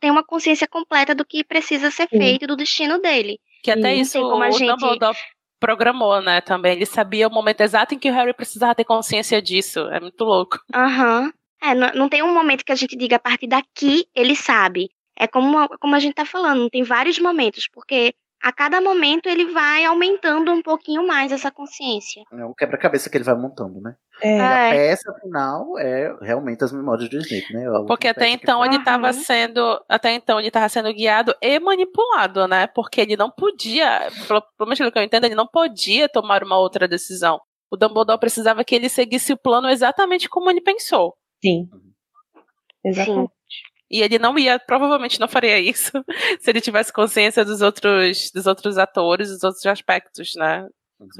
tem 0.00 0.10
uma 0.10 0.24
consciência 0.24 0.68
completa 0.68 1.14
do 1.14 1.24
que 1.24 1.42
precisa 1.42 1.90
ser 1.90 2.08
Sim. 2.10 2.18
feito 2.18 2.46
do 2.46 2.56
destino 2.56 3.00
dele. 3.00 3.38
Que 3.62 3.70
até 3.70 3.94
isso 3.94 4.12
tem 4.12 4.22
como 4.22 4.42
a 4.42 4.48
o 4.48 4.52
gente- 4.52 4.68
Dumbledore 4.68 5.16
programou, 5.58 6.20
né, 6.20 6.40
também. 6.40 6.72
Ele 6.72 6.86
sabia 6.86 7.28
o 7.28 7.32
momento 7.32 7.60
exato 7.60 7.94
em 7.94 7.98
que 7.98 8.10
o 8.10 8.14
Harry 8.14 8.32
precisava 8.32 8.74
ter 8.74 8.84
consciência 8.84 9.40
disso. 9.42 9.80
É 9.88 10.00
muito 10.00 10.24
louco. 10.24 10.60
Aham. 10.74 11.32
É, 11.62 11.74
não, 11.74 11.90
não 11.94 12.08
tem 12.08 12.22
um 12.22 12.32
momento 12.32 12.64
que 12.64 12.72
a 12.72 12.76
gente 12.76 12.96
diga 12.96 13.16
a 13.16 13.20
partir 13.20 13.48
daqui 13.48 14.06
ele 14.14 14.36
sabe. 14.36 14.88
É 15.18 15.26
como, 15.26 15.68
como 15.80 15.96
a 15.96 15.98
gente 15.98 16.14
tá 16.14 16.24
falando, 16.24 16.70
tem 16.70 16.84
vários 16.84 17.18
momentos, 17.18 17.68
porque 17.72 18.14
a 18.42 18.52
cada 18.52 18.80
momento 18.80 19.28
ele 19.28 19.46
vai 19.52 19.84
aumentando 19.84 20.52
um 20.52 20.62
pouquinho 20.62 21.06
mais 21.06 21.32
essa 21.32 21.50
consciência. 21.50 22.22
É 22.32 22.44
um 22.44 22.54
quebra-cabeça 22.54 23.10
que 23.10 23.16
ele 23.16 23.24
vai 23.24 23.34
montando, 23.34 23.80
né? 23.80 23.94
É, 24.22 24.36
E 24.36 24.40
a 24.40 24.58
É. 24.66 24.70
peça 24.70 25.12
final 25.20 25.78
é 25.78 26.16
realmente 26.22 26.62
as 26.64 26.72
memórias 26.72 27.08
do 27.08 27.18
Snape, 27.18 27.52
né? 27.52 27.66
A 27.68 27.84
Porque 27.84 28.08
até 28.08 28.28
então 28.28 28.64
ele 28.64 28.76
estava 28.76 29.12
sendo, 29.12 29.60
até 29.88 30.12
então 30.12 30.38
ele 30.38 30.48
estava 30.48 30.68
sendo 30.68 30.92
guiado 30.92 31.34
e 31.42 31.58
manipulado, 31.58 32.46
né? 32.46 32.66
Porque 32.68 33.00
ele 33.00 33.16
não 33.16 33.30
podia, 33.30 34.08
pelo 34.26 34.40
pelo 34.56 34.66
menos 34.68 34.78
pelo 34.78 34.92
que 34.92 34.98
eu 34.98 35.02
entendo, 35.02 35.24
ele 35.24 35.34
não 35.34 35.46
podia 35.46 36.08
tomar 36.08 36.42
uma 36.42 36.58
outra 36.58 36.86
decisão. 36.88 37.40
O 37.70 37.76
Dumbledore 37.76 38.18
precisava 38.18 38.64
que 38.64 38.74
ele 38.74 38.88
seguisse 38.88 39.32
o 39.32 39.36
plano 39.38 39.68
exatamente 39.68 40.28
como 40.28 40.48
ele 40.50 40.60
pensou. 40.60 41.14
sim. 41.42 41.68
Exatamente. 42.84 43.32
E 43.90 44.02
ele 44.02 44.18
não 44.18 44.38
ia, 44.38 44.58
provavelmente 44.58 45.18
não 45.18 45.28
faria 45.28 45.58
isso 45.60 45.92
se 46.40 46.50
ele 46.50 46.60
tivesse 46.60 46.92
consciência 46.92 47.44
dos 47.44 47.62
outros, 47.62 48.30
dos 48.32 48.46
outros 48.46 48.76
atores, 48.78 49.30
dos 49.30 49.42
outros 49.44 49.64
aspectos, 49.66 50.34
né? 50.36 50.66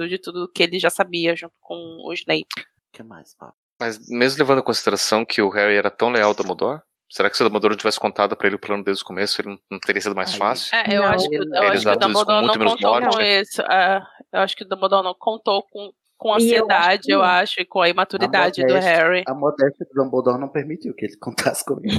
De 0.07 0.17
tudo 0.17 0.51
que 0.53 0.61
ele 0.63 0.77
já 0.77 0.89
sabia 0.89 1.35
junto 1.35 1.53
com 1.61 1.75
o 2.05 2.13
Snape. 2.13 2.45
O 2.59 2.91
que 2.91 3.01
mais, 3.03 3.33
Pablo? 3.35 3.55
Mas 3.79 4.09
mesmo 4.09 4.39
levando 4.39 4.59
em 4.59 4.63
consideração 4.63 5.23
que 5.25 5.41
o 5.41 5.49
Harry 5.49 5.75
era 5.75 5.89
tão 5.89 6.09
leal 6.09 6.29
ao 6.29 6.35
Dumbledore, 6.35 6.81
será 7.09 7.29
que 7.29 7.37
se 7.37 7.41
o 7.41 7.45
Dumbledore 7.45 7.71
não 7.71 7.77
tivesse 7.77 7.97
contado 7.99 8.35
pra 8.35 8.47
ele 8.47 8.57
o 8.57 8.59
plano 8.59 8.83
desde 8.83 9.03
o 9.03 9.05
começo, 9.05 9.41
ele 9.41 9.57
não, 9.71 9.79
teria 9.79 10.01
sido 10.01 10.15
mais 10.15 10.33
Ai, 10.33 10.37
fácil? 10.37 10.75
É, 10.75 10.97
eu 10.97 11.01
Não, 11.01 11.09
acho 11.09 11.29
que, 11.29 11.35
eu 11.37 11.63
acho 11.63 11.81
que 11.81 11.87
o 11.87 11.93
com 11.93 11.99
Dumbledore 11.99 12.45
não 12.45 12.53
contou 12.57 12.91
morte. 13.01 13.15
com 13.15 13.21
isso. 13.21 13.61
é, 13.61 14.01
eu 14.33 14.39
acho 14.41 14.55
que 14.57 14.63
o 14.63 14.67
Dumbledore 14.67 15.03
não 15.03 15.15
contou 15.17 15.63
com, 15.71 15.91
com 16.19 16.29
eu 16.31 16.35
ansiedade, 16.35 16.75
acho 16.75 16.99
que 16.99 17.13
eu 17.13 17.23
acho, 17.23 17.61
e 17.61 17.65
com 17.65 17.81
a 17.81 17.87
imaturidade 17.87 18.61
do 18.61 18.67
modéstia. 18.67 18.91
Harry. 18.91 19.23
A 19.25 19.33
modéstia 19.33 19.87
do 19.89 20.03
Dumbledore 20.03 20.37
não 20.37 20.49
permitiu 20.49 20.93
que 20.93 21.05
ele 21.05 21.17
contasse 21.17 21.63
comigo. 21.63 21.87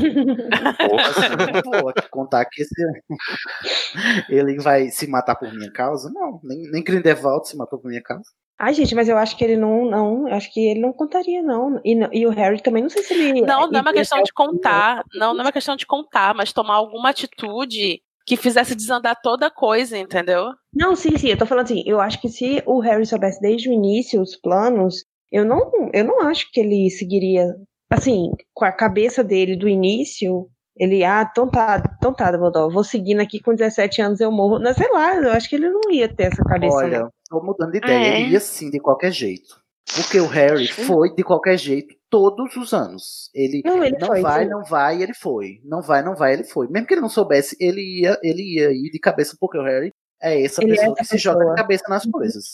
Assim, 1.01 1.63
pô, 1.65 1.93
contar 2.11 2.45
que 2.45 2.61
esse... 2.61 2.75
ele 4.29 4.61
vai 4.61 4.91
se 4.91 5.07
matar 5.07 5.37
por 5.37 5.51
minha 5.51 5.73
causa? 5.73 6.11
Não, 6.13 6.39
nem, 6.45 6.71
nem 6.71 6.85
Grindelwald 6.85 7.49
se 7.49 7.57
matou 7.57 7.79
por 7.79 7.89
minha 7.89 8.03
causa. 8.03 8.31
Ai, 8.59 8.75
gente, 8.75 8.95
mas 8.95 9.09
eu 9.09 9.17
acho 9.17 9.39
que 9.39 9.43
ele 9.43 9.57
não, 9.57 9.87
não, 9.87 10.29
eu 10.29 10.35
acho 10.35 10.53
que 10.53 10.61
ele 10.61 10.81
não 10.81 10.93
contaria, 10.93 11.43
não. 11.43 11.81
E, 11.83 11.99
e 12.13 12.27
o 12.27 12.31
Harry 12.31 12.63
também, 12.63 12.83
não 12.83 12.91
sei 12.91 13.03
se 13.03 13.15
ele. 13.15 13.41
Não, 13.41 13.71
não 13.71 13.79
é 13.79 13.83
uma 13.83 13.93
questão 13.95 14.23
de 14.23 14.35
contar. 14.35 15.03
Não, 15.15 15.33
não 15.33 15.41
é 15.41 15.47
uma 15.47 15.53
questão 15.53 15.75
de 15.75 15.87
contar, 15.87 16.35
mas 16.35 16.53
tomar 16.53 16.75
alguma 16.75 17.09
atitude 17.09 18.03
que 18.31 18.37
fizesse 18.37 18.77
desandar 18.77 19.21
toda 19.21 19.49
a 19.49 19.51
coisa, 19.51 19.99
entendeu? 19.99 20.53
Não, 20.73 20.95
sim, 20.95 21.19
sim, 21.19 21.31
eu 21.31 21.37
tô 21.37 21.45
falando 21.45 21.65
assim, 21.65 21.83
eu 21.85 22.01
acho 22.01 22.21
que 22.21 22.29
se 22.29 22.63
o 22.65 22.79
Harry 22.79 23.05
soubesse 23.05 23.41
desde 23.41 23.69
o 23.69 23.73
início 23.73 24.23
os 24.23 24.37
planos, 24.37 25.05
Eu 25.33 25.45
não, 25.45 25.91
eu 25.93 26.05
não 26.05 26.21
acho 26.23 26.49
que 26.53 26.61
ele 26.61 26.89
seguiria, 26.91 27.45
assim, 27.91 28.31
com 28.55 28.65
a 28.65 28.71
cabeça 28.71 29.25
dele 29.25 29.57
do 29.57 29.69
início, 29.69 30.49
ele, 30.77 31.03
ah, 31.03 31.29
então 31.29 31.49
tá, 31.49 31.83
então 31.99 32.15
tá, 32.15 32.31
Dumbledore, 32.31 32.73
vou 32.73 32.85
seguindo 32.85 33.21
aqui 33.21 33.41
com 33.41 33.53
17 33.53 34.01
anos 34.01 34.21
eu 34.21 34.31
morro. 34.31 34.61
Não, 34.61 34.73
sei 34.75 34.89
lá, 34.93 35.17
eu 35.17 35.33
acho 35.33 35.49
que 35.49 35.57
ele 35.57 35.69
não 35.69 35.91
ia 35.91 36.09
ter 36.09 36.25
essa 36.25 36.43
cabeça. 36.45 36.77
Olha, 36.77 37.01
não. 37.01 37.11
tô 37.29 37.45
mudando 37.45 37.73
de 37.73 37.79
ideia. 37.79 38.15
É. 38.15 38.21
Ele 38.21 38.33
ia 38.33 38.41
sim, 38.41 38.71
de 38.71 38.79
qualquer 38.79 39.11
jeito. 39.11 39.61
Porque 39.97 40.21
o 40.21 40.27
Harry 40.27 40.69
foi 40.69 41.15
de 41.15 41.23
qualquer 41.23 41.59
jeito 41.59 41.95
todos 42.09 42.57
os 42.57 42.73
anos. 42.73 43.29
Ele 43.35 43.61
Não, 43.65 43.83
ele 43.85 43.99
foi, 44.05 44.21
vai, 44.23 44.45
sim. 44.45 44.51
não 44.51 44.63
vai, 44.65 45.03
ele 45.03 45.15
foi. 45.15 45.61
Não 45.65 45.83
vai, 45.83 46.03
não 46.03 46.15
vai, 46.15 46.33
ele 46.35 46.45
foi. 46.45 46.69
Mesmo 46.69 46.87
que 46.87 46.95
ele 46.95 47.01
não 47.01 47.09
soubesse, 47.09 47.57
ele 47.61 47.81
ia, 48.03 48.19
ele 48.23 48.43
ia 48.59 48.71
ir 48.71 48.91
de 48.91 48.99
cabeça, 48.99 49.37
porque 49.39 49.59
o 49.59 49.63
Harry 49.63 49.93
é 50.23 50.43
essa 50.45 50.63
Ele 50.63 50.73
é 50.73 50.77
pessoa 50.77 50.93
essa 50.99 51.03
que 51.03 51.09
se 51.09 51.19
joga 51.19 51.39
pessoa. 51.39 51.55
de 51.55 51.61
cabeça 51.63 51.85
nas 51.89 52.05
coisas. 52.07 52.45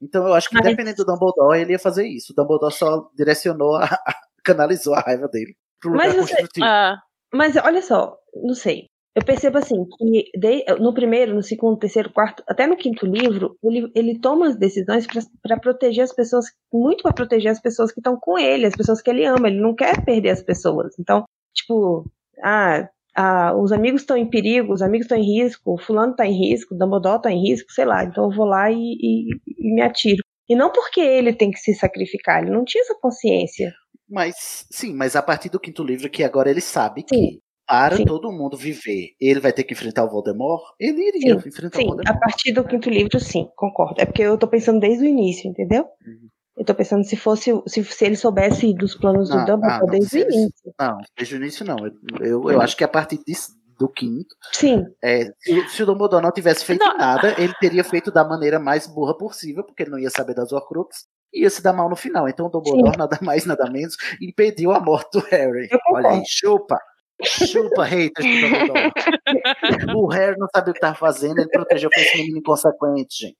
Então 0.00 0.26
eu 0.26 0.34
acho 0.34 0.48
que, 0.48 0.54
Mas- 0.56 0.66
independente 0.66 0.96
do 0.96 1.04
Dumbledore, 1.04 1.60
ele 1.60 1.72
ia 1.72 1.78
fazer 1.78 2.06
isso. 2.06 2.32
O 2.32 2.36
Dumbledore 2.36 2.72
só 2.74 3.08
direcionou, 3.16 3.76
a, 3.76 3.86
canalizou 4.44 4.94
a 4.94 5.00
raiva 5.00 5.28
dele 5.28 5.54
pro 5.80 5.90
lugar 5.92 6.06
Mas 6.08 6.16
você- 6.16 6.32
construtivo. 6.36 6.66
Ah, 6.66 6.96
Mas 7.32 7.56
olha 7.56 7.80
só, 7.82 8.16
não 8.34 8.54
sei. 8.54 8.86
Eu 9.14 9.22
percebo 9.24 9.58
assim 9.58 9.84
que 9.98 10.30
de- 10.38 10.64
no 10.80 10.94
primeiro, 10.94 11.34
no 11.34 11.42
segundo, 11.42 11.78
terceiro, 11.78 12.10
quarto, 12.10 12.42
até 12.48 12.66
no 12.66 12.76
quinto 12.76 13.04
livro, 13.04 13.56
ele, 13.62 13.90
ele 13.94 14.18
toma 14.18 14.46
as 14.48 14.56
decisões 14.56 15.06
para 15.42 15.58
proteger 15.60 16.02
as 16.04 16.14
pessoas, 16.14 16.46
muito 16.72 17.02
para 17.02 17.12
proteger 17.12 17.50
as 17.52 17.60
pessoas 17.60 17.92
que 17.92 18.00
estão 18.00 18.16
com 18.18 18.38
ele, 18.38 18.64
as 18.64 18.74
pessoas 18.74 19.02
que 19.02 19.10
ele 19.10 19.26
ama. 19.26 19.48
Ele 19.48 19.60
não 19.60 19.74
quer 19.74 20.02
perder 20.02 20.30
as 20.30 20.42
pessoas. 20.42 20.94
Então, 20.98 21.24
tipo, 21.54 22.10
ah, 22.42 22.88
ah, 23.14 23.54
os 23.54 23.70
amigos 23.70 24.00
estão 24.00 24.16
em 24.16 24.28
perigo, 24.30 24.72
os 24.72 24.80
amigos 24.80 25.04
estão 25.04 25.18
em 25.18 25.40
risco, 25.42 25.74
o 25.74 25.78
fulano 25.78 26.12
está 26.12 26.26
em 26.26 26.32
risco, 26.48 26.74
o 26.74 26.78
Dumbledore 26.78 27.16
está 27.18 27.30
em 27.30 27.42
risco, 27.50 27.70
sei 27.70 27.84
lá. 27.84 28.04
Então 28.04 28.24
eu 28.24 28.34
vou 28.34 28.46
lá 28.46 28.70
e, 28.70 28.76
e- 28.78 29.28
e 29.58 29.74
me 29.74 29.82
atiro. 29.82 30.22
E 30.48 30.56
não 30.56 30.72
porque 30.72 31.00
ele 31.02 31.34
tem 31.34 31.50
que 31.50 31.58
se 31.58 31.74
sacrificar, 31.74 32.42
ele 32.42 32.50
não 32.50 32.64
tinha 32.64 32.80
essa 32.82 32.94
consciência. 32.98 33.74
Mas, 34.08 34.66
sim, 34.70 34.94
mas 34.94 35.14
a 35.16 35.22
partir 35.22 35.48
do 35.50 35.60
quinto 35.60 35.84
livro, 35.84 36.08
que 36.10 36.24
agora 36.24 36.50
ele 36.50 36.60
sabe 36.62 37.02
que 37.02 37.40
para 37.66 37.96
sim. 37.96 38.04
todo 38.04 38.32
mundo 38.32 38.56
viver, 38.56 39.10
ele 39.20 39.40
vai 39.40 39.52
ter 39.52 39.64
que 39.64 39.72
enfrentar 39.72 40.04
o 40.04 40.10
Voldemort, 40.10 40.62
ele 40.78 41.08
iria 41.08 41.40
Sim, 41.40 41.48
enfrentar 41.48 41.78
sim, 41.78 41.84
o 41.84 41.88
Voldemort. 41.88 42.16
a 42.16 42.18
partir 42.20 42.52
do 42.52 42.64
quinto 42.64 42.90
livro, 42.90 43.18
sim, 43.20 43.48
concordo. 43.56 44.00
É 44.00 44.04
porque 44.04 44.22
eu 44.22 44.36
tô 44.36 44.46
pensando 44.48 44.80
desde 44.80 45.04
o 45.04 45.06
início, 45.08 45.48
entendeu? 45.48 45.84
Uhum. 46.06 46.28
Eu 46.56 46.64
tô 46.66 46.74
pensando 46.74 47.02
se 47.04 47.16
fosse 47.16 47.50
se, 47.66 47.82
se 47.82 48.04
ele 48.04 48.16
soubesse 48.16 48.74
dos 48.74 48.94
planos 48.94 49.28
do 49.30 49.36
Não, 49.36 49.44
Dumbledore 49.46 49.74
ah, 49.74 49.80
não, 49.80 49.86
desde 49.86 50.16
o 50.16 50.20
início. 50.20 50.74
Não, 50.78 50.98
desde 51.16 51.34
o 51.34 51.38
início 51.38 51.64
não. 51.64 51.76
Eu, 51.78 51.92
eu, 52.20 52.50
eu 52.50 52.60
acho 52.60 52.76
que 52.76 52.84
a 52.84 52.88
partir 52.88 53.18
disso- 53.26 53.52
do 53.78 53.88
quinto, 53.88 54.36
Sim, 54.52 54.84
é, 55.02 55.24
se, 55.40 55.52
o- 55.58 55.68
se 55.68 55.82
o 55.82 55.86
Dumbledore 55.86 56.22
não 56.22 56.30
tivesse 56.30 56.64
feito 56.64 56.84
nada, 56.96 57.34
ele 57.40 57.52
teria 57.58 57.82
feito 57.82 58.12
da 58.12 58.22
maneira 58.22 58.60
mais 58.60 58.86
burra 58.86 59.16
possível, 59.16 59.64
porque 59.64 59.82
ele 59.82 59.90
não 59.90 59.98
ia 59.98 60.10
saber 60.10 60.34
das 60.34 60.52
Horcruxes, 60.52 61.06
e 61.32 61.42
ia 61.42 61.50
se 61.50 61.62
dar 61.62 61.72
mal 61.72 61.88
no 61.88 61.96
final. 61.96 62.28
Então 62.28 62.46
o 62.46 62.48
Dumbledore, 62.50 62.96
nada 62.98 63.18
mais, 63.22 63.44
nada 63.46 63.68
menos, 63.70 63.96
impediu 64.20 64.70
a 64.72 64.78
morte 64.78 65.18
do 65.18 65.24
Harry. 65.30 65.68
Olha 65.90 66.10
aí, 66.10 66.22
chupa! 66.26 66.78
Chupa, 67.22 67.84
haters 67.84 68.26
o 69.94 70.06
Harry 70.08 70.36
não 70.38 70.48
sabia 70.54 70.70
o 70.70 70.74
que 70.74 70.78
estava 70.78 70.94
fazendo, 70.94 71.38
ele 71.38 71.48
protegeu 71.48 71.90
foi 71.92 72.02
esse 72.02 72.18
menino 72.18 72.38
inconsequente, 72.38 73.26
gente. 73.26 73.38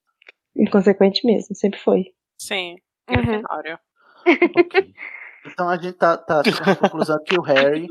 inconsequente 0.56 1.26
mesmo, 1.26 1.54
sempre 1.54 1.78
foi. 1.80 2.04
sim. 2.38 2.76
Uhum. 3.10 3.16
Grifinória. 3.16 3.80
Então 5.44 5.68
a 5.68 5.76
gente 5.76 5.94
tá, 5.94 6.16
tá 6.16 6.42
chegando 6.44 6.70
à 6.70 6.76
conclusão 6.76 7.18
que 7.24 7.36
o 7.36 7.42
Harry, 7.42 7.88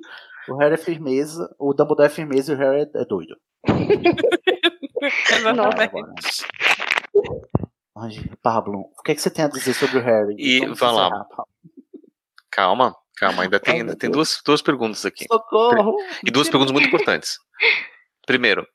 o 0.47 0.55
Harry 0.55 0.75
é 0.75 0.77
firmeza, 0.77 1.53
o 1.59 1.73
Dumbledore 1.73 2.07
é 2.07 2.09
firmeza 2.09 2.53
e 2.53 2.55
o 2.55 2.57
Harry 2.57 2.81
é, 2.81 3.01
é 3.01 3.05
doido. 3.05 3.35
Exatamente. 5.29 6.47
Pablo, 8.41 8.89
o 8.97 9.03
que, 9.03 9.11
é 9.11 9.15
que 9.15 9.21
você 9.21 9.29
tem 9.29 9.45
a 9.45 9.49
dizer 9.49 9.73
sobre 9.73 9.97
o 9.99 10.01
Harry? 10.01 10.35
E 10.37 10.59
Vamos 10.61 10.79
vai 10.79 10.93
lá. 10.93 11.27
Calma, 12.49 12.95
calma, 13.21 13.43
ainda 13.43 13.59
tem, 13.59 13.75
Ai, 13.75 13.79
ainda 13.81 13.95
tem 13.95 14.09
duas, 14.09 14.41
duas 14.43 14.61
perguntas 14.63 15.05
aqui. 15.05 15.25
Socorro! 15.31 15.95
E 16.25 16.31
duas 16.31 16.49
perguntas 16.49 16.71
muito 16.71 16.87
importantes. 16.87 17.37
Primeiro, 18.25 18.65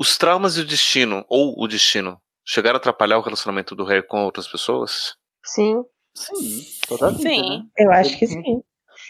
os 0.00 0.16
traumas 0.16 0.56
e 0.56 0.62
o 0.62 0.66
destino, 0.66 1.24
ou 1.28 1.54
o 1.62 1.68
destino, 1.68 2.18
chegaram 2.46 2.76
a 2.76 2.78
atrapalhar 2.78 3.18
o 3.18 3.20
relacionamento 3.20 3.76
do 3.76 3.84
Harry 3.84 4.06
com 4.06 4.24
outras 4.24 4.48
pessoas? 4.48 5.14
Sim. 5.44 5.84
Sim, 6.16 6.64
toda 6.86 7.10
vida, 7.10 7.28
Sim. 7.28 7.58
né? 7.58 7.64
Eu 7.76 7.90
acho 7.90 8.16
que 8.16 8.26
sim. 8.26 8.62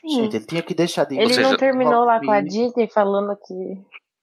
Gente, 0.03 0.37
ele 0.37 0.47
tinha 0.47 0.63
que 0.63 0.75
deixar 0.75 1.05
de 1.05 1.19
Ele 1.19 1.35
seja, 1.35 1.51
não 1.51 1.57
terminou 1.57 2.03
lá 2.05 2.19
com 2.19 2.31
a 2.31 2.41
Disney 2.41 2.89
falando 2.89 3.37
que 3.37 3.55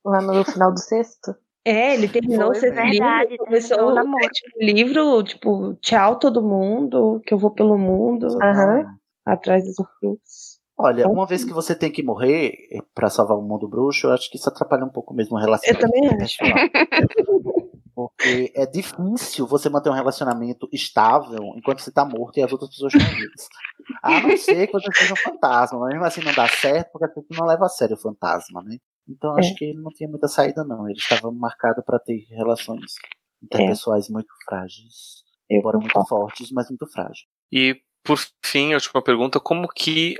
lá 0.03 0.19
no 0.19 0.43
final 0.43 0.73
do 0.73 0.79
sexto? 0.79 1.35
É, 1.63 1.93
ele 1.93 2.07
terminou 2.07 2.49
o 2.49 2.53
Foi 2.53 2.55
sexto 2.55 2.75
mesmo. 2.75 2.89
livro, 2.91 3.05
Verdade, 3.05 3.37
começou 3.37 3.77
o 3.83 3.93
o 3.93 4.65
livro, 4.65 5.23
tipo, 5.23 5.75
tchau 5.75 6.17
todo 6.17 6.41
mundo, 6.41 7.21
que 7.23 7.35
eu 7.35 7.37
vou 7.37 7.51
pelo 7.51 7.77
mundo, 7.77 8.25
Aham. 8.41 8.97
Atrás 9.25 9.63
dos 9.65 9.77
Horcruxes. 9.79 10.59
Olha, 10.77 11.01
Então, 11.01 11.11
uma 11.13 11.27
vez 11.27 11.43
que 11.43 11.53
você 11.53 11.75
tem 11.75 11.91
que 11.91 12.01
morrer 12.01 12.53
pra 12.95 13.09
salvar 13.09 13.37
o 13.37 13.41
mundo 13.41 13.67
bruxo, 13.67 14.07
eu 14.07 14.11
acho 14.13 14.29
que 14.31 14.37
isso 14.37 14.49
atrapalha 14.49 14.83
um 14.85 14.89
pouco 14.89 15.13
mesmo 15.13 15.35
o 15.35 15.39
Eu 15.39 15.43
relacionamento. 15.43 15.91
também 15.91 16.09
acho. 16.23 16.37
pessoal. 16.39 16.51
Porque 17.93 18.51
é 18.55 18.65
difícil 18.65 19.45
você 19.45 19.69
manter 19.69 19.89
um 19.89 19.93
relacionamento 19.93 20.67
estável 20.71 21.43
enquanto 21.57 21.79
você 21.81 21.91
tá 21.91 22.05
morto 22.05 22.37
e 22.37 22.41
as 22.41 22.51
outras 22.51 22.69
pessoas 22.71 22.93
estão 22.95 23.13
vivas. 23.15 23.47
A 24.01 24.21
não 24.21 24.37
ser 24.37 24.65
que 24.67 24.73
você 24.73 24.87
seja 24.95 25.13
um 25.13 25.17
fantasma, 25.17 25.77
mas 25.79 25.89
mesmo 25.89 26.05
assim 26.05 26.21
não 26.23 26.33
dá 26.33 26.47
certo 26.47 26.89
porque 26.91 27.05
as 27.05 27.13
pessoas 27.13 27.37
não 27.39 27.45
levam 27.45 27.65
a 27.65 27.69
sério 27.69 27.95
o 27.95 27.99
fantasma, 27.99 28.63
né? 28.63 28.77
Então 29.07 29.31
eu 29.31 29.37
acho 29.39 29.51
É. 29.51 29.55
que 29.55 29.65
ele 29.65 29.79
não 29.81 29.91
tinha 29.91 30.09
muita 30.09 30.27
saída, 30.29 30.63
não. 30.63 30.87
Ele 30.89 30.97
estava 30.97 31.29
marcado 31.31 31.83
para 31.83 31.99
ter 31.99 32.25
relações 32.29 32.93
interpessoais 33.43 34.09
muito 34.09 34.29
frágeis. 34.45 35.21
Eu 35.49 35.59
Embora 35.59 35.77
muito 35.77 36.05
fortes, 36.07 36.49
mas 36.51 36.69
muito 36.69 36.87
frágeis. 36.87 37.25
E, 37.51 37.75
por 38.03 38.17
fim, 38.43 38.73
a 38.73 38.75
última 38.75 39.01
pergunta, 39.01 39.39
como 39.39 39.67
que 39.67 40.15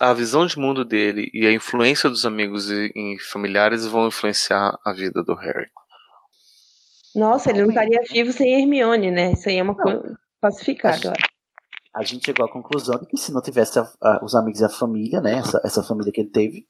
a 0.00 0.12
visão 0.14 0.46
de 0.46 0.58
mundo 0.58 0.84
dele 0.84 1.30
e 1.34 1.46
a 1.46 1.52
influência 1.52 2.08
dos 2.08 2.24
amigos 2.24 2.70
e, 2.70 3.18
familiares 3.30 3.86
vão 3.86 4.06
influenciar 4.08 4.78
a 4.84 4.92
vida 4.92 5.22
do 5.22 5.34
Harry? 5.34 5.68
Nossa, 7.14 7.50
ele 7.50 7.62
não 7.62 7.68
estaria 7.68 8.00
vivo 8.10 8.32
sem 8.32 8.54
Hermione, 8.60 9.10
né? 9.10 9.32
Isso 9.32 9.48
aí 9.48 9.56
é 9.56 9.62
uma 9.62 9.74
coisa 9.74 10.18
pacificada. 10.40 11.12
A 11.94 12.04
gente 12.04 12.26
chegou 12.26 12.46
à 12.46 12.50
conclusão 12.50 12.98
de 12.98 13.06
que 13.06 13.16
se 13.16 13.32
não 13.32 13.42
tivesse 13.42 13.78
a- 13.78 13.90
a- 14.00 14.24
os 14.24 14.34
amigos 14.34 14.60
e 14.60 14.64
a 14.64 14.68
família, 14.68 15.20
né? 15.20 15.38
Essa, 15.38 15.60
essa 15.64 15.82
família 15.82 16.12
que 16.12 16.20
ele 16.20 16.30
teve, 16.30 16.66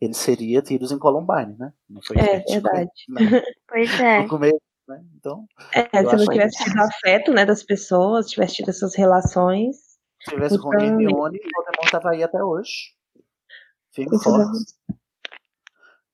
ele 0.00 0.14
seria 0.14 0.62
tidos 0.62 0.90
em 0.90 0.98
Columbine, 0.98 1.54
né? 1.58 1.72
Não 1.88 2.00
foi 2.00 2.18
É, 2.18 2.38
verdade. 2.38 2.90
né? 3.08 3.20
Pois 3.68 4.00
é. 4.00 4.22
No 4.22 4.28
começo, 4.28 4.60
né? 4.88 5.02
Então, 5.16 5.46
É, 5.72 5.82
se 5.98 6.16
não 6.16 6.26
tivesse 6.26 6.64
tido 6.64 6.78
afeto, 6.80 7.32
né, 7.32 7.44
das 7.44 7.62
pessoas, 7.62 8.28
tivesse 8.28 8.56
tido 8.56 8.70
essas 8.70 8.94
relações. 8.96 9.89
Se 10.22 10.30
tivesse 10.30 10.56
Rony 10.56 10.82
e 10.82 10.86
Então- 10.86 11.00
Hermione, 11.00 11.38
o 11.38 11.48
Voldemort 11.54 11.90
tava 11.90 12.10
aí 12.10 12.22
até 12.22 12.42
hoje. 12.42 12.70
Firme 13.94 14.16
e 14.16 14.22
forte. 14.22 14.58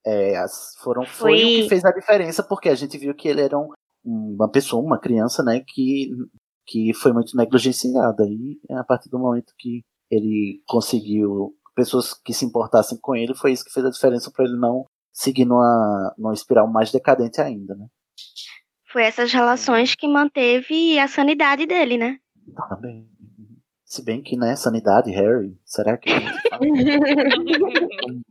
É, 0.04 0.36
as- 0.38 0.74
foram, 0.82 1.04
foi, 1.04 1.34
o 1.34 1.38
Foi- 1.40 1.62
que 1.62 1.68
fez 1.68 1.84
a 1.84 1.90
diferença, 1.90 2.42
porque 2.42 2.68
a 2.68 2.74
gente 2.74 2.96
viu 2.96 3.14
que 3.14 3.26
ele 3.28 3.40
era 3.42 3.58
um- 3.58 3.72
uma 4.04 4.48
pessoa, 4.48 4.82
uma 4.82 5.00
criança, 5.00 5.42
né, 5.42 5.62
que, 5.66 6.10
que 6.64 6.94
foi 6.94 7.12
muito 7.12 7.36
negligenciada. 7.36 8.24
E 8.24 8.58
a 8.70 8.84
partir 8.84 9.08
do 9.10 9.18
momento 9.18 9.52
que 9.58 9.82
ele 10.10 10.62
conseguiu 10.68 11.54
pessoas 11.74 12.14
que 12.14 12.32
se 12.32 12.44
importassem 12.44 12.96
com 13.00 13.16
ele, 13.16 13.34
foi 13.34 13.52
isso 13.52 13.64
que 13.64 13.72
fez 13.72 13.84
a 13.84 13.90
diferença 13.90 14.30
para 14.30 14.44
ele 14.44 14.56
não 14.56 14.84
seguir 15.12 15.44
numa, 15.44 16.14
numa 16.16 16.32
espiral 16.32 16.68
mais 16.70 16.92
decadente 16.92 17.40
ainda, 17.40 17.74
né? 17.74 17.86
Foi 18.92 19.02
essas 19.02 19.32
relações 19.32 19.94
que 19.94 20.06
manteve 20.06 20.98
a 21.00 21.08
sanidade 21.08 21.66
dele, 21.66 21.98
né? 21.98 22.18
Também. 22.68 23.10
Se 23.86 24.04
bem 24.04 24.20
que, 24.20 24.36
né, 24.36 24.56
sanidade, 24.56 25.12
Harry, 25.12 25.56
será 25.64 25.96
que. 25.96 26.10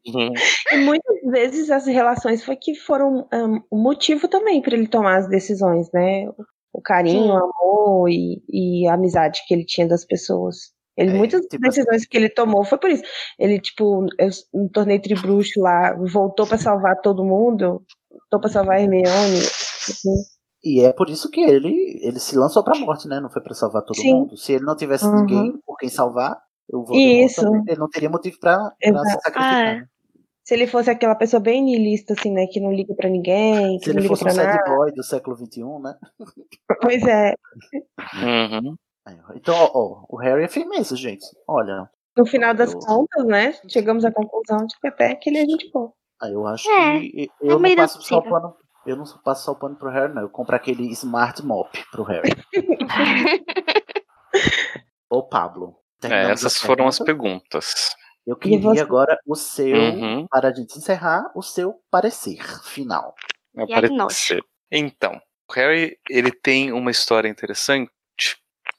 E 0.72 0.78
muitas 0.78 1.16
vezes 1.32 1.70
as 1.72 1.86
relações 1.88 2.44
foi 2.44 2.56
que 2.56 2.76
foram 2.76 3.28
um, 3.34 3.62
o 3.72 3.78
motivo 3.78 4.28
também 4.28 4.62
para 4.62 4.76
ele 4.76 4.88
tomar 4.88 5.18
as 5.18 5.28
decisões, 5.28 5.90
né? 5.94 6.28
O 6.74 6.82
carinho, 6.82 7.24
Sim. 7.24 7.30
o 7.32 7.36
amor 7.36 8.10
e, 8.10 8.44
e 8.50 8.88
a 8.88 8.94
amizade 8.94 9.42
que 9.48 9.54
ele 9.54 9.66
tinha 9.66 9.88
das 9.88 10.06
pessoas. 10.06 10.74
Ele, 10.98 11.12
É, 11.12 11.14
muitas 11.14 11.42
tipo 11.46 11.62
decisões 11.62 12.06
que 12.06 12.18
ele 12.18 12.30
tomou 12.30 12.64
foi 12.64 12.78
por 12.78 12.90
isso. 12.90 13.04
Ele, 13.40 13.60
tipo, 13.60 14.06
eu, 14.20 14.30
no 14.54 14.70
torneio 14.70 15.02
tribruxo 15.02 15.60
lá, 15.62 15.94
voltou 15.96 16.46
para 16.46 16.58
salvar 16.58 17.00
todo 17.02 17.24
mundo, 17.26 17.84
voltou 18.12 18.40
para 18.42 18.50
salvar 18.50 18.78
a 18.78 18.82
Hermione. 18.82 19.08
assim. 19.08 20.35
E 20.66 20.82
é 20.82 20.92
por 20.92 21.10
isso 21.10 21.30
que 21.30 21.42
ele, 21.42 22.00
ele 22.02 22.20
se 22.20 22.36
lançou 22.36 22.64
pra 22.64 22.78
morte, 22.80 23.08
né? 23.08 23.20
Não 23.20 23.30
foi 23.30 23.42
pra 23.42 23.54
salvar 23.54 23.84
todo 23.84 23.96
Sim. 23.98 24.16
mundo. 24.16 24.36
Se 24.36 24.54
ele 24.54 24.66
não 24.66 24.76
tivesse 24.76 25.06
Uhum. 25.06 25.16
ninguém 25.22 25.54
por 25.66 25.78
quem 25.78 25.90
salvar, 25.90 26.38
o 26.68 26.84
Voldemort 26.84 27.26
Isso. 27.30 27.42
também, 27.42 27.64
ele 27.68 27.80
não 27.80 27.88
teria 27.90 28.10
motivo 28.10 28.40
pra, 28.40 28.58
pra 28.82 29.00
se 29.06 29.12
sacrificar. 29.14 29.54
Ah, 29.54 29.60
é. 29.60 29.76
né? 29.82 29.86
Se 30.44 30.54
ele 30.54 30.68
fosse 30.68 30.90
aquela 30.90 31.16
pessoa 31.16 31.40
bem 31.40 31.64
niilista, 31.64 32.14
assim, 32.14 32.32
né? 32.32 32.46
Que 32.48 32.60
não 32.60 32.72
liga 32.72 32.94
pra 32.96 33.10
ninguém, 33.10 33.78
que 33.80 33.86
Se 33.86 33.90
não 33.90 33.96
ele 34.00 34.02
liga 34.08 34.16
fosse 34.16 34.26
um 34.26 34.30
sad 34.36 34.64
boy 34.70 34.92
do 34.92 35.04
século 35.04 35.36
XXI, 35.36 35.62
né? 35.82 35.96
Pois 36.82 37.04
é. 37.04 37.34
Uhum. 38.24 38.76
Então, 39.36 39.56
ó, 39.56 39.72
ó, 39.74 40.06
o 40.10 40.18
Harry 40.18 40.44
é 40.44 40.48
firmeza, 40.48 40.96
gente. 40.96 41.26
Olha, 41.48 41.88
No 42.18 42.26
final 42.26 42.54
das 42.56 42.72
Eu- 42.74 42.80
contas, 42.80 43.26
né? 43.26 43.54
Chegamos 43.68 44.06
à 44.06 44.12
conclusão 44.12 44.66
de 44.66 44.80
que 44.80 44.88
até 44.88 45.16
que 45.16 45.30
ele 45.30 45.40
é 45.40 45.42
gente 45.46 45.70
boa. 45.72 45.92
aí 46.22 46.32
eu 46.34 46.48
acho 46.48 46.70
É, 46.72 47.00
que 47.02 47.30
eu 47.42 47.50
não 47.52 47.60
medida 47.60 47.82
passo 47.84 48.02
só 48.02 48.18
o 48.18 48.22
possível. 48.22 48.42
pano. 48.42 48.56
Eu 48.86 48.96
não 48.96 49.06
passo 49.24 49.46
só 49.46 49.52
o 49.52 49.56
pano 49.56 49.76
pro 49.76 49.90
Harry, 49.90 50.14
não. 50.14 50.22
Eu 50.24 50.30
compro 50.30 50.56
aquele 50.56 50.92
Smart 50.92 51.44
Mop 51.44 51.70
pro 51.92 52.04
Harry. 52.04 52.30
ou 55.10 55.28
Pablo? 55.28 55.80
É, 56.04 56.32
essas 56.32 56.58
as 56.58 56.60
foram 56.62 56.88
as 56.88 57.00
perguntas? 57.00 57.96
Eu 58.28 58.36
E 58.36 58.40
queria 58.40 58.60
você? 58.62 58.82
agora 58.82 59.18
o 59.26 59.36
seu, 59.36 59.76
Uhum. 59.76 60.28
para 60.28 60.50
a 60.50 60.54
gente 60.54 60.78
encerrar, 60.78 61.32
o 61.36 61.42
seu 61.42 61.76
parecer 61.90 62.38
final. 62.64 63.16
Aí, 63.58 63.90
nós? 63.90 63.98
parecer. 64.14 64.44
Então, 64.72 65.20
o 65.50 65.54
Harry, 65.54 65.98
ele 66.10 66.32
tem 66.32 66.72
uma 66.72 66.92
história 66.92 67.28
interessante 67.30 67.92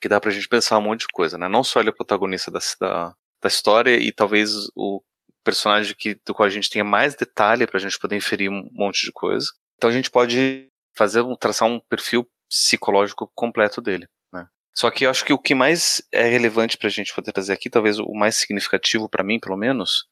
que 0.00 0.08
dá 0.08 0.20
pra 0.20 0.30
gente 0.30 0.48
pensar 0.48 0.78
um 0.78 0.82
monte 0.82 1.00
de 1.00 1.08
coisa, 1.08 1.38
né? 1.38 1.48
Não 1.48 1.64
só 1.64 1.80
ele 1.80 1.88
é 1.88 1.92
o 1.92 1.96
protagonista 1.96 2.50
da, 2.50 2.58
da, 2.80 3.14
da 3.42 3.48
história 3.48 3.96
e 3.96 4.12
talvez 4.12 4.52
o 4.76 5.00
personagem 5.42 5.94
que, 5.96 6.14
do 6.26 6.34
qual 6.34 6.46
a 6.46 6.50
gente 6.50 6.68
tenha 6.68 6.84
mais 6.84 7.14
detalhe 7.14 7.66
pra 7.66 7.78
gente 7.80 7.98
poder 7.98 8.16
inferir 8.16 8.50
um 8.50 8.68
monte 8.72 9.06
de 9.06 9.12
coisa. 9.12 9.46
Então 9.76 9.90
a 9.90 9.92
gente 9.92 10.10
pode 10.10 10.68
fazer 10.96 11.20
um, 11.20 11.36
traçar 11.36 11.68
um 11.68 11.78
perfil 11.80 12.26
psicológico 12.48 13.30
completo 13.34 13.80
dele, 13.80 14.08
né? 14.32 14.46
Só 14.74 14.90
que 14.90 15.04
eu 15.04 15.10
acho 15.10 15.24
que 15.24 15.32
o 15.32 15.38
que 15.38 15.54
mais 15.54 16.02
é 16.12 16.28
relevante 16.28 16.78
pra 16.78 16.88
gente 16.88 17.14
poder 17.14 17.32
trazer 17.32 17.52
aqui, 17.52 17.68
talvez 17.68 17.98
o 17.98 18.12
mais 18.14 18.36
significativo 18.36 19.08
pra 19.08 19.24
mim, 19.24 19.40
pelo 19.40 19.56
menos, 19.56 20.06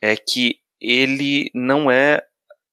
é 0.00 0.16
que 0.16 0.56
ele 0.80 1.50
não 1.54 1.90
é 1.90 2.22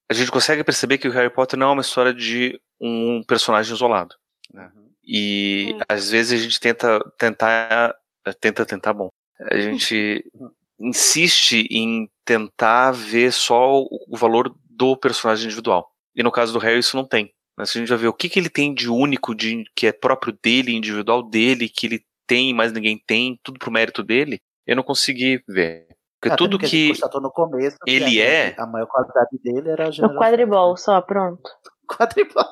a 0.10 0.14
gente 0.14 0.32
consegue 0.32 0.64
perceber 0.64 0.98
que 0.98 1.08
o 1.08 1.12
Harry 1.12 1.30
Potter 1.30 1.58
não 1.58 1.70
é 1.70 1.74
uma 1.74 1.82
história 1.82 2.12
de 2.12 2.60
um 2.82 3.24
personagem 3.28 3.74
isolado. 3.74 4.16
Né? 4.52 4.72
E 5.06 5.78
às 5.88 6.10
vezes 6.10 6.40
a 6.40 6.44
gente 6.44 6.60
tenta 6.60 7.00
tentar 7.18 7.96
tenta 8.42 8.66
tentar 8.66 8.94
bom. 8.94 9.10
A 9.40 9.58
gente 9.58 10.26
insiste 10.80 11.68
em 11.70 12.10
tentar 12.26 12.92
ver 12.92 13.32
só 13.32 13.82
o 13.82 14.18
valor 14.18 14.56
do 14.68 14.98
personagem 14.98 15.46
individual. 15.46 15.92
E 16.16 16.24
no 16.24 16.32
caso 16.32 16.54
do 16.54 16.60
Harry 16.60 16.80
isso 16.80 16.96
não 16.98 17.06
tem. 17.06 17.32
Mas 17.58 17.70
a 17.70 17.80
gente 17.80 17.90
vai 17.90 17.98
ver 17.98 18.08
o 18.08 18.14
que, 18.14 18.30
que 18.30 18.40
ele 18.40 18.50
tem 18.50 18.74
de 18.74 18.90
único, 18.90 19.36
de 19.36 19.64
que 19.76 19.88
é 19.88 19.92
próprio 19.92 20.38
dele, 20.42 20.74
individual 20.76 21.22
dele, 21.22 21.68
que 21.70 21.88
ele 21.88 22.04
tem, 22.26 22.54
mas 22.54 22.72
ninguém 22.72 23.02
tem, 23.06 23.40
tudo 23.44 23.60
pro 23.60 23.72
mérito 23.72 24.02
dele. 24.04 24.40
Eu 24.66 24.76
não 24.76 24.84
consegui 24.84 25.42
ver. 25.48 25.88
Porque 26.22 26.34
Até 26.34 26.38
tudo 26.38 26.60
porque 26.60 26.66
a 27.04 27.10
que 27.10 27.20
no 27.20 27.32
começo 27.32 27.78
que 27.84 27.92
ele 27.92 28.22
a, 28.22 28.26
é- 28.26 28.56
a 28.58 28.66
maior 28.66 28.88
qualidade 28.88 29.38
dele 29.44 29.70
era 29.70 29.88
a 29.90 30.16
quadribol, 30.18 30.76
só, 30.78 31.02
pronto. 31.02 31.50
Quadribol. 31.88 32.46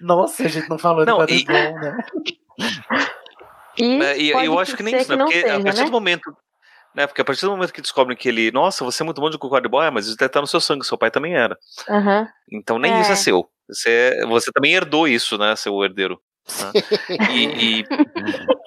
Nossa, 0.00 0.44
a 0.44 0.48
gente 0.48 0.68
não 0.68 0.78
falou 0.78 1.06
Não, 1.06 1.24
de 1.24 1.34
e- 1.34 1.44
quadribol, 1.44 1.80
né? 1.80 1.98
E, 3.78 4.02
É, 4.02 4.18
e 4.18 4.32
pode 4.32 4.46
eu 4.46 4.58
acho 4.58 4.76
que 4.76 4.82
nem 4.82 4.96
isso, 4.96 5.16
né? 5.16 5.24
Porque 5.24 5.38
a 5.38 5.40
seja, 5.42 5.62
partir 5.62 5.78
né? 5.80 5.84
do 5.86 5.92
momento. 5.92 6.36
Né, 6.94 7.06
porque 7.06 7.20
a 7.22 7.24
partir 7.24 7.42
do 7.46 7.50
momento 7.52 7.72
que 7.72 7.80
descobrem 7.80 8.16
que 8.16 8.28
ele, 8.28 8.50
nossa, 8.52 8.84
você 8.84 9.02
é 9.02 9.04
muito 9.06 9.20
bom 9.20 9.30
de 9.30 9.38
quadribol, 9.38 9.82
é, 9.82 9.90
mas 9.90 10.06
isso 10.06 10.16
deve 10.16 10.26
estar 10.28 10.40
no 10.42 10.46
seu 10.46 10.60
sangue, 10.60 10.84
seu 10.84 10.98
pai 10.98 11.10
também 11.10 11.34
era. 11.34 11.56
Aham. 11.88 12.28
Então 12.50 12.78
nem 12.78 13.00
isso 13.00 13.10
É. 13.10 13.14
é 13.14 13.16
seu. 13.16 13.48
Você, 13.68 13.90
é- 13.90 14.26
você 14.26 14.50
também 14.52 14.74
herdou 14.74 15.08
isso, 15.08 15.38
né, 15.38 15.56
seu 15.56 15.82
herdeiro. 15.82 16.20
né? 16.60 16.72
E, 17.30 17.80
e- 17.80 17.84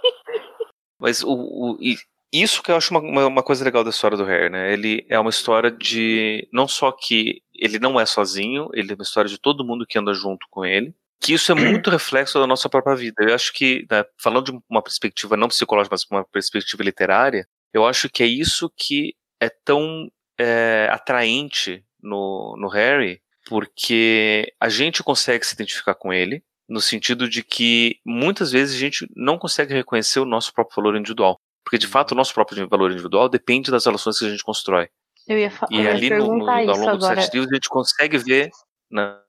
mas 1.00 1.24
o, 1.24 1.30
o- 1.34 1.78
e 1.80 1.98
isso 2.34 2.62
que 2.64 2.72
eu 2.72 2.76
acho 2.76 2.92
uma, 2.92 3.00
uma, 3.00 3.28
uma 3.28 3.44
coisa 3.44 3.64
legal 3.64 3.84
da 3.84 3.90
história 3.92 4.18
do 4.18 4.26
Harry, 4.26 4.50
né? 4.50 4.74
Ele 4.74 5.06
é 5.10 5.18
uma 5.20 5.30
história 5.30 5.72
de 5.72 6.48
não 6.52 6.68
só 6.68 6.92
que 6.92 7.42
ele 7.54 7.80
não 7.80 8.00
é 8.00 8.06
sozinho, 8.06 8.70
ele 8.74 8.92
é 8.92 8.96
uma 8.96 9.04
história 9.04 9.30
de 9.30 9.38
todo 9.40 9.64
mundo 9.64 9.86
que 9.88 9.98
anda 9.98 10.14
junto 10.14 10.46
com 10.50 10.66
ele. 10.66 10.94
Que 11.22 11.34
isso 11.34 11.52
é 11.52 11.56
muito 11.56 11.90
reflexo 11.92 12.38
da 12.40 12.46
nossa 12.48 12.68
própria 12.68 12.96
vida. 12.96 13.24
Eu 13.24 13.34
acho 13.36 13.54
que, 13.54 13.86
né, 13.90 14.04
falando 14.22 14.52
de 14.52 14.60
uma 14.70 14.82
perspectiva 14.82 15.38
não 15.38 15.48
psicológica, 15.48 15.94
mas 15.94 16.06
uma 16.12 16.26
perspectiva 16.26 16.84
literária, 16.84 17.48
eu 17.76 17.86
acho 17.86 18.10
que 18.10 18.24
é 18.24 18.26
isso 18.26 18.72
que 18.76 19.14
é 19.40 19.50
tão 19.50 20.10
é, 20.40 20.88
atraente 20.92 21.84
no, 22.02 22.56
no 22.58 22.70
Harry, 22.70 23.22
porque 23.48 24.54
a 24.60 24.70
gente 24.70 25.04
consegue 25.04 25.46
se 25.46 25.54
identificar 25.54 25.94
com 25.94 26.14
ele, 26.14 26.42
no 26.68 26.80
sentido 26.80 27.30
de 27.30 27.44
que 27.44 28.00
muitas 28.06 28.52
vezes 28.52 28.76
a 28.76 28.80
gente 28.80 29.08
não 29.16 29.38
consegue 29.38 29.74
reconhecer 29.74 30.20
o 30.20 30.26
nosso 30.26 30.54
próprio 30.54 30.78
valor 30.78 30.96
individual. 30.98 31.38
Porque 31.64 31.78
de 31.78 31.88
fato 31.88 32.14
o 32.14 32.16
nosso 32.16 32.34
próprio 32.34 32.68
valor 32.70 32.92
individual 32.92 33.28
depende 33.28 33.72
das 33.72 33.86
relações 33.86 34.18
que 34.18 34.26
a 34.26 34.30
gente 34.30 34.44
constrói. 34.44 34.88
Eu 35.28 35.38
ia, 35.38 35.52
fa- 35.52 35.68
eu 35.70 35.80
E 35.80 35.84
ia 35.84 35.90
ali 35.92 36.10
no, 36.12 36.38
no, 36.38 36.50
ao 36.50 36.78
longo 36.78 36.98
dos 36.98 37.08
sete 37.08 37.34
livros 37.34 37.52
a 37.52 37.56
gente 37.56 37.70
consegue 37.70 38.18
ver. 38.20 38.52
Na... 38.90 39.20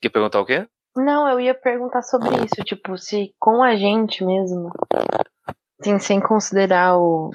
Quer 0.00 0.10
perguntar 0.10 0.40
o 0.40 0.46
quê? 0.46 0.68
Não, 0.94 1.28
eu 1.28 1.40
ia 1.40 1.54
perguntar 1.54 2.02
sobre 2.02 2.28
isso, 2.44 2.62
tipo, 2.64 2.96
se 2.98 3.32
com 3.38 3.62
a 3.62 3.74
gente 3.76 4.24
mesmo, 4.24 4.70
assim, 5.80 5.98
sem 5.98 6.20
considerar 6.20 6.98
o. 6.98 7.30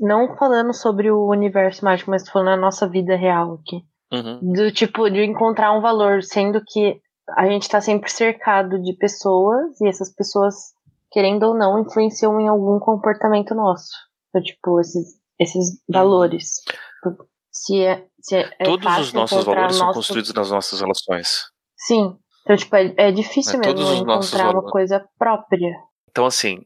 Não 0.00 0.36
falando 0.36 0.72
sobre 0.74 1.10
o 1.10 1.26
universo 1.28 1.84
mágico, 1.84 2.10
mas 2.10 2.28
falando 2.28 2.50
a 2.50 2.56
nossa 2.56 2.88
vida 2.88 3.16
real 3.16 3.54
aqui. 3.54 3.82
Uhum. 4.12 4.52
Do 4.52 4.70
tipo, 4.72 5.08
de 5.10 5.24
encontrar 5.24 5.72
um 5.72 5.80
valor, 5.80 6.22
sendo 6.22 6.62
que 6.66 7.00
a 7.36 7.46
gente 7.48 7.68
tá 7.68 7.80
sempre 7.80 8.10
cercado 8.10 8.80
de 8.82 8.92
pessoas 8.96 9.80
e 9.80 9.88
essas 9.88 10.14
pessoas, 10.14 10.54
querendo 11.10 11.44
ou 11.44 11.54
não, 11.54 11.80
influenciam 11.80 12.38
em 12.40 12.48
algum 12.48 12.78
comportamento 12.78 13.54
nosso. 13.54 13.88
Então, 14.28 14.42
tipo, 14.42 14.80
esses, 14.80 15.14
esses 15.40 15.80
valores. 15.88 16.60
Se 17.50 17.80
é, 17.82 18.04
se 18.20 18.36
é, 18.36 18.50
é 18.58 18.64
Todos 18.64 18.98
os 18.98 19.12
nossos 19.12 19.44
valores 19.44 19.76
são 19.76 19.86
nosso- 19.86 19.98
construídos 19.98 20.34
nas 20.34 20.50
nossas 20.50 20.80
relações. 20.80 21.44
Sim. 21.76 22.16
Então, 22.42 22.56
tipo, 22.56 22.76
é, 22.76 22.92
é 22.98 23.10
difícil 23.12 23.60
É, 23.62 23.66
mesmo 23.68 23.80
encontrar 23.94 24.44
uma 24.44 24.52
valores. 24.52 24.70
coisa 24.70 25.08
própria. 25.18 25.72
Então, 26.10 26.26
assim, 26.26 26.58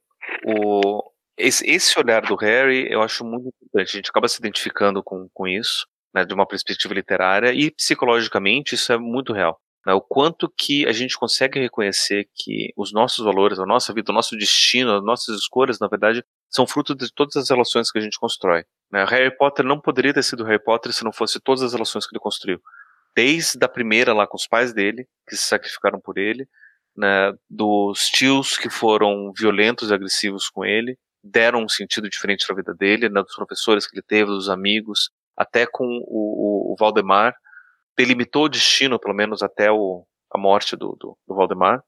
o, 0.47 1.03
esse, 1.39 1.65
esse 1.69 1.99
olhar 1.99 2.23
do 2.23 2.37
Harry 2.37 2.87
eu 2.91 3.03
acho 3.03 3.25
muito 3.25 3.49
importante. 3.49 3.91
A 3.91 3.97
gente 3.99 4.11
acaba 4.11 4.29
se 4.29 4.39
identificando 4.41 5.03
com, 5.03 5.29
com 5.33 5.47
isso, 5.49 5.87
né, 6.15 6.25
de 6.25 6.35
uma 6.35 6.47
perspectiva 6.47 6.95
literária, 6.95 7.53
e 7.53 7.71
psicologicamente 7.71 8.75
isso 8.75 8.93
é 8.93 8.99
muito 8.99 9.33
real. 9.33 9.61
né, 9.87 9.95
o 9.95 10.01
quanto 10.01 10.53
que 10.57 10.87
a 10.87 10.93
gente 10.93 11.17
consegue 11.17 11.59
reconhecer 11.61 12.29
que 12.35 12.73
os 12.77 12.93
nossos 12.93 13.25
valores, 13.25 13.59
a 13.59 13.67
nossa 13.67 13.93
vida, 13.95 14.11
o 14.13 14.15
nosso 14.15 14.37
destino, 14.37 14.97
as 14.97 15.05
nossas 15.05 15.39
escolhas, 15.39 15.79
na 15.79 15.89
verdade, 15.89 16.23
são 16.51 16.67
fruto 16.67 16.95
de 16.95 17.13
todas 17.13 17.37
as 17.37 17.49
relações 17.49 17.91
que 17.91 17.99
a 17.99 18.03
gente 18.03 18.19
constrói. 18.19 18.65
né. 18.93 19.05
Harry 19.07 19.35
Potter 19.37 19.65
não 19.65 19.81
poderia 19.81 20.13
ter 20.13 20.23
sido 20.23 20.45
Harry 20.45 20.63
Potter 20.63 20.93
se 20.93 21.05
não 21.05 21.13
fosse 21.13 21.41
todas 21.41 21.63
as 21.63 21.73
relações 21.73 22.07
que 22.07 22.15
ele 22.15 22.21
construiu. 22.21 22.61
Desde 23.17 23.65
a 23.65 23.69
primeira 23.69 24.13
lá 24.13 24.27
com 24.27 24.37
os 24.37 24.47
pais 24.47 24.73
dele, 24.73 25.07
que 25.29 25.37
se 25.37 25.45
sacrificaram 25.45 26.01
por 26.01 26.19
ele, 26.19 26.47
né, 26.97 27.33
dos 27.49 28.07
tios 28.09 28.57
que 28.57 28.69
foram 28.71 29.33
violentos 29.37 29.91
e 29.91 29.95
agressivos 29.95 30.49
com 30.51 30.65
ele, 30.65 30.99
deram 31.31 31.65
um 31.65 31.69
sentido 31.69 32.09
diferente 32.09 32.47
para 32.47 32.55
a 32.55 32.57
vida 32.57 32.75
dele, 32.75 33.09
né, 33.09 33.23
dos 33.23 33.35
professores 33.35 33.87
que 33.87 33.97
ele 33.97 34.05
teve, 34.07 34.31
dos 34.31 34.49
amigos, 34.49 35.11
até 35.37 35.67
com 35.67 35.85
o, 35.85 36.71
o, 36.71 36.73
o 36.73 36.77
Valdemar, 36.79 37.35
delimitou 37.97 38.45
o 38.45 38.49
destino, 38.49 38.99
pelo 38.99 39.15
menos 39.15 39.43
até 39.43 39.71
o, 39.71 40.07
a 40.33 40.39
morte 40.39 40.77
do, 40.77 40.97
do, 40.99 41.19
do 41.27 41.35
Valdemar. 41.35 41.83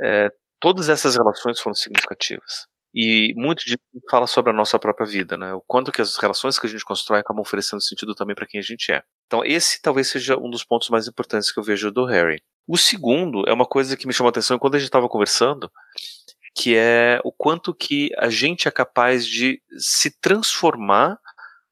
É, 0.00 0.30
todas 0.60 0.88
essas 0.88 1.16
relações 1.16 1.60
foram 1.60 1.74
significativas. 1.74 2.66
E 2.94 3.34
muito 3.36 3.64
disso 3.64 3.78
fala 4.10 4.26
sobre 4.26 4.50
a 4.50 4.54
nossa 4.54 4.78
própria 4.78 5.06
vida, 5.06 5.36
né? 5.36 5.52
O 5.52 5.60
quanto 5.60 5.92
que 5.92 6.00
as 6.00 6.16
relações 6.16 6.58
que 6.58 6.66
a 6.66 6.70
gente 6.70 6.84
constrói 6.84 7.20
acabam 7.20 7.42
oferecendo 7.42 7.82
sentido 7.82 8.14
também 8.14 8.34
para 8.34 8.46
quem 8.46 8.58
a 8.58 8.62
gente 8.62 8.90
é. 8.90 9.02
Então, 9.26 9.44
esse 9.44 9.80
talvez 9.82 10.08
seja 10.08 10.38
um 10.38 10.48
dos 10.48 10.64
pontos 10.64 10.88
mais 10.88 11.06
importantes 11.06 11.52
que 11.52 11.60
eu 11.60 11.62
vejo 11.62 11.90
do 11.92 12.06
Harry. 12.06 12.42
O 12.66 12.76
segundo 12.78 13.44
é 13.46 13.52
uma 13.52 13.66
coisa 13.66 13.96
que 13.96 14.06
me 14.06 14.12
chamou 14.12 14.28
a 14.28 14.30
atenção 14.30 14.58
quando 14.58 14.74
a 14.74 14.78
gente 14.78 14.88
estava 14.88 15.08
conversando, 15.08 15.70
que 16.58 16.76
é 16.76 17.20
o 17.22 17.30
quanto 17.30 17.72
que 17.72 18.10
a 18.18 18.28
gente 18.28 18.66
é 18.66 18.70
capaz 18.70 19.24
de 19.24 19.62
se 19.78 20.10
transformar 20.20 21.16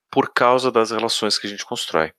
por 0.09 0.33
causa 0.33 0.71
das 0.71 0.93
relações 0.93 1.37
que 1.37 1.49
a 1.49 1.51
gente 1.51 1.67
constrói. 1.67 2.13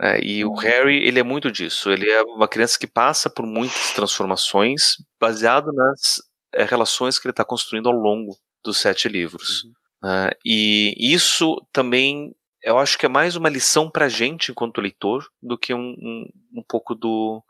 É, 0.00 0.20
e 0.20 0.44
o 0.44 0.54
Harry, 0.54 0.96
ele 1.04 1.20
é 1.20 1.22
muito 1.22 1.52
disso. 1.52 1.90
Ele 1.90 2.10
é 2.10 2.20
uma 2.22 2.48
criança 2.48 2.76
que 2.76 2.86
passa 2.86 3.30
por 3.30 3.46
muitas 3.46 3.92
transformações 3.94 4.96
baseado 5.20 5.72
nas 5.72 6.20
é, 6.52 6.64
relações 6.64 7.16
que 7.16 7.28
ele 7.28 7.32
está 7.32 7.44
construindo 7.44 7.88
ao 7.88 7.94
longo 7.94 8.36
dos 8.64 8.78
sete 8.78 9.08
livros. 9.08 9.64
né? 10.02 10.30
e 10.44 10.94
isso 10.98 11.64
também, 11.72 12.34
eu 12.60 12.76
acho 12.76 12.98
que 12.98 13.06
é 13.06 13.08
mais 13.08 13.36
uma 13.36 13.48
lição 13.48 13.88
para 13.88 14.06
a 14.06 14.08
gente 14.08 14.50
enquanto 14.50 14.80
leitor 14.80 15.28
do 15.40 15.56
que 15.56 15.72
um, 15.72 15.94
um, 16.00 16.28
um 16.54 16.62
pouco 16.68 16.92
do, 16.94 17.40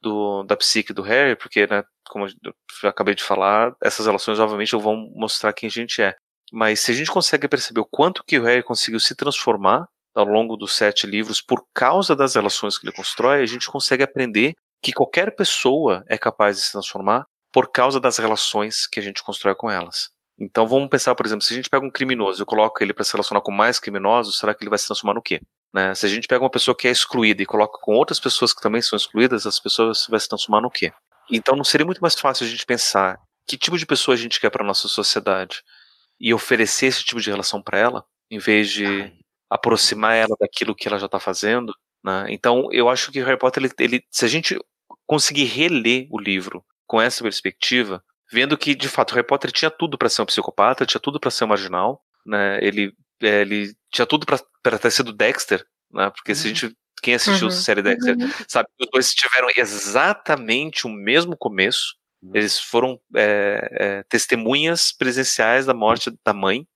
do, 0.00 0.44
da 0.44 0.56
psique 0.56 0.94
do 0.94 1.02
Harry, 1.02 1.36
porque, 1.36 1.66
né, 1.66 1.84
como 2.08 2.26
eu 2.26 2.88
acabei 2.88 3.14
de 3.14 3.22
falar, 3.22 3.74
essas 3.82 4.06
relações 4.06 4.38
obviamente 4.38 4.76
vão 4.76 4.96
mostrar 5.14 5.52
quem 5.52 5.66
a 5.68 5.70
gente 5.70 6.02
é. 6.02 6.14
Mas 6.52 6.80
se 6.80 6.92
a 6.92 6.94
gente 6.94 7.10
consegue 7.10 7.48
perceber 7.48 7.80
o 7.80 7.88
quanto 7.90 8.22
que 8.24 8.38
o 8.38 8.44
Harry 8.44 8.62
conseguiu 8.62 9.00
se 9.00 9.14
transformar 9.14 9.88
ao 10.14 10.24
longo 10.24 10.56
dos 10.56 10.74
sete 10.74 11.06
livros 11.06 11.40
por 11.40 11.64
causa 11.74 12.16
das 12.16 12.34
relações 12.34 12.78
que 12.78 12.86
ele 12.86 12.96
constrói, 12.96 13.42
a 13.42 13.46
gente 13.46 13.68
consegue 13.68 14.02
aprender 14.02 14.54
que 14.82 14.92
qualquer 14.92 15.34
pessoa 15.34 16.04
é 16.08 16.16
capaz 16.16 16.56
de 16.56 16.62
se 16.62 16.72
transformar 16.72 17.26
por 17.52 17.70
causa 17.70 17.98
das 17.98 18.18
relações 18.18 18.86
que 18.86 19.00
a 19.00 19.02
gente 19.02 19.22
constrói 19.22 19.54
com 19.54 19.70
elas. 19.70 20.10
Então 20.38 20.66
vamos 20.66 20.88
pensar, 20.88 21.14
por 21.14 21.24
exemplo, 21.24 21.42
se 21.42 21.52
a 21.52 21.56
gente 21.56 21.70
pega 21.70 21.84
um 21.84 21.90
criminoso 21.90 22.42
e 22.42 22.46
coloca 22.46 22.84
ele 22.84 22.92
para 22.92 23.04
se 23.04 23.12
relacionar 23.12 23.40
com 23.40 23.50
mais 23.50 23.78
criminosos, 23.78 24.38
será 24.38 24.54
que 24.54 24.62
ele 24.62 24.70
vai 24.70 24.78
se 24.78 24.86
transformar 24.86 25.14
no 25.14 25.22
quê? 25.22 25.40
Né? 25.72 25.94
Se 25.94 26.06
a 26.06 26.08
gente 26.08 26.28
pega 26.28 26.44
uma 26.44 26.50
pessoa 26.50 26.76
que 26.76 26.86
é 26.86 26.90
excluída 26.90 27.42
e 27.42 27.46
coloca 27.46 27.78
com 27.80 27.94
outras 27.94 28.20
pessoas 28.20 28.52
que 28.52 28.60
também 28.60 28.82
são 28.82 28.96
excluídas, 28.96 29.46
as 29.46 29.58
pessoas 29.58 30.06
vão 30.08 30.18
se 30.18 30.28
transformar 30.28 30.60
no 30.60 30.70
quê? 30.70 30.92
Então 31.30 31.56
não 31.56 31.64
seria 31.64 31.86
muito 31.86 32.00
mais 32.00 32.14
fácil 32.14 32.46
a 32.46 32.48
gente 32.48 32.64
pensar 32.64 33.18
que 33.46 33.56
tipo 33.56 33.78
de 33.78 33.86
pessoa 33.86 34.14
a 34.14 34.18
gente 34.18 34.40
quer 34.40 34.50
para 34.50 34.64
nossa 34.64 34.88
sociedade 34.88 35.62
e 36.18 36.34
oferecer 36.34 36.86
esse 36.86 37.04
tipo 37.04 37.20
de 37.20 37.30
relação 37.30 37.62
para 37.62 37.78
ela, 37.78 38.04
em 38.30 38.38
vez 38.38 38.70
de 38.70 39.12
aproximar 39.48 40.16
ela 40.16 40.36
daquilo 40.40 40.74
que 40.74 40.88
ela 40.88 40.98
já 40.98 41.06
está 41.06 41.20
fazendo. 41.20 41.72
Né? 42.04 42.26
Então, 42.30 42.68
eu 42.72 42.88
acho 42.88 43.12
que 43.12 43.20
o 43.20 43.24
Harry 43.24 43.38
Potter, 43.38 43.62
ele, 43.62 43.72
ele, 43.78 44.04
se 44.10 44.24
a 44.24 44.28
gente 44.28 44.58
conseguir 45.06 45.44
reler 45.44 46.08
o 46.10 46.18
livro 46.18 46.64
com 46.86 47.00
essa 47.00 47.22
perspectiva, 47.22 48.02
vendo 48.32 48.56
que 48.58 48.74
de 48.74 48.88
fato 48.88 49.14
Harry 49.14 49.26
Potter 49.26 49.52
tinha 49.52 49.70
tudo 49.70 49.96
para 49.96 50.08
ser 50.08 50.22
um 50.22 50.26
psicopata, 50.26 50.86
tinha 50.86 51.00
tudo 51.00 51.20
para 51.20 51.30
ser 51.30 51.44
um 51.44 51.48
marginal, 51.48 52.02
né? 52.24 52.58
Ele, 52.60 52.92
é, 53.22 53.42
ele 53.42 53.74
tinha 53.92 54.06
tudo 54.06 54.26
para 54.26 54.78
ter 54.78 54.90
sido 54.90 55.12
Dexter, 55.12 55.64
né? 55.92 56.10
Porque 56.10 56.34
se 56.34 56.46
a 56.46 56.48
gente 56.48 56.76
quem 57.06 57.14
assistiu 57.14 57.46
Uhum. 57.48 57.54
a 57.54 57.56
série 57.56 57.82
Dexter 57.82 58.16
Uhum. 58.16 58.30
sabe 58.48 58.68
que 58.76 58.84
os 58.84 58.90
dois 58.90 59.12
tiveram 59.14 59.48
exatamente 59.56 60.86
o 60.86 60.90
mesmo 60.90 61.36
começo. 61.36 61.94
Eles 62.34 62.58
foram 62.58 63.00
é, 63.14 63.68
é, 63.72 64.02
testemunhas 64.08 64.90
presenciais 64.92 65.64
da 65.66 65.72
morte 65.74 66.10
da 66.24 66.32
mãe. 66.34 66.66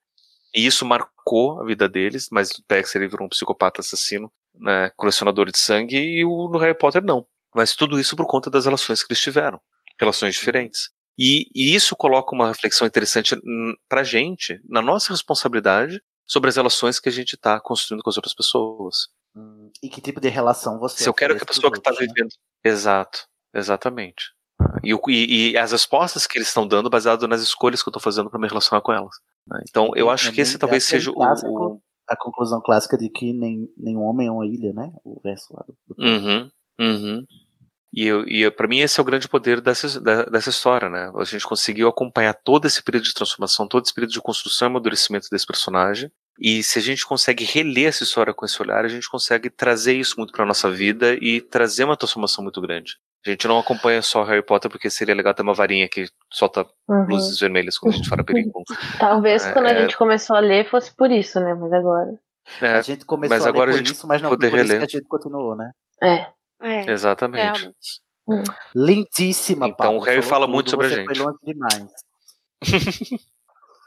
E 0.55 0.65
isso 0.67 0.85
marcou 0.85 1.61
a 1.61 1.65
vida 1.65 1.89
deles, 1.89 2.29
mas 2.31 2.51
o 2.53 2.63
Dexter 2.69 3.03
ele 3.03 3.11
virou 3.11 3.27
um 3.27 3.29
psicopata 3.29 3.81
assassino, 3.81 4.31
né, 4.55 4.91
colecionador 4.97 5.51
de 5.51 5.59
sangue, 5.59 5.97
e 5.97 6.25
o 6.25 6.49
no 6.49 6.59
Harry 6.59 6.77
Potter 6.77 7.03
não. 7.05 7.27
Mas 7.55 7.75
tudo 7.75 7.99
isso 7.99 8.15
por 8.17 8.27
conta 8.27 8.49
das 8.51 8.65
relações 8.67 9.03
que 9.03 9.13
eles 9.13 9.21
tiveram. 9.23 9.61
Relações 9.99 10.35
diferentes. 10.35 10.91
E, 11.19 11.49
e 11.55 11.75
isso 11.75 11.97
coloca 11.97 12.35
uma 12.35 12.49
reflexão 12.49 12.87
interessante 12.87 13.37
pra 13.89 14.03
gente, 14.05 14.61
na 14.69 14.81
nossa 14.81 15.13
responsabilidade, 15.13 16.01
sobre 16.27 16.49
as 16.49 16.57
relações 16.57 17.01
que 17.01 17.09
a 17.09 17.13
gente 17.13 17.35
está 17.35 17.61
construindo 17.61 18.03
com 18.03 18.11
as 18.11 18.17
outras 18.17 18.35
pessoas. 18.35 19.09
Hum, 19.35 19.71
E 19.83 19.89
que 19.89 20.01
tipo 20.01 20.21
de 20.21 20.29
relação 20.29 20.79
você 20.79 21.03
Se 21.05 21.09
eu 21.09 21.15
quero 21.15 21.37
que 21.37 21.43
a 21.43 21.47
pessoa 21.47 21.71
que 21.71 21.79
está 21.79 21.91
outros, 21.91 22.07
né? 22.09 22.13
vivendo. 22.15 22.33
Exato, 22.65 23.27
exatamente. 23.55 24.33
E, 24.85 24.93
e- 25.09 25.51
e 25.53 25.59
as 25.59 25.73
respostas 25.73 26.27
que 26.27 26.37
eles 26.39 26.49
estão 26.49 26.67
dando 26.67 26.91
baseado 26.91 27.27
nas 27.27 27.41
escolhas 27.41 27.83
que 27.83 27.89
eu 27.89 27.91
estou 27.93 28.03
fazendo 28.03 28.29
para 28.29 28.39
me 28.39 28.49
relacionar 28.49 28.83
com 28.83 28.93
elas. 28.93 29.15
né? 29.47 29.63
Então, 29.69 29.91
eu 29.97 30.11
acho 30.11 30.31
que 30.33 30.41
esse 30.41 30.59
talvez 30.59 30.85
é 30.85 30.87
aquele 30.89 31.01
seja 31.01 31.11
o, 31.11 31.15
clássico, 31.15 31.49
o- 31.51 31.83
A 32.09 32.17
conclusão 32.17 32.61
clássica 32.61 32.99
de 32.99 33.09
que 33.09 33.33
nem, 33.33 33.69
nenhum 33.77 34.03
homem 34.03 34.27
é 34.27 34.31
uma 34.33 34.45
ilha, 34.47 34.73
né? 34.73 34.93
O 35.05 35.21
verso 35.23 35.55
lá 35.55 35.65
do. 35.67 35.77
Uhum, 35.97 36.51
uhum. 36.81 37.25
E, 37.93 38.07
eu, 38.07 38.25
e 38.29 38.49
pra 38.51 38.69
mim 38.69 38.81
esse 38.81 38.99
é 39.01 39.03
o 39.03 39.05
grande 39.07 39.29
poder 39.29 39.61
dessa, 39.61 40.01
dessa 40.01 40.51
história, 40.51 40.89
né? 40.89 41.11
A 41.17 41.25
gente 41.25 41.47
conseguiu 41.47 41.89
acompanhar 41.89 42.35
todo 42.35 42.67
esse 42.67 42.83
período 42.83 43.05
de 43.05 43.15
transformação, 43.15 43.67
todo 43.67 43.85
esse 43.85 43.95
período 43.95 44.13
de 44.13 44.21
construção 44.21 44.67
e 44.67 44.71
amadurecimento 44.71 45.29
desse 45.31 45.47
personagem. 45.47 46.11
E 46.39 46.63
se 46.63 46.79
a 46.79 46.83
gente 46.83 47.05
consegue 47.07 47.45
reler 47.45 47.89
essa 47.89 48.03
história 48.05 48.33
com 48.33 48.45
esse 48.47 48.61
olhar, 48.63 48.85
a 48.85 48.89
gente 48.89 49.09
consegue 49.11 49.51
trazer 49.51 49.95
isso 49.95 50.15
muito 50.19 50.33
pra 50.33 50.47
nossa 50.47 50.71
vida 50.71 51.15
e 51.21 51.41
trazer 51.41 51.85
uma 51.85 51.97
transformação 51.97 52.43
muito 52.43 52.61
grande. 52.61 52.97
A 53.27 53.31
gente 53.31 53.47
não 53.47 53.59
acompanha 53.59 54.01
só 54.01 54.23
Harry 54.25 54.43
Potter 54.43 54.71
porque 54.71 54.89
seria 54.89 55.15
legal 55.15 55.35
ter 55.35 55.43
uma 55.43 55.53
varinha 55.53 55.87
que 55.89 56.07
solta 56.33 56.67
Uhum. 56.89 57.05
luzes 57.07 57.39
vermelhas 57.39 57.77
quando 57.77 57.93
a 57.93 57.97
gente 57.99 58.09
fala 58.09 58.25
perigo. 58.25 58.63
Talvez 58.99 59.45
É, 59.45 59.53
quando 59.53 59.67
a 59.67 59.71
é- 59.73 59.81
gente 59.83 59.97
começou 59.99 60.35
a 60.37 60.41
ler 60.41 60.69
fosse 60.71 60.95
por 60.97 61.11
isso, 61.11 61.39
né? 61.41 61.53
Mas 61.55 61.73
agora. 61.73 62.19
É, 62.63 62.69
a 62.69 62.83
gente 62.83 63.05
começou 63.05 63.37
mas 63.37 63.43
a 63.43 63.45
ler 63.47 63.51
agora 63.51 63.71
por 63.71 63.75
a 63.75 63.79
gente 63.79 63.93
isso, 63.93 64.07
mas 64.07 64.23
não 64.23 64.31
poder 64.31 64.49
por 64.51 64.57
isso 64.59 64.67
que 64.67 64.73
reler. 64.73 64.87
a 64.87 64.91
gente 64.91 65.07
continuou, 65.09 65.55
né? 65.55 65.71
É. 66.03 66.27
É. 66.63 66.91
Exatamente. 66.91 67.71
Lindíssima, 68.75 69.69
Então, 69.69 69.97
o 69.97 70.01
Harry 70.01 70.23
fala 70.23 70.47
muito 70.47 70.71
sobre 70.71 70.87
a 70.87 70.89
gente. 70.89 71.07
Foi 71.07 71.25
longe 71.25 71.39
demais. 71.45 71.91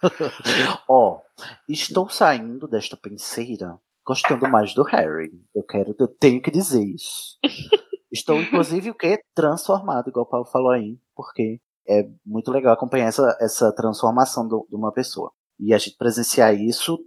Ó, 0.87 1.21
estou 1.67 2.09
saindo 2.09 2.67
desta 2.67 2.97
penseira 2.97 3.77
gostando 4.05 4.47
mais 4.49 4.73
do 4.73 4.83
Harry. 4.83 5.31
Eu 5.55 5.63
quero, 5.63 5.95
eu 5.97 6.07
tenho 6.07 6.41
que 6.41 6.51
dizer 6.51 6.83
isso. 6.83 7.37
Estou, 8.11 8.41
inclusive, 8.41 8.89
o 8.89 8.95
que? 8.95 9.19
Transformado, 9.33 10.09
igual 10.09 10.25
o 10.25 10.29
Paulo 10.29 10.45
falou 10.45 10.71
aí, 10.71 10.99
porque 11.15 11.59
é 11.87 12.07
muito 12.25 12.51
legal 12.51 12.73
acompanhar 12.73 13.07
essa, 13.07 13.37
essa 13.39 13.71
transformação 13.73 14.47
do- 14.47 14.67
de 14.69 14.75
uma 14.75 14.91
pessoa. 14.91 15.31
E 15.59 15.73
a 15.73 15.77
gente 15.77 15.97
presenciar 15.97 16.53
isso, 16.53 16.99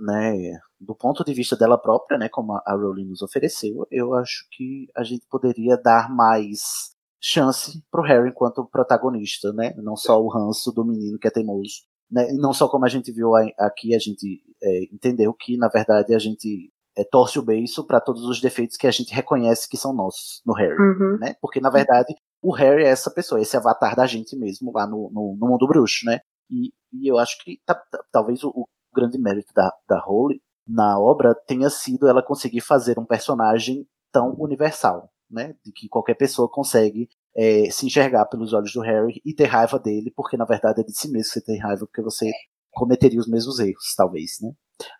né, 0.00 0.58
do 0.80 0.94
ponto 0.94 1.24
de 1.24 1.34
vista 1.34 1.56
dela 1.56 1.78
própria, 1.78 2.18
né, 2.18 2.28
como 2.28 2.52
a 2.52 2.72
Rowling 2.74 3.06
nos 3.06 3.22
ofereceu, 3.22 3.86
eu 3.90 4.14
acho 4.14 4.46
que 4.52 4.86
a 4.96 5.02
gente 5.02 5.26
poderia 5.28 5.76
dar 5.76 6.08
mais 6.14 6.92
chance 7.20 7.82
pro 7.90 8.02
Harry 8.02 8.28
enquanto 8.30 8.64
protagonista, 8.66 9.52
né, 9.52 9.72
não 9.78 9.96
só 9.96 10.20
o 10.20 10.28
ranço 10.28 10.70
do 10.72 10.84
menino 10.84 11.18
que 11.18 11.28
é 11.28 11.30
teimoso, 11.30 11.82
né, 12.12 12.30
e 12.30 12.36
não 12.36 12.52
só 12.52 12.68
como 12.68 12.84
a 12.84 12.88
gente 12.88 13.10
viu 13.10 13.34
aqui, 13.58 13.94
a 13.94 13.98
gente 13.98 14.42
é, 14.62 14.84
entendeu 14.92 15.32
que, 15.32 15.56
na 15.56 15.68
verdade, 15.68 16.14
a 16.14 16.18
gente 16.18 16.70
é, 16.96 17.02
torce 17.04 17.38
o 17.38 17.42
beiço 17.42 17.84
para 17.86 18.00
todos 18.00 18.24
os 18.26 18.40
defeitos 18.40 18.76
que 18.76 18.86
a 18.86 18.90
gente 18.90 19.14
reconhece 19.14 19.68
que 19.68 19.76
são 19.78 19.92
nossos 19.94 20.42
no 20.46 20.52
Harry, 20.52 20.76
Uhum. 20.78 21.16
né, 21.18 21.34
porque, 21.40 21.60
na 21.60 21.70
verdade, 21.70 22.14
o 22.42 22.52
Harry 22.52 22.84
é 22.84 22.88
essa 22.88 23.10
pessoa, 23.10 23.40
esse 23.40 23.56
avatar 23.56 23.96
da 23.96 24.06
gente 24.06 24.36
mesmo 24.36 24.70
lá 24.72 24.86
no, 24.86 25.10
no, 25.10 25.36
no 25.40 25.48
mundo 25.48 25.66
bruxo, 25.66 26.04
né, 26.04 26.20
e, 26.50 26.70
e 26.92 27.08
eu 27.10 27.18
acho 27.18 27.42
que 27.42 27.58
ta- 27.64 27.74
ta- 27.74 28.04
talvez 28.12 28.44
o, 28.44 28.50
o 28.50 28.66
grande 28.94 29.18
mérito 29.18 29.54
da, 29.54 29.72
da 29.88 29.98
Rowling 29.98 30.38
na 30.68 30.98
obra 31.00 31.34
tenha 31.34 31.70
sido 31.70 32.06
ela 32.06 32.22
conseguir 32.22 32.60
fazer 32.60 32.98
um 32.98 33.06
personagem 33.06 33.86
tão 34.12 34.34
universal, 34.38 35.10
né? 35.30 35.54
De 35.64 35.72
que 35.72 35.88
qualquer 35.88 36.14
pessoa 36.14 36.48
consegue 36.48 37.08
é, 37.36 37.70
se 37.70 37.86
enxergar 37.86 38.26
pelos 38.26 38.52
olhos 38.52 38.72
do 38.72 38.80
Harry 38.80 39.20
e 39.24 39.34
ter 39.34 39.46
raiva 39.46 39.78
dele, 39.78 40.12
porque 40.14 40.36
na 40.36 40.44
verdade 40.44 40.80
é 40.80 40.84
de 40.84 40.96
si 40.96 41.10
mesmo 41.10 41.32
que 41.32 41.40
você 41.40 41.44
tem 41.44 41.58
raiva, 41.58 41.86
porque 41.86 42.02
você 42.02 42.30
cometeria 42.70 43.20
os 43.20 43.28
mesmos 43.28 43.58
erros, 43.58 43.94
talvez, 43.96 44.38
né? 44.40 44.50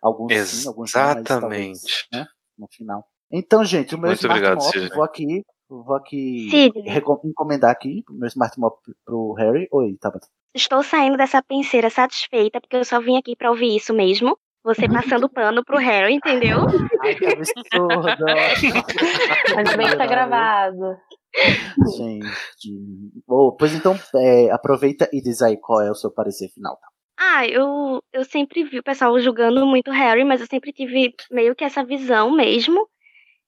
Alguns 0.01 0.33
sim, 0.33 0.67
alguns 0.67 0.93
não, 0.93 1.01
mas 1.01 1.23
talvez, 1.23 1.83
Exatamente. 1.83 2.07
né? 2.11 2.25
No 2.57 2.67
final. 2.71 3.05
Então, 3.31 3.65
gente, 3.65 3.95
o 3.95 3.97
meu 3.97 4.09
Muito 4.09 4.19
Smart 4.19 4.39
obrigado, 4.39 4.63
Mop, 4.63 4.95
vou 4.95 5.03
aqui, 5.03 5.43
vou 5.67 5.95
aqui 5.95 6.49
encomendar 7.25 7.71
aqui 7.71 8.03
o 8.09 8.13
meu 8.13 8.27
Smart 8.27 8.59
Mop 8.59 8.79
pro 9.03 9.33
Harry. 9.33 9.67
Oi, 9.71 9.97
Tabata. 9.99 10.27
Estou 10.53 10.83
saindo 10.83 11.17
dessa 11.17 11.41
penseira 11.41 11.89
satisfeita, 11.89 12.61
porque 12.61 12.75
eu 12.75 12.85
só 12.85 13.01
vim 13.01 13.17
aqui 13.17 13.35
pra 13.35 13.49
ouvir 13.49 13.75
isso 13.75 13.91
mesmo. 13.91 14.37
Você 14.63 14.87
passando 14.87 15.29
pano 15.29 15.63
pro 15.63 15.77
Harry, 15.77 16.13
entendeu? 16.13 16.59
Ai, 17.01 17.15
que 17.15 17.25
absurdo! 17.25 18.25
Ainda 19.57 19.77
bem 19.77 19.87
que 19.89 19.97
tá 19.97 20.05
gravado. 20.05 20.97
Gente. 21.97 22.27
Bom, 23.27 23.55
pois 23.57 23.73
então, 23.73 23.95
é, 24.15 24.51
aproveita 24.51 25.09
e 25.11 25.21
diz 25.21 25.41
aí 25.41 25.57
qual 25.57 25.81
é 25.81 25.91
o 25.91 25.95
seu 25.95 26.11
parecer 26.11 26.49
final. 26.49 26.77
tá? 26.77 26.87
Ah, 27.17 27.47
eu, 27.47 28.01
eu 28.11 28.23
sempre 28.23 28.63
vi 28.63 28.79
o 28.79 28.83
pessoal 28.83 29.17
julgando 29.19 29.65
muito 29.65 29.89
o 29.89 29.93
Harry, 29.93 30.23
mas 30.23 30.41
eu 30.41 30.47
sempre 30.47 30.71
tive 30.71 31.13
meio 31.31 31.55
que 31.55 31.63
essa 31.63 31.83
visão 31.83 32.31
mesmo 32.31 32.87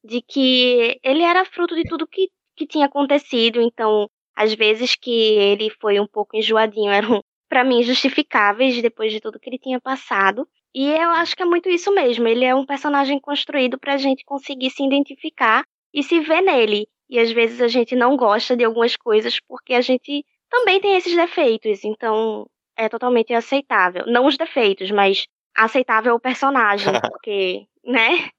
de 0.04 0.22
que 0.22 1.00
ele 1.04 1.24
era 1.24 1.46
fruto 1.46 1.76
de 1.76 1.84
tudo 1.84 2.08
que, 2.08 2.30
que 2.56 2.68
tinha 2.68 2.86
acontecido. 2.86 3.62
Então, 3.62 4.10
às 4.36 4.54
vezes 4.54 4.96
que 4.96 5.12
ele 5.12 5.70
foi 5.82 6.00
um 6.00 6.08
pouco 6.08 6.36
enjoadinho 6.36 6.92
eram, 6.92 7.24
pra 7.50 7.64
mim, 7.64 7.82
justificáveis 7.84 8.82
depois 8.82 9.12
de 9.12 9.20
tudo 9.20 9.40
que 9.40 9.50
ele 9.50 9.60
tinha 9.60 9.80
passado. 9.80 10.48
E 10.76 10.92
eu 10.92 11.10
acho 11.12 11.38
que 11.38 11.42
é 11.42 11.46
muito 11.46 11.70
isso 11.70 11.90
mesmo. 11.94 12.28
Ele 12.28 12.44
é 12.44 12.54
um 12.54 12.66
personagem 12.66 13.18
construído 13.18 13.80
pra 13.80 13.96
gente 13.96 14.26
conseguir 14.26 14.70
se 14.72 14.84
identificar 14.84 15.64
e 15.94 16.04
se 16.04 16.20
ver 16.20 16.42
nele. 16.42 16.86
E 17.10 17.18
às 17.18 17.32
vezes 17.32 17.62
a 17.62 17.70
gente 17.70 17.96
não 17.96 18.18
gosta 18.18 18.58
de 18.58 18.66
algumas 18.66 18.98
coisas 18.98 19.40
porque 19.48 19.74
a 19.74 19.80
gente 19.80 20.26
também 20.50 20.82
tem 20.82 20.98
esses 20.98 21.16
defeitos. 21.16 21.86
Então, 21.86 22.46
é 22.76 22.90
totalmente 22.90 23.34
aceitável. 23.34 24.04
Não 24.06 24.26
os 24.26 24.36
defeitos, 24.36 24.92
mas 24.92 25.26
aceitável 25.56 26.14
o 26.14 26.20
personagem, 26.20 26.92
porque, 27.10 27.66
né? 27.86 28.30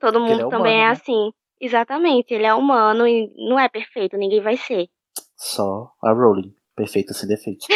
Todo 0.00 0.18
ele 0.20 0.26
mundo 0.26 0.46
é 0.46 0.48
também 0.48 0.72
humano, 0.72 0.84
é 0.84 0.86
né? 0.86 0.86
assim. 0.86 1.30
Exatamente, 1.60 2.32
ele 2.32 2.46
é 2.46 2.54
humano 2.54 3.06
e 3.06 3.30
não 3.36 3.58
é 3.58 3.68
perfeito, 3.68 4.16
ninguém 4.16 4.40
vai 4.40 4.56
ser. 4.56 4.88
Só 5.36 5.92
a 6.02 6.12
Rowling. 6.12 6.54
Perfeita 6.76 7.14
sem 7.14 7.28
defeito. 7.28 7.66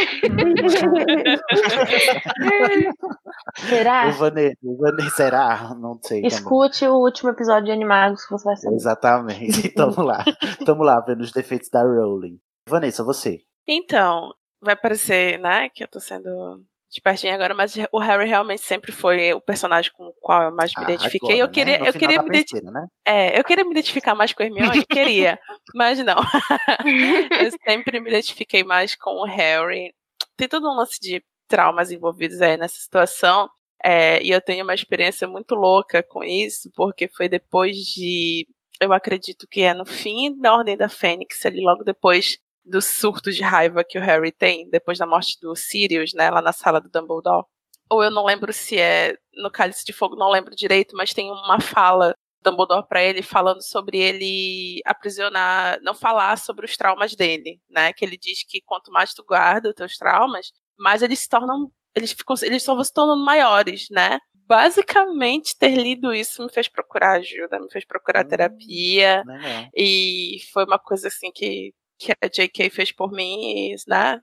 Será? 3.69 4.09
O 4.09 4.13
Vanessa, 4.13 4.57
o 4.63 4.77
Vanessa, 4.77 5.11
será? 5.11 5.75
Não 5.79 5.99
sei. 6.03 6.23
também. 6.23 6.27
Escute 6.27 6.87
o 6.87 6.95
último 6.95 7.31
episódio 7.31 7.67
de 7.67 7.71
Animagos 7.73 8.25
que 8.25 8.31
você 8.33 8.45
vai 8.45 8.57
saber. 8.57 8.75
Exatamente. 8.75 9.69
Tamo 9.75 10.03
lá. 10.03 10.25
Tamo 10.65 10.83
lá 10.83 11.01
vendo 11.01 11.21
os 11.21 11.33
defeitos 11.33 11.69
da 11.71 11.83
Rowling. 11.83 12.41
Vanessa, 12.69 13.05
você. 13.05 13.39
Então, 13.67 14.33
vai 14.61 14.75
parecer, 14.77 15.39
né, 15.39 15.69
que 15.69 15.85
eu 15.85 15.89
tô 15.89 16.01
sendo 16.01 16.63
espertinha 16.91 17.35
agora, 17.35 17.55
mas 17.55 17.75
o 17.93 17.99
Harry 17.99 18.27
realmente 18.29 18.63
sempre 18.63 18.93
foi 18.93 19.33
o 19.35 19.41
personagem 19.41 19.93
com 19.93 20.07
o 20.07 20.13
qual 20.21 20.45
eu 20.45 20.55
mais 20.55 20.75
me 20.77 20.83
Ah, 20.85 20.85
identifiquei. 20.85 21.41
agora, 21.41 21.49
eu 21.49 21.53
queria, 21.53 21.79
né? 21.79 21.89
Eu 21.89 21.93
queria 21.93 22.23
me 22.23 22.31
penseira, 22.31 22.71
né? 22.71 22.87
É, 23.07 23.39
eu 23.39 23.45
queria 23.45 23.65
me 23.65 23.71
identificar 23.73 24.15
mais 24.15 24.33
com 24.33 24.43
a 24.43 24.47
Hermione, 24.47 24.85
queria, 24.87 25.39
mas 25.75 25.99
não. 25.99 26.17
eu 27.41 27.51
sempre 27.67 28.01
me 28.01 28.09
identifiquei 28.11 28.65
mais 28.65 28.95
com 28.95 29.11
o 29.23 29.25
Harry. 29.25 29.93
Tem 30.37 30.49
todo 30.49 30.69
um 30.69 30.77
lance 30.77 30.99
de 31.01 31.23
traumas 31.47 31.91
envolvidos 31.91 32.41
aí 32.43 32.57
nessa 32.57 32.77
situação. 32.79 33.49
é, 33.85 34.23
e 34.23 34.31
eu 34.31 34.41
tenho 34.41 34.65
uma 34.65 34.75
experiência 34.75 35.27
muito 35.29 35.55
louca 35.55 36.03
com 36.03 36.23
isso, 36.25 36.71
porque 36.75 37.09
foi 37.09 37.29
depois 37.29 37.77
de. 37.77 38.47
Eu 38.81 38.93
acredito 38.93 39.47
que 39.49 39.63
é 39.63 39.75
no 39.75 39.85
fim 39.85 40.39
da 40.41 40.55
Ordem 40.55 40.77
da 40.77 40.89
Fênix, 40.89 41.45
ali 41.45 41.61
logo 41.61 41.83
depois 41.85 42.39
do 42.69 42.81
surto 42.83 43.33
de 43.33 43.43
raiva 43.43 43.85
que 43.85 43.99
o 43.99 44.03
Harry 44.03 44.33
tem, 44.33 44.69
depois 44.71 44.99
da 44.99 45.07
morte 45.07 45.39
do 45.41 45.55
Sirius, 45.57 46.13
né, 46.15 46.31
lá 46.31 46.43
na 46.43 46.53
sala 46.53 46.81
do 46.81 46.91
Dumbledore. 46.91 47.47
Ou 47.91 48.05
eu 48.05 48.11
não 48.11 48.25
lembro 48.25 48.53
se 48.53 48.79
é 48.79 49.17
no 49.35 49.51
Cálice 49.51 49.85
de 49.85 49.93
Fogo, 49.93 50.17
não 50.17 50.31
lembro 50.31 50.55
direito, 50.55 50.95
mas 50.97 51.15
tem 51.15 51.31
uma 51.31 51.61
fala 51.61 52.15
Dumbledore 52.43 52.87
para 52.87 53.03
ele 53.03 53.23
falando 53.23 53.63
sobre 53.63 53.99
ele 53.99 54.81
aprisionar, 54.85 55.79
não 55.83 55.95
falar 55.95 56.37
sobre 56.39 56.67
os 56.67 56.77
traumas 56.77 57.15
dele, 57.15 57.61
né? 57.69 57.93
Que 57.93 58.05
ele 58.05 58.17
diz 58.17 58.45
que 58.45 58.61
quanto 58.61 58.93
mais 58.93 59.13
tu 59.13 59.25
guarda 59.25 59.71
os 59.71 59.75
teus 59.75 59.97
traumas, 59.97 60.53
mais 60.79 61.03
eles 61.03 61.21
se 61.21 61.29
tornam, 61.29 61.71
eles 61.95 62.13
ficam, 62.13 62.37
eles 62.43 62.63
só 62.63 62.75
vão 62.75 62.85
se 62.85 62.93
tornando 62.93 63.25
maiores, 63.25 63.87
né? 63.91 64.19
Basicamente, 64.47 65.57
ter 65.59 65.77
lido 65.77 66.15
isso 66.15 66.43
me 66.43 66.51
fez 66.51 66.69
procurar 66.69 67.19
ajuda, 67.19 67.61
me 67.61 67.71
fez 67.71 67.85
procurar 67.85 68.25
terapia, 68.25 69.23
Legal. 69.27 69.69
e 69.77 70.39
foi 70.53 70.65
uma 70.65 70.79
coisa 70.79 71.09
assim 71.09 71.31
que, 71.31 71.75
que 71.99 72.13
a 72.13 72.29
J.K. 72.29 72.71
fez 72.71 72.93
por 72.93 73.13
mim, 73.13 73.75
né? 73.87 74.21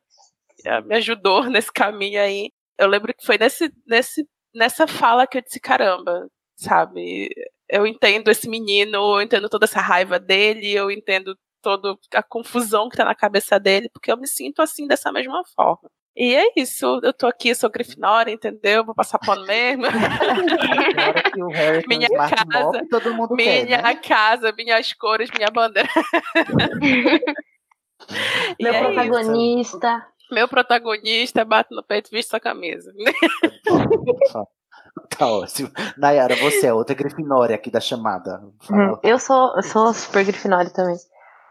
me 0.86 0.96
ajudou 0.96 1.44
nesse 1.50 1.72
caminho 1.72 2.22
aí. 2.22 2.52
Eu 2.78 2.88
lembro 2.88 3.14
que 3.14 3.26
foi 3.26 3.38
nesse, 3.38 3.72
nesse, 3.88 4.28
nessa 4.54 4.88
fala 4.88 5.28
que 5.28 5.38
eu 5.38 5.42
disse, 5.42 5.60
caramba, 5.60 6.28
sabe? 6.56 7.30
Eu 7.70 7.86
entendo 7.88 8.30
esse 8.30 8.50
menino, 8.50 8.98
eu 8.98 9.22
entendo 9.22 9.50
toda 9.50 9.66
essa 9.66 9.82
raiva 9.82 10.20
dele, 10.20 10.72
eu 10.72 10.92
entendo 10.92 11.38
toda 11.62 11.98
a 12.14 12.24
confusão 12.24 12.90
que 12.90 12.98
tá 12.98 13.06
na 13.06 13.16
cabeça 13.16 13.60
dele, 13.60 13.90
porque 13.92 14.12
eu 14.12 14.18
me 14.18 14.28
sinto 14.28 14.62
assim 14.62 14.88
dessa 14.88 15.12
mesma 15.12 15.44
forma. 15.56 15.90
E 16.18 16.34
é 16.34 16.48
isso, 16.56 17.02
eu 17.04 17.12
tô 17.12 17.28
aqui, 17.28 17.54
sou 17.54 17.70
Grifinória, 17.70 18.32
entendeu? 18.32 18.86
Vou 18.86 18.96
passar 18.96 19.20
pano 19.20 19.44
mesmo. 19.48 19.84
minha 21.88 22.08
casa, 22.08 23.14
mob, 23.14 23.36
minha 23.36 23.66
quer, 23.66 23.84
né? 23.84 23.96
casa, 23.96 24.54
minhas 24.54 24.94
cores, 24.94 25.30
minha 25.36 25.50
bandeira. 25.52 25.90
Meu 28.60 28.74
é 28.74 28.84
protagonista. 28.84 29.98
Isso. 29.98 30.34
Meu 30.34 30.48
protagonista 30.48 31.46
bate 31.46 31.74
no 31.74 31.84
peito 31.84 32.10
e 32.10 32.12
veste 32.12 32.32
sua 32.32 32.40
camisa. 32.40 32.92
Tá 35.18 35.28
ótimo. 35.28 35.70
Nayara, 35.98 36.36
você 36.36 36.68
é 36.68 36.74
outra 36.74 36.96
Grifinória 36.96 37.56
aqui 37.56 37.70
da 37.70 37.80
chamada. 37.80 38.42
Hum, 38.72 38.98
eu 39.04 39.20
sou, 39.20 39.54
eu 39.56 39.64
sou 39.64 39.94
super 39.94 40.26
Grifinória 40.26 40.72
também. 40.72 40.96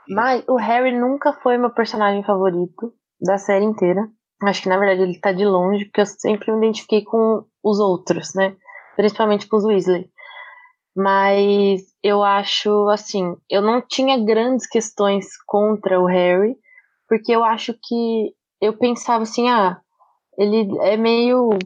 Mas 0.08 0.44
o 0.48 0.56
Harry 0.56 0.92
nunca 0.92 1.32
foi 1.32 1.56
meu 1.56 1.70
personagem 1.70 2.24
favorito 2.24 2.92
da 3.20 3.38
série 3.38 3.64
inteira. 3.64 4.08
Acho 4.42 4.62
que 4.62 4.68
na 4.68 4.78
verdade 4.78 5.02
ele 5.02 5.18
tá 5.18 5.32
de 5.32 5.44
longe, 5.44 5.86
porque 5.86 6.00
eu 6.00 6.06
sempre 6.06 6.50
me 6.52 6.58
identifiquei 6.58 7.04
com 7.04 7.44
os 7.62 7.78
outros, 7.78 8.34
né? 8.34 8.56
Principalmente 8.96 9.46
com 9.46 9.56
os 9.56 9.64
Weasley. 9.64 10.10
Mas 10.94 11.82
eu 12.04 12.22
acho 12.22 12.86
assim, 12.90 13.34
eu 13.48 13.62
não 13.62 13.80
tinha 13.80 14.22
grandes 14.22 14.66
questões 14.66 15.26
contra 15.46 15.98
o 15.98 16.04
Harry, 16.04 16.54
porque 17.08 17.32
eu 17.32 17.42
acho 17.42 17.72
que 17.82 18.34
eu 18.60 18.76
pensava 18.76 19.22
assim, 19.22 19.48
ah, 19.48 19.80
ele 20.36 20.68
é 20.82 20.98
meio. 20.98 21.58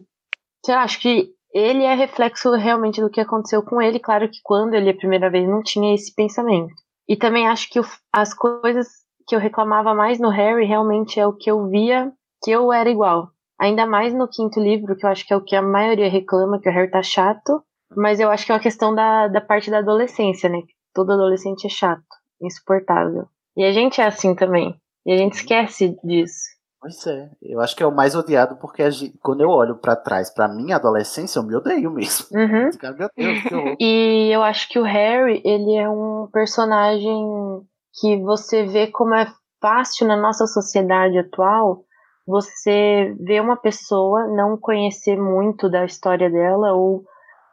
Sei 0.64 0.76
lá, 0.76 0.82
acho 0.84 1.00
que 1.00 1.30
ele 1.52 1.82
é 1.82 1.92
reflexo 1.94 2.52
realmente 2.52 3.00
do 3.00 3.10
que 3.10 3.20
aconteceu 3.20 3.64
com 3.64 3.82
ele. 3.82 3.98
Claro 3.98 4.28
que 4.28 4.38
quando 4.44 4.74
ele 4.74 4.90
a 4.90 4.96
primeira 4.96 5.28
vez 5.28 5.48
não 5.48 5.60
tinha 5.60 5.92
esse 5.92 6.14
pensamento. 6.14 6.72
E 7.08 7.16
também 7.16 7.48
acho 7.48 7.68
que 7.68 7.80
as 8.12 8.32
coisas 8.32 8.86
que 9.26 9.34
eu 9.34 9.40
reclamava 9.40 9.92
mais 9.92 10.20
no 10.20 10.28
Harry 10.28 10.66
realmente 10.66 11.18
é 11.18 11.26
o 11.26 11.32
que 11.32 11.50
eu 11.50 11.66
via 11.68 12.12
que 12.44 12.52
eu 12.52 12.72
era 12.72 12.88
igual. 12.88 13.30
Ainda 13.60 13.86
mais 13.86 14.14
no 14.14 14.28
quinto 14.28 14.60
livro, 14.60 14.94
que 14.94 15.04
eu 15.04 15.10
acho 15.10 15.26
que 15.26 15.32
é 15.32 15.36
o 15.36 15.42
que 15.42 15.56
a 15.56 15.62
maioria 15.62 16.08
reclama, 16.08 16.60
que 16.60 16.68
o 16.68 16.72
Harry 16.72 16.90
tá 16.90 17.02
chato. 17.02 17.60
Mas 17.96 18.20
eu 18.20 18.30
acho 18.30 18.44
que 18.44 18.52
é 18.52 18.54
uma 18.54 18.60
questão 18.60 18.94
da, 18.94 19.28
da 19.28 19.40
parte 19.40 19.70
da 19.70 19.78
adolescência, 19.78 20.48
né? 20.48 20.60
Todo 20.94 21.12
adolescente 21.12 21.66
é 21.66 21.70
chato, 21.70 22.02
insuportável. 22.40 23.26
E 23.56 23.64
a 23.64 23.72
gente 23.72 24.00
é 24.00 24.06
assim 24.06 24.34
também. 24.34 24.74
E 25.06 25.12
a 25.12 25.16
gente 25.16 25.34
esquece 25.34 25.96
disso. 26.04 26.58
Pois 26.80 27.04
é, 27.08 27.28
eu 27.42 27.60
acho 27.60 27.74
que 27.74 27.82
é 27.82 27.86
o 27.86 27.94
mais 27.94 28.14
odiado 28.14 28.56
porque 28.56 28.84
quando 29.20 29.40
eu 29.40 29.48
olho 29.48 29.76
para 29.76 29.96
trás, 29.96 30.30
para 30.30 30.46
minha 30.46 30.76
adolescência, 30.76 31.40
eu 31.40 31.42
me 31.42 31.56
odeio 31.56 31.90
mesmo. 31.90 32.26
Uhum. 32.32 32.70
Cara, 32.78 32.94
meu 32.94 33.08
Deus, 33.16 33.42
que 33.42 33.54
horror. 33.54 33.76
E 33.80 34.30
eu 34.32 34.42
acho 34.44 34.68
que 34.68 34.78
o 34.78 34.84
Harry, 34.84 35.42
ele 35.44 35.74
é 35.74 35.88
um 35.88 36.28
personagem 36.32 37.66
que 38.00 38.16
você 38.18 38.64
vê 38.64 38.86
como 38.86 39.14
é 39.14 39.26
fácil 39.60 40.06
na 40.06 40.16
nossa 40.16 40.46
sociedade 40.46 41.18
atual 41.18 41.84
você 42.24 43.12
ver 43.18 43.40
uma 43.40 43.56
pessoa, 43.56 44.28
não 44.28 44.56
conhecer 44.56 45.16
muito 45.16 45.68
da 45.68 45.84
história 45.84 46.30
dela, 46.30 46.74
ou 46.74 47.02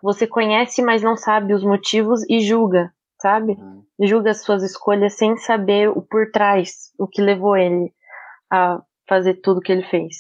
você 0.06 0.28
conhece, 0.28 0.82
mas 0.84 1.02
não 1.02 1.18
sabe 1.18 1.54
os 1.54 1.64
motivos 1.64 2.22
e 2.30 2.40
julga, 2.42 2.94
sabe? 3.20 3.54
Uhum. 3.54 3.84
Julga 4.02 4.30
as 4.32 4.44
suas 4.44 4.62
escolhas 4.64 5.14
sem 5.18 5.36
saber 5.38 5.90
o 5.90 6.02
por 6.02 6.30
trás, 6.32 6.92
o 7.00 7.08
que 7.08 7.22
levou 7.22 7.58
ele 7.58 7.92
a 8.52 8.82
fazer 9.10 9.36
tudo 9.42 9.62
que 9.62 9.72
ele 9.72 9.84
fez. 9.88 10.16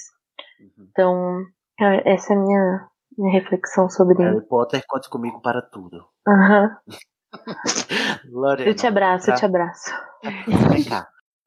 Uhum. 0.59 0.87
Então, 0.89 1.45
é- 1.79 2.13
essa 2.13 2.33
é 2.33 2.35
a 2.35 2.39
minha, 2.39 2.87
minha 3.17 3.31
reflexão 3.39 3.89
sobre 3.89 4.15
ele. 4.21 4.31
Harry 4.33 4.47
Potter, 4.47 4.83
conte 4.87 5.09
comigo 5.09 5.39
para 5.41 5.61
tudo. 5.61 6.03
Aham. 6.27 6.77
Lorena, 8.31 8.69
Eu 8.69 8.75
te 8.75 8.87
abraço, 8.87 9.29
eu 9.29 9.33
pra- 9.33 9.39
te 9.39 9.45
abraço. 9.45 9.91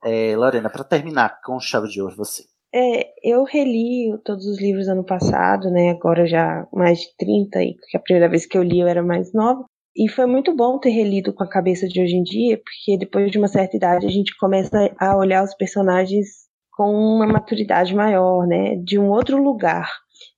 É, 0.05 0.37
Lorena, 0.37 0.71
para 0.71 0.85
terminar 0.85 1.41
com 1.43 1.59
chave 1.59 1.89
de 1.89 2.01
ouro, 2.01 2.15
você. 2.17 2.45
É, 2.81 3.13
eu 3.25 3.43
reli 3.43 4.17
todos 4.25 4.47
os 4.47 4.61
livros 4.61 4.87
ano 4.87 5.05
passado, 5.05 5.69
né? 5.69 5.91
Agora 5.91 6.29
já 6.29 6.65
mais 6.73 7.01
de 7.01 7.09
30, 7.19 7.61
e 7.61 7.77
a 7.93 7.99
primeira 7.99 8.29
vez 8.29 8.47
que 8.47 8.57
eu 8.57 8.63
li 8.63 8.79
eu 8.79 8.87
era 8.87 9.03
mais 9.03 9.33
nova. 9.35 9.65
E 9.97 10.09
foi 10.09 10.27
muito 10.27 10.55
bom 10.55 10.79
ter 10.79 10.91
relido 10.91 11.33
com 11.35 11.43
a 11.43 11.49
cabeça 11.49 11.89
de 11.89 12.01
hoje 12.01 12.15
em 12.15 12.23
dia, 12.23 12.57
porque 12.57 12.97
depois 12.97 13.33
de 13.33 13.39
uma 13.39 13.49
certa 13.49 13.77
idade 13.77 14.07
a 14.07 14.11
gente 14.11 14.37
começa 14.39 14.95
a 14.97 15.17
olhar 15.17 15.43
os 15.43 15.57
personagens 15.57 16.29
com 16.71 16.93
uma 16.95 17.27
maturidade 17.27 17.93
maior, 17.93 18.47
né? 18.47 18.77
De 18.77 18.97
um 18.97 19.11
outro 19.11 19.43
lugar. 19.43 19.91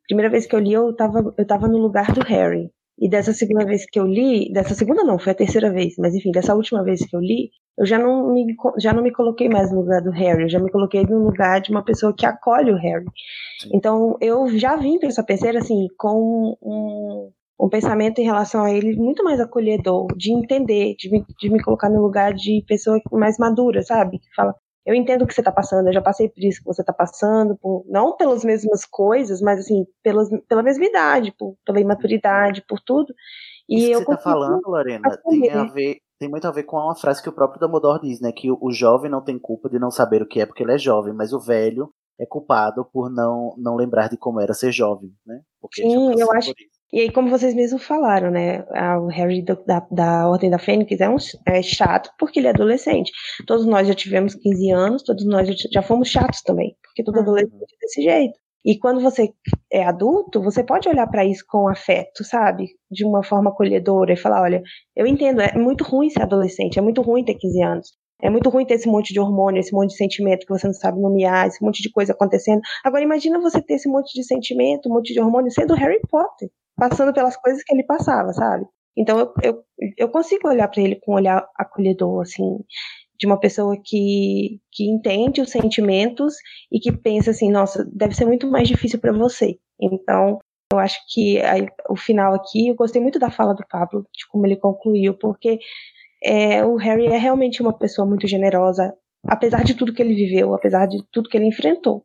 Primeira 0.09 0.31
vez 0.31 0.47
que 0.47 0.55
eu 0.57 0.61
li, 0.61 0.73
eu 0.73 0.97
tava, 0.97 1.35
eu 1.37 1.47
tava 1.47 1.69
no 1.69 1.77
lugar 1.77 2.11
do 2.11 2.23
Harry. 2.23 2.71
E 3.01 3.09
dessa 3.09 3.33
segunda 3.33 3.65
vez 3.65 3.87
que 3.91 3.99
eu 3.99 4.07
li, 4.07 4.53
dessa 4.53 4.75
segunda 4.75 5.03
não, 5.03 5.19
foi 5.19 5.33
a 5.33 5.35
terceira 5.35 5.73
vez, 5.73 5.95
mas 5.99 6.15
enfim, 6.15 6.31
dessa 6.31 6.55
última 6.55 6.85
vez 6.85 7.01
que 7.05 7.17
eu 7.17 7.21
li, 7.21 7.51
eu 7.79 7.87
já 7.87 7.99
não 7.99 8.31
me, 8.35 8.55
já 8.79 8.93
não 8.93 9.03
me 9.03 9.11
coloquei 9.11 9.49
mais 9.49 9.73
no 9.73 9.81
lugar 9.81 10.03
do 10.03 10.11
Harry, 10.11 10.43
eu 10.43 10.49
já 10.51 10.59
me 10.59 10.71
coloquei 10.71 11.03
no 11.05 11.25
lugar 11.25 11.63
de 11.63 11.71
uma 11.71 11.83
pessoa 11.83 12.15
que 12.15 12.27
acolhe 12.27 12.71
o 12.71 12.77
Harry. 12.77 13.07
Então 13.73 14.19
eu 14.21 14.47
já 14.59 14.77
vim 14.77 14.99
para 14.99 15.09
essa 15.09 15.25
terceira 15.25 15.61
assim, 15.61 15.87
com 15.97 16.55
um, 16.61 17.31
um 17.59 17.69
pensamento 17.71 18.21
em 18.21 18.25
relação 18.25 18.65
a 18.65 18.71
ele 18.71 18.95
muito 18.97 19.25
mais 19.25 19.41
acolhedor, 19.41 20.07
de 20.15 20.33
entender, 20.33 20.95
de 20.99 21.11
me, 21.11 21.25
de 21.39 21.51
me 21.51 21.63
colocar 21.63 21.89
no 21.89 22.03
lugar 22.03 22.35
de 22.35 22.63
pessoa 22.69 23.01
mais 23.13 23.39
madura, 23.39 23.83
sabe? 23.83 24.19
Que 24.19 24.35
fala, 24.37 24.55
eu 24.85 24.95
entendo 24.95 25.23
o 25.23 25.27
que 25.27 25.35
você 25.35 25.41
está 25.41 25.53
passando, 25.53 25.89
eu 25.89 25.93
já 25.93 26.01
passei 26.01 26.29
por 26.29 26.43
isso 26.43 26.61
que 26.61 26.67
você 26.67 26.83
está 26.83 26.93
passando, 26.93 27.57
por, 27.57 27.85
não 27.87 28.17
pelas 28.17 28.45
mesmas 28.45 28.85
coisas, 28.85 29.41
mas 29.41 29.61
assim, 29.61 29.87
pelas, 30.03 30.29
pela 30.49 30.63
mesma 30.63 30.85
idade, 30.85 31.35
por, 31.39 31.57
pela 31.65 31.81
imaturidade, 31.81 32.65
por 32.67 32.81
tudo. 32.81 33.15
E 33.69 33.77
Isso 33.77 33.87
que 33.87 33.93
eu 33.93 33.99
você 33.99 34.05
tá 34.05 34.17
consigo 34.17 34.31
falando, 34.31 34.63
Lorena, 34.67 35.19
tem 35.29 35.51
a 35.51 35.65
ver, 35.65 35.99
tem 36.19 36.29
muito 36.29 36.47
a 36.47 36.51
ver 36.51 36.65
com 36.65 36.77
uma 36.77 36.97
frase 36.97 37.23
que 37.23 37.29
o 37.29 37.33
próprio 37.33 37.61
Dumbledore 37.61 38.01
diz, 38.01 38.21
né? 38.21 38.33
Que 38.33 38.51
o, 38.51 38.59
o 38.61 38.73
jovem 38.73 39.11
não 39.11 39.23
tem 39.23 39.39
culpa 39.39 39.69
de 39.69 39.79
não 39.79 39.91
saber 39.91 40.23
o 40.23 40.27
que 40.27 40.41
é 40.41 40.47
porque 40.47 40.63
ele 40.63 40.73
é 40.73 40.79
jovem, 40.79 41.13
mas 41.13 41.33
o 41.33 41.39
velho 41.39 41.93
é 42.19 42.27
culpado 42.27 42.85
por 42.85 43.11
não, 43.11 43.55
não 43.57 43.77
lembrar 43.77 44.09
de 44.09 44.17
como 44.17 44.41
era 44.41 44.53
ser 44.55 44.73
jovem, 44.73 45.11
né? 45.25 45.41
Porque 45.61 45.83
Sim, 45.83 46.21
eu 46.21 46.31
acho. 46.33 46.53
E 46.93 47.01
aí, 47.01 47.13
como 47.13 47.31
vocês 47.31 47.55
mesmos 47.55 47.85
falaram, 47.85 48.31
né? 48.33 48.65
O 49.01 49.07
Harry 49.07 49.45
da, 49.45 49.87
da 49.91 50.29
Ordem 50.29 50.51
da 50.51 50.59
Fênix 50.59 51.01
é, 51.01 51.09
um, 51.09 51.17
é 51.47 51.63
chato 51.63 52.11
porque 52.19 52.41
ele 52.41 52.49
é 52.49 52.51
adolescente. 52.51 53.13
Todos 53.47 53.65
nós 53.65 53.87
já 53.87 53.95
tivemos 53.95 54.35
15 54.35 54.71
anos, 54.71 55.03
todos 55.05 55.25
nós 55.25 55.47
já, 55.47 55.55
já 55.73 55.83
fomos 55.83 56.09
chatos 56.09 56.43
também, 56.43 56.77
porque 56.83 57.05
todo 57.05 57.21
adolescente 57.21 57.55
é 57.63 57.79
desse 57.81 58.03
jeito. 58.03 58.39
E 58.65 58.77
quando 58.79 59.01
você 59.01 59.33
é 59.73 59.85
adulto, 59.85 60.43
você 60.43 60.65
pode 60.65 60.89
olhar 60.89 61.07
para 61.07 61.25
isso 61.25 61.45
com 61.49 61.69
afeto, 61.69 62.25
sabe? 62.25 62.67
De 62.91 63.05
uma 63.05 63.23
forma 63.23 63.51
acolhedora 63.51 64.13
e 64.13 64.17
falar: 64.17 64.43
olha, 64.43 64.61
eu 64.97 65.07
entendo, 65.07 65.41
é 65.41 65.57
muito 65.57 65.85
ruim 65.85 66.11
ser 66.11 66.23
adolescente, 66.23 66.79
é 66.79 66.83
muito 66.83 67.03
ruim 67.03 67.25
ter 67.25 67.35
15 67.35 67.63
anos. 67.63 67.89
É 68.23 68.29
muito 68.29 68.51
ruim 68.51 68.67
ter 68.67 68.75
esse 68.75 68.89
monte 68.89 69.15
de 69.15 69.21
hormônio, 69.21 69.61
esse 69.61 69.73
monte 69.73 69.91
de 69.91 69.97
sentimento 69.97 70.45
que 70.45 70.53
você 70.53 70.67
não 70.67 70.75
sabe 70.75 71.01
nomear, 71.01 71.47
esse 71.47 71.65
monte 71.65 71.83
de 71.83 71.91
coisa 71.91 72.13
acontecendo. 72.13 72.61
Agora, 72.85 73.03
imagina 73.03 73.41
você 73.41 73.63
ter 73.63 73.75
esse 73.75 73.89
monte 73.89 74.13
de 74.13 74.23
sentimento, 74.25 74.91
um 74.91 74.93
monte 74.93 75.15
de 75.15 75.21
hormônio 75.21 75.51
sendo 75.51 75.73
Harry 75.75 76.01
Potter, 76.09 76.51
passando 76.81 77.13
pelas 77.13 77.37
coisas 77.37 77.63
que 77.63 77.75
ele 77.75 77.85
passava, 77.85 78.33
sabe? 78.33 78.65
Então, 78.97 79.19
eu, 79.21 79.33
eu, 79.43 79.65
eu 79.99 80.09
consigo 80.09 80.49
olhar 80.49 80.67
para 80.69 80.83
ele 80.83 80.97
com 80.97 81.13
um 81.13 81.17
olhar 81.17 81.47
acolhedor, 81.57 82.23
assim, 82.23 82.59
de 83.19 83.27
uma 83.27 83.39
pessoa 83.39 83.77
que, 83.85 84.59
que 84.73 84.91
entende 84.91 85.43
os 85.43 85.51
sentimentos 85.51 86.35
e 86.73 86.81
que 86.81 86.91
pensa 86.91 87.31
assim: 87.31 87.51
nossa, 87.51 87.87
deve 87.93 88.15
ser 88.15 88.25
muito 88.25 88.51
mais 88.51 88.67
difícil 88.67 88.99
para 88.99 89.13
você. 89.13 89.59
Então, 89.81 90.39
eu 90.73 90.79
acho 90.79 90.99
que 91.13 91.39
o 91.89 91.97
final 91.97 92.35
aqui, 92.35 92.69
eu 92.69 92.75
gostei 92.75 93.01
muito 93.03 93.19
da 93.19 93.31
fala 93.31 93.55
do 93.55 93.67
Pablo, 93.69 94.07
de 94.17 94.27
como 94.29 94.47
ele 94.47 94.57
concluiu, 94.57 95.15
porque 95.15 95.59
é, 96.23 96.65
o 96.65 96.77
Harry 96.77 97.07
é 97.07 97.19
realmente 97.19 97.61
uma 97.61 97.77
pessoa 97.77 98.07
muito 98.07 98.27
generosa, 98.27 98.95
apesar 99.27 99.65
de 99.65 99.75
tudo 99.75 99.93
que 99.93 100.01
ele 100.01 100.15
viveu, 100.15 100.55
apesar 100.55 100.87
de 100.87 101.03
tudo 101.13 101.29
que 101.29 101.37
ele 101.37 101.47
enfrentou. 101.47 102.05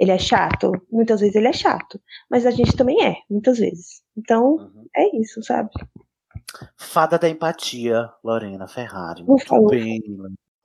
Ele 0.00 0.12
é 0.12 0.18
chato, 0.18 0.72
muitas 0.90 1.20
vezes 1.20 1.36
ele 1.36 1.48
é 1.48 1.52
chato, 1.52 2.00
mas 2.30 2.46
a 2.46 2.50
gente 2.50 2.74
também 2.74 3.04
é, 3.04 3.16
muitas 3.28 3.58
vezes. 3.58 4.00
Então, 4.16 4.72
é 4.96 5.14
isso, 5.14 5.42
sabe? 5.42 5.68
Fada 6.74 7.18
da 7.18 7.28
empatia, 7.28 8.10
Lorena 8.24 8.66
Ferrari. 8.66 9.22
Muito 9.22 9.46
favor. 9.46 9.70
bem. 9.70 10.00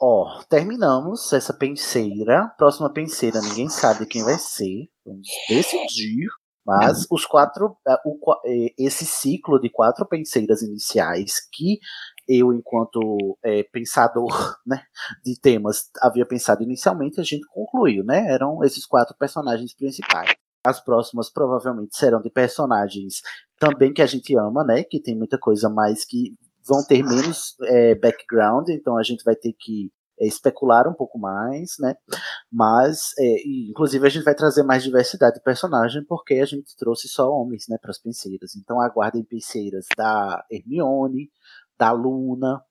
Ó, 0.02 0.42
terminamos 0.50 1.34
essa 1.34 1.54
penseira. 1.54 2.48
Próxima 2.58 2.90
penseira, 2.92 3.42
ninguém 3.42 3.68
sabe 3.68 4.06
quem 4.06 4.24
vai 4.24 4.40
ser. 4.40 4.88
Vamos 5.06 5.28
decidir. 5.50 6.30
Mas 6.66 7.06
os 7.12 7.26
quatro, 7.26 7.78
eh, 7.88 7.98
o 8.06 8.18
eh, 8.46 8.74
esse 8.78 9.06
ciclo 9.06 9.60
de 9.60 9.70
quatro 9.70 10.04
penseiras 10.08 10.64
iniciais 10.64 11.40
que 11.52 11.78
eu, 12.28 12.54
enquanto 12.54 13.38
eh, 13.44 13.64
pensador 13.72 14.58
né, 14.66 14.82
de 15.24 15.40
temas, 15.40 15.90
havia 16.02 16.26
pensado 16.26 16.64
inicialmente, 16.64 17.20
a 17.20 17.24
gente 17.24 17.46
concluiu, 17.48 18.04
né? 18.04 18.32
Eram 18.32 18.64
esses 18.64 18.86
quatro 18.86 19.16
personagens 19.18 19.74
principais. 19.74 20.34
As 20.66 20.84
próximas 20.84 21.30
provavelmente 21.32 21.96
serão 21.96 22.22
de 22.22 22.30
personagens 22.30 23.22
também 23.60 23.94
que 23.94 24.02
a 24.02 24.08
gente 24.08 24.36
ama, 24.36 24.64
né? 24.64 24.84
Que 24.84 25.00
tem 25.00 25.16
muita 25.16 25.38
coisa 25.38 25.70
mais 25.70 26.04
que 26.04 26.36
vão 26.68 26.84
ter 26.84 27.04
menos 27.04 27.56
é, 27.64 27.96
background, 27.96 28.70
então 28.70 28.98
a 28.98 29.04
gente 29.04 29.24
vai 29.24 29.36
ter 29.36 29.54
que 29.54 29.92
é, 30.20 30.26
especular 30.26 30.88
um 30.88 30.94
pouco 30.94 31.20
mais, 31.20 31.76
né? 31.80 31.96
Mas, 32.52 33.12
é, 33.20 33.36
inclusive, 33.70 34.06
a 34.06 34.10
gente 34.10 34.24
vai 34.24 34.34
trazer 34.34 34.64
mais 34.64 34.82
diversidade 34.82 35.36
de 35.36 35.44
personagem, 35.44 36.04
porque 36.06 36.36
a 36.36 36.46
gente 36.46 36.76
trouxe 36.78 37.08
só 37.10 37.30
homens, 37.30 37.66
né, 37.68 37.78
para 37.82 37.92
as 37.92 38.00
penseiras. 38.00 38.56
Então, 38.56 38.80
aguardem 38.80 39.24
penseiras 39.24 39.86
da 39.98 40.44
Hermione, 40.50 41.30
da 41.78 41.92
Luna, 41.92 42.62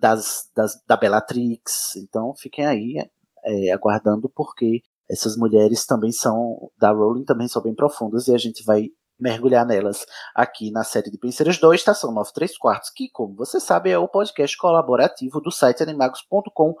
das, 0.00 0.50
das, 0.54 0.82
da 0.86 0.96
Bellatrix. 0.96 1.96
Então, 1.96 2.34
fiquem 2.36 2.66
aí 2.66 3.10
é, 3.44 3.72
aguardando, 3.72 4.28
porque 4.28 4.82
essas 5.08 5.36
mulheres 5.36 5.86
também 5.86 6.12
são, 6.12 6.70
da 6.78 6.90
Rowling, 6.90 7.24
também 7.24 7.48
são 7.48 7.62
bem 7.62 7.74
profundas, 7.74 8.28
e 8.28 8.34
a 8.34 8.38
gente 8.38 8.64
vai 8.64 8.90
mergulhar 9.18 9.66
nelas 9.66 10.06
aqui 10.34 10.70
na 10.70 10.84
série 10.84 11.10
de 11.10 11.18
Penseiras 11.18 11.58
2, 11.58 11.80
Estação 11.80 12.12
9 12.12 12.32
3 12.32 12.56
quartos, 12.56 12.90
que, 12.90 13.08
como 13.10 13.34
você 13.34 13.58
sabe, 13.58 13.90
é 13.90 13.98
o 13.98 14.06
podcast 14.06 14.56
colaborativo 14.56 15.40
do 15.40 15.50
site 15.50 15.82
animagos.com.br. 15.82 16.74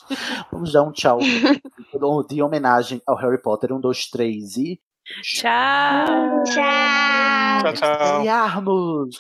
Vamos 0.51 0.73
dar 0.73 0.83
um 0.83 0.93
tchau 0.93 1.19
de 2.29 2.43
homenagem 2.43 3.01
ao 3.07 3.17
Harry 3.17 3.41
Potter. 3.41 3.73
Um, 3.73 3.81
dois, 3.81 4.09
três 4.09 4.57
e. 4.57 4.81
Tchau! 5.23 6.45
Tchau! 6.45 7.63
Tchau, 7.63 7.73
tchau. 7.75 8.23
Expelharmos! 8.23 9.19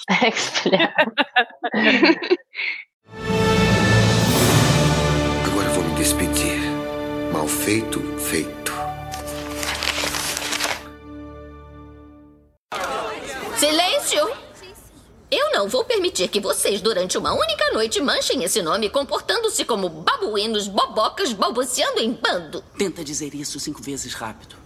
Agora 5.46 5.68
vou 5.70 5.84
me 5.84 5.94
despedir. 5.96 6.60
Mal 7.32 7.46
feito, 7.46 8.00
feito. 8.18 8.72
Silêncio! 13.56 14.30
Eu 15.30 15.52
não 15.52 15.68
vou 15.68 15.84
permitir 15.84 16.28
que 16.28 16.40
vocês, 16.40 16.80
durante 16.80 17.16
uma 17.18 17.32
única 17.32 17.70
noite, 17.72 18.00
manchem 18.00 18.42
esse 18.42 18.62
nome 18.62 18.88
comportando-se 18.90 19.64
como 19.64 19.88
babuínos, 19.88 20.66
bobocas, 20.66 21.32
balbuciando 21.32 22.00
em 22.00 22.12
bando. 22.12 22.64
Tenta 22.76 23.04
dizer 23.04 23.34
isso 23.34 23.60
cinco 23.60 23.82
vezes 23.82 24.14
rápido. 24.14 24.59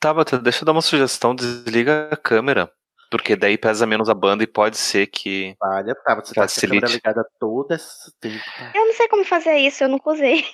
Tabata, 0.00 0.38
deixa 0.38 0.62
eu 0.62 0.66
dar 0.66 0.72
uma 0.72 0.82
sugestão, 0.82 1.34
desliga 1.34 2.08
a 2.10 2.16
câmera. 2.16 2.70
Porque 3.10 3.36
daí 3.36 3.56
pesa 3.56 3.86
menos 3.86 4.08
a 4.08 4.14
banda 4.14 4.42
e 4.42 4.46
pode 4.46 4.76
ser 4.76 5.06
que. 5.06 5.54
Olha, 5.62 5.94
tá, 5.94 6.14
você 6.16 6.34
tá 6.34 6.42
com 6.42 6.44
a 6.44 6.48
câmera 6.48 6.48
facilite. 6.48 6.92
ligada 6.92 7.24
todo 7.38 7.72
esse 7.72 8.12
tempo. 8.20 8.42
Eu 8.74 8.86
não 8.86 8.94
sei 8.94 9.08
como 9.08 9.24
fazer 9.24 9.56
isso, 9.58 9.84
eu 9.84 9.88
nunca 9.88 10.10
usei. 10.10 10.44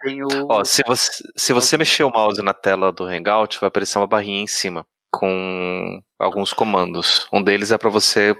Tem 0.00 0.22
o... 0.22 0.28
Ó, 0.48 0.62
se 0.62 0.82
você, 0.86 1.24
se 1.36 1.52
você 1.52 1.76
mexer 1.76 2.04
o 2.04 2.10
mouse 2.10 2.40
na 2.40 2.54
tela 2.54 2.92
do 2.92 3.04
Hangout, 3.04 3.58
vai 3.58 3.66
aparecer 3.66 3.98
uma 3.98 4.06
barrinha 4.06 4.42
em 4.42 4.46
cima 4.46 4.86
com 5.10 6.00
alguns 6.18 6.52
comandos. 6.52 7.26
Um 7.32 7.42
deles 7.42 7.72
é 7.72 7.78
para 7.78 7.90
você 7.90 8.36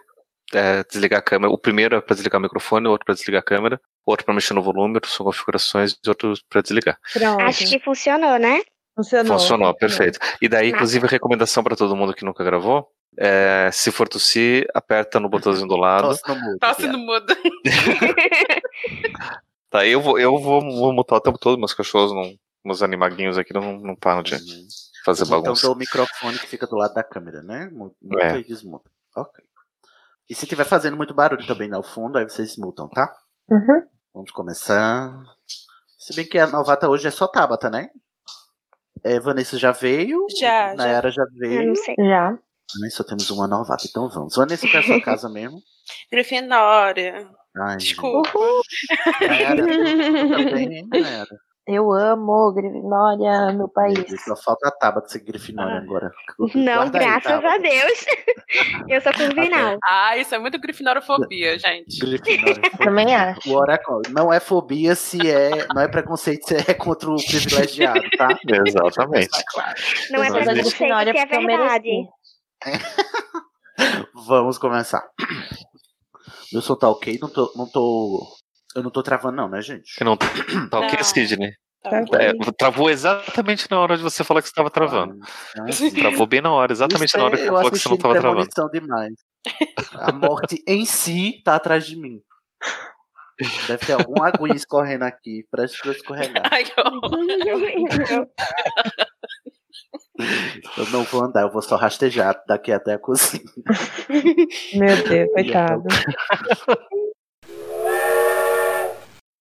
é, 0.53 0.85
desligar 0.85 1.19
a 1.19 1.23
câmera. 1.23 1.53
O 1.53 1.59
primeiro 1.59 1.97
é 1.97 2.01
para 2.01 2.15
desligar 2.15 2.39
o 2.39 2.43
microfone, 2.43 2.87
o 2.87 2.91
outro 2.91 3.05
para 3.05 3.15
desligar 3.15 3.41
a 3.41 3.45
câmera, 3.45 3.81
o 4.07 4.11
outro 4.11 4.25
para 4.25 4.35
mexer 4.35 4.55
no 4.55 4.63
volume, 4.63 4.95
outro 4.95 5.11
são 5.11 5.27
configurações 5.27 5.97
e 6.05 6.09
outro 6.09 6.35
para 6.49 6.63
desligar. 6.63 6.97
Pronto. 7.13 7.43
Acho 7.43 7.67
que 7.67 7.81
funcionou, 7.81 8.39
né? 8.39 8.63
Funcionou. 8.99 9.39
Funcionou, 9.39 9.75
perfeito. 9.75 10.19
E 10.43 10.49
daí, 10.49 10.67
Massa. 10.67 10.77
inclusive, 10.77 11.07
a 11.07 11.11
recomendação 11.11 11.63
para 11.63 11.77
todo 11.77 11.95
mundo 11.95 12.13
que 12.15 12.25
nunca 12.25 12.43
gravou 12.43 12.91
é, 13.17 13.71
se 13.73 13.91
for 13.93 14.09
tossir, 14.09 14.67
aperta 14.75 15.19
no 15.21 15.29
botãozinho 15.29 15.69
do 15.69 15.77
lado. 15.77 16.09
Tosse 16.09 16.29
no 16.29 16.35
mudo. 16.37 16.59
Tosse 16.59 16.83
viado. 16.83 16.93
no 16.93 16.99
mudo. 16.99 17.27
Tá, 19.71 19.87
eu 19.87 20.01
vou, 20.01 20.19
eu 20.19 20.39
vou, 20.39 20.63
vou 20.63 20.93
mutar 20.95 21.17
o 21.17 21.21
tempo 21.21 21.39
todo, 21.39 21.59
meus 21.59 21.75
cachorros, 21.75 22.11
não, 22.15 22.33
meus 22.65 22.83
animaguinhos 22.83 23.37
aqui 23.37 23.53
não, 23.53 23.79
não 23.79 23.95
param 23.95 24.23
de 24.23 24.35
fazer 25.05 25.25
O 25.25 25.27
botão 25.27 25.43
bagunça. 25.43 25.69
do 25.69 25.77
microfone 25.77 26.39
que 26.39 26.47
fica 26.47 26.67
do 26.67 26.75
lado 26.77 26.95
da 26.95 27.05
câmera, 27.05 27.43
né? 27.43 27.69
Mu- 27.71 27.95
Muta 28.01 28.25
É. 28.25 28.39
e 28.39 28.45
desmuta. 28.45 28.91
Ok. 29.15 29.45
E 30.31 30.35
se 30.35 30.47
tiver 30.47 30.65
fazendo 30.65 30.97
muito 30.97 31.13
barulho 31.13 31.47
também 31.47 31.69
no 31.69 31.83
fundo, 31.83 32.17
aí 32.17 32.25
vocês 32.25 32.57
mutam, 32.57 32.89
tá? 32.89 33.15
Uhum. 33.51 33.83
Vamos 34.15 34.31
começar. 34.31 35.13
Se 35.99 36.17
bem 36.17 36.27
que 36.27 36.39
a 36.39 36.47
novata 36.47 36.89
hoje 36.89 37.07
é 37.07 37.11
só 37.11 37.27
Tabata, 37.27 37.69
né? 37.69 37.91
É, 39.05 39.19
Vanessa 39.21 39.59
já 39.59 39.73
veio. 39.73 40.27
Já, 40.39 40.71
já. 40.71 40.75
Nayara 40.75 41.11
já 41.11 41.23
Eu 41.23 41.29
veio. 41.39 41.69
não 41.69 41.75
sei. 41.77 41.95
Já. 41.99 42.31
Né? 42.33 42.91
Só 42.91 43.03
temos 43.03 43.31
uma 43.31 43.47
novata, 43.49 43.85
então 43.89 44.09
vamos. 44.09 44.37
Vanessa, 44.37 44.67
qual 44.69 44.77
é 44.77 44.85
a 44.85 44.87
sua 44.87 45.01
casa 45.03 45.29
mesmo? 45.29 45.59
Grifinória. 46.13 47.29
Ai, 47.57 47.77
Desculpa. 47.79 48.31
Nayara, 49.21 49.57
também, 49.67 50.79
hein, 50.79 50.89
Nayara? 50.91 51.37
Eu 51.69 51.93
amo 51.93 52.51
Grifinória, 52.55 53.53
meu 53.53 53.69
país. 53.69 54.07
Só 54.25 54.35
falta 54.35 54.69
a 54.69 54.71
Tabata 54.71 55.07
ser 55.07 55.19
Grifinória 55.19 55.77
agora. 55.77 56.11
Não, 56.55 56.77
Guarda 56.77 56.99
aí, 56.99 57.05
graças 57.05 57.23
Tabata. 57.25 57.55
a 57.55 57.59
Deus. 57.59 58.07
Eu 58.89 59.01
sou 59.03 59.13
corvinal. 59.13 59.77
Ah, 59.85 60.17
isso 60.17 60.35
é 60.35 60.39
muito 60.39 60.59
grifinorofobia, 60.59 61.59
gente. 61.59 61.99
Grifinória. 61.99 62.71
Também 62.83 63.15
acho. 63.15 63.51
O 63.51 63.55
oráculo 63.55 64.01
não 64.09 64.33
é 64.33 64.41
fobia 64.41 64.95
se 64.95 65.31
é. 65.31 65.67
Não 65.75 65.83
é 65.83 65.89
preconceito 65.89 66.49
se 66.49 66.55
é 66.57 66.73
contra 66.73 67.11
o 67.11 67.17
privilegiado, 67.17 68.01
tá? 68.17 68.29
Exatamente. 68.67 69.45
Não 70.11 70.25
é 70.25 70.29
Eu 70.29 70.33
sou 70.33 70.41
da 70.41 70.53
preconceito, 70.53 70.55
Grifinória 70.55 71.13
que 71.13 71.19
é 71.19 71.27
porque 71.27 71.37
eu 71.37 71.47
verdade. 71.47 72.09
Vamos 74.27 74.57
começar. 74.57 75.07
Meu 76.51 76.63
som 76.63 76.77
tá 76.77 76.89
ok? 76.89 77.19
Não 77.21 77.29
tô, 77.29 77.53
não 77.55 77.67
tô. 77.67 78.27
Eu 78.79 78.83
não 78.85 78.91
tô 78.91 79.03
travando, 79.03 79.37
não, 79.37 79.49
né, 79.49 79.61
gente? 79.61 79.97
Eu 80.01 80.05
não 80.07 80.17
tá 80.17 80.27
ok, 80.79 80.97
Não. 80.99 81.05
Sidney? 81.05 81.53
Tá 81.83 81.99
É, 82.19 82.33
travou 82.57 82.91
exatamente 82.91 83.71
na 83.71 83.79
hora 83.81 83.97
de 83.97 84.03
você 84.03 84.23
falar 84.25 84.41
que 84.43 84.49
você 84.49 84.53
estava 84.53 84.71
travando. 84.71 85.19
Travou 86.01 86.27
bem 86.27 86.41
na 86.41 86.53
hora, 86.53 86.73
exatamente 86.73 87.09
Isso 87.09 87.19
na 87.19 87.25
hora 87.25 87.35
é- 87.35 87.39
que 87.39 87.43
você 87.45 87.49
eu 87.51 87.55
falou 87.57 87.71
que 87.71 87.79
você 87.79 87.89
não 87.89 87.97
estava 87.97 88.15
travando. 88.21 88.49
Demais. 88.73 89.15
A 89.95 90.13
morte 90.13 90.63
em 90.67 90.85
si 90.85 91.41
tá 91.45 91.55
atrás 91.57 91.87
de 91.87 91.97
mim. 91.97 92.21
Deve 93.69 93.87
ter 93.87 93.93
alguma 93.93 94.29
aguinha 94.29 94.55
escorrendo 94.57 95.05
aqui, 95.05 95.45
preste 95.51 95.81
pra 95.81 95.91
eu 95.91 95.95
escorregar. 95.95 96.43
Ai, 96.53 96.65
que. 96.65 96.73
Eu 100.77 100.87
não 100.91 101.05
vou 101.05 101.23
andar, 101.25 101.43
eu 101.43 101.53
vou 101.53 101.63
só 101.63 101.77
rastejar 101.77 102.37
daqui 102.49 102.73
até 102.73 102.95
a 102.95 102.99
cozinha. 102.99 103.45
Meu 104.75 104.97
Deus, 105.09 105.31
coitado. 105.33 105.85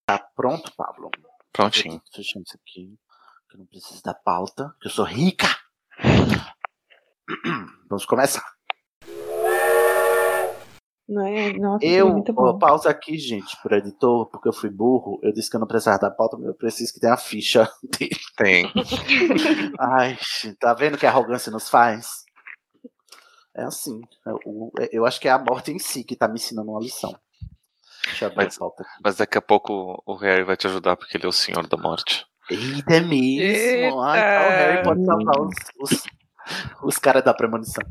Tá 0.08 0.18
pronto, 0.36 0.72
Pablo? 0.78 1.12
Prontinho. 1.52 2.02
Fechando 2.16 2.46
isso 2.48 2.58
aqui. 2.64 2.98
Que 3.50 3.56
eu 3.56 3.60
não 3.60 3.66
preciso 3.66 4.02
da 4.04 4.14
pauta, 4.14 4.74
que 4.80 4.88
eu 4.88 4.92
sou 4.92 5.04
rica. 5.04 5.48
Vamos 7.90 8.06
começar. 8.06 8.46
Não 11.10 11.26
é? 11.26 11.52
Nossa, 11.58 11.86
Eu, 11.86 12.10
muito 12.10 12.32
ó, 12.32 12.54
bom. 12.54 12.58
pausa 12.60 12.90
aqui, 12.90 13.18
gente, 13.18 13.56
pro 13.62 13.76
editor, 13.76 14.30
porque 14.30 14.48
eu 14.48 14.54
fui 14.54 14.70
burro. 14.70 15.20
Eu 15.22 15.34
disse 15.34 15.50
que 15.50 15.58
eu 15.58 15.60
não 15.60 15.68
precisava 15.68 16.00
da 16.00 16.10
pauta, 16.12 16.38
mas 16.38 16.48
eu 16.48 16.56
preciso 16.56 16.94
que 16.94 17.00
tenha 17.02 17.14
a 17.14 17.18
ficha 17.18 17.70
dele. 18.00 18.16
Tem. 18.38 18.72
Ai, 19.80 20.18
tá 20.58 20.74
vendo 20.74 20.98
que 20.98 21.06
a 21.06 21.10
arrogância 21.10 21.52
nos 21.52 21.70
faz? 21.70 22.24
É 23.54 23.64
assim. 23.64 24.00
Eu, 24.26 24.72
eu 24.92 25.06
acho 25.06 25.20
que 25.20 25.28
é 25.28 25.32
a 25.32 25.40
morte 25.40 25.72
em 25.72 25.80
si 25.80 26.04
que 26.06 26.16
tá 26.16 26.30
me 26.30 26.36
ensinando 26.36 26.72
uma 26.72 26.80
lição. 26.80 27.14
Deixa 28.08 28.26
eu 28.26 28.30
abrir 28.30 28.46
Mas, 28.46 28.56
a 28.56 28.60
pauta 28.60 28.84
aqui. 28.84 28.92
mas 29.04 29.16
daqui 29.18 29.38
a 29.38 29.42
pouco 29.42 30.02
o 30.06 30.16
Harry 30.16 30.44
vai 30.44 30.56
te 30.58 30.68
ajudar 30.68 30.96
porque 30.96 31.18
ele 31.18 31.26
é 31.26 31.30
o 31.30 31.34
senhor 31.34 31.68
da 31.68 31.78
morte. 31.78 32.26
Eita, 32.50 32.96
é 32.96 33.00
mesmo. 33.02 34.02
Ai, 34.02 34.22
tá, 34.22 34.48
o 34.48 34.50
Harry 34.50 34.84
pode 34.84 35.06
salvar 35.06 35.40
os, 35.42 35.54
os, 35.82 36.04
os 36.84 36.98
caras 36.98 37.24
da 37.24 37.34
premonição. 37.34 37.84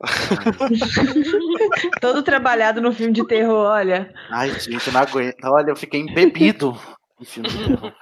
Todo 2.00 2.22
trabalhado 2.22 2.80
no 2.80 2.92
filme 2.92 3.12
de 3.12 3.26
terror, 3.26 3.66
olha. 3.68 4.12
Ai, 4.30 4.50
gente, 4.58 4.86
eu 4.86 4.92
não 4.92 5.00
aguento. 5.00 5.36
Olha, 5.44 5.70
eu 5.70 5.76
fiquei 5.76 6.00
embebido 6.00 6.78
em 7.20 7.24
filme 7.24 7.48
de 7.48 7.66
terror. 7.66 7.92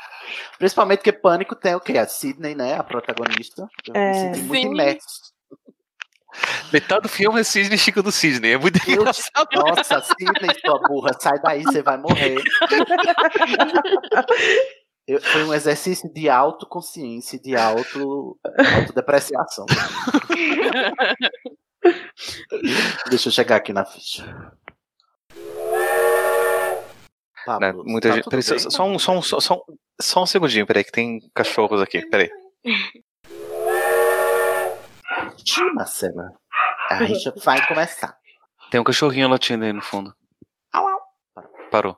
Principalmente 0.59 0.99
porque 0.99 1.13
Pânico 1.13 1.55
tem 1.57 1.75
o 1.75 1.81
quê? 1.81 1.99
A 1.99 2.07
Sidney, 2.07 2.55
né? 2.55 2.75
A 2.79 2.85
protagonista. 2.85 3.67
Eu 3.89 3.95
É. 3.95 4.09
me 4.09 4.15
senti 4.35 4.43
muito 4.47 4.67
imerso. 4.67 5.32
Metade 6.73 7.03
do 7.03 7.09
filme 7.09 7.41
é 7.41 7.45
Sidney 7.45 7.77
Chico 7.79 8.03
do 8.03 8.11
Sidney. 8.13 8.53
É 8.53 8.59
muito 8.59 8.79
engraçado. 8.91 9.49
Nossa, 9.55 10.01
Sidney, 10.01 10.51
sua 10.65 10.79
burra, 10.89 11.11
sai 11.21 11.39
daí, 11.43 11.63
você 11.63 11.83
vai 11.83 11.97
morrer. 11.99 12.37
Eu- 15.07 15.21
foi 15.21 15.45
um 15.45 15.53
exercício 15.53 16.13
de 16.13 16.29
autoconsciência, 16.29 17.39
de 17.39 17.57
auto, 17.57 18.39
autodepreciação. 18.77 19.67
Deixa 23.11 23.29
eu 23.29 23.33
chegar 23.33 23.57
aqui 23.57 23.73
na 23.73 23.85
ficha. 23.85 24.25
Né, 24.25 24.53
Pablo, 27.45 27.83
Muita 27.85 28.09
tá 28.11 28.15
gente. 28.15 28.29
Peraí, 28.29 28.43
só, 28.43 28.85
um, 28.87 28.99
só, 28.99 29.13
um, 29.19 29.23
só 29.23 29.39
um- 29.39 29.77
só 30.01 30.23
um 30.23 30.27
segundinho, 30.27 30.67
peraí, 30.67 30.85
que 30.85 30.93
tem 30.93 31.21
cachorros 31.35 31.81
aqui. 31.83 32.07
Peraí. 32.09 32.31
Ih, 35.39 35.73
Marcela. 35.75 36.33
A 36.91 36.95
rixa 36.97 37.33
vai 37.45 37.67
começar. 37.67 38.17
Tem 38.71 38.81
um 38.81 38.85
cachorrinho 38.85 39.29
latindo 39.29 39.65
aí 39.65 39.73
no 39.73 39.83
fundo. 39.83 40.15
Parou. 41.71 41.97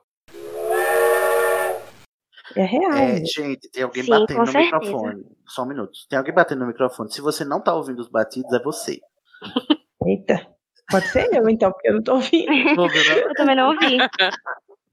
É 2.55 2.63
real. 2.63 2.93
É, 2.93 3.17
gente, 3.25 3.69
tem 3.69 3.83
alguém 3.83 4.03
Sim, 4.03 4.09
batendo 4.09 4.39
no 4.39 4.47
certeza. 4.47 4.77
microfone. 4.77 5.25
Só 5.45 5.63
um 5.63 5.65
minuto. 5.65 5.91
Tem 6.09 6.17
alguém 6.17 6.33
batendo 6.33 6.59
no 6.61 6.67
microfone. 6.67 7.11
Se 7.11 7.19
você 7.19 7.43
não 7.43 7.61
tá 7.61 7.73
ouvindo 7.73 7.99
os 7.99 8.07
batidos, 8.07 8.53
é 8.53 8.63
você. 8.63 9.01
Eita. 10.07 10.47
Pode 10.89 11.07
ser 11.07 11.27
eu, 11.33 11.49
então, 11.49 11.71
porque 11.73 11.89
eu 11.89 11.95
não 11.95 12.03
tô 12.03 12.13
ouvindo. 12.13 12.51
Eu 13.27 13.33
também 13.33 13.55
não 13.55 13.69
ouvi. 13.69 13.97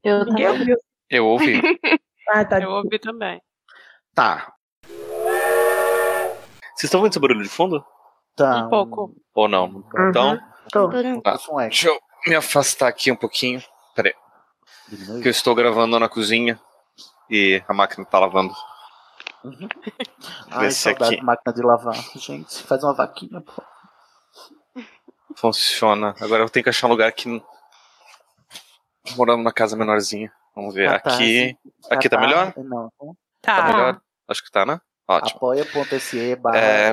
Eu 0.02 0.24
Ninguém 0.24 0.48
ouviu. 0.48 0.76
Eu 1.08 1.26
ouvi. 1.26 1.60
Ah, 2.28 2.44
tá. 2.44 2.60
Eu 2.60 2.70
ouvi 2.70 2.98
também. 3.00 3.42
Tá. 4.14 4.54
Vocês 6.74 6.84
estão 6.84 7.00
ouvindo 7.00 7.12
esse 7.12 7.20
barulho 7.20 7.42
de 7.42 7.48
fundo? 7.48 7.84
Tá. 8.36 8.66
Um 8.66 8.68
pouco. 8.70 9.14
Ou 9.34 9.48
não? 9.48 9.84
Então. 10.08 10.38
Tô. 10.70 10.88
Tá. 11.22 11.38
Deixa 11.62 11.88
eu 11.88 12.00
me 12.26 12.34
afastar 12.34 12.88
aqui 12.88 13.10
um 13.12 13.16
pouquinho. 13.16 13.62
Peraí. 13.94 14.14
Que 15.22 15.28
eu 15.28 15.30
estou 15.30 15.54
gravando 15.54 15.98
na 15.98 16.08
cozinha 16.08 16.60
e 17.30 17.62
a 17.66 17.74
máquina 17.74 18.04
tá 18.04 18.18
lavando. 18.18 18.54
Ai, 20.50 20.66
Esse 20.68 20.80
saudade 20.80 21.14
aqui. 21.16 21.24
máquina 21.24 21.54
de 21.54 21.62
lavar. 21.62 21.94
Gente, 22.16 22.62
faz 22.62 22.82
uma 22.84 22.94
vaquinha, 22.94 23.40
pô. 23.40 23.62
Funciona. 25.36 26.14
Agora 26.20 26.42
eu 26.44 26.50
tenho 26.50 26.62
que 26.62 26.70
achar 26.70 26.86
um 26.86 26.90
lugar 26.90 27.10
que. 27.12 27.42
Morando 29.16 29.38
numa 29.38 29.52
casa 29.52 29.76
menorzinha. 29.76 30.32
Vamos 30.54 30.74
ver. 30.74 30.88
Aqui. 30.88 31.56
Aqui 31.90 32.08
tá 32.08 32.18
melhor? 32.18 32.52
Não. 32.56 32.92
Tá 33.40 33.64
melhor? 33.64 34.00
Acho 34.28 34.44
que 34.44 34.50
tá, 34.50 34.64
né? 34.64 34.80
Ótimo. 35.08 35.36
Apoia.se 35.36 36.36
barra 36.36 36.58
É. 36.58 36.92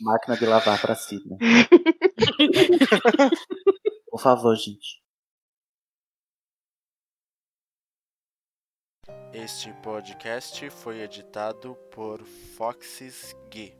máquina 0.00 0.36
de 0.36 0.46
lavar 0.46 0.80
pra 0.80 0.94
Sidney. 0.94 1.38
Por 4.10 4.20
favor, 4.20 4.54
gente. 4.56 5.02
Este 9.32 9.72
podcast 9.82 10.70
foi 10.70 11.00
editado 11.00 11.74
por 11.90 12.22
Foxes 12.56 13.34
Gui. 13.50 13.74